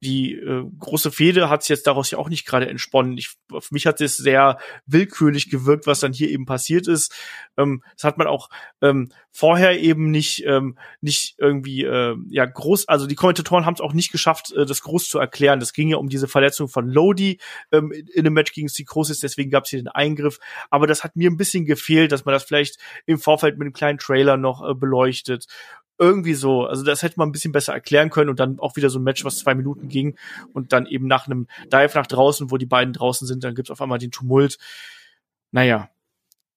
die 0.00 0.34
äh, 0.34 0.64
große 0.78 1.10
Fehde 1.10 1.48
hat 1.48 1.62
es 1.62 1.68
jetzt 1.68 1.86
daraus 1.86 2.10
ja 2.10 2.18
auch 2.18 2.28
nicht 2.28 2.46
gerade 2.46 2.68
entsponnen. 2.68 3.18
Ich, 3.18 3.34
auf 3.50 3.70
mich 3.70 3.86
hat 3.86 4.00
es 4.00 4.16
sehr 4.16 4.58
willkürlich 4.86 5.50
gewirkt, 5.50 5.86
was 5.86 6.00
dann 6.00 6.12
hier 6.12 6.30
eben 6.30 6.46
passiert 6.46 6.86
ist. 6.86 7.14
Ähm, 7.56 7.82
das 7.96 8.04
hat 8.04 8.18
man 8.18 8.28
auch 8.28 8.48
ähm, 8.80 9.10
vorher 9.32 9.80
eben 9.80 10.10
nicht 10.10 10.44
ähm, 10.46 10.78
nicht 11.00 11.34
irgendwie 11.38 11.84
äh, 11.84 12.16
ja 12.28 12.44
groß. 12.44 12.88
Also 12.88 13.06
die 13.06 13.16
Kommentatoren 13.16 13.66
haben 13.66 13.74
es 13.74 13.80
auch 13.80 13.92
nicht 13.92 14.12
geschafft, 14.12 14.52
äh, 14.52 14.66
das 14.66 14.82
groß 14.82 15.08
zu 15.08 15.18
erklären. 15.18 15.58
Das 15.58 15.72
ging 15.72 15.88
ja 15.88 15.96
um 15.96 16.08
diese 16.08 16.28
Verletzung 16.28 16.68
von 16.68 16.88
Lodi 16.88 17.40
ähm, 17.72 17.90
in, 17.90 18.06
in 18.06 18.20
einem 18.20 18.34
Match 18.34 18.52
gegen 18.52 18.68
Psychosis. 18.68 19.18
Deswegen 19.18 19.50
gab 19.50 19.64
es 19.64 19.70
hier 19.70 19.80
den 19.80 19.88
Eingriff. 19.88 20.38
Aber 20.70 20.86
das 20.86 21.02
hat 21.02 21.16
mir 21.16 21.30
ein 21.30 21.36
bisschen 21.36 21.64
gefehlt, 21.64 22.12
dass 22.12 22.24
man 22.24 22.32
das 22.32 22.44
vielleicht 22.44 22.78
im 23.06 23.18
Vorfeld 23.18 23.58
mit 23.58 23.66
einem 23.66 23.72
kleinen 23.72 23.98
Trailer 23.98 24.36
noch 24.36 24.68
äh, 24.68 24.74
beleuchtet 24.74 25.46
irgendwie 25.98 26.34
so. 26.34 26.64
Also 26.64 26.84
das 26.84 27.02
hätte 27.02 27.18
man 27.18 27.28
ein 27.28 27.32
bisschen 27.32 27.52
besser 27.52 27.72
erklären 27.72 28.10
können 28.10 28.30
und 28.30 28.40
dann 28.40 28.58
auch 28.60 28.76
wieder 28.76 28.90
so 28.90 28.98
ein 28.98 29.04
Match, 29.04 29.24
was 29.24 29.38
zwei 29.38 29.54
Minuten 29.54 29.88
ging 29.88 30.16
und 30.52 30.72
dann 30.72 30.86
eben 30.86 31.06
nach 31.06 31.26
einem 31.26 31.46
Dive 31.66 31.92
nach 31.94 32.06
draußen, 32.06 32.50
wo 32.50 32.56
die 32.56 32.66
beiden 32.66 32.94
draußen 32.94 33.26
sind, 33.26 33.44
dann 33.44 33.54
gibt's 33.54 33.70
auf 33.70 33.80
einmal 33.80 33.98
den 33.98 34.10
Tumult. 34.10 34.58
Naja. 35.50 35.90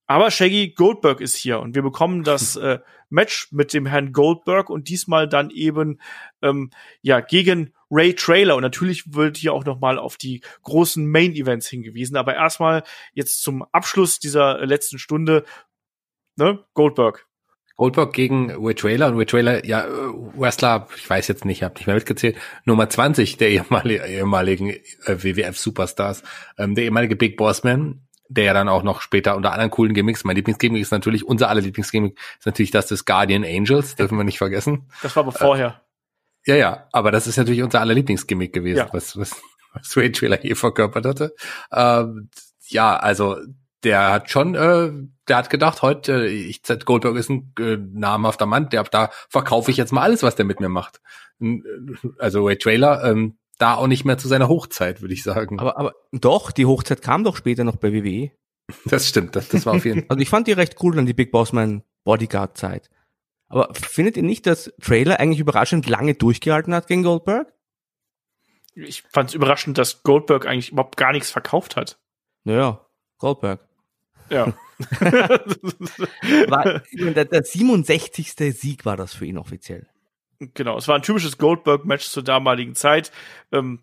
Aber 0.08 0.30
Shaggy 0.30 0.74
Goldberg 0.74 1.22
ist 1.22 1.38
hier 1.38 1.62
und 1.62 1.74
wir 1.74 1.82
bekommen 1.82 2.24
das 2.24 2.56
äh, 2.58 2.80
Match 3.10 3.52
mit 3.52 3.74
dem 3.74 3.86
Herrn 3.86 4.12
Goldberg 4.12 4.70
und 4.70 4.90
diesmal 4.90 5.28
dann 5.28 5.50
eben 5.50 6.00
ähm, 6.42 6.70
ja 7.02 7.22
gegen 7.22 7.74
Ray 7.90 8.14
Trailer 8.14 8.56
und 8.56 8.62
natürlich 8.62 9.14
wird 9.14 9.38
hier 9.38 9.54
auch 9.54 9.66
noch 9.66 9.80
mal 9.80 9.98
auf 9.98 10.18
die 10.18 10.42
großen 10.64 11.10
Main 11.10 11.34
Events 11.34 11.68
hingewiesen. 11.68 12.18
Aber 12.18 12.36
erstmal 12.36 12.84
jetzt 13.14 13.42
zum 13.42 13.64
Abschluss 13.72 14.20
dieser 14.20 14.66
letzten 14.66 14.98
Stunde 14.98 15.46
ne 16.36 16.64
Goldberg 16.74 17.28
Goldberg 17.78 18.14
gegen 18.14 18.52
Ray 18.52 18.76
Trailer 18.76 19.08
und 19.08 19.18
Ray 19.18 19.26
Trailer, 19.26 19.66
ja, 19.66 19.82
äh, 19.86 19.90
Wrestler, 20.36 20.88
ich 20.96 21.10
weiß 21.10 21.28
jetzt 21.28 21.46
nicht, 21.46 21.64
habe 21.64 21.74
nicht 21.76 21.88
mehr 21.88 21.96
mitgezählt, 21.96 22.38
Nummer 22.66 22.90
20 22.90 23.38
der 23.38 23.50
ehemalige, 23.50 24.06
ehemaligen 24.06 24.70
äh, 24.70 24.80
WWF-Superstars, 25.06 26.24
ähm, 26.58 26.76
der 26.76 26.84
ehemalige 26.86 27.16
Big 27.16 27.38
Boss 27.38 27.64
Man, 27.64 28.02
der 28.30 28.46
ja 28.46 28.54
dann 28.54 28.70
auch 28.70 28.84
noch 28.84 29.02
später 29.02 29.36
unter 29.36 29.52
anderen 29.52 29.72
coolen 29.72 29.94
Gimmicks, 29.94 30.24
mein 30.24 30.36
Lieblingsgimmick 30.36 30.82
ist 30.82 30.92
natürlich, 30.92 31.26
unser 31.26 31.50
aller 31.50 31.62
Lieblingsgimmick 31.62 32.18
ist 32.40 32.46
natürlich 32.46 32.72
das 32.72 32.88
des 32.88 33.06
Guardian 33.06 33.44
Angels, 33.44 33.96
dürfen 33.96 34.18
wir 34.18 34.24
nicht 34.24 34.38
vergessen. 34.38 34.90
Das 35.02 35.16
war 35.16 35.24
aber 35.24 35.32
vorher. 35.32 35.82
Ja, 36.46 36.56
ja, 36.56 36.88
aber 36.92 37.12
das 37.12 37.28
ist 37.28 37.38
natürlich 37.38 37.62
unser 37.62 37.82
aller 37.82 37.94
Lieblingsgimmick 37.94 38.54
gewesen, 38.54 38.78
Ja. 38.80 38.90
was, 38.94 39.18
was, 39.18 39.36
was 39.74 39.98
Ray 39.98 40.12
Trailer 40.12 40.38
hier 40.38 40.56
verkörpert 40.56 41.06
hatte. 41.06 41.36
Ähm, 41.72 42.30
ja, 42.68 42.96
also 42.96 43.38
der 43.84 44.12
hat 44.12 44.30
schon, 44.30 44.56
äh, 44.56 44.92
der 45.32 45.38
hat 45.38 45.50
gedacht, 45.50 45.82
heute, 45.82 46.26
äh, 46.26 46.28
ich 46.28 46.62
Goldberg 46.84 47.16
ist 47.16 47.30
ein 47.30 47.54
äh, 47.58 47.78
namhafter 47.78 48.46
Mann, 48.46 48.68
der 48.68 48.84
da 48.84 49.12
verkaufe 49.30 49.72
ich 49.72 49.78
jetzt 49.78 49.94
mal 49.94 50.02
alles, 50.02 50.24
was 50.24 50.36
der 50.36 50.44
mit 50.44 50.60
mir 50.60 50.68
macht. 50.68 51.00
Äh, 51.40 51.62
Also 52.20 52.46
Ray 52.46 52.58
Trailer, 52.58 53.02
ähm, 53.06 53.38
da 53.58 53.76
auch 53.76 53.88
nicht 53.88 54.04
mehr 54.04 54.18
zu 54.18 54.28
seiner 54.28 54.50
Hochzeit, 54.50 55.02
würde 55.02 55.14
ich 55.14 55.24
sagen. 55.24 55.58
Aber, 55.58 55.78
aber 55.78 55.94
doch, 56.12 56.52
die 56.52 56.66
Hochzeit 56.66 57.02
kam 57.02 57.24
doch 57.24 57.38
später 57.38 57.64
noch 57.64 57.78
bei 57.78 57.94
WWE. 57.94 58.32
das 58.84 59.08
stimmt, 59.08 59.38
das, 59.38 59.48
das 59.48 59.66
war 59.66 59.76
auf 59.76 59.86
jeden 59.86 60.02
Fall. 60.02 60.08
Also 60.10 60.22
ich 60.22 60.30
fand 60.30 60.48
die 60.48 60.52
recht 60.52 60.76
cool 60.84 60.96
dann 60.98 61.06
die 61.06 61.14
Big 61.14 61.32
Boss 61.32 61.54
Man 61.54 61.84
Bodyguard 62.04 62.58
Zeit. 62.58 62.90
Aber 63.48 63.74
findet 63.74 64.18
ihr 64.18 64.24
nicht, 64.24 64.46
dass 64.48 64.74
Trailer 64.82 65.22
eigentlich 65.22 65.40
überraschend 65.40 65.88
lange 65.88 66.14
durchgehalten 66.16 66.76
hat 66.76 66.88
gegen 66.88 67.04
Goldberg? 67.04 67.54
Ich 68.76 69.04
fand 69.04 69.30
es 69.30 69.36
überraschend, 69.36 69.78
dass 69.78 70.04
Goldberg 70.04 70.46
eigentlich 70.46 70.74
überhaupt 70.74 70.98
gar 70.98 71.14
nichts 71.14 71.32
verkauft 71.32 71.78
hat. 71.78 72.00
Naja, 72.44 72.86
Goldberg. 73.18 73.62
Ja. 74.30 74.54
War, 76.48 76.82
der, 76.92 77.26
der 77.26 77.44
67. 77.44 78.34
Sieg 78.56 78.86
war 78.86 78.98
das 78.98 79.14
für 79.14 79.26
ihn 79.26 79.38
offiziell. 79.38 79.88
Genau, 80.56 80.78
es 80.78 80.88
war 80.88 80.96
ein 80.96 81.04
typisches 81.04 81.38
Goldberg-Match 81.38 82.08
zur 82.08 82.24
damaligen 82.24 82.74
Zeit. 82.74 83.12
Ähm, 83.52 83.80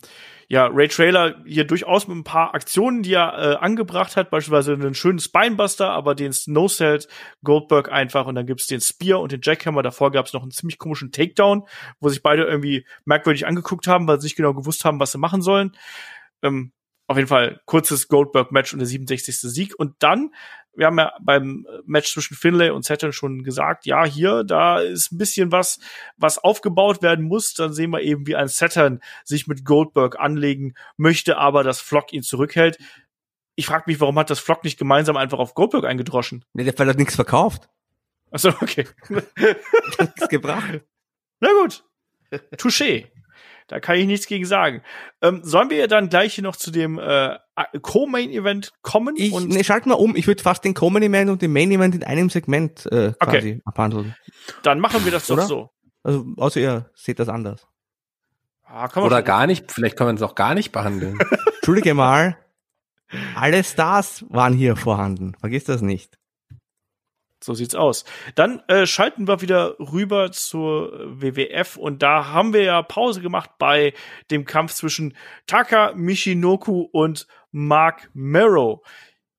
ja, 0.49 0.67
Ray 0.67 0.89
Trailer 0.89 1.37
hier 1.47 1.65
durchaus 1.65 2.09
mit 2.09 2.17
ein 2.17 2.25
paar 2.25 2.55
Aktionen, 2.55 3.03
die 3.05 3.13
er 3.13 3.39
äh, 3.39 3.57
angebracht 3.57 4.17
hat, 4.17 4.31
beispielsweise 4.31 4.73
einen 4.73 4.95
schönen 4.95 5.21
Spinebuster, 5.21 5.91
aber 5.91 6.17
den 6.17 6.35
No-Sellt 6.47 7.07
Goldberg 7.45 7.93
einfach 7.93 8.27
und 8.27 8.35
dann 8.35 8.47
gibt's 8.47 8.67
den 8.67 8.81
Spear 8.81 9.21
und 9.21 9.31
den 9.31 9.41
Jackhammer. 9.43 9.83
Davor 9.85 10.11
gab's 10.11 10.33
noch 10.33 10.43
einen 10.43 10.51
ziemlich 10.51 10.79
komischen 10.79 11.13
Takedown, 11.13 11.63
wo 12.01 12.09
sich 12.09 12.23
beide 12.23 12.43
irgendwie 12.45 12.85
merkwürdig 13.05 13.47
angeguckt 13.47 13.87
haben, 13.87 14.09
weil 14.09 14.21
sie 14.21 14.27
nicht 14.27 14.37
genau 14.37 14.55
gewusst 14.55 14.85
haben, 14.85 14.99
was 14.99 15.13
sie 15.13 15.19
machen 15.19 15.43
sollen. 15.43 15.77
Ähm, 16.43 16.73
auf 17.09 17.17
jeden 17.17 17.29
Fall 17.29 17.61
kurzes 17.65 18.07
Goldberg-Match 18.09 18.75
und 18.75 18.81
der 18.81 18.87
67. 18.87 19.41
Sieg. 19.41 19.75
Und 19.79 19.95
dann, 19.99 20.35
wir 20.75 20.87
haben 20.87 20.99
ja 20.99 21.13
beim 21.21 21.67
Match 21.87 22.13
zwischen 22.13 22.37
Finlay 22.37 22.69
und 22.69 22.85
Saturn 22.85 23.15
schon 23.15 23.43
gesagt, 23.43 23.87
ja, 23.87 24.05
hier, 24.05 24.45
da 24.45 24.79
ist 24.79 25.11
ein 25.11 25.19
bisschen 25.19 25.51
was, 25.51 25.81
was 26.19 26.37
aufgebaut 26.37 27.03
werden 27.03 27.25
muss. 27.25 27.55
Dann 27.55 27.73
sehen 27.73 27.91
wir 27.91 28.03
eben, 28.03 28.27
wie 28.27 28.37
ein 28.37 28.49
Saturn 28.49 29.01
sich 29.25 29.47
mit 29.47 29.65
Goldberg 29.65 30.21
anlegen 30.21 30.75
möchte, 30.99 31.39
aber 31.39 31.65
das 31.65 31.81
Flock 31.81 32.13
ihn 32.13 32.23
zurückhält. 32.23 32.79
Ich 33.55 33.67
frage 33.67 33.85
mich, 33.87 34.01
warum 34.01 34.19
hat 34.19 34.29
das 34.29 34.39
Flock 34.39 34.63
nicht 34.63 34.79
gemeinsam 34.79 35.17
einfach 35.17 35.39
auf 35.39 35.55
Goldberg 35.55 35.87
eingedroschen? 35.87 36.45
Nee, 36.53 36.65
der 36.65 36.75
Fall 36.75 36.89
hat 36.89 36.99
nichts 36.99 37.15
verkauft. 37.15 37.71
Achso, 38.31 38.51
okay. 38.61 38.87
Nichts 39.09 40.29
gebracht. 40.29 40.83
Na 41.41 41.49
gut. 41.63 41.85
Touché. 42.59 43.07
Da 43.69 43.81
kann 43.81 43.97
ich 43.97 44.07
nichts 44.07 44.27
gegen 44.27 44.47
sagen. 44.47 44.83
Ähm, 45.23 45.41
sollen 45.45 45.71
wir 45.71 45.87
dann 45.89 46.09
gleich 46.09 46.35
hier 46.35 46.45
noch 46.45 46.57
zu 46.57 46.71
dem 46.71 46.99
äh, 46.99 47.37
Co-Main-Event 47.83 48.73
kommen? 48.83 49.15
Ich, 49.17 49.33
und 49.33 49.49
nee, 49.51 49.63
schalt 49.63 49.87
mal 49.87 49.95
um. 49.95 50.17
Ich 50.17 50.27
würde 50.27 50.43
fast 50.43 50.65
den 50.65 50.75
Common 50.75 51.03
Event 51.03 51.31
und 51.31 51.43
den 51.43 51.53
Main 51.53 51.71
Event 51.71 51.95
in 51.95 52.03
einem 52.03 52.31
Segment 52.31 52.87
äh, 52.87 53.13
quasi 53.21 53.37
Okay. 53.37 53.63
abhandeln. 53.65 54.15
dann 54.63 54.81
machen 54.81 55.05
wir 55.05 55.13
das 55.13 55.27
doch 55.27 55.37
Oder? 55.37 55.47
so. 55.47 55.71
Also, 56.03 56.25
außer 56.39 56.61
ihr 56.61 56.91
seht 56.95 57.19
das 57.19 57.29
anders. 57.29 57.67
Ah, 58.65 58.89
kann 58.89 59.03
man 59.03 59.13
Oder 59.13 59.23
gar 59.23 59.47
nicht, 59.47 59.71
vielleicht 59.71 59.97
können 59.97 60.11
wir 60.11 60.15
es 60.15 60.23
auch 60.23 60.35
gar 60.35 60.55
nicht 60.55 60.73
behandeln. 60.73 61.19
Entschuldige 61.57 61.95
mal. 61.95 62.37
Alle 63.35 63.65
Stars 63.65 64.25
waren 64.29 64.53
hier 64.53 64.77
vorhanden. 64.77 65.35
Vergiss 65.41 65.65
das 65.65 65.81
nicht. 65.83 66.19
So 67.43 67.55
sieht's 67.55 67.75
aus. 67.75 68.05
Dann 68.35 68.61
äh, 68.67 68.87
schalten 68.87 69.29
wir 69.29 69.41
wieder 69.41 69.79
rüber 69.79 70.33
zur 70.33 70.93
WWF 71.21 71.77
und 71.77 72.03
da 72.03 72.27
haben 72.27 72.53
wir 72.53 72.63
ja 72.65 72.83
Pause 72.83 73.21
gemacht 73.21 73.51
bei 73.59 73.95
dem 74.31 74.45
Kampf 74.45 74.75
zwischen 74.75 75.17
Taka 75.47 75.93
Michinoku 75.95 76.89
und 76.91 77.27
Mark 77.53 78.11
Merrow. 78.13 78.81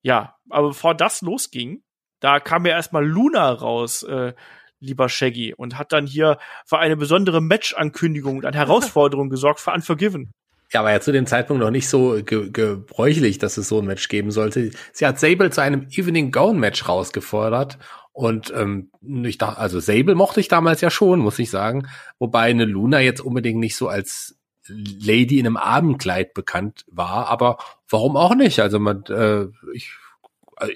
Ja, 0.01 0.37
aber 0.49 0.69
bevor 0.69 0.95
das 0.95 1.21
losging, 1.21 1.83
da 2.21 2.39
kam 2.39 2.65
ja 2.65 2.71
erstmal 2.73 3.05
Luna 3.05 3.51
raus, 3.51 4.03
äh, 4.03 4.33
lieber 4.79 5.09
Shaggy, 5.09 5.53
und 5.53 5.77
hat 5.77 5.91
dann 5.91 6.07
hier 6.07 6.37
für 6.65 6.79
eine 6.79 6.95
besondere 6.95 7.41
Match-Ankündigung 7.41 8.37
und 8.37 8.45
eine 8.45 8.57
Herausforderung 8.57 9.29
gesorgt 9.29 9.59
für 9.59 9.71
Unforgiven. 9.71 10.31
Ja, 10.71 10.81
aber 10.81 10.91
ja 10.91 11.01
zu 11.01 11.11
dem 11.11 11.25
Zeitpunkt 11.25 11.63
noch 11.63 11.71
nicht 11.71 11.89
so 11.89 12.21
ge 12.23 12.49
gebräuchlich, 12.51 13.39
dass 13.39 13.57
es 13.57 13.67
so 13.67 13.79
ein 13.79 13.85
Match 13.85 14.07
geben 14.07 14.31
sollte. 14.31 14.71
Sie 14.93 15.05
hat 15.05 15.19
Sable 15.19 15.49
zu 15.49 15.61
einem 15.61 15.87
Evening 15.89 16.31
Gown 16.31 16.59
Match 16.59 16.87
rausgefordert 16.87 17.79
und 18.11 18.53
ähm, 18.55 18.91
ich 19.01 19.37
dachte, 19.37 19.57
also 19.57 19.79
Sable 19.79 20.15
mochte 20.15 20.39
ich 20.39 20.47
damals 20.47 20.81
ja 20.81 20.91
schon, 20.91 21.19
muss 21.19 21.39
ich 21.39 21.49
sagen, 21.49 21.87
wobei 22.19 22.49
eine 22.49 22.65
Luna 22.65 22.99
jetzt 22.99 23.21
unbedingt 23.21 23.59
nicht 23.59 23.75
so 23.75 23.87
als 23.87 24.37
Lady 24.67 25.39
in 25.39 25.47
einem 25.47 25.57
Abendkleid 25.57 26.33
bekannt 26.35 26.85
war, 26.87 27.27
aber 27.29 27.57
warum 27.89 28.15
auch 28.15 28.35
nicht? 28.35 28.59
Also 28.59 28.79
man, 28.79 29.03
äh, 29.05 29.47
ich 29.73 29.91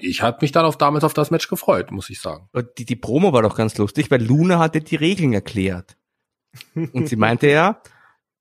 ich 0.00 0.22
habe 0.22 0.38
mich 0.40 0.52
dann 0.52 0.64
auf 0.64 0.78
damals 0.78 1.04
auf 1.04 1.14
das 1.14 1.30
Match 1.30 1.48
gefreut, 1.48 1.90
muss 1.90 2.10
ich 2.10 2.20
sagen. 2.20 2.48
Die, 2.78 2.84
die 2.84 2.96
Promo 2.96 3.32
war 3.32 3.42
doch 3.42 3.56
ganz 3.56 3.76
lustig, 3.76 4.10
weil 4.10 4.24
Luna 4.24 4.58
hatte 4.58 4.80
die 4.80 4.96
Regeln 4.96 5.32
erklärt. 5.32 5.96
Und 6.74 7.08
sie 7.08 7.16
meinte 7.16 7.48
ja, 7.48 7.82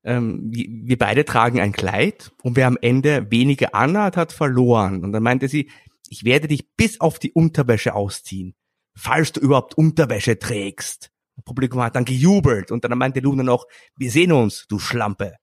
ähm, 0.04 0.52
wir 0.52 0.98
beide 0.98 1.26
tragen 1.26 1.60
ein 1.60 1.72
Kleid 1.72 2.32
und 2.42 2.56
wer 2.56 2.68
am 2.68 2.78
Ende 2.82 3.32
weniger 3.32 3.74
anhat, 3.74 4.18
hat 4.18 4.34
verloren. 4.34 5.04
Und 5.04 5.14
dann 5.14 5.24
meinte 5.24 5.48
sie, 5.48 5.70
ich 6.10 6.24
werde 6.24 6.48
dich 6.48 6.76
bis 6.76 7.00
auf 7.00 7.20
die 7.20 7.32
Unterwäsche 7.32 7.96
ausziehen, 7.96 8.56
falls 8.96 9.32
du 9.32 9.40
überhaupt 9.40 9.76
Unterwäsche 9.78 10.38
trägst. 10.38 11.12
Das 11.36 11.46
Publikum 11.46 11.82
hat 11.82 11.96
dann 11.96 12.06
gejubelt 12.06 12.72
und 12.72 12.84
dann 12.84 12.98
meinte 12.98 13.20
Luna 13.20 13.44
noch, 13.44 13.66
wir 13.98 14.12
sehen 14.12 14.32
uns, 14.32 14.68
du 14.68 14.78
Schlampe. 14.78 15.38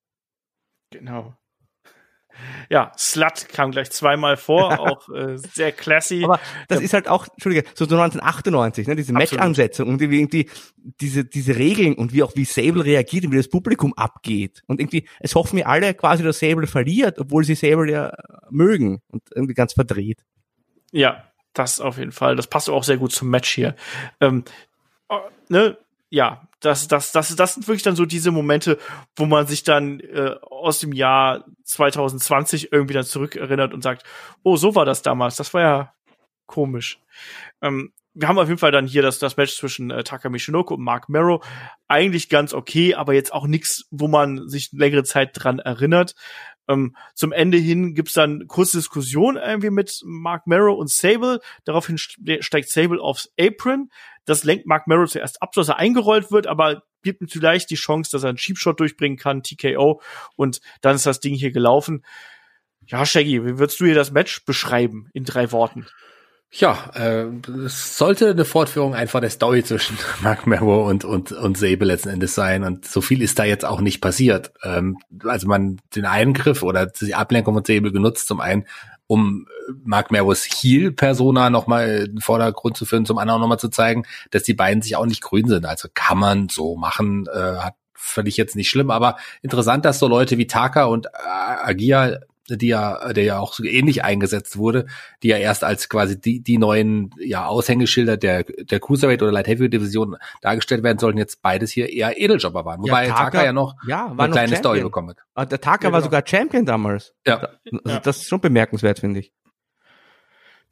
Genau. 0.91 1.35
Ja, 2.69 2.91
Slut 2.97 3.49
kam 3.49 3.71
gleich 3.71 3.91
zweimal 3.91 4.37
vor, 4.37 4.79
auch 4.79 5.09
äh, 5.09 5.37
sehr 5.37 5.71
classy. 5.71 6.23
Aber 6.23 6.39
das 6.67 6.79
ja. 6.79 6.85
ist 6.85 6.93
halt 6.93 7.07
auch, 7.07 7.27
Entschuldige, 7.33 7.67
so 7.73 7.85
1998, 7.85 8.87
ne, 8.87 8.95
diese 8.95 9.13
Match-Ansetzung 9.13 9.89
und 9.89 10.01
irgendwie 10.01 10.49
diese, 10.99 11.25
diese 11.25 11.55
Regeln 11.55 11.95
und 11.95 12.13
wie 12.13 12.23
auch 12.23 12.35
wie 12.35 12.45
Sable 12.45 12.85
reagiert 12.85 13.25
und 13.25 13.31
wie 13.31 13.37
das 13.37 13.49
Publikum 13.49 13.93
abgeht. 13.93 14.63
Und 14.67 14.79
irgendwie, 14.79 15.07
es 15.19 15.35
hoffen 15.35 15.57
wir 15.57 15.67
alle 15.67 15.93
quasi, 15.93 16.23
dass 16.23 16.39
Sable 16.39 16.67
verliert, 16.67 17.19
obwohl 17.19 17.43
sie 17.43 17.55
Sable 17.55 17.91
ja 17.91 18.13
mögen 18.49 19.01
und 19.09 19.23
irgendwie 19.35 19.53
ganz 19.53 19.73
verdreht. 19.73 20.23
Ja, 20.91 21.23
das 21.53 21.79
auf 21.79 21.97
jeden 21.97 22.11
Fall. 22.11 22.35
Das 22.35 22.47
passt 22.47 22.69
auch 22.69 22.83
sehr 22.83 22.97
gut 22.97 23.11
zum 23.11 23.29
Match 23.29 23.49
hier. 23.49 23.75
Ähm, 24.19 24.43
äh, 25.09 25.15
ne, 25.49 25.77
ja, 26.09 26.47
das, 26.61 26.87
das, 26.87 27.11
das, 27.11 27.35
das 27.35 27.53
sind 27.55 27.67
wirklich 27.67 27.83
dann 27.83 27.95
so 27.95 28.05
diese 28.05 28.31
Momente, 28.31 28.77
wo 29.15 29.25
man 29.25 29.47
sich 29.47 29.63
dann 29.63 29.99
äh, 29.99 30.35
aus 30.41 30.79
dem 30.79 30.93
Jahr 30.93 31.45
2020 31.65 32.71
irgendwie 32.71 32.93
dann 32.93 33.03
zurückerinnert 33.03 33.73
und 33.73 33.81
sagt, 33.81 34.03
oh, 34.43 34.55
so 34.55 34.75
war 34.75 34.85
das 34.85 35.01
damals. 35.01 35.35
Das 35.35 35.53
war 35.53 35.61
ja 35.61 35.93
komisch. 36.45 36.99
Ähm, 37.61 37.91
wir 38.13 38.27
haben 38.27 38.39
auf 38.39 38.47
jeden 38.47 38.59
Fall 38.59 38.71
dann 38.71 38.87
hier 38.87 39.01
das, 39.01 39.19
das 39.19 39.37
Match 39.37 39.55
zwischen 39.55 39.89
äh, 39.89 40.03
Taka 40.03 40.29
Michinoku 40.29 40.73
und 40.73 40.83
Mark 40.83 41.07
Merrow. 41.09 41.45
Eigentlich 41.87 42.29
ganz 42.29 42.53
okay, 42.53 42.93
aber 42.93 43.13
jetzt 43.13 43.33
auch 43.33 43.47
nichts, 43.47 43.85
wo 43.89 44.07
man 44.07 44.47
sich 44.49 44.71
längere 44.73 45.03
Zeit 45.03 45.31
dran 45.33 45.59
erinnert. 45.59 46.15
Ähm, 46.67 46.95
zum 47.15 47.31
Ende 47.31 47.57
hin 47.57 47.95
gibt's 47.95 48.13
dann 48.13 48.47
kurze 48.47 48.77
Diskussion 48.77 49.37
irgendwie 49.37 49.69
mit 49.69 50.01
Mark 50.03 50.45
Merrow 50.45 50.77
und 50.77 50.89
Sable. 50.89 51.39
Daraufhin 51.63 51.97
steigt 51.97 52.69
Sable 52.69 53.01
aufs 53.01 53.31
Apron. 53.39 53.89
Das 54.25 54.43
lenkt 54.43 54.65
Mark 54.65 54.87
Merrow 54.87 55.09
zuerst 55.09 55.41
ab, 55.41 55.51
dass 55.53 55.69
er 55.69 55.77
eingerollt 55.77 56.31
wird, 56.31 56.47
aber 56.47 56.83
gibt 57.03 57.21
ihm 57.21 57.27
vielleicht 57.27 57.69
die 57.69 57.75
Chance, 57.75 58.11
dass 58.11 58.23
er 58.23 58.29
einen 58.29 58.37
Cheapshot 58.37 58.79
durchbringen 58.79 59.17
kann, 59.17 59.43
TKO. 59.43 60.01
Und 60.35 60.61
dann 60.81 60.95
ist 60.95 61.05
das 61.05 61.19
Ding 61.19 61.33
hier 61.33 61.51
gelaufen. 61.51 62.03
Ja, 62.85 63.05
Shaggy, 63.05 63.43
wie 63.45 63.59
würdest 63.59 63.79
du 63.79 63.85
hier 63.85 63.95
das 63.95 64.11
Match 64.11 64.45
beschreiben 64.45 65.09
in 65.13 65.23
drei 65.23 65.51
Worten? 65.51 65.87
Ja, 66.53 66.91
äh, 66.95 67.27
es 67.65 67.97
sollte 67.97 68.31
eine 68.31 68.43
Fortführung 68.43 68.93
einfach 68.93 69.21
der 69.21 69.29
Story 69.29 69.63
zwischen 69.63 69.97
Mark 70.21 70.45
Merrow 70.47 70.85
und, 70.89 71.05
und, 71.05 71.31
und 71.31 71.57
Sable 71.57 71.87
letzten 71.87 72.09
Endes 72.09 72.35
sein. 72.35 72.65
Und 72.65 72.85
so 72.85 72.99
viel 72.99 73.21
ist 73.21 73.39
da 73.39 73.45
jetzt 73.45 73.63
auch 73.63 73.79
nicht 73.79 74.01
passiert. 74.01 74.51
Ähm, 74.63 74.97
also 75.23 75.47
man 75.47 75.79
den 75.95 76.05
Eingriff 76.05 76.61
oder 76.61 76.87
die 76.87 77.15
Ablenkung 77.15 77.53
von 77.53 77.63
Sable 77.63 77.93
genutzt, 77.93 78.27
zum 78.27 78.41
einen, 78.41 78.65
um 79.11 79.45
Mark 79.83 80.09
Merrows 80.09 80.45
Heel-Persona 80.45 81.49
nochmal 81.49 82.05
in 82.05 82.15
den 82.15 82.21
Vordergrund 82.21 82.77
zu 82.77 82.85
führen, 82.85 83.05
zum 83.05 83.17
anderen 83.17 83.41
nochmal 83.41 83.59
zu 83.59 83.67
zeigen, 83.67 84.05
dass 84.29 84.43
die 84.43 84.53
beiden 84.53 84.81
sich 84.81 84.95
auch 84.95 85.05
nicht 85.05 85.19
grün 85.19 85.49
sind. 85.49 85.65
Also 85.65 85.89
kann 85.93 86.17
man 86.17 86.47
so 86.47 86.77
machen, 86.77 87.27
äh, 87.27 87.57
hat 87.57 87.75
ich 88.23 88.37
jetzt 88.37 88.55
nicht 88.55 88.69
schlimm, 88.69 88.89
aber 88.89 89.17
interessant, 89.41 89.83
dass 89.83 89.99
so 89.99 90.07
Leute 90.07 90.37
wie 90.37 90.47
Taka 90.47 90.85
und 90.85 91.07
äh, 91.07 91.09
Agia 91.25 92.19
die 92.57 92.67
ja, 92.67 93.13
der 93.13 93.23
ja 93.23 93.39
auch 93.39 93.53
so 93.53 93.63
ähnlich 93.63 94.03
eingesetzt 94.03 94.57
wurde, 94.57 94.85
die 95.23 95.29
ja 95.29 95.37
erst 95.37 95.63
als 95.63 95.89
quasi 95.89 96.19
die, 96.19 96.41
die 96.41 96.57
neuen 96.57 97.13
ja, 97.19 97.45
Aushängeschilder 97.45 98.17
der, 98.17 98.43
der 98.43 98.79
Cruiserweight 98.79 99.21
oder 99.21 99.31
Light 99.31 99.47
Heavyweight 99.47 99.73
Division 99.73 100.17
dargestellt 100.41 100.83
werden 100.83 100.99
sollten, 100.99 101.17
jetzt 101.17 101.41
beides 101.41 101.71
hier 101.71 101.89
eher 101.89 102.19
Edeljobber 102.19 102.65
waren. 102.65 102.81
Wobei 102.81 103.07
ja, 103.07 103.13
Taka, 103.13 103.31
Taka 103.31 103.45
ja 103.45 103.53
noch 103.53 103.75
ja, 103.87 104.11
war 104.15 104.25
eine 104.25 104.33
kleine 104.33 104.47
Champion. 104.49 104.57
Story 104.57 104.81
bekommen 104.81 105.09
hat. 105.09 105.17
Ah, 105.35 105.45
der 105.45 105.61
Taka 105.61 105.87
ja, 105.87 105.93
war 105.93 105.99
genau. 105.99 106.09
sogar 106.09 106.23
Champion 106.25 106.65
damals. 106.65 107.13
Ja. 107.25 107.49
Also 107.83 107.99
das 107.99 108.17
ist 108.17 108.29
schon 108.29 108.41
bemerkenswert, 108.41 108.99
finde 108.99 109.19
ich. 109.19 109.33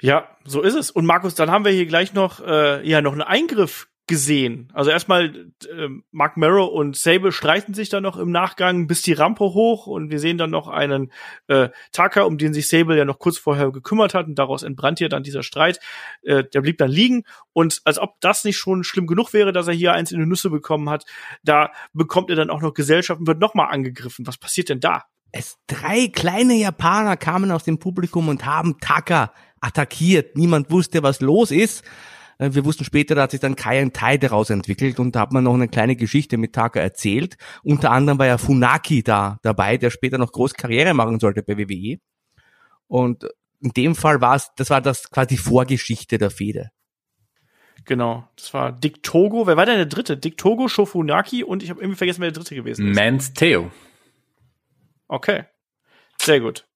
Ja, 0.01 0.30
so 0.45 0.61
ist 0.61 0.76
es. 0.76 0.91
Und 0.91 1.06
Markus, 1.06 1.35
dann 1.35 1.51
haben 1.51 1.65
wir 1.65 1.72
hier 1.72 1.85
gleich 1.85 2.14
noch 2.14 2.39
äh, 2.45 2.88
ja 2.88 3.01
noch 3.01 3.11
einen 3.11 3.22
Eingriff 3.22 3.88
gesehen. 4.10 4.69
Also 4.73 4.90
erstmal 4.90 5.26
äh, 5.26 5.88
Mark 6.10 6.36
Merrow 6.36 6.68
und 6.68 6.98
Sable 6.98 7.31
streiten 7.31 7.76
sich 7.76 7.90
dann 7.90 8.02
noch 8.02 8.18
im 8.18 8.31
Nachgang 8.31 8.88
bis 8.88 9.03
die 9.03 9.14
Rampe 9.14 9.44
hoch 9.44 9.86
und 9.86 10.10
wir 10.10 10.19
sehen 10.19 10.40
dann 10.40 10.49
noch 10.49 10.68
einen 10.68 11.11
äh, 11.48 11.69
Tucker, 11.91 12.26
um 12.26 12.40
den 12.40 12.52
sich 12.52 12.68
Sable 12.68 12.98
ja 12.98 13.06
noch 13.06 13.19
kurz 13.19 13.38
vorher 13.38 13.72
gekümmert 13.72 14.15
hat 14.15 14.26
und 14.26 14.34
daraus 14.34 14.64
entbrannt 14.64 14.98
hier 14.98 15.10
dann 15.10 15.22
dieser 15.22 15.44
Streit. 15.44 15.80
Äh, 16.23 16.44
der 16.44 16.61
blieb 16.61 16.80
dann 16.80 16.90
liegen 16.90 17.23
und 17.53 17.81
als 17.86 17.99
ob 17.99 18.19
das 18.19 18.44
nicht 18.44 18.57
schon 18.57 18.84
schlimm 18.84 19.06
genug 19.06 19.31
wäre, 19.31 19.53
dass 19.53 19.68
er 19.68 19.76
hier 19.76 19.94
eins 19.94 20.11
in 20.11 20.19
die 20.19 20.26
Nüsse 20.26 20.49
bekommen 20.49 20.90
hat, 20.90 21.06
da 21.44 21.72
bekommt 21.94 22.31
er 22.31 22.36
dann 22.36 22.49
auch 22.49 22.61
noch 22.61 22.73
Gesellschaft 22.73 23.19
und 23.19 23.27
wird 23.27 23.40
nochmal 23.40 23.72
angegriffen. 23.72 24.26
Was 24.26 24.38
passiert 24.38 24.69
denn 24.69 24.80
da? 24.80 25.03
Es 25.31 25.57
drei 25.68 26.07
kleine 26.07 26.56
Japaner 26.56 27.15
kamen 27.15 27.52
aus 27.52 27.64
dem 27.64 27.77
Publikum 27.77 28.27
und 28.27 28.48
haben 28.48 28.80
Tucker 28.80 29.31
attackiert. 29.61 30.36
Niemand 30.36 30.72
wusste, 30.72 31.03
was 31.03 31.22
los 31.22 31.52
ist. 31.52 31.84
Äh, 32.39 32.53
wir 32.53 32.65
wussten 32.65 32.83
später, 32.83 33.13
da 33.13 33.23
hat 33.23 33.31
sich 33.31 33.39
dann 33.39 33.55
Kai 33.55 33.83
und 33.83 33.93
Tai 33.93 34.17
daraus 34.17 34.49
entwickelt 34.49 34.99
und 34.99 35.15
da 35.15 35.19
hat 35.21 35.31
man 35.31 35.43
noch 35.43 35.53
eine 35.53 35.67
kleine 35.67 35.95
Geschichte 35.95 36.37
mit 36.37 36.53
Taka 36.53 36.79
erzählt. 36.79 37.37
Unter 37.61 37.91
anderem 37.91 38.17
war 38.17 38.25
ja 38.25 38.39
Funaki 38.39 39.03
da 39.03 39.37
dabei, 39.43 39.77
der 39.77 39.91
später 39.91 40.17
noch 40.17 40.31
groß 40.31 40.55
Karriere 40.55 40.95
machen 40.95 41.19
sollte 41.19 41.43
bei 41.43 41.57
WWE. 41.57 41.99
Und 42.87 43.25
in 43.61 43.71
dem 43.71 43.93
Fall 43.93 44.21
war 44.21 44.35
es, 44.35 44.49
das 44.55 44.69
war 44.71 44.81
das 44.81 45.11
quasi 45.11 45.37
Vorgeschichte 45.37 46.17
der 46.17 46.31
Fehde. 46.31 46.71
Genau, 47.85 48.27
das 48.35 48.53
war 48.53 48.71
Dick 48.71 49.03
Togo. 49.03 49.47
Wer 49.47 49.57
war 49.57 49.65
denn 49.65 49.77
der 49.77 49.85
dritte? 49.85 50.17
Dick 50.17 50.37
Togo, 50.37 50.67
Shofunaki 50.67 51.43
und 51.43 51.63
ich 51.63 51.69
habe 51.69 51.81
irgendwie 51.81 51.97
vergessen, 51.97 52.21
wer 52.21 52.31
der 52.31 52.41
dritte 52.41 52.55
gewesen 52.55 52.89
ist. 52.89 52.95
Mans 52.95 53.33
Theo. 53.33 53.71
Okay, 55.07 55.45
sehr 56.17 56.39
gut. 56.39 56.68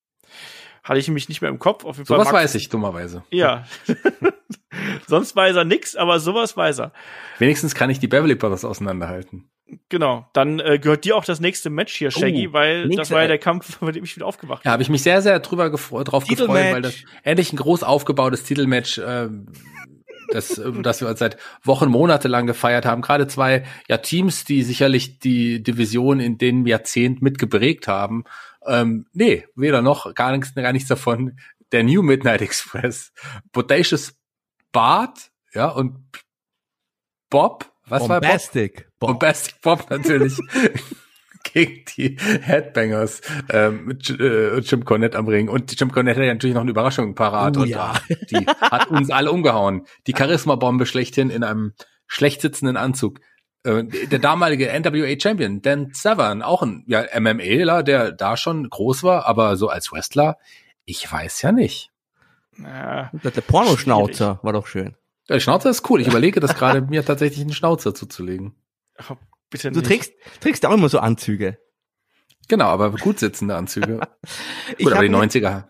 Hatte 0.83 0.99
ich 0.99 1.07
mich 1.07 1.29
nicht 1.29 1.41
mehr 1.41 1.49
im 1.49 1.59
Kopf. 1.59 1.85
Auf 1.85 1.95
jeden 1.95 2.07
Fall 2.07 2.19
sowas 2.19 2.33
weiß 2.33 2.55
ich 2.55 2.69
dummerweise. 2.69 3.23
Ja. 3.29 3.65
Sonst 5.07 5.35
weiß 5.35 5.55
er 5.55 5.63
nix, 5.63 5.95
aber 5.95 6.19
sowas 6.19 6.57
weiß 6.57 6.79
er. 6.79 6.91
Wenigstens 7.39 7.73
kann 7.73 7.89
ich 7.89 7.99
die 7.99 8.07
Beverly 8.07 8.35
Brothers 8.35 8.65
auseinanderhalten. 8.65 9.49
Genau, 9.89 10.27
dann 10.33 10.59
äh, 10.59 10.79
gehört 10.79 11.05
dir 11.05 11.15
auch 11.15 11.25
das 11.25 11.39
nächste 11.39 11.69
Match 11.69 11.95
hier, 11.95 12.11
Shaggy, 12.11 12.49
oh, 12.49 12.53
weil 12.53 12.89
das 12.89 13.11
war 13.11 13.21
ja 13.21 13.27
der 13.27 13.37
Kampf, 13.37 13.77
bei 13.79 13.91
dem 13.91 14.03
ich 14.03 14.15
wieder 14.15 14.25
aufgewacht 14.25 14.59
habe. 14.59 14.65
Ja, 14.65 14.71
habe 14.73 14.83
ich 14.83 14.89
mich 14.89 15.03
sehr, 15.03 15.21
sehr 15.21 15.39
drüber 15.39 15.69
gefreut, 15.69 16.11
drauf 16.11 16.25
gefreut, 16.27 16.49
weil 16.49 16.81
das 16.81 16.95
endlich 17.23 17.53
ein 17.53 17.57
groß 17.57 17.83
aufgebautes 17.83 18.43
Titelmatch, 18.43 18.97
äh, 18.97 19.29
das, 20.31 20.57
äh, 20.57 20.71
das 20.81 21.01
wir 21.01 21.07
uns 21.07 21.19
seit 21.19 21.37
Wochen, 21.63 21.89
Monate 21.89 22.27
lang 22.27 22.45
gefeiert 22.45 22.85
haben. 22.85 23.01
Gerade 23.01 23.27
zwei 23.27 23.63
ja, 23.87 23.97
Teams, 23.97 24.43
die 24.43 24.63
sicherlich 24.63 25.19
die 25.19 25.63
Division 25.63 26.19
in 26.19 26.37
den 26.37 26.65
Jahrzehnt 26.65 27.21
mitgeprägt 27.21 27.87
haben. 27.87 28.25
Ähm, 28.65 29.07
nee, 29.13 29.45
weder 29.55 29.81
noch, 29.81 30.13
gar 30.13 30.31
nichts, 30.31 30.53
gar 30.55 30.73
nichts 30.73 30.89
davon. 30.89 31.37
Der 31.71 31.83
New 31.83 32.01
Midnight 32.01 32.41
Express, 32.41 33.11
Bodacious 33.51 34.15
Bart, 34.71 35.31
ja, 35.53 35.67
und 35.67 35.97
Bob, 37.29 37.71
was 37.87 38.07
Bombastic. 38.07 38.75
war 38.75 38.83
Bob? 38.83 38.99
Bob. 38.99 39.09
Bombastic 39.09 39.61
Bob 39.61 39.89
natürlich. 39.89 40.37
gegen 41.43 41.83
die 41.95 42.17
Headbangers 42.19 43.21
ähm, 43.49 43.85
mit 43.85 44.09
äh, 44.09 44.57
Jim 44.59 44.85
Cornette 44.85 45.17
am 45.17 45.27
Ring. 45.27 45.49
Und 45.49 45.79
Jim 45.79 45.91
Cornette 45.91 46.19
hat 46.19 46.25
ja 46.25 46.33
natürlich 46.33 46.53
noch 46.53 46.61
eine 46.61 46.71
Überraschung 46.71 47.15
parat. 47.15 47.57
Oh, 47.57 47.61
und 47.61 47.69
ja. 47.69 47.93
die 48.31 48.45
hat 48.47 48.89
uns 48.89 49.09
alle 49.09 49.31
umgehauen. 49.31 49.85
Die 50.07 50.13
Charisma-Bombe 50.17 50.85
schlechthin 50.85 51.29
in 51.29 51.43
einem 51.43 51.73
schlecht 52.07 52.41
sitzenden 52.41 52.77
Anzug. 52.77 53.19
Äh, 53.63 53.83
der 53.83 54.19
damalige 54.19 54.67
NWA 54.67 55.19
Champion, 55.19 55.61
Dan 55.61 55.93
Severn, 55.93 56.41
auch 56.41 56.61
ein 56.61 56.83
ja, 56.87 57.05
MMAler, 57.19 57.83
der 57.83 58.11
da 58.11 58.37
schon 58.37 58.69
groß 58.69 59.03
war, 59.03 59.25
aber 59.25 59.55
so 59.55 59.69
als 59.69 59.91
Wrestler, 59.91 60.37
ich 60.85 61.09
weiß 61.09 61.41
ja 61.41 61.51
nicht. 61.51 61.91
Ja, 62.57 63.09
der 63.13 63.41
Pornoschnauzer 63.41 64.39
war 64.43 64.53
doch 64.53 64.67
schön. 64.67 64.95
Der 65.29 65.39
Schnauzer 65.39 65.69
ist 65.69 65.89
cool. 65.89 66.01
Ich 66.01 66.07
überlege 66.07 66.39
das 66.39 66.55
gerade, 66.55 66.81
mir 66.81 67.05
tatsächlich 67.05 67.41
einen 67.41 67.53
Schnauzer 67.53 67.95
zuzulegen. 67.95 68.53
Oh, 69.09 69.15
bitte 69.49 69.69
nicht. 69.69 69.77
Du 69.77 69.81
trägst, 69.81 70.13
trägst 70.41 70.65
auch 70.65 70.73
immer 70.73 70.89
so 70.89 70.99
Anzüge. 70.99 71.57
Genau, 72.49 72.65
aber 72.65 72.91
gut 72.91 73.19
sitzende 73.19 73.55
Anzüge. 73.55 74.01
gut, 74.77 74.91
aber 74.91 75.01
die 75.03 75.09
90er. 75.09 75.63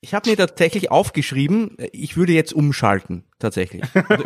Ich 0.00 0.14
habe 0.14 0.30
mir 0.30 0.36
tatsächlich 0.36 0.90
aufgeschrieben, 0.92 1.76
ich 1.92 2.16
würde 2.16 2.32
jetzt 2.32 2.52
umschalten, 2.52 3.24
tatsächlich. 3.38 3.82
Also, 3.94 4.22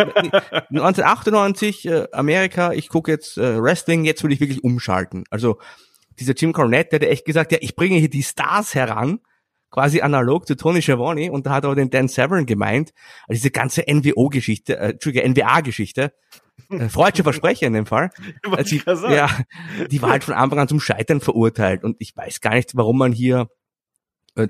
1998, 0.68 1.86
äh, 1.86 2.06
Amerika, 2.12 2.72
ich 2.72 2.88
gucke 2.88 3.10
jetzt 3.10 3.38
äh, 3.38 3.62
Wrestling, 3.62 4.04
jetzt 4.04 4.22
würde 4.22 4.34
ich 4.34 4.40
wirklich 4.40 4.62
umschalten. 4.62 5.24
Also 5.30 5.58
dieser 6.18 6.34
Jim 6.34 6.52
Cornette, 6.52 6.98
der 6.98 7.08
hat 7.08 7.12
echt 7.12 7.24
gesagt, 7.24 7.52
ja, 7.52 7.58
ich 7.60 7.74
bringe 7.74 7.96
hier 7.96 8.10
die 8.10 8.22
Stars 8.22 8.74
heran, 8.74 9.20
quasi 9.70 10.02
analog 10.02 10.46
zu 10.46 10.56
Tony 10.56 10.82
Schiavone, 10.82 11.32
und 11.32 11.46
da 11.46 11.52
hat 11.52 11.64
er 11.64 11.74
den 11.74 11.88
Dan 11.88 12.08
Severn 12.08 12.44
gemeint, 12.44 12.92
also 13.26 13.38
diese 13.38 13.50
ganze 13.50 13.82
NWO-Geschichte, 13.88 14.78
äh, 14.78 14.90
Entschuldige, 14.90 15.26
NWA-Geschichte, 15.26 16.12
äh, 16.70 16.88
freudsche 16.88 17.22
Versprecher 17.22 17.66
in 17.66 17.72
dem 17.72 17.86
Fall. 17.86 18.10
Sagen. 18.64 19.14
ja, 19.14 19.30
die 19.90 20.02
war 20.02 20.10
halt 20.10 20.24
von 20.24 20.34
Anfang 20.34 20.58
an 20.58 20.68
zum 20.68 20.80
Scheitern 20.80 21.20
verurteilt. 21.20 21.84
Und 21.84 21.96
ich 21.98 22.16
weiß 22.16 22.40
gar 22.40 22.54
nicht, 22.54 22.76
warum 22.76 22.98
man 22.98 23.12
hier 23.12 23.40
äh, 23.40 23.44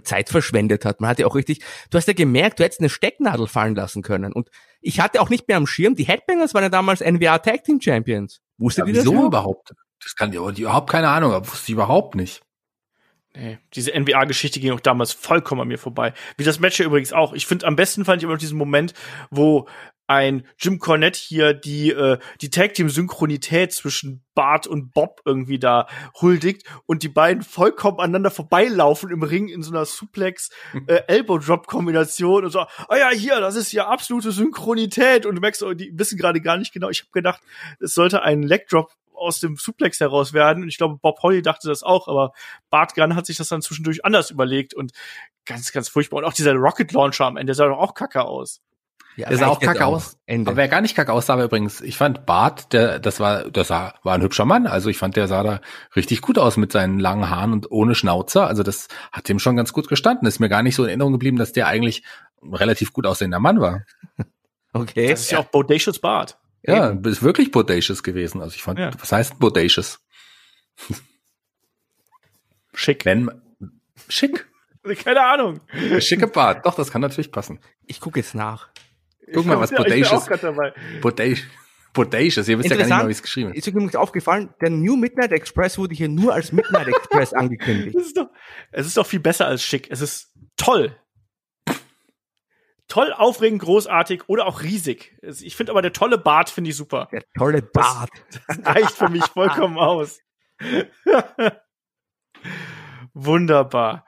Zeit 0.03 0.29
verschwendet 0.29 0.85
hat. 0.85 1.01
Man 1.01 1.11
hat 1.11 1.19
ja 1.19 1.27
auch 1.27 1.35
richtig, 1.35 1.61
du 1.91 1.99
hast 1.99 2.07
ja 2.09 2.15
gemerkt, 2.15 2.59
du 2.61 2.65
hättest 2.65 2.81
eine 2.81 2.89
Stecknadel 2.89 3.47
fallen 3.47 3.75
lassen 3.75 4.03
können. 4.03 4.33
Und 4.33 4.49
ich 4.81 5.01
hatte 5.01 5.21
auch 5.21 5.29
nicht 5.31 5.49
mehr 5.49 5.57
am 5.57 5.67
Schirm, 5.67 5.95
die 5.95 6.05
Headbangers 6.05 6.55
waren 6.55 6.63
ja 6.63 6.69
damals 6.69 7.01
NWA 7.01 7.39
Tag 7.39 7.65
Team 7.65 7.81
Champions. 7.81 8.41
Wusstet 8.59 8.85
Ja, 8.85 8.89
ihr 8.89 8.95
das? 8.95 9.03
wieso 9.05 9.13
überhaupt? 9.13 9.71
überhaupt? 9.71 9.75
Das 10.03 10.17
kann 10.17 10.31
die, 10.33 10.39
die 10.55 10.63
überhaupt 10.63 10.91
keine 10.91 11.09
Ahnung, 11.09 11.33
aber 11.33 11.47
wusste 11.47 11.65
ich 11.67 11.71
überhaupt 11.75 12.15
nicht. 12.15 12.43
Nee, 13.35 13.59
diese 13.75 13.99
NBA-Geschichte 13.99 14.61
ging 14.61 14.73
auch 14.73 14.81
damals 14.81 15.13
vollkommen 15.13 15.63
an 15.63 15.69
mir 15.69 15.79
vorbei. 15.79 16.13
Wie 16.37 16.45
das 16.45 16.61
Match 16.61 16.77
hier 16.77 16.87
übrigens 16.87 17.13
auch. 17.15 17.33
Ich 17.33 17.47
finde, 17.47 17.67
am 17.67 17.77
besten 17.77 18.05
fand 18.05 18.19
ich 18.21 18.25
immer 18.25 18.35
noch 18.35 18.41
diesen 18.41 18.59
Moment, 18.59 18.93
wo 19.31 19.69
ein 20.13 20.47
Jim 20.59 20.79
Cornette 20.79 21.19
hier 21.19 21.55
die, 21.55 21.91
äh, 21.91 22.19
die 22.43 22.51
Tag-Team-Synchronität 22.51 23.73
zwischen 23.73 24.23
Bart 24.35 24.67
und 24.67 24.93
Bob 24.93 25.23
irgendwie 25.25 25.59
da 25.59 25.87
huldigt 26.21 26.67
und 26.85 27.03
die 27.03 27.09
beiden 27.09 27.43
vollkommen 27.43 27.99
aneinander 27.99 28.31
vorbeilaufen 28.31 29.11
im 29.11 29.23
Ring 29.23 29.49
in 29.49 29.63
so 29.63 29.73
einer 29.73 29.87
Suplex 29.87 30.51
äh, 30.87 31.03
Elbow-Drop-Kombination 31.07 32.45
und 32.45 32.51
so, 32.51 32.61
ah 32.61 32.97
ja, 32.97 33.09
hier, 33.11 33.41
das 33.41 33.57
ist 33.57 33.73
ja 33.73 33.89
absolute 33.89 34.33
Synchronität 34.33 35.25
und 35.25 35.37
du 35.37 35.41
merkst, 35.41 35.63
oh, 35.63 35.73
die 35.73 35.93
wissen 35.95 36.19
gerade 36.19 36.43
gar 36.43 36.59
nicht 36.59 36.75
genau. 36.75 36.91
Ich 36.91 37.01
habe 37.01 37.13
gedacht, 37.13 37.41
es 37.81 37.95
sollte 37.95 38.23
ein 38.23 38.43
Leg-Drop 38.43 38.93
aus 39.15 39.41
dem 39.41 39.57
Suplex 39.57 40.01
heraus 40.01 40.33
werden. 40.33 40.65
Und 40.65 40.69
ich 40.69 40.79
glaube, 40.79 40.99
Bob 41.01 41.23
Holly 41.23 41.43
dachte 41.43 41.69
das 41.69 41.83
auch, 41.83 42.09
aber 42.09 42.33
Bart 42.71 42.95
Gunn 42.95 43.15
hat 43.15 43.25
sich 43.25 43.37
das 43.37 43.49
dann 43.49 43.63
zwischendurch 43.63 44.05
anders 44.05 44.31
überlegt 44.31 44.75
und 44.75 44.93
ganz, 45.47 45.73
ganz 45.73 45.89
furchtbar. 45.89 46.19
Und 46.19 46.25
auch 46.25 46.33
dieser 46.33 46.55
Rocket 46.55 46.93
Launcher 46.93 47.27
am 47.27 47.37
Ende 47.37 47.55
sah 47.55 47.69
doch 47.69 47.79
auch 47.79 47.95
kacke 47.95 48.25
aus. 48.25 48.61
Ja, 49.17 49.29
Der 49.29 49.37
sah 49.39 49.49
auch 49.49 49.61
kacke 49.61 49.85
aus. 49.85 50.17
Ende. 50.25 50.51
Aber 50.51 50.57
wer 50.57 50.69
gar 50.69 50.81
nicht 50.81 50.95
kacke 50.97 51.13
aussah, 51.13 51.37
war 51.37 51.45
übrigens, 51.45 51.81
ich 51.83 51.97
fand 51.99 52.25
Bart, 52.25 52.73
der, 52.73 52.99
das 52.99 53.21
war, 53.21 53.51
das 53.51 53.69
sah, 53.69 53.95
war 54.03 54.15
ein 54.15 54.23
hübscher 54.23 54.47
Mann. 54.47 54.67
Also 54.67 54.89
ich 54.89 54.97
fand, 54.97 55.17
der 55.17 55.29
sah 55.29 55.43
da 55.43 55.61
richtig 55.95 56.23
gut 56.23 56.39
aus 56.39 56.57
mit 56.57 56.73
seinen 56.73 56.99
langen 56.99 57.29
Haaren 57.29 57.53
und 57.53 57.71
ohne 57.71 57.95
Schnauzer. 57.95 58.47
Also 58.47 58.63
das 58.63 58.89
hat 59.13 59.29
dem 59.29 59.39
schon 59.39 59.55
ganz 59.57 59.73
gut 59.75 59.89
gestanden. 59.89 60.27
Ist 60.27 60.39
mir 60.41 60.49
gar 60.49 60.63
nicht 60.63 60.75
so 60.77 60.85
in 60.85 60.89
Erinnerung 60.89 61.13
geblieben, 61.13 61.37
dass 61.37 61.53
der 61.53 61.67
eigentlich 61.67 62.03
ein 62.43 62.55
relativ 62.55 62.93
gut 62.95 63.07
aussehender 63.07 63.39
Mann 63.39 63.61
war. 63.61 63.83
okay. 64.73 65.09
Das 65.11 65.21
ist 65.21 65.31
ja 65.31 65.39
auch 65.41 65.45
Bodacious 65.47 65.99
Bart. 65.99 66.39
Ja, 66.63 66.89
ist 66.91 67.23
wirklich 67.23 67.51
bodacious 67.51 68.03
gewesen. 68.03 68.41
Also 68.41 68.55
ich 68.55 68.63
fand, 68.63 68.79
Ja. 68.79 68.91
was 68.99 69.13
heißt 69.13 69.39
bodacious? 69.39 70.01
Schick. 72.75 73.05
Wenn, 73.05 73.31
schick. 74.09 74.49
Keine 75.05 75.23
Ahnung. 75.25 75.61
Schicke 75.99 76.27
Bart. 76.27 76.65
Doch, 76.67 76.75
das 76.75 76.91
kann 76.91 77.01
natürlich 77.03 77.31
passen. 77.31 77.61
Ich 77.87 78.01
gucke 78.01 78.19
jetzt 78.21 78.35
nach. 78.35 78.69
Guck 79.33 79.47
mal, 79.47 79.59
was 79.61 79.71
ich 79.71 79.77
bodacious, 79.77 80.27
bodacious, 81.01 81.47
bodacious. 81.93 82.49
Ihr 82.49 82.59
wisst 82.59 82.71
ja 82.71 82.77
gar 82.77 82.85
nicht 82.85 82.91
mal, 83.03 83.09
wie 83.09 83.13
es 83.13 83.23
geschrieben 83.23 83.51
ist. 83.51 83.59
Ist 83.59 83.67
mir 83.67 83.73
übrigens 83.73 83.97
aufgefallen, 83.97 84.55
der 84.61 84.71
New 84.71 84.97
Midnight 84.97 85.33
Express 85.33 85.79
wurde 85.79 85.95
hier 85.95 86.09
nur 86.09 86.33
als 86.35 86.53
Midnight 86.53 86.89
Express 86.89 87.33
angekündigt. 87.35 87.97
Es 87.97 88.07
ist 88.07 88.17
doch, 88.17 88.29
es 88.71 88.87
ist 88.87 88.97
doch 88.97 89.07
viel 89.07 89.21
besser 89.21 89.47
als 89.47 89.63
schick. 89.63 89.89
Es 89.91 90.01
ist 90.01 90.33
toll. 90.57 90.97
Toll, 92.89 93.13
aufregend, 93.15 93.63
großartig 93.63 94.29
oder 94.29 94.47
auch 94.47 94.63
riesig. 94.63 95.17
Es- 95.23 95.41
Ich 95.41 95.57
finde 95.57 95.73
aber 95.73 95.81
der 95.81 95.95
tolle 95.95 96.19
Bart 96.19 96.51
finde 96.51 96.71
ich 96.71 96.77
super. 96.77 97.09
Der 97.11 97.23
tolle 97.39 97.63
Bart. 97.63 98.11
Das 98.47 98.59
reicht 98.67 98.91
für 98.93 99.09
mich 99.09 99.25
vollkommen 99.25 99.79
aus. 99.79 100.19
Wunderbar. 103.15 104.05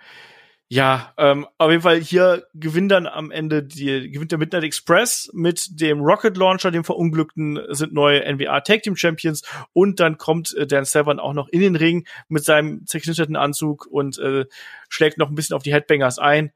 Ja, 0.75 1.13
ähm, 1.19 1.47
auf 1.57 1.71
jeden 1.71 1.83
Fall 1.83 2.01
hier 2.01 2.49
gewinnt 2.53 2.91
dann 2.91 3.07
am 3.07 3.31
Ende 3.31 3.63
die 3.63 4.11
gewinnt 4.11 4.33
der 4.33 4.41
Midnight 4.41 4.65
Express 4.65 5.31
mit 5.33 5.81
dem 5.81 6.01
Rocket 6.01 6.37
Launcher, 6.37 6.73
dem 6.73 6.83
Verunglückten 6.83 7.61
sind 7.69 7.93
neue 7.93 8.25
NWA 8.25 8.59
Tag 8.59 8.83
Team 8.83 8.97
Champions 8.97 9.43
und 9.73 10.01
dann 10.01 10.19
kommt 10.19 10.53
äh, 10.57 10.67
Dan 10.67 10.85
Severn 10.85 11.21
auch 11.21 11.33
noch 11.33 11.47
in 11.47 11.61
den 11.61 11.77
Ring 11.77 12.09
mit 12.27 12.45
seinem 12.45 12.85
zerknitterten 12.87 13.37
Anzug 13.37 13.87
und 13.87 14.19
äh, 14.19 14.47
schlägt 14.89 15.17
noch 15.17 15.29
ein 15.29 15.37
bisschen 15.37 15.55
auf 15.55 15.63
die 15.63 15.73
Headbangers 15.73 16.19
ein. 16.19 16.53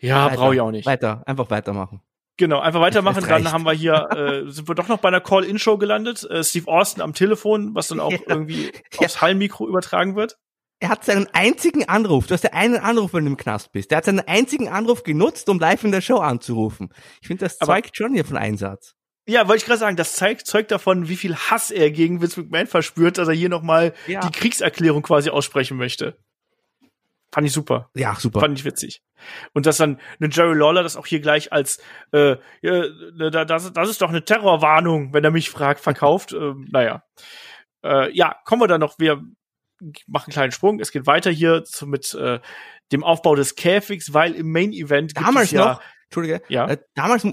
Ja, 0.00 0.26
brauche 0.26 0.56
ich 0.56 0.60
auch 0.60 0.72
nicht. 0.72 0.86
Weiter, 0.86 1.22
einfach 1.24 1.50
weitermachen. 1.50 2.00
Genau, 2.36 2.58
einfach 2.58 2.80
weitermachen. 2.80 3.24
Dann 3.28 3.52
haben 3.52 3.64
wir 3.64 3.74
hier, 3.74 4.08
äh, 4.10 4.50
sind 4.50 4.68
wir 4.68 4.74
doch 4.74 4.88
noch 4.88 4.98
bei 4.98 5.06
einer 5.08 5.20
Call-In-Show 5.20 5.78
gelandet. 5.78 6.28
Äh, 6.28 6.42
Steve 6.42 6.66
Austin 6.66 7.00
am 7.00 7.14
Telefon, 7.14 7.76
was 7.76 7.86
dann 7.86 8.00
auch 8.00 8.12
irgendwie 8.26 8.72
Ja. 8.94 9.06
aufs 9.06 9.20
Hallmikro 9.20 9.68
übertragen 9.68 10.16
wird. 10.16 10.36
Er 10.78 10.90
hat 10.90 11.04
seinen 11.04 11.26
einzigen 11.32 11.88
Anruf, 11.88 12.26
du 12.26 12.34
hast 12.34 12.44
ja 12.44 12.52
einen 12.52 12.76
Anruf, 12.76 13.14
wenn 13.14 13.24
du 13.24 13.30
im 13.30 13.36
Knast 13.38 13.72
bist. 13.72 13.90
Der 13.90 13.98
hat 13.98 14.04
seinen 14.04 14.20
einzigen 14.20 14.68
Anruf 14.68 15.02
genutzt, 15.04 15.48
um 15.48 15.58
live 15.58 15.84
in 15.84 15.92
der 15.92 16.02
Show 16.02 16.18
anzurufen. 16.18 16.92
Ich 17.22 17.28
finde, 17.28 17.44
das 17.46 17.60
Aber- 17.60 17.72
zeugt 17.74 17.96
schon 17.96 18.12
hier 18.12 18.24
von 18.26 18.36
Einsatz. 18.36 18.94
Ja, 19.28 19.48
wollte 19.48 19.58
ich 19.62 19.64
gerade 19.66 19.80
sagen, 19.80 19.96
das 19.96 20.12
zeigt, 20.14 20.46
zeugt 20.46 20.70
davon, 20.70 21.08
wie 21.08 21.16
viel 21.16 21.34
Hass 21.34 21.70
er 21.72 21.90
gegen 21.90 22.20
Vince 22.20 22.40
McMahon 22.42 22.66
verspürt, 22.68 23.18
dass 23.18 23.26
er 23.26 23.34
hier 23.34 23.48
nochmal 23.48 23.92
Ja. 24.06 24.20
die 24.20 24.30
Kriegserklärung 24.30 25.02
quasi 25.02 25.30
aussprechen 25.30 25.76
möchte. 25.78 26.16
Fand 27.32 27.46
ich 27.46 27.52
super. 27.52 27.90
Ja, 27.96 28.14
super. 28.14 28.38
Fand 28.40 28.56
ich 28.58 28.64
witzig. 28.64 29.02
Und 29.52 29.66
dass 29.66 29.78
dann 29.78 29.98
eine 30.20 30.30
Jerry 30.30 30.56
Lawler 30.56 30.82
das 30.84 30.96
auch 30.96 31.06
hier 31.06 31.20
gleich 31.20 31.52
als, 31.52 31.78
äh, 32.12 32.36
da- 32.62 33.44
das, 33.44 33.72
das 33.72 33.88
ist 33.88 34.00
doch 34.00 34.10
eine 34.10 34.24
Terrorwarnung, 34.24 35.12
wenn 35.12 35.24
er 35.24 35.32
mich 35.32 35.50
fragt, 35.50 35.80
verkauft. 35.80 36.32
ähm, 36.38 36.68
naja. 36.70 37.02
Äh, 37.82 38.12
ja, 38.14 38.36
kommen 38.44 38.62
wir 38.62 38.68
dann 38.68 38.80
noch, 38.80 38.98
wir 38.98 39.22
machen 40.06 40.26
einen 40.26 40.32
kleinen 40.32 40.52
Sprung. 40.52 40.80
Es 40.80 40.90
geht 40.92 41.06
weiter 41.06 41.30
hier 41.30 41.64
zu, 41.64 41.86
mit 41.86 42.14
äh, 42.14 42.40
dem 42.92 43.04
Aufbau 43.04 43.34
des 43.34 43.54
Käfigs, 43.56 44.12
weil 44.14 44.34
im 44.34 44.50
Main 44.52 44.72
Event 44.72 45.16
damals 45.16 45.50
ja, 45.50 45.72
noch, 45.74 45.80
Entschuldige, 46.04 46.42
Ja. 46.48 46.66
äh, 46.68 46.78
damals 46.94 47.24
äh, 47.24 47.32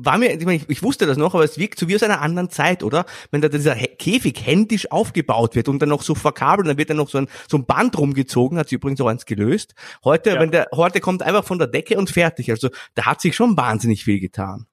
war 0.00 0.16
mir, 0.18 0.32
ich, 0.38 0.44
meine, 0.44 0.58
ich, 0.58 0.68
ich 0.68 0.82
wusste 0.84 1.06
das 1.06 1.16
noch, 1.16 1.34
aber 1.34 1.42
es 1.42 1.58
wirkt 1.58 1.78
so 1.80 1.88
wie 1.88 1.96
aus 1.96 2.04
einer 2.04 2.20
anderen 2.20 2.50
Zeit, 2.50 2.84
oder? 2.84 3.04
Wenn 3.32 3.40
da 3.40 3.48
dieser 3.48 3.74
Käfig 3.74 4.46
händisch 4.46 4.92
aufgebaut 4.92 5.56
wird 5.56 5.68
und 5.68 5.80
dann 5.80 5.88
noch 5.88 6.02
so 6.02 6.14
verkabelt, 6.14 6.68
dann 6.68 6.78
wird 6.78 6.90
dann 6.90 6.98
noch 6.98 7.08
so 7.08 7.18
ein, 7.18 7.28
so 7.50 7.56
ein 7.58 7.66
Band 7.66 7.98
rumgezogen, 7.98 8.58
hat 8.58 8.68
sie 8.68 8.76
übrigens 8.76 9.00
auch 9.00 9.08
eins 9.08 9.26
gelöst. 9.26 9.74
Heute, 10.04 10.30
Ja. 10.30 10.40
wenn 10.40 10.52
der, 10.52 10.68
heute 10.72 11.00
kommt 11.00 11.22
einfach 11.24 11.44
von 11.44 11.58
der 11.58 11.66
Decke 11.66 11.98
und 11.98 12.10
fertig. 12.10 12.50
Also 12.52 12.68
da 12.94 13.06
hat 13.06 13.20
sich 13.20 13.34
schon 13.34 13.56
wahnsinnig 13.56 14.04
viel 14.04 14.20
getan. 14.20 14.66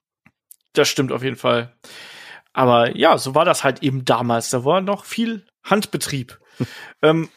Das 0.73 0.89
stimmt 0.89 1.11
auf 1.11 1.23
jeden 1.23 1.37
Fall. 1.37 1.75
Aber 2.53 2.95
ja, 2.95 3.17
so 3.17 3.33
war 3.33 3.45
das 3.45 3.63
halt 3.63 3.81
eben 3.81 4.05
damals. 4.05 4.49
Da 4.51 4.63
war 4.63 4.81
noch 4.81 5.05
viel 5.05 5.45
Handbetrieb. 5.63 6.39
ähm, 7.01 7.29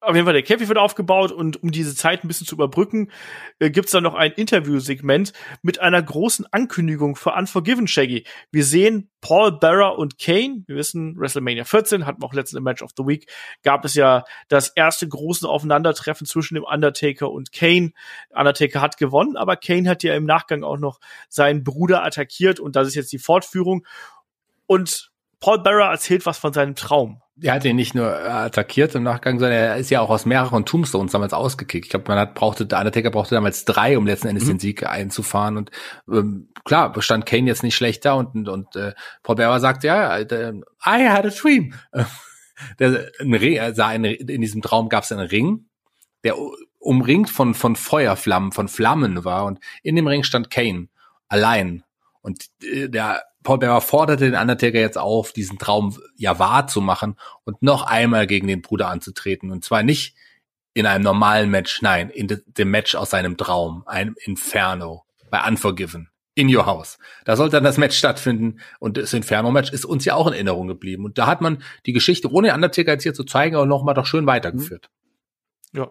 auf 0.00 0.14
jeden 0.14 0.26
Fall, 0.26 0.34
der 0.34 0.44
Käfig 0.44 0.68
wird 0.68 0.78
aufgebaut 0.78 1.32
und 1.32 1.60
um 1.60 1.72
diese 1.72 1.94
Zeit 1.96 2.22
ein 2.22 2.28
bisschen 2.28 2.46
zu 2.46 2.54
überbrücken, 2.54 3.10
äh, 3.58 3.68
gibt's 3.68 3.90
dann 3.90 4.04
noch 4.04 4.14
ein 4.14 4.30
Interviewsegment 4.30 5.32
mit 5.62 5.80
einer 5.80 6.00
großen 6.00 6.46
Ankündigung 6.52 7.16
für 7.16 7.32
Unforgiven 7.32 7.88
Shaggy. 7.88 8.24
Wir 8.52 8.64
sehen 8.64 9.10
Paul 9.20 9.58
Bearer 9.58 9.98
und 9.98 10.16
Kane. 10.20 10.62
Wir 10.66 10.76
wissen, 10.76 11.18
WrestleMania 11.18 11.64
14 11.64 12.06
hatten 12.06 12.22
wir 12.22 12.26
auch 12.26 12.32
letztens 12.32 12.58
im 12.58 12.62
Match 12.62 12.82
of 12.82 12.92
the 12.96 13.04
Week, 13.04 13.28
gab 13.64 13.84
es 13.84 13.94
ja 13.94 14.22
das 14.46 14.68
erste 14.68 15.08
große 15.08 15.48
Aufeinandertreffen 15.48 16.28
zwischen 16.28 16.54
dem 16.54 16.64
Undertaker 16.64 17.32
und 17.32 17.50
Kane. 17.50 17.90
Undertaker 18.30 18.80
hat 18.80 18.98
gewonnen, 18.98 19.36
aber 19.36 19.56
Kane 19.56 19.88
hat 19.88 20.04
ja 20.04 20.14
im 20.14 20.26
Nachgang 20.26 20.62
auch 20.62 20.78
noch 20.78 21.00
seinen 21.28 21.64
Bruder 21.64 22.04
attackiert 22.04 22.60
und 22.60 22.76
das 22.76 22.86
ist 22.86 22.94
jetzt 22.94 23.10
die 23.10 23.18
Fortführung. 23.18 23.84
Und 24.66 25.10
Paul 25.40 25.62
Bearer 25.62 25.90
erzählt 25.90 26.26
was 26.26 26.38
von 26.38 26.52
seinem 26.52 26.74
Traum. 26.74 27.22
Er 27.40 27.54
hat 27.54 27.64
ihn 27.64 27.76
nicht 27.76 27.94
nur 27.94 28.06
äh, 28.10 28.28
attackiert 28.28 28.94
im 28.96 29.04
Nachgang, 29.04 29.38
sondern 29.38 29.56
er 29.56 29.76
ist 29.76 29.90
ja 29.90 30.00
auch 30.00 30.10
aus 30.10 30.26
mehreren 30.26 30.64
Tombstones 30.64 31.12
damals 31.12 31.32
ausgekickt. 31.32 31.86
Ich 31.86 31.90
glaube, 31.90 32.06
man 32.08 32.18
hat 32.18 32.34
brauchte, 32.34 32.66
der 32.66 32.78
Undertaker 32.78 33.10
brauchte 33.10 33.36
damals 33.36 33.64
drei, 33.64 33.96
um 33.96 34.06
letzten 34.06 34.26
Endes 34.26 34.44
Mhm. 34.44 34.48
den 34.48 34.58
Sieg 34.58 34.84
einzufahren. 34.84 35.56
Und 35.56 35.70
ähm, 36.10 36.48
klar, 36.64 36.92
stand 37.00 37.26
Kane 37.26 37.46
jetzt 37.46 37.62
nicht 37.62 37.76
schlecht 37.76 38.04
da 38.04 38.14
und, 38.14 38.34
und, 38.34 38.48
und 38.48 38.74
äh, 38.74 38.92
Paul 39.22 39.36
Bearer 39.36 39.60
sagt, 39.60 39.84
ja, 39.84 40.18
äh, 40.18 40.52
I 40.84 41.08
had 41.08 41.24
a 41.24 41.30
dream. 41.30 41.74
Der, 42.80 43.12
ein 43.20 43.34
Ring, 43.34 43.54
er 43.54 43.72
sah 43.72 43.92
in, 43.92 44.02
in 44.04 44.40
diesem 44.40 44.62
Traum 44.62 44.88
gab 44.88 45.04
es 45.04 45.12
einen 45.12 45.28
Ring, 45.28 45.66
der 46.24 46.34
umringt 46.80 47.30
von, 47.30 47.54
von 47.54 47.76
Feuerflammen, 47.76 48.50
von 48.50 48.66
Flammen 48.66 49.24
war. 49.24 49.44
Und 49.44 49.60
in 49.84 49.94
dem 49.94 50.08
Ring 50.08 50.24
stand 50.24 50.50
Kane 50.50 50.88
allein. 51.28 51.84
Und 52.20 52.46
äh, 52.64 52.88
der 52.88 53.22
Paul 53.48 53.60
Bearer 53.60 53.80
forderte 53.80 54.30
den 54.30 54.38
Undertaker 54.38 54.78
jetzt 54.78 54.98
auf, 54.98 55.32
diesen 55.32 55.58
Traum 55.58 55.96
ja 56.16 56.38
wahr 56.38 56.66
zu 56.66 56.82
machen 56.82 57.16
und 57.44 57.62
noch 57.62 57.82
einmal 57.82 58.26
gegen 58.26 58.46
den 58.46 58.60
Bruder 58.60 58.90
anzutreten. 58.90 59.50
Und 59.50 59.64
zwar 59.64 59.82
nicht 59.82 60.14
in 60.74 60.84
einem 60.84 61.02
normalen 61.02 61.48
Match, 61.48 61.80
nein, 61.80 62.10
in 62.10 62.28
de, 62.28 62.42
dem 62.44 62.70
Match 62.70 62.94
aus 62.94 63.08
seinem 63.08 63.38
Traum, 63.38 63.84
einem 63.86 64.16
Inferno, 64.22 65.06
bei 65.30 65.42
Unforgiven, 65.48 66.10
in 66.34 66.54
your 66.54 66.66
house. 66.66 66.98
Da 67.24 67.36
sollte 67.36 67.56
dann 67.56 67.64
das 67.64 67.78
Match 67.78 67.96
stattfinden 67.96 68.60
und 68.80 68.98
das 68.98 69.14
Inferno-Match 69.14 69.72
ist 69.72 69.86
uns 69.86 70.04
ja 70.04 70.14
auch 70.14 70.26
in 70.26 70.34
Erinnerung 70.34 70.68
geblieben. 70.68 71.06
Und 71.06 71.16
da 71.16 71.26
hat 71.26 71.40
man 71.40 71.62
die 71.86 71.94
Geschichte, 71.94 72.30
ohne 72.30 72.52
Undertaker 72.52 72.92
jetzt 72.92 73.04
hier 73.04 73.14
zu 73.14 73.24
zeigen, 73.24 73.56
auch 73.56 73.64
noch 73.64 73.82
mal 73.82 73.94
doch 73.94 74.04
schön 74.04 74.26
weitergeführt. 74.26 74.90
Ja. 75.72 75.90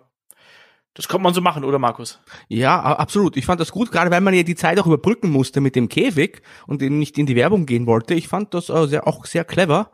Das 0.98 1.08
kommt 1.08 1.24
man 1.24 1.34
so 1.34 1.42
machen, 1.42 1.64
oder 1.64 1.78
Markus? 1.78 2.20
Ja, 2.48 2.82
absolut. 2.82 3.38
Ich 3.38 3.46
fand 3.46 3.62
das 3.62 3.72
gut, 3.72 3.92
gerade 3.92 4.10
weil 4.10 4.20
man 4.20 4.34
ja 4.34 4.42
die 4.42 4.56
Zeit 4.56 4.80
auch 4.80 4.88
überbrücken 4.88 5.30
musste 5.30 5.62
mit 5.62 5.76
dem 5.76 5.90
Käfig 5.90 6.42
und 6.66 6.82
nicht 6.82 7.20
in 7.20 7.28
die 7.28 7.36
Werbung 7.36 7.68
gehen 7.68 7.86
wollte. 7.86 8.16
Ich 8.16 8.28
fand 8.28 8.56
das 8.56 8.70
äh, 8.70 9.00
auch 9.04 9.28
sehr 9.28 9.46
clever 9.46 9.92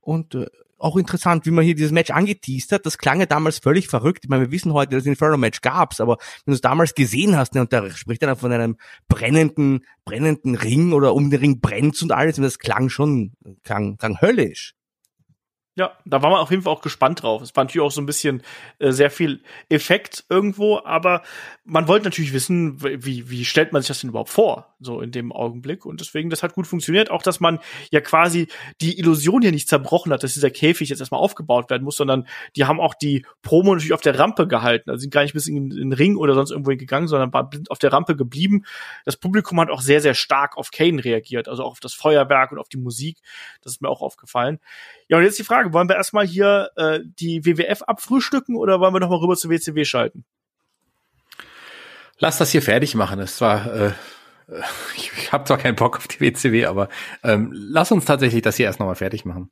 und 0.00 0.34
äh, 0.34 0.46
auch 0.78 0.96
interessant, 0.96 1.44
wie 1.44 1.50
man 1.50 1.62
hier 1.62 1.74
dieses 1.74 1.92
Match 1.92 2.10
angeteased 2.10 2.72
hat. 2.72 2.86
Das 2.86 2.96
klang 2.96 3.20
ja 3.20 3.26
damals 3.26 3.58
völlig 3.58 3.88
verrückt. 3.88 4.24
Ich 4.24 4.30
meine, 4.30 4.44
wir 4.44 4.50
wissen 4.50 4.72
heute, 4.72 4.92
dass 4.92 5.02
es 5.02 5.06
ein 5.06 5.10
Inferno-Match 5.10 5.60
gab's, 5.60 6.00
aber 6.00 6.16
wenn 6.46 6.52
du 6.52 6.54
es 6.54 6.62
damals 6.62 6.94
gesehen 6.94 7.36
hast, 7.36 7.54
ne, 7.54 7.60
und 7.60 7.72
da 7.74 7.90
spricht 7.90 8.22
einer 8.22 8.36
von 8.36 8.50
einem 8.50 8.78
brennenden, 9.08 9.84
brennenden 10.06 10.54
Ring 10.54 10.94
oder 10.94 11.14
um 11.14 11.30
den 11.30 11.40
Ring 11.40 11.60
brennt's 11.60 12.02
und 12.02 12.12
alles, 12.12 12.38
und 12.38 12.44
das 12.44 12.58
klang 12.58 12.88
schon, 12.88 13.32
klang, 13.62 13.98
klang 13.98 14.22
höllisch. 14.22 14.72
Ja, 15.78 15.92
da 16.06 16.22
war 16.22 16.30
man 16.30 16.40
auf 16.40 16.50
jeden 16.50 16.62
Fall 16.62 16.72
auch 16.72 16.80
gespannt 16.80 17.22
drauf. 17.22 17.42
Es 17.42 17.54
war 17.54 17.62
natürlich 17.64 17.86
auch 17.86 17.92
so 17.92 18.00
ein 18.00 18.06
bisschen 18.06 18.42
äh, 18.78 18.92
sehr 18.92 19.10
viel 19.10 19.42
Effekt 19.68 20.24
irgendwo, 20.30 20.80
aber 20.82 21.22
man 21.66 21.86
wollte 21.86 22.06
natürlich 22.06 22.32
wissen, 22.32 22.82
wie, 22.82 23.28
wie 23.28 23.44
stellt 23.44 23.72
man 23.72 23.82
sich 23.82 23.88
das 23.88 24.00
denn 24.00 24.08
überhaupt 24.08 24.30
vor, 24.30 24.74
so 24.80 25.02
in 25.02 25.12
dem 25.12 25.32
Augenblick. 25.32 25.84
Und 25.84 26.00
deswegen, 26.00 26.30
das 26.30 26.42
hat 26.42 26.54
gut 26.54 26.66
funktioniert. 26.66 27.10
Auch, 27.10 27.20
dass 27.20 27.40
man 27.40 27.58
ja 27.90 28.00
quasi 28.00 28.48
die 28.80 28.98
Illusion 28.98 29.42
hier 29.42 29.52
nicht 29.52 29.68
zerbrochen 29.68 30.14
hat, 30.14 30.22
dass 30.22 30.32
dieser 30.32 30.48
Käfig 30.48 30.88
jetzt 30.88 31.00
erstmal 31.00 31.20
aufgebaut 31.20 31.68
werden 31.68 31.82
muss, 31.82 31.96
sondern 31.96 32.26
die 32.56 32.64
haben 32.64 32.80
auch 32.80 32.94
die 32.94 33.26
Promo 33.42 33.74
natürlich 33.74 33.92
auf 33.92 34.00
der 34.00 34.18
Rampe 34.18 34.48
gehalten. 34.48 34.88
Also 34.88 35.02
sind 35.02 35.12
gar 35.12 35.24
nicht 35.24 35.34
bis 35.34 35.46
in 35.46 35.68
den 35.68 35.92
Ring 35.92 36.16
oder 36.16 36.32
sonst 36.32 36.52
irgendwo 36.52 36.70
gegangen, 36.70 37.06
sondern 37.06 37.34
waren 37.34 37.64
auf 37.68 37.78
der 37.78 37.92
Rampe 37.92 38.16
geblieben. 38.16 38.64
Das 39.04 39.18
Publikum 39.18 39.60
hat 39.60 39.68
auch 39.68 39.82
sehr, 39.82 40.00
sehr 40.00 40.14
stark 40.14 40.56
auf 40.56 40.70
Kane 40.70 41.04
reagiert, 41.04 41.48
also 41.48 41.64
auch 41.64 41.72
auf 41.72 41.80
das 41.80 41.92
Feuerwerk 41.92 42.52
und 42.52 42.58
auf 42.58 42.70
die 42.70 42.78
Musik. 42.78 43.18
Das 43.60 43.72
ist 43.72 43.82
mir 43.82 43.90
auch 43.90 44.00
aufgefallen. 44.00 44.58
Ja, 45.08 45.18
und 45.18 45.24
jetzt 45.24 45.38
die 45.38 45.44
Frage, 45.44 45.65
wollen 45.72 45.88
wir 45.88 45.96
erstmal 45.96 46.26
hier 46.26 46.70
äh, 46.76 47.00
die 47.04 47.44
WWF 47.44 47.82
abfrühstücken 47.82 48.56
oder 48.56 48.80
wollen 48.80 48.94
wir 48.94 49.00
nochmal 49.00 49.18
rüber 49.18 49.36
zur 49.36 49.50
WCW 49.50 49.84
schalten? 49.84 50.24
Lass 52.18 52.38
das 52.38 52.50
hier 52.50 52.62
fertig 52.62 52.94
machen. 52.94 53.20
Es 53.20 53.40
war, 53.40 53.72
äh, 53.74 53.92
ich, 54.96 55.12
ich 55.16 55.32
habe 55.32 55.44
zwar 55.44 55.58
keinen 55.58 55.76
Bock 55.76 55.96
auf 55.96 56.08
die 56.08 56.20
WCW, 56.20 56.66
aber 56.66 56.88
ähm, 57.22 57.50
lass 57.52 57.92
uns 57.92 58.04
tatsächlich 58.04 58.42
das 58.42 58.56
hier 58.56 58.66
erst 58.66 58.80
nochmal 58.80 58.94
fertig 58.94 59.24
machen. 59.24 59.50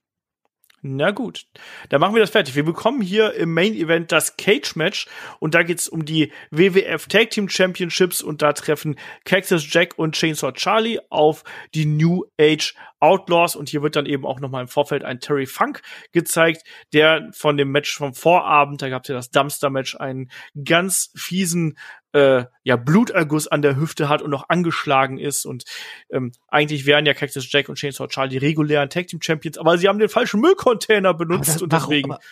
Na 0.87 1.13
gut, 1.13 1.47
dann 1.89 1.99
machen 1.99 2.15
wir 2.15 2.21
das 2.21 2.29
fertig. 2.29 2.57
Wir 2.57 2.63
bekommen 2.63 3.01
hier 3.01 3.33
im 3.33 3.55
Main 3.55 3.73
Event 3.73 4.13
das 4.13 4.37
Cage 4.37 4.77
Match 4.77 5.07
und 5.41 5.55
da 5.55 5.63
geht's 5.63 5.89
um 5.89 6.05
die 6.05 6.31
WWF 6.51 7.07
Tag 7.07 7.31
Team 7.31 7.49
Championships 7.49 8.21
und 8.21 8.43
da 8.43 8.53
treffen 8.53 8.97
Cactus 9.25 9.67
Jack 9.73 9.95
und 9.97 10.15
Chainsaw 10.15 10.53
Charlie 10.53 11.01
auf 11.09 11.43
die 11.75 11.87
New 11.87 12.25
Age 12.39 12.75
Outlaws 13.01 13.57
und 13.57 13.71
hier 13.71 13.83
wird 13.83 13.97
dann 13.97 14.05
eben 14.05 14.27
auch 14.27 14.41
nochmal 14.41 14.61
im 14.61 14.69
Vorfeld 14.69 15.05
ein 15.05 15.21
Terry 15.21 15.47
Funk 15.47 15.81
gezeigt, 16.13 16.65
der 16.93 17.31
von 17.33 17.57
dem 17.57 17.71
Match 17.71 17.97
vom 17.97 18.13
Vorabend, 18.13 18.83
da 18.83 18.91
gab's 18.91 19.09
ja 19.09 19.15
das 19.15 19.31
Dumpster 19.31 19.71
Match, 19.71 19.97
einen 19.97 20.31
ganz 20.67 21.13
fiesen 21.17 21.79
äh, 22.15 22.45
ja 22.63 22.77
Bluterguss 22.77 23.49
an 23.49 23.61
der 23.61 23.77
Hüfte 23.77 24.09
hat 24.09 24.23
und 24.23 24.31
noch 24.31 24.49
angeschlagen 24.49 25.19
ist 25.19 25.45
und 25.45 25.65
ähm, 26.11 26.33
eigentlich 26.49 26.87
wären 26.87 27.05
ja 27.05 27.13
Cactus 27.13 27.51
Jack 27.51 27.69
und 27.69 27.77
Chainsaw 27.77 28.09
Charlie 28.09 28.39
die 28.39 28.47
regulären 28.47 28.89
Tag 28.89 29.09
Team 29.09 29.21
Champions, 29.21 29.59
aber 29.59 29.77
sie 29.77 29.89
haben 29.89 29.99
den 29.99 30.09
falschen 30.09 30.41
Müllcontainer 30.41 31.13
benutzt 31.13 31.57
das, 31.57 31.63
und 31.63 31.73
deswegen 31.73 32.11
warum, 32.11 32.23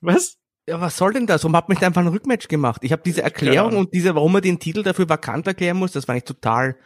was? 0.00 0.38
Ja, 0.66 0.80
was 0.80 0.96
soll 0.96 1.12
denn 1.12 1.26
das? 1.26 1.42
Warum 1.42 1.56
hat 1.56 1.68
mich 1.68 1.80
da 1.80 1.86
einfach 1.86 2.02
ein 2.02 2.08
Rückmatch 2.08 2.48
gemacht? 2.48 2.82
Ich 2.84 2.92
habe 2.92 3.02
diese 3.04 3.22
Erklärung 3.22 3.76
und 3.76 3.94
diese, 3.94 4.14
warum 4.14 4.34
er 4.36 4.40
den 4.40 4.60
Titel 4.60 4.82
dafür 4.82 5.08
vakant 5.08 5.46
erklären 5.46 5.76
muss, 5.76 5.92
das 5.92 6.06
war 6.06 6.14
nicht 6.14 6.26
total, 6.26 6.76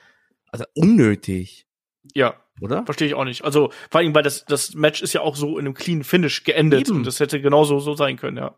also 0.51 0.65
unnötig. 0.75 1.67
Ja, 2.15 2.35
oder? 2.61 2.85
Verstehe 2.85 3.09
ich 3.09 3.15
auch 3.15 3.25
nicht. 3.25 3.45
Also 3.45 3.71
vor 3.91 4.01
allem, 4.01 4.15
weil 4.15 4.23
das, 4.23 4.47
das 4.47 4.75
Match 4.75 5.03
ist 5.03 5.13
ja 5.13 5.21
auch 5.21 5.37
so 5.37 5.59
in 5.59 5.67
einem 5.67 5.75
clean 5.75 6.05
Finish 6.05 6.45
geendet 6.45 6.89
Eben. 6.89 6.99
und 6.99 7.07
das 7.07 7.21
hätte 7.21 7.41
genauso 7.41 7.79
so 7.79 7.95
sein 7.95 8.17
können, 8.17 8.39
ja. 8.39 8.57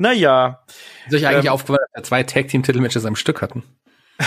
Naja. 0.00 0.64
Ist 1.06 1.14
euch 1.14 1.26
eigentlich 1.26 1.44
ähm, 1.44 1.52
aufgefallen, 1.52 1.84
dass 1.92 2.00
wir 2.00 2.04
zwei 2.04 2.22
Tag 2.22 2.48
Team 2.48 2.62
Titelmatches 2.62 3.04
am 3.04 3.16
Stück 3.16 3.42
hatten? 3.42 3.62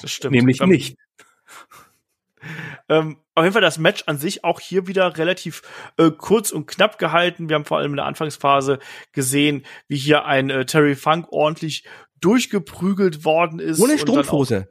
das 0.00 0.12
stimmt. 0.12 0.36
Nämlich 0.36 0.60
ähm, 0.60 0.68
nicht. 0.68 0.96
Ähm, 2.88 3.16
auf 3.34 3.42
jeden 3.42 3.52
Fall 3.52 3.62
das 3.62 3.78
Match 3.78 4.04
an 4.06 4.18
sich 4.18 4.44
auch 4.44 4.60
hier 4.60 4.86
wieder 4.86 5.18
relativ 5.18 5.62
äh, 5.96 6.12
kurz 6.12 6.52
und 6.52 6.68
knapp 6.68 6.98
gehalten. 6.98 7.48
Wir 7.48 7.56
haben 7.56 7.64
vor 7.64 7.78
allem 7.78 7.90
in 7.90 7.96
der 7.96 8.06
Anfangsphase 8.06 8.78
gesehen, 9.10 9.66
wie 9.88 9.96
hier 9.96 10.26
ein 10.26 10.48
äh, 10.48 10.64
Terry 10.64 10.94
Funk 10.94 11.26
ordentlich 11.32 11.84
durchgeprügelt 12.20 13.24
worden 13.24 13.58
ist. 13.58 13.80
Ohne 13.80 13.98
Strumpfhose. 13.98 14.68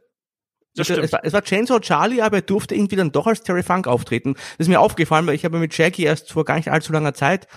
Das 0.73 0.89
es, 0.89 1.11
war, 1.11 1.19
es 1.23 1.33
war 1.33 1.41
Chainsaw 1.41 1.81
Charlie, 1.81 2.21
aber 2.21 2.37
er 2.37 2.43
durfte 2.43 2.75
irgendwie 2.75 2.95
dann 2.95 3.11
doch 3.11 3.27
als 3.27 3.43
Terry 3.43 3.63
Funk 3.63 3.87
auftreten. 3.87 4.35
Das 4.35 4.59
ist 4.59 4.67
mir 4.69 4.79
aufgefallen, 4.79 5.27
weil 5.27 5.35
ich 5.35 5.43
habe 5.43 5.59
mit 5.59 5.77
Jackie 5.77 6.03
erst 6.03 6.31
vor 6.31 6.45
gar 6.45 6.55
nicht 6.55 6.71
allzu 6.71 6.93
langer 6.93 7.13
Zeit 7.13 7.47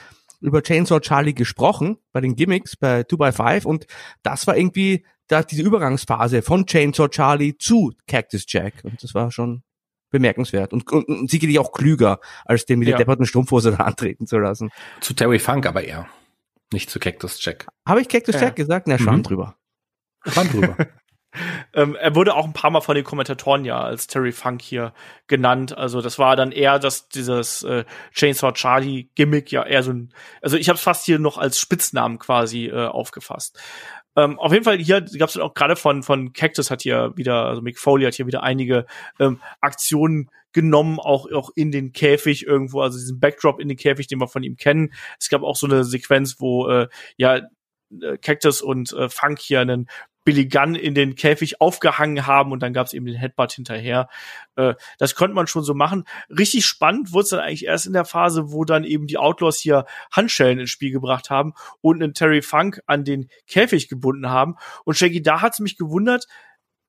über 0.41 0.63
Chainsaw 0.63 1.01
Charlie 1.01 1.35
gesprochen, 1.35 1.99
bei 2.13 2.21
den 2.21 2.37
Gimmicks, 2.37 2.77
bei 2.77 3.01
2x5 3.01 3.65
und 3.65 3.87
das 4.23 4.47
war 4.47 4.57
irgendwie 4.57 5.05
da 5.27 5.43
diese 5.43 5.63
Übergangsphase 5.63 6.43
von 6.43 6.67
Chainsaw 6.67 7.09
Charlie 7.09 7.57
zu 7.59 7.93
Cactus 8.07 8.45
Jack 8.49 8.75
und 8.83 9.03
das 9.03 9.15
war 9.15 9.31
schon 9.31 9.63
bemerkenswert 10.11 10.73
und, 10.73 10.91
und, 10.91 11.07
und 11.07 11.31
sicherlich 11.31 11.59
auch 11.59 11.73
klüger, 11.73 12.21
als 12.45 12.65
den 12.65 12.79
mit 12.79 12.89
ja. 12.89 12.93
der 12.93 13.05
depperten 13.05 13.27
Strumpfhose 13.27 13.71
da 13.77 13.85
antreten 13.85 14.27
zu 14.27 14.39
lassen. 14.39 14.71
Zu 15.01 15.15
Terry 15.15 15.39
Funk 15.39 15.67
aber 15.67 15.85
eher, 15.85 16.09
nicht 16.73 16.91
zu 16.91 16.99
Cactus 16.99 17.45
Jack. 17.45 17.67
Habe 17.87 18.01
ich 18.01 18.09
Cactus 18.09 18.37
ja. 18.37 18.43
Jack 18.43 18.57
gesagt? 18.57 18.89
Na, 18.89 18.99
schwamm 18.99 19.19
mhm. 19.19 19.23
drüber. 19.25 19.57
Schwamm 20.27 20.49
drüber. 20.49 20.77
ähm, 21.75 21.95
er 21.95 22.15
wurde 22.15 22.35
auch 22.35 22.47
ein 22.47 22.53
paar 22.53 22.71
Mal 22.71 22.81
von 22.81 22.95
den 22.95 23.05
Kommentatoren 23.05 23.65
ja 23.65 23.81
als 23.81 24.07
Terry 24.07 24.33
Funk 24.33 24.63
hier 24.63 24.93
genannt. 25.27 25.77
Also 25.77 26.01
das 26.01 26.19
war 26.19 26.37
dann 26.37 26.53
eher 26.53 26.79
das 26.79 27.09
dieses 27.09 27.63
äh, 27.63 27.85
Chainsaw 28.13 28.53
Charlie 28.53 29.11
Gimmick 29.15 29.53
ja 29.53 29.65
eher 29.65 29.83
so 29.83 29.93
ein. 29.93 30.13
Also 30.43 30.57
ich 30.57 30.69
habe 30.69 30.77
es 30.77 30.83
fast 30.83 31.05
hier 31.05 31.19
noch 31.19 31.39
als 31.39 31.59
Spitznamen 31.59 32.19
quasi 32.19 32.67
äh, 32.67 32.87
aufgefasst. 32.87 33.61
Ähm, 34.17 34.39
auf 34.39 34.53
jeden 34.53 34.65
Fall 34.65 34.79
hier 34.79 35.03
gab 35.03 35.29
es 35.29 35.37
auch 35.37 35.55
gerade 35.55 35.77
von 35.77 36.03
von 36.03 36.33
Cactus 36.33 36.71
hat 36.71 36.83
hier 36.83 37.13
wieder, 37.17 37.45
also 37.45 37.63
Mick 37.63 37.79
Foley 37.79 38.05
hat 38.05 38.15
hier 38.15 38.27
wieder 38.27 38.43
einige 38.43 38.87
ähm, 39.21 39.41
Aktionen 39.61 40.31
genommen, 40.53 40.99
auch 40.99 41.31
auch 41.31 41.51
in 41.55 41.71
den 41.71 41.93
Käfig 41.93 42.47
irgendwo, 42.47 42.81
also 42.81 42.99
diesen 42.99 43.21
Backdrop 43.21 43.61
in 43.61 43.69
den 43.69 43.77
Käfig, 43.77 44.07
den 44.07 44.19
wir 44.19 44.29
von 44.29 44.43
ihm 44.43 44.57
kennen. 44.57 44.93
Es 45.21 45.29
gab 45.29 45.43
auch 45.43 45.57
so 45.57 45.67
eine 45.67 45.85
Sequenz, 45.85 46.37
wo 46.39 46.69
äh, 46.69 46.89
ja 47.17 47.43
äh, 48.03 48.19
Cactus 48.19 48.63
und 48.63 48.93
äh, 48.93 49.09
Funk 49.09 49.39
hier 49.39 49.61
einen 49.61 49.89
Billy 50.29 50.45
Gunn 50.45 50.75
in 50.75 50.95
den 50.95 51.15
Käfig 51.15 51.59
aufgehangen 51.59 52.27
haben 52.27 52.53
und 52.53 52.63
dann 52.63 52.75
gab 52.75 52.87
es 52.87 52.93
eben 52.93 53.07
den 53.07 53.15
Headbutt 53.15 53.51
hinterher. 53.51 54.11
Äh, 54.57 54.75
das 54.99 55.15
konnte 55.15 55.35
man 55.35 55.47
schon 55.47 55.63
so 55.63 55.73
machen. 55.73 56.05
Richtig 56.29 56.67
spannend 56.67 57.15
wurde 57.15 57.23
es 57.23 57.29
dann 57.31 57.41
eigentlich 57.41 57.65
erst 57.65 57.87
in 57.87 57.95
der 57.95 58.05
Phase, 58.05 58.53
wo 58.53 58.67
dann 58.67 58.85
eben 58.85 59.07
die 59.07 59.17
Outlaws 59.17 59.59
hier 59.59 59.87
Handschellen 60.13 60.59
ins 60.59 60.69
Spiel 60.69 60.93
gebracht 60.93 61.31
haben 61.31 61.55
und 61.81 62.03
einen 62.03 62.13
Terry 62.13 62.43
Funk 62.43 62.83
an 62.85 63.05
den 63.05 63.31
Käfig 63.47 63.89
gebunden 63.89 64.29
haben. 64.29 64.57
Und 64.85 64.99
Shaggy, 64.99 65.23
da 65.23 65.41
hat 65.41 65.55
es 65.55 65.61
mich 65.61 65.79
gewundert, 65.79 66.27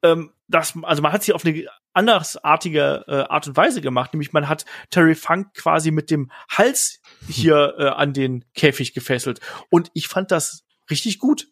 ähm, 0.03 0.34
dass, 0.49 0.74
also 0.84 1.02
man 1.02 1.14
hat 1.14 1.24
sie 1.24 1.32
auf 1.32 1.45
eine 1.45 1.66
andersartige 1.94 3.06
äh, 3.07 3.22
Art 3.22 3.48
und 3.48 3.56
Weise 3.56 3.80
gemacht, 3.80 4.14
nämlich 4.14 4.34
man 4.34 4.49
hat 4.49 4.66
Terry 4.90 5.16
Funk 5.16 5.53
quasi 5.53 5.91
mit 5.91 6.11
dem 6.11 6.30
Hals 6.49 6.99
hier 7.30 7.76
äh, 7.78 7.88
an 7.88 8.11
den 8.11 8.44
Käfig 8.53 8.94
gefesselt. 8.94 9.40
Und 9.70 9.91
ich 9.94 10.10
fand 10.10 10.30
das 10.30 10.66
richtig 10.90 11.20
gut. 11.20 11.48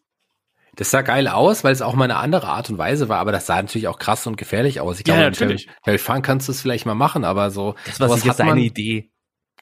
Das 0.77 0.91
sah 0.91 1.01
geil 1.01 1.27
aus, 1.27 1.63
weil 1.63 1.73
es 1.73 1.81
auch 1.81 1.95
mal 1.95 2.05
eine 2.05 2.17
andere 2.17 2.47
Art 2.47 2.69
und 2.69 2.77
Weise 2.77 3.09
war, 3.09 3.17
aber 3.17 3.31
das 3.31 3.47
sah 3.47 3.61
natürlich 3.61 3.87
auch 3.87 3.97
krass 3.97 4.27
und 4.27 4.37
gefährlich 4.37 4.79
aus. 4.79 4.99
Ich 4.99 5.03
glaube, 5.03 5.21
ja, 5.21 5.29
natürlich. 5.29 5.67
Terry 5.83 5.97
Funk 5.97 6.23
kannst 6.23 6.47
du 6.47 6.51
es 6.51 6.61
vielleicht 6.61 6.85
mal 6.85 6.95
machen, 6.95 7.25
aber 7.25 7.49
so. 7.49 7.75
Das 7.85 7.99
war 7.99 8.09
sicher 8.15 8.33
seine 8.33 8.61
Idee. 8.61 9.09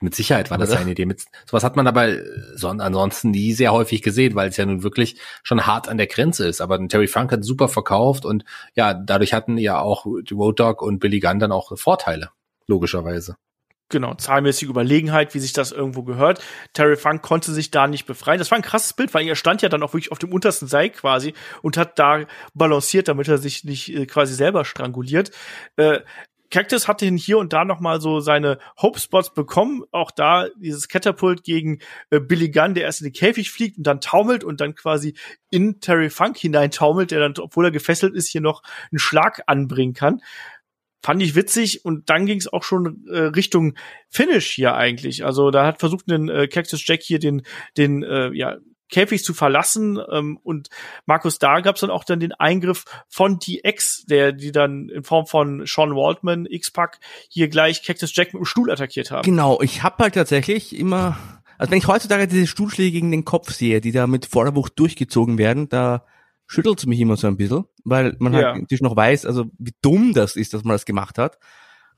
Mit 0.01 0.13
Sicherheit 0.13 0.51
war 0.51 0.57
das 0.57 0.71
seine 0.71 0.91
Idee. 0.91 1.05
Mit, 1.05 1.23
sowas 1.45 1.63
hat 1.63 1.77
man 1.77 1.87
aber 1.87 2.17
so, 2.55 2.67
ansonsten 2.67 3.31
nie 3.31 3.53
sehr 3.53 3.71
häufig 3.71 4.01
gesehen, 4.01 4.35
weil 4.35 4.49
es 4.49 4.57
ja 4.57 4.65
nun 4.65 4.83
wirklich 4.83 5.17
schon 5.41 5.65
hart 5.65 5.87
an 5.87 5.97
der 5.97 6.07
Grenze 6.07 6.45
ist. 6.45 6.59
Aber 6.59 6.85
Terry 6.89 7.07
Funk 7.07 7.31
hat 7.31 7.45
super 7.45 7.69
verkauft 7.69 8.25
und 8.25 8.43
ja, 8.75 8.93
dadurch 8.93 9.33
hatten 9.33 9.57
ja 9.57 9.79
auch 9.79 10.05
Road 10.05 10.59
Dog 10.59 10.81
und 10.81 10.99
Billy 10.99 11.21
Gunn 11.21 11.39
dann 11.39 11.53
auch 11.53 11.77
Vorteile, 11.77 12.31
logischerweise. 12.67 13.37
Genau, 13.89 14.15
zahlmäßige 14.15 14.67
Überlegenheit, 14.67 15.35
wie 15.35 15.39
sich 15.39 15.53
das 15.53 15.71
irgendwo 15.71 16.01
gehört. 16.01 16.43
Terry 16.73 16.95
Funk 16.95 17.21
konnte 17.21 17.51
sich 17.51 17.69
da 17.69 17.85
nicht 17.87 18.07
befreien. 18.07 18.39
Das 18.39 18.49
war 18.49 18.57
ein 18.57 18.63
krasses 18.63 18.93
Bild, 18.93 19.13
weil 19.13 19.27
er 19.27 19.35
stand 19.35 19.61
ja 19.61 19.69
dann 19.69 19.83
auch 19.83 19.93
wirklich 19.93 20.11
auf 20.11 20.17
dem 20.17 20.33
untersten 20.33 20.67
Seil 20.67 20.89
quasi 20.89 21.35
und 21.61 21.77
hat 21.77 21.99
da 21.99 22.25
balanciert, 22.55 23.07
damit 23.07 23.27
er 23.27 23.37
sich 23.37 23.63
nicht 23.63 23.93
äh, 23.93 24.07
quasi 24.07 24.33
selber 24.33 24.65
stranguliert. 24.65 25.29
Äh, 25.75 25.99
Cactus 26.49 26.87
hatte 26.87 27.05
hier 27.05 27.37
und 27.37 27.53
da 27.53 27.65
noch 27.65 27.79
mal 27.79 27.99
so 28.01 28.21
seine 28.21 28.59
Hope 28.81 28.99
Spots 28.99 29.33
bekommen. 29.33 29.83
Auch 29.91 30.09
da 30.09 30.47
dieses 30.55 30.87
Catapult 30.87 31.43
gegen 31.43 31.79
äh, 32.09 32.19
Billy 32.19 32.49
Gunn, 32.49 32.73
der 32.73 32.85
erst 32.85 33.01
in 33.01 33.07
den 33.07 33.13
Käfig 33.13 33.51
fliegt 33.51 33.77
und 33.77 33.85
dann 33.85 34.01
taumelt 34.01 34.43
und 34.43 34.61
dann 34.61 34.73
quasi 34.73 35.15
in 35.51 35.79
Terry 35.79 36.09
Funk 36.09 36.37
hinein 36.37 36.71
taumelt, 36.71 37.11
der 37.11 37.19
dann, 37.19 37.33
obwohl 37.39 37.65
er 37.65 37.71
gefesselt 37.71 38.15
ist, 38.15 38.29
hier 38.29 38.41
noch 38.41 38.63
einen 38.91 38.99
Schlag 38.99 39.43
anbringen 39.47 39.93
kann 39.93 40.21
fand 41.05 41.21
ich 41.21 41.35
witzig 41.35 41.85
und 41.85 42.09
dann 42.09 42.25
ging 42.25 42.39
es 42.39 42.51
auch 42.51 42.63
schon 42.63 43.05
äh, 43.07 43.19
Richtung 43.19 43.75
Finish 44.09 44.49
hier 44.49 44.73
eigentlich. 44.73 45.23
Also 45.23 45.51
da 45.51 45.63
hat 45.63 45.79
versucht 45.79 46.07
ein 46.07 46.29
äh, 46.29 46.47
Cactus 46.47 46.85
Jack 46.87 47.03
hier 47.03 47.19
den 47.19 47.43
den 47.77 48.01
äh, 48.01 48.31
ja 48.33 48.57
Käfig 48.89 49.23
zu 49.23 49.35
verlassen 49.35 49.99
ähm, 50.11 50.39
und 50.41 50.69
Markus 51.05 51.37
da 51.37 51.59
gab 51.59 51.75
es 51.75 51.81
dann 51.81 51.91
auch 51.91 52.05
dann 52.05 52.19
den 52.19 52.31
Eingriff 52.31 52.85
von 53.07 53.37
DX, 53.37 54.05
der 54.09 54.31
die 54.31 54.51
dann 54.51 54.89
in 54.89 55.03
Form 55.03 55.27
von 55.27 55.63
Sean 55.67 55.91
Waldman 55.91 56.47
X-Pack 56.47 56.99
hier 57.29 57.49
gleich 57.49 57.83
Cactus 57.83 58.15
Jack 58.15 58.33
mit 58.33 58.41
dem 58.41 58.45
Stuhl 58.45 58.71
attackiert 58.71 59.11
haben. 59.11 59.21
Genau, 59.21 59.61
ich 59.61 59.83
habe 59.83 60.05
halt 60.05 60.15
tatsächlich 60.15 60.75
immer 60.75 61.17
Also 61.59 61.69
wenn 61.69 61.77
ich 61.77 61.87
heutzutage 61.87 62.27
diese 62.27 62.47
Stuhlschläge 62.47 62.93
gegen 62.93 63.11
den 63.11 63.25
Kopf 63.25 63.53
sehe, 63.53 63.79
die 63.79 63.91
da 63.91 64.07
mit 64.07 64.25
voller 64.25 64.55
Wucht 64.55 64.79
durchgezogen 64.79 65.37
werden, 65.37 65.69
da 65.69 66.03
schüttelt 66.47 66.79
es 66.79 66.85
mich 66.85 66.99
immer 66.99 67.17
so 67.17 67.27
ein 67.27 67.37
bisschen, 67.37 67.65
weil 67.83 68.15
man 68.19 68.33
Ja. 68.33 68.51
halt 68.53 68.61
natürlich 68.61 68.81
noch 68.81 68.95
weiß, 68.95 69.25
also 69.25 69.45
wie 69.57 69.73
dumm 69.81 70.13
das 70.13 70.35
ist, 70.35 70.53
dass 70.53 70.63
man 70.63 70.73
das 70.75 70.85
gemacht 70.85 71.17
hat, 71.17 71.39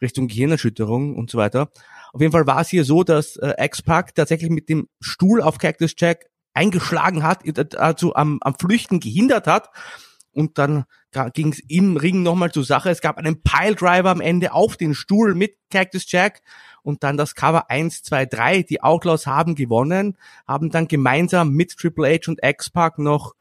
Richtung 0.02 0.28
Gehirnerschütterung 0.28 1.16
und 1.16 1.30
so 1.30 1.38
weiter. 1.38 1.70
Auf 2.14 2.22
jeden 2.22 2.32
Fall 2.32 2.48
war 2.48 2.62
es 2.62 2.70
hier 2.70 2.86
so, 2.86 3.04
dass 3.04 3.36
äh, 3.38 3.54
X-Pac 3.58 4.16
tatsächlich 4.16 4.50
mit 4.50 4.70
dem 4.70 4.88
Stuhl 5.02 5.42
auf 5.42 5.58
Cactus 5.58 5.96
Jack 5.98 6.30
eingeschlagen 6.54 7.24
hat, 7.24 7.46
ihn 7.46 7.54
dazu 7.54 8.16
am, 8.16 8.40
am 8.42 8.56
Flüchten 8.58 9.00
gehindert 9.00 9.48
hat 9.48 9.70
und 10.32 10.58
dann 10.58 10.86
ging 11.34 11.52
es 11.52 11.60
im 11.68 11.98
Ring 11.98 12.22
nochmal 12.22 12.52
zur 12.52 12.64
Sache. 12.64 12.90
Es 12.92 13.02
gab 13.02 13.18
einen 13.18 13.42
Piledriver 13.42 14.10
am 14.10 14.22
Ende 14.22 14.54
auf 14.54 14.78
den 14.78 14.94
Stuhl 14.94 15.34
mit 15.34 15.56
Cactus 15.72 16.12
Jack 16.12 16.42
und 16.84 17.04
dann 17.04 17.18
das 17.18 17.34
Cover 17.34 17.70
1, 17.72 18.04
2, 18.04 18.26
3. 18.28 18.62
Die 18.64 18.82
Outlaws 18.84 19.26
haben 19.26 19.56
gewonnen, 19.56 20.16
haben 20.48 20.70
dann 20.70 20.88
gemeinsam 20.88 21.52
mit 21.54 21.76
Triple 21.76 22.08
H 22.14 22.30
und 22.30 22.40
X-Pac 22.44 23.00
noch 23.00 23.34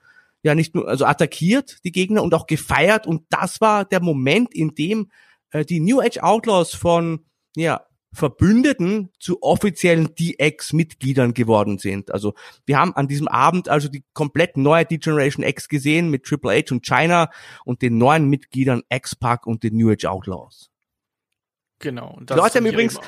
ja 0.47 0.55
nicht 0.55 0.75
nur 0.75 0.89
also 0.89 1.05
attackiert 1.05 1.85
die 1.85 1.93
Gegner 1.93 2.23
und 2.23 2.33
auch 2.33 2.47
gefeiert 2.47 3.07
und 3.07 3.25
das 3.31 3.61
war 3.61 3.85
der 3.85 4.01
Moment, 4.01 4.55
in 4.55 4.75
dem 4.75 5.11
äh, 5.51 5.65
die 5.65 5.81
New 5.81 6.01
Age 6.01 6.19
Outlaws 6.19 6.75
von 6.75 7.27
ja 7.57 7.85
Verbündeten 8.13 9.11
zu 9.19 9.43
offiziellen 9.43 10.15
DX-Mitgliedern 10.15 11.35
geworden 11.35 11.79
sind. 11.79 12.13
Also 12.13 12.35
wir 12.65 12.79
haben 12.79 12.95
an 12.95 13.09
diesem 13.09 13.29
Abend 13.29 13.69
also 13.69 13.89
die 13.89 14.05
komplett 14.15 14.57
neue 14.57 14.87
D-Generation 14.87 15.45
X 15.45 15.69
gesehen 15.69 16.11
mit 16.11 16.25
Triple 16.25 16.53
H 16.53 16.73
und 16.73 16.87
China 16.87 17.29
und 17.65 17.83
den 17.83 17.99
neuen 17.99 18.29
Mitgliedern 18.31 18.83
X-Pac 18.89 19.47
und 19.47 19.65
den 19.65 19.77
New 19.77 19.91
Age 19.91 20.07
Outlaws. 20.07 20.71
Genau. 21.81 22.15
Und 22.15 22.31
Die 22.31 22.35
Leute 22.35 22.59
haben 22.59 22.67
übrigens, 22.67 22.99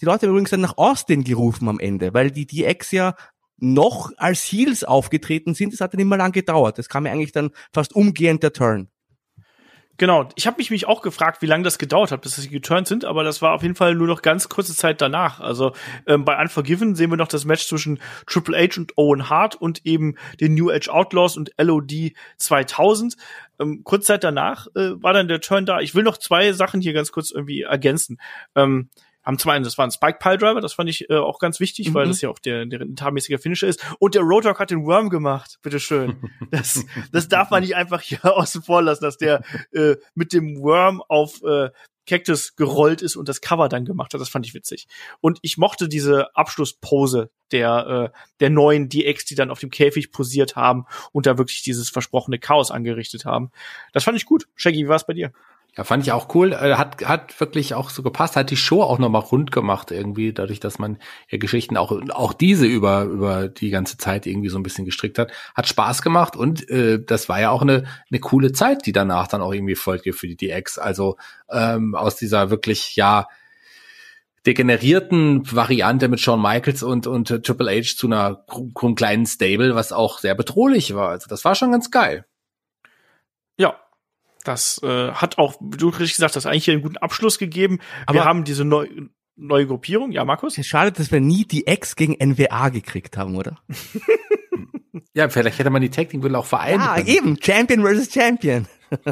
die 0.00 0.06
Leute 0.06 0.26
haben 0.26 0.30
übrigens 0.30 0.50
dann 0.50 0.62
nach 0.62 0.78
Austin 0.78 1.22
gerufen 1.22 1.68
am 1.68 1.78
Ende, 1.78 2.12
weil 2.12 2.32
die 2.32 2.46
DX 2.46 2.90
ja 2.90 3.14
noch 3.58 4.12
als 4.16 4.42
Heels 4.44 4.84
aufgetreten 4.84 5.54
sind. 5.54 5.72
Das 5.72 5.80
hat 5.80 5.92
dann 5.92 6.00
immer 6.00 6.16
lang 6.16 6.32
gedauert. 6.32 6.78
Das 6.78 6.88
kam 6.88 7.06
ja 7.06 7.12
eigentlich 7.12 7.32
dann 7.32 7.50
fast 7.72 7.94
umgehend 7.94 8.42
der 8.42 8.52
Turn. 8.52 8.88
Genau, 9.98 10.28
ich 10.34 10.46
habe 10.46 10.58
mich, 10.58 10.70
mich 10.70 10.86
auch 10.86 11.00
gefragt, 11.00 11.40
wie 11.40 11.46
lange 11.46 11.64
das 11.64 11.78
gedauert 11.78 12.12
hat, 12.12 12.20
bis 12.20 12.36
sie 12.36 12.50
geturnt 12.50 12.86
sind, 12.86 13.06
aber 13.06 13.24
das 13.24 13.40
war 13.40 13.54
auf 13.54 13.62
jeden 13.62 13.74
Fall 13.74 13.94
nur 13.94 14.06
noch 14.06 14.20
ganz 14.20 14.50
kurze 14.50 14.74
Zeit 14.76 15.00
danach. 15.00 15.40
Also 15.40 15.72
ähm, 16.06 16.26
bei 16.26 16.38
Unforgiven 16.38 16.94
sehen 16.94 17.08
wir 17.08 17.16
noch 17.16 17.28
das 17.28 17.46
Match 17.46 17.66
zwischen 17.66 17.98
Triple 18.26 18.58
H 18.58 18.78
und 18.78 18.98
Owen 18.98 19.30
Hart 19.30 19.54
und 19.54 19.86
eben 19.86 20.16
den 20.38 20.54
New 20.54 20.70
Age 20.70 20.90
Outlaws 20.90 21.38
und 21.38 21.50
LOD 21.56 22.12
2000. 22.36 23.16
Ähm, 23.58 23.82
kurz 23.84 24.04
Zeit 24.04 24.22
danach 24.22 24.66
äh, 24.74 25.02
war 25.02 25.14
dann 25.14 25.28
der 25.28 25.40
Turn 25.40 25.64
da. 25.64 25.80
Ich 25.80 25.94
will 25.94 26.02
noch 26.02 26.18
zwei 26.18 26.52
Sachen 26.52 26.82
hier 26.82 26.92
ganz 26.92 27.10
kurz 27.10 27.30
irgendwie 27.30 27.62
ergänzen. 27.62 28.18
Ähm, 28.54 28.90
haben 29.26 29.38
zum 29.38 29.50
einen, 29.50 29.64
das 29.64 29.76
war 29.76 29.86
ein 29.86 29.90
Spike 29.90 30.18
Pile 30.20 30.38
Driver, 30.38 30.60
das 30.60 30.72
fand 30.72 30.88
ich 30.88 31.10
äh, 31.10 31.16
auch 31.16 31.38
ganz 31.40 31.60
wichtig, 31.60 31.92
weil 31.92 32.06
Mhm. 32.06 32.10
das 32.10 32.20
ja 32.20 32.30
auch 32.30 32.38
der, 32.38 32.64
der 32.64 32.86
tarmäßige 32.94 33.40
Finisher 33.40 33.66
ist. 33.66 33.84
Und 33.98 34.14
der 34.14 34.22
Road 34.22 34.46
hat 34.46 34.70
den 34.70 34.86
Worm 34.86 35.10
gemacht, 35.10 35.58
bitteschön. 35.62 36.16
Das, 36.52 36.84
das 37.12 37.28
darf 37.28 37.50
man 37.50 37.62
nicht 37.62 37.74
einfach 37.74 38.00
hier 38.00 38.24
außen 38.24 38.62
vor 38.62 38.80
lassen, 38.80 39.02
dass 39.02 39.18
der 39.18 39.42
äh, 39.72 39.96
mit 40.14 40.32
dem 40.32 40.60
Worm 40.62 41.02
auf 41.08 41.42
äh, 41.42 41.70
Cactus 42.06 42.54
gerollt 42.54 43.02
ist 43.02 43.16
und 43.16 43.28
das 43.28 43.40
Cover 43.40 43.68
dann 43.68 43.84
gemacht 43.84 44.14
hat. 44.14 44.20
Das 44.20 44.28
fand 44.28 44.46
ich 44.46 44.54
witzig. 44.54 44.86
Und 45.20 45.40
ich 45.42 45.58
mochte 45.58 45.88
diese 45.88 46.34
Abschlusspose 46.36 47.30
der, 47.50 48.12
äh, 48.14 48.18
der 48.38 48.50
neuen 48.50 48.88
DX, 48.88 49.24
die 49.24 49.34
dann 49.34 49.50
auf 49.50 49.58
dem 49.58 49.70
Käfig 49.70 50.12
posiert 50.12 50.54
haben 50.54 50.86
und 51.10 51.26
da 51.26 51.36
wirklich 51.36 51.62
dieses 51.62 51.90
versprochene 51.90 52.38
Chaos 52.38 52.70
angerichtet 52.70 53.24
haben. 53.24 53.50
Das 53.92 54.04
fand 54.04 54.16
ich 54.16 54.24
gut. 54.24 54.46
Shaggy, 54.54 54.84
wie 54.84 54.88
war 54.88 54.96
es 54.96 55.06
bei 55.06 55.14
dir? 55.14 55.32
Ja, 55.76 55.84
fand 55.84 56.02
ich 56.02 56.12
auch 56.12 56.34
cool. 56.34 56.52
Äh, 56.54 56.74
Hat, 56.76 57.04
hat 57.04 57.38
wirklich 57.38 57.74
auch 57.74 57.90
so 57.90 58.02
gepasst. 58.02 58.34
Hat 58.36 58.50
die 58.50 58.56
Show 58.56 58.82
auch 58.82 58.98
nochmal 58.98 59.20
rund 59.20 59.52
gemacht 59.52 59.90
irgendwie, 59.90 60.32
dadurch, 60.32 60.58
dass 60.58 60.78
man 60.78 60.98
ja 61.28 61.36
Geschichten 61.36 61.76
auch, 61.76 61.92
auch 62.10 62.32
diese 62.32 62.64
über, 62.66 63.02
über 63.04 63.48
die 63.48 63.68
ganze 63.68 63.98
Zeit 63.98 64.26
irgendwie 64.26 64.48
so 64.48 64.58
ein 64.58 64.62
bisschen 64.62 64.86
gestrickt 64.86 65.18
hat. 65.18 65.32
Hat 65.54 65.68
Spaß 65.68 66.00
gemacht 66.00 66.34
und 66.34 66.68
äh, 66.70 66.98
das 67.04 67.28
war 67.28 67.40
ja 67.40 67.50
auch 67.50 67.60
eine, 67.60 67.84
eine 68.10 68.20
coole 68.20 68.52
Zeit, 68.52 68.86
die 68.86 68.92
danach 68.92 69.28
dann 69.28 69.42
auch 69.42 69.52
irgendwie 69.52 69.74
folgte 69.74 70.14
für 70.14 70.26
die 70.26 70.36
DX. 70.36 70.78
Also 70.78 71.16
ähm, 71.50 71.94
aus 71.94 72.16
dieser 72.16 72.48
wirklich, 72.48 72.96
ja, 72.96 73.28
degenerierten 74.46 75.42
Variante 75.54 76.08
mit 76.08 76.20
Shawn 76.20 76.40
Michaels 76.40 76.82
und, 76.84 77.06
und 77.06 77.28
Triple 77.44 77.70
H 77.70 77.96
zu 77.96 78.06
einer 78.06 78.44
kru- 78.46 78.94
kleinen 78.94 79.26
Stable, 79.26 79.74
was 79.74 79.92
auch 79.92 80.20
sehr 80.20 80.36
bedrohlich 80.36 80.94
war. 80.94 81.10
Also 81.10 81.26
das 81.28 81.44
war 81.44 81.54
schon 81.54 81.72
ganz 81.72 81.90
geil. 81.90 82.24
Ja. 83.58 83.76
Das 84.46 84.80
äh, 84.82 85.10
hat 85.12 85.38
auch, 85.38 85.56
wie 85.60 85.76
du 85.76 85.88
richtig 85.88 86.14
gesagt 86.14 86.36
hast, 86.36 86.46
eigentlich 86.46 86.64
hier 86.64 86.74
einen 86.74 86.82
guten 86.82 86.96
Abschluss 86.98 87.38
gegeben. 87.38 87.78
Wir 88.10 88.20
Aber- 88.20 88.24
haben 88.24 88.44
diese 88.44 88.64
neu, 88.64 88.88
neue 89.36 89.66
Gruppierung. 89.66 90.12
Ja, 90.12 90.24
Markus? 90.24 90.54
Schade, 90.66 90.92
dass 90.92 91.10
wir 91.10 91.20
nie 91.20 91.44
die 91.44 91.66
X 91.66 91.96
gegen 91.96 92.14
NWA 92.14 92.68
gekriegt 92.68 93.16
haben, 93.16 93.36
oder? 93.36 93.58
Ja, 95.12 95.28
vielleicht 95.30 95.58
hätte 95.58 95.70
man 95.70 95.80
die 95.82 95.88
Tag 95.90 96.10
Team 96.10 96.20
Gürtel 96.20 96.36
auch 96.36 96.44
vereinen 96.46 96.80
Ja, 96.80 96.94
können. 96.96 97.06
eben. 97.08 97.38
Champion 97.42 97.80
versus 97.82 98.12
Champion. 98.12 98.66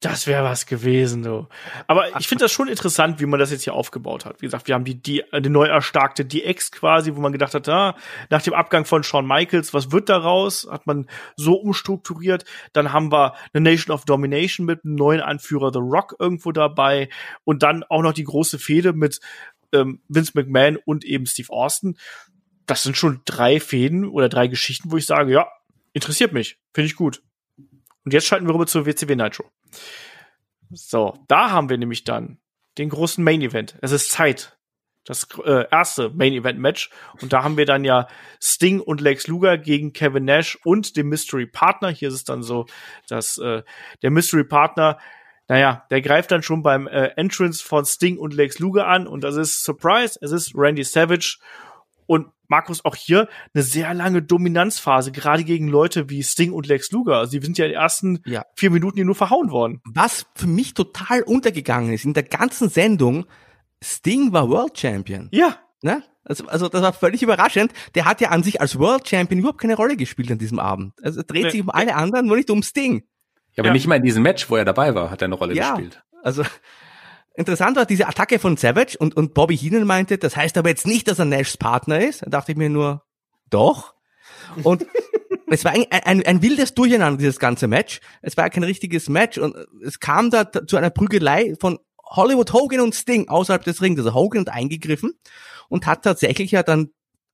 Das 0.00 0.26
wäre 0.26 0.44
was 0.44 0.64
gewesen, 0.64 1.22
du. 1.22 1.46
Aber 1.86 2.18
ich 2.18 2.26
finde 2.26 2.44
das 2.44 2.52
schon 2.52 2.68
interessant, 2.68 3.20
wie 3.20 3.26
man 3.26 3.38
das 3.38 3.50
jetzt 3.50 3.64
hier 3.64 3.74
aufgebaut 3.74 4.24
hat. 4.24 4.40
Wie 4.40 4.46
gesagt, 4.46 4.66
wir 4.66 4.74
haben 4.74 4.84
die, 4.84 4.94
die, 4.94 5.22
die 5.40 5.50
neu 5.50 5.66
erstarkte 5.66 6.24
DX 6.24 6.72
quasi, 6.72 7.14
wo 7.14 7.20
man 7.20 7.32
gedacht 7.32 7.52
hat, 7.52 7.68
ah, 7.68 7.94
nach 8.30 8.40
dem 8.40 8.54
Abgang 8.54 8.86
von 8.86 9.02
Shawn 9.02 9.26
Michaels, 9.26 9.74
was 9.74 9.92
wird 9.92 10.08
daraus? 10.08 10.66
Hat 10.70 10.86
man 10.86 11.06
so 11.36 11.52
umstrukturiert. 11.52 12.46
Dann 12.72 12.94
haben 12.94 13.12
wir 13.12 13.34
eine 13.52 13.70
Nation 13.70 13.94
of 13.94 14.06
Domination 14.06 14.64
mit 14.64 14.86
einem 14.86 14.94
neuen 14.94 15.20
Anführer 15.20 15.70
The 15.70 15.80
Rock 15.80 16.16
irgendwo 16.18 16.50
dabei. 16.50 17.10
Und 17.44 17.62
dann 17.62 17.84
auch 17.84 18.00
noch 18.00 18.14
die 18.14 18.24
große 18.24 18.58
Fehde 18.58 18.94
mit 18.94 19.20
ähm, 19.74 20.00
Vince 20.08 20.32
McMahon 20.34 20.78
und 20.78 21.04
eben 21.04 21.26
Steve 21.26 21.50
Austin. 21.50 21.98
Das 22.64 22.84
sind 22.84 22.96
schon 22.96 23.20
drei 23.26 23.60
Fäden 23.60 24.08
oder 24.08 24.30
drei 24.30 24.46
Geschichten, 24.46 24.90
wo 24.90 24.96
ich 24.96 25.04
sage, 25.04 25.30
ja, 25.30 25.46
interessiert 25.92 26.32
mich. 26.32 26.56
Finde 26.72 26.86
ich 26.86 26.96
gut. 26.96 27.22
Und 28.06 28.14
jetzt 28.14 28.26
schalten 28.26 28.46
wir 28.46 28.54
rüber 28.54 28.66
zur 28.66 28.86
WCW 28.86 29.14
Nitro. 29.14 29.44
So, 30.70 31.18
da 31.28 31.50
haben 31.50 31.68
wir 31.68 31.78
nämlich 31.78 32.04
dann 32.04 32.38
den 32.78 32.90
großen 32.90 33.22
Main 33.22 33.42
Event. 33.42 33.76
Es 33.82 33.92
ist 33.92 34.10
Zeit. 34.10 34.56
Das 35.04 35.26
äh, 35.44 35.64
erste 35.70 36.10
Main 36.10 36.32
Event 36.32 36.58
Match. 36.58 36.90
Und 37.20 37.32
da 37.32 37.42
haben 37.42 37.56
wir 37.56 37.66
dann 37.66 37.84
ja 37.84 38.06
Sting 38.40 38.80
und 38.80 39.00
Lex 39.00 39.26
Luger 39.26 39.58
gegen 39.58 39.92
Kevin 39.92 40.24
Nash 40.24 40.58
und 40.62 40.96
den 40.96 41.08
Mystery 41.08 41.46
Partner. 41.46 41.88
Hier 41.88 42.08
ist 42.08 42.14
es 42.14 42.24
dann 42.24 42.42
so, 42.42 42.66
dass 43.08 43.38
äh, 43.38 43.62
der 44.02 44.10
Mystery 44.10 44.44
Partner, 44.44 44.98
naja, 45.48 45.86
der 45.90 46.02
greift 46.02 46.30
dann 46.30 46.42
schon 46.42 46.62
beim 46.62 46.86
äh, 46.86 47.08
Entrance 47.16 47.64
von 47.64 47.84
Sting 47.84 48.18
und 48.18 48.34
Lex 48.34 48.58
Luger 48.58 48.86
an. 48.86 49.06
Und 49.06 49.24
das 49.24 49.36
ist 49.36 49.64
Surprise. 49.64 50.18
Es 50.20 50.32
ist 50.32 50.52
Randy 50.54 50.84
Savage. 50.84 51.38
Und 52.10 52.26
Markus, 52.48 52.84
auch 52.84 52.96
hier 52.96 53.28
eine 53.54 53.62
sehr 53.62 53.94
lange 53.94 54.20
Dominanzphase, 54.20 55.12
gerade 55.12 55.44
gegen 55.44 55.68
Leute 55.68 56.10
wie 56.10 56.24
Sting 56.24 56.52
und 56.52 56.66
Lex 56.66 56.90
Luger. 56.90 57.18
Also 57.18 57.38
die 57.38 57.44
sind 57.44 57.56
ja 57.56 57.66
in 57.66 57.70
den 57.70 57.80
ersten 57.80 58.18
Ja. 58.26 58.44
vier 58.56 58.70
Minuten 58.72 58.96
hier 58.96 59.04
nur 59.04 59.14
verhauen 59.14 59.52
worden. 59.52 59.80
Was 59.84 60.26
für 60.34 60.48
mich 60.48 60.74
total 60.74 61.22
untergegangen 61.22 61.92
ist 61.92 62.04
in 62.04 62.12
der 62.12 62.24
ganzen 62.24 62.68
Sendung, 62.68 63.26
Sting 63.80 64.32
war 64.32 64.48
World 64.50 64.76
Champion. 64.76 65.28
Ja, 65.30 65.56
Ne? 65.82 66.02
Also, 66.24 66.46
also 66.48 66.68
das 66.68 66.82
war 66.82 66.92
völlig 66.92 67.22
überraschend. 67.22 67.72
Der 67.94 68.04
hat 68.06 68.20
ja 68.20 68.30
an 68.30 68.42
sich 68.42 68.60
als 68.60 68.76
World 68.78 69.08
Champion 69.08 69.38
überhaupt 69.38 69.60
keine 69.60 69.76
Rolle 69.76 69.96
gespielt 69.96 70.30
an 70.32 70.38
diesem 70.38 70.58
Abend. 70.58 70.92
Also 71.02 71.20
er 71.20 71.24
dreht 71.24 71.44
Nee. 71.44 71.50
sich 71.50 71.60
um 71.62 71.70
alle 71.70 71.94
anderen, 71.94 72.26
nur 72.26 72.36
nicht 72.36 72.50
um 72.50 72.62
Sting. 72.64 73.04
Ja, 73.54 73.62
aber 73.62 73.68
Ja. 73.68 73.72
nicht 73.72 73.86
mal 73.86 73.94
in 73.94 74.02
diesem 74.02 74.24
Match, 74.24 74.50
wo 74.50 74.56
er 74.56 74.64
dabei 74.64 74.94
war, 74.96 75.10
hat 75.12 75.22
er 75.22 75.26
eine 75.26 75.36
Rolle 75.36 75.54
Ja. 75.54 75.70
gespielt. 75.74 76.02
Also 76.24 76.42
interessant 77.40 77.76
war 77.76 77.86
diese 77.86 78.06
Attacke 78.06 78.38
von 78.38 78.56
Savage 78.56 78.96
und, 78.98 79.16
und 79.16 79.34
Bobby 79.34 79.56
Heenan 79.56 79.84
meinte, 79.84 80.18
das 80.18 80.36
heißt 80.36 80.56
aber 80.56 80.68
jetzt 80.68 80.86
nicht, 80.86 81.08
dass 81.08 81.18
er 81.18 81.24
Nashs 81.24 81.56
Partner 81.56 82.00
ist. 82.00 82.22
Da 82.22 82.30
dachte 82.30 82.52
ich 82.52 82.58
mir 82.58 82.70
nur, 82.70 83.02
doch. 83.50 83.94
Und 84.62 84.86
es 85.48 85.64
war 85.64 85.72
ein, 85.72 85.86
ein, 85.90 86.24
ein 86.24 86.42
wildes 86.42 86.74
Durcheinander, 86.74 87.18
dieses 87.18 87.38
ganze 87.38 87.66
Match. 87.66 88.00
Es 88.22 88.36
war 88.36 88.48
kein 88.50 88.62
richtiges 88.62 89.08
Match 89.08 89.38
und 89.38 89.56
es 89.84 89.98
kam 89.98 90.30
da 90.30 90.50
zu 90.52 90.76
einer 90.76 90.90
Prügelei 90.90 91.54
von 91.60 91.78
Hollywood 92.04 92.52
Hogan 92.52 92.80
und 92.80 92.94
Sting 92.94 93.28
außerhalb 93.28 93.64
des 93.64 93.82
Rings. 93.82 93.98
Also 93.98 94.14
Hogan 94.14 94.42
hat 94.46 94.54
eingegriffen 94.54 95.14
und 95.68 95.86
hat 95.86 96.02
tatsächlich 96.02 96.52
ja 96.52 96.62
dann 96.62 96.90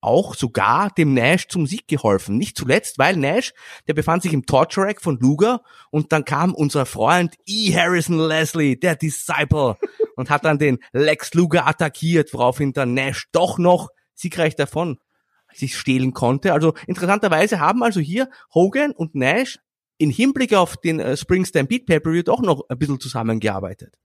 auch 0.06 0.34
sogar 0.34 0.90
dem 0.90 1.14
Nash 1.14 1.48
zum 1.48 1.66
Sieg 1.66 1.88
geholfen. 1.88 2.36
Nicht 2.36 2.56
zuletzt, 2.56 2.98
weil 2.98 3.16
Nash, 3.16 3.52
der 3.88 3.94
befand 3.94 4.22
sich 4.22 4.32
im 4.32 4.46
Torture 4.46 4.86
Rack 4.86 5.02
von 5.02 5.18
Luger 5.18 5.62
und 5.90 6.12
dann 6.12 6.24
kam 6.24 6.54
unser 6.54 6.86
Freund 6.86 7.34
E. 7.46 7.74
Harrison 7.74 8.18
Leslie, 8.18 8.76
der 8.76 8.96
Disciple, 8.96 9.76
und 10.16 10.30
hat 10.30 10.44
dann 10.44 10.58
den 10.58 10.78
Lex 10.92 11.34
Luger 11.34 11.66
attackiert, 11.66 12.32
woraufhin 12.32 12.72
dann 12.72 12.94
Nash 12.94 13.28
doch 13.32 13.58
noch 13.58 13.88
siegreich 14.14 14.54
davon 14.56 14.98
sich 15.52 15.76
stehlen 15.76 16.12
konnte. 16.12 16.52
Also 16.52 16.74
interessanterweise 16.86 17.60
haben 17.60 17.82
also 17.82 18.00
hier 18.00 18.28
Hogan 18.54 18.92
und 18.92 19.14
Nash 19.14 19.58
in 19.98 20.10
Hinblick 20.10 20.54
auf 20.54 20.76
den 20.76 21.00
äh, 21.00 21.16
Spring 21.16 21.44
Stampede 21.44 21.84
Pay-Per-View 21.84 22.22
doch 22.22 22.40
noch 22.40 22.62
ein 22.68 22.78
bisschen 22.78 23.00
zusammengearbeitet. 23.00 23.96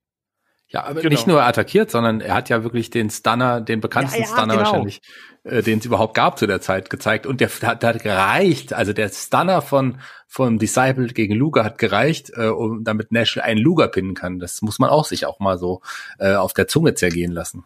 Ja, 0.72 0.84
aber 0.86 1.02
Genau. 1.02 1.12
nicht 1.14 1.28
nur 1.28 1.44
attackiert, 1.44 1.92
sondern 1.92 2.22
er 2.22 2.34
hat 2.34 2.48
ja 2.50 2.64
wirklich 2.64 2.90
den 2.90 3.10
Stunner, 3.10 3.60
den 3.62 3.82
bekanntesten 3.82 4.22
Ja, 4.24 4.28
ja, 4.28 4.34
Stunner 4.34 4.54
genau. 4.56 4.66
wahrscheinlich, 4.66 5.02
äh, 5.44 5.62
den 5.62 5.80
es 5.80 5.86
überhaupt 5.86 6.14
gab 6.14 6.40
zu 6.40 6.48
der 6.48 6.62
Zeit, 6.62 6.90
gezeigt. 6.90 7.26
Und 7.26 7.42
der 7.42 7.50
hat, 7.50 7.84
hat 7.84 8.04
gereicht. 8.04 8.74
Also 8.74 8.94
der 8.94 9.10
Stunner 9.10 9.62
von 9.62 10.00
vom 10.28 10.60
Disciple 10.60 11.08
gegen 11.08 11.36
Luger 11.36 11.66
hat 11.66 11.78
gereicht, 11.78 12.32
äh, 12.38 12.46
um 12.48 12.86
damit 12.86 13.12
Nash 13.12 13.38
einen 13.38 13.60
Luger 13.60 13.90
pinnen 13.90 14.16
kann. 14.16 14.40
Das 14.40 14.62
muss 14.62 14.80
man 14.80 14.90
auch 14.90 15.04
sich 15.04 15.26
auch 15.26 15.40
mal 15.40 15.58
so 15.58 15.82
äh, 16.20 16.36
auf 16.36 16.54
der 16.54 16.68
Zunge 16.70 16.94
zergehen 16.94 17.34
lassen. 17.34 17.66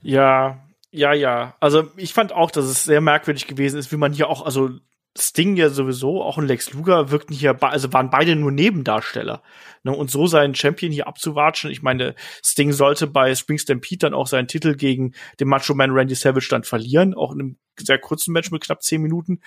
Ja, 0.00 0.58
Ja, 0.90 1.12
ja. 1.12 1.54
Also 1.60 1.88
ich 1.96 2.12
fand 2.14 2.32
auch, 2.32 2.50
dass 2.50 2.64
es 2.66 2.84
sehr 2.84 3.00
merkwürdig 3.00 3.46
gewesen 3.46 3.78
ist, 3.78 3.92
wie 3.92 3.96
man 3.96 4.12
hier 4.12 4.28
auch, 4.28 4.44
also 4.44 4.70
Sting 5.18 5.56
ja 5.56 5.68
sowieso, 5.68 6.22
auch 6.22 6.38
ein 6.38 6.46
Lex 6.46 6.72
Luger 6.72 7.10
wirkten 7.10 7.34
hier, 7.34 7.62
also 7.62 7.92
waren 7.92 8.08
beide 8.08 8.34
nur 8.34 8.50
Nebendarsteller. 8.50 9.42
Ne? 9.82 9.94
Und 9.94 10.10
so 10.10 10.26
seinen 10.26 10.54
Champion 10.54 10.90
hier 10.90 11.06
abzuwatschen, 11.06 11.70
ich 11.70 11.82
meine, 11.82 12.14
Sting 12.42 12.72
sollte 12.72 13.06
bei 13.06 13.34
Spring 13.34 13.58
Stampede 13.58 13.98
dann 13.98 14.14
auch 14.14 14.26
seinen 14.26 14.48
Titel 14.48 14.74
gegen 14.74 15.12
den 15.38 15.48
Macho 15.48 15.74
Man 15.74 15.90
Randy 15.90 16.14
Savage 16.14 16.48
dann 16.48 16.64
verlieren, 16.64 17.14
auch 17.14 17.32
in 17.32 17.40
einem 17.40 17.56
sehr 17.78 17.98
kurzen 17.98 18.32
Match 18.32 18.50
mit 18.50 18.62
knapp 18.62 18.82
zehn 18.82 19.02
Minuten. 19.02 19.40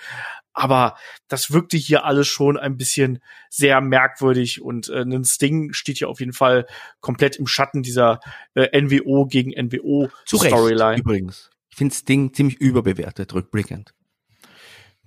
Aber 0.52 0.96
das 1.26 1.50
wirkte 1.50 1.76
hier 1.76 2.04
alles 2.04 2.28
schon 2.28 2.56
ein 2.56 2.76
bisschen 2.76 3.18
sehr 3.50 3.80
merkwürdig 3.80 4.62
und 4.62 4.88
äh, 4.88 5.02
ein 5.02 5.24
Sting 5.24 5.72
steht 5.72 5.98
hier 5.98 6.08
auf 6.08 6.20
jeden 6.20 6.32
Fall 6.32 6.66
komplett 7.00 7.36
im 7.36 7.48
Schatten 7.48 7.82
dieser 7.82 8.20
äh, 8.54 8.80
NWO 8.80 9.26
gegen 9.26 9.50
NWO 9.50 10.10
Storyline. 10.26 10.98
Übrigens. 10.98 11.50
Ich 11.70 11.76
finde 11.76 11.94
Sting 11.94 12.32
ziemlich 12.32 12.58
überbewertet, 12.58 13.34
rückblickend. 13.34 13.95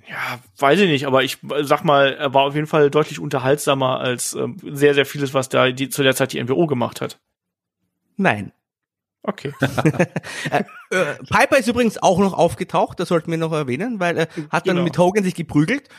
Ja, 0.10 0.40
weiß 0.58 0.80
ich 0.80 0.90
nicht, 0.90 1.06
aber 1.06 1.24
ich 1.24 1.38
sag 1.62 1.84
mal, 1.84 2.14
er 2.14 2.34
war 2.34 2.44
auf 2.44 2.56
jeden 2.56 2.66
Fall 2.66 2.90
deutlich 2.90 3.20
unterhaltsamer 3.20 4.00
als 4.00 4.34
ähm, 4.34 4.58
sehr, 4.64 4.96
sehr 4.96 5.06
vieles, 5.06 5.36
was 5.36 5.50
da 5.50 5.70
die, 5.70 5.90
zu 5.90 6.02
der 6.02 6.16
Zeit 6.16 6.34
die 6.34 6.44
NWO 6.44 6.66
gemacht 6.66 7.00
hat. 7.00 7.20
Nein. 8.18 8.52
Okay. 9.22 9.54
äh, 10.50 10.64
äh, 10.90 11.16
Piper 11.30 11.58
ist 11.58 11.68
übrigens 11.68 12.02
auch 12.02 12.18
noch 12.18 12.34
aufgetaucht, 12.34 13.00
das 13.00 13.10
sollten 13.10 13.30
wir 13.30 13.38
noch 13.38 13.52
erwähnen, 13.52 14.00
weil 14.00 14.18
er 14.18 14.28
hat 14.50 14.68
dann 14.68 14.78
Genau. 14.78 14.84
mit 14.84 14.98
Hogan 14.98 15.24
sich 15.24 15.36
geprügelt 15.36 15.90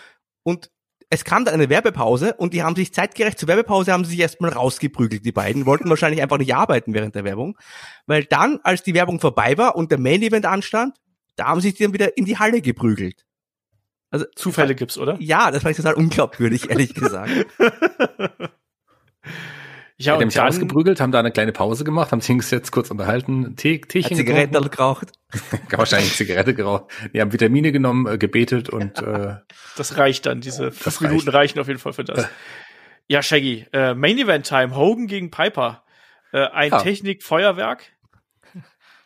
und 0.43 0.71
es 1.09 1.25
kam 1.25 1.45
dann 1.45 1.55
eine 1.55 1.69
Werbepause 1.69 2.35
und 2.35 2.53
die 2.53 2.63
haben 2.63 2.75
sich 2.75 2.93
zeitgerecht 2.95 3.39
zur 3.39 3.49
Werbepause 3.49 3.93
haben 3.93 4.05
sie 4.05 4.13
sich 4.13 4.21
erstmal 4.21 4.53
rausgeprügelt, 4.53 5.25
die 5.25 5.33
beiden, 5.33 5.67
wollten 5.67 5.89
wahrscheinlich 5.89 6.23
einfach 6.23 6.39
nicht 6.39 6.55
arbeiten 6.55 6.95
während 6.95 7.15
der 7.15 7.25
Werbung, 7.25 7.57
weil 8.07 8.25
dann, 8.25 8.59
als 8.65 8.83
die 8.83 8.95
Werbung 8.95 9.21
vorbei 9.21 9.57
war 9.59 9.77
und 9.77 9.91
der 9.93 9.99
Main 9.99 10.23
Event 10.23 10.47
anstand, 10.47 10.97
da 11.37 11.47
haben 11.47 11.61
sich 11.61 11.75
die 11.75 11.85
dann 11.85 11.93
wieder 11.93 12.17
in 12.17 12.25
die 12.25 12.39
Halle 12.39 12.61
geprügelt. 12.61 13.25
Also 14.11 14.27
Zufälle 14.35 14.75
gibt's, 14.75 14.99
oder? 14.99 15.17
Ja, 15.21 15.51
das 15.51 15.63
fand 15.63 15.73
ich 15.73 15.77
total 15.77 15.95
unglaubwürdig, 15.95 16.71
ehrlich 16.71 16.95
gesagt. 16.95 17.31
Ja, 20.03 20.17
die 20.17 20.23
haben 20.23 20.31
sich 20.31 20.41
ausgeprügelt, 20.41 20.99
haben 20.99 21.13
da 21.13 21.19
eine 21.19 21.31
kleine 21.31 21.53
Pause 21.53 21.85
gemacht, 21.85 22.11
haben 22.11 22.23
sich 22.23 22.51
jetzt 22.51 22.73
kurz 22.73 22.91
unterhalten, 22.91 23.55
Tee, 23.57 23.83
Teechen 23.83 24.17
Zigaretten 24.17 24.55
getrunken, 24.55 24.75
geraucht. 24.75 25.13
wahrscheinlich 25.73 26.15
Zigarette 26.17 26.55
geraucht. 26.55 26.85
Die 27.13 27.21
haben 27.21 27.35
Vitamine 27.35 27.71
genommen, 27.71 28.07
äh, 28.07 28.17
gebetet 28.17 28.71
und 28.71 29.03
äh, 29.03 29.37
das 29.77 29.99
reicht 29.99 30.25
dann. 30.25 30.41
Diese 30.41 30.73
fünf 30.73 31.03
Minuten 31.03 31.29
reicht. 31.29 31.35
reichen 31.35 31.61
auf 31.61 31.67
jeden 31.69 31.81
Fall 31.81 31.93
für 31.93 32.05
das. 32.05 32.27
Ja, 33.09 33.23
Shaggy, 33.23 33.67
äh, 33.75 33.93
Main 33.93 34.17
Event 34.17 34.47
Time, 34.47 34.75
Hogan 34.75 35.07
gegen 35.07 35.31
Piper. 35.31 35.85
Äh, 36.33 36.47
ein 36.47 36.71
Ja. 36.71 36.81
Technik-Feuerwerk. 36.81 37.93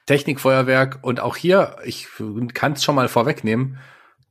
Technikfeuerwerk 0.06 1.00
und 1.02 1.18
auch 1.18 1.34
hier, 1.34 1.76
ich 1.84 2.06
kann 2.52 2.74
es 2.74 2.84
schon 2.84 2.94
mal 2.94 3.08
vorwegnehmen, 3.08 3.78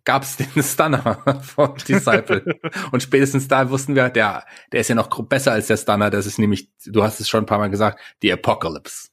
gab 0.06 0.24
es 0.24 0.38
den 0.38 0.48
Stunner 0.64 1.42
vom 1.42 1.76
Disciple. 1.76 2.60
und 2.92 3.04
spätestens 3.04 3.48
da 3.48 3.70
wussten 3.70 3.96
wir, 3.96 4.10
der, 4.10 4.46
der 4.72 4.82
ist 4.82 4.90
ja 4.90 4.96
noch 4.96 5.10
besser 5.24 5.52
als 5.52 5.68
der 5.68 5.78
Stunner. 5.78 6.10
Das 6.10 6.26
ist 6.26 6.40
nämlich, 6.40 6.70
du 6.86 7.04
hast 7.04 7.20
es 7.20 7.30
schon 7.30 7.44
ein 7.44 7.46
paar 7.46 7.60
Mal 7.60 7.70
gesagt, 7.70 8.00
die 8.22 8.32
Apocalypse. 8.32 9.10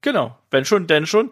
Genau, 0.00 0.38
wenn 0.50 0.64
schon, 0.64 0.86
denn 0.86 1.06
schon. 1.06 1.30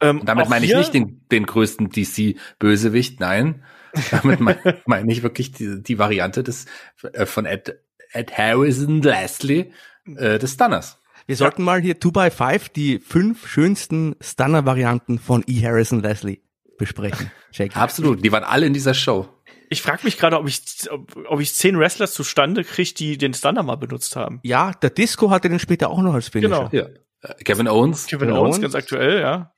Ähm, 0.00 0.20
Und 0.20 0.28
damit 0.28 0.48
meine 0.48 0.64
ich 0.64 0.74
nicht 0.74 0.94
den, 0.94 1.20
den 1.30 1.46
größten 1.46 1.90
DC-Bösewicht, 1.90 3.20
nein. 3.20 3.62
Damit 4.10 4.40
meine, 4.40 4.82
meine 4.86 5.12
ich 5.12 5.22
wirklich 5.22 5.52
die, 5.52 5.82
die 5.82 5.98
Variante 5.98 6.42
des 6.42 6.66
äh, 7.12 7.26
von 7.26 7.44
Ed, 7.44 7.78
Ed 8.12 8.36
Harrison 8.36 9.02
Leslie 9.02 9.72
äh, 10.06 10.38
des 10.38 10.54
Stunners. 10.54 11.00
Wir 11.26 11.36
sollten 11.36 11.62
mal 11.62 11.80
hier 11.80 11.96
2x5 11.96 12.72
die 12.72 12.98
fünf 12.98 13.46
schönsten 13.46 14.14
Stunner-Varianten 14.20 15.18
von 15.18 15.42
E. 15.46 15.62
Harrison 15.64 16.00
Leslie 16.00 16.40
besprechen. 16.78 17.30
Jackie. 17.52 17.74
Absolut, 17.76 18.24
die 18.24 18.32
waren 18.32 18.44
alle 18.44 18.66
in 18.66 18.72
dieser 18.72 18.94
Show. 18.94 19.28
Ich 19.70 19.82
frage 19.82 20.04
mich 20.04 20.18
gerade, 20.18 20.38
ob 20.38 20.46
ich, 20.46 20.62
ob, 20.90 21.16
ob 21.26 21.40
ich 21.40 21.54
zehn 21.54 21.78
Wrestler 21.78 22.06
zustande 22.06 22.64
kriege, 22.64 22.92
die 22.94 23.18
den 23.18 23.34
Stunner 23.34 23.62
mal 23.62 23.76
benutzt 23.76 24.14
haben. 24.16 24.40
Ja, 24.42 24.72
der 24.72 24.90
Disco 24.90 25.30
hatte 25.30 25.48
den 25.48 25.58
später 25.58 25.88
auch 25.90 26.00
noch 26.02 26.14
als 26.14 26.28
Finisher. 26.28 26.68
Genau. 26.70 26.86
Ja. 26.86 26.88
Äh, 27.28 27.34
Kevin 27.44 27.68
Owens, 27.68 28.06
Kevin 28.06 28.30
Owens, 28.30 28.56
Owens. 28.56 28.60
ganz 28.60 28.74
aktuell, 28.74 29.20
ja. 29.20 29.52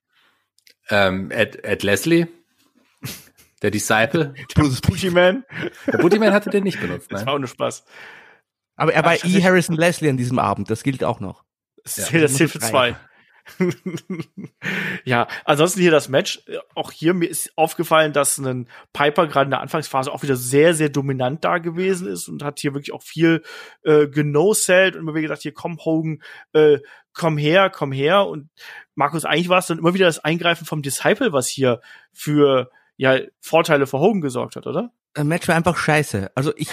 ähm, 0.89 1.31
Ed, 1.31 1.65
Ed 1.65 1.83
Leslie, 1.83 2.27
der 3.63 3.71
Disciple. 3.71 4.35
Bruce 4.55 4.81
Booty 4.81 5.11
Man. 5.11 5.45
Der 5.87 5.99
Bootyman 5.99 6.33
hatte 6.33 6.51
den 6.51 6.65
nicht 6.65 6.81
benutzt, 6.81 7.11
Das 7.11 7.21
nein. 7.21 7.27
war 7.27 7.35
auch 7.35 7.39
nur 7.39 7.49
Spaß. 7.49 7.85
Aber 8.77 8.93
er 8.93 9.01
Ach, 9.05 9.07
war 9.07 9.25
E. 9.25 9.43
Harrison 9.43 9.75
Leslie 9.77 10.09
an 10.11 10.17
diesem 10.17 10.39
Abend, 10.39 10.71
das 10.71 10.83
gilt 10.83 11.03
auch 11.03 11.19
noch. 11.21 11.45
Das 11.83 11.97
Ja, 11.97 12.05
zählt, 12.05 12.25
das 12.25 12.37
für 12.37 12.59
zwei. 12.61 12.97
ja, 15.05 15.29
ansonsten 15.45 15.81
hier 15.81 15.91
das 15.91 16.09
Match. 16.09 16.43
Äh, 16.47 16.59
Auch 16.75 16.93
hier 16.93 17.15
mir 17.15 17.29
ist 17.29 17.53
aufgefallen, 17.57 18.13
dass 18.13 18.39
ein 18.39 18.69
Piper 18.93 19.27
gerade 19.27 19.47
in 19.47 19.51
der 19.51 19.61
Anfangsphase 19.61 20.13
auch 20.13 20.23
wieder 20.23 20.37
sehr, 20.37 20.75
sehr 20.75 20.89
dominant 20.89 21.45
da 21.45 21.59
gewesen 21.59 22.09
ist 22.09 22.29
und 22.29 22.43
hat 22.43 22.59
hier 22.59 22.75
wirklich 22.75 22.93
auch 22.93 23.03
viel 23.03 23.43
äh, 23.83 24.09
genosellt 24.09 24.95
und 24.95 25.03
immer 25.03 25.15
wieder 25.15 25.29
gesagt, 25.29 25.43
hier 25.43 25.55
komm 25.55 25.79
Hogan, 25.85 26.23
äh, 26.53 26.79
komm 27.13 27.39
her, 27.39 27.71
komm 27.71 27.93
her. 27.93 28.27
Und 28.27 28.51
Markus, 28.95 29.25
eigentlich 29.25 29.49
war 29.49 29.59
es 29.59 29.67
dann 29.67 29.79
immer 29.79 29.95
wieder 29.95 30.07
das 30.07 30.25
Eingreifen 30.25 30.67
vom 30.67 30.83
Disciple, 30.83 31.33
was 31.33 31.49
hier 31.49 31.81
für 32.13 32.71
ja 32.97 33.19
Vorteile 33.41 33.87
für 33.87 34.01
Hogan 34.01 34.21
gesorgt 34.21 34.57
hat, 34.57 34.67
oder? 34.67 34.93
Das 35.15 35.25
Match 35.25 35.49
war 35.49 35.55
einfach 35.55 35.77
scheiße. 35.77 36.31
Also 36.35 36.53
ich, 36.57 36.69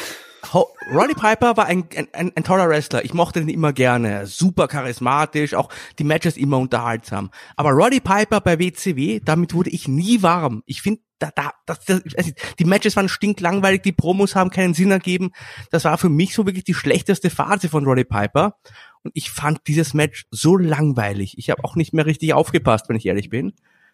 Roddy 0.91 1.13
Piper 1.13 1.55
war 1.57 1.65
ein, 1.65 1.85
ein, 2.13 2.31
ein, 2.35 2.43
toller 2.43 2.67
Wrestler. 2.67 3.05
Ich 3.05 3.13
mochte 3.13 3.39
den 3.39 3.49
immer 3.49 3.73
gerne. 3.73 4.27
Super 4.27 4.67
charismatisch, 4.67 5.53
auch 5.53 5.69
die 5.99 6.03
Matches 6.03 6.37
immer 6.37 6.57
unterhaltsam. 6.57 7.31
Aber 7.55 7.71
Roddy 7.71 7.99
Piper 7.99 8.41
bei 8.41 8.59
WCW, 8.59 9.21
damit 9.23 9.53
wurde 9.53 9.69
ich 9.69 9.87
nie 9.87 10.21
warm. 10.21 10.61
Ich 10.65 10.81
finde, 10.81 11.01
da, 11.19 11.31
da, 11.35 11.51
das, 11.65 11.85
das, 11.85 12.01
also 12.17 12.31
die 12.59 12.65
Matches 12.65 12.95
waren 12.95 13.07
stinklangweilig, 13.07 13.81
die 13.81 13.93
Promos 13.93 14.35
haben 14.35 14.49
keinen 14.49 14.73
Sinn 14.73 14.91
ergeben. 14.91 15.31
Das 15.71 15.85
war 15.85 15.97
für 15.97 16.09
mich 16.09 16.33
so 16.33 16.45
wirklich 16.45 16.65
die 16.65 16.73
schlechteste 16.73 17.29
Phase 17.29 17.69
von 17.69 17.85
Roddy 17.85 18.03
Piper. 18.03 18.57
Und 19.03 19.11
ich 19.13 19.31
fand 19.31 19.61
dieses 19.67 19.93
Match 19.93 20.25
so 20.31 20.57
langweilig. 20.57 21.37
Ich 21.37 21.49
habe 21.49 21.63
auch 21.63 21.75
nicht 21.75 21.93
mehr 21.93 22.05
richtig 22.05 22.33
aufgepasst, 22.33 22.89
wenn 22.89 22.97
ich 22.97 23.05
ehrlich 23.05 23.29
bin. 23.29 23.53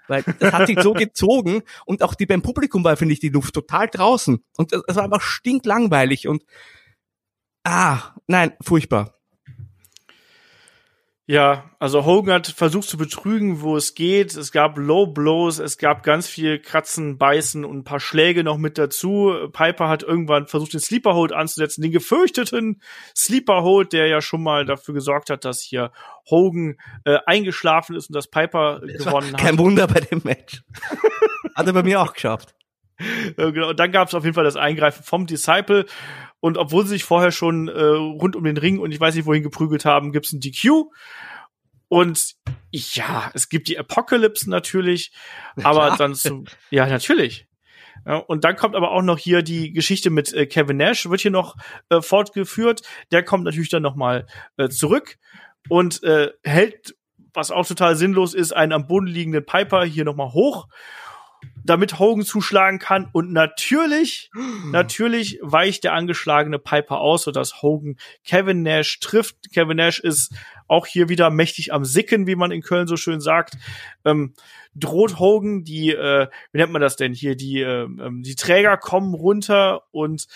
Weil 0.09 0.23
das 0.39 0.53
hat 0.53 0.67
sich 0.67 0.79
so 0.81 0.93
gezogen 0.93 1.61
und 1.85 2.03
auch 2.03 2.15
die 2.15 2.25
beim 2.25 2.41
Publikum 2.41 2.83
war, 2.83 2.97
finde 2.97 3.13
ich, 3.13 3.19
die 3.19 3.29
Luft 3.29 3.53
total 3.53 3.87
draußen. 3.87 4.43
Und 4.57 4.73
das 4.73 4.95
war 4.95 5.03
einfach 5.03 5.21
stinklangweilig 5.21 6.27
und 6.27 6.43
ah, 7.63 8.15
nein, 8.27 8.53
furchtbar. 8.61 9.18
Ja, 11.31 11.69
also 11.77 12.05
Hogan 12.05 12.33
hat 12.33 12.47
versucht 12.47 12.89
zu 12.89 12.97
betrügen, 12.97 13.61
wo 13.61 13.77
es 13.77 13.93
geht. 13.93 14.35
Es 14.35 14.51
gab 14.51 14.79
Low 14.79 15.05
Blows, 15.05 15.59
es 15.59 15.77
gab 15.77 16.01
ganz 16.01 16.27
viel 16.27 16.57
Kratzen, 16.57 17.19
Beißen 17.19 17.65
und 17.65 17.77
ein 17.77 17.83
paar 17.83 17.99
Schläge 17.99 18.43
noch 18.43 18.57
mit 18.57 18.79
dazu. 18.79 19.31
Piper 19.53 19.89
hat 19.89 20.01
irgendwann 20.01 20.47
versucht, 20.47 20.73
den 20.73 20.79
Sleeper 20.79 21.13
Hold 21.13 21.31
anzusetzen, 21.31 21.83
den 21.83 21.91
gefürchteten 21.91 22.81
Sleeper 23.15 23.61
Hold, 23.61 23.93
der 23.93 24.07
ja 24.07 24.21
schon 24.21 24.41
mal 24.41 24.65
dafür 24.65 24.95
gesorgt 24.95 25.29
hat, 25.29 25.45
dass 25.45 25.61
hier 25.61 25.91
Hogan 26.27 26.77
äh, 27.05 27.19
eingeschlafen 27.27 27.95
ist 27.95 28.09
und 28.09 28.15
dass 28.15 28.31
Piper 28.31 28.81
Das 28.81 29.05
gewonnen 29.05 29.31
hat. 29.31 29.39
kein 29.39 29.59
Wunder 29.59 29.85
bei 29.85 29.99
dem 29.99 30.21
Match. 30.23 30.63
Hat 31.53 31.67
er 31.67 31.73
bei 31.73 31.83
mir 31.83 32.01
auch 32.01 32.13
geschafft. 32.13 32.55
Äh, 33.37 33.53
genau. 33.53 33.69
Und 33.69 33.79
dann 33.79 33.93
gab 33.93 34.09
es 34.09 34.13
auf 34.13 34.25
jeden 34.25 34.33
Fall 34.33 34.43
das 34.43 34.57
Eingreifen 34.57 35.03
vom 35.03 35.25
Disciple. 35.25 35.85
Und 36.39 36.57
obwohl 36.57 36.83
sie 36.83 36.89
sich 36.89 37.03
vorher 37.03 37.31
schon 37.31 37.67
äh, 37.67 37.81
rund 37.81 38.35
um 38.35 38.43
den 38.43 38.57
Ring 38.57 38.79
und 38.79 38.91
ich 38.91 38.99
weiß 38.99 39.15
nicht 39.15 39.25
wohin 39.25 39.43
geprügelt 39.43 39.85
haben, 39.85 40.11
gibt's 40.11 40.31
ein 40.31 40.39
DQ. 40.39 40.85
Und 41.89 42.35
ja, 42.71 43.31
es 43.33 43.49
gibt 43.49 43.67
die 43.67 43.79
Apocalypse 43.79 44.49
natürlich, 44.49 45.11
aber 45.63 45.87
klar. 45.87 45.97
dann 45.97 46.15
zu, 46.15 46.45
ja, 46.69 46.85
natürlich. 46.85 47.47
Ja, 48.05 48.17
und 48.17 48.43
dann 48.43 48.55
kommt 48.55 48.75
aber 48.75 48.91
auch 48.91 49.01
noch 49.01 49.17
hier 49.17 49.41
die 49.41 49.73
Geschichte 49.73 50.09
mit 50.09 50.31
äh, 50.33 50.45
Kevin 50.45 50.77
Nash, 50.77 51.09
wird 51.09 51.21
hier 51.21 51.31
noch 51.31 51.55
äh, 51.89 52.01
fortgeführt. 52.01 52.81
Der 53.11 53.23
kommt 53.23 53.43
natürlich 53.43 53.69
dann 53.69 53.83
noch 53.83 53.95
mal 53.95 54.25
äh, 54.57 54.69
zurück 54.69 55.17
und 55.67 56.01
äh, 56.03 56.29
hält, 56.43 56.95
was 57.33 57.51
auch 57.51 57.67
total 57.67 57.95
sinnlos 57.95 58.33
ist, 58.33 58.53
einen 58.53 58.71
am 58.71 58.87
Boden 58.87 59.07
liegenden 59.07 59.45
Piper 59.45 59.83
hier 59.83 60.05
noch 60.05 60.15
mal 60.15 60.31
hoch, 60.31 60.67
damit 61.63 61.99
Hogan 61.99 62.23
zuschlagen 62.23 62.79
kann. 62.79 63.09
Und 63.11 63.31
natürlich, 63.31 64.31
natürlich 64.71 65.39
weicht 65.41 65.83
der 65.83 65.93
angeschlagene 65.93 66.59
Piper 66.59 66.99
aus, 66.99 67.23
sodass 67.23 67.61
Hogan 67.61 67.97
Kevin 68.23 68.63
Nash 68.63 68.99
trifft. 68.99 69.51
Kevin 69.53 69.77
Nash 69.77 69.99
ist 69.99 70.33
auch 70.67 70.85
hier 70.85 71.09
wieder 71.09 71.29
mächtig 71.29 71.73
am 71.73 71.85
Sicken, 71.85 72.27
wie 72.27 72.35
man 72.35 72.51
in 72.51 72.61
Köln 72.61 72.87
so 72.87 72.97
schön 72.97 73.21
sagt. 73.21 73.55
Ähm, 74.05 74.33
droht 74.75 75.19
Hogan, 75.19 75.63
die, 75.63 75.89
äh, 75.89 76.27
wie 76.51 76.57
nennt 76.57 76.71
man 76.71 76.81
das 76.81 76.95
denn 76.95 77.13
hier, 77.13 77.35
die, 77.35 77.61
äh, 77.61 77.87
die 78.21 78.35
Träger 78.35 78.77
kommen 78.77 79.13
runter 79.13 79.83
und 79.91 80.27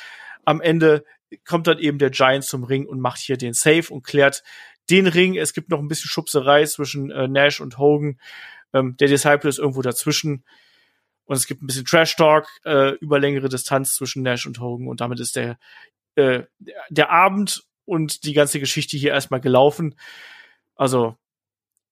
am 0.46 0.60
Ende 0.60 1.06
kommt 1.46 1.68
dann 1.68 1.80
eben 1.80 1.98
der 1.98 2.10
Giant 2.10 2.44
zum 2.44 2.64
Ring 2.64 2.86
und 2.86 3.00
macht 3.00 3.20
hier 3.20 3.38
den 3.38 3.54
Save 3.54 3.86
und 3.90 4.04
klärt 4.04 4.44
den 4.90 5.08
Ring. 5.08 5.36
Es 5.36 5.54
gibt 5.54 5.70
noch 5.70 5.80
ein 5.80 5.88
bisschen 5.88 6.10
Schubserei 6.10 6.66
zwischen 6.66 7.12
äh, 7.12 7.28
Nash 7.28 7.62
und 7.62 7.78
Hogan. 7.78 8.20
Ähm, 8.74 8.96
der 8.98 9.08
Disciple 9.08 9.50
ist 9.50 9.60
irgendwo 9.60 9.82
dazwischen. 9.82 10.44
Und 11.26 11.36
es 11.36 11.48
gibt 11.48 11.62
ein 11.62 11.68
bisschen 11.68 11.86
Trash-Talk 11.86 12.48
äh, 12.66 12.96
über 12.98 13.20
längere 13.20 13.50
Distanz 13.50 13.96
zwischen 13.96 14.24
Nash 14.24 14.46
und 14.46 14.60
Hogan. 14.60 14.88
Und 14.88 15.02
damit 15.02 15.20
ist 15.20 15.36
der, 15.36 15.58
äh, 16.16 16.44
der 16.90 17.10
Abend 17.12 17.64
und 17.86 18.26
die 18.26 18.34
ganze 18.34 18.60
Geschichte 18.60 18.98
hier 18.98 19.12
erstmal 19.12 19.42
gelaufen. 19.42 19.96
Also, 20.76 21.16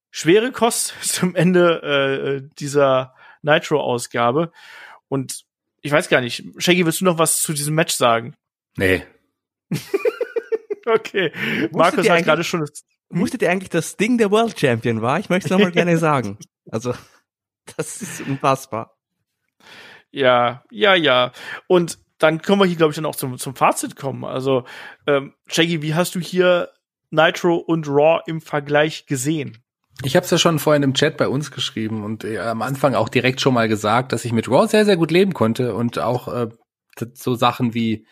schwere 0.09 0.51
Kost 0.51 0.95
zum 1.01 1.35
Ende 1.35 2.41
äh, 2.43 2.49
dieser 2.59 3.15
Nitro-Ausgabe. 3.41 4.51
Und 5.07 5.45
ich 5.81 5.91
weiß 5.91 6.09
gar 6.09 6.21
nicht, 6.21 6.43
Shaggy, 6.57 6.85
willst 6.85 7.01
du 7.01 7.05
noch 7.05 7.17
was 7.17 7.41
zu 7.41 7.53
diesem 7.53 7.75
Match 7.75 7.95
sagen? 7.95 8.35
Nee. 8.77 9.05
okay. 10.85 11.31
Markus 11.71 12.09
hat 12.09 12.23
gerade 12.23 12.43
schon. 12.43 12.61
Das 12.61 12.83
Wusstet 13.13 13.41
ihr 13.41 13.51
eigentlich, 13.51 13.69
dass 13.69 13.97
Ding 13.97 14.17
der 14.17 14.31
World 14.31 14.57
Champion 14.57 15.01
war? 15.01 15.19
Ich 15.19 15.29
möchte 15.29 15.47
es 15.47 15.51
nochmal 15.51 15.71
gerne 15.73 15.97
sagen. 15.97 16.37
Also, 16.69 16.93
das 17.75 18.01
ist 18.01 18.21
unfassbar. 18.21 18.97
Ja, 20.11 20.63
ja, 20.69 20.95
ja. 20.95 21.31
Und 21.67 21.99
dann 22.17 22.41
können 22.41 22.59
wir 22.59 22.65
hier, 22.65 22.77
glaube 22.77 22.91
ich, 22.91 22.95
dann 22.95 23.05
auch 23.05 23.15
zum, 23.15 23.37
zum 23.37 23.55
Fazit 23.55 23.95
kommen. 23.95 24.23
Also, 24.23 24.65
ähm, 25.07 25.33
Shaggy, 25.47 25.81
wie 25.81 25.95
hast 25.95 26.15
du 26.15 26.19
hier 26.19 26.69
Nitro 27.09 27.55
und 27.55 27.87
Raw 27.87 28.21
im 28.27 28.41
Vergleich 28.41 29.05
gesehen? 29.05 29.57
Ich 30.03 30.15
habe 30.15 30.23
es 30.23 30.31
ja 30.31 30.37
schon 30.37 30.59
vorhin 30.59 30.83
im 30.83 30.93
Chat 30.93 31.17
bei 31.17 31.27
uns 31.27 31.51
geschrieben 31.51 32.03
und 32.03 32.23
äh, 32.23 32.39
am 32.39 32.61
Anfang 32.61 32.95
auch 32.95 33.09
direkt 33.09 33.41
schon 33.41 33.53
mal 33.53 33.67
gesagt, 33.67 34.13
dass 34.13 34.25
ich 34.25 34.31
mit 34.31 34.49
Raw 34.49 34.67
sehr, 34.67 34.85
sehr 34.85 34.97
gut 34.97 35.11
leben 35.11 35.33
konnte 35.33 35.75
und 35.75 35.99
auch 35.99 36.27
äh, 36.27 36.47
so 37.13 37.35
Sachen 37.35 37.73
wie 37.73 38.05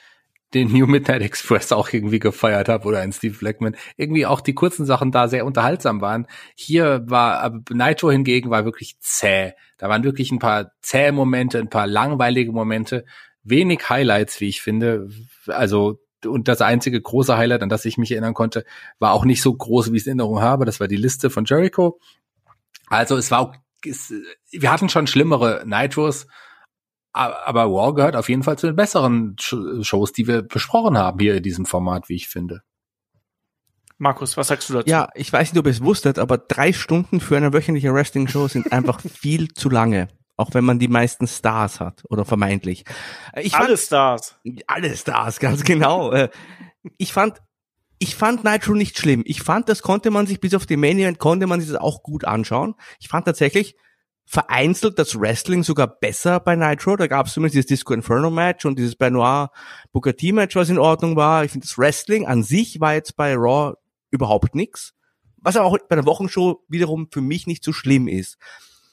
den 0.53 0.71
New 0.71 0.88
Midnight 0.88 1.21
Express 1.21 1.71
auch 1.71 1.89
irgendwie 1.91 2.19
gefeiert 2.19 2.69
habe 2.69 2.88
oder 2.88 2.99
ein 2.99 3.11
Steve 3.11 3.38
Blackman. 3.38 3.76
Irgendwie 3.97 4.26
auch 4.26 4.41
die 4.41 4.53
kurzen 4.53 4.85
Sachen 4.85 5.11
da 5.11 5.27
sehr 5.27 5.45
unterhaltsam 5.45 6.01
waren. 6.01 6.27
Hier 6.55 7.03
war 7.07 7.39
aber 7.39 7.61
Nitro 7.71 8.11
hingegen 8.11 8.49
war 8.49 8.65
wirklich 8.65 8.99
zäh. 8.99 9.53
Da 9.77 9.89
waren 9.89 10.03
wirklich 10.03 10.31
ein 10.31 10.39
paar 10.39 10.71
zähe 10.81 11.11
Momente, 11.11 11.59
ein 11.59 11.69
paar 11.69 11.88
langweilige 11.88 12.51
Momente, 12.51 13.05
wenig 13.43 13.89
Highlights, 13.89 14.39
wie 14.41 14.49
ich 14.49 14.61
finde. 14.61 15.09
Also 15.47 15.99
und 16.26 16.49
das 16.49 16.61
einzige 16.61 16.99
große 16.99 17.38
Highlight, 17.38 17.63
an 17.63 17.69
das 17.69 17.85
ich 17.85 17.97
mich 17.97 18.11
erinnern 18.11 18.34
konnte, 18.34 18.65
war 18.99 19.13
auch 19.13 19.23
nicht 19.23 19.41
so 19.41 19.53
groß, 19.53 19.91
wie 19.91 19.95
ich 19.95 20.03
es 20.03 20.07
in 20.07 20.19
Erinnerung 20.19 20.41
habe. 20.41 20.65
Das 20.65 20.81
war 20.81 20.89
die 20.89 20.97
Liste 20.97 21.30
von 21.30 21.45
Jericho. 21.45 21.99
Also 22.88 23.15
es 23.15 23.31
war 23.31 23.53
es, 23.85 24.13
wir 24.51 24.71
hatten 24.71 24.89
schon 24.89 25.07
schlimmere 25.07 25.63
Nitros, 25.65 26.27
aber 27.19 27.63
Raw 27.63 27.93
gehört 27.93 28.15
auf 28.15 28.29
jeden 28.29 28.43
Fall 28.43 28.57
zu 28.57 28.67
den 28.67 28.75
besseren 28.75 29.35
Shows, 29.37 30.13
die 30.13 30.27
wir 30.27 30.41
besprochen 30.41 30.97
haben 30.97 31.19
hier 31.19 31.35
in 31.37 31.43
diesem 31.43 31.65
Format, 31.65 32.09
wie 32.09 32.15
ich 32.15 32.27
finde. 32.27 32.61
Markus, 33.97 34.37
was 34.37 34.47
sagst 34.47 34.69
du 34.69 34.73
dazu? 34.73 34.89
Ja, 34.89 35.09
ich 35.13 35.31
weiß 35.31 35.51
nicht, 35.51 35.59
ob 35.59 35.65
ihr 35.65 35.71
es 35.71 35.83
wusstet, 35.83 36.19
aber 36.19 36.37
drei 36.37 36.71
Stunden 36.71 37.19
für 37.19 37.35
eine 37.35 37.51
wöchentliche 37.51 37.93
Wrestling-Show 37.93 38.47
sind 38.47 38.71
einfach 38.71 39.01
viel 39.01 39.53
zu 39.53 39.69
lange. 39.69 40.07
Auch 40.37 40.53
wenn 40.53 40.63
man 40.63 40.79
die 40.79 40.87
meisten 40.87 41.27
Stars 41.27 41.81
hat 41.81 42.03
oder 42.07 42.23
vermeintlich. 42.23 42.85
Ich 43.35 43.53
alle 43.55 43.67
fand, 43.67 43.79
Stars. 43.79 44.39
Alle 44.67 44.95
Stars, 44.95 45.39
ganz 45.41 45.65
genau. 45.65 46.13
Äh, 46.13 46.29
ich 46.97 47.11
fand, 47.11 47.41
ich 47.97 48.15
fand 48.15 48.45
Nitro 48.45 48.73
nicht 48.73 48.97
schlimm. 48.97 49.23
Ich 49.25 49.41
fand, 49.41 49.67
das 49.67 49.81
konnte 49.81 50.11
man 50.11 50.27
sich 50.27 50.39
bis 50.39 50.55
auf 50.55 50.65
die 50.65 50.77
Main 50.77 50.97
Event 50.97 51.19
konnte 51.19 51.45
man 51.45 51.59
sich 51.59 51.69
das 51.69 51.81
auch 51.81 52.01
gut 52.01 52.23
anschauen. 52.23 52.75
Ich 53.01 53.09
fand 53.09 53.25
tatsächlich 53.25 53.75
vereinzelt 54.31 54.99
das 54.99 55.19
Wrestling 55.19 55.64
sogar 55.64 55.88
besser 55.88 56.39
bei 56.39 56.56
Nitro. 56.56 56.95
Da 56.95 57.07
gab 57.07 57.26
es 57.26 57.34
zumindest 57.34 57.56
dieses 57.56 57.65
Disco 57.65 57.93
Inferno 57.93 58.30
Match 58.30 58.65
und 58.65 58.77
dieses 58.77 58.95
Benoit 58.95 59.49
Booker 59.91 60.15
T 60.15 60.31
Match, 60.31 60.56
was 60.56 60.69
in 60.69 60.77
Ordnung 60.77 61.15
war. 61.15 61.43
Ich 61.43 61.51
finde 61.51 61.65
das 61.65 61.77
Wrestling 61.77 62.27
an 62.27 62.43
sich 62.43 62.80
war 62.80 62.93
jetzt 62.93 63.15
bei 63.15 63.34
Raw 63.35 63.73
überhaupt 64.11 64.53
nix. 64.53 64.93
Was 65.38 65.56
aber 65.56 65.65
auch 65.65 65.77
bei 65.88 65.95
der 65.95 66.06
Wochenshow 66.06 66.64
wiederum 66.68 67.07
für 67.11 67.22
mich 67.22 67.47
nicht 67.47 67.64
so 67.64 67.73
schlimm 67.73 68.07
ist 68.07 68.38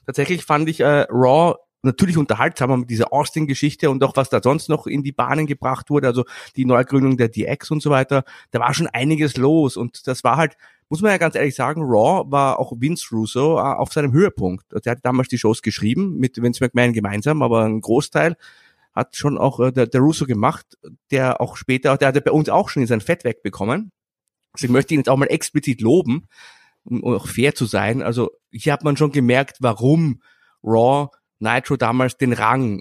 tatsächlich 0.07 0.45
fand 0.45 0.69
ich 0.69 0.81
äh, 0.81 1.07
Raw 1.11 1.57
natürlich 1.83 2.17
unterhaltsamer 2.17 2.79
mit 2.79 2.91
dieser 2.91 3.13
Austin-Geschichte 3.13 3.91
und 3.91 4.03
auch 4.03 4.17
was 4.17 4.31
da 4.31 4.41
sonst 4.43 4.69
noch 4.69 4.87
in 4.87 5.03
die 5.03 5.13
Bahnen 5.13 5.47
gebracht 5.47 5.91
wurde, 5.91 6.09
also 6.09 6.25
die 6.57 6.65
Neugründung 6.65 7.17
der 7.17 7.29
DX 7.29 7.71
und 7.71 7.83
so 7.83 7.91
weiter, 7.91 8.25
da 8.51 8.61
war 8.61 8.73
schon 8.75 8.89
einiges 8.89 9.37
los 9.37 9.77
und 9.77 10.07
das 10.07 10.25
war 10.25 10.37
halt, 10.37 10.57
muss 10.89 11.03
man 11.03 11.11
ja 11.11 11.19
ganz 11.19 11.35
ehrlich 11.35 11.55
sagen, 11.55 11.83
Raw 11.83 12.31
war 12.31 12.59
auch 12.59 12.73
Vince 12.77 13.09
Russo 13.13 13.59
äh, 13.59 13.61
auf 13.61 13.93
seinem 13.93 14.13
Höhepunkt. 14.13 14.73
Also 14.73 14.89
er 14.89 14.93
hat 14.93 15.05
damals 15.05 15.29
die 15.29 15.39
Shows 15.39 15.63
geschrieben 15.63 16.17
mit 16.19 16.41
Vince 16.41 16.63
McMahon 16.63 16.93
gemeinsam, 16.93 17.43
aber 17.43 17.65
ein 17.65 17.81
Großteil 17.81 18.37
hat 18.95 19.17
schon 19.17 19.37
auch 19.37 19.61
äh, 19.61 19.73
der, 19.73 19.87
der 19.87 20.01
Russo 20.01 20.27
gemacht, 20.27 20.79
der 21.11 21.41
auch 21.41 21.57
später, 21.57 21.97
der 21.97 22.09
hat 22.09 22.15
ja 22.15 22.21
bei 22.21 22.31
uns 22.31 22.49
auch 22.49 22.69
schon 22.69 22.83
in 22.83 22.89
sein 22.89 23.01
Fett 23.01 23.25
wegbekommen. 23.25 23.91
Also 24.53 24.67
ich 24.67 24.71
möchte 24.71 24.95
ihn 24.95 25.01
jetzt 25.01 25.09
auch 25.09 25.17
mal 25.17 25.27
explizit 25.27 25.81
loben, 25.81 26.29
um 26.85 27.05
auch 27.05 27.27
fair 27.27 27.55
zu 27.55 27.67
sein. 27.67 28.03
Also 28.03 28.31
hier 28.51 28.73
hat 28.73 28.85
man 28.85 28.97
schon 28.97 29.13
gemerkt, 29.13 29.59
warum 29.61 30.23
Raw 30.63 31.09
Nitro 31.39 31.77
damals 31.77 32.17
den 32.17 32.33
Rang 32.33 32.81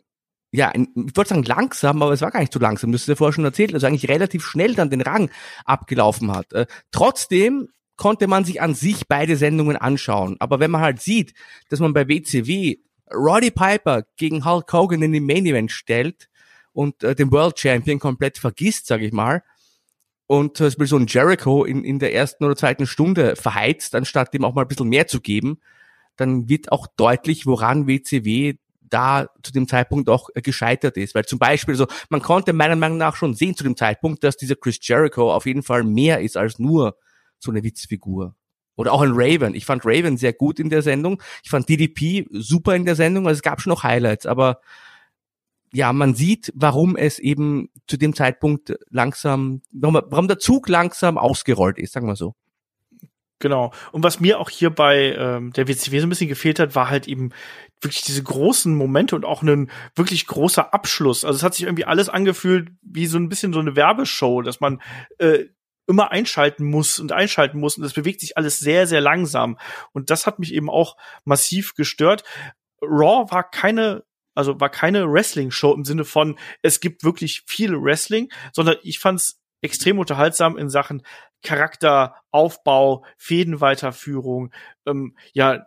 ja, 0.52 0.72
ich 0.74 1.18
wollte 1.18 1.30
sagen 1.30 1.44
langsam, 1.44 2.02
aber 2.02 2.14
es 2.14 2.22
war 2.22 2.32
gar 2.32 2.40
nicht 2.40 2.54
so 2.54 2.60
langsam, 2.60 2.94
das 2.94 3.02
ist 3.02 3.08
ja 3.08 3.16
vorher 3.16 3.34
schon 3.34 3.44
erzählt, 3.44 3.74
also 3.74 3.88
eigentlich 3.88 4.10
relativ 4.10 4.46
schnell 4.46 4.74
dann 4.74 4.90
den 4.90 5.02
Rang 5.02 5.30
abgelaufen 5.66 6.32
hat. 6.32 6.54
Äh, 6.54 6.66
trotzdem 6.92 7.68
konnte 7.98 8.28
man 8.28 8.46
sich 8.46 8.62
an 8.62 8.74
sich 8.74 9.08
beide 9.08 9.38
Sendungen 9.38 9.78
anschauen. 9.78 10.36
Aber 10.40 10.60
wenn 10.60 10.72
man 10.72 10.82
halt 10.82 11.02
sieht, 11.02 11.34
dass 11.70 11.80
man 11.80 11.94
bei 11.94 12.08
WCW 12.08 12.78
Roddy 13.14 13.52
Piper 13.52 14.04
gegen 14.18 14.46
Hulk 14.46 14.72
Hogan 14.74 15.02
in 15.02 15.12
den 15.12 15.26
Main 15.26 15.46
Event 15.46 15.72
stellt 15.72 16.30
und 16.74 17.04
äh, 17.04 17.16
den 17.16 17.32
World 17.32 17.60
Champion 17.60 18.00
komplett 18.00 18.38
vergisst, 18.38 18.88
sage 18.88 19.06
ich 19.06 19.14
mal, 19.14 19.44
und 20.28 20.58
zum 20.58 20.68
Beispiel 20.68 20.88
so 20.88 20.98
ein 20.98 21.08
Jericho 21.08 21.64
in, 21.64 21.84
in 21.84 22.00
der 22.00 22.14
ersten 22.14 22.46
oder 22.46 22.56
zweiten 22.56 22.88
Stunde 22.88 23.36
verheizt, 23.36 23.94
anstatt 23.94 24.34
dem 24.34 24.44
auch 24.44 24.56
mal 24.56 24.64
ein 24.64 24.68
bisschen 24.68 24.90
mehr 24.90 25.08
zu 25.08 25.22
geben, 25.22 25.60
dann 26.16 26.50
wird 26.50 26.72
auch 26.72 26.88
deutlich, 26.98 27.46
woran 27.46 27.88
WCW 27.88 28.56
da 28.82 29.28
zu 29.44 29.52
dem 29.52 29.68
Zeitpunkt 29.68 30.10
auch 30.10 30.30
gescheitert 30.34 30.98
ist. 30.98 31.16
Weil 31.16 31.26
zum 31.26 31.38
Beispiel, 31.38 31.74
also 31.74 31.88
man 32.10 32.22
konnte 32.22 32.54
meiner 32.54 32.76
Meinung 32.76 32.98
nach 32.98 33.16
schon 33.16 33.34
sehen 33.36 33.56
zu 33.56 33.64
dem 33.64 33.76
Zeitpunkt, 33.76 34.24
dass 34.24 34.38
dieser 34.38 34.56
Chris 34.56 34.80
Jericho 34.82 35.32
auf 35.32 35.46
jeden 35.46 35.64
Fall 35.64 35.84
mehr 35.84 36.22
ist 36.22 36.38
als 36.38 36.60
nur 36.60 36.98
so 37.46 37.52
eine 37.52 37.64
Witzfigur. 37.64 38.36
Oder 38.76 38.92
auch 38.92 39.02
ein 39.02 39.14
Raven. 39.14 39.56
Ich 39.56 39.66
fand 39.66 39.86
Raven 39.86 40.18
sehr 40.18 40.34
gut 40.34 40.60
in 40.60 40.70
der 40.70 40.82
Sendung. 40.82 41.22
Ich 41.44 41.50
fand 41.50 41.70
DDP 41.70 42.28
super 42.32 42.76
in 42.76 42.86
der 42.86 42.96
Sendung. 42.96 43.26
Also 43.28 43.38
es 43.38 43.42
gab 43.42 43.62
schon 43.62 43.72
noch 43.72 43.84
Highlights, 43.84 44.26
aber 44.26 44.60
ja, 45.74 45.92
man 45.92 46.16
sieht, 46.16 46.52
warum 46.56 46.96
es 46.96 47.20
eben 47.20 47.70
zu 47.88 47.98
dem 47.98 48.16
Zeitpunkt 48.16 48.76
langsam, 48.90 49.62
warum 49.72 50.28
der 50.28 50.40
Zug 50.40 50.70
langsam 50.70 51.18
ausgerollt 51.18 51.78
ist, 51.78 51.94
sagen 51.94 52.08
wir 52.08 52.16
so. 52.16 52.34
Genau. 53.40 53.74
Und 53.92 54.04
was 54.04 54.22
mir 54.22 54.40
auch 54.40 54.50
hier 54.50 54.70
bei 54.70 55.14
ähm, 55.18 55.52
der 55.52 55.68
WCW 55.68 56.00
so 56.00 56.06
ein 56.08 56.10
bisschen 56.10 56.30
gefehlt 56.30 56.60
hat, 56.60 56.74
war 56.76 56.90
halt 56.90 57.08
eben 57.08 57.32
wirklich 57.82 58.02
diese 58.02 58.24
großen 58.24 58.74
Momente 58.74 59.16
und 59.16 59.26
auch 59.26 59.42
ein 59.42 59.70
wirklich 59.96 60.26
großer 60.28 60.74
Abschluss. 60.74 61.26
Also 61.26 61.38
es 61.38 61.44
hat 61.44 61.54
sich 61.54 61.66
irgendwie 61.66 61.84
alles 61.86 62.08
angefühlt 62.08 62.70
wie 62.82 63.08
so 63.08 63.18
ein 63.18 63.28
bisschen 63.28 63.52
so 63.52 63.60
eine 63.60 63.76
Werbeshow, 63.76 64.42
dass 64.42 64.62
man 64.62 64.82
äh, 65.18 65.46
immer 65.88 66.12
einschalten 66.12 66.66
muss 66.66 67.00
und 67.00 67.12
einschalten 67.12 67.60
muss 67.60 67.78
und 67.78 67.84
es 67.84 67.94
bewegt 67.94 68.22
sich 68.22 68.38
alles 68.38 68.60
sehr, 68.60 68.88
sehr 68.88 69.02
langsam. 69.02 69.58
Und 69.92 70.10
das 70.10 70.26
hat 70.26 70.40
mich 70.40 70.54
eben 70.54 70.70
auch 70.70 70.98
massiv 71.24 71.76
gestört. 71.76 72.24
Raw 72.82 73.32
war 73.32 73.50
keine 73.50 74.04
also 74.36 74.60
war 74.60 74.70
keine 74.70 75.10
Wrestling-Show 75.12 75.74
im 75.74 75.86
Sinne 75.86 76.04
von, 76.04 76.38
es 76.62 76.82
gibt 76.82 77.04
wirklich 77.04 77.44
viel 77.48 77.82
Wrestling, 77.82 78.30
sondern 78.52 78.76
ich 78.84 79.00
fand's 79.00 79.42
extrem 79.62 79.98
unterhaltsam 79.98 80.58
in 80.58 80.70
Sachen 80.70 81.04
Charakteraufbau, 81.42 83.06
Fädenweiterführung, 83.18 84.52
ähm, 84.86 85.16
ja, 85.34 85.66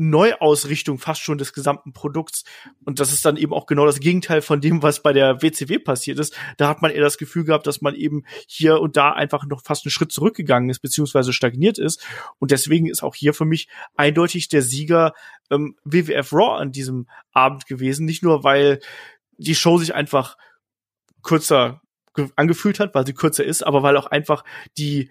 Neuausrichtung 0.00 0.98
fast 0.98 1.20
schon 1.20 1.36
des 1.36 1.52
gesamten 1.52 1.92
Produkts. 1.92 2.44
Und 2.84 3.00
das 3.00 3.12
ist 3.12 3.24
dann 3.24 3.36
eben 3.36 3.52
auch 3.52 3.66
genau 3.66 3.84
das 3.84 4.00
Gegenteil 4.00 4.40
von 4.40 4.62
dem, 4.62 4.82
was 4.82 5.02
bei 5.02 5.12
der 5.12 5.42
WCW 5.42 5.78
passiert 5.78 6.18
ist. 6.18 6.34
Da 6.56 6.68
hat 6.68 6.80
man 6.80 6.90
eher 6.90 7.02
das 7.02 7.18
Gefühl 7.18 7.44
gehabt, 7.44 7.66
dass 7.66 7.82
man 7.82 7.94
eben 7.94 8.24
hier 8.48 8.80
und 8.80 8.96
da 8.96 9.12
einfach 9.12 9.44
noch 9.46 9.62
fast 9.62 9.84
einen 9.84 9.90
Schritt 9.90 10.10
zurückgegangen 10.10 10.70
ist, 10.70 10.80
beziehungsweise 10.80 11.34
stagniert 11.34 11.78
ist. 11.78 12.02
Und 12.38 12.50
deswegen 12.50 12.86
ist 12.86 13.02
auch 13.02 13.14
hier 13.14 13.34
für 13.34 13.44
mich 13.44 13.68
eindeutig 13.94 14.48
der 14.48 14.62
Sieger 14.62 15.12
ähm, 15.50 15.76
WWF 15.84 16.32
Raw 16.32 16.58
an 16.58 16.72
diesem 16.72 17.06
Abend 17.32 17.66
gewesen. 17.66 18.06
Nicht 18.06 18.22
nur, 18.22 18.42
weil 18.42 18.80
die 19.36 19.54
Show 19.54 19.76
sich 19.76 19.94
einfach 19.94 20.38
kürzer 21.22 21.82
angefühlt 22.36 22.80
hat, 22.80 22.94
weil 22.94 23.06
sie 23.06 23.14
kürzer 23.14 23.44
ist, 23.44 23.62
aber 23.66 23.82
weil 23.82 23.96
auch 23.96 24.06
einfach 24.06 24.44
die 24.78 25.10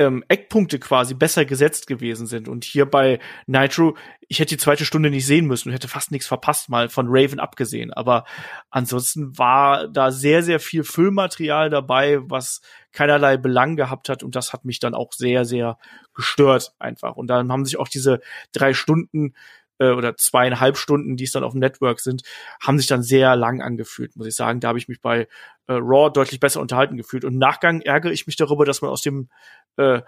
ähm, 0.00 0.24
Eckpunkte 0.28 0.78
quasi 0.78 1.12
besser 1.12 1.44
gesetzt 1.44 1.86
gewesen 1.86 2.26
sind. 2.26 2.48
Und 2.48 2.64
hier 2.64 2.86
bei 2.86 3.20
Nitro, 3.46 3.98
ich 4.28 4.40
hätte 4.40 4.54
die 4.54 4.60
zweite 4.60 4.86
Stunde 4.86 5.10
nicht 5.10 5.26
sehen 5.26 5.46
müssen 5.46 5.68
und 5.68 5.74
hätte 5.74 5.88
fast 5.88 6.10
nichts 6.10 6.26
verpasst, 6.26 6.70
mal 6.70 6.88
von 6.88 7.06
Raven 7.10 7.38
abgesehen. 7.38 7.92
Aber 7.92 8.24
ansonsten 8.70 9.36
war 9.36 9.88
da 9.88 10.10
sehr, 10.10 10.42
sehr 10.42 10.58
viel 10.58 10.84
Füllmaterial 10.84 11.68
dabei, 11.68 12.18
was 12.22 12.62
keinerlei 12.92 13.36
Belang 13.36 13.76
gehabt 13.76 14.08
hat. 14.08 14.22
Und 14.22 14.36
das 14.36 14.54
hat 14.54 14.64
mich 14.64 14.78
dann 14.78 14.94
auch 14.94 15.12
sehr, 15.12 15.44
sehr 15.44 15.76
gestört 16.14 16.72
einfach. 16.78 17.16
Und 17.16 17.26
dann 17.26 17.52
haben 17.52 17.66
sich 17.66 17.78
auch 17.78 17.88
diese 17.88 18.20
drei 18.52 18.72
Stunden 18.72 19.34
äh, 19.80 19.90
oder 19.90 20.16
zweieinhalb 20.16 20.76
Stunden, 20.76 21.16
die 21.16 21.24
es 21.24 21.32
dann 21.32 21.42
auf 21.42 21.52
dem 21.52 21.60
Network 21.60 21.98
sind, 21.98 22.22
haben 22.62 22.78
sich 22.78 22.86
dann 22.86 23.02
sehr 23.02 23.34
lang 23.34 23.60
angefühlt, 23.60 24.14
muss 24.14 24.28
ich 24.28 24.36
sagen. 24.36 24.60
Da 24.60 24.68
habe 24.68 24.78
ich 24.78 24.86
mich 24.86 25.00
bei 25.00 25.26
äh, 25.66 25.72
Raw 25.72 26.10
deutlich 26.12 26.38
besser 26.38 26.60
unterhalten 26.60 26.96
gefühlt. 26.96 27.24
Und 27.24 27.32
im 27.32 27.38
Nachgang 27.38 27.80
ärgere 27.80 28.12
ich 28.12 28.26
mich 28.26 28.36
darüber, 28.36 28.64
dass 28.64 28.82
man 28.82 28.90
aus 28.90 29.02
dem 29.02 29.28
äh, 29.76 30.02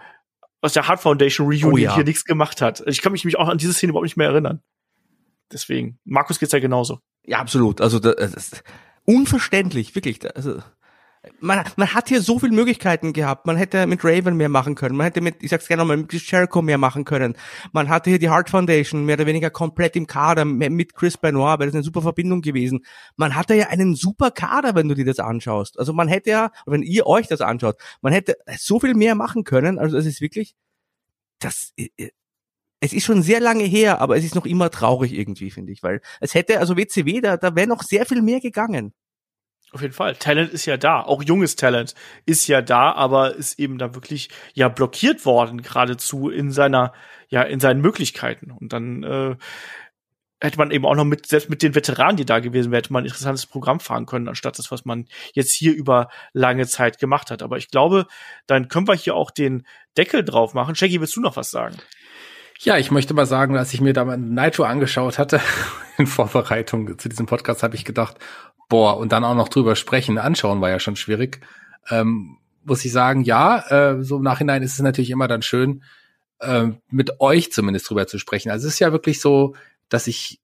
aus 0.61 0.71
der 0.71 0.87
Hard 0.87 1.01
Foundation 1.01 1.47
Reunion 1.47 1.73
oh, 1.73 1.77
ja. 1.77 1.93
hier 1.93 2.05
nichts 2.05 2.23
gemacht 2.23 2.61
hat. 2.61 2.81
Ich 2.87 3.01
kann 3.01 3.11
mich, 3.11 3.25
mich 3.25 3.37
auch 3.37 3.49
an 3.49 3.57
diese 3.57 3.73
Szene 3.73 3.89
überhaupt 3.89 4.05
nicht 4.05 4.15
mehr 4.15 4.29
erinnern. 4.29 4.61
Deswegen, 5.51 5.99
Markus 6.05 6.39
geht's 6.39 6.53
ja 6.53 6.59
genauso. 6.59 6.99
Ja, 7.25 7.39
absolut. 7.39 7.81
Also 7.81 7.99
das 7.99 8.33
ist 8.33 8.63
unverständlich, 9.03 9.93
wirklich. 9.93 10.19
Also 10.35 10.61
man, 11.39 11.63
man 11.77 11.93
hat 11.93 12.09
hier 12.09 12.21
so 12.21 12.39
viele 12.39 12.53
Möglichkeiten 12.53 13.13
gehabt. 13.13 13.45
Man 13.45 13.55
hätte 13.55 13.87
mit 13.87 14.03
Raven 14.03 14.35
mehr 14.35 14.49
machen 14.49 14.75
können. 14.75 14.95
Man 14.95 15.05
hätte 15.05 15.21
mit, 15.21 15.41
ich 15.41 15.49
sag's 15.49 15.67
gerne 15.67 15.81
nochmal, 15.81 15.97
mit 15.97 16.11
Jericho 16.11 16.61
mehr 16.61 16.77
machen 16.77 17.05
können. 17.05 17.35
Man 17.71 17.89
hatte 17.89 18.09
hier 18.09 18.19
die 18.19 18.29
Heart 18.29 18.49
Foundation 18.49 19.05
mehr 19.05 19.15
oder 19.15 19.25
weniger 19.25 19.49
komplett 19.49 19.95
im 19.95 20.07
Kader 20.07 20.43
mit 20.45 20.93
Chris 20.93 21.17
Benoit, 21.17 21.59
weil 21.59 21.67
das 21.67 21.75
eine 21.75 21.83
super 21.83 22.01
Verbindung 22.01 22.41
gewesen. 22.41 22.85
Man 23.15 23.35
hatte 23.35 23.55
ja 23.55 23.67
einen 23.67 23.95
super 23.95 24.31
Kader, 24.31 24.75
wenn 24.75 24.89
du 24.89 24.95
dir 24.95 25.05
das 25.05 25.19
anschaust. 25.19 25.79
Also 25.79 25.93
man 25.93 26.07
hätte 26.07 26.29
ja, 26.29 26.51
wenn 26.65 26.83
ihr 26.83 27.07
euch 27.07 27.27
das 27.27 27.41
anschaut, 27.41 27.77
man 28.01 28.11
hätte 28.11 28.37
so 28.57 28.79
viel 28.79 28.93
mehr 28.93 29.15
machen 29.15 29.45
können. 29.45 29.79
Also 29.79 29.97
es 29.97 30.05
ist 30.05 30.19
wirklich, 30.19 30.55
das, 31.39 31.73
es 32.81 32.91
ist 32.91 33.05
schon 33.05 33.23
sehr 33.23 33.39
lange 33.39 33.63
her, 33.63 34.01
aber 34.01 34.17
es 34.17 34.25
ist 34.25 34.35
noch 34.35 34.45
immer 34.45 34.69
traurig 34.69 35.13
irgendwie, 35.13 35.51
finde 35.51 35.71
ich, 35.71 35.83
weil 35.83 36.01
es 36.19 36.33
hätte, 36.33 36.59
also 36.59 36.75
WCW, 36.75 37.21
da, 37.21 37.37
da 37.37 37.55
wäre 37.55 37.67
noch 37.67 37.81
sehr 37.81 38.05
viel 38.05 38.21
mehr 38.21 38.41
gegangen. 38.41 38.93
Auf 39.73 39.81
jeden 39.81 39.93
Fall. 39.93 40.15
Talent 40.15 40.51
ist 40.51 40.65
ja 40.67 40.77
da. 40.77 41.01
Auch 41.01 41.23
junges 41.23 41.55
Talent 41.55 41.95
ist 42.27 42.47
ja 42.47 42.61
da, 42.61 42.91
aber 42.91 43.35
ist 43.35 43.57
eben 43.57 43.79
da 43.79 43.95
wirklich 43.95 44.29
ja 44.53 44.69
blockiert 44.69 45.25
worden, 45.25 45.63
geradezu 45.63 46.29
in 46.29 46.51
seiner, 46.51 46.93
ja, 47.29 47.41
in 47.41 47.59
seinen 47.59 47.81
Möglichkeiten. 47.81 48.51
Und 48.51 48.71
dann 48.71 49.01
äh, 49.01 49.35
hätte 50.39 50.57
man 50.59 50.69
eben 50.69 50.85
auch 50.85 50.93
noch 50.93 51.05
mit, 51.05 51.25
selbst 51.25 51.49
mit 51.49 51.63
den 51.63 51.73
Veteranen, 51.73 52.17
die 52.17 52.25
da 52.25 52.39
gewesen 52.39 52.71
wären, 52.71 52.83
hätte 52.83 52.93
man 52.93 53.03
ein 53.03 53.07
interessantes 53.07 53.47
Programm 53.47 53.79
fahren 53.79 54.05
können, 54.05 54.27
anstatt 54.27 54.59
das, 54.59 54.69
was 54.69 54.85
man 54.85 55.07
jetzt 55.33 55.53
hier 55.53 55.73
über 55.73 56.09
lange 56.33 56.67
Zeit 56.67 56.99
gemacht 56.99 57.31
hat. 57.31 57.41
Aber 57.41 57.57
ich 57.57 57.71
glaube, 57.71 58.05
dann 58.45 58.67
können 58.67 58.87
wir 58.87 58.93
hier 58.93 59.15
auch 59.15 59.31
den 59.31 59.65
Deckel 59.97 60.23
drauf 60.23 60.53
machen. 60.53 60.75
Shaggy, 60.75 60.99
willst 61.01 61.15
du 61.15 61.21
noch 61.21 61.35
was 61.35 61.49
sagen? 61.49 61.77
Ja, 62.59 62.77
ich 62.77 62.91
möchte 62.91 63.13
mal 63.13 63.25
sagen, 63.25 63.57
als 63.57 63.73
ich 63.73 63.81
mir 63.81 63.93
da 63.93 64.05
mal 64.05 64.17
Nitro 64.17 64.63
angeschaut 64.63 65.17
hatte, 65.17 65.41
in 65.97 66.07
Vorbereitung 66.07 66.99
zu 66.99 67.09
diesem 67.09 67.25
Podcast, 67.25 67.63
habe 67.63 67.75
ich 67.75 67.85
gedacht, 67.85 68.17
boah, 68.69 68.97
und 68.97 69.11
dann 69.11 69.23
auch 69.23 69.35
noch 69.35 69.49
drüber 69.49 69.75
sprechen, 69.75 70.17
anschauen 70.17 70.61
war 70.61 70.69
ja 70.69 70.79
schon 70.79 70.95
schwierig. 70.95 71.41
Ähm, 71.89 72.37
muss 72.63 72.85
ich 72.85 72.91
sagen, 72.91 73.23
ja, 73.23 73.59
äh, 73.69 74.03
so 74.03 74.17
im 74.17 74.23
Nachhinein 74.23 74.63
ist 74.63 74.73
es 74.73 74.79
natürlich 74.79 75.11
immer 75.11 75.27
dann 75.27 75.41
schön, 75.41 75.83
äh, 76.39 76.67
mit 76.89 77.19
euch 77.19 77.51
zumindest 77.51 77.89
drüber 77.89 78.07
zu 78.07 78.17
sprechen. 78.19 78.51
Also 78.51 78.67
es 78.67 78.73
ist 78.75 78.79
ja 78.79 78.91
wirklich 78.91 79.19
so, 79.19 79.55
dass 79.89 80.07
ich 80.07 80.39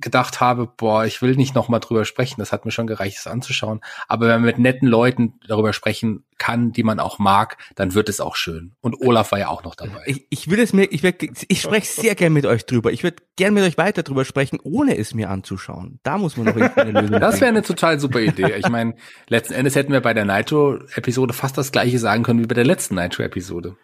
gedacht 0.00 0.40
habe, 0.40 0.66
boah, 0.66 1.04
ich 1.04 1.22
will 1.22 1.36
nicht 1.36 1.54
noch 1.54 1.68
mal 1.68 1.78
drüber 1.78 2.04
sprechen, 2.04 2.40
das 2.40 2.52
hat 2.52 2.64
mir 2.64 2.70
schon 2.70 2.86
gereicht, 2.86 3.18
es 3.18 3.26
anzuschauen. 3.26 3.80
Aber 4.08 4.26
wenn 4.26 4.40
man 4.40 4.46
mit 4.46 4.58
netten 4.58 4.88
Leuten 4.88 5.34
darüber 5.46 5.72
sprechen 5.72 6.24
kann, 6.38 6.72
die 6.72 6.82
man 6.82 7.00
auch 7.00 7.18
mag, 7.18 7.56
dann 7.76 7.94
wird 7.94 8.08
es 8.08 8.20
auch 8.20 8.36
schön. 8.36 8.72
Und 8.80 9.00
Olaf 9.00 9.32
war 9.32 9.38
ja 9.38 9.48
auch 9.48 9.62
noch 9.62 9.74
dabei. 9.74 10.02
Ich, 10.06 10.26
ich 10.30 10.50
will 10.50 10.60
es 10.60 10.72
mir, 10.72 10.84
ich, 10.84 11.02
will, 11.02 11.14
ich 11.48 11.60
spreche 11.60 11.86
sehr 11.86 12.14
gern 12.14 12.32
mit 12.32 12.46
euch 12.46 12.66
drüber. 12.66 12.92
Ich 12.92 13.02
würde 13.02 13.22
gern 13.36 13.54
mit 13.54 13.64
euch 13.64 13.78
weiter 13.78 14.02
drüber 14.02 14.24
sprechen, 14.24 14.58
ohne 14.62 14.96
es 14.96 15.14
mir 15.14 15.30
anzuschauen. 15.30 16.00
Da 16.02 16.18
muss 16.18 16.36
man 16.36 16.46
noch 16.46 16.76
eine 16.76 17.00
Lösung 17.00 17.20
Das 17.20 17.40
wäre 17.40 17.50
eine 17.50 17.62
total 17.62 18.00
super 18.00 18.20
Idee. 18.20 18.54
Ich 18.56 18.68
meine, 18.68 18.94
letzten 19.28 19.54
Endes 19.54 19.76
hätten 19.76 19.92
wir 19.92 20.00
bei 20.00 20.14
der 20.14 20.24
Nitro-Episode 20.24 21.32
fast 21.32 21.56
das 21.56 21.72
gleiche 21.72 21.98
sagen 21.98 22.24
können 22.24 22.40
wie 22.40 22.46
bei 22.46 22.54
der 22.54 22.64
letzten 22.64 22.96
Nitro-Episode. 22.96 23.76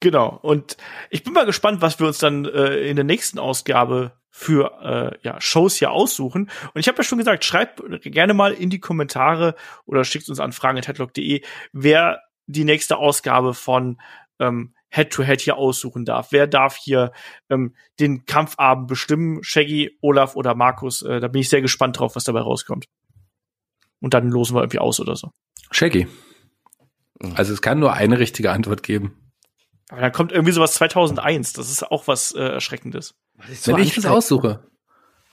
Genau. 0.00 0.38
Und 0.42 0.78
ich 1.10 1.22
bin 1.22 1.34
mal 1.34 1.44
gespannt, 1.44 1.82
was 1.82 2.00
wir 2.00 2.06
uns 2.06 2.18
dann 2.18 2.46
äh, 2.46 2.88
in 2.88 2.96
der 2.96 3.04
nächsten 3.04 3.38
Ausgabe 3.38 4.12
für 4.30 4.80
äh, 4.82 5.18
ja, 5.26 5.40
Shows 5.40 5.76
hier 5.76 5.90
aussuchen. 5.90 6.50
Und 6.72 6.80
ich 6.80 6.88
habe 6.88 6.98
ja 6.98 7.04
schon 7.04 7.18
gesagt, 7.18 7.44
schreibt 7.44 7.82
gerne 8.02 8.34
mal 8.34 8.52
in 8.52 8.70
die 8.70 8.80
Kommentare 8.80 9.54
oder 9.86 10.04
schickt 10.04 10.28
uns 10.28 10.40
an 10.40 10.52
fragen.headlock.de, 10.52 11.42
wer 11.72 12.20
die 12.46 12.64
nächste 12.64 12.96
Ausgabe 12.96 13.54
von 13.54 14.00
ähm, 14.38 14.74
Head-to-Head 14.88 15.40
-head 15.40 15.44
hier 15.44 15.56
aussuchen 15.56 16.04
darf. 16.04 16.32
Wer 16.32 16.46
darf 16.46 16.76
hier 16.76 17.12
ähm, 17.48 17.74
den 18.00 18.24
Kampfabend 18.24 18.88
bestimmen? 18.88 19.42
Shaggy, 19.42 19.96
Olaf 20.00 20.34
oder 20.36 20.54
Markus? 20.54 21.02
Äh, 21.02 21.20
da 21.20 21.28
bin 21.28 21.40
ich 21.40 21.48
sehr 21.48 21.62
gespannt 21.62 21.98
drauf, 21.98 22.16
was 22.16 22.24
dabei 22.24 22.40
rauskommt. 22.40 22.86
Und 24.00 24.14
dann 24.14 24.30
losen 24.30 24.56
wir 24.56 24.62
irgendwie 24.62 24.78
aus 24.78 24.98
oder 24.98 25.14
so. 25.14 25.30
Shaggy. 25.70 26.08
Also 27.34 27.52
es 27.52 27.62
kann 27.62 27.78
nur 27.78 27.92
eine 27.92 28.18
richtige 28.18 28.50
Antwort 28.50 28.82
geben. 28.82 29.19
Aber 29.90 30.00
dann 30.00 30.12
kommt 30.12 30.32
irgendwie 30.32 30.52
sowas 30.52 30.74
2001. 30.74 31.52
Das 31.52 31.70
ist 31.70 31.82
auch 31.82 32.06
was 32.06 32.32
äh, 32.32 32.40
Erschreckendes. 32.40 33.14
So 33.52 33.72
Wenn 33.74 33.82
ich 33.82 33.94
das 33.94 34.06
aussuche. 34.06 34.64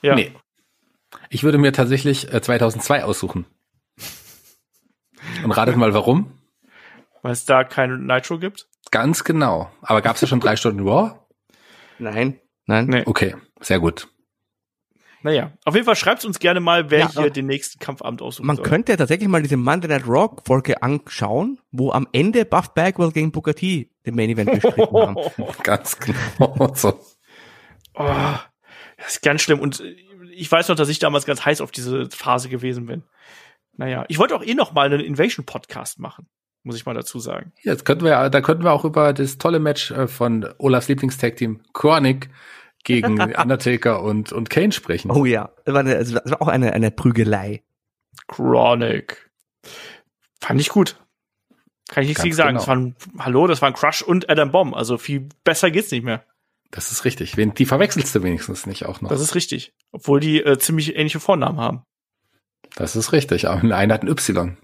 Ja. 0.02 0.14
Nee. 0.14 0.32
Ich 1.30 1.44
würde 1.44 1.58
mir 1.58 1.72
tatsächlich 1.72 2.32
äh, 2.32 2.42
2002 2.42 3.04
aussuchen. 3.04 3.46
Und 5.44 5.52
ratet 5.52 5.76
mal 5.76 5.94
warum? 5.94 6.32
Weil 7.22 7.32
es 7.32 7.44
da 7.44 7.64
kein 7.64 8.06
Nitro 8.06 8.38
gibt? 8.38 8.68
Ganz 8.90 9.24
genau. 9.24 9.70
Aber 9.82 10.02
gab 10.02 10.16
es 10.16 10.22
ja 10.22 10.28
schon 10.28 10.40
drei 10.40 10.56
Stunden 10.56 10.86
Raw? 10.86 11.18
Nein. 11.98 12.40
Nein. 12.66 12.86
Nee. 12.86 13.02
Okay, 13.06 13.36
sehr 13.60 13.80
gut. 13.80 14.08
Naja, 15.22 15.52
auf 15.64 15.74
jeden 15.74 15.84
Fall 15.84 15.96
schreibt 15.96 16.24
uns 16.24 16.38
gerne 16.38 16.60
mal, 16.60 16.90
wer 16.90 17.00
ja, 17.00 17.10
hier 17.10 17.30
den 17.30 17.46
nächsten 17.46 17.78
Kampfabend 17.80 18.22
aussucht. 18.22 18.46
Man 18.46 18.56
soll. 18.56 18.64
könnte 18.64 18.96
tatsächlich 18.96 19.28
mal 19.28 19.42
diese 19.42 19.56
Monday 19.56 19.88
Night 19.88 20.06
Raw 20.06 20.36
Folge 20.46 20.80
anschauen, 20.82 21.58
wo 21.72 21.90
am 21.90 22.06
Ende 22.12 22.44
Buff 22.44 22.72
Bagwell 22.74 23.10
gegen 23.10 23.32
Booker 23.32 23.54
T 23.54 23.90
den 24.06 24.14
Main 24.14 24.30
Event 24.30 24.52
bestritten 24.52 24.96
haben. 24.96 25.16
Ganz 25.64 25.98
genau 25.98 26.72
so. 26.74 27.00
Oh, 27.94 28.34
das 28.96 29.14
ist 29.14 29.22
ganz 29.22 29.42
schlimm. 29.42 29.58
Und 29.58 29.82
ich 30.32 30.50
weiß 30.50 30.68
noch, 30.68 30.76
dass 30.76 30.88
ich 30.88 31.00
damals 31.00 31.26
ganz 31.26 31.44
heiß 31.44 31.60
auf 31.60 31.72
diese 31.72 32.08
Phase 32.10 32.48
gewesen 32.48 32.86
bin. 32.86 33.02
Naja, 33.76 34.04
ich 34.08 34.18
wollte 34.18 34.36
auch 34.36 34.44
eh 34.44 34.54
noch 34.54 34.72
mal 34.72 34.86
einen 34.86 35.00
Invasion-Podcast 35.00 35.98
machen, 35.98 36.28
muss 36.62 36.76
ich 36.76 36.86
mal 36.86 36.94
dazu 36.94 37.18
sagen. 37.18 37.52
Ja, 37.62 37.72
das 37.72 37.84
könnten 37.84 38.04
wir, 38.04 38.30
da 38.30 38.40
könnten 38.40 38.62
wir 38.62 38.72
auch 38.72 38.84
über 38.84 39.12
das 39.12 39.38
tolle 39.38 39.58
Match 39.58 39.90
äh, 39.90 40.06
von 40.06 40.48
Olafs 40.58 40.88
Lieblingstag-Team 40.88 41.62
Chronic 41.72 42.30
gegen 42.84 43.20
Undertaker 43.20 44.02
und, 44.02 44.32
und 44.32 44.50
Kane 44.50 44.72
sprechen. 44.72 45.10
Oh 45.10 45.24
ja, 45.24 45.50
das 45.64 45.74
war, 45.74 45.80
eine, 45.80 45.96
also 45.96 46.14
war 46.14 46.42
auch 46.42 46.48
eine, 46.48 46.72
eine 46.72 46.90
Prügelei. 46.90 47.62
Chronic. 48.28 49.30
Fand 50.40 50.60
ich 50.60 50.68
gut. 50.68 50.96
Kann 51.88 52.02
ich 52.02 52.08
nichts 52.08 52.22
gegen 52.22 52.34
sagen. 52.34 52.48
Genau. 52.50 52.60
Das 52.60 52.68
war 52.68 52.76
ein, 52.76 52.96
hallo, 53.18 53.46
das 53.46 53.62
war 53.62 53.68
ein 53.68 53.74
Crush 53.74 54.02
und 54.02 54.30
Adam 54.30 54.50
Bomb. 54.52 54.76
Also 54.76 54.98
viel 54.98 55.28
besser 55.44 55.70
geht's 55.70 55.90
nicht 55.90 56.04
mehr. 56.04 56.24
Das 56.70 56.92
ist 56.92 57.04
richtig. 57.04 57.32
Die 57.32 57.64
verwechselst 57.64 58.14
du 58.14 58.22
wenigstens 58.22 58.66
nicht 58.66 58.84
auch 58.84 59.00
noch. 59.00 59.08
Das 59.08 59.20
ist 59.20 59.34
richtig. 59.34 59.72
Obwohl 59.90 60.20
die 60.20 60.42
äh, 60.42 60.58
ziemlich 60.58 60.96
ähnliche 60.96 61.18
Vornamen 61.18 61.58
haben. 61.58 61.82
Das 62.76 62.94
ist 62.94 63.12
richtig. 63.12 63.48
Aber 63.48 63.74
einer 63.74 63.94
hat 63.94 64.02
ein 64.02 64.08
Y. 64.08 64.58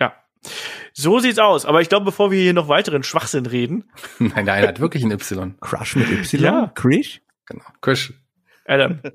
Ja. 0.00 0.14
So 0.92 1.20
sieht's 1.20 1.38
aus. 1.38 1.66
Aber 1.66 1.80
ich 1.80 1.88
glaube, 1.88 2.04
bevor 2.06 2.32
wir 2.32 2.40
hier 2.40 2.52
noch 2.52 2.66
weiteren 2.66 3.04
Schwachsinn 3.04 3.46
reden. 3.46 3.90
Nein, 4.18 4.44
der 4.44 4.54
eine 4.54 4.68
hat 4.68 4.80
wirklich 4.80 5.04
ein 5.04 5.12
Y. 5.12 5.54
Crush 5.60 5.94
mit 5.94 6.10
Y? 6.10 6.42
Ja. 6.42 6.72
Krish? 6.74 7.22
Genau. 7.50 7.64
Krish. 7.80 8.14
Adam. 8.64 9.00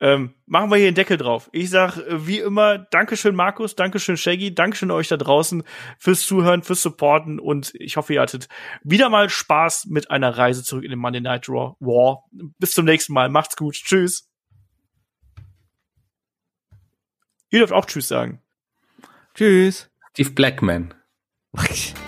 Ähm, 0.00 0.34
machen 0.46 0.70
wir 0.70 0.76
hier 0.76 0.92
den 0.92 0.94
Deckel 0.94 1.16
drauf. 1.16 1.50
Ich 1.52 1.70
sag 1.70 1.96
äh, 1.96 2.24
wie 2.24 2.38
immer, 2.38 2.78
Dankeschön 2.78 3.34
Markus, 3.34 3.74
Dankeschön 3.74 4.16
Shaggy, 4.16 4.54
Dankeschön 4.54 4.92
euch 4.92 5.08
da 5.08 5.16
draußen 5.16 5.64
fürs 5.98 6.20
Zuhören, 6.24 6.62
fürs 6.62 6.82
Supporten 6.82 7.40
und 7.40 7.72
ich 7.74 7.96
hoffe, 7.96 8.14
ihr 8.14 8.20
hattet 8.20 8.48
wieder 8.84 9.08
mal 9.08 9.28
Spaß 9.28 9.86
mit 9.86 10.12
einer 10.12 10.38
Reise 10.38 10.62
zurück 10.62 10.84
in 10.84 10.90
den 10.90 11.00
Monday 11.00 11.20
Night 11.20 11.48
Raw. 11.48 11.74
War. 11.80 12.22
Bis 12.30 12.72
zum 12.72 12.84
nächsten 12.84 13.12
Mal. 13.12 13.28
Macht's 13.28 13.56
gut. 13.56 13.74
Tschüss. 13.74 14.30
Ihr 17.50 17.58
dürft 17.58 17.72
auch 17.72 17.86
Tschüss 17.86 18.06
sagen. 18.06 18.40
Tschüss. 19.34 19.90
Steve 20.12 20.30
Blackman. 20.30 20.94